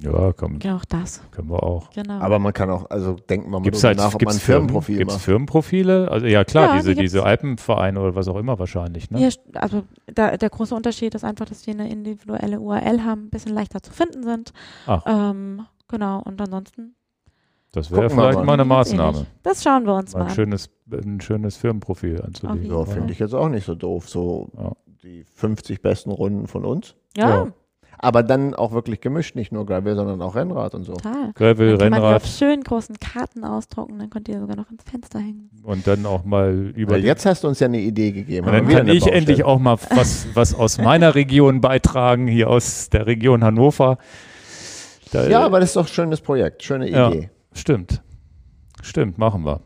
Ja, 0.00 0.32
komm, 0.32 0.58
Ja, 0.62 0.76
auch 0.76 0.84
das. 0.84 1.22
können 1.32 1.50
wir 1.50 1.62
auch. 1.62 1.90
Genau. 1.90 2.20
Aber 2.20 2.38
man 2.38 2.52
kann 2.52 2.70
auch, 2.70 2.88
also 2.90 3.14
denken 3.14 3.46
wir 3.50 3.58
mal 3.58 3.62
Gibt 3.62 3.74
es 3.76 3.82
drüber 3.82 3.88
halt 3.88 3.98
nach, 3.98 4.06
ob 4.06 4.12
man 4.12 4.18
gibt's 4.20 4.34
ein 4.36 4.40
Firmen, 4.40 4.68
Firmenprofil 4.68 4.98
gibt's 4.98 5.14
macht. 5.14 5.24
Firmenprofile? 5.24 6.10
Also 6.10 6.26
ja 6.26 6.44
klar, 6.44 6.66
Ja, 6.68 6.76
diese, 6.76 6.94
die 6.94 7.00
diese 7.02 7.16
gibt's. 7.18 7.26
Alpenvereine 7.28 8.00
oder 8.00 8.14
was 8.14 8.28
auch 8.28 8.36
immer 8.36 8.58
wahrscheinlich. 8.60 9.10
Ne? 9.10 9.28
St- 9.28 9.40
also 9.56 9.82
da, 10.06 10.36
der 10.36 10.50
große 10.50 10.74
Unterschied 10.74 11.14
ist 11.16 11.24
einfach, 11.24 11.46
dass 11.46 11.62
die 11.62 11.72
eine 11.72 11.90
individuelle 11.90 12.60
URL 12.60 13.02
haben, 13.04 13.24
ein 13.24 13.30
bisschen 13.30 13.54
leichter 13.54 13.82
zu 13.82 13.92
finden 13.92 14.22
sind. 14.22 14.52
Ach. 14.86 15.02
Ähm, 15.06 15.66
genau, 15.88 16.22
und 16.24 16.40
ansonsten. 16.40 16.94
Das 17.72 17.90
wäre 17.90 18.08
vielleicht 18.10 18.36
mal. 18.38 18.44
mal 18.44 18.52
eine 18.54 18.64
Maßnahme. 18.66 19.26
Das 19.42 19.62
schauen 19.64 19.84
wir 19.86 19.94
uns 19.94 20.12
mal 20.12 20.20
mal 20.20 20.24
ein 20.26 20.28
an. 20.30 20.34
schönes, 20.34 20.70
ein 20.92 21.20
schönes 21.22 21.56
Firmenprofil 21.56 22.20
anzulegen. 22.22 22.70
Ja, 22.70 22.84
finde 22.84 23.12
ich 23.12 23.18
jetzt 23.18 23.34
auch 23.34 23.48
nicht 23.48 23.64
so 23.64 23.74
doof. 23.74 24.08
So 24.08 24.50
Ja. 24.56 24.72
die 25.02 25.24
50 25.24 25.80
besten 25.82 26.10
Runden 26.10 26.46
von 26.46 26.64
uns. 26.66 26.94
Ja, 27.16 27.28
Ja. 27.46 27.52
Aber 28.04 28.24
dann 28.24 28.52
auch 28.54 28.72
wirklich 28.72 29.00
gemischt, 29.00 29.36
nicht 29.36 29.52
nur 29.52 29.64
Gravel, 29.64 29.94
sondern 29.94 30.20
auch 30.22 30.34
Rennrad 30.34 30.74
und 30.74 30.82
so. 30.82 30.94
total. 30.94 31.32
Gravel, 31.34 31.78
Dann 31.78 31.78
kann 31.78 31.90
man 31.90 32.00
Rennrad 32.02 32.22
auf 32.22 32.26
schön 32.28 32.62
großen 32.64 32.96
Karten 32.98 33.44
ausdrucken, 33.44 33.98
dann 34.00 34.10
könnt 34.10 34.28
ihr 34.28 34.40
sogar 34.40 34.56
noch 34.56 34.68
ins 34.72 34.82
Fenster 34.82 35.20
hängen. 35.20 35.48
und 35.62 35.86
dann 35.86 36.04
auch 36.04 36.24
mal 36.24 36.72
über 36.74 36.94
Weil 36.94 37.04
jetzt 37.04 37.24
hast 37.24 37.44
du 37.44 37.48
uns 37.48 37.60
ja 37.60 37.68
eine 37.68 37.78
Idee 37.78 38.10
gegeben. 38.10 38.46
Und 38.48 38.52
dann 38.52 38.66
kann 38.68 38.88
ich 38.88 38.94
Baustelle. 39.04 39.16
endlich 39.16 39.44
auch 39.44 39.60
mal 39.60 39.78
was, 39.90 40.26
was 40.34 40.52
aus 40.52 40.78
meiner 40.78 41.14
Region 41.14 41.60
beitragen, 41.60 42.26
hier 42.26 42.50
aus 42.50 42.90
der 42.90 43.06
Region 43.06 43.44
Hannover. 43.44 43.98
Da, 45.12 45.28
Ja, 45.28 45.44
aber 45.44 45.60
das 45.60 45.70
ist 45.70 45.76
doch 45.76 45.86
ein 45.86 45.92
schönes 45.92 46.20
Projekt, 46.20 46.64
schöne 46.64 46.90
Ja. 46.90 47.08
Idee. 47.10 47.30
Stimmt. 47.52 48.02
Stimmt, 48.82 49.16
machen 49.16 49.44
wir. 49.44 49.60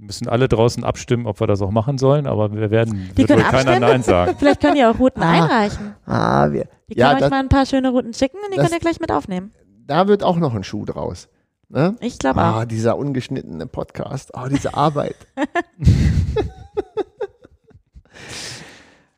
Müssen 0.00 0.28
alle 0.28 0.48
draußen 0.48 0.82
abstimmen, 0.82 1.26
ob 1.26 1.40
wir 1.40 1.46
das 1.46 1.60
auch 1.60 1.70
machen 1.70 1.98
sollen, 1.98 2.26
aber 2.26 2.52
wir 2.54 2.70
werden 2.70 3.10
Die 3.16 3.18
wird 3.18 3.30
wohl 3.30 3.36
können 3.36 3.50
keiner. 3.66 3.80
Nein 3.80 4.02
sagen. 4.02 4.34
Vielleicht 4.38 4.60
könnt 4.60 4.76
ihr 4.76 4.90
auch 4.90 4.98
Routen 4.98 5.22
Ah. 5.22 5.30
einreichen. 5.30 5.94
Ah, 6.06 6.50
wir, 6.50 6.66
ja, 6.88 7.06
können 7.08 7.14
euch 7.16 7.20
das, 7.20 7.30
mal 7.30 7.40
ein 7.40 7.48
paar 7.48 7.66
schöne 7.66 7.90
Routen 7.90 8.14
schicken 8.14 8.38
und 8.44 8.52
die 8.52 8.56
das- 8.56 8.64
könnt 8.66 8.76
ihr 8.80 8.80
gleich 8.80 8.98
mit 9.00 9.12
aufnehmen. 9.12 9.52
da 9.86 10.08
wird 10.08 10.22
auch 10.24 10.36
noch 10.38 10.54
ein 10.54 10.64
Schuh 10.64 10.84
draus. 10.86 11.28
Ne? 11.68 11.94
Ich 12.00 12.18
glaube 12.18 12.40
Ah, 12.40 12.60
auch. 12.62 12.64
dieser 12.64 12.96
ungeschnittene 12.96 13.66
Podcast. 13.66 14.34
Ah, 14.34 14.48
diese 14.48 14.74
Arbeit. 14.74 15.14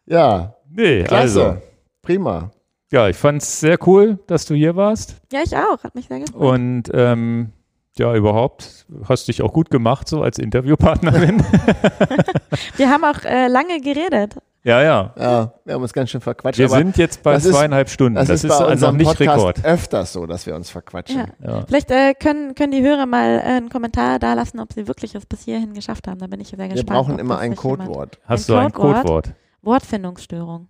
ja, 0.07 0.55
Nee, 0.71 1.05
klasse. 1.05 1.23
also. 1.47 1.57
Prima. 2.03 2.51
Ja, 2.91 3.09
ich 3.09 3.17
fand 3.17 3.41
es 3.43 3.61
sehr 3.61 3.79
cool, 3.87 4.19
dass 4.27 4.45
du 4.45 4.55
hier 4.55 4.75
warst. 4.77 5.17
Ja, 5.33 5.41
ich 5.45 5.57
auch. 5.57 5.83
Hat 5.85 5.95
mich 5.95 6.07
sehr 6.09 6.21
gefreut. 6.21 6.41
Und 6.43 6.85
ähm, 6.93 7.53
ja, 7.99 8.15
überhaupt 8.15 8.87
hast 9.09 9.29
dich 9.29 9.43
auch 9.43 9.53
gut 9.53 9.71
gemacht, 9.71 10.09
so 10.09 10.23
als 10.23 10.39
Interviewpartnerin. 10.39 11.43
Wir 12.77 12.91
haben 12.91 13.05
auch 13.05 13.23
äh, 13.25 13.49
lange 13.49 13.81
geredet. 13.81 14.37
ja, 14.65 14.81
ja. 14.83 15.13
Ja, 15.19 15.53
wir 15.65 15.75
haben 15.75 15.83
uns 15.83 15.93
ganz 15.93 16.11
schön 16.11 16.21
verquatscht. 16.21 16.59
Wir 16.59 16.67
aber 16.67 16.77
sind 16.79 16.97
jetzt 16.97 17.23
bei 17.23 17.33
das 17.35 17.45
ist- 17.45 17.55
zweieinhalb 17.55 17.89
Stunden. 17.91 18.15
das, 18.15 18.31
ist, 18.31 18.49
bei 18.49 18.55
also 18.55 18.87
noch 18.87 18.93
nicht 18.93 19.07
Podcast 19.07 19.39
Rekord. 19.39 19.65
öfters 19.65 20.13
so, 20.13 20.27
dass 20.27 20.47
wir 20.47 20.55
uns 20.55 20.71
verquatschen. 20.71 21.27
Ja. 21.43 21.51
Ja. 21.59 21.65
Vielleicht 21.67 21.91
äh, 21.91 22.15
können, 22.15 22.55
können 22.55 22.73
die 22.73 22.83
Hörer 22.83 23.07
mal 23.07 23.39
äh, 23.39 23.43
einen 23.43 23.69
Kommentar 23.69 24.19
da 24.19 24.35
lassen, 24.35 24.61
ob 24.61 24.73
sie 24.73 24.87
wirklich 24.89 25.15
es 25.15 25.27
bis 25.27 25.43
hierhin 25.43 25.75
geschafft 25.75 26.07
haben. 26.09 26.19
Da 26.19 26.27
bin 26.29 26.41
ich 26.41 26.49
sehr 26.49 26.57
gespannt. 26.57 26.77
Wir 26.77 26.85
brauchen 26.85 27.19
immer 27.19 27.35
das 27.35 27.43
ein 27.43 27.57
Codewort. 27.57 28.19
Hast 28.27 28.49
Ein 28.51 28.55
du 28.55 28.61
ein 28.61 28.73
Codewort? 28.73 29.03
Codewort? 29.03 29.33
Wortfindungsstörung. 29.63 30.69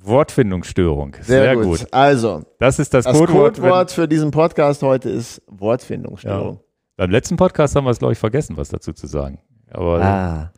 Wortfindungsstörung. 0.00 1.14
Sehr, 1.22 1.42
Sehr, 1.42 1.54
gut. 1.56 1.64
gut. 1.64 1.86
Also, 1.92 2.42
Das 2.58 2.78
ist 2.78 2.94
das, 2.94 3.04
das 3.04 3.16
Codewort. 3.16 3.56
Codewort 3.56 3.90
für 3.92 4.08
diesen 4.08 4.30
Podcast 4.30 4.82
heute 4.82 5.10
ist 5.10 5.42
Wortfindungsstörung. 5.48 6.60
Beim 6.96 7.10
letzten 7.10 7.36
Podcast 7.36 7.76
haben 7.76 7.84
wir 7.84 7.90
es, 7.90 7.98
glaube 7.98 8.12
ich, 8.12 8.18
vergessen, 8.18 8.56
was 8.56 8.68
dazu 8.68 8.92
zu 8.92 9.06
sagen. 9.06 9.38
Aber, 9.70 10.02
Ah. 10.02 10.52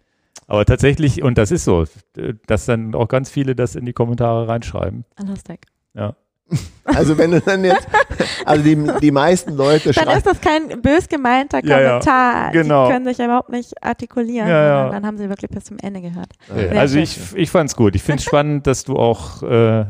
aber 0.46 0.64
tatsächlich, 0.64 1.22
und 1.22 1.36
das 1.38 1.50
ist 1.50 1.64
so, 1.64 1.84
dass 2.46 2.66
dann 2.66 2.94
auch 2.94 3.08
ganz 3.08 3.30
viele 3.30 3.54
das 3.54 3.74
in 3.74 3.84
die 3.84 3.92
Kommentare 3.92 4.48
reinschreiben. 4.48 5.04
Ah, 5.16 5.24
Lustig. 5.26 5.66
Ja. 5.94 6.14
Also 6.84 7.16
wenn 7.16 7.30
du 7.30 7.40
dann 7.40 7.64
jetzt, 7.64 7.86
also 8.44 8.64
die, 8.64 8.76
die 9.00 9.10
meisten 9.10 9.54
Leute 9.54 9.92
Dann 9.92 10.04
schreiben, 10.04 10.18
ist 10.18 10.26
das 10.26 10.40
kein 10.40 10.82
bös 10.82 11.08
gemeinter 11.08 11.64
Ja, 11.64 11.80
ja. 11.80 11.88
Kommentar. 11.88 12.50
Genau. 12.52 12.86
Die 12.86 12.92
können 12.92 13.04
sich 13.06 13.18
ja 13.18 13.26
überhaupt 13.26 13.50
nicht 13.50 13.82
artikulieren. 13.82 14.48
Ja, 14.48 14.88
Dann 14.90 15.06
haben 15.06 15.16
sie 15.18 15.28
wirklich 15.28 15.50
bis 15.50 15.64
zum 15.64 15.78
Ende 15.78 16.00
gehört. 16.00 16.32
Also 16.76 16.94
schön. 16.94 17.04
ich, 17.04 17.18
ich 17.36 17.50
fand 17.50 17.70
es 17.70 17.76
gut. 17.76 17.94
Ich 17.94 18.02
finde 18.02 18.18
es 18.18 18.24
spannend, 18.24 18.66
dass 18.66 18.84
du 18.84 18.96
auch, 18.96 19.42
äh, 19.42 19.84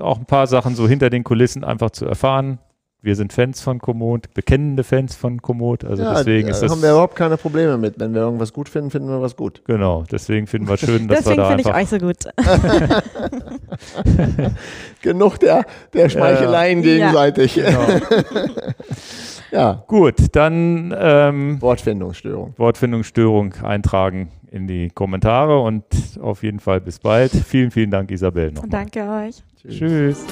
auch 0.00 0.18
ein 0.18 0.26
paar 0.26 0.46
Sachen 0.46 0.74
so 0.74 0.88
hinter 0.88 1.10
den 1.10 1.24
Kulissen 1.24 1.62
einfach 1.62 1.90
zu 1.90 2.06
erfahren. 2.06 2.58
Wir 3.02 3.16
sind 3.16 3.32
Fans 3.32 3.62
von 3.62 3.78
Komoot, 3.78 4.34
bekennende 4.34 4.84
Fans 4.84 5.16
von 5.16 5.40
Komoot. 5.40 5.84
Also 5.84 6.02
ja, 6.02 6.12
deswegen 6.18 6.48
da 6.48 6.52
ist 6.54 6.62
das. 6.62 6.70
haben 6.70 6.82
wir 6.82 6.90
überhaupt 6.90 7.16
keine 7.16 7.38
Probleme 7.38 7.78
mit. 7.78 7.98
Wenn 7.98 8.12
wir 8.12 8.20
irgendwas 8.20 8.52
gut 8.52 8.68
finden, 8.68 8.90
finden 8.90 9.08
wir 9.08 9.22
was 9.22 9.36
gut. 9.36 9.62
Genau, 9.64 10.04
deswegen 10.10 10.46
finden 10.46 10.68
wir 10.68 10.76
schön, 10.76 11.08
dass 11.08 11.20
Deswegen 11.20 11.38
wir 11.38 11.44
da 11.44 11.48
finde 11.48 11.62
ich 11.62 11.74
euch 11.74 11.88
so 11.88 11.96
gut. 11.98 12.16
Genug 15.02 15.40
der, 15.40 15.64
der 15.94 16.10
Schmeicheleien 16.10 16.80
Ja. 16.82 16.84
gegenseitig. 16.84 17.54
Genau. 17.54 17.86
Ja, 19.52 19.82
Gut, 19.88 20.14
dann 20.36 20.94
ähm, 20.96 21.60
Wortfindungsstörung. 21.60 22.54
Wortfindungsstörung 22.56 23.52
eintragen 23.64 24.30
in 24.52 24.68
die 24.68 24.90
Kommentare 24.90 25.58
und 25.58 25.82
auf 26.20 26.44
jeden 26.44 26.60
Fall 26.60 26.80
bis 26.80 27.00
bald. 27.00 27.32
Vielen, 27.32 27.72
vielen 27.72 27.90
Dank, 27.90 28.12
Isabel. 28.12 28.50
Und 28.50 28.54
Nochmal. 28.54 28.70
danke 28.70 29.00
euch. 29.00 29.42
Tschüss. 29.60 29.76
Tschüss. 29.78 30.26